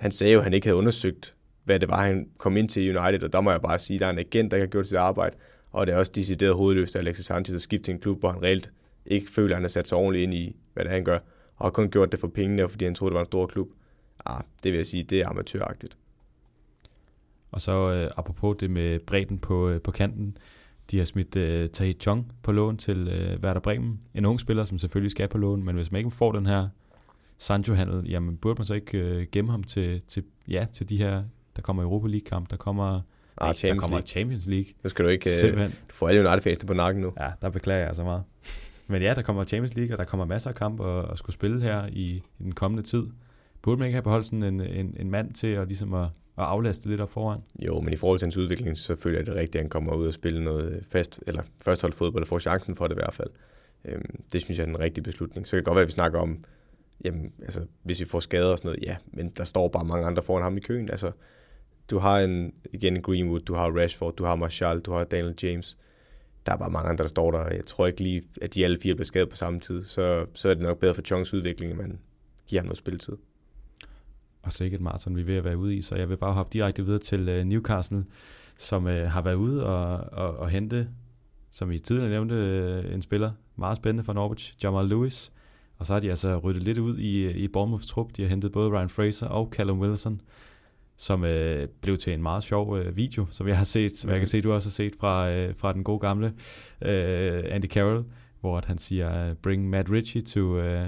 han 0.00 0.12
sagde 0.12 0.32
jo, 0.32 0.38
at 0.38 0.44
han 0.44 0.54
ikke 0.54 0.66
havde 0.66 0.76
undersøgt, 0.76 1.34
hvad 1.64 1.80
det 1.80 1.88
var, 1.88 2.04
han 2.04 2.28
kom 2.38 2.56
ind 2.56 2.68
til 2.68 2.98
United, 2.98 3.22
og 3.22 3.32
der 3.32 3.40
må 3.40 3.50
jeg 3.50 3.62
bare 3.62 3.78
sige, 3.78 3.94
at 3.94 4.00
der 4.00 4.06
er 4.06 4.10
en 4.10 4.18
agent, 4.18 4.50
der 4.50 4.56
ikke 4.56 4.66
har 4.66 4.70
gjort 4.70 4.86
sit 4.86 4.96
arbejde, 4.96 5.36
og 5.72 5.86
det 5.86 5.92
er 5.92 5.98
også 5.98 6.12
decideret 6.14 6.54
hovedløst 6.54 6.96
af 6.96 7.00
Alexis 7.00 7.26
Sanchez 7.26 7.54
at 7.54 7.60
skifte 7.60 7.84
til 7.84 7.94
en 7.94 8.00
klub, 8.00 8.20
hvor 8.20 8.30
han 8.30 8.42
reelt 8.42 8.70
ikke 9.06 9.30
føler, 9.30 9.54
at 9.54 9.56
han 9.56 9.62
har 9.62 9.68
sat 9.68 9.88
sig 9.88 9.98
ordentligt 9.98 10.22
ind 10.22 10.34
i, 10.34 10.56
hvad 10.72 10.84
det 10.84 10.90
er, 10.90 10.94
han 10.94 11.04
gør, 11.04 11.18
og 11.56 11.66
har 11.66 11.70
kun 11.70 11.90
gjort 11.90 12.12
det 12.12 12.20
for 12.20 12.28
pengene, 12.28 12.64
og 12.64 12.70
fordi 12.70 12.84
han 12.84 12.94
troede, 12.94 13.10
det 13.10 13.14
var 13.14 13.20
en 13.20 13.26
stor 13.26 13.46
klub. 13.46 13.68
Ah, 14.26 14.42
det 14.62 14.72
vil 14.72 14.78
jeg 14.78 14.86
sige, 14.86 15.02
det 15.02 15.18
er 15.18 15.28
amatøragtigt. 15.28 15.96
Og 17.50 17.60
så 17.60 17.72
øh, 17.72 18.10
apropos 18.16 18.56
det 18.60 18.70
med 18.70 18.98
bredden 18.98 19.38
på, 19.38 19.68
øh, 19.68 19.80
på 19.80 19.90
kanten, 19.90 20.36
de 20.90 20.98
har 20.98 21.04
smidt 21.04 21.36
øh, 21.36 21.68
Tahi 21.68 21.92
Chong 21.92 22.32
på 22.42 22.52
lån 22.52 22.76
til 22.76 23.08
øh, 23.08 23.40
Werder 23.42 23.60
Bremen. 23.60 24.00
En 24.14 24.24
ung 24.24 24.40
spiller, 24.40 24.64
som 24.64 24.78
selvfølgelig 24.78 25.10
skal 25.10 25.28
på 25.28 25.38
lån, 25.38 25.62
men 25.62 25.76
hvis 25.76 25.92
man 25.92 25.98
ikke 25.98 26.10
får 26.10 26.32
den 26.32 26.46
her 26.46 26.68
Sancho-handel, 27.38 28.10
jamen 28.10 28.36
burde 28.36 28.58
man 28.58 28.66
så 28.66 28.74
ikke 28.74 28.98
øh, 28.98 29.26
gemme 29.32 29.50
ham 29.50 29.62
til, 29.62 30.02
til, 30.02 30.24
ja, 30.48 30.66
til 30.72 30.88
de 30.88 30.96
her, 30.96 31.22
der 31.56 31.62
kommer 31.62 31.82
Europa 31.82 32.08
League-kamp, 32.08 32.50
der 32.50 32.56
kommer 32.56 33.00
Ah, 33.36 33.54
Champions 33.54 33.76
der 33.76 33.80
kommer 33.80 33.96
League. 33.96 34.06
Champions 34.06 34.46
League. 34.46 34.72
Nu 34.84 34.90
skal 34.90 35.04
du 35.04 35.10
ikke... 35.10 35.30
Simpelthen. 35.30 35.70
Du 35.70 35.94
får 35.94 36.08
alle 36.08 36.20
United-fansene 36.20 36.66
på 36.66 36.74
nakken 36.74 37.02
nu. 37.02 37.12
Ja, 37.20 37.30
der 37.42 37.50
beklager 37.50 37.86
jeg 37.86 37.96
så 37.96 38.04
meget. 38.04 38.22
Men 38.86 39.02
ja, 39.02 39.14
der 39.14 39.22
kommer 39.22 39.44
Champions 39.44 39.74
League, 39.76 39.94
og 39.94 39.98
der 39.98 40.04
kommer 40.04 40.26
masser 40.26 40.50
af 40.50 40.56
kampe 40.56 40.86
at, 40.86 41.10
at 41.12 41.18
skulle 41.18 41.34
spille 41.34 41.62
her 41.62 41.86
i, 41.86 42.22
i 42.38 42.42
den 42.42 42.52
kommende 42.52 42.82
tid. 42.82 43.06
Burde 43.62 43.78
man 43.78 43.86
ikke 43.86 43.94
have 43.96 44.02
beholdt 44.02 44.26
sådan 44.26 44.42
en, 44.42 44.60
en, 44.60 44.96
en 45.00 45.10
mand 45.10 45.32
til 45.32 45.46
at, 45.46 45.68
ligesom 45.68 45.94
at, 45.94 46.06
at 46.38 46.44
aflaste 46.44 46.88
lidt 46.88 47.00
op 47.00 47.10
foran? 47.10 47.40
Jo, 47.58 47.80
men 47.80 47.92
i 47.92 47.96
forhold 47.96 48.18
til 48.18 48.26
hans 48.26 48.36
udvikling, 48.36 48.76
så 48.76 48.96
føler 48.96 49.18
jeg 49.18 49.26
det 49.26 49.34
rigtigt, 49.34 49.56
at 49.56 49.62
han 49.62 49.70
kommer 49.70 49.94
ud 49.94 50.06
og 50.06 50.12
spille 50.12 50.44
noget 50.44 50.84
fast, 50.88 51.20
eller 51.26 51.42
førstehold 51.64 51.92
fodbold, 51.92 52.22
og 52.22 52.28
får 52.28 52.38
chancen 52.38 52.76
for 52.76 52.86
det 52.86 52.94
i 52.94 53.00
hvert 53.00 53.14
fald. 53.14 53.30
Øhm, 53.84 54.22
det 54.32 54.42
synes 54.42 54.58
jeg 54.58 54.64
er 54.64 54.68
en 54.68 54.78
rigtig 54.78 55.04
beslutning. 55.04 55.46
Så 55.46 55.50
kan 55.50 55.56
det 55.56 55.64
godt 55.64 55.76
være, 55.76 55.82
at 55.82 55.88
vi 55.88 55.92
snakker 55.92 56.18
om, 56.18 56.44
jamen, 57.04 57.32
altså, 57.42 57.66
hvis 57.82 58.00
vi 58.00 58.04
får 58.04 58.20
skader 58.20 58.52
og 58.52 58.58
sådan 58.58 58.68
noget, 58.68 58.82
ja, 58.82 58.96
men 59.06 59.30
der 59.30 59.44
står 59.44 59.68
bare 59.68 59.84
mange 59.84 60.06
andre 60.06 60.22
foran 60.22 60.42
ham 60.42 60.56
i 60.56 60.60
køen. 60.60 60.90
Altså, 60.90 61.12
du 61.90 61.98
har 61.98 62.20
en, 62.20 62.54
igen 62.72 62.96
en 62.96 63.02
Greenwood, 63.02 63.40
du 63.40 63.54
har 63.54 63.70
Rashford, 63.70 64.16
du 64.16 64.24
har 64.24 64.34
Martial, 64.34 64.80
du 64.80 64.92
har 64.92 65.04
Daniel 65.04 65.34
James. 65.42 65.78
Der 66.46 66.52
er 66.52 66.56
bare 66.56 66.70
mange 66.70 66.88
andre, 66.88 67.02
der 67.02 67.08
står 67.08 67.30
der. 67.30 67.48
Jeg 67.48 67.66
tror 67.66 67.86
ikke 67.86 68.02
lige, 68.02 68.22
at 68.42 68.54
de 68.54 68.64
alle 68.64 68.78
fire 68.82 68.94
bliver 68.94 69.04
skadet 69.04 69.28
på 69.28 69.36
samme 69.36 69.60
tid. 69.60 69.84
Så, 69.84 70.26
så 70.34 70.48
er 70.48 70.54
det 70.54 70.62
nok 70.62 70.78
bedre 70.78 70.94
for 70.94 71.02
Chongs 71.02 71.34
udvikling, 71.34 71.72
at 71.72 71.78
man 71.78 71.98
giver 72.46 72.62
ham 72.62 72.66
noget 72.66 72.78
spilletid. 72.78 73.16
Og 74.42 74.52
så 74.52 74.64
ikke 74.64 74.74
et 74.74 74.80
maraton, 74.80 75.16
vi 75.16 75.20
er 75.20 75.24
ved 75.24 75.36
at 75.36 75.44
være 75.44 75.58
ude 75.58 75.76
i, 75.76 75.82
så 75.82 75.96
jeg 75.96 76.08
vil 76.08 76.16
bare 76.16 76.32
hoppe 76.32 76.52
direkte 76.52 76.84
videre 76.84 76.98
til 76.98 77.40
uh, 77.40 77.46
Newcastle, 77.46 78.04
som 78.58 78.86
øh, 78.86 79.10
har 79.10 79.22
været 79.22 79.34
ude 79.34 79.66
og, 79.66 79.96
og, 80.12 80.36
og 80.36 80.50
hente, 80.50 80.88
som 81.50 81.70
I 81.70 81.78
tidligere 81.78 82.10
nævnte, 82.10 82.34
øh, 82.34 82.94
en 82.94 83.02
spiller, 83.02 83.30
meget 83.56 83.76
spændende 83.76 84.04
for 84.04 84.12
Norwich, 84.12 84.54
Jamal 84.62 84.86
Lewis. 84.86 85.32
Og 85.78 85.86
så 85.86 85.92
har 85.92 86.00
de 86.00 86.10
altså 86.10 86.36
ryddet 86.36 86.62
lidt 86.62 86.78
ud 86.78 86.98
i, 86.98 87.30
i 87.30 87.48
Bournemouths 87.48 87.86
trup. 87.86 88.16
De 88.16 88.22
har 88.22 88.28
hentet 88.28 88.52
både 88.52 88.70
Ryan 88.70 88.88
Fraser 88.88 89.26
og 89.26 89.48
Callum 89.52 89.80
Wilson, 89.80 90.20
som 90.96 91.24
øh, 91.24 91.68
blev 91.80 91.96
til 91.96 92.12
en 92.12 92.22
meget 92.22 92.44
sjov 92.44 92.78
øh, 92.78 92.96
video, 92.96 93.26
som 93.30 93.48
jeg 93.48 93.56
har 93.56 93.64
set, 93.64 93.96
som 93.96 94.10
jeg 94.10 94.18
kan 94.18 94.28
se, 94.28 94.40
du 94.40 94.52
også 94.52 94.68
har 94.68 94.72
set 94.72 94.94
fra, 95.00 95.30
øh, 95.30 95.54
fra 95.56 95.72
den 95.72 95.84
gode 95.84 95.98
gamle 95.98 96.26
øh, 96.82 97.44
Andy 97.46 97.66
Carroll, 97.66 98.04
hvor 98.40 98.58
at 98.58 98.64
han 98.64 98.78
siger, 98.78 99.34
bring 99.34 99.70
Matt 99.70 99.90
Ritchie 99.90 100.22
to, 100.22 100.58
øh, 100.58 100.86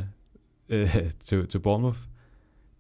øh, 0.69 1.11
to, 1.29 1.47
to 1.47 1.59
Bournemouth. 1.59 1.99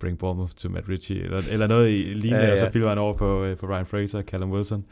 Bring 0.05 0.19
Bournemouth 0.19 0.53
to 0.53 0.69
Matt 0.69 0.89
Ritchie, 0.89 1.23
eller, 1.23 1.43
eller 1.51 1.67
noget 1.67 1.91
i 1.91 1.93
lignende, 1.93 2.37
ja, 2.39 2.47
ja. 2.47 2.53
og 2.53 2.59
så 2.59 2.71
filmer 2.71 2.89
han 2.89 2.99
over 2.99 3.15
på, 3.15 3.45
øh, 3.45 3.57
på 3.57 3.67
Ryan 3.67 3.87
Fraser 3.87 4.19
og 4.19 4.25
Callum 4.25 4.53
Wilson 4.53 4.85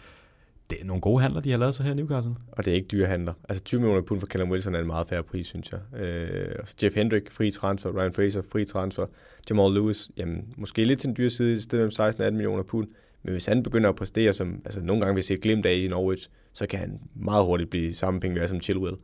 det 0.73 0.81
er 0.81 0.85
nogle 0.85 1.01
gode 1.01 1.23
handler, 1.23 1.41
de 1.41 1.51
har 1.51 1.59
lavet 1.59 1.75
sig 1.75 1.87
her 1.87 1.93
i 1.93 1.97
Newcastle. 1.97 2.35
Og 2.53 2.65
det 2.65 2.71
er 2.71 2.75
ikke 2.75 2.87
dyre 2.87 3.07
handler. 3.07 3.33
Altså 3.49 3.65
20 3.65 3.81
millioner 3.81 4.03
pund 4.03 4.21
for 4.21 4.27
Callum 4.27 4.51
Wilson 4.51 4.75
er 4.75 4.81
en 4.81 4.87
meget 4.87 5.09
færre 5.09 5.23
pris, 5.23 5.47
synes 5.47 5.73
jeg. 5.73 6.01
Øh, 6.01 6.55
altså 6.59 6.77
Jeff 6.83 6.97
Hendrick, 6.97 7.31
fri 7.31 7.51
transfer. 7.51 8.01
Ryan 8.01 8.13
Fraser, 8.13 8.43
fri 8.53 8.65
transfer. 8.65 9.07
Jamal 9.51 9.73
Lewis, 9.73 10.11
jamen, 10.17 10.55
måske 10.57 10.85
lidt 10.85 11.01
til 11.01 11.09
en 11.09 11.17
dyr 11.17 11.29
side, 11.29 11.53
i 11.53 11.61
stedet 11.61 11.95
for 11.97 12.11
16-18 12.11 12.31
millioner 12.31 12.63
pund. 12.63 12.89
Men 13.23 13.33
hvis 13.33 13.47
han 13.47 13.63
begynder 13.63 13.89
at 13.89 13.97
præstere, 13.97 14.33
som 14.33 14.63
altså, 14.65 14.81
nogle 14.81 15.03
gange 15.05 15.17
vi 15.17 15.23
ser 15.23 15.37
glimt 15.37 15.67
af 15.67 15.75
i 15.75 15.89
Norwich, 15.89 16.29
så 16.53 16.67
kan 16.67 16.79
han 16.79 17.01
meget 17.15 17.45
hurtigt 17.45 17.71
blive 17.71 17.95
samme 17.95 18.21
penge 18.21 18.41
værd 18.41 18.49
som 18.49 18.61
Chilwell. 18.61 18.97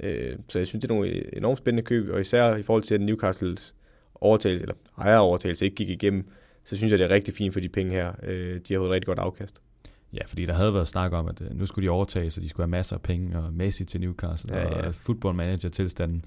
Øh, 0.00 0.36
så 0.48 0.58
jeg 0.58 0.66
synes, 0.66 0.82
det 0.82 0.90
er 0.90 0.94
nogle 0.94 1.36
enormt 1.36 1.58
spændende 1.58 1.82
køb, 1.82 2.10
og 2.10 2.20
især 2.20 2.56
i 2.56 2.62
forhold 2.62 2.82
til, 2.82 2.94
at 2.94 3.00
Newcastles 3.00 3.74
overtagelse, 4.24 4.62
eller 4.62 4.74
ejerovertagelse 4.98 5.64
ikke 5.64 5.74
gik 5.74 5.88
igennem, 5.88 6.28
så 6.64 6.76
synes 6.76 6.90
jeg, 6.90 6.98
det 6.98 7.04
er 7.04 7.08
rigtig 7.08 7.34
fint 7.34 7.52
for 7.52 7.60
de 7.60 7.68
penge 7.68 7.92
her. 7.92 8.12
Øh, 8.22 8.60
de 8.68 8.74
har 8.74 8.80
fået 8.80 8.88
et 8.88 8.92
rigtig 8.92 9.06
godt 9.06 9.18
afkast. 9.18 9.60
Ja, 10.12 10.24
fordi 10.26 10.46
der 10.46 10.52
havde 10.52 10.74
været 10.74 10.88
snak 10.88 11.12
om, 11.12 11.26
at 11.26 11.40
øh, 11.40 11.58
nu 11.58 11.66
skulle 11.66 11.86
de 11.86 11.90
overtage, 11.90 12.30
så 12.30 12.40
de 12.40 12.48
skulle 12.48 12.64
have 12.64 12.70
masser 12.70 12.96
af 12.96 13.02
penge, 13.02 13.38
og 13.38 13.52
Messi 13.52 13.84
til 13.84 14.00
Newcastle, 14.00 14.56
ja, 14.56 14.62
ja. 14.62 14.86
og 14.86 14.94
football 14.94 15.34
manager 15.34 15.68
tilstanden. 15.68 16.24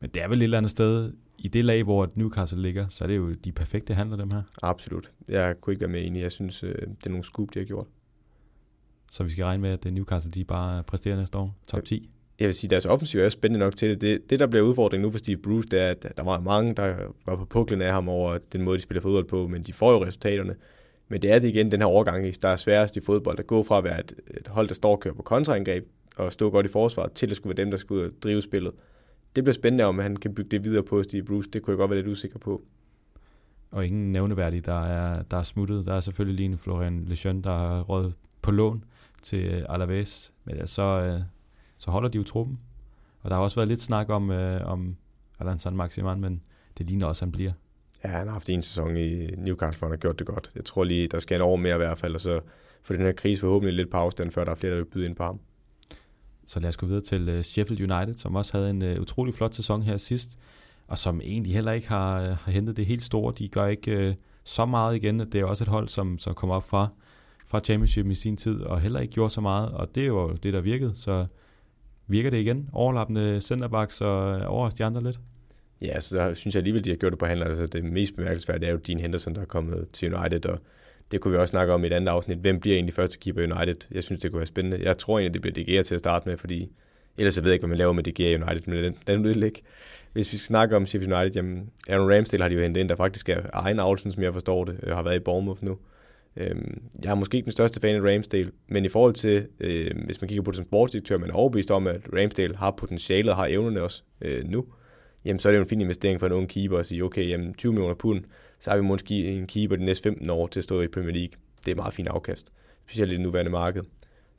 Men 0.00 0.10
det 0.10 0.22
er 0.22 0.28
vel 0.28 0.38
et 0.38 0.44
eller 0.44 0.58
andet 0.58 0.70
sted, 0.70 1.12
i 1.38 1.48
det 1.48 1.64
lag, 1.64 1.82
hvor 1.82 2.10
Newcastle 2.14 2.62
ligger, 2.62 2.88
så 2.88 3.04
er 3.04 3.08
det 3.08 3.16
jo 3.16 3.32
de 3.32 3.52
perfekte 3.52 3.94
handler, 3.94 4.16
dem 4.16 4.30
her. 4.30 4.42
Absolut. 4.62 5.12
Jeg 5.28 5.60
kunne 5.60 5.72
ikke 5.72 5.80
være 5.80 5.90
med 5.90 6.06
enig. 6.06 6.22
Jeg 6.22 6.32
synes, 6.32 6.62
øh, 6.62 6.74
det 6.74 7.06
er 7.06 7.10
nogle 7.10 7.24
scoop, 7.24 7.54
de 7.54 7.58
har 7.58 7.66
gjort. 7.66 7.86
Så 9.10 9.24
vi 9.24 9.30
skal 9.30 9.44
regne 9.44 9.62
med, 9.62 9.70
at 9.70 9.92
Newcastle 9.92 10.30
de 10.30 10.44
bare 10.44 10.82
præsterer 10.82 11.16
næste 11.16 11.38
år. 11.38 11.56
Top 11.66 11.84
10. 11.84 12.10
Jeg 12.38 12.46
vil 12.46 12.54
sige, 12.54 12.70
deres 12.70 12.86
offensiv 12.86 13.20
er 13.20 13.28
spændende 13.28 13.64
nok 13.64 13.76
til 13.76 13.90
det. 13.90 14.00
det. 14.00 14.30
Det, 14.30 14.40
der 14.40 14.46
bliver 14.46 14.64
udfordringen 14.64 15.06
nu 15.06 15.10
for 15.10 15.18
Steve 15.18 15.36
Bruce, 15.36 15.68
det 15.68 15.80
er, 15.80 15.90
at 15.90 16.06
der 16.16 16.22
var 16.22 16.40
mange, 16.40 16.74
der 16.74 16.94
var 17.26 17.36
på 17.36 17.44
puklen 17.44 17.82
af 17.82 17.92
ham 17.92 18.08
over 18.08 18.38
den 18.52 18.62
måde, 18.62 18.76
de 18.76 18.82
spiller 18.82 19.02
fodbold 19.02 19.24
på, 19.24 19.48
men 19.48 19.62
de 19.62 19.72
får 19.72 19.92
jo 19.92 20.04
resultaterne. 20.04 20.54
Men 21.08 21.22
det 21.22 21.32
er 21.32 21.38
det 21.38 21.48
igen, 21.48 21.72
den 21.72 21.80
her 21.80 21.86
overgang, 21.86 22.42
der 22.42 22.48
er 22.48 22.56
sværest 22.56 22.96
i 22.96 23.00
fodbold, 23.00 23.38
at 23.38 23.46
gå 23.46 23.62
fra 23.62 23.78
at 23.78 23.84
være 23.84 24.00
et, 24.00 24.14
et 24.40 24.48
hold, 24.48 24.68
der 24.68 24.74
står 24.74 24.90
og 24.90 25.00
kører 25.00 25.14
på 25.14 25.22
kontraangreb 25.22 25.88
og 26.16 26.32
stå 26.32 26.50
godt 26.50 26.66
i 26.66 26.68
forsvaret, 26.68 27.12
til 27.12 27.30
at 27.30 27.36
skulle 27.36 27.56
være 27.56 27.64
dem, 27.64 27.70
der 27.70 27.78
skal 27.78 27.94
ud 27.94 28.00
og 28.00 28.10
drive 28.22 28.42
spillet. 28.42 28.72
Det 29.36 29.44
bliver 29.44 29.54
spændende, 29.54 29.84
om 29.84 29.98
han 29.98 30.16
kan 30.16 30.34
bygge 30.34 30.50
det 30.50 30.64
videre 30.64 30.82
på 30.82 31.02
Steve 31.02 31.22
Bruce. 31.22 31.50
Det 31.50 31.62
kunne 31.62 31.72
jeg 31.72 31.78
godt 31.78 31.90
være 31.90 31.98
lidt 31.98 32.08
usikker 32.08 32.38
på. 32.38 32.62
Og 33.70 33.86
ingen 33.86 34.12
nævneværdige, 34.12 34.60
der 34.60 34.84
er, 34.86 35.22
der 35.22 35.36
er 35.36 35.42
smuttet. 35.42 35.86
Der 35.86 35.94
er 35.94 36.00
selvfølgelig 36.00 36.36
lige 36.36 36.46
en 36.46 36.58
Florian 36.58 37.04
Lejeune, 37.04 37.42
der 37.42 37.50
har 37.50 37.80
råd 37.80 38.12
på 38.42 38.50
lån 38.50 38.84
til 39.22 39.66
Alaves. 39.68 40.32
Men 40.44 40.66
så, 40.66 40.82
øh, 40.82 41.20
så 41.78 41.90
holder 41.90 42.08
de 42.08 42.18
jo 42.18 42.24
truppen. 42.24 42.58
Og 43.20 43.30
der 43.30 43.36
har 43.36 43.42
også 43.42 43.56
været 43.56 43.68
lidt 43.68 43.82
snak 43.82 44.08
om, 44.08 44.30
øh, 44.30 44.70
om 44.70 44.96
Alan 45.40 45.58
San 45.58 45.76
Maximan, 45.76 46.20
men 46.20 46.42
det 46.78 46.86
ligner 46.86 47.06
også, 47.06 47.24
at 47.24 47.26
han 47.26 47.32
bliver. 47.32 47.52
Ja, 48.04 48.08
han 48.08 48.26
har 48.26 48.32
haft 48.32 48.48
en 48.48 48.62
sæson 48.62 48.96
i 48.96 49.26
Newcastle, 49.26 49.78
hvor 49.78 49.88
han 49.88 49.92
har 49.92 49.96
gjort 50.00 50.18
det 50.18 50.26
godt. 50.26 50.50
Jeg 50.54 50.64
tror 50.64 50.84
lige, 50.84 51.08
der 51.08 51.18
skal 51.18 51.36
en 51.36 51.42
år 51.42 51.56
mere 51.56 51.74
i 51.74 51.78
hvert 51.78 51.98
fald, 51.98 52.14
og 52.14 52.20
så 52.20 52.40
får 52.82 52.94
den 52.94 53.04
her 53.04 53.12
krise 53.12 53.40
forhåbentlig 53.40 53.74
lidt 53.76 53.90
på 53.90 53.96
afstand, 53.96 54.30
før 54.30 54.44
der 54.44 54.50
er 54.50 54.56
flere, 54.56 54.72
der 54.72 54.78
vil 54.78 54.84
byde 54.84 55.06
ind 55.06 55.16
på 55.16 55.24
ham. 55.24 55.40
Så 56.46 56.60
lad 56.60 56.68
os 56.68 56.76
gå 56.76 56.86
videre 56.86 57.02
til 57.02 57.28
uh, 57.28 57.42
Sheffield 57.42 57.92
United, 57.92 58.14
som 58.14 58.34
også 58.34 58.58
havde 58.58 58.70
en 58.70 58.82
uh, 58.82 59.00
utrolig 59.00 59.34
flot 59.34 59.54
sæson 59.54 59.82
her 59.82 59.96
sidst, 59.96 60.38
og 60.86 60.98
som 60.98 61.20
egentlig 61.20 61.54
heller 61.54 61.72
ikke 61.72 61.88
har, 61.88 62.20
uh, 62.20 62.36
har 62.36 62.52
hentet 62.52 62.76
det 62.76 62.86
helt 62.86 63.02
store. 63.02 63.34
De 63.38 63.48
gør 63.48 63.66
ikke 63.66 64.08
uh, 64.08 64.14
så 64.44 64.66
meget 64.66 64.96
igen. 64.96 65.20
Det 65.20 65.34
er 65.34 65.44
også 65.44 65.64
et 65.64 65.68
hold, 65.68 65.88
som, 65.88 66.18
som 66.18 66.34
kom 66.34 66.50
op 66.50 66.68
fra, 66.68 66.88
fra 67.46 67.60
Championship 67.60 68.06
i 68.06 68.14
sin 68.14 68.36
tid, 68.36 68.60
og 68.60 68.80
heller 68.80 69.00
ikke 69.00 69.14
gjorde 69.14 69.30
så 69.30 69.40
meget, 69.40 69.70
og 69.70 69.94
det 69.94 70.02
er 70.02 70.06
jo 70.06 70.32
det, 70.32 70.52
der 70.52 70.60
virkede. 70.60 70.92
Så 70.94 71.26
virker 72.08 72.30
det 72.30 72.38
igen? 72.38 72.68
Overlappende 72.72 73.40
centerbacks 73.40 74.00
og 74.00 74.38
øh, 74.38 74.52
overrasker 74.52 74.84
de 74.84 74.86
andre 74.86 75.02
lidt? 75.02 75.20
Ja, 75.80 76.00
så 76.00 76.34
synes 76.34 76.54
jeg 76.54 76.60
alligevel, 76.60 76.84
de 76.84 76.90
har 76.90 76.96
gjort 76.96 77.12
det 77.12 77.18
på 77.18 77.26
handler. 77.26 77.46
Altså, 77.46 77.66
det 77.66 77.84
mest 77.84 78.16
bemærkelsesværdige 78.16 78.68
er 78.68 78.72
jo 78.72 78.78
Dean 78.78 79.00
Henderson, 79.00 79.34
der 79.34 79.40
er 79.40 79.44
kommet 79.44 79.86
til 79.92 80.14
United, 80.14 80.46
og 80.46 80.58
det 81.10 81.20
kunne 81.20 81.32
vi 81.32 81.38
også 81.38 81.50
snakke 81.50 81.72
om 81.72 81.84
i 81.84 81.86
et 81.86 81.92
andet 81.92 82.08
afsnit. 82.08 82.38
Hvem 82.38 82.60
bliver 82.60 82.76
egentlig 82.76 82.94
første 82.94 83.18
keeper 83.18 83.42
United? 83.42 83.76
Jeg 83.90 84.04
synes, 84.04 84.20
det 84.20 84.30
kunne 84.30 84.38
være 84.38 84.46
spændende. 84.46 84.78
Jeg 84.82 84.98
tror 84.98 85.18
egentlig, 85.18 85.34
det 85.34 85.42
bliver 85.42 85.54
De 85.54 85.72
Gea 85.72 85.82
til 85.82 85.94
at 85.94 85.98
starte 85.98 86.28
med, 86.28 86.36
fordi 86.36 86.70
ellers 87.18 87.36
jeg 87.36 87.44
ved 87.44 87.50
jeg 87.50 87.54
ikke, 87.54 87.62
hvad 87.62 87.68
man 87.68 87.78
laver 87.78 87.92
med 87.92 88.02
De 88.02 88.12
Gea 88.12 88.34
United, 88.34 88.62
men 88.66 88.84
den, 88.84 88.96
den 89.06 89.24
vil 89.24 89.42
ikke. 89.42 89.62
Hvis 90.12 90.32
vi 90.32 90.36
skal 90.38 90.46
snakke 90.46 90.76
om 90.76 90.86
Sheffield 90.86 91.14
United, 91.14 91.36
jamen 91.36 91.70
Aaron 91.88 92.14
Ramsdale 92.14 92.42
har 92.42 92.48
de 92.48 92.54
jo 92.54 92.60
hentet 92.60 92.80
ind, 92.80 92.88
der 92.88 92.96
faktisk 92.96 93.28
er 93.28 93.40
egen 93.52 93.78
Aulsen, 93.78 94.12
som 94.12 94.22
jeg 94.22 94.32
forstår 94.32 94.64
det, 94.64 94.80
øh, 94.82 94.94
har 94.94 95.02
været 95.02 95.16
i 95.16 95.18
Bournemouth 95.18 95.64
nu. 95.64 95.78
Øhm, 96.38 96.82
jeg 97.04 97.10
er 97.10 97.14
måske 97.14 97.36
ikke 97.36 97.44
den 97.44 97.52
største 97.52 97.80
fan 97.80 97.96
af 97.96 98.14
Ramsdale, 98.14 98.50
men 98.68 98.84
i 98.84 98.88
forhold 98.88 99.14
til, 99.14 99.46
øh, 99.60 99.90
hvis 100.04 100.20
man 100.20 100.28
kigger 100.28 100.42
på 100.42 100.50
det 100.50 100.56
som 100.56 100.66
sportsdirektør, 100.66 101.18
man 101.18 101.30
er 101.30 101.34
overbevist 101.34 101.70
om, 101.70 101.86
at 101.86 102.00
Ramsdale 102.12 102.56
har 102.56 102.70
potentialet 102.70 103.30
og 103.30 103.36
har 103.36 103.46
evnerne 103.46 103.82
også 103.82 104.02
øh, 104.20 104.44
nu, 104.48 104.64
jamen 105.24 105.40
så 105.40 105.48
er 105.48 105.52
det 105.52 105.58
jo 105.58 105.62
en 105.62 105.68
fin 105.68 105.80
investering 105.80 106.20
for 106.20 106.26
en 106.26 106.32
ung 106.32 106.48
keeper 106.48 106.78
at 106.78 106.86
sige, 106.86 107.04
okay, 107.04 107.28
jamen 107.28 107.54
20 107.54 107.72
millioner 107.72 107.94
pund, 107.94 108.24
så 108.60 108.70
har 108.70 108.76
vi 108.76 108.82
måske 108.82 109.24
en 109.24 109.46
keeper 109.46 109.76
de 109.76 109.84
næste 109.84 110.02
15 110.02 110.30
år 110.30 110.46
til 110.46 110.60
at 110.60 110.64
stå 110.64 110.80
i 110.80 110.88
Premier 110.88 111.12
League. 111.12 111.32
Det 111.64 111.70
er 111.70 111.76
meget 111.76 111.94
fint 111.94 112.08
afkast, 112.08 112.52
specielt 112.86 113.10
i 113.10 113.14
det 113.14 113.20
nuværende 113.20 113.50
marked. 113.50 113.82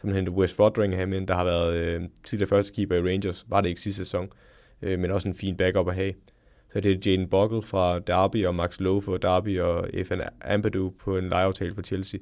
Så 0.02 0.08
man 0.08 0.16
henter 0.16 0.34
West 0.34 0.60
Rodringham 0.60 1.14
ind, 1.14 1.28
der 1.28 1.34
har 1.34 1.44
været 1.44 1.78
øh, 1.78 2.02
tidligere 2.24 2.50
første 2.50 2.74
keeper 2.74 2.96
i 2.96 3.14
Rangers, 3.14 3.46
var 3.48 3.62
det 3.62 3.70
ikke 3.70 3.82
sidste 3.82 4.06
sæson, 4.06 4.30
øh, 4.82 5.00
men 5.00 5.12
også 5.12 5.28
en 5.28 5.36
fin 5.36 5.58
backup 5.58 5.88
at 5.88 5.96
have. 5.96 6.14
Så 6.74 6.80
det 6.80 6.92
er 6.92 7.12
Jane 7.12 7.28
Bogle 7.28 7.64
fra 7.64 8.00
Derby 8.00 8.46
og 8.46 8.56
Max 8.56 8.80
Lowe 8.80 9.02
fra 9.02 9.18
Derby 9.18 9.60
og 9.60 9.90
Evan 9.94 10.22
Ampadu 10.42 10.90
på 10.90 11.18
en 11.18 11.30
lejeaftale 11.30 11.76
for 11.76 11.82
Chelsea. 11.82 12.20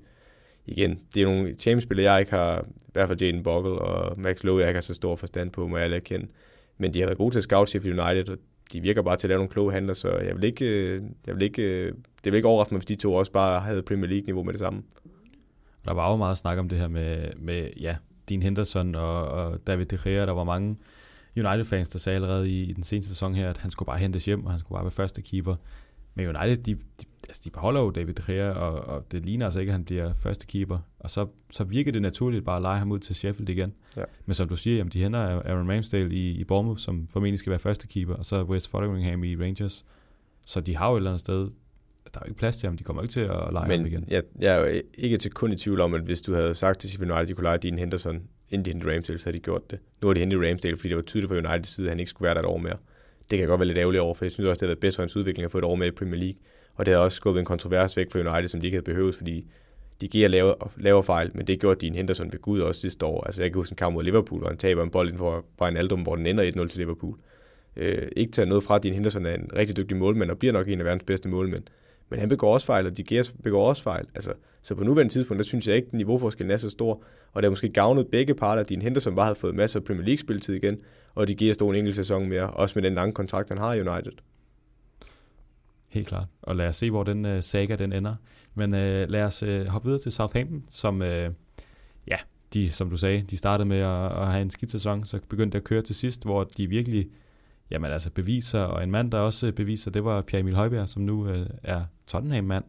Igen, 0.65 0.99
det 1.13 1.21
er 1.21 1.25
nogle 1.25 1.53
Champions-spillere, 1.53 2.11
jeg 2.11 2.19
ikke 2.19 2.31
har, 2.31 2.61
i 2.61 2.91
hvert 2.93 3.07
fald 3.07 3.21
Jane 3.21 3.43
Bogle 3.43 3.71
og 3.71 4.19
Max 4.19 4.43
Lowe, 4.43 4.59
jeg 4.59 4.69
ikke 4.69 4.77
har 4.77 4.81
så 4.81 4.93
stor 4.93 5.15
forstand 5.15 5.51
på, 5.51 5.67
må 5.67 5.77
jeg 5.77 5.91
erkende. 5.91 6.27
Men 6.77 6.93
de 6.93 6.99
har 6.99 7.07
været 7.07 7.17
gode 7.17 7.33
til 7.33 7.39
at 7.39 7.43
scout 7.43 7.69
Sheffield 7.69 7.99
United, 7.99 8.29
og 8.29 8.37
de 8.73 8.81
virker 8.81 9.01
bare 9.01 9.17
til 9.17 9.27
at 9.27 9.29
lave 9.29 9.37
nogle 9.37 9.51
kloge 9.51 9.71
handler, 9.73 9.93
så 9.93 10.09
jeg 10.09 10.35
vil 10.35 10.43
ikke, 10.43 10.65
øh, 10.65 11.03
jeg 11.27 11.35
vil 11.35 11.43
ikke, 11.43 11.61
øh, 11.61 11.93
det 12.23 12.31
vil 12.31 12.35
ikke 12.35 12.47
overraske 12.47 12.73
mig, 12.73 12.79
hvis 12.79 12.85
de 12.85 12.95
to 12.95 13.13
også 13.13 13.31
bare 13.31 13.59
havde 13.61 13.81
Premier 13.81 14.09
League-niveau 14.09 14.43
med 14.43 14.53
det 14.53 14.59
samme. 14.59 14.83
Der 15.85 15.93
var 15.93 16.11
jo 16.11 16.15
meget 16.15 16.37
snak 16.37 16.57
om 16.57 16.69
det 16.69 16.77
her 16.77 16.87
med, 16.87 17.31
med 17.37 17.69
ja, 17.79 17.95
Dean 18.29 18.41
Henderson 18.41 18.95
og, 18.95 19.27
og 19.27 19.67
David 19.67 19.85
De 19.85 19.97
Gea. 20.03 20.25
Der 20.25 20.31
var 20.31 20.43
mange 20.43 20.77
United-fans, 21.37 21.89
der 21.89 21.99
sagde 21.99 22.15
allerede 22.15 22.49
i, 22.49 22.63
i 22.63 22.73
den 22.73 22.83
seneste 22.83 23.09
sæson 23.09 23.35
her, 23.35 23.49
at 23.49 23.57
han 23.57 23.71
skulle 23.71 23.87
bare 23.87 23.97
hentes 23.97 24.25
hjem, 24.25 24.45
og 24.45 24.51
han 24.51 24.59
skulle 24.59 24.75
bare 24.75 24.83
være 24.83 24.91
første 24.91 25.21
keeper. 25.21 25.55
Men 26.15 26.35
United, 26.35 26.57
de, 26.57 26.73
de, 26.73 27.05
altså 27.27 27.41
de 27.45 27.49
beholder 27.49 27.81
jo 27.81 27.91
David 27.91 28.13
De 28.13 28.23
Gea, 28.27 28.49
og, 28.49 28.95
og 28.95 29.11
det 29.11 29.25
ligner 29.25 29.45
altså 29.45 29.59
ikke, 29.59 29.69
at 29.69 29.73
han 29.73 29.85
bliver 29.85 30.13
første 30.13 30.47
keeper. 30.47 30.79
Og 30.99 31.11
så, 31.11 31.27
så 31.51 31.63
virker 31.63 31.91
det 31.91 32.01
naturligt 32.01 32.45
bare 32.45 32.55
at 32.55 32.61
lege 32.61 32.79
ham 32.79 32.91
ud 32.91 32.99
til 32.99 33.15
Sheffield 33.15 33.49
igen. 33.49 33.73
Ja. 33.97 34.03
Men 34.25 34.33
som 34.33 34.49
du 34.49 34.55
siger, 34.55 34.77
jamen, 34.77 34.91
de 34.91 35.01
henter 35.01 35.19
Aaron 35.19 35.71
Ramsdale 35.71 36.15
i, 36.15 36.31
i 36.31 36.43
Bournemouth, 36.43 36.79
som 36.79 37.07
formentlig 37.13 37.39
skal 37.39 37.49
være 37.49 37.59
første 37.59 37.87
keeper, 37.87 38.13
og 38.13 38.25
så 38.25 38.43
West 38.43 38.69
Fotheringham 38.69 39.23
i 39.23 39.35
Rangers. 39.35 39.85
Så 40.45 40.61
de 40.61 40.77
har 40.77 40.89
jo 40.89 40.95
et 40.95 40.99
eller 40.99 41.09
andet 41.09 41.19
sted, 41.19 41.49
der 42.13 42.19
er 42.19 42.25
jo 42.25 42.29
ikke 42.29 42.37
plads 42.37 42.57
til 42.57 42.67
ham, 42.67 42.77
de 42.77 42.83
kommer 42.83 43.01
ikke 43.01 43.11
til 43.11 43.19
at 43.19 43.29
lege 43.51 43.67
Men 43.67 43.79
ham 43.79 43.87
igen. 43.87 44.05
Jeg, 44.07 44.23
jeg 44.39 44.55
er 44.55 44.59
jo 44.59 44.81
ikke 44.93 45.17
til 45.17 45.31
kun 45.31 45.51
i 45.51 45.55
tvivl 45.55 45.81
om, 45.81 45.93
at 45.93 46.01
hvis 46.01 46.21
du 46.21 46.33
havde 46.33 46.55
sagt 46.55 46.79
til 46.79 46.89
Sheffield 46.89 47.11
United, 47.11 47.21
at 47.21 47.27
de 47.27 47.33
kunne 47.33 47.43
lege 47.43 47.57
Dean 47.57 47.79
Henderson, 47.79 48.21
inden 48.49 48.65
de 48.65 48.69
hentede 48.69 48.95
Ramsdale, 48.95 49.19
så 49.19 49.25
havde 49.25 49.37
de 49.37 49.43
gjort 49.43 49.71
det. 49.71 49.79
Nu 50.01 50.07
har 50.07 50.13
de 50.13 50.19
hentet 50.19 50.49
Ramsdale, 50.49 50.77
fordi 50.77 50.89
det 50.89 50.95
var 50.95 51.03
tydeligt 51.03 51.29
fra 51.29 51.37
Uniteds 51.37 51.69
side, 51.69 51.87
at 51.87 51.91
han 51.91 51.99
ikke 51.99 52.09
skulle 52.09 52.25
være 52.25 52.33
der 52.35 52.41
et 52.41 52.45
år 52.45 52.57
mere. 52.57 52.77
Det 53.31 53.39
kan 53.39 53.47
godt 53.47 53.59
være 53.59 53.67
lidt 53.67 53.77
ærgerligt 53.77 54.01
over, 54.01 54.13
for 54.13 54.25
jeg 54.25 54.31
synes 54.31 54.47
også, 54.49 54.59
det 54.59 54.61
har 54.61 54.67
været 54.67 54.79
bedst 54.79 54.95
for 54.95 55.03
hans 55.03 55.15
udvikling 55.15 55.45
at 55.45 55.51
få 55.51 55.57
et 55.57 55.63
år 55.63 55.75
med 55.75 55.87
i 55.87 55.91
Premier 55.91 56.19
League. 56.19 56.39
Og 56.75 56.85
det 56.85 56.93
har 56.93 57.01
også 57.01 57.15
skubbet 57.15 57.39
en 57.39 57.45
kontrovers 57.45 57.97
væk 57.97 58.11
for 58.11 58.19
United, 58.19 58.47
som 58.47 58.59
de 58.59 58.67
ikke 58.67 58.75
havde 58.75 58.85
behøvet, 58.85 59.15
fordi 59.15 59.45
de 60.01 60.07
giver 60.07 60.27
lave, 60.27 60.55
lave 60.77 61.03
fejl, 61.03 61.31
men 61.33 61.47
det 61.47 61.59
gjorde 61.59 61.85
Dean 61.85 61.95
Henderson 61.95 62.31
ved 62.31 62.39
Gud 62.39 62.59
også 62.59 62.81
sidste 62.81 63.05
år. 63.05 63.23
Altså 63.23 63.41
jeg 63.41 63.51
kan 63.51 63.59
huske 63.59 63.73
en 63.73 63.77
kamp 63.77 63.93
mod 63.93 64.03
Liverpool, 64.03 64.39
hvor 64.39 64.47
han 64.47 64.57
taber 64.57 64.83
en 64.83 64.89
bold 64.89 65.07
inden 65.07 65.17
for 65.17 65.45
Brian 65.57 65.77
Aldum, 65.77 66.01
hvor 66.01 66.15
den 66.15 66.25
ender 66.25 66.63
1-0 66.65 66.67
til 66.67 66.79
Liverpool. 66.79 67.17
Øh, 67.75 68.07
ikke 68.15 68.31
tage 68.31 68.45
noget 68.45 68.63
fra, 68.63 68.79
Dean 68.79 68.93
Henderson 68.93 69.25
er 69.25 69.33
en 69.33 69.49
rigtig 69.55 69.77
dygtig 69.77 69.97
målmand, 69.97 70.31
og 70.31 70.39
bliver 70.39 70.53
nok 70.53 70.67
en 70.67 70.79
af 70.79 70.85
verdens 70.85 71.03
bedste 71.03 71.29
målmænd. 71.29 71.63
Men 72.09 72.19
han 72.19 72.29
begår 72.29 72.53
også 72.53 72.65
fejl, 72.67 72.85
og 72.85 72.97
de 72.97 73.23
begår 73.43 73.69
også 73.69 73.83
fejl. 73.83 74.05
Altså, 74.15 74.33
så 74.61 74.75
på 74.75 74.83
nuværende 74.83 75.13
tidspunkt, 75.13 75.39
der 75.39 75.45
synes 75.45 75.67
jeg 75.67 75.75
ikke, 75.75 75.87
at 75.87 75.93
niveauforskellen 75.93 76.51
er 76.51 76.57
så 76.57 76.69
stor, 76.69 77.03
og 77.33 77.41
det 77.41 77.43
har 77.43 77.49
måske 77.49 77.69
gavnet 77.69 78.07
begge 78.07 78.35
parter, 78.35 78.61
at 78.61 78.69
henter, 78.69 78.83
Henderson 78.83 79.15
bare 79.15 79.25
havde 79.25 79.39
fået 79.39 79.55
masser 79.55 79.79
af 79.79 79.83
Premier 79.83 80.05
League-spilletid 80.05 80.55
igen, 80.55 80.79
og 81.15 81.27
de 81.27 81.35
giver 81.35 81.53
stod 81.53 81.69
en 81.69 81.75
enkelt 81.75 81.95
sæson 81.95 82.29
mere, 82.29 82.49
også 82.49 82.73
med 82.75 82.83
den 82.83 82.93
lange 82.93 83.13
kontrakt, 83.13 83.49
han 83.49 83.57
har 83.57 83.73
i 83.73 83.81
United. 83.81 84.11
Helt 85.87 86.07
klart. 86.07 86.27
Og 86.41 86.55
lad 86.55 86.67
os 86.67 86.75
se, 86.75 86.89
hvor 86.89 87.03
den 87.03 87.25
øh, 87.25 87.43
saga 87.43 87.75
den 87.75 87.93
ender. 87.93 88.15
Men 88.55 88.73
øh, 88.73 89.09
lad 89.09 89.23
os 89.23 89.43
øh, 89.43 89.65
hoppe 89.65 89.85
videre 89.85 90.01
til 90.01 90.11
Southampton, 90.11 90.65
som, 90.69 91.01
øh, 91.01 91.31
ja, 92.07 92.17
de, 92.53 92.71
som 92.71 92.89
du 92.89 92.97
sagde, 92.97 93.21
de 93.29 93.37
startede 93.37 93.69
med 93.69 93.77
at, 93.77 94.11
at 94.21 94.27
have 94.27 94.41
en 94.41 94.49
skidt 94.49 94.71
sæson, 94.71 95.05
så 95.05 95.19
begyndte 95.29 95.57
at 95.57 95.63
køre 95.63 95.81
til 95.81 95.95
sidst, 95.95 96.23
hvor 96.23 96.43
de 96.43 96.67
virkelig, 96.67 97.07
jamen 97.71 97.91
altså 97.91 98.09
beviser, 98.09 98.59
og 98.59 98.83
en 98.83 98.91
mand, 98.91 99.11
der 99.11 99.19
også 99.19 99.51
beviser, 99.51 99.91
det 99.91 100.03
var 100.03 100.21
Pierre 100.21 100.39
Emil 100.39 100.55
Højbjerg, 100.55 100.89
som 100.89 101.01
nu 101.01 101.27
øh, 101.27 101.45
er 101.63 101.81
Tottenham-mand. 102.07 102.63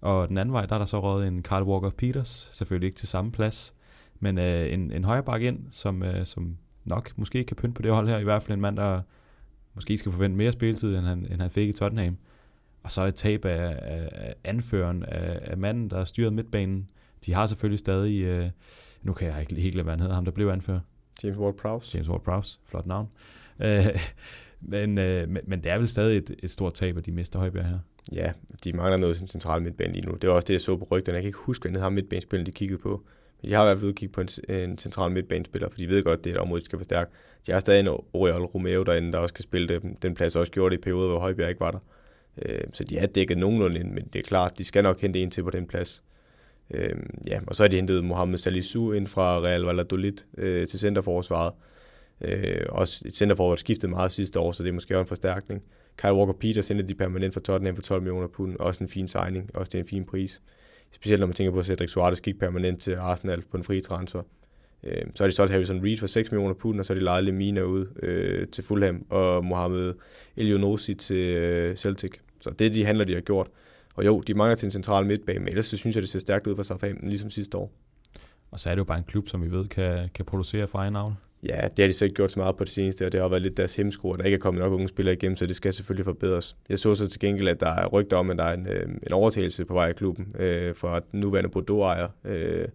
Og 0.00 0.28
den 0.28 0.38
anden 0.38 0.52
vej, 0.52 0.66
der 0.66 0.74
er 0.74 0.78
der 0.78 0.86
så 0.86 1.00
rådet 1.00 1.28
en 1.28 1.42
Carl 1.42 1.62
Walker 1.62 1.90
Peters, 1.90 2.50
selvfølgelig 2.52 2.86
ikke 2.86 2.98
til 2.98 3.08
samme 3.08 3.32
plads, 3.32 3.74
men 4.20 4.38
øh, 4.38 4.72
en, 4.72 4.92
en 4.92 5.04
højre 5.04 5.22
bak 5.22 5.42
ind, 5.42 5.66
som, 5.70 6.02
øh, 6.02 6.26
som 6.26 6.56
nok 6.84 7.12
måske 7.16 7.44
kan 7.44 7.56
pynte 7.56 7.74
på 7.74 7.82
det 7.82 7.92
hold 7.92 8.08
her, 8.08 8.18
i 8.18 8.24
hvert 8.24 8.42
fald 8.42 8.54
en 8.54 8.60
mand, 8.60 8.76
der 8.76 9.00
måske 9.74 9.98
skal 9.98 10.12
forvente 10.12 10.36
mere 10.36 10.52
spilletid, 10.52 10.96
end 10.96 11.06
han, 11.06 11.26
end 11.30 11.40
han 11.40 11.50
fik 11.50 11.68
i 11.68 11.72
Tottenham. 11.72 12.16
Og 12.82 12.90
så 12.90 13.02
et 13.02 13.14
tab 13.14 13.44
af, 13.44 13.78
af 13.82 14.34
anføreren, 14.44 15.02
af, 15.02 15.38
af 15.42 15.56
manden, 15.56 15.90
der 15.90 16.04
styret 16.04 16.32
midtbanen. 16.32 16.88
De 17.26 17.32
har 17.32 17.46
selvfølgelig 17.46 17.78
stadig, 17.78 18.22
øh, 18.22 18.50
nu 19.02 19.12
kan 19.12 19.28
jeg 19.28 19.40
ikke 19.40 19.54
helt 19.54 19.74
lade, 19.74 19.82
hvad 19.82 19.92
han 19.92 20.00
hedder, 20.00 20.14
ham 20.14 20.24
der 20.24 20.32
blev 20.32 20.48
anfører. 20.48 20.80
James 21.24 21.36
Ward-Prowse. 21.36 21.94
James 21.94 22.08
Ward-Prowse, 22.08 22.58
flot 22.64 22.86
navn. 22.86 23.08
Øh, 23.60 23.86
men, 24.60 24.98
øh, 24.98 25.28
men, 25.28 25.42
men 25.46 25.62
det 25.64 25.72
er 25.72 25.78
vel 25.78 25.88
stadig 25.88 26.18
et, 26.18 26.34
et 26.42 26.50
stort 26.50 26.74
tab, 26.74 26.96
at 26.98 27.06
de 27.06 27.12
mister 27.12 27.38
Højbjerg 27.38 27.66
her. 27.66 27.78
Ja, 28.12 28.32
de 28.64 28.72
mangler 28.72 28.96
noget 28.96 29.16
sin 29.16 29.26
centrale 29.26 29.64
midtbane 29.64 29.92
lige 29.92 30.06
nu. 30.06 30.12
Det 30.12 30.30
var 30.30 30.36
også 30.36 30.46
det, 30.46 30.54
jeg 30.54 30.60
så 30.60 30.76
på 30.76 30.88
rygterne. 30.90 31.16
Jeg 31.16 31.22
kan 31.22 31.28
ikke 31.28 31.38
huske, 31.38 31.68
hvad 31.68 31.80
har 31.80 31.90
midtbanespilleren, 31.90 32.46
de 32.46 32.52
kiggede 32.52 32.78
på. 32.78 33.04
Men 33.42 33.50
de 33.50 33.54
har 33.54 33.64
i 33.64 33.66
hvert 33.66 33.80
fald 33.80 33.94
kigget 33.94 34.14
på 34.14 34.20
en, 34.20 34.28
en 34.54 34.78
central 34.78 35.10
midtbanespiller, 35.10 35.68
for 35.68 35.78
de 35.78 35.88
ved 35.88 36.02
godt, 36.02 36.24
det 36.24 36.30
er 36.30 36.34
et 36.34 36.40
område, 36.40 36.60
de 36.60 36.64
skal 36.64 36.78
forstærke. 36.78 37.10
De 37.46 37.52
har 37.52 37.60
stadig 37.60 37.80
en 37.80 37.88
Oriol 38.12 38.44
Romeo 38.44 38.82
derinde, 38.82 39.12
der 39.12 39.18
også 39.18 39.34
kan 39.34 39.42
spille 39.42 39.68
det. 39.68 39.82
Den 40.02 40.14
plads 40.14 40.36
også 40.36 40.52
gjort 40.52 40.72
det 40.72 40.78
i 40.78 40.80
perioder, 40.80 41.08
hvor 41.08 41.18
Højbjerg 41.18 41.48
ikke 41.48 41.60
var 41.60 41.70
der. 41.70 41.78
Øh, 42.42 42.64
så 42.72 42.84
de 42.84 42.98
er 42.98 43.06
dækket 43.06 43.38
nogenlunde 43.38 43.80
ind, 43.80 43.92
men 43.92 44.08
det 44.12 44.18
er 44.18 44.22
klart, 44.22 44.58
de 44.58 44.64
skal 44.64 44.82
nok 44.82 45.00
hente 45.00 45.22
en 45.22 45.30
til 45.30 45.42
på 45.42 45.50
den 45.50 45.66
plads. 45.66 46.02
Øh, 46.70 46.96
ja, 47.26 47.40
og 47.46 47.56
så 47.56 47.62
har 47.62 47.68
de 47.68 47.76
hentet 47.76 48.04
Mohamed 48.04 48.38
Salisu 48.38 48.92
ind 48.92 49.06
fra 49.06 49.40
Real 49.40 49.60
Valladolid 49.60 50.16
øh, 50.38 50.68
til 50.68 50.78
centerforsvaret. 50.78 51.52
Øh, 52.20 52.66
også 52.68 53.02
et 53.06 53.16
centerforhold 53.16 53.58
skiftede 53.58 53.90
meget 53.90 54.12
sidste 54.12 54.40
år, 54.40 54.52
så 54.52 54.62
det 54.62 54.68
er 54.68 54.72
måske 54.72 54.94
også 54.94 55.00
en 55.02 55.08
forstærkning. 55.08 55.62
Kyle 55.96 56.14
Walker 56.14 56.32
Peters 56.32 56.68
hentede 56.68 56.88
de 56.88 56.94
permanent 56.94 57.34
for 57.34 57.40
Tottenham 57.40 57.74
for 57.74 57.82
12 57.82 58.02
millioner 58.02 58.26
pund. 58.26 58.56
Også 58.56 58.84
en 58.84 58.88
fin 58.88 59.08
signing, 59.08 59.50
også 59.54 59.70
det 59.70 59.78
er 59.78 59.82
en 59.82 59.88
fin 59.88 60.04
pris. 60.04 60.42
Specielt 60.90 61.20
når 61.20 61.26
man 61.26 61.34
tænker 61.34 61.52
på, 61.52 61.58
at 61.58 61.66
Cedric 61.66 61.90
Suarez 61.90 62.20
gik 62.20 62.38
permanent 62.38 62.80
til 62.80 62.94
Arsenal 62.94 63.42
på 63.50 63.56
en 63.56 63.64
fri 63.64 63.80
transfer. 63.80 64.22
Øh, 64.84 65.02
så 65.14 65.22
har 65.22 65.28
de 65.28 65.34
solgt 65.34 65.52
Harrison 65.52 65.84
Reed 65.84 65.98
for 65.98 66.06
6 66.06 66.30
millioner 66.30 66.54
pund, 66.54 66.78
og 66.78 66.86
så 66.86 66.92
har 66.92 66.98
de 66.98 67.04
lejet 67.04 67.24
Lemina 67.24 67.62
ud 67.62 67.86
øh, 68.02 68.48
til 68.48 68.64
Fulham, 68.64 69.06
og 69.10 69.44
Mohamed 69.44 69.94
Elionosi 70.36 70.94
til 70.94 71.16
øh, 71.16 71.76
Celtic. 71.76 72.12
Så 72.40 72.50
det 72.50 72.66
er 72.66 72.70
de 72.70 72.84
handler, 72.84 73.04
de 73.04 73.14
har 73.14 73.20
gjort. 73.20 73.48
Og 73.94 74.06
jo, 74.06 74.20
de 74.20 74.34
mangler 74.34 74.54
til 74.54 74.66
en 74.66 74.72
central 74.72 75.06
midtbane, 75.06 75.38
men 75.38 75.48
ellers 75.48 75.66
så 75.66 75.76
synes 75.76 75.96
jeg, 75.96 76.02
det 76.02 76.10
ser 76.10 76.18
stærkt 76.18 76.46
ud 76.46 76.56
for 76.56 76.62
Southampton, 76.62 77.08
ligesom 77.08 77.30
sidste 77.30 77.58
år. 77.58 77.72
Og 78.50 78.60
så 78.60 78.70
er 78.70 78.74
det 78.74 78.78
jo 78.78 78.84
bare 78.84 78.98
en 78.98 79.04
klub, 79.04 79.28
som 79.28 79.42
vi 79.42 79.50
ved 79.50 79.68
kan, 79.68 80.08
kan 80.14 80.24
producere 80.24 80.66
for 80.66 80.78
egen 80.78 80.92
navn. 80.92 81.14
Ja, 81.48 81.68
det 81.68 81.82
har 81.82 81.86
de 81.86 81.92
så 81.92 82.04
ikke 82.04 82.14
gjort 82.14 82.32
så 82.32 82.38
meget 82.38 82.56
på 82.56 82.64
det 82.64 82.72
seneste, 82.72 83.06
og 83.06 83.12
det 83.12 83.20
har 83.20 83.28
været 83.28 83.42
lidt 83.42 83.56
deres 83.56 83.76
hemsko, 83.76 84.10
at 84.10 84.18
der 84.18 84.24
ikke 84.24 84.34
er 84.34 84.40
kommet 84.40 84.62
nok 84.62 84.72
unge 84.72 84.88
spillere 84.88 85.14
igennem, 85.14 85.36
så 85.36 85.46
det 85.46 85.56
skal 85.56 85.72
selvfølgelig 85.72 86.04
forbedres. 86.04 86.56
Jeg 86.68 86.78
så 86.78 86.94
så 86.94 87.08
til 87.08 87.20
gengæld, 87.20 87.48
at 87.48 87.60
der 87.60 87.68
er 87.68 87.86
rygter 87.86 88.16
om, 88.16 88.30
at 88.30 88.38
der 88.38 88.44
er 88.44 88.54
en, 88.54 88.66
øh, 88.66 88.88
en 89.06 89.12
overtagelse 89.12 89.64
på 89.64 89.74
vej 89.74 89.88
i 89.88 89.92
klubben 89.92 90.36
øh, 90.38 90.76
fra 90.76 91.00
den 91.00 91.20
nuværende 91.20 91.50
Bordeaux-ejer. 91.50 92.08
Øh, 92.24 92.68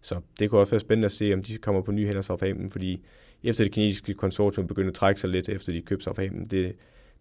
så 0.00 0.20
det 0.40 0.50
kunne 0.50 0.60
også 0.60 0.70
være 0.70 0.80
spændende 0.80 1.06
at 1.06 1.12
se, 1.12 1.34
om 1.34 1.42
de 1.42 1.58
kommer 1.58 1.82
på 1.82 1.92
nye 1.92 2.06
hænder 2.06 2.22
Southampton, 2.22 2.70
fordi 2.70 3.04
efter 3.42 3.64
det 3.64 3.72
kinesiske 3.72 4.14
konsortium 4.14 4.66
begyndte 4.66 4.88
at 4.88 4.94
trække 4.94 5.20
sig 5.20 5.30
lidt, 5.30 5.48
efter 5.48 5.72
de 5.72 5.82
købte 5.82 6.04
Southampton, 6.04 6.46
det, 6.46 6.76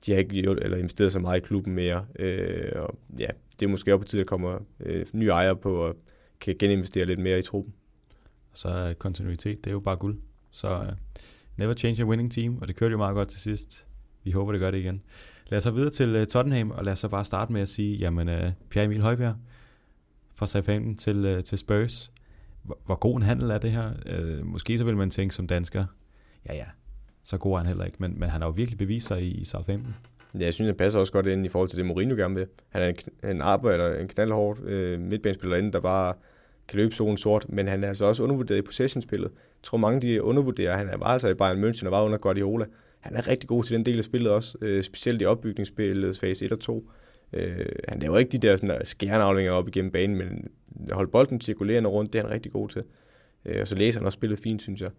de 0.05 0.11
har 0.11 0.19
ikke 0.19 0.41
gjort, 0.41 0.59
eller 0.61 0.77
investeret 0.77 1.11
så 1.11 1.19
meget 1.19 1.37
i 1.37 1.41
klubben 1.41 1.73
mere. 1.73 2.05
Øh, 2.19 2.71
og 2.75 2.97
ja, 3.19 3.27
det 3.59 3.65
er 3.65 3.69
måske 3.69 3.93
også 3.93 4.01
på 4.01 4.07
tide, 4.07 4.21
at 4.21 4.27
der 4.27 4.29
kommer 4.29 4.59
øh, 4.79 5.05
nye 5.13 5.29
ejere 5.29 5.55
på 5.55 5.75
og 5.75 5.95
kan 6.39 6.55
geninvestere 6.59 7.05
lidt 7.05 7.19
mere 7.19 7.39
i 7.39 7.41
truppen. 7.41 7.73
Og 8.51 8.57
så 8.57 8.95
kontinuitet, 8.97 9.63
det 9.63 9.67
er 9.67 9.73
jo 9.73 9.79
bare 9.79 9.95
guld. 9.95 10.17
Så 10.55 10.79
uh, 10.79 10.87
never 11.57 11.73
change 11.73 12.01
a 12.01 12.05
winning 12.05 12.31
team, 12.31 12.57
og 12.57 12.67
det 12.67 12.75
kørte 12.75 12.91
jo 12.91 12.97
meget 12.97 13.15
godt 13.15 13.27
til 13.27 13.39
sidst. 13.39 13.85
Vi 14.23 14.31
håber, 14.31 14.51
det 14.51 14.61
gør 14.61 14.71
det 14.71 14.77
igen. 14.77 15.01
Lad 15.47 15.57
os 15.57 15.63
så 15.63 15.71
videre 15.71 15.89
til 15.89 16.21
uh, 16.21 16.25
Tottenham, 16.25 16.71
og 16.71 16.85
lad 16.85 16.93
os 16.93 16.99
så 16.99 17.07
bare 17.07 17.25
starte 17.25 17.53
med 17.53 17.61
at 17.61 17.69
sige, 17.69 17.97
jamen 17.97 18.29
uh, 18.29 18.51
Pierre 18.69 18.85
Emil 18.85 19.01
Højbjerg 19.01 19.35
fra 20.35 20.47
Southampton 20.47 20.95
til, 20.95 21.35
uh, 21.37 21.43
til 21.43 21.57
Spurs. 21.57 22.11
Hvor, 22.63 22.77
hvor 22.85 22.95
god 22.95 23.17
en 23.17 23.23
handel 23.23 23.49
er 23.49 23.57
det 23.57 23.71
her? 23.71 23.91
Uh, 24.19 24.45
måske 24.45 24.77
så 24.77 24.83
vil 24.83 24.97
man 24.97 25.09
tænke 25.09 25.35
som 25.35 25.47
dansker, 25.47 25.85
ja 26.49 26.55
ja, 26.55 26.65
så 27.23 27.37
god 27.37 27.53
er 27.53 27.57
han 27.57 27.67
heller 27.67 27.85
ikke, 27.85 27.97
men, 27.99 28.19
men 28.19 28.29
han 28.29 28.41
har 28.41 28.47
jo 28.47 28.53
virkelig 28.53 28.77
bevist 28.77 29.07
sig 29.07 29.21
i, 29.23 29.31
i 29.31 29.45
Southampton. 29.45 29.95
Ja, 30.39 30.45
jeg 30.45 30.53
synes, 30.53 30.67
han 30.67 30.75
passer 30.75 30.99
også 30.99 31.13
godt 31.13 31.27
ind 31.27 31.45
i 31.45 31.49
forhold 31.49 31.69
til 31.69 31.77
det, 31.77 31.85
Mourinho 31.85 32.15
gerne 32.15 32.35
vil. 32.35 32.47
Han 32.69 32.81
er 32.81 32.87
en, 32.87 33.29
en 33.29 33.41
arbejder, 33.41 33.99
en 33.99 34.07
knaldhård 34.07 34.59
øh, 34.63 34.99
midtbanespiller 34.99 35.57
inden, 35.57 35.73
der 35.73 35.79
bare 35.79 36.13
kan 36.67 36.77
løbe 36.77 36.95
solen 36.95 37.17
sort, 37.17 37.45
men 37.49 37.67
han 37.67 37.83
er 37.83 37.87
altså 37.87 38.05
også 38.05 38.23
undervurderet 38.23 38.57
i 38.57 38.61
possession-spillet. 38.61 39.31
Jeg 39.31 39.63
tror, 39.63 39.77
mange 39.77 40.01
de 40.01 40.23
undervurderer, 40.23 40.77
han 40.77 40.89
er 40.89 40.97
bare 40.97 41.13
altså 41.13 41.29
i 41.29 41.33
Bayern 41.33 41.63
München 41.63 41.85
og 41.85 41.91
var 41.91 42.03
under 42.03 42.17
Guardiola. 42.17 42.65
Han 42.99 43.15
er 43.15 43.27
rigtig 43.27 43.49
god 43.49 43.63
til 43.63 43.75
den 43.75 43.85
del 43.85 43.97
af 43.97 44.03
spillet 44.03 44.31
også, 44.31 44.57
øh, 44.61 44.83
specielt 44.83 45.21
i 45.21 45.25
opbygningsspillet 45.25 46.19
fase 46.19 46.45
1 46.45 46.51
og 46.51 46.59
2. 46.59 46.89
Øh, 47.33 47.65
han 47.89 47.99
laver 47.99 48.17
ikke 48.17 48.31
de 48.31 48.37
der, 48.37 48.55
sådan 48.55 48.69
der 48.69 48.85
skærneaflinger 48.85 49.51
op 49.51 49.67
igennem 49.67 49.91
banen, 49.91 50.17
men 50.17 50.47
holde 50.91 51.11
bolden 51.11 51.41
cirkulerende 51.41 51.89
rundt, 51.89 52.13
det 52.13 52.19
er 52.19 52.23
han 52.23 52.33
rigtig 52.33 52.51
god 52.51 52.69
til. 52.69 52.83
Øh, 53.45 53.61
og 53.61 53.67
så 53.67 53.75
læser 53.75 53.99
han 53.99 54.05
også 54.05 54.15
spillet 54.15 54.39
fint, 54.39 54.61
synes 54.61 54.81
jeg. 54.81 54.89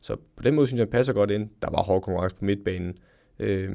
Så 0.00 0.16
på 0.36 0.42
den 0.42 0.54
måde 0.54 0.66
synes 0.66 0.78
jeg, 0.78 0.84
han 0.84 0.90
passer 0.90 1.12
godt 1.12 1.30
ind. 1.30 1.50
Der 1.62 1.70
var 1.70 1.82
hård 1.82 2.02
konkurrence 2.02 2.36
på 2.36 2.44
midtbanen. 2.44 2.98
Øh, 3.38 3.70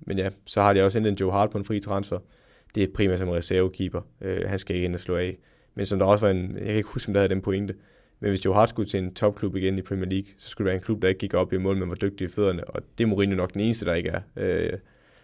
men 0.00 0.18
ja, 0.18 0.28
så 0.46 0.62
har 0.62 0.72
de 0.72 0.82
også 0.82 0.98
hentet 0.98 1.10
en 1.10 1.18
Joe 1.20 1.32
Hart 1.32 1.50
på 1.50 1.58
en 1.58 1.64
fri 1.64 1.80
transfer. 1.80 2.18
Det 2.74 2.82
er 2.82 2.86
primært 2.94 3.18
som 3.18 3.28
reservekeeper. 3.28 4.00
Øh, 4.20 4.40
han 4.46 4.58
skal 4.58 4.76
ikke 4.76 4.84
ind 4.84 4.94
og 4.94 5.00
slå 5.00 5.16
af. 5.16 5.38
Men 5.74 5.86
som 5.86 5.98
der 5.98 6.06
også 6.06 6.26
var 6.26 6.30
en, 6.30 6.54
jeg 6.54 6.66
kan 6.66 6.76
ikke 6.76 6.88
huske, 6.88 7.08
om 7.08 7.12
der 7.12 7.20
havde 7.20 7.34
den 7.34 7.42
pointe, 7.42 7.74
men 8.20 8.28
hvis 8.28 8.44
Joe 8.44 8.54
Hart 8.54 8.68
skulle 8.68 8.88
til 8.88 9.00
en 9.00 9.14
topklub 9.14 9.56
igen 9.56 9.78
i 9.78 9.82
Premier 9.82 10.08
League, 10.08 10.28
så 10.38 10.48
skulle 10.48 10.66
det 10.66 10.70
være 10.70 10.74
en 10.74 10.84
klub, 10.84 11.02
der 11.02 11.08
ikke 11.08 11.18
gik 11.18 11.34
op 11.34 11.52
i 11.52 11.56
mål, 11.58 11.76
men 11.76 11.88
var 11.88 11.94
dygtig 11.94 12.24
i 12.24 12.28
fødderne, 12.28 12.64
og 12.64 12.82
det 12.98 13.04
er 13.04 13.08
Mourinho 13.08 13.36
nok 13.36 13.52
den 13.52 13.60
eneste, 13.60 13.84
der 13.84 13.94
ikke 13.94 14.08
er. 14.08 14.20
Øh, 14.36 14.78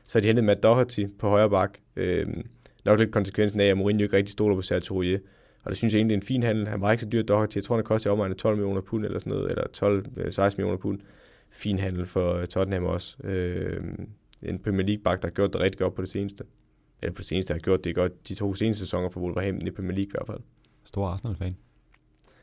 så 0.07 0.19
har 0.19 0.21
de 0.21 0.27
hentet 0.27 0.45
Matt 0.45 0.63
Doherty 0.63 1.05
på 1.19 1.29
højre 1.29 1.51
bak. 1.51 1.79
Øh, 1.97 2.27
nok 2.85 2.99
lidt 2.99 3.13
konsekvensen 3.13 3.61
af, 3.61 3.67
at 3.67 3.77
Mourinho 3.77 4.03
ikke 4.03 4.17
rigtig 4.17 4.33
stoler 4.33 4.57
på 4.57 4.63
Sergio 4.63 5.19
Og 5.63 5.71
det 5.71 5.77
synes 5.77 5.95
jeg 5.95 5.99
egentlig 5.99 6.15
er 6.15 6.19
en 6.19 6.27
fin 6.27 6.43
handel. 6.43 6.69
Han 6.69 6.81
var 6.81 6.91
ikke 6.93 7.03
så 7.03 7.09
dyr 7.09 7.23
Doherty. 7.23 7.57
Jeg 7.57 7.65
tror, 7.65 7.77
han 7.77 7.85
kostede 7.85 8.13
omegnet 8.13 8.37
12 8.37 8.57
millioner 8.57 8.81
pund 8.81 9.05
eller 9.05 9.19
sådan 9.19 9.31
noget, 9.31 9.51
eller 9.51 9.65
12-16 9.77 10.45
øh, 10.45 10.53
millioner 10.57 10.77
pund. 10.77 11.01
Fin 11.51 11.79
handel 11.79 12.07
for 12.07 12.35
øh, 12.35 12.47
Tottenham 12.47 12.85
også. 12.85 13.17
Øh, 13.25 13.83
en 14.43 14.59
Premier 14.59 14.87
League 14.87 15.03
bak, 15.03 15.23
der 15.23 15.29
har 15.29 15.33
gjort 15.33 15.53
det 15.53 15.61
rigtig 15.61 15.79
godt 15.79 15.95
på 15.95 16.03
det 16.03 16.11
seneste. 16.11 16.45
Eller 17.03 17.15
på 17.15 17.19
det 17.19 17.27
seneste 17.27 17.53
har 17.55 17.59
gjort 17.59 17.85
det 17.85 17.95
godt 17.95 18.29
de 18.29 18.35
to 18.35 18.55
seneste 18.55 18.85
sæsoner 18.85 19.09
for 19.09 19.21
Wolverhampton 19.21 19.69
i 19.69 19.71
Premier 19.71 19.97
League 19.97 20.09
i 20.09 20.15
hvert 20.15 20.27
fald. 20.27 20.41
Stor 20.85 21.07
Arsenal-fan. 21.07 21.57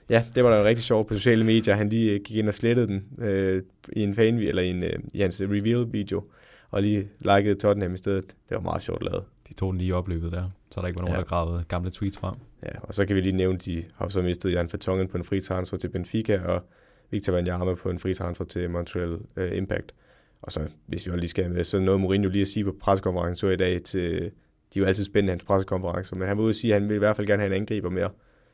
Ja, 0.09 0.25
det 0.35 0.43
var 0.43 0.49
da 0.49 0.63
rigtig 0.63 0.83
sjovt 0.83 1.07
på 1.07 1.13
sociale 1.13 1.43
medier. 1.43 1.75
Han 1.75 1.89
lige 1.89 2.19
gik 2.19 2.37
ind 2.37 2.47
og 2.47 2.53
slettede 2.53 2.87
den 2.87 3.03
øh, 3.17 3.63
i 3.93 4.03
en 4.03 4.15
fan 4.15 4.37
eller 4.37 4.61
i, 4.61 4.69
en, 4.69 4.83
øh, 4.83 4.99
i 5.13 5.21
hans 5.21 5.41
reveal-video, 5.41 6.23
og 6.71 6.81
lige 6.81 7.09
likede 7.19 7.55
Tottenham 7.55 7.93
i 7.93 7.97
stedet. 7.97 8.27
Det 8.27 8.55
var 8.55 8.59
meget 8.59 8.81
sjovt 8.81 9.03
lavet. 9.03 9.23
De 9.49 9.53
tog 9.53 9.71
den 9.71 9.77
lige 9.77 9.87
i 9.87 9.91
opløbet 9.91 10.31
der, 10.31 10.49
så 10.71 10.81
der 10.81 10.87
ikke 10.87 10.99
var 10.99 11.01
nogen, 11.01 11.15
ja. 11.15 11.19
der 11.19 11.25
gravede 11.25 11.63
gamle 11.67 11.91
tweets 11.91 12.17
frem. 12.17 12.35
Ja, 12.63 12.79
og 12.81 12.93
så 12.93 13.05
kan 13.05 13.15
vi 13.15 13.21
lige 13.21 13.35
nævne, 13.35 13.55
at 13.55 13.65
de 13.65 13.83
har 13.95 14.07
så 14.07 14.21
mistet 14.21 14.51
Jan 14.51 14.69
Vertongen 14.71 15.07
på 15.07 15.17
en 15.17 15.23
fri 15.23 15.41
transfer 15.41 15.77
til 15.77 15.89
Benfica, 15.89 16.41
og 16.41 16.63
Victor 17.11 17.33
Wanyama 17.33 17.73
på 17.73 17.89
en 17.89 17.99
fri 17.99 18.13
transfer 18.13 18.45
til 18.45 18.69
Montreal 18.69 19.17
øh, 19.35 19.57
Impact. 19.57 19.93
Og 20.41 20.51
så, 20.51 20.67
hvis 20.85 21.05
vi 21.05 21.11
også 21.11 21.19
lige 21.19 21.29
skal 21.29 21.51
med, 21.51 21.63
så 21.63 21.79
noget 21.79 22.01
Mourinho 22.01 22.29
lige 22.29 22.41
at 22.41 22.47
sige 22.47 22.63
på 22.63 22.75
pressekonferencen 22.81 23.35
så 23.35 23.49
i 23.49 23.55
dag 23.55 23.83
til, 23.83 24.31
de 24.73 24.79
er 24.79 24.83
jo 24.83 24.87
altid 24.87 25.03
spændende, 25.03 25.31
hans 25.31 25.43
pressekonferencer, 25.43 26.15
men 26.15 26.27
han 26.27 26.37
var 26.37 26.43
ude 26.43 26.49
at 26.49 26.55
sige, 26.55 26.75
at 26.75 26.81
han 26.81 26.89
vil 26.89 26.95
i 26.95 26.99
hvert 26.99 27.15
fald 27.15 27.27
gerne 27.27 27.41
have 27.41 27.55
en 27.55 27.61
angriber 27.61 27.89
mere. 27.89 28.09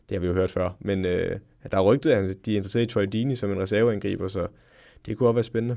Det 0.10 0.16
har 0.16 0.20
vi 0.20 0.28
jo 0.28 0.34
hørt 0.34 0.50
før. 0.50 0.70
Men 0.80 1.06
øh, 1.06 1.40
der 1.72 1.78
er 1.78 1.82
rygtet, 1.82 2.12
at 2.12 2.46
de 2.46 2.52
er 2.52 2.56
interesseret 2.56 2.84
i 2.84 2.86
Troy 2.86 3.04
Deeney 3.04 3.36
som 3.36 3.52
en 3.52 3.62
reserveangriber, 3.62 4.28
så 4.28 4.48
det 5.06 5.18
kunne 5.18 5.30
også 5.30 5.34
være 5.34 5.44
spændende. 5.44 5.76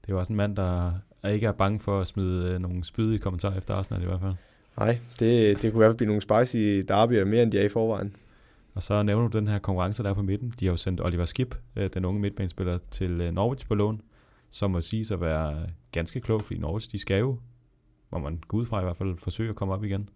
Det 0.00 0.08
er 0.08 0.12
jo 0.12 0.18
også 0.18 0.32
en 0.32 0.36
mand, 0.36 0.56
der 0.56 0.92
ikke 1.28 1.46
er 1.46 1.52
bange 1.52 1.80
for 1.80 2.00
at 2.00 2.06
smide 2.06 2.50
øh, 2.50 2.58
nogle 2.58 2.84
spydige 2.84 3.18
kommentarer 3.18 3.58
efter 3.58 3.74
Arsenal 3.74 4.02
i 4.02 4.06
hvert 4.06 4.20
fald. 4.20 4.34
Nej, 4.78 4.98
det, 5.20 5.62
det 5.62 5.72
kunne 5.72 5.78
i 5.78 5.82
hvert 5.82 5.88
fald 5.88 5.96
blive 5.96 6.06
nogle 6.06 6.22
spicy 6.22 6.56
derbyer 6.88 7.24
mere, 7.24 7.42
end 7.42 7.52
de 7.52 7.58
er 7.58 7.64
i 7.64 7.68
forvejen. 7.68 8.16
Og 8.74 8.82
så 8.82 9.02
nævner 9.02 9.28
du 9.28 9.38
den 9.38 9.48
her 9.48 9.58
konkurrence, 9.58 10.02
der 10.02 10.10
er 10.10 10.14
på 10.14 10.22
midten. 10.22 10.54
De 10.60 10.64
har 10.64 10.72
jo 10.72 10.76
sendt 10.76 11.00
Oliver 11.00 11.24
Skip, 11.24 11.54
øh, 11.76 11.90
den 11.94 12.04
unge 12.04 12.20
midtbanespiller, 12.20 12.78
til 12.90 13.20
øh, 13.20 13.32
Norwich 13.32 13.66
på 13.66 13.74
lån, 13.74 14.00
som 14.50 14.70
må 14.70 14.80
sige 14.80 15.14
at 15.14 15.20
være 15.20 15.66
ganske 15.92 16.20
klog, 16.20 16.42
fordi 16.42 16.60
Norwich, 16.60 16.92
de 16.92 16.98
skal 16.98 17.18
jo, 17.18 17.38
hvor 18.20 18.30
man 18.30 18.40
gud 18.48 18.60
ud 18.60 18.66
fra 18.66 18.80
i 18.80 18.84
hvert 18.84 18.96
fald, 18.96 19.18
forsøge 19.18 19.50
at 19.50 19.56
komme 19.56 19.74
op 19.74 19.84
igen. 19.84 20.08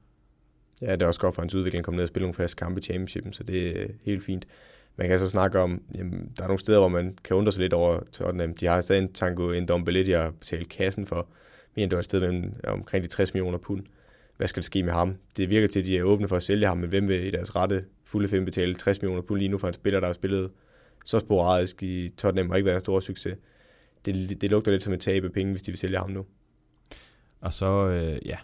Ja, 0.83 0.93
det 0.93 1.03
er 1.03 1.07
også 1.07 1.20
godt 1.20 1.35
for 1.35 1.43
hans 1.43 1.55
udvikling 1.55 1.79
at 1.79 1.85
komme 1.85 1.97
ned 1.97 2.03
og 2.03 2.09
spille 2.09 2.25
nogle 2.25 2.35
fast 2.35 2.57
kampe 2.57 2.81
i 2.81 2.83
championshipen, 2.83 3.33
så 3.33 3.43
det 3.43 3.77
er 3.77 3.83
øh, 3.83 3.89
helt 4.07 4.25
fint. 4.25 4.47
Man 4.97 5.09
kan 5.09 5.19
så 5.19 5.29
snakke 5.29 5.61
om, 5.61 5.83
jamen, 5.95 6.33
der 6.37 6.43
er 6.43 6.47
nogle 6.47 6.61
steder, 6.61 6.79
hvor 6.79 6.89
man 6.89 7.19
kan 7.25 7.37
undre 7.37 7.53
sig 7.53 7.62
lidt 7.62 7.73
over 7.73 8.01
Tottenham. 8.12 8.55
De 8.55 8.66
har 8.66 8.81
stadig 8.81 9.03
en 9.03 9.12
tango 9.12 9.51
en 9.51 9.66
Dombele, 9.66 10.07
de 10.07 10.12
har 10.12 10.31
betalt 10.31 10.69
kassen 10.69 11.07
for. 11.07 11.29
Men 11.75 11.91
det 11.91 11.97
var 11.97 11.99
et 11.99 12.05
sted 12.05 12.20
mellem 12.20 12.53
omkring 12.65 13.05
de 13.05 13.09
60 13.09 13.35
millioner 13.35 13.59
pund. 13.59 13.83
Hvad 14.37 14.49
skal 14.49 14.61
der 14.61 14.65
ske 14.65 14.83
med 14.83 14.93
ham? 14.93 15.16
Det 15.37 15.51
virker 15.51 15.69
til, 15.69 15.81
at 15.81 15.87
de 15.87 15.99
er 15.99 16.03
åbne 16.03 16.29
for 16.29 16.37
at 16.37 16.43
sælge 16.43 16.66
ham, 16.66 16.77
men 16.77 16.89
hvem 16.89 17.09
vil 17.09 17.27
i 17.27 17.31
deres 17.31 17.57
rette 17.57 17.85
fulde 18.05 18.29
fem 18.29 18.45
betale 18.45 18.75
60 18.75 19.03
millioner 19.03 19.23
pund 19.23 19.39
lige 19.39 19.49
nu 19.49 19.59
for 19.59 19.69
en 19.69 19.75
spiller, 19.75 20.01
der 20.01 20.07
har 20.07 20.12
spillet 20.12 20.51
så 21.05 21.19
sporadisk 21.19 21.83
i 21.83 22.09
Tottenham, 22.09 22.51
har 22.51 22.57
ikke 22.57 22.66
været 22.66 22.77
en 22.77 22.81
stor 22.81 23.01
succes. 23.01 23.37
Det, 24.07 24.41
det 24.41 24.51
lugter 24.51 24.73
lidt 24.73 24.83
som 24.83 24.93
et 24.93 25.01
tab 25.01 25.25
af 25.25 25.33
penge, 25.33 25.53
hvis 25.53 25.62
de 25.62 25.73
vil 25.73 25.79
sælge 25.79 25.99
ham 25.99 26.11
nu. 26.11 26.27
Og 27.40 27.52
så, 27.52 27.89
øh, 27.89 28.19
ja, 28.27 28.36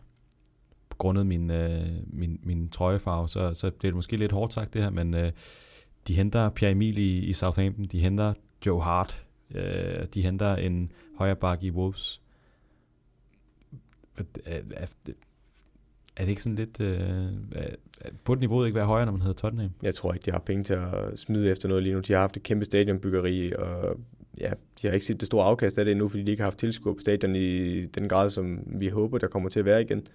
grundet 0.99 1.27
min, 1.27 1.51
øh, 1.51 1.87
min, 2.07 2.41
min 2.43 2.69
trøjefarve, 2.69 3.29
så, 3.29 3.55
så 3.55 3.71
bliver 3.71 3.91
det 3.91 3.97
måske 3.97 4.17
lidt 4.17 4.33
hårdt 4.33 4.53
sagt 4.53 4.75
det 4.75 4.83
her, 4.83 4.91
men 4.91 5.15
øh, 5.15 5.33
de 6.09 6.15
henter 6.15 6.51
Pierre 6.51 6.73
Emil 6.73 6.99
i, 6.99 7.19
i 7.19 7.33
Southampton, 7.33 7.85
de 7.85 8.01
henter 8.01 8.35
Joe 8.67 8.83
Hart, 8.83 9.25
øh, 9.55 10.07
de 10.15 10.23
henter 10.23 10.57
en 10.57 10.93
højre 11.19 11.37
bak 11.37 11.63
i 11.63 11.71
Wolves. 11.71 12.21
er 16.17 16.25
det 16.25 16.29
ikke 16.29 16.43
sådan 16.43 16.57
lidt... 16.57 16.81
Øh, 16.81 17.29
burde 18.25 18.41
niveauet 18.41 18.67
ikke 18.67 18.77
være 18.77 18.87
højere, 18.87 19.07
når 19.07 19.13
man 19.13 19.21
hedder 19.21 19.35
Tottenham? 19.35 19.71
Jeg 19.83 19.95
tror 19.95 20.13
ikke, 20.13 20.27
de 20.27 20.31
har 20.31 20.39
penge 20.39 20.65
til 20.65 20.75
at 20.75 21.19
smide 21.19 21.51
efter 21.51 21.69
noget 21.69 21.83
lige 21.83 21.95
nu. 21.95 22.01
De 22.01 22.13
har 22.13 22.21
haft 22.21 22.37
et 22.37 22.43
kæmpe 22.43 22.65
stadionbyggeri, 22.65 23.53
og 23.53 24.01
ja, 24.41 24.53
de 24.83 24.87
har 24.87 24.95
ikke 24.95 25.07
set 25.07 25.21
det 25.21 25.27
store 25.27 25.45
afkast 25.45 25.79
af 25.79 25.85
det 25.85 25.93
endnu, 25.93 26.09
fordi 26.09 26.23
de 26.23 26.31
ikke 26.31 26.41
har 26.41 26.47
haft 26.47 26.59
tilskuer 26.59 26.95
på 26.95 27.01
stadion 27.01 27.37
i 27.37 27.87
den 27.87 28.09
grad, 28.09 28.31
som 28.31 28.61
vi 28.67 28.89
håber, 28.89 29.19
der 29.19 29.27
kommer 29.27 29.49
til 29.49 29.59
at 29.59 29.65
være 29.65 29.83
igen. 29.83 30.07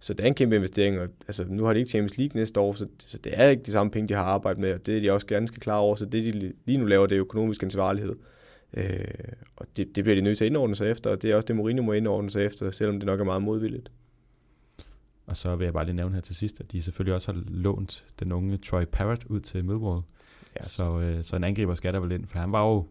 Så 0.00 0.14
det 0.14 0.22
er 0.22 0.26
en 0.26 0.34
kæmpe 0.34 0.56
investering, 0.56 0.98
og 0.98 1.08
altså, 1.28 1.44
nu 1.48 1.64
har 1.64 1.72
de 1.72 1.78
ikke 1.78 1.90
Champions 1.90 2.18
League 2.18 2.40
næste 2.40 2.60
år, 2.60 2.72
så, 2.72 2.86
så 3.06 3.18
det 3.18 3.32
er 3.40 3.48
ikke 3.48 3.62
de 3.62 3.72
samme 3.72 3.90
penge, 3.90 4.08
de 4.08 4.14
har 4.14 4.22
arbejdet 4.22 4.60
med, 4.60 4.74
og 4.74 4.86
det 4.86 4.96
er 4.96 5.00
de 5.00 5.12
også 5.12 5.26
ganske 5.26 5.60
klar 5.60 5.76
over, 5.78 5.96
så 5.96 6.04
det 6.04 6.24
de 6.24 6.52
lige 6.66 6.78
nu 6.78 6.84
laver, 6.84 7.06
det 7.06 7.16
er 7.16 7.20
økonomisk 7.20 7.62
ansvarlighed. 7.62 8.16
Øh, 8.76 9.04
og 9.56 9.66
det, 9.76 9.96
det 9.96 10.04
bliver 10.04 10.14
de 10.14 10.22
nødt 10.22 10.38
til 10.38 10.44
at 10.44 10.48
indordne 10.48 10.76
sig 10.76 10.90
efter, 10.90 11.10
og 11.10 11.22
det 11.22 11.30
er 11.30 11.36
også 11.36 11.46
det, 11.46 11.56
Mourinho 11.56 11.82
må 11.82 11.92
indordne 11.92 12.30
sig 12.30 12.44
efter, 12.44 12.70
selvom 12.70 13.00
det 13.00 13.06
nok 13.06 13.20
er 13.20 13.24
meget 13.24 13.42
modvilligt. 13.42 13.90
Og 15.26 15.36
så 15.36 15.56
vil 15.56 15.64
jeg 15.64 15.72
bare 15.72 15.84
lige 15.84 15.96
nævne 15.96 16.14
her 16.14 16.20
til 16.20 16.34
sidst, 16.34 16.60
at 16.60 16.72
de 16.72 16.82
selvfølgelig 16.82 17.14
også 17.14 17.32
har 17.32 17.42
lånt 17.46 18.04
den 18.20 18.32
unge 18.32 18.56
Troy 18.56 18.84
Parrott 18.92 19.24
ud 19.24 19.40
til 19.40 19.64
Millwall. 19.64 20.02
Ja. 20.56 20.62
Så, 20.62 21.00
øh, 21.00 21.24
så 21.24 21.36
en 21.36 21.44
angriber 21.44 21.74
skal 21.74 21.94
der 21.94 22.00
vel 22.00 22.12
ind, 22.12 22.26
for 22.26 22.38
han 22.38 22.52
var 22.52 22.66
jo 22.66 22.86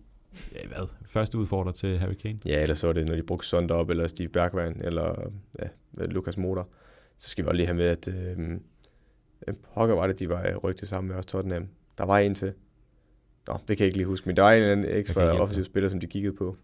ja, 0.56 0.68
hvad, 0.68 0.88
første 1.06 1.38
udfordrer 1.38 1.72
til 1.72 1.98
Harry 1.98 2.14
Kane. 2.14 2.40
Ja, 2.46 2.62
eller 2.62 2.76
så 2.76 2.88
er 2.88 2.94
det, 2.94 3.08
når 3.08 3.16
de 3.16 3.24
brugte 3.24 3.48
Sonder 3.48 3.76
op, 3.76 3.90
eller 3.90 4.08
Steve 4.08 4.30
Bergwijn, 4.30 4.82
eller 4.82 5.32
ja, 5.60 5.68
Lukas 6.06 6.38
Motor. 6.38 6.68
Så 7.18 7.30
skal 7.30 7.44
vi 7.44 7.48
også 7.48 7.56
lige 7.56 7.68
have 7.68 7.78
med, 7.78 7.86
at 7.86 8.08
øh, 8.08 8.60
Hokker 9.64 9.96
var 9.96 10.08
det, 10.08 10.20
de 10.20 10.30
var 10.30 10.56
rygtet 10.56 10.88
sammen 10.88 11.10
med 11.10 11.18
os 11.18 11.26
Tottenham. 11.26 11.68
Der 11.98 12.04
var 12.04 12.20
en 12.20 12.36
til. 12.36 12.54
Nå, 13.48 13.54
det 13.68 13.78
kan 13.78 13.80
jeg 13.80 13.88
ikke 13.88 13.98
lige 13.98 14.08
huske, 14.08 14.26
men 14.28 14.36
der 14.36 14.44
er 14.44 14.58
en 14.58 14.64
anden 14.64 14.98
ekstra 14.98 15.22
offensiv 15.22 15.64
spiller, 15.64 15.90
som 15.90 16.00
de 16.00 16.08
kiggede 16.08 16.36
på. 16.36 16.58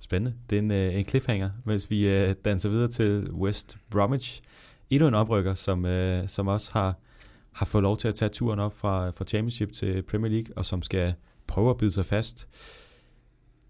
Spændende. 0.00 0.36
Det 0.50 0.56
er 0.56 0.62
en, 0.62 0.70
øh, 0.70 0.94
en 0.94 1.08
cliffhanger, 1.08 1.50
mens 1.64 1.90
vi 1.90 2.08
øh, 2.08 2.34
danser 2.44 2.68
videre 2.68 2.88
til 2.88 3.30
West 3.32 3.78
Bromwich. 3.90 4.42
Endnu 4.90 5.08
en 5.08 5.14
oprykker, 5.14 5.54
som, 5.54 5.86
øh, 5.86 6.28
som 6.28 6.48
også 6.48 6.70
har, 6.72 6.94
har 7.52 7.66
fået 7.66 7.82
lov 7.82 7.96
til 7.96 8.08
at 8.08 8.14
tage 8.14 8.28
turen 8.28 8.58
op 8.58 8.76
fra, 8.76 9.10
fra 9.10 9.24
Championship 9.24 9.72
til 9.72 10.02
Premier 10.02 10.32
League, 10.32 10.52
og 10.56 10.64
som 10.64 10.82
skal 10.82 11.14
prøve 11.46 11.70
at 11.70 11.76
bide 11.76 11.90
sig 11.90 12.06
fast. 12.06 12.48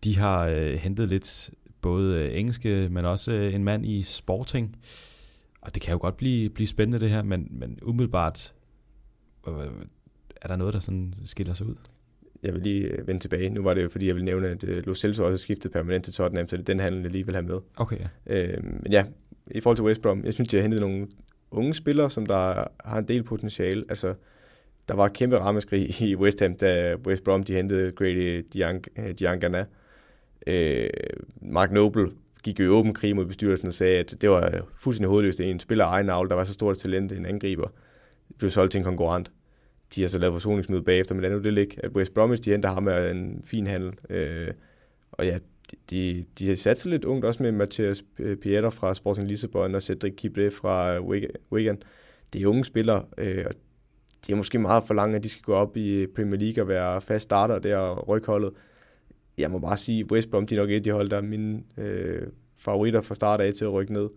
De 0.04 0.16
har 0.16 0.46
øh, 0.46 0.74
hentet 0.74 1.08
lidt 1.08 1.50
både 1.80 2.22
øh, 2.22 2.38
engelske, 2.38 2.88
men 2.90 3.04
også 3.04 3.32
øh, 3.32 3.54
en 3.54 3.64
mand 3.64 3.86
i 3.86 4.02
Sporting. 4.02 4.76
Og 5.60 5.74
det 5.74 5.82
kan 5.82 5.92
jo 5.92 5.98
godt 5.98 6.16
blive, 6.16 6.50
blive 6.50 6.66
spændende 6.66 7.00
det 7.00 7.10
her, 7.10 7.22
men, 7.22 7.48
men 7.50 7.78
umiddelbart 7.82 8.54
øh, 9.48 9.54
er 10.36 10.48
der 10.48 10.56
noget, 10.56 10.74
der 10.74 10.80
sådan 10.80 11.14
skiller 11.24 11.54
sig 11.54 11.66
ud? 11.66 11.76
jeg 12.44 12.54
vil 12.54 12.62
lige 12.62 12.86
øh, 12.86 13.06
vende 13.06 13.20
tilbage. 13.20 13.50
Nu 13.50 13.62
var 13.62 13.74
det 13.74 13.82
jo, 13.82 13.88
fordi 13.88 14.06
jeg 14.06 14.14
vil 14.14 14.24
nævne, 14.24 14.48
at 14.48 14.64
uh, 14.64 14.76
Lo 14.86 14.94
Celso 14.94 15.22
også 15.22 15.32
har 15.32 15.36
skiftet 15.36 15.72
permanent 15.72 16.04
til 16.04 16.12
Tottenham, 16.12 16.48
så 16.48 16.56
det 16.56 16.62
er 16.62 16.72
den 16.72 16.80
handel, 16.80 17.02
jeg 17.02 17.10
lige 17.10 17.26
vil 17.26 17.34
have 17.34 17.46
med. 17.46 17.58
Okay, 17.76 17.98
ja. 18.26 18.46
Øh, 18.46 18.64
men 18.64 18.92
ja, 18.92 19.04
i 19.50 19.60
forhold 19.60 19.76
til 19.76 19.84
West 19.84 20.02
Brom, 20.02 20.24
jeg 20.24 20.32
synes, 20.32 20.48
de 20.48 20.56
har 20.56 20.62
hentet 20.62 20.80
nogle 20.80 21.06
unge 21.50 21.74
spillere, 21.74 22.10
som 22.10 22.26
der 22.26 22.64
har 22.84 22.98
en 22.98 23.08
del 23.08 23.22
potentiale. 23.22 23.84
Altså, 23.88 24.14
der 24.88 24.94
var 24.94 25.06
et 25.06 25.12
kæmpe 25.12 25.38
rammeskrig 25.38 26.00
i 26.00 26.16
West 26.16 26.40
Ham, 26.40 26.54
da 26.54 26.96
West 27.06 27.24
Brom 27.24 27.42
de 27.42 27.54
hentede 27.54 27.92
Grady 27.92 28.44
Diangana. 29.18 29.64
Eh, 30.46 30.82
øh, 30.82 30.84
eh, 30.84 30.90
Mark 31.40 31.72
Noble 31.72 32.10
gik 32.42 32.60
jo 32.60 32.64
i 32.64 32.68
åben 32.68 32.94
krig 32.94 33.16
mod 33.16 33.26
bestyrelsen 33.26 33.68
og 33.68 33.74
sagde, 33.74 33.98
at 33.98 34.14
det 34.20 34.30
var 34.30 34.46
eh, 34.46 34.60
fuldstændig 34.78 35.08
hovedløst. 35.08 35.40
at 35.40 35.46
En 35.46 35.60
spiller 35.60 35.84
egen 35.84 36.10
avl, 36.10 36.28
der 36.28 36.34
var 36.34 36.44
så 36.44 36.52
stort 36.52 36.78
talent, 36.78 37.12
en 37.12 37.26
angriber, 37.26 37.68
blev 38.38 38.50
solgt 38.50 38.70
til 38.70 38.78
en 38.78 38.84
konkurrent 38.84 39.30
de 39.94 40.00
har 40.00 40.08
så 40.08 40.18
lavet 40.18 40.34
forsoningsmøde 40.34 40.82
bagefter, 40.82 41.14
men 41.14 41.22
lad 41.22 41.30
nu 41.30 41.42
det 41.42 41.52
ligge. 41.52 41.84
At 41.84 41.90
West 41.90 42.14
Bromwich, 42.14 42.44
de 42.44 42.50
henter 42.50 42.68
ham 42.68 42.82
med 42.82 43.10
en 43.10 43.42
fin 43.44 43.66
handel. 43.66 43.92
Øh, 44.10 44.48
og 45.12 45.26
ja, 45.26 45.38
de, 45.70 45.76
de, 45.90 46.24
de 46.38 46.48
har 46.48 46.54
sat 46.54 46.78
sig 46.78 46.90
lidt 46.90 47.04
ungt, 47.04 47.24
også 47.24 47.42
med 47.42 47.52
Mathias 47.52 48.04
Pieter 48.42 48.70
fra 48.70 48.94
Sporting 48.94 49.28
Lissabon 49.28 49.74
og 49.74 49.82
Cedric 49.82 50.14
Kibre 50.16 50.50
fra 50.50 51.00
Wigan. 51.52 51.82
Det 52.32 52.42
er 52.42 52.46
unge 52.46 52.64
spillere, 52.64 53.04
øh, 53.18 53.44
og 53.46 53.52
det 54.26 54.32
er 54.32 54.36
måske 54.36 54.58
meget 54.58 54.84
for 54.84 54.94
langt, 54.94 55.16
at 55.16 55.22
de 55.22 55.28
skal 55.28 55.42
gå 55.42 55.52
op 55.52 55.76
i 55.76 56.06
Premier 56.06 56.40
League 56.40 56.62
og 56.64 56.68
være 56.68 57.00
fast 57.00 57.22
starter 57.22 57.58
der 57.58 57.76
og 57.76 58.08
rygholdet. 58.08 58.52
Jeg 59.38 59.50
må 59.50 59.58
bare 59.58 59.76
sige, 59.76 60.12
West 60.12 60.30
Brom, 60.30 60.46
de 60.46 60.54
er 60.54 60.60
nok 60.60 60.70
et 60.70 60.74
af 60.74 60.82
de 60.82 60.90
hold, 60.90 61.08
der 61.08 61.16
er 61.16 61.22
mine 61.22 61.62
øh, 61.76 62.22
favoritter 62.58 63.00
fra 63.00 63.14
start 63.14 63.40
af 63.40 63.52
til 63.52 63.64
at 63.64 63.72
rykke 63.72 63.92
ned. 63.92 64.08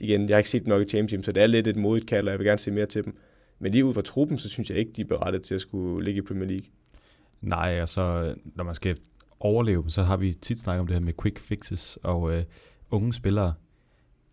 Igen, 0.00 0.28
jeg 0.28 0.34
har 0.34 0.38
ikke 0.38 0.50
set 0.50 0.62
dem 0.62 0.68
nok 0.68 0.82
i 0.82 0.84
Championship, 0.84 1.24
så 1.24 1.32
det 1.32 1.42
er 1.42 1.46
lidt 1.46 1.66
et 1.66 1.76
modigt 1.76 2.06
kald, 2.06 2.26
og 2.26 2.30
jeg 2.30 2.38
vil 2.38 2.46
gerne 2.46 2.58
se 2.58 2.70
mere 2.70 2.86
til 2.86 3.04
dem. 3.04 3.16
Men 3.58 3.72
lige 3.72 3.84
ud 3.84 3.94
fra 3.94 4.02
truppen, 4.02 4.36
så 4.36 4.48
synes 4.48 4.70
jeg 4.70 4.78
ikke, 4.78 4.92
de 4.92 5.00
er 5.00 5.06
berettet 5.06 5.42
til 5.42 5.54
at 5.54 5.60
skulle 5.60 6.04
ligge 6.04 6.18
i 6.18 6.22
Premier 6.22 6.48
League. 6.48 6.66
Nej, 7.40 7.68
altså 7.80 8.34
når 8.54 8.64
man 8.64 8.74
skal 8.74 8.96
overleve, 9.40 9.84
så 9.88 10.02
har 10.02 10.16
vi 10.16 10.34
tit 10.34 10.60
snakket 10.60 10.80
om 10.80 10.86
det 10.86 10.94
her 10.94 11.00
med 11.00 11.12
quick 11.22 11.38
fixes, 11.38 11.98
og 12.02 12.36
øh, 12.36 12.44
unge 12.90 13.14
spillere, 13.14 13.54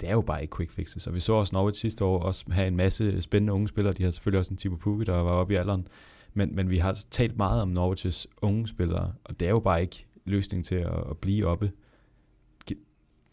det 0.01 0.09
er 0.09 0.13
jo 0.13 0.21
bare 0.21 0.41
ikke 0.41 0.55
quick 0.55 0.71
fixes. 0.71 1.07
Og 1.07 1.13
vi 1.13 1.19
så 1.19 1.33
også 1.33 1.55
Norwich 1.55 1.81
sidste 1.81 2.05
år 2.05 2.19
også 2.19 2.45
have 2.51 2.67
en 2.67 2.75
masse 2.75 3.21
spændende 3.21 3.53
unge 3.53 3.67
spillere. 3.67 3.93
De 3.93 4.03
har 4.03 4.11
selvfølgelig 4.11 4.39
også 4.39 4.53
en 4.53 4.57
type 4.57 4.77
Pukki, 4.77 5.05
der 5.05 5.13
var 5.13 5.31
oppe 5.31 5.53
i 5.53 5.57
alderen. 5.57 5.87
Men, 6.33 6.55
men 6.55 6.69
vi 6.69 6.77
har 6.77 6.87
altså 6.87 7.07
talt 7.11 7.37
meget 7.37 7.61
om 7.61 7.77
Norwich's 7.77 8.25
unge 8.41 8.67
spillere, 8.67 9.13
og 9.23 9.39
det 9.39 9.45
er 9.45 9.49
jo 9.49 9.59
bare 9.59 9.81
ikke 9.81 10.05
løsning 10.25 10.65
til 10.65 10.75
at, 10.75 11.09
at 11.09 11.17
blive 11.17 11.45
oppe. 11.45 11.71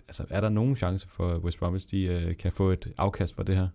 Altså, 0.08 0.24
er 0.30 0.40
der 0.40 0.48
nogen 0.48 0.76
chance 0.76 1.08
for, 1.08 1.28
at 1.28 1.40
West 1.40 1.58
Bromwich 1.58 1.90
de, 1.90 2.04
øh, 2.04 2.36
kan 2.36 2.52
få 2.52 2.70
et 2.70 2.92
afkast 2.98 3.34
fra 3.34 3.42
det 3.42 3.56
her? 3.56 3.68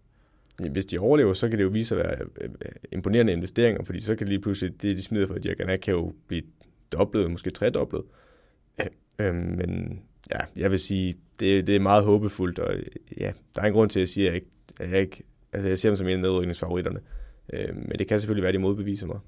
hvis 0.72 0.86
de 0.86 1.00
overlever, 1.00 1.34
så 1.34 1.50
kan 1.50 1.58
det 1.58 1.64
jo 1.64 1.70
vise 1.70 1.88
sig 1.88 2.02
at 2.02 2.20
være 2.20 2.28
øh, 2.42 2.50
imponerende 2.92 3.34
investeringer, 3.34 3.84
fordi 3.84 4.00
så 4.00 4.16
kan 4.16 4.28
lige 4.28 4.40
pludselig, 4.40 4.82
det 4.82 4.98
de 4.98 5.04
smider 5.04 5.28
for 5.28 5.36
Diagana, 5.36 5.78
kan 5.78 5.94
jo 5.94 6.14
blive 6.28 6.44
dobblet, 6.92 7.32
måske 7.32 7.50
tredoblet. 7.50 8.04
Øh, 9.20 9.36
men 9.36 10.02
ja, 10.32 10.40
jeg 10.56 10.72
vil 10.72 10.80
sige, 10.80 11.16
det, 11.40 11.68
det 11.68 11.76
er 11.76 11.80
meget 11.80 12.04
håbefuldt, 12.04 12.60
og 12.60 12.76
ja, 13.18 13.32
der 13.56 13.62
er 13.62 13.66
en 13.66 13.74
grund 13.74 13.90
til, 13.90 14.00
at 14.00 14.02
jeg 14.02 14.10
siger, 14.10 14.28
at 14.28 14.34
jeg 14.34 14.36
ikke, 14.36 14.50
at 14.80 14.92
jeg, 14.92 15.02
ikke 15.02 15.24
altså 15.54 15.68
jeg 15.70 15.80
ser 15.80 15.90
dem 15.90 15.98
som 15.98 16.08
en 16.08 16.14
af 16.14 16.22
nedrykningsfavoritterne. 16.22 17.00
Øh, 17.54 17.76
men 17.76 18.00
det 18.00 18.08
kan 18.08 18.20
selvfølgelig 18.20 18.44
være, 18.44 18.50
at 18.50 18.54
de 18.54 18.60
modbeviser 18.60 19.08
mig. 19.08 19.20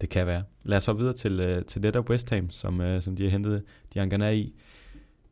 Det 0.00 0.08
kan 0.08 0.26
være. 0.26 0.42
Lad 0.64 0.76
os 0.76 0.84
så 0.84 0.92
videre 0.92 1.12
til, 1.12 1.40
øh, 1.40 1.64
til 1.64 1.82
netop 1.82 2.10
West 2.10 2.30
Ham, 2.30 2.50
som, 2.50 2.80
øh, 2.80 3.02
som 3.02 3.16
de 3.16 3.22
har 3.22 3.30
hentet 3.30 3.62
Diangana 3.94 4.30
i. 4.30 4.54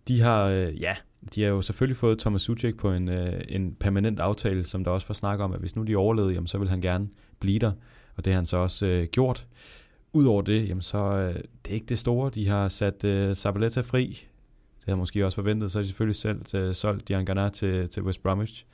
De 0.09 0.21
har, 0.21 0.47
øh, 0.47 0.81
ja, 0.81 0.97
de 1.35 1.43
har 1.43 1.51
jo 1.51 1.61
selvfølgelig 1.61 1.97
fået 1.97 2.19
Thomas 2.19 2.43
Suchek 2.43 2.77
på 2.77 2.93
en, 2.93 3.09
en 3.49 3.75
permanent 3.75 4.21
aftale, 4.21 4.65
som 4.65 4.85
der 4.85 4.91
også 4.91 5.09
var 5.09 5.15
snak 5.15 5.41
om, 5.41 5.53
at 5.53 5.61
hvis 5.61 5.77
nu 5.77 5.83
de 5.83 5.97
overlevede, 5.97 6.33
jamen, 6.33 6.47
så 6.47 6.59
vil 6.59 6.69
han 6.69 6.81
gerne 6.81 7.09
blive 7.41 7.59
der, 7.59 7.73
og 8.17 8.25
det 8.25 8.33
har 8.33 8.39
han 8.39 8.47
så 8.47 8.57
også 8.57 8.87
øh, 8.87 9.07
gjort. 9.07 9.47
Udover 10.13 10.43
det, 10.43 10.69
jamen, 10.69 10.83
så 10.83 10.99
øh, 10.99 11.35
det 11.35 11.71
er 11.71 11.75
ikke 11.75 11.87
det 11.87 11.99
store. 11.99 12.31
De 12.31 12.49
har 12.49 12.69
sat 12.69 13.05
øh, 13.05 13.35
Zabaleta 13.35 13.81
fri. 13.81 14.27
Det 14.91 14.95
havde 14.95 15.01
måske 15.01 15.27
også 15.27 15.37
forventet. 15.37 15.73
Så 15.73 15.79
har 15.79 15.83
de 15.83 15.89
selvfølgelig 15.89 16.17
selv 16.17 16.45
til, 16.45 16.75
solgt 16.75 17.09
Diangana 17.09 17.49
til, 17.49 17.89
til 17.89 18.03
West 18.03 18.23
Bromwich. 18.23 18.67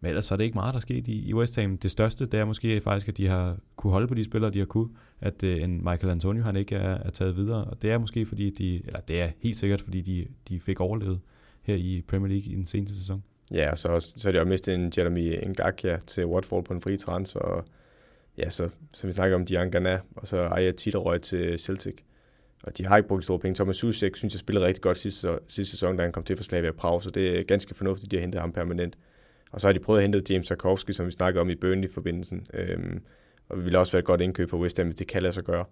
Men 0.00 0.08
ellers 0.08 0.24
så 0.24 0.34
er 0.34 0.36
det 0.36 0.44
ikke 0.44 0.54
meget, 0.54 0.72
der 0.72 0.78
er 0.78 0.80
sket 0.80 1.08
i, 1.08 1.28
i 1.28 1.34
West 1.34 1.56
Ham. 1.56 1.78
Det 1.78 1.90
største, 1.90 2.26
det 2.26 2.40
er 2.40 2.44
måske 2.44 2.80
faktisk, 2.80 3.08
at 3.08 3.16
de 3.16 3.26
har 3.26 3.56
kunne 3.76 3.92
holde 3.92 4.08
på 4.08 4.14
de 4.14 4.24
spillere, 4.24 4.50
de 4.50 4.58
har 4.58 4.66
kunne. 4.66 4.88
At 5.20 5.42
øh, 5.42 5.62
en 5.62 5.76
Michael 5.84 6.10
Antonio, 6.10 6.42
han 6.42 6.56
ikke 6.56 6.76
er, 6.76 6.98
er 6.98 7.10
taget 7.10 7.36
videre. 7.36 7.64
Og 7.64 7.82
det 7.82 7.90
er 7.90 7.98
måske 7.98 8.26
fordi, 8.26 8.50
de, 8.50 8.86
eller 8.86 9.00
det 9.00 9.22
er 9.22 9.28
helt 9.38 9.56
sikkert, 9.56 9.80
fordi 9.80 10.00
de, 10.00 10.26
de 10.48 10.60
fik 10.60 10.80
overlevet 10.80 11.20
her 11.62 11.74
i 11.74 12.02
Premier 12.08 12.28
League 12.28 12.52
i 12.52 12.54
den 12.54 12.66
seneste 12.66 12.98
sæson. 12.98 13.22
Ja, 13.52 13.70
og 13.70 13.78
så, 13.78 13.88
også, 13.88 14.14
så 14.16 14.28
er 14.28 14.32
det 14.32 14.38
jo 14.38 14.44
mistet 14.44 14.74
en 14.74 14.92
Jeremy 14.96 15.46
Ngakia 15.46 15.98
til 16.06 16.26
Watford 16.26 16.64
på 16.64 16.74
en 16.74 16.80
fri 16.80 16.96
transfer, 16.96 17.40
og 17.40 17.64
ja, 18.38 18.50
så, 18.50 18.68
så 18.94 19.06
vi 19.06 19.12
snakker 19.12 19.36
om 19.36 19.46
Dian 19.46 19.70
Gana, 19.70 20.00
og 20.16 20.28
så 20.28 20.36
Aya 20.38 20.72
Titerøj 20.72 21.18
til 21.18 21.58
Celtic. 21.58 21.94
Og 22.64 22.78
de 22.78 22.86
har 22.86 22.96
ikke 22.96 23.08
brugt 23.08 23.24
store 23.24 23.38
penge. 23.38 23.54
Thomas 23.54 23.76
Susek 23.76 24.16
synes 24.16 24.34
jeg 24.34 24.38
spillede 24.38 24.66
rigtig 24.66 24.82
godt 24.82 24.98
sidste, 24.98 25.38
sidste 25.48 25.70
sæson, 25.70 25.96
da 25.96 26.02
han 26.02 26.12
kom 26.12 26.22
til 26.22 26.36
for 26.36 26.44
Slavia 26.44 26.72
Prag, 26.72 27.02
så 27.02 27.10
det 27.10 27.38
er 27.38 27.42
ganske 27.42 27.74
fornuftigt, 27.74 28.06
at 28.06 28.10
de 28.10 28.16
har 28.16 28.20
hentet 28.20 28.40
ham 28.40 28.52
permanent. 28.52 28.98
Og 29.50 29.60
så 29.60 29.66
har 29.66 29.72
de 29.72 29.78
prøvet 29.78 29.98
at 29.98 30.02
hente 30.02 30.32
James 30.32 30.48
Tarkovsky, 30.48 30.90
som 30.90 31.06
vi 31.06 31.12
snakkede 31.12 31.40
om 31.40 31.50
i 31.50 31.54
Burnley-forbindelsen. 31.54 32.46
Øhm, 32.54 33.02
og 33.48 33.56
det 33.56 33.64
ville 33.64 33.78
også 33.78 33.92
være 33.92 33.98
et 33.98 34.04
godt 34.04 34.20
indkøb 34.20 34.50
for 34.50 34.58
West 34.58 34.76
Ham, 34.78 34.86
hvis 34.86 34.96
det 34.96 35.06
kan 35.06 35.22
lade 35.22 35.32
sig 35.32 35.44
gøre. 35.44 35.64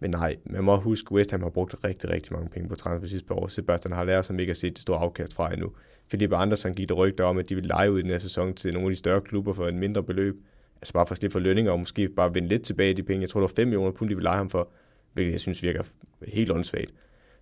Men 0.00 0.10
nej, 0.10 0.36
man 0.44 0.64
må 0.64 0.76
huske, 0.76 1.08
at 1.10 1.12
West 1.12 1.30
Ham 1.30 1.42
har 1.42 1.50
brugt 1.50 1.74
rigtig, 1.84 2.10
rigtig 2.10 2.32
mange 2.32 2.48
penge 2.48 2.68
på 2.68 2.74
transfer 2.74 3.08
sidste 3.08 3.32
år. 3.32 3.46
Sebastian 3.46 3.92
har 3.92 4.04
lært 4.04 4.26
som 4.26 4.38
ikke 4.38 4.50
har 4.50 4.54
set 4.54 4.72
det 4.72 4.82
store 4.82 4.98
afkast 4.98 5.34
fra 5.34 5.52
endnu. 5.52 5.72
Felipe 6.10 6.36
Andersen 6.36 6.74
gik 6.74 6.88
der 6.88 6.94
rygter 6.94 7.24
om, 7.24 7.38
at 7.38 7.48
de 7.48 7.54
vil 7.54 7.64
lege 7.64 7.92
ud 7.92 7.98
i 7.98 8.02
den 8.02 8.10
her 8.10 8.18
sæson 8.18 8.54
til 8.54 8.72
nogle 8.72 8.86
af 8.86 8.90
de 8.90 8.96
større 8.96 9.20
klubber 9.20 9.52
for 9.52 9.68
en 9.68 9.78
mindre 9.78 10.02
beløb. 10.02 10.36
Altså 10.76 10.92
bare 10.92 11.06
for 11.06 11.12
at 11.12 11.18
slippe 11.18 11.32
for 11.32 11.40
lønninger 11.40 11.72
og 11.72 11.78
måske 11.78 12.08
bare 12.08 12.34
vende 12.34 12.48
lidt 12.48 12.62
tilbage 12.62 12.94
de 12.94 13.02
penge. 13.02 13.22
Jeg 13.22 13.30
tror, 13.30 13.40
det 13.40 13.50
var 13.50 13.54
5 13.56 13.68
millioner 13.68 13.90
pund, 13.90 14.10
de 14.10 14.14
vil 14.14 14.22
lege 14.22 14.36
ham 14.36 14.50
for, 14.50 14.68
hvilket 15.16 15.32
jeg 15.32 15.40
synes 15.40 15.62
virker 15.62 15.82
helt 16.28 16.50
åndssvagt. 16.50 16.90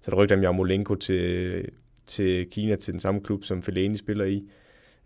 Så 0.00 0.10
der 0.10 0.16
rygter 0.16 0.36
om 0.36 0.42
Jarmolenko 0.42 0.94
til, 0.94 1.68
til 2.06 2.46
Kina, 2.50 2.76
til 2.76 2.92
den 2.92 3.00
samme 3.00 3.20
klub, 3.20 3.44
som 3.44 3.62
Fellaini 3.62 3.96
spiller 3.96 4.24
i. 4.24 4.44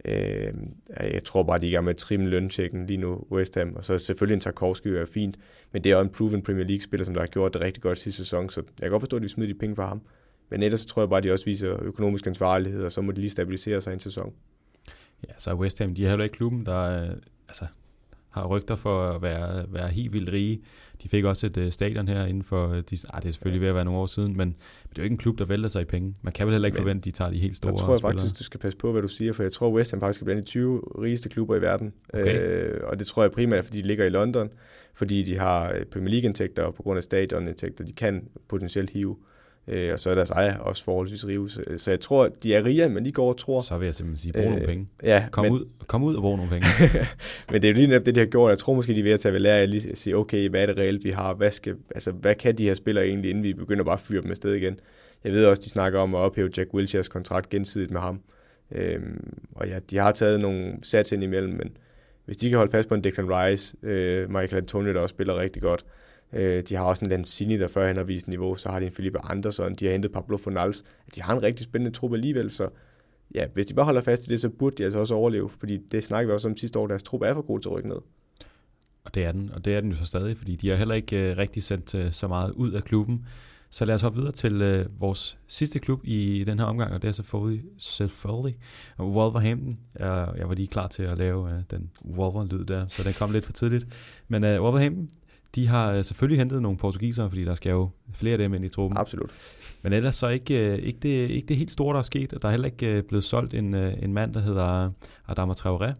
Øh, 0.04 0.52
jeg 1.00 1.24
tror 1.24 1.42
bare, 1.42 1.58
de 1.58 1.66
er 1.66 1.70
i 1.70 1.72
gang 1.72 1.84
med 1.84 1.90
at 1.90 1.96
trimme 1.96 2.28
løntjekken 2.28 2.86
lige 2.86 2.96
nu, 2.96 3.26
West 3.30 3.54
Ham. 3.54 3.72
Og 3.76 3.84
så 3.84 3.98
selvfølgelig 3.98 4.34
en 4.34 4.40
Tarkovsky 4.40 4.88
er 4.88 5.06
fint, 5.06 5.36
men 5.72 5.84
det 5.84 5.92
er 5.92 5.96
jo 5.96 6.02
en 6.02 6.10
proven 6.10 6.42
Premier 6.42 6.66
League-spiller, 6.66 7.04
som 7.04 7.14
der 7.14 7.20
har 7.20 7.26
gjort 7.26 7.54
det 7.54 7.62
rigtig 7.62 7.82
godt 7.82 7.98
sidste 7.98 8.24
sæson, 8.24 8.50
så 8.50 8.60
jeg 8.60 8.82
kan 8.82 8.90
godt 8.90 9.02
forstå, 9.02 9.16
at 9.16 9.22
de 9.22 9.28
smider 9.28 9.52
de 9.52 9.58
penge 9.58 9.76
for 9.76 9.86
ham. 9.86 10.02
Men 10.50 10.62
ellers 10.62 10.80
så 10.80 10.86
tror 10.86 11.02
jeg 11.02 11.08
bare, 11.08 11.18
at 11.18 11.24
de 11.24 11.32
også 11.32 11.44
viser 11.44 11.82
økonomisk 11.82 12.26
ansvarlighed, 12.26 12.84
og 12.84 12.92
så 12.92 13.00
må 13.00 13.12
de 13.12 13.20
lige 13.20 13.30
stabilisere 13.30 13.80
sig 13.80 13.92
en 13.92 14.00
sæson. 14.00 14.32
Ja, 15.28 15.32
så 15.38 15.54
West 15.54 15.78
Ham, 15.78 15.94
de 15.94 16.04
er 16.04 16.08
heller 16.08 16.24
ikke 16.24 16.36
klubben, 16.36 16.66
der 16.66 17.02
øh, 17.02 17.16
altså, 17.48 17.66
har 18.30 18.46
rygter 18.46 18.76
for 18.76 19.10
at 19.10 19.22
være, 19.22 19.64
være 19.72 19.88
helt 19.88 20.12
vildt 20.12 20.32
rige. 20.32 20.60
De 21.02 21.08
fik 21.08 21.24
også 21.24 21.46
et 21.46 21.56
uh, 21.56 21.70
stadion 21.70 22.08
her 22.08 22.24
inden 22.24 22.42
for, 22.42 22.66
de, 22.66 22.96
ah, 23.12 23.22
det 23.22 23.28
er 23.28 23.32
selvfølgelig 23.32 23.60
ved 23.60 23.68
at 23.68 23.74
være 23.74 23.84
nogle 23.84 24.00
år 24.00 24.06
siden, 24.06 24.36
men 24.36 24.48
det 24.48 24.98
er 24.98 25.02
jo 25.02 25.02
ikke 25.02 25.14
en 25.14 25.18
klub, 25.18 25.38
der 25.38 25.44
vælter 25.44 25.68
sig 25.68 25.82
i 25.82 25.84
penge. 25.84 26.14
Man 26.22 26.32
kan 26.32 26.46
vel 26.46 26.54
heller 26.54 26.66
ikke 26.66 26.76
men, 26.76 26.82
forvente, 26.82 27.00
at 27.00 27.04
de 27.04 27.10
tager 27.10 27.30
de 27.30 27.38
helt 27.38 27.56
store 27.56 27.72
Jeg 27.72 27.78
tror 27.78 27.92
jeg 27.92 27.98
spillere. 27.98 28.12
faktisk, 28.12 28.38
du 28.38 28.44
skal 28.44 28.60
passe 28.60 28.78
på, 28.78 28.92
hvad 28.92 29.02
du 29.02 29.08
siger, 29.08 29.32
for 29.32 29.42
jeg 29.42 29.52
tror, 29.52 29.70
West 29.70 29.90
Ham 29.90 30.00
faktisk 30.00 30.20
er 30.20 30.24
blandt 30.24 30.42
de 30.42 30.46
20 30.46 30.80
rigeste 31.02 31.28
klubber 31.28 31.56
i 31.56 31.60
verden. 31.60 31.92
Okay. 32.14 32.40
Øh, 32.40 32.80
og 32.82 32.98
det 32.98 33.06
tror 33.06 33.22
jeg 33.22 33.32
primært, 33.32 33.64
fordi 33.64 33.82
de 33.82 33.86
ligger 33.86 34.04
i 34.04 34.08
London, 34.08 34.50
fordi 34.94 35.22
de 35.22 35.38
har 35.38 35.76
Premier 35.92 36.10
League-indtægter, 36.10 36.62
og 36.62 36.74
på 36.74 36.82
grund 36.82 36.96
af 36.96 37.02
stadion-indtægter, 37.04 37.84
de 37.84 37.92
kan 37.92 38.28
potentielt 38.48 38.90
hive. 38.90 39.16
Øh, 39.68 39.92
og 39.92 40.00
så 40.00 40.10
er 40.10 40.14
deres 40.14 40.30
ejer 40.30 40.58
også 40.58 40.84
forholdsvis 40.84 41.26
rige. 41.26 41.50
Så, 41.50 41.62
så 41.76 41.90
jeg 41.90 42.00
tror, 42.00 42.28
de 42.42 42.54
er 42.54 42.64
rige, 42.64 42.88
men 42.88 43.04
de 43.04 43.12
går 43.12 43.28
og 43.28 43.36
tror... 43.36 43.60
Så 43.60 43.78
vil 43.78 43.86
jeg 43.86 43.94
simpelthen 43.94 44.22
sige, 44.22 44.32
brug 44.32 44.42
øh, 44.42 44.50
nogle 44.50 44.66
penge. 44.66 44.88
Ja, 45.02 45.24
kom, 45.30 45.44
men, 45.44 45.52
ud, 45.52 45.68
kom 45.86 46.02
ud 46.02 46.14
og 46.14 46.22
brug 46.22 46.36
nogle 46.36 46.50
penge. 46.50 46.66
men 47.50 47.62
det 47.62 47.68
er 47.68 47.72
jo 47.72 47.74
lige 47.74 47.86
netop 47.86 48.06
det, 48.06 48.14
de 48.14 48.20
har 48.20 48.26
gjort. 48.26 48.50
Jeg 48.50 48.58
tror 48.58 48.74
måske, 48.74 48.94
de 48.94 48.98
er 48.98 49.02
ved 49.02 49.12
at 49.12 49.20
tage 49.20 49.32
ved 49.32 49.40
lære 49.40 49.62
at 49.62 49.98
sige, 49.98 50.16
okay, 50.16 50.48
hvad 50.48 50.62
er 50.62 50.66
det 50.66 50.76
reelt, 50.76 51.04
vi 51.04 51.10
har? 51.10 51.34
Hvad, 51.34 51.50
skal, 51.50 51.76
altså, 51.94 52.10
hvad 52.10 52.34
kan 52.34 52.58
de 52.58 52.64
her 52.64 52.74
spillere 52.74 53.06
egentlig, 53.06 53.30
inden 53.30 53.44
vi 53.44 53.52
begynder 53.52 53.84
bare 53.84 53.94
at 53.94 54.00
fyre 54.00 54.22
dem 54.22 54.30
afsted 54.30 54.54
igen? 54.54 54.80
Jeg 55.24 55.32
ved 55.32 55.44
også, 55.44 55.62
de 55.64 55.70
snakker 55.70 56.00
om 56.00 56.14
at 56.14 56.18
ophæve 56.18 56.50
Jack 56.56 56.74
Wilsheres 56.74 57.08
kontrakt 57.08 57.48
gensidigt 57.48 57.90
med 57.90 58.00
ham. 58.00 58.20
Øhm, 58.72 59.38
og 59.54 59.68
ja, 59.68 59.78
de 59.90 59.96
har 59.96 60.12
taget 60.12 60.40
nogle 60.40 60.72
sats 60.82 61.12
ind 61.12 61.22
imellem, 61.22 61.52
men 61.52 61.76
hvis 62.24 62.36
de 62.36 62.48
kan 62.48 62.58
holde 62.58 62.70
fast 62.70 62.88
på 62.88 62.94
en 62.94 63.04
Declan 63.04 63.30
Rice, 63.30 63.76
øh, 63.82 64.30
Michael 64.30 64.56
Antonio, 64.56 64.92
der 64.92 65.00
også 65.00 65.12
spiller 65.12 65.40
rigtig 65.40 65.62
godt, 65.62 65.84
Øh, 66.32 66.62
de 66.62 66.74
har 66.74 66.84
også 66.84 67.04
en 67.04 67.10
Lanzini, 67.10 67.58
der 67.58 67.68
førhen 67.68 67.96
har 67.96 68.04
vist 68.04 68.28
niveau. 68.28 68.56
Så 68.56 68.68
har 68.68 68.80
de 68.80 68.86
en 68.86 68.92
Felipe 68.92 69.18
Andersson. 69.18 69.74
De 69.74 69.84
har 69.84 69.92
hentet 69.92 70.12
Pablo 70.12 70.36
Fornals. 70.36 70.84
De 71.14 71.22
har 71.22 71.36
en 71.36 71.42
rigtig 71.42 71.64
spændende 71.64 71.96
trup 71.96 72.12
alligevel, 72.12 72.50
så 72.50 72.68
ja, 73.34 73.46
hvis 73.54 73.66
de 73.66 73.74
bare 73.74 73.84
holder 73.84 74.00
fast 74.00 74.26
i 74.26 74.30
det, 74.30 74.40
så 74.40 74.48
burde 74.48 74.76
de 74.76 74.84
altså 74.84 74.98
også 74.98 75.14
overleve. 75.14 75.50
Fordi 75.58 75.76
det 75.76 76.04
snakker 76.04 76.26
vi 76.26 76.32
også 76.32 76.48
om 76.48 76.56
sidste 76.56 76.78
år, 76.78 76.86
deres 76.86 77.02
trup 77.02 77.22
er 77.22 77.34
for 77.34 77.42
god 77.42 77.60
til 77.60 77.68
at 77.68 77.72
rykke 77.74 77.88
ned. 77.88 77.98
Og 79.04 79.14
det 79.14 79.24
er 79.24 79.32
den, 79.32 79.50
og 79.54 79.64
det 79.64 79.74
er 79.74 79.80
den 79.80 79.90
jo 79.90 79.96
så 79.96 80.04
stadig, 80.04 80.36
fordi 80.36 80.56
de 80.56 80.68
har 80.68 80.76
heller 80.76 80.94
ikke 80.94 81.30
uh, 81.30 81.38
rigtig 81.38 81.62
sendt 81.62 81.94
uh, 81.94 82.10
så 82.10 82.28
meget 82.28 82.50
ud 82.52 82.72
af 82.72 82.84
klubben. 82.84 83.26
Så 83.70 83.84
lad 83.84 83.94
os 83.94 84.02
hoppe 84.02 84.18
videre 84.18 84.32
til 84.32 84.80
uh, 84.80 85.00
vores 85.00 85.38
sidste 85.46 85.78
klub 85.78 86.00
i 86.04 86.44
den 86.46 86.58
her 86.58 86.66
omgang, 86.66 86.92
og 86.92 87.02
det 87.02 87.08
er 87.08 87.12
selvfølgelig, 87.12 87.64
selvfølgelig 87.78 88.58
Wolverhampton. 88.98 89.78
Jeg, 89.98 90.28
jeg 90.38 90.48
var 90.48 90.54
lige 90.54 90.68
klar 90.68 90.88
til 90.88 91.02
at 91.02 91.18
lave 91.18 91.42
uh, 91.42 91.50
den 91.70 91.90
Wolver-lyd 92.04 92.64
der, 92.64 92.86
så 92.86 93.02
den 93.02 93.12
kom 93.12 93.32
lidt 93.32 93.44
for 93.44 93.52
tidligt. 93.52 93.86
Men 94.28 94.44
uh, 94.44 94.50
Wolverhampton, 94.50 95.10
de 95.54 95.66
har 95.66 95.92
øh, 95.92 96.04
selvfølgelig 96.04 96.38
hentet 96.38 96.62
nogle 96.62 96.78
portugiser, 96.78 97.28
fordi 97.28 97.44
der 97.44 97.54
skal 97.54 97.70
jo 97.70 97.88
flere 98.12 98.32
af 98.32 98.38
dem 98.38 98.54
ind 98.54 98.64
i 98.64 98.68
truppen. 98.68 98.98
Absolut. 98.98 99.30
Men 99.82 99.92
ellers 99.92 100.14
så 100.14 100.28
ikke, 100.28 100.72
øh, 100.72 100.78
ikke, 100.78 100.98
det, 101.02 101.30
ikke 101.30 101.46
det 101.46 101.56
helt 101.56 101.70
store, 101.70 101.92
der 101.92 101.98
er 101.98 102.04
sket. 102.04 102.34
Der 102.42 102.48
er 102.48 102.52
heller 102.52 102.66
ikke 102.66 102.96
øh, 102.96 103.02
blevet 103.02 103.24
solgt 103.24 103.54
en, 103.54 103.74
en 103.74 104.12
mand, 104.12 104.34
der 104.34 104.40
hedder 104.40 104.90
Adama 105.28 105.52
Traoré. 105.52 105.92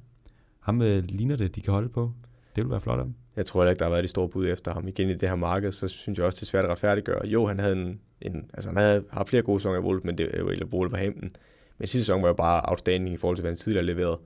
Ham 0.60 0.80
ligner 1.08 1.36
det, 1.36 1.54
de 1.54 1.60
kan 1.60 1.72
holde 1.72 1.88
på. 1.88 2.12
Det 2.56 2.64
vil 2.64 2.70
være 2.70 2.80
flot 2.80 2.98
af 2.98 3.04
dem. 3.04 3.14
Jeg 3.36 3.46
tror 3.46 3.60
heller 3.60 3.70
ikke, 3.70 3.78
der 3.78 3.84
har 3.84 3.90
været 3.90 4.04
de 4.04 4.08
store 4.08 4.28
bud 4.28 4.48
efter 4.48 4.74
ham 4.74 4.88
igen 4.88 5.10
i 5.10 5.14
det 5.14 5.28
her 5.28 5.36
marked, 5.36 5.72
så 5.72 5.88
synes 5.88 6.18
jeg 6.18 6.26
også, 6.26 6.36
det 6.36 6.42
er 6.42 6.46
svært 6.46 6.64
at 6.64 6.70
retfærdiggøre. 6.70 7.26
Jo, 7.26 7.46
han 7.46 7.58
havde 7.58 7.72
en, 7.72 8.00
en 8.22 8.50
altså 8.54 8.68
han 8.68 8.76
havde 8.76 9.04
haft 9.10 9.28
flere 9.28 9.42
gode 9.42 9.60
sæsoner 9.60 9.78
i 9.78 9.82
Wolf, 9.82 10.04
men 10.04 10.18
det 10.18 10.30
jo 10.38 10.66
Wolverhampton. 10.72 11.30
Men 11.78 11.88
sidste 11.88 11.98
sæson 11.98 12.22
var 12.22 12.28
jo 12.28 12.34
bare 12.34 12.62
outstanding 12.64 13.14
i 13.14 13.16
forhold 13.16 13.36
til, 13.36 13.42
hvad 13.42 13.50
han 13.50 13.56
tidligere 13.56 13.86
leverede. 13.86 14.18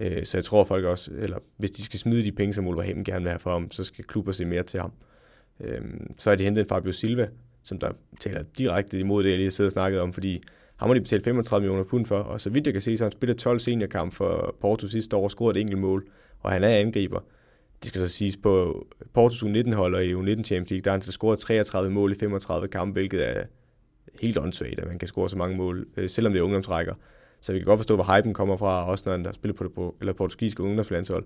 Øh, 0.00 0.24
så 0.24 0.36
jeg 0.36 0.44
tror 0.44 0.64
folk 0.64 0.84
også, 0.84 1.10
eller 1.18 1.38
hvis 1.56 1.70
de 1.70 1.82
skal 1.82 1.98
smide 1.98 2.24
de 2.24 2.32
penge, 2.32 2.52
som 2.52 2.66
Wolverhampton 2.66 3.04
gerne 3.04 3.22
vil 3.22 3.30
have 3.30 3.38
for 3.38 3.52
ham, 3.52 3.70
så 3.70 3.84
skal 3.84 4.04
klubber 4.04 4.32
se 4.32 4.44
mere 4.44 4.62
til 4.62 4.80
ham. 4.80 4.92
Øh, 5.60 5.80
så 6.18 6.30
har 6.30 6.36
de 6.36 6.44
hentet 6.44 6.62
en 6.62 6.68
Fabio 6.68 6.92
Silva, 6.92 7.28
som 7.62 7.78
der 7.78 7.92
taler 8.20 8.42
direkte 8.58 8.98
imod 8.98 9.24
det, 9.24 9.30
jeg 9.30 9.38
lige 9.38 9.50
sidder 9.50 9.68
og 9.68 9.72
snakket 9.72 10.00
om, 10.00 10.12
fordi 10.12 10.42
ham 10.76 10.88
har 10.88 10.94
de 10.94 11.00
betalt 11.00 11.24
35 11.24 11.62
millioner 11.62 11.84
pund 11.84 12.06
for, 12.06 12.18
og 12.18 12.40
så 12.40 12.50
vidt 12.50 12.66
jeg 12.66 12.74
kan 12.74 12.82
se, 12.82 12.96
så 12.96 13.04
han 13.04 13.12
spillet 13.12 13.38
12 13.38 13.58
seniorkamp 13.58 14.12
for 14.12 14.56
Porto 14.60 14.86
sidste 14.86 15.16
år, 15.16 15.24
og 15.24 15.30
scoret 15.30 15.56
et 15.56 15.60
enkelt 15.60 15.80
mål, 15.80 16.06
og 16.40 16.50
han 16.50 16.64
er 16.64 16.68
angriber. 16.68 17.20
Det 17.82 17.88
skal 17.88 18.00
så 18.00 18.08
siges 18.08 18.36
på 18.36 18.86
Portos 19.14 19.42
U19-hold 19.42 19.94
og 19.94 20.04
i 20.04 20.14
U19 20.14 20.42
Champions 20.42 20.70
League, 20.70 20.82
der 20.84 20.90
har 20.90 20.96
han 20.96 21.02
så 21.02 21.12
scoret 21.12 21.38
33 21.38 21.90
mål 21.90 22.12
i 22.12 22.14
35 22.14 22.68
kampe, 22.68 22.92
hvilket 22.92 23.28
er 23.28 23.44
helt 24.20 24.38
åndssvagt, 24.38 24.80
at 24.80 24.88
man 24.88 24.98
kan 24.98 25.08
score 25.08 25.30
så 25.30 25.36
mange 25.36 25.56
mål, 25.56 25.86
øh, 25.96 26.08
selvom 26.08 26.32
det 26.32 26.40
er 26.40 26.44
ungdomsrækker. 26.44 26.94
Så 27.40 27.52
vi 27.52 27.58
kan 27.58 27.64
godt 27.66 27.78
forstå, 27.78 27.94
hvor 27.94 28.16
hypen 28.16 28.34
kommer 28.34 28.56
fra, 28.56 28.90
også 28.90 29.04
når 29.06 29.12
han 29.12 29.24
har 29.24 29.32
spillet 29.32 29.56
på 29.56 29.64
det 29.64 30.00
eller 30.00 30.12
portugisiske 30.12 30.62
ungdomslandshold. 30.62 31.24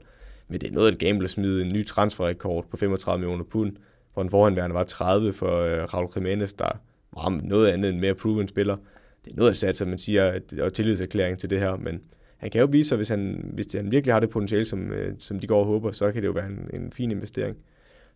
Men 0.49 0.61
det 0.61 0.69
er 0.69 0.73
noget 0.73 0.89
af 0.89 0.93
et 0.93 0.99
gamble 0.99 1.25
at 1.25 1.31
smide 1.31 1.63
en 1.63 1.73
ny 1.73 1.87
transferrekord 1.87 2.67
på 2.71 2.77
35 2.77 3.19
millioner 3.19 3.45
pund, 3.45 3.77
hvor 4.15 4.23
den 4.23 4.31
forhåndværende 4.31 4.75
var 4.75 4.85
30 4.85 5.33
for 5.33 5.61
øh, 5.61 5.95
Raul 5.95 6.09
Jimenez, 6.17 6.53
der 6.53 6.71
var 7.17 7.41
noget 7.43 7.69
andet 7.69 7.91
end 7.91 8.01
mere 8.01 8.15
proven 8.15 8.49
spiller. 8.49 8.77
Det 9.25 9.33
er 9.33 9.37
noget 9.37 9.51
at 9.51 9.57
satse, 9.57 9.87
man 9.87 9.99
siger, 9.99 10.41
og 10.61 10.73
tillidserklæring 10.73 11.39
til 11.39 11.51
det 11.51 11.61
her, 11.61 11.77
men 11.77 12.01
han 12.37 12.51
kan 12.51 12.61
jo 12.61 12.69
vise 12.71 12.89
sig, 12.89 12.97
hvis 12.97 13.09
han, 13.09 13.51
hvis 13.55 13.73
han 13.73 13.91
virkelig 13.91 14.15
har 14.15 14.21
det 14.21 14.31
potentiale, 14.31 14.65
som, 14.65 14.93
øh, 14.93 15.15
som 15.19 15.39
de 15.39 15.47
går 15.47 15.61
og 15.61 15.67
håber, 15.67 15.93
så 15.93 16.13
kan 16.13 16.23
det 16.23 16.29
jo 16.29 16.33
være 16.33 16.47
en, 16.47 16.71
en 16.75 16.93
fin 16.93 17.11
investering. 17.11 17.57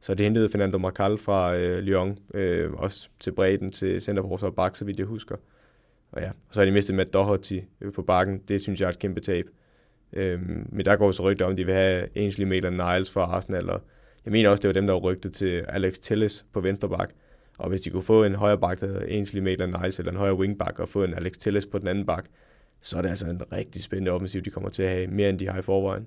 Så 0.00 0.14
det 0.14 0.26
hentede 0.26 0.48
Fernando 0.48 0.78
Marcal 0.78 1.18
fra 1.18 1.56
øh, 1.56 1.78
Lyon, 1.78 2.18
øh, 2.34 2.72
også 2.72 3.08
til 3.20 3.32
bredden 3.32 3.70
til 3.70 4.00
centerforsvar 4.00 4.50
bak, 4.50 4.76
så 4.76 4.84
vidt 4.84 4.98
jeg 4.98 5.06
husker. 5.06 5.36
Og 6.12 6.22
ja, 6.22 6.28
og 6.28 6.34
så 6.54 6.60
har 6.60 6.64
de 6.64 6.72
mistet 6.72 6.94
Matt 6.94 7.12
Doherty 7.12 7.58
øh, 7.80 7.92
på 7.92 8.02
bakken. 8.02 8.38
Det 8.48 8.60
synes 8.60 8.80
jeg 8.80 8.86
er 8.86 8.90
et 8.90 8.98
kæmpe 8.98 9.20
tab. 9.20 9.44
Øhm, 10.12 10.66
men 10.72 10.84
der 10.84 10.96
går 10.96 11.12
så 11.12 11.22
rygter 11.22 11.44
om, 11.44 11.52
at 11.52 11.58
de 11.58 11.64
vil 11.64 11.74
have 11.74 12.08
Ainsley 12.16 12.46
Maitland-Niles 12.46 13.12
fra 13.12 13.20
Arsenal, 13.20 13.70
og 13.70 13.82
jeg 14.24 14.32
mener 14.32 14.50
også, 14.50 14.62
det 14.62 14.68
var 14.68 14.72
dem, 14.72 14.86
der 14.86 14.92
var 14.92 15.00
rygtet 15.00 15.32
til 15.32 15.64
Alex 15.68 15.98
Telles 15.98 16.46
på 16.52 16.60
venstre 16.60 16.88
bak. 16.88 17.10
Og 17.58 17.68
hvis 17.68 17.80
de 17.80 17.90
kunne 17.90 18.02
få 18.02 18.24
en 18.24 18.34
højre 18.34 18.58
bak, 18.58 18.80
der 18.80 18.86
hedder 18.86 19.00
Ainsley 19.00 19.42
Maitland-Niles, 19.42 19.98
eller 19.98 20.12
en 20.12 20.18
højre 20.18 20.34
wingback, 20.34 20.78
og 20.78 20.88
få 20.88 21.04
en 21.04 21.14
Alex 21.14 21.32
Telles 21.32 21.66
på 21.66 21.78
den 21.78 21.88
anden 21.88 22.06
bak, 22.06 22.24
så 22.82 22.98
er 22.98 23.02
det 23.02 23.08
altså 23.08 23.26
en 23.26 23.52
rigtig 23.52 23.82
spændende 23.82 24.10
offensiv, 24.10 24.42
de 24.42 24.50
kommer 24.50 24.68
til 24.68 24.82
at 24.82 24.90
have, 24.90 25.06
mere 25.06 25.28
end 25.28 25.38
de 25.38 25.48
har 25.48 25.58
i 25.58 25.62
forvejen. 25.62 26.06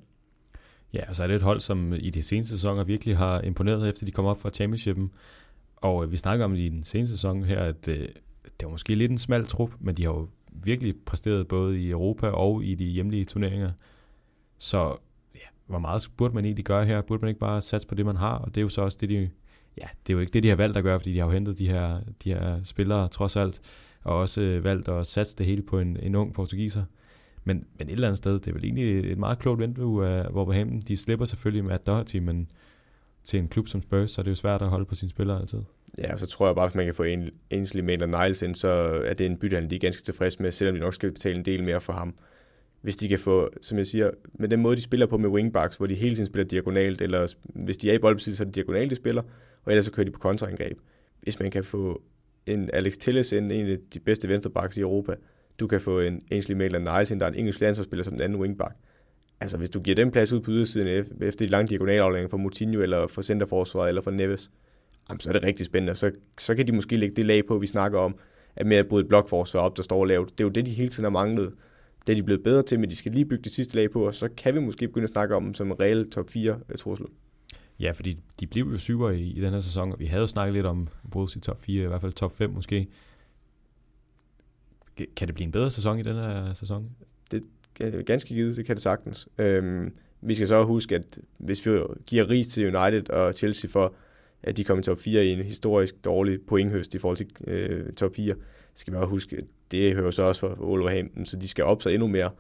Ja, 0.94 1.10
og 1.10 1.16
så 1.16 1.24
er 1.24 1.28
det 1.28 1.36
et 1.36 1.42
hold, 1.42 1.60
som 1.60 1.94
i 1.94 2.10
de 2.10 2.24
seneste 2.24 2.58
sæsoner 2.58 2.84
virkelig 2.84 3.18
har 3.18 3.42
imponeret, 3.42 3.90
efter 3.90 4.06
de 4.06 4.12
kom 4.12 4.26
op 4.26 4.42
fra 4.42 4.50
championshipen. 4.50 5.12
Og 5.76 6.04
øh, 6.04 6.12
vi 6.12 6.18
snakker 6.18 6.46
om 6.46 6.56
i 6.56 6.70
den 6.70 6.84
seneste 6.84 7.18
sæson 7.18 7.44
her, 7.44 7.60
at 7.60 7.88
øh, 7.88 8.08
det 8.44 8.66
var 8.66 8.70
måske 8.70 8.96
lidt 8.96 9.12
en 9.12 9.18
smal 9.18 9.46
trup, 9.46 9.72
men 9.80 9.98
de 9.98 10.04
har 10.04 10.12
jo 10.12 10.28
virkelig 10.52 10.96
præsteret 11.06 11.48
både 11.48 11.80
i 11.80 11.90
Europa 11.90 12.28
og 12.28 12.64
i 12.64 12.76
de 12.76 12.86
hjemlige 12.86 13.26
turneringer. 13.26 13.72
Så 14.58 14.98
ja, 15.36 15.40
hvor 15.68 15.80
meget 15.80 16.12
burde 16.18 16.34
man 16.34 16.46
egentlig 16.46 16.66
gøre 16.66 16.86
her? 16.86 17.02
Burde 17.02 17.22
man 17.22 17.30
ikke 17.30 17.40
bare 17.40 17.62
satse 17.62 17.88
på 17.88 17.96
det, 17.96 18.06
man 18.06 18.16
har? 18.16 18.38
Og 18.38 18.48
det 18.56 18.58
er 18.58 18.62
jo 18.62 18.70
så 18.70 18.82
også 18.82 18.98
det, 19.02 19.10
de, 19.10 19.30
ja, 19.78 19.88
det 20.08 20.14
er 20.14 20.16
jo 20.16 20.20
ikke 20.20 20.32
det, 20.32 20.44
de 20.44 20.50
har 20.50 20.56
valgt 20.56 20.78
at 20.78 20.84
gøre, 20.84 21.00
fordi 21.00 21.14
de 21.14 21.20
har 21.20 21.26
jo 21.26 21.32
hentet 21.32 21.58
de 21.58 21.68
her, 21.68 22.02
de 22.24 22.34
her 22.34 22.64
spillere 22.64 23.08
trods 23.08 23.36
alt, 23.36 23.62
og 24.04 24.18
også 24.18 24.42
øh, 24.42 24.64
valgt 24.64 24.90
at 24.90 25.08
satse 25.08 25.38
det 25.38 25.46
hele 25.46 25.62
på 25.62 25.80
en, 25.80 25.98
en 25.98 26.16
ung 26.16 26.34
portugiser. 26.34 26.84
Men, 27.44 27.66
men 27.78 27.88
et 27.88 27.94
eller 27.94 28.08
andet 28.08 28.18
sted, 28.18 28.34
det 28.34 28.48
er 28.48 28.54
vel 28.54 28.64
egentlig 28.64 29.12
et 29.12 29.18
meget 29.18 29.40
klogt 29.40 29.60
vindue 29.60 30.08
øh, 30.08 30.26
af 30.26 30.30
Wolverhampton. 30.30 30.80
De 30.80 30.98
slipper 30.98 31.26
selvfølgelig 31.26 31.66
med 31.66 31.80
Doherty, 31.80 32.18
men 32.18 32.52
til 33.24 33.40
en 33.40 33.48
klub 33.48 33.68
som 33.68 33.82
Spurs, 33.82 34.12
så 34.12 34.22
er 34.22 34.24
det 34.24 34.32
jo 34.32 34.36
svært 34.36 34.62
at 34.62 34.70
holde 34.70 34.86
på 34.86 34.96
sine 34.96 35.10
spillere 35.10 35.40
altid. 35.40 35.60
Ja, 35.98 36.18
så 36.18 36.26
tror 36.28 36.46
jeg 36.46 36.56
bare, 36.56 36.66
at 36.66 36.76
man 36.76 36.86
kan 36.86 36.96
få 36.96 37.04
en 37.04 37.30
Ainsley 37.52 37.84
Maitland-Niles 37.84 38.46
ind, 38.46 38.56
så 38.56 38.68
er 39.06 39.14
det 39.14 39.26
en 39.26 39.38
bytte, 39.38 39.68
de 39.70 39.76
er 39.76 39.80
ganske 39.80 40.04
tilfreds 40.04 40.40
med, 40.40 40.52
selvom 40.52 40.76
de 40.76 40.82
nok 40.82 40.94
skal 40.94 41.12
betale 41.12 41.36
en 41.36 41.46
del 41.46 41.64
mere 41.64 41.82
for 41.82 41.94
ham. 41.94 42.16
Hvis 42.82 42.96
de 42.96 43.08
kan 43.08 43.20
få, 43.20 43.50
som 43.62 43.78
jeg 43.78 43.88
siger, 43.88 44.12
med 44.34 44.50
den 44.50 44.62
måde, 44.62 44.76
de 44.76 44.82
spiller 44.82 45.06
på 45.06 45.18
med 45.18 45.30
wingbacks, 45.30 45.78
hvor 45.78 45.88
de 45.88 45.96
hele 45.96 46.16
tiden 46.16 46.26
spiller 46.26 46.48
diagonalt, 46.48 47.02
eller 47.02 47.34
hvis 47.44 47.78
de 47.78 47.90
er 47.90 47.94
i 47.94 48.00
boldbesiddelse, 48.00 48.38
så 48.38 48.44
er 48.44 48.46
det 48.46 48.56
diagonalt, 48.56 48.90
de 48.90 48.96
spiller, 48.96 49.22
og 49.64 49.72
ellers 49.72 49.86
så 49.86 49.92
kører 49.92 50.06
de 50.06 50.12
på 50.12 50.20
kontraangreb. 50.20 50.78
Hvis 51.22 51.40
man 51.40 51.52
kan 51.52 51.64
få 51.64 52.02
en 52.46 52.70
Alex 52.74 52.98
Telles 52.98 53.32
ind, 53.32 53.52
en 53.52 53.68
af 53.68 53.78
de 53.94 54.00
bedste 54.00 54.30
venstrebacks 54.30 54.78
i 54.78 54.80
Europa, 54.80 55.16
du 55.60 55.68
kan 55.68 55.82
få 55.82 56.00
en 56.00 56.22
Ainsley 56.32 56.56
Maitland-Niles 56.56 57.12
ind, 57.12 57.20
der 57.20 57.26
er 57.26 57.30
en 57.30 57.40
engelsk 57.40 57.62
landsholdsspiller 57.62 58.04
som 58.04 58.14
den 58.14 58.22
anden 58.22 58.40
wingback. 58.40 58.76
Altså, 59.42 59.58
hvis 59.58 59.70
du 59.70 59.80
giver 59.80 59.96
dem 59.96 60.12
plads 60.12 60.34
ud 60.34 60.40
på 60.40 60.52
ydersiden 60.52 61.06
efter 61.22 61.46
de 61.46 61.52
lange 61.52 61.70
diagonalaflæringer 61.70 62.30
fra 62.30 62.38
Moutinho, 62.38 62.82
eller 62.82 63.08
fra 63.08 63.22
centerforsvaret, 63.24 63.88
eller 63.88 64.02
fra 64.02 64.12
Neves, 64.12 64.52
jamen, 65.10 65.20
så 65.20 65.30
er 65.30 65.34
det 65.34 65.44
rigtig 65.44 65.66
spændende. 65.66 65.96
Så, 65.96 66.12
så 66.40 66.56
kan 66.56 66.68
de 66.68 66.72
måske 66.72 66.98
lægge 66.98 67.16
det 67.16 67.26
lag 67.26 67.46
på, 67.46 67.58
vi 67.58 67.68
snakker 67.68 68.00
om, 68.00 68.16
at 68.56 68.66
med 68.66 68.78
at 68.78 68.88
bryde 68.88 69.02
et 69.02 69.08
blokforsvar 69.08 69.60
op, 69.60 69.78
der 69.78 69.84
står 69.84 70.06
lavt. 70.06 70.30
Det 70.32 70.44
er 70.44 70.48
jo 70.48 70.50
det, 70.50 70.66
de 70.66 70.72
hele 70.72 70.90
tiden 70.90 71.04
har 71.04 71.10
manglet. 71.10 71.54
Det 72.08 72.14
er 72.14 72.16
de 72.16 72.24
blevet 72.24 72.44
bedre 72.44 72.64
til, 72.64 72.80
men 72.80 72.90
de 72.90 72.96
skal 72.96 73.12
lige 73.12 73.26
bygge 73.26 73.44
det 73.44 73.52
sidste 73.52 73.76
lag 73.76 73.92
på, 73.92 74.08
og 74.08 74.16
så 74.16 74.30
kan 74.38 74.56
vi 74.56 74.60
måske 74.60 74.88
begynde 74.88 75.04
at 75.04 75.10
snakke 75.10 75.36
om 75.36 75.44
dem 75.44 75.54
som 75.54 75.68
en 75.68 75.80
reel 75.80 76.10
top 76.10 76.30
4 76.30 76.60
øh, 76.70 76.78
trussel. 76.78 77.06
Ja, 77.80 77.92
fordi 77.92 78.18
de 78.40 78.48
blev 78.48 78.66
jo 78.72 78.78
syver 78.78 79.10
i, 79.10 79.22
i 79.22 79.42
den 79.42 79.54
her 79.54 79.60
sæson, 79.60 79.92
og 79.92 80.00
vi 80.00 80.06
havde 80.06 80.22
jo 80.22 80.28
snakket 80.28 80.54
lidt 80.54 80.66
om 80.66 80.88
Bruce 81.12 81.38
i 81.38 81.42
top 81.42 81.62
4, 81.62 81.84
i 81.84 81.88
hvert 81.88 82.02
fald 82.02 82.14
top 82.14 82.38
5 82.38 82.50
måske. 82.50 82.88
Kan 85.16 85.28
det 85.28 85.36
blive 85.36 85.46
en 85.46 85.52
bedre 85.52 85.72
sæson 85.72 86.00
i 86.00 86.04
den 86.04 86.16
her 86.16 86.54
sæson? 86.54 86.90
Er 87.82 88.02
ganske 88.02 88.34
givet, 88.34 88.58
det 88.58 88.66
kan 88.66 88.76
det 88.76 88.84
sagtens. 88.84 89.28
Øhm, 89.38 89.94
vi 90.22 90.34
skal 90.34 90.48
så 90.48 90.64
huske, 90.64 90.96
at 90.96 91.20
hvis 91.38 91.66
vi 91.66 91.80
giver 92.08 92.30
ris 92.30 92.48
til 92.48 92.76
United 92.76 93.10
og 93.10 93.34
Chelsea 93.34 93.70
for, 93.70 93.96
at 94.44 94.58
de 94.58 94.64
kommer 94.64 94.82
i 94.82 94.84
top 94.84 95.00
4 95.00 95.26
i 95.26 95.30
en 95.30 95.44
historisk 95.44 96.06
dårlig 96.06 96.40
pointhøst 96.48 96.96
i 96.96 96.98
forhold 96.98 97.18
til 97.18 97.28
øh, 97.48 97.94
top 97.94 98.16
4, 98.16 98.34
skal 98.74 98.94
vi 98.94 98.98
også 98.98 99.10
huske, 99.10 99.38
at 99.38 99.44
det 99.72 99.96
hører 99.96 100.12
så 100.12 100.24
også 100.24 100.42
for 100.42 100.58
Wolverhampton, 100.60 101.26
så 101.26 101.38
de 101.38 101.48
skal 101.48 101.64
op 101.64 101.82
sig 101.82 101.94
endnu 101.94 102.08
mere. 102.08 102.32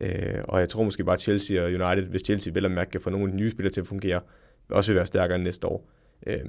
Øh, 0.00 0.44
og 0.44 0.60
jeg 0.60 0.68
tror 0.68 0.84
måske 0.84 1.04
bare, 1.04 1.14
at 1.14 1.20
Chelsea 1.20 1.62
og 1.62 1.68
United, 1.68 2.02
hvis 2.02 2.22
Chelsea 2.24 2.52
vel 2.52 2.64
og 2.64 2.70
mærke 2.70 2.90
kan 2.90 3.00
få 3.00 3.10
nogle 3.10 3.26
af 3.26 3.30
de 3.30 3.36
nye 3.36 3.50
spillere 3.50 3.72
til 3.72 3.80
at 3.80 3.86
fungere, 3.86 4.20
også 4.68 4.92
vil 4.92 4.96
være 4.96 5.06
stærkere 5.06 5.34
end 5.36 5.44
næste 5.44 5.66
år. 5.66 5.90
Øh, 6.26 6.40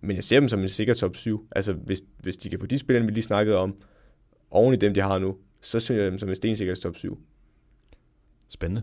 men 0.00 0.16
jeg 0.16 0.24
ser 0.24 0.40
dem 0.40 0.48
som 0.48 0.60
en 0.60 0.68
sikker 0.68 0.94
top 0.94 1.16
7. 1.16 1.48
Altså 1.56 1.72
hvis, 1.72 2.02
hvis 2.18 2.36
de 2.36 2.50
kan 2.50 2.60
få 2.60 2.66
de 2.66 2.78
spillere, 2.78 3.06
vi 3.06 3.12
lige 3.12 3.24
snakkede 3.24 3.56
om, 3.56 3.76
oven 4.50 4.74
i 4.74 4.76
dem, 4.76 4.94
de 4.94 5.00
har 5.00 5.18
nu, 5.18 5.36
så 5.60 5.80
synes 5.80 5.98
jeg 5.98 6.10
dem 6.10 6.18
som 6.18 6.28
en 6.28 6.36
stensikker 6.36 6.74
top 6.74 6.96
7. 6.96 7.18
Spændende. 8.48 8.82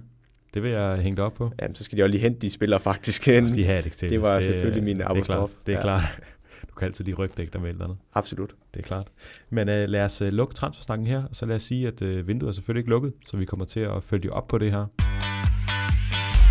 Det 0.53 0.63
vil 0.63 0.71
jeg 0.71 0.97
hænge 0.97 1.21
op 1.21 1.33
på. 1.33 1.51
Jamen, 1.61 1.75
så 1.75 1.83
skal 1.83 1.97
de 1.97 2.03
også 2.03 2.11
lige 2.11 2.21
hente 2.21 2.39
de 2.39 2.49
spillere 2.49 2.79
faktisk. 2.79 3.25
de 3.25 3.31
have 3.65 3.77
Alex 3.77 3.97
Telles. 3.97 4.11
Det 4.11 4.21
var 4.21 4.35
det, 4.35 4.45
selvfølgelig 4.45 4.83
min 4.83 5.01
apostrof. 5.01 5.51
Det 5.65 5.73
er 5.75 5.81
klart. 5.81 6.01
Det 6.01 6.01
er 6.01 6.07
ja. 6.07 6.07
klart. 6.07 6.21
Du 6.69 6.75
kan 6.75 6.85
altid 6.85 7.05
lige 7.05 7.15
rygdække 7.15 7.53
dig 7.53 7.61
med 7.61 7.69
eller 7.69 7.83
andet. 7.83 7.97
Absolut. 8.13 8.55
Det 8.73 8.79
er 8.79 8.83
klart. 8.83 9.07
Men 9.49 9.69
uh, 9.69 9.73
lad 9.73 10.01
os 10.01 10.21
uh, 10.21 10.27
lukke 10.27 10.55
transfersnakken 10.55 11.07
her, 11.07 11.23
og 11.23 11.35
så 11.35 11.45
lad 11.45 11.55
os 11.55 11.63
sige, 11.63 11.87
at 11.87 12.01
uh, 12.01 12.27
vinduet 12.27 12.49
er 12.49 12.53
selvfølgelig 12.53 12.79
ikke 12.79 12.89
lukket, 12.89 13.13
så 13.25 13.37
vi 13.37 13.45
kommer 13.45 13.65
til 13.65 13.79
at 13.79 14.03
følge 14.03 14.33
op 14.33 14.47
på 14.47 14.57
det 14.57 14.71
her. 14.71 14.85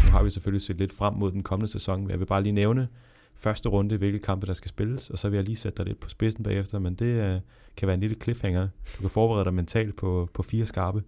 Nu 0.06 0.10
har 0.10 0.22
vi 0.22 0.30
selvfølgelig 0.30 0.62
set 0.62 0.76
lidt 0.76 0.92
frem 0.92 1.14
mod 1.14 1.32
den 1.32 1.42
kommende 1.42 1.72
sæson, 1.72 2.00
men 2.00 2.10
jeg 2.10 2.20
vil 2.20 2.26
bare 2.26 2.42
lige 2.42 2.52
nævne 2.52 2.88
første 3.34 3.68
runde, 3.68 3.96
hvilke 3.96 4.18
kampe 4.18 4.46
der 4.46 4.54
skal 4.54 4.68
spilles, 4.68 5.10
og 5.10 5.18
så 5.18 5.28
vil 5.28 5.36
jeg 5.36 5.44
lige 5.44 5.56
sætte 5.56 5.76
dig 5.76 5.86
lidt 5.86 6.00
på 6.00 6.08
spidsen 6.08 6.44
bagefter, 6.44 6.78
men 6.78 6.94
det 6.94 7.34
uh, 7.34 7.40
kan 7.76 7.86
være 7.86 7.94
en 7.94 8.00
lille 8.00 8.16
cliffhanger. 8.22 8.68
Du 8.96 9.00
kan 9.00 9.10
forberede 9.10 9.44
dig 9.44 9.54
mentalt 9.54 9.96
på, 9.96 10.28
på 10.34 10.42
fire 10.42 10.66
skarpe. 10.66 11.02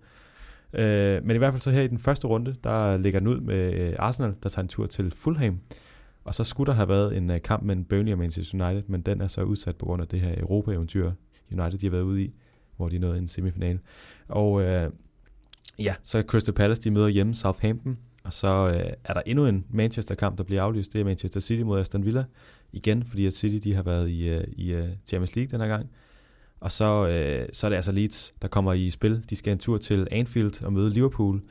Øh, 0.78 1.24
men 1.24 1.36
i 1.36 1.38
hvert 1.38 1.52
fald 1.52 1.60
så 1.60 1.70
her 1.70 1.82
i 1.82 1.88
den 1.88 1.98
første 1.98 2.26
runde, 2.26 2.56
der 2.64 2.96
ligger 2.96 3.20
den 3.20 3.28
ud 3.28 3.40
med 3.40 3.74
øh, 3.74 3.94
Arsenal, 3.98 4.34
der 4.42 4.48
tager 4.48 4.62
en 4.62 4.68
tur 4.68 4.86
til 4.86 5.10
Fulham. 5.10 5.60
Og 6.24 6.34
så 6.34 6.44
skulle 6.44 6.66
der 6.66 6.72
have 6.72 6.88
været 6.88 7.16
en 7.16 7.30
øh, 7.30 7.42
kamp 7.42 7.62
mellem 7.62 7.84
Burnley 7.84 8.12
og 8.12 8.18
Manchester 8.18 8.66
United, 8.66 8.82
men 8.88 9.00
den 9.00 9.20
er 9.20 9.28
så 9.28 9.42
udsat 9.42 9.76
på 9.76 9.86
grund 9.86 10.02
af 10.02 10.08
det 10.08 10.20
her 10.20 10.40
Europa-eventyr, 10.40 11.12
United 11.52 11.78
de 11.78 11.86
har 11.86 11.90
været 11.90 12.02
ude 12.02 12.22
i, 12.22 12.32
hvor 12.76 12.88
de 12.88 12.98
nåede 12.98 13.18
en 13.18 13.28
semifinal. 13.28 13.78
Og 14.28 14.62
øh, 14.62 14.90
ja, 15.78 15.94
så 16.02 16.22
Crystal 16.22 16.54
Palace, 16.54 16.82
de 16.82 16.90
møder 16.90 17.08
hjemme 17.08 17.34
Southampton, 17.34 17.98
og 18.24 18.32
så 18.32 18.72
øh, 18.74 18.92
er 19.04 19.14
der 19.14 19.22
endnu 19.26 19.46
en 19.46 19.64
Manchester-kamp, 19.70 20.38
der 20.38 20.44
bliver 20.44 20.62
aflyst. 20.62 20.92
Det 20.92 21.00
er 21.00 21.04
Manchester 21.04 21.40
City 21.40 21.62
mod 21.62 21.80
Aston 21.80 22.04
Villa. 22.04 22.24
Igen, 22.72 23.04
fordi 23.04 23.26
at 23.26 23.32
City 23.32 23.68
de 23.68 23.74
har 23.74 23.82
været 23.82 24.08
i, 24.08 24.28
øh, 24.28 24.44
i 24.52 24.86
Champions 25.04 25.36
League 25.36 25.50
den 25.50 25.60
her 25.60 25.68
gang. 25.68 25.90
Og 26.60 26.72
så, 26.72 27.08
øh, 27.08 27.48
så 27.52 27.66
er 27.66 27.68
det 27.68 27.76
altså 27.76 27.92
Leeds, 27.92 28.34
der 28.42 28.48
kommer 28.48 28.72
i 28.72 28.90
spil. 28.90 29.24
De 29.30 29.36
skal 29.36 29.52
en 29.52 29.58
tur 29.58 29.78
til 29.78 30.08
Anfield 30.10 30.64
og 30.64 30.72
møde 30.72 30.90
Liverpool. 30.90 31.42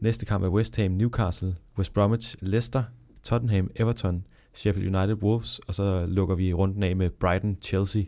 Næste 0.00 0.26
kamp 0.26 0.44
er 0.44 0.48
West 0.48 0.76
Ham, 0.76 0.90
Newcastle, 0.90 1.56
West 1.78 1.94
Bromwich, 1.94 2.36
Leicester, 2.40 2.82
Tottenham, 3.22 3.70
Everton, 3.76 4.26
Sheffield 4.54 4.96
United, 4.96 5.22
Wolves, 5.22 5.58
og 5.58 5.74
så 5.74 6.06
lukker 6.06 6.34
vi 6.34 6.52
runden 6.52 6.82
af 6.82 6.96
med 6.96 7.10
Brighton, 7.10 7.56
Chelsea. 7.62 8.02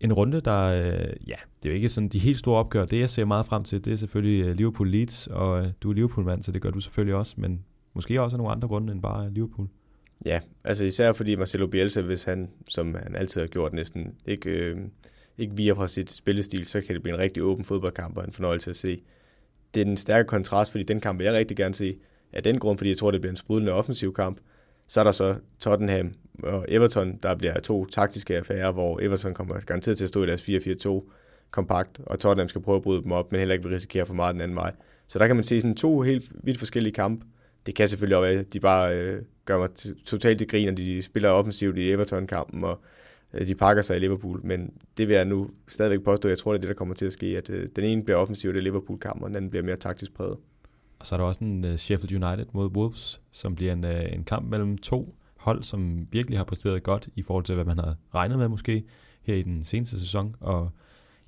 En 0.00 0.12
runde, 0.12 0.40
der, 0.40 0.62
øh, 0.62 1.10
ja, 1.26 1.36
det 1.62 1.68
er 1.68 1.68
jo 1.68 1.72
ikke 1.72 1.88
sådan 1.88 2.08
de 2.08 2.18
helt 2.18 2.38
store 2.38 2.58
opgør. 2.58 2.84
Det, 2.84 3.00
jeg 3.00 3.10
ser 3.10 3.24
meget 3.24 3.46
frem 3.46 3.64
til, 3.64 3.84
det 3.84 3.92
er 3.92 3.96
selvfølgelig 3.96 4.44
øh, 4.44 4.56
Liverpool 4.56 4.90
Leeds, 4.90 5.26
og 5.26 5.64
øh, 5.64 5.72
du 5.82 5.90
er 5.90 5.94
Liverpool-mand, 5.94 6.42
så 6.42 6.52
det 6.52 6.62
gør 6.62 6.70
du 6.70 6.80
selvfølgelig 6.80 7.14
også, 7.14 7.34
men 7.36 7.64
måske 7.94 8.22
også 8.22 8.36
nogle 8.36 8.52
andre 8.52 8.68
grunde 8.68 8.92
end 8.92 9.02
bare 9.02 9.30
Liverpool. 9.30 9.68
Ja, 10.24 10.40
altså 10.64 10.84
især 10.84 11.12
fordi 11.12 11.36
Marcelo 11.36 11.66
Bielsa, 11.66 12.00
hvis 12.00 12.24
han, 12.24 12.50
som 12.68 12.94
han 12.94 13.16
altid 13.16 13.40
har 13.40 13.48
gjort 13.48 13.72
næsten, 13.72 14.14
ikke, 14.26 14.50
øh, 14.50 14.78
ikke 15.38 15.56
via 15.56 15.72
fra 15.72 15.88
sit 15.88 16.12
spillestil, 16.12 16.66
så 16.66 16.80
kan 16.80 16.94
det 16.94 17.02
blive 17.02 17.14
en 17.14 17.20
rigtig 17.20 17.42
åben 17.42 17.64
fodboldkamp 17.64 18.16
og 18.16 18.24
en 18.24 18.32
fornøjelse 18.32 18.70
at 18.70 18.76
se. 18.76 19.02
Det 19.74 19.80
er 19.80 19.84
den 19.84 19.96
stærke 19.96 20.26
kontrast, 20.26 20.70
fordi 20.70 20.84
den 20.84 21.00
kamp 21.00 21.18
vil 21.18 21.24
jeg 21.24 21.34
rigtig 21.34 21.56
gerne 21.56 21.74
se 21.74 21.98
af 22.32 22.42
den 22.42 22.58
grund, 22.58 22.78
fordi 22.78 22.90
jeg 22.90 22.96
tror, 22.96 23.10
det 23.10 23.20
bliver 23.20 23.32
en 23.32 23.36
sprudlende 23.36 23.72
offensiv 23.72 24.14
kamp. 24.14 24.38
Så 24.86 25.00
er 25.00 25.04
der 25.04 25.12
så 25.12 25.34
Tottenham 25.58 26.14
og 26.42 26.64
Everton, 26.68 27.18
der 27.22 27.34
bliver 27.34 27.60
to 27.60 27.84
taktiske 27.84 28.36
affærer, 28.36 28.72
hvor 28.72 29.00
Everton 29.00 29.34
kommer 29.34 29.60
garanteret 29.60 29.96
til 29.96 30.04
at 30.04 30.08
stå 30.08 30.22
i 30.22 30.26
deres 30.26 30.48
4-4-2 30.48 31.10
kompakt, 31.50 32.00
og 32.06 32.20
Tottenham 32.20 32.48
skal 32.48 32.60
prøve 32.60 32.76
at 32.76 32.82
bryde 32.82 33.02
dem 33.02 33.12
op, 33.12 33.32
men 33.32 33.38
heller 33.38 33.54
ikke 33.54 33.64
vil 33.64 33.74
risikere 33.74 34.06
for 34.06 34.14
meget 34.14 34.34
den 34.34 34.40
anden 34.40 34.56
vej. 34.56 34.72
Så 35.06 35.18
der 35.18 35.26
kan 35.26 35.36
man 35.36 35.44
se 35.44 35.60
sådan 35.60 35.76
to 35.76 36.00
helt 36.00 36.32
vidt 36.44 36.58
forskellige 36.58 36.92
kampe. 36.92 37.26
Det 37.66 37.74
kan 37.74 37.88
selvfølgelig 37.88 38.16
også 38.16 38.28
være, 38.28 38.40
at 38.40 38.52
de 38.52 38.60
bare 38.60 38.96
øh, 38.96 39.22
gør 39.46 39.58
mig 39.58 39.70
totalt 40.04 40.38
til 40.38 40.48
grin, 40.48 40.68
når 40.68 40.74
de 40.74 41.02
spiller 41.02 41.28
offensivt 41.28 41.78
i 41.78 41.90
Everton-kampen, 41.90 42.64
og 42.64 42.80
øh, 43.34 43.46
de 43.46 43.54
pakker 43.54 43.82
sig 43.82 43.96
i 43.96 44.00
Liverpool. 44.00 44.40
Men 44.44 44.72
det 44.98 45.08
vil 45.08 45.16
jeg 45.16 45.24
nu 45.24 45.50
stadigvæk 45.68 46.04
påstå, 46.04 46.28
jeg 46.28 46.38
tror, 46.38 46.52
det 46.52 46.58
er 46.58 46.60
det, 46.60 46.68
der 46.68 46.74
kommer 46.74 46.94
til 46.94 47.06
at 47.06 47.12
ske, 47.12 47.26
at 47.26 47.50
øh, 47.50 47.68
den 47.76 47.84
ene 47.84 48.04
bliver 48.04 48.16
offensiv 48.16 48.54
i 48.54 48.60
Liverpool-kampen, 48.60 49.24
og 49.24 49.28
den 49.28 49.36
anden 49.36 49.50
bliver 49.50 49.62
mere 49.62 49.76
taktisk 49.76 50.14
præget. 50.14 50.36
Og 50.98 51.06
så 51.06 51.14
er 51.14 51.16
der 51.16 51.24
også 51.24 51.44
en 51.44 51.64
uh, 51.64 51.76
Sheffield 51.76 52.24
United 52.24 52.46
mod 52.52 52.70
Wolves, 52.76 53.20
som 53.32 53.54
bliver 53.54 53.72
en, 53.72 53.84
uh, 53.84 54.12
en 54.12 54.24
kamp 54.24 54.50
mellem 54.50 54.78
to 54.78 55.14
hold, 55.36 55.62
som 55.62 56.06
virkelig 56.12 56.38
har 56.38 56.44
præsteret 56.44 56.82
godt 56.82 57.08
i 57.16 57.22
forhold 57.22 57.44
til, 57.44 57.54
hvad 57.54 57.64
man 57.64 57.78
havde 57.78 57.96
regnet 58.14 58.38
med 58.38 58.48
måske 58.48 58.84
her 59.22 59.34
i 59.34 59.42
den 59.42 59.64
seneste 59.64 60.00
sæson. 60.00 60.36
Og 60.40 60.70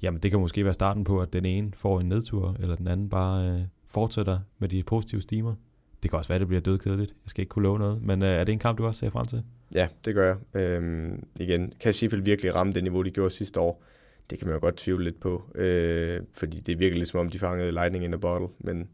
jamen, 0.03 0.23
det 0.23 0.31
kan 0.31 0.41
måske 0.41 0.65
være 0.65 0.75
starten 0.75 1.05
på, 1.05 1.21
at 1.21 1.33
den 1.33 1.45
ene 1.45 1.73
får 1.77 2.01
en 2.01 2.09
nedtur, 2.09 2.57
eller 2.61 2.77
den 2.77 2.89
anden 2.89 3.09
bare 3.09 3.55
uh, 3.55 3.61
fortsætter 3.87 4.39
med 4.59 4.69
de 4.69 4.83
positive 4.83 5.23
stimer. 5.23 5.55
Det 6.03 6.11
kan 6.11 6.19
også 6.19 6.29
være, 6.29 6.37
at 6.37 6.41
det 6.41 6.49
bliver 6.49 6.61
dødkedeligt. 6.61 7.11
Jeg 7.11 7.31
skal 7.31 7.43
ikke 7.43 7.51
kunne 7.51 7.63
love 7.63 7.79
noget. 7.79 8.03
Men 8.03 8.23
uh, 8.23 8.29
er 8.29 8.45
det 8.45 8.53
en 8.53 8.59
kamp, 8.59 8.79
du 8.79 8.87
også 8.87 8.99
ser 9.01 9.11
frem 9.11 9.27
til? 9.27 9.43
Ja, 9.75 9.89
det 10.05 10.15
gør 10.15 10.27
jeg. 10.27 10.63
Øhm, 10.63 11.27
igen, 11.41 11.73
kan 11.81 11.93
Sheffield 11.93 12.25
virkelig 12.25 12.55
ramme 12.55 12.73
det 12.73 12.83
niveau, 12.83 13.03
de 13.03 13.11
gjorde 13.11 13.31
sidste 13.31 13.61
år? 13.61 13.83
Det 14.31 14.39
kan 14.39 14.49
man 14.49 14.55
jo 14.55 14.61
godt 14.61 14.77
tvivle 14.77 15.05
lidt 15.05 15.21
på, 15.21 15.43
øh, 15.55 16.21
fordi 16.33 16.61
det 16.61 16.79
virker 16.79 16.97
lidt 16.97 17.09
som 17.09 17.21
om, 17.21 17.31
de 17.31 17.39
fangede 17.39 17.71
lightning 17.71 18.05
in 18.05 18.15
a 18.15 18.17
bottle. 18.17 18.49
Men 18.59 18.89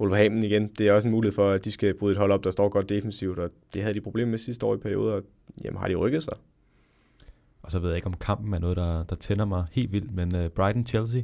Wolverhampton 0.00 0.44
igen, 0.44 0.68
det 0.68 0.88
er 0.88 0.92
også 0.92 1.08
en 1.08 1.12
mulighed 1.12 1.34
for, 1.34 1.50
at 1.50 1.64
de 1.64 1.70
skal 1.70 1.94
bryde 1.94 2.12
et 2.12 2.18
hold 2.18 2.32
op, 2.32 2.44
der 2.44 2.50
står 2.50 2.68
godt 2.68 2.88
defensivt, 2.88 3.38
og 3.38 3.50
det 3.74 3.82
havde 3.82 3.94
de 3.94 4.00
problemer 4.00 4.30
med 4.30 4.38
sidste 4.38 4.66
år 4.66 4.74
i 4.74 4.78
perioder, 4.78 5.14
og 5.14 5.22
jamen 5.64 5.80
har 5.80 5.88
de 5.88 5.94
rykket 5.94 6.22
sig. 6.22 6.34
Og 7.62 7.70
så 7.70 7.78
ved 7.78 7.88
jeg 7.88 7.96
ikke, 7.96 8.06
om 8.06 8.14
kampen 8.14 8.54
er 8.54 8.58
noget, 8.58 8.76
der, 8.76 9.04
der 9.04 9.16
tænder 9.16 9.44
mig 9.44 9.64
helt 9.72 9.92
vildt, 9.92 10.14
men 10.14 10.34
uh, 10.34 10.44
Brighton-Chelsea, 10.44 11.22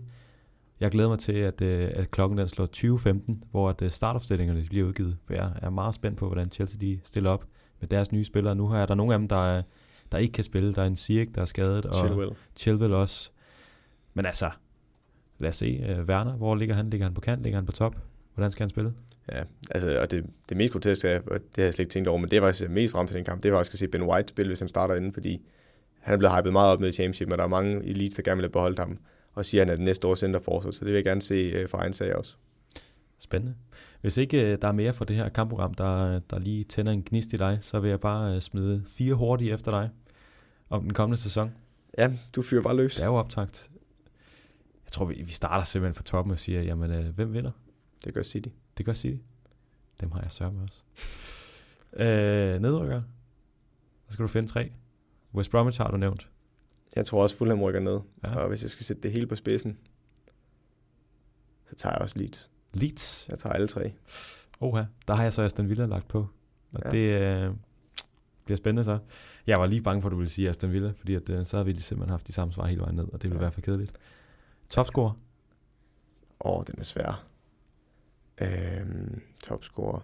jeg 0.80 0.90
glæder 0.90 1.08
mig 1.08 1.18
til, 1.18 1.32
at, 1.32 1.60
uh, 1.60 1.68
at 2.00 2.10
klokken 2.10 2.38
den 2.38 2.48
slår 2.48 2.66
20.15, 2.76 3.34
hvor 3.50 3.70
at, 3.70 3.82
uh, 3.82 3.90
startopstillingerne 3.90 4.64
bliver 4.68 4.86
udgivet, 4.86 5.16
for 5.26 5.34
jeg 5.34 5.52
er 5.62 5.70
meget 5.70 5.94
spændt 5.94 6.18
på, 6.18 6.26
hvordan 6.26 6.50
Chelsea 6.50 6.78
de 6.80 7.00
stiller 7.04 7.30
op 7.30 7.44
med 7.80 7.88
deres 7.88 8.12
nye 8.12 8.24
spillere. 8.24 8.54
Nu 8.54 8.66
er 8.66 8.86
der 8.86 8.94
nogle 8.94 9.14
af 9.14 9.18
dem, 9.18 9.28
der, 9.28 9.62
der 10.12 10.18
ikke 10.18 10.32
kan 10.32 10.44
spille. 10.44 10.74
Der 10.74 10.82
er 10.82 10.86
en 10.86 10.96
Ziyech, 10.96 11.34
der 11.34 11.40
er 11.40 11.46
skadet, 11.46 11.86
og 11.86 11.94
Chilwell, 11.94 12.30
Chilwell 12.56 12.94
også. 12.94 13.30
Men 14.14 14.26
altså, 14.26 14.50
lad 15.38 15.48
os 15.48 15.56
se. 15.56 16.04
Werner, 16.08 16.32
hvor 16.32 16.54
ligger 16.54 16.74
han? 16.74 16.90
Ligger 16.90 17.06
han 17.06 17.14
på 17.14 17.20
kant? 17.20 17.42
Ligger 17.42 17.58
han 17.58 17.66
på 17.66 17.72
top? 17.72 17.96
Hvordan 18.34 18.50
skal 18.50 18.62
han 18.62 18.70
spille? 18.70 18.92
Ja, 19.32 19.42
altså, 19.70 20.00
og 20.00 20.10
det, 20.10 20.26
det 20.48 20.56
mest 20.56 20.72
groteske 20.72 21.08
er, 21.08 21.20
og 21.20 21.40
det 21.40 21.56
har 21.56 21.62
jeg 21.62 21.74
slet 21.74 21.82
ikke 21.82 21.92
tænkt 21.92 22.08
over, 22.08 22.18
men 22.18 22.30
det 22.30 22.42
var 22.42 22.48
faktisk 22.48 22.70
mest 22.70 22.92
frem 22.92 23.06
til 23.06 23.16
den 23.16 23.24
kamp, 23.24 23.42
det 23.42 23.52
var 23.52 23.58
også 23.58 23.70
at 23.72 23.78
se 23.78 23.88
Ben 23.88 24.02
White 24.02 24.28
spille, 24.28 24.48
hvis 24.48 24.58
han 24.58 24.68
starter 24.68 24.94
inden, 24.94 25.12
fordi 25.12 25.40
han 26.00 26.14
er 26.14 26.18
blevet 26.18 26.36
hypet 26.36 26.52
meget 26.52 26.72
op 26.72 26.80
med 26.80 26.88
i 26.88 26.92
championship, 26.92 27.28
men 27.28 27.38
der 27.38 27.44
er 27.44 27.48
mange 27.48 27.84
elites, 27.84 28.16
der 28.16 28.22
gerne 28.22 28.36
vil 28.36 28.42
have 28.42 28.52
beholdt 28.52 28.78
ham, 28.78 28.98
og 29.36 29.44
siger, 29.44 29.62
at 29.62 29.68
han 29.68 29.72
er 29.72 29.76
den 29.76 29.84
næste 29.84 30.06
års 30.06 30.18
centerforsvar, 30.18 30.70
så 30.70 30.78
det 30.78 30.86
vil 30.86 30.94
jeg 30.94 31.04
gerne 31.04 31.22
se 31.22 31.64
uh, 31.64 31.70
fra 31.70 31.78
egen 31.78 31.92
sag 31.92 32.16
også. 32.16 32.36
Spændende. 33.18 33.54
Hvis 34.00 34.16
ikke 34.16 34.36
uh, 34.36 34.58
der 34.62 34.68
er 34.68 34.72
mere 34.72 34.92
for 34.92 35.04
det 35.04 35.16
her 35.16 35.28
kampprogram, 35.28 35.74
der, 35.74 36.18
der 36.18 36.38
lige 36.38 36.64
tænder 36.64 36.92
en 36.92 37.02
gnist 37.02 37.32
i 37.32 37.36
dig, 37.36 37.58
så 37.60 37.80
vil 37.80 37.90
jeg 37.90 38.00
bare 38.00 38.34
uh, 38.34 38.40
smide 38.40 38.84
fire 38.88 39.14
hurtige 39.14 39.52
efter 39.52 39.70
dig 39.70 39.90
om 40.70 40.82
den 40.82 40.94
kommende 40.94 41.22
sæson. 41.22 41.52
Ja, 41.98 42.12
du 42.36 42.42
fyrer 42.42 42.62
bare 42.62 42.76
løs. 42.76 42.94
Det 42.94 43.02
er 43.02 43.06
jo 43.06 43.14
optagt. 43.14 43.70
Jeg 44.84 44.92
tror, 44.92 45.04
vi, 45.04 45.22
vi 45.22 45.32
starter 45.32 45.64
simpelthen 45.64 45.94
fra 45.94 46.02
toppen 46.02 46.32
og 46.32 46.38
siger, 46.38 46.62
jamen, 46.62 47.12
hvem 47.14 47.32
vinder? 47.32 47.50
Det 48.04 48.14
gør 48.14 48.22
City. 48.22 48.48
Det 48.78 48.86
gør 48.86 48.92
City. 48.92 49.22
Dem 50.00 50.12
har 50.12 50.20
jeg 50.22 50.30
sørget 50.30 50.62
også. 50.62 50.82
øh, 52.04 52.60
nedrykker. 52.60 53.02
Så 54.06 54.12
skal 54.12 54.22
du 54.22 54.28
finde 54.28 54.48
tre. 54.48 54.72
West 55.34 55.50
Bromwich 55.50 55.80
har 55.80 55.90
du 55.90 55.96
nævnt. 55.96 56.28
Jeg 56.96 57.06
tror 57.06 57.22
også 57.22 57.36
Fulham 57.36 57.62
rykker 57.62 57.80
ned. 57.80 58.00
Ja. 58.26 58.36
Og 58.36 58.48
hvis 58.48 58.62
jeg 58.62 58.70
skal 58.70 58.86
sætte 58.86 59.02
det 59.02 59.12
hele 59.12 59.26
på 59.26 59.36
spidsen, 59.36 59.78
så 61.68 61.74
tager 61.76 61.92
jeg 61.92 62.02
også 62.02 62.18
Leeds. 62.18 62.50
Leeds? 62.72 63.28
Jeg 63.28 63.38
tager 63.38 63.52
alle 63.52 63.68
tre. 63.68 63.92
Oha, 64.60 64.84
der 65.08 65.14
har 65.14 65.22
jeg 65.22 65.32
så 65.32 65.42
Aston 65.42 65.68
Villa 65.68 65.86
lagt 65.86 66.08
på. 66.08 66.28
Og 66.72 66.80
ja. 66.84 66.90
det 66.90 67.20
øh, 67.20 67.54
bliver 68.44 68.56
spændende 68.56 68.84
så. 68.84 68.98
Jeg 69.46 69.60
var 69.60 69.66
lige 69.66 69.82
bange 69.82 70.02
for, 70.02 70.08
at 70.08 70.12
du 70.12 70.16
ville 70.16 70.30
sige 70.30 70.48
Aston 70.48 70.72
Villa, 70.72 70.92
fordi 70.98 71.14
at, 71.14 71.30
øh, 71.30 71.46
så 71.46 71.56
har 71.56 71.64
vi 71.64 71.78
simpelthen 71.78 72.10
haft 72.10 72.26
de 72.26 72.32
samme 72.32 72.54
svar 72.54 72.66
hele 72.66 72.80
vejen 72.80 72.96
ned, 72.96 73.04
og 73.04 73.22
det 73.22 73.22
ville 73.22 73.36
ja. 73.36 73.40
være 73.40 73.52
for 73.52 73.60
kedeligt. 73.60 73.92
Topscore? 74.68 75.14
Åh, 76.40 76.58
oh, 76.58 76.64
den 76.66 76.74
er 76.78 76.82
svær. 76.82 77.26
Øhm, 78.40 79.22
topscorer. 79.42 80.00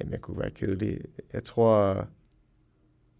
Jamen, 0.00 0.12
jeg 0.12 0.20
kunne 0.20 0.38
være 0.38 0.50
kedelig. 0.50 1.00
Jeg 1.32 1.44
tror, 1.44 2.06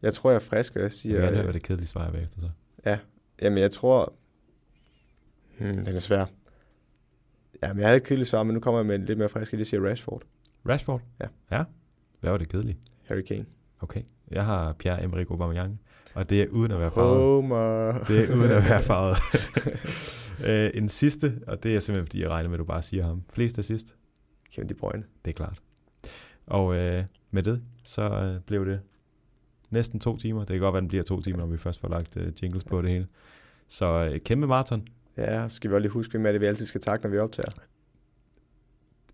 jeg 0.03 0.13
tror, 0.13 0.31
jeg 0.31 0.35
er 0.37 0.41
frisk, 0.41 0.77
og 0.77 0.83
jeg 0.83 0.93
siger... 0.93 1.21
Jeg 1.21 1.33
vil 1.33 1.43
høre, 1.43 1.53
det 1.53 1.63
kedelige 1.63 1.87
svar 1.89 2.07
er 2.07 2.11
bagefter 2.13 2.41
så. 2.41 2.49
Ja, 2.87 2.99
jamen 3.43 3.59
jeg 3.59 3.71
tror... 3.71 4.13
Hmm, 5.59 5.85
den 5.85 5.95
er 5.95 5.99
svær. 5.99 6.25
Jamen, 7.63 7.81
jeg 7.81 7.89
havde 7.89 7.97
et 7.97 8.03
kedeligt 8.05 8.29
svar, 8.29 8.43
men 8.43 8.55
nu 8.55 8.61
kommer 8.61 8.81
jeg 8.81 8.87
med 8.87 8.99
lidt 8.99 9.19
mere 9.19 9.29
frisk, 9.29 9.53
det 9.53 9.67
siger 9.67 9.89
Rashford. 9.89 10.23
Rashford? 10.69 11.03
Ja. 11.21 11.27
Ja? 11.51 11.65
Hvad 12.21 12.31
var 12.31 12.39
det 12.39 12.49
kedelige? 12.49 12.79
Harry 13.05 13.21
Kane. 13.23 13.45
Okay. 13.81 14.03
Jeg 14.31 14.45
har 14.45 14.73
Pierre-Emerick 14.85 15.31
Aubameyang, 15.31 15.81
og 16.15 16.31
det 16.31 16.43
er 16.43 16.47
uden 16.49 16.73
at 16.73 16.81
være 16.81 16.91
farvet. 16.91 17.19
Homer. 17.19 17.93
Det 18.03 18.31
er 18.31 18.35
uden 18.35 18.51
at 18.51 18.65
være 18.65 18.83
farvet. 18.93 19.17
uh, 20.41 20.79
en 20.83 20.89
sidste, 20.89 21.41
og 21.47 21.63
det 21.63 21.77
er 21.77 21.81
simpelthen, 21.81 22.07
fordi 22.07 22.23
jeg 22.23 22.31
regner 22.31 22.49
med, 22.49 22.55
at 22.55 22.59
du 22.59 22.65
bare 22.65 22.83
siger 22.83 23.05
ham. 23.07 23.23
Flest 23.33 23.59
assist? 23.59 23.97
Kevin 24.53 24.69
De 24.69 24.75
Bruyne. 24.75 25.05
Det 25.25 25.31
er 25.31 25.35
klart. 25.35 25.59
Og 26.47 26.67
uh, 26.67 27.05
med 27.31 27.43
det, 27.43 27.63
så 27.85 28.35
uh, 28.37 28.43
blev 28.47 28.67
det 28.67 28.81
næsten 29.71 30.01
to 30.01 30.17
timer. 30.17 30.41
Det 30.41 30.49
kan 30.49 30.61
godt 30.61 30.73
være, 30.73 30.81
den 30.81 30.89
bliver 30.89 31.05
to 31.05 31.21
timer, 31.21 31.39
når 31.39 31.47
vi 31.47 31.57
først 31.57 31.81
får 31.81 31.89
lagt 31.89 32.17
uh, 32.17 32.43
jingles 32.43 32.65
på 32.65 32.83
det 32.83 32.91
hele. 32.91 33.07
Så 33.69 34.11
uh, 34.11 34.17
kæmpe 34.19 34.47
maraton. 34.47 34.89
Ja, 35.17 35.49
skal 35.49 35.71
vi 35.71 35.75
også 35.75 35.81
lige 35.81 35.93
huske, 35.93 36.19
er 36.19 36.33
det, 36.33 36.41
vi 36.41 36.47
altid 36.47 36.67
skal 36.67 36.81
takke, 36.81 37.07
når 37.07 37.11
vi 37.11 37.19
optager? 37.19 37.51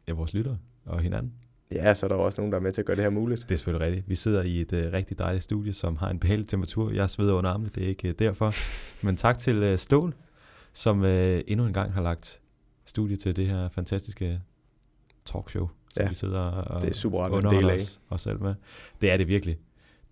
Ja, 0.09 0.13
vores 0.13 0.35
lyttere 0.35 0.59
og 0.85 1.01
hinanden. 1.01 1.33
Ja, 1.73 1.95
så 1.95 2.07
er 2.07 2.09
der 2.09 2.17
også 2.17 2.41
nogen, 2.41 2.53
der 2.53 2.59
er 2.59 2.63
med 2.63 2.73
til 2.73 2.83
at 2.83 2.87
gøre 2.87 2.97
det 2.97 3.05
her 3.05 3.11
muligt. 3.11 3.43
Det 3.43 3.51
er 3.55 3.57
selvfølgelig 3.57 3.87
rigtigt. 3.87 4.09
Vi 4.09 4.15
sidder 4.15 4.43
i 4.43 4.61
et 4.61 4.73
uh, 4.73 4.79
rigtig 4.79 5.19
dejligt 5.19 5.45
studie, 5.45 5.75
som 5.75 5.97
har 5.97 6.11
en 6.11 6.19
behagelig 6.19 6.49
temperatur. 6.49 6.91
Jeg 6.91 7.11
sveder 7.11 7.35
under 7.35 7.51
armene, 7.51 7.71
det 7.75 7.85
er 7.85 7.89
ikke 7.89 8.09
uh, 8.09 8.15
derfor. 8.19 8.55
Men 9.05 9.17
tak 9.17 9.39
til 9.39 9.73
uh, 9.73 9.79
Stål, 9.79 10.15
som 10.73 11.01
uh, 11.01 11.09
endnu 11.09 11.67
en 11.67 11.73
gang 11.73 11.93
har 11.93 12.03
lagt 12.03 12.41
studie 12.85 13.17
til 13.17 13.37
det 13.37 13.47
her 13.47 13.69
fantastiske 13.69 14.41
talkshow, 15.25 15.69
som 15.91 16.03
Ja, 16.03 16.09
vi 16.09 16.15
sidder 16.15 16.41
og 16.41 16.83
det 16.83 16.91
er 16.91 16.95
super 16.95 17.29
underholder 17.29 17.75
os, 17.75 18.01
os 18.11 18.21
selv 18.23 18.41
med. 18.41 18.55
Det 19.01 19.11
er 19.11 19.17
det 19.17 19.29
virkelig. 19.29 19.59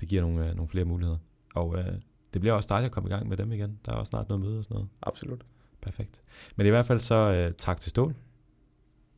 Det 0.02 0.08
giver 0.08 0.22
nogle, 0.22 0.48
øh, 0.48 0.54
nogle 0.56 0.68
flere 0.68 0.84
muligheder. 0.84 1.18
Og 1.54 1.78
øh, 1.78 1.94
det 2.32 2.40
bliver 2.40 2.54
også 2.54 2.68
dejligt 2.70 2.86
at 2.86 2.92
komme 2.92 3.08
i 3.08 3.12
gang 3.12 3.28
med 3.28 3.36
dem 3.36 3.52
igen. 3.52 3.78
Der 3.86 3.92
er 3.92 3.96
også 3.96 4.10
snart 4.10 4.28
noget 4.28 4.40
møde 4.40 4.58
og 4.58 4.64
sådan 4.64 4.74
noget. 4.74 4.88
Absolut. 5.02 5.44
Perfekt. 5.80 6.22
Men 6.56 6.66
i 6.66 6.70
hvert 6.70 6.86
fald 6.86 7.00
så 7.00 7.14
øh, 7.14 7.54
tak 7.58 7.80
til 7.80 7.90
Stål. 7.90 8.14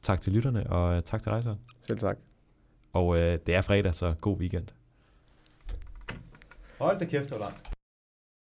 Tak 0.02 0.20
til 0.20 0.32
lytterne, 0.32 0.70
og 0.70 0.96
øh, 0.96 1.02
tak 1.02 1.22
til 1.22 1.32
så. 1.42 1.56
Selv 1.82 1.98
tak. 1.98 2.16
Og 2.92 3.20
øh, 3.20 3.38
det 3.46 3.54
er 3.54 3.62
fredag, 3.62 3.94
så 3.94 4.14
god 4.20 4.38
weekend. 4.38 4.68
Hold 6.78 6.98
da 6.98 7.04
kæft, 7.04 7.24
det 7.24 7.32
var 7.32 7.38
langt. 7.38 7.73